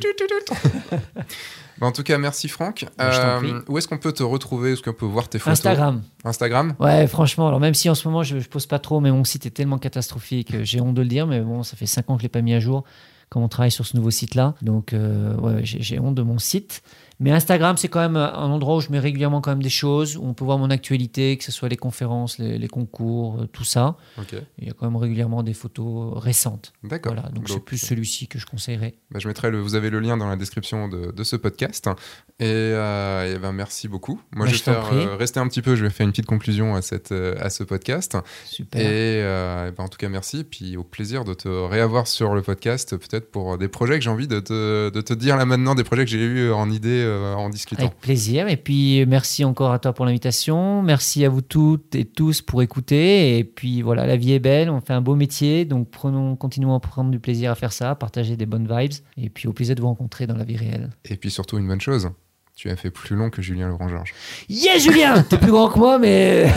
Bah, 1.78 1.86
en 1.88 1.92
tout 1.92 2.02
cas, 2.02 2.18
merci 2.18 2.48
Franck. 2.48 2.86
Bah, 2.96 3.40
Euh, 3.42 3.60
où 3.68 3.78
est-ce 3.78 3.88
qu'on 3.88 3.98
peut 3.98 4.12
te 4.12 4.22
retrouver? 4.22 4.72
Est-ce 4.72 4.82
qu'on 4.82 4.92
peut 4.92 5.06
voir 5.06 5.28
tes 5.28 5.38
photos? 5.38 5.52
Instagram. 5.52 6.02
Instagram? 6.22 6.74
Ouais, 6.78 7.06
franchement, 7.08 7.48
alors 7.48 7.58
même 7.60 7.74
si 7.74 7.88
en 7.90 7.94
ce 7.94 8.06
moment 8.06 8.22
je, 8.22 8.38
je 8.38 8.48
pose 8.48 8.66
pas 8.66 8.78
trop, 8.78 9.00
mais 9.00 9.10
mon 9.10 9.24
site 9.24 9.46
est 9.46 9.50
tellement 9.50 9.78
catastrophique, 9.78 10.54
euh, 10.54 10.60
j'ai 10.64 10.80
honte 10.80 10.94
de 10.94 11.02
le 11.02 11.08
dire, 11.08 11.26
mais 11.26 11.40
bon, 11.40 11.62
ça 11.62 11.76
fait 11.76 11.86
5 11.86 12.08
ans 12.10 12.14
que 12.16 12.20
je 12.20 12.24
l'ai 12.24 12.28
pas 12.28 12.42
mis 12.42 12.54
à 12.54 12.60
jour 12.60 12.84
quand 13.30 13.40
on 13.42 13.48
travaille 13.48 13.70
sur 13.70 13.86
ce 13.86 13.96
nouveau 13.96 14.10
site-là. 14.10 14.54
Donc, 14.60 14.92
euh, 14.92 15.34
ouais, 15.36 15.60
j'ai 15.64 15.98
honte 15.98 16.14
de 16.14 16.22
mon 16.22 16.38
site. 16.38 16.82
Mais 17.22 17.30
Instagram, 17.30 17.76
c'est 17.76 17.88
quand 17.88 18.00
même 18.00 18.16
un 18.16 18.50
endroit 18.50 18.76
où 18.76 18.80
je 18.80 18.90
mets 18.90 18.98
régulièrement 18.98 19.40
quand 19.40 19.52
même 19.52 19.62
des 19.62 19.68
choses, 19.70 20.16
où 20.16 20.24
on 20.24 20.34
peut 20.34 20.44
voir 20.44 20.58
mon 20.58 20.70
actualité, 20.70 21.36
que 21.36 21.44
ce 21.44 21.52
soit 21.52 21.68
les 21.68 21.76
conférences, 21.76 22.38
les, 22.38 22.58
les 22.58 22.68
concours, 22.68 23.40
euh, 23.40 23.46
tout 23.46 23.64
ça. 23.64 23.96
Il 24.58 24.66
y 24.66 24.70
a 24.70 24.72
quand 24.72 24.86
même 24.86 24.96
régulièrement 24.96 25.42
des 25.42 25.54
photos 25.54 26.18
récentes. 26.22 26.72
D'accord. 26.82 27.14
Voilà, 27.14 27.28
donc 27.30 27.48
c'est 27.48 27.64
plus 27.64 27.78
celui-ci 27.78 28.26
que 28.26 28.38
je 28.38 28.46
conseillerais. 28.46 28.94
Bah, 29.12 29.20
je 29.20 29.28
mettrai 29.28 29.50
le, 29.50 29.60
vous 29.60 29.74
avez 29.76 29.88
le 29.88 30.00
lien 30.00 30.16
dans 30.16 30.28
la 30.28 30.36
description 30.36 30.88
de, 30.88 31.12
de 31.12 31.24
ce 31.24 31.36
podcast. 31.36 31.88
Et, 32.40 32.44
euh, 32.46 33.34
et 33.34 33.38
ben 33.38 33.52
merci 33.52 33.86
beaucoup. 33.86 34.20
Moi, 34.32 34.46
Bah, 34.46 34.52
je 34.52 34.58
je 34.58 34.64
vais 34.64 34.72
faire, 34.72 34.92
euh, 34.92 35.16
rester 35.16 35.38
un 35.38 35.46
petit 35.46 35.62
peu. 35.62 35.76
Je 35.76 35.84
vais 35.84 35.90
faire 35.90 36.04
une 36.06 36.10
petite 36.12 36.26
conclusion 36.26 36.74
à, 36.74 36.82
cette, 36.82 37.12
euh, 37.12 37.36
à 37.38 37.50
ce 37.50 37.62
podcast. 37.62 38.18
Super. 38.46 38.80
Et, 38.80 38.84
euh, 39.22 39.68
et 39.68 39.70
ben, 39.70 39.84
en 39.84 39.88
tout 39.88 39.98
cas, 39.98 40.08
merci. 40.08 40.40
Et 40.40 40.44
puis 40.44 40.76
au 40.76 40.82
plaisir 40.82 41.24
de 41.24 41.34
te 41.34 41.48
réavoir 41.48 42.08
sur 42.08 42.34
le 42.34 42.42
podcast, 42.42 42.96
peut-être 42.96 43.30
pour 43.30 43.58
des 43.58 43.68
projets 43.68 43.94
que 43.98 44.04
j'ai 44.04 44.10
envie 44.10 44.26
de 44.26 44.40
te, 44.40 44.90
de 44.90 45.00
te 45.00 45.14
dire 45.14 45.36
là 45.36 45.44
maintenant, 45.44 45.74
des 45.76 45.84
projets 45.84 46.04
que 46.04 46.10
j'ai 46.10 46.24
eu 46.24 46.50
en 46.50 46.68
idée 46.70 47.02
euh, 47.04 47.11
en 47.36 47.48
discutant. 47.50 47.82
Avec 47.82 47.98
plaisir. 47.98 48.48
Et 48.48 48.56
puis, 48.56 49.04
merci 49.06 49.44
encore 49.44 49.72
à 49.72 49.78
toi 49.78 49.92
pour 49.92 50.06
l'invitation. 50.06 50.82
Merci 50.82 51.24
à 51.24 51.28
vous 51.28 51.42
toutes 51.42 51.94
et 51.94 52.04
tous 52.04 52.42
pour 52.42 52.62
écouter. 52.62 53.38
Et 53.38 53.44
puis, 53.44 53.82
voilà, 53.82 54.06
la 54.06 54.16
vie 54.16 54.32
est 54.32 54.38
belle. 54.38 54.70
On 54.70 54.80
fait 54.80 54.92
un 54.92 55.00
beau 55.00 55.14
métier. 55.14 55.64
Donc, 55.64 55.90
prenons, 55.90 56.36
continuons 56.36 56.74
à 56.74 56.80
prendre 56.80 57.10
du 57.10 57.18
plaisir 57.18 57.50
à 57.50 57.54
faire 57.54 57.72
ça, 57.72 57.94
partager 57.94 58.36
des 58.36 58.46
bonnes 58.46 58.68
vibes. 58.68 58.92
Et 59.16 59.28
puis, 59.28 59.48
au 59.48 59.52
plaisir 59.52 59.74
de 59.74 59.80
vous 59.80 59.88
rencontrer 59.88 60.26
dans 60.26 60.36
la 60.36 60.44
vie 60.44 60.56
réelle. 60.56 60.90
Et 61.04 61.16
puis 61.16 61.30
surtout, 61.30 61.58
une 61.58 61.68
bonne 61.68 61.80
chose. 61.80 62.10
Tu 62.54 62.70
as 62.70 62.76
fait 62.76 62.90
plus 62.90 63.16
long 63.16 63.30
que 63.30 63.40
Julien 63.40 63.68
Laurent-Georges. 63.68 64.12
Yeah, 64.48 64.78
Julien 64.78 65.22
T'es 65.22 65.38
plus 65.38 65.50
grand 65.50 65.68
que 65.68 65.78
moi, 65.78 65.98
mais. 65.98 66.46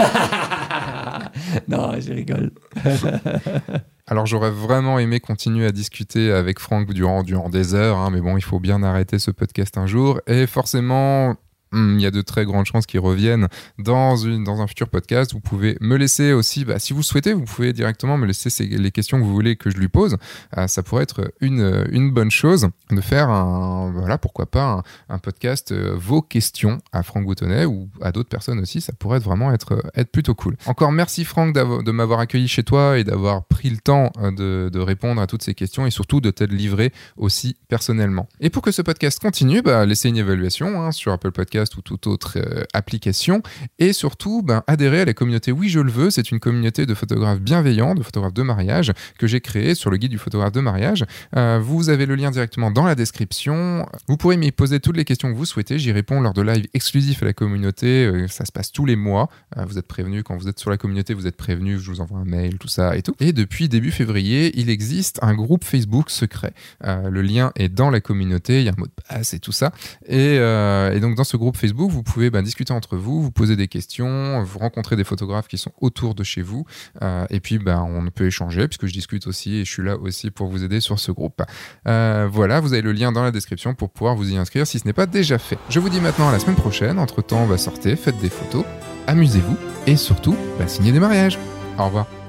non, 1.67 1.93
je 1.99 2.13
rigole. 2.13 2.51
Alors 4.07 4.27
j'aurais 4.27 4.51
vraiment 4.51 4.99
aimé 4.99 5.19
continuer 5.19 5.65
à 5.65 5.71
discuter 5.71 6.31
avec 6.31 6.59
Franck 6.59 6.93
durant, 6.93 7.23
durant 7.23 7.49
des 7.49 7.73
heures, 7.73 7.97
hein, 7.97 8.11
mais 8.11 8.21
bon, 8.21 8.37
il 8.37 8.43
faut 8.43 8.59
bien 8.59 8.83
arrêter 8.83 9.17
ce 9.17 9.31
podcast 9.31 9.79
un 9.79 9.87
jour. 9.87 10.21
Et 10.27 10.45
forcément, 10.45 11.35
il 11.73 12.01
y 12.01 12.05
a 12.05 12.11
de 12.11 12.21
très 12.21 12.45
grandes 12.45 12.65
chances 12.65 12.85
qu'il 12.85 12.99
revienne 12.99 13.47
dans, 13.77 14.15
une, 14.15 14.43
dans 14.43 14.61
un 14.61 14.67
futur 14.67 14.89
podcast. 14.89 15.33
Vous 15.33 15.39
pouvez 15.39 15.77
me 15.81 15.97
laisser 15.97 16.33
aussi, 16.33 16.65
bah, 16.65 16.79
si 16.79 16.93
vous 16.93 17.03
souhaitez, 17.03 17.33
vous 17.33 17.43
pouvez 17.43 17.73
directement 17.73 18.17
me 18.17 18.25
laisser 18.25 18.49
les 18.65 18.91
questions 18.91 19.19
que 19.19 19.23
vous 19.23 19.33
voulez 19.33 19.55
que 19.55 19.69
je 19.69 19.77
lui 19.77 19.87
pose. 19.87 20.17
Euh, 20.57 20.67
ça 20.67 20.83
pourrait 20.83 21.03
être 21.03 21.31
une, 21.41 21.85
une 21.91 22.11
bonne 22.11 22.31
chose 22.31 22.69
de 22.91 23.01
faire 23.01 23.29
un, 23.29 23.91
voilà, 23.91 24.17
pourquoi 24.17 24.45
pas, 24.45 24.83
un, 25.09 25.17
podcast 25.19 25.71
euh, 25.71 25.95
vos 25.95 26.21
questions 26.21 26.79
à 26.91 27.03
Franck 27.03 27.25
Boutonnet 27.25 27.65
ou 27.65 27.89
à 28.01 28.11
d'autres 28.11 28.29
personnes 28.29 28.59
aussi. 28.59 28.81
Ça 28.81 28.93
pourrait 28.93 29.19
vraiment 29.19 29.51
être, 29.53 29.81
être 29.95 30.11
plutôt 30.11 30.35
cool. 30.35 30.55
Encore 30.65 30.91
merci 30.91 31.25
Franck 31.25 31.53
de 31.55 31.91
m'avoir 31.91 32.19
accueilli 32.19 32.47
chez 32.47 32.63
toi 32.63 32.97
et 32.97 33.03
d'avoir 33.03 33.45
pris 33.45 33.69
le 33.69 33.77
temps 33.77 34.11
euh, 34.19 34.69
de, 34.69 34.79
répondre 34.79 35.21
à 35.21 35.27
toutes 35.27 35.41
ces 35.41 35.55
questions 35.55 35.87
et 35.87 35.91
surtout 35.91 36.21
de 36.21 36.29
t'être 36.29 36.51
livré 36.51 36.93
aussi 37.17 37.57
personnellement. 37.69 38.27
Et 38.39 38.49
pour 38.49 38.61
que 38.61 38.71
ce 38.71 38.81
podcast 38.81 39.19
continue, 39.19 39.61
bah, 39.61 39.85
laissez 39.85 40.09
une 40.09 40.17
évaluation 40.17 40.83
hein, 40.83 40.91
sur 40.91 41.11
Apple 41.11 41.31
Podcast 41.31 41.54
ou 41.77 41.81
toute 41.81 42.07
autre 42.07 42.37
euh, 42.37 42.63
application 42.73 43.41
et 43.79 43.93
surtout 43.93 44.41
ben, 44.41 44.63
adhérer 44.67 45.01
à 45.01 45.05
la 45.05 45.13
communauté 45.13 45.51
Oui 45.51 45.69
Je 45.69 45.79
le 45.79 45.91
veux. 45.91 46.09
C'est 46.09 46.31
une 46.31 46.39
communauté 46.39 46.85
de 46.85 46.93
photographes 46.93 47.39
bienveillants, 47.39 47.95
de 47.95 48.03
photographes 48.03 48.33
de 48.33 48.43
mariage 48.43 48.91
que 49.17 49.27
j'ai 49.27 49.41
créée 49.41 49.75
sur 49.75 49.89
le 49.89 49.97
guide 49.97 50.11
du 50.11 50.17
photographe 50.17 50.51
de 50.51 50.59
mariage. 50.59 51.05
Euh, 51.35 51.59
vous 51.61 51.89
avez 51.89 52.05
le 52.05 52.15
lien 52.15 52.31
directement 52.31 52.71
dans 52.71 52.85
la 52.85 52.95
description. 52.95 53.85
Vous 54.07 54.17
pourrez 54.17 54.37
m'y 54.37 54.51
poser 54.51 54.79
toutes 54.79 54.97
les 54.97 55.05
questions 55.05 55.31
que 55.31 55.37
vous 55.37 55.45
souhaitez. 55.45 55.79
J'y 55.79 55.91
réponds 55.91 56.21
lors 56.21 56.33
de 56.33 56.41
live 56.41 56.67
exclusifs 56.73 57.23
à 57.23 57.25
la 57.25 57.33
communauté. 57.33 58.05
Euh, 58.05 58.27
ça 58.27 58.45
se 58.45 58.51
passe 58.51 58.71
tous 58.71 58.85
les 58.85 58.95
mois. 58.95 59.29
Vous 59.67 59.77
êtes 59.77 59.87
prévenus 59.87 60.23
quand 60.25 60.35
vous 60.35 60.49
êtes 60.49 60.59
sur 60.59 60.69
la 60.69 60.77
communauté, 60.77 61.13
vous 61.13 61.27
êtes 61.27 61.37
prévenus. 61.37 61.79
Je 61.79 61.91
vous 61.91 62.01
envoie 62.01 62.19
un 62.19 62.25
mail, 62.25 62.57
tout 62.57 62.67
ça 62.67 62.97
et 62.97 63.01
tout. 63.01 63.15
Et 63.19 63.31
depuis 63.31 63.69
début 63.69 63.91
février, 63.91 64.51
il 64.59 64.69
existe 64.69 65.19
un 65.21 65.33
groupe 65.33 65.63
Facebook 65.63 66.09
secret. 66.09 66.53
Le 66.83 67.21
lien 67.21 67.51
est 67.55 67.69
dans 67.69 67.89
la 67.89 68.01
communauté. 68.01 68.59
Il 68.59 68.65
y 68.65 68.69
a 68.69 68.71
un 68.71 68.79
mot 68.79 68.87
de 68.87 68.91
passe 69.07 69.33
et 69.33 69.39
tout 69.39 69.51
ça. 69.51 69.71
Et, 70.07 70.35
et 70.35 70.99
donc 70.99 71.15
dans 71.15 71.23
ce 71.23 71.37
groupe 71.37 71.44
Facebook, 71.53 71.91
vous 71.91 72.03
pouvez 72.03 72.29
ben, 72.29 72.41
discuter 72.41 72.73
entre 72.73 72.97
vous, 72.97 73.21
vous 73.21 73.31
poser 73.31 73.55
des 73.55 73.67
questions, 73.67 74.43
vous 74.43 74.59
rencontrer 74.59 74.95
des 74.95 75.03
photographes 75.03 75.47
qui 75.47 75.57
sont 75.57 75.71
autour 75.81 76.15
de 76.15 76.23
chez 76.23 76.41
vous. 76.41 76.65
Euh, 77.01 77.25
et 77.29 77.39
puis 77.39 77.57
ben, 77.57 77.81
on 77.81 78.09
peut 78.09 78.27
échanger 78.27 78.67
puisque 78.67 78.85
je 78.85 78.93
discute 78.93 79.27
aussi 79.27 79.57
et 79.57 79.65
je 79.65 79.71
suis 79.71 79.83
là 79.83 79.97
aussi 79.97 80.31
pour 80.31 80.47
vous 80.47 80.63
aider 80.63 80.79
sur 80.79 80.99
ce 80.99 81.11
groupe. 81.11 81.41
Euh, 81.87 82.27
voilà, 82.31 82.59
vous 82.59 82.73
avez 82.73 82.81
le 82.81 82.91
lien 82.91 83.11
dans 83.11 83.23
la 83.23 83.31
description 83.31 83.73
pour 83.73 83.89
pouvoir 83.89 84.15
vous 84.15 84.31
y 84.31 84.37
inscrire 84.37 84.67
si 84.67 84.79
ce 84.79 84.85
n'est 84.85 84.93
pas 84.93 85.05
déjà 85.05 85.37
fait. 85.37 85.57
Je 85.69 85.79
vous 85.79 85.89
dis 85.89 86.01
maintenant 86.01 86.29
à 86.29 86.31
la 86.31 86.39
semaine 86.39 86.55
prochaine. 86.55 86.99
Entre 86.99 87.21
temps, 87.21 87.45
bah, 87.47 87.57
sortez, 87.57 87.95
faites 87.95 88.17
des 88.19 88.29
photos, 88.29 88.65
amusez-vous 89.07 89.57
et 89.87 89.95
surtout, 89.95 90.35
bah, 90.57 90.67
signez 90.67 90.91
des 90.91 90.99
mariages. 90.99 91.37
Au 91.77 91.85
revoir. 91.85 92.24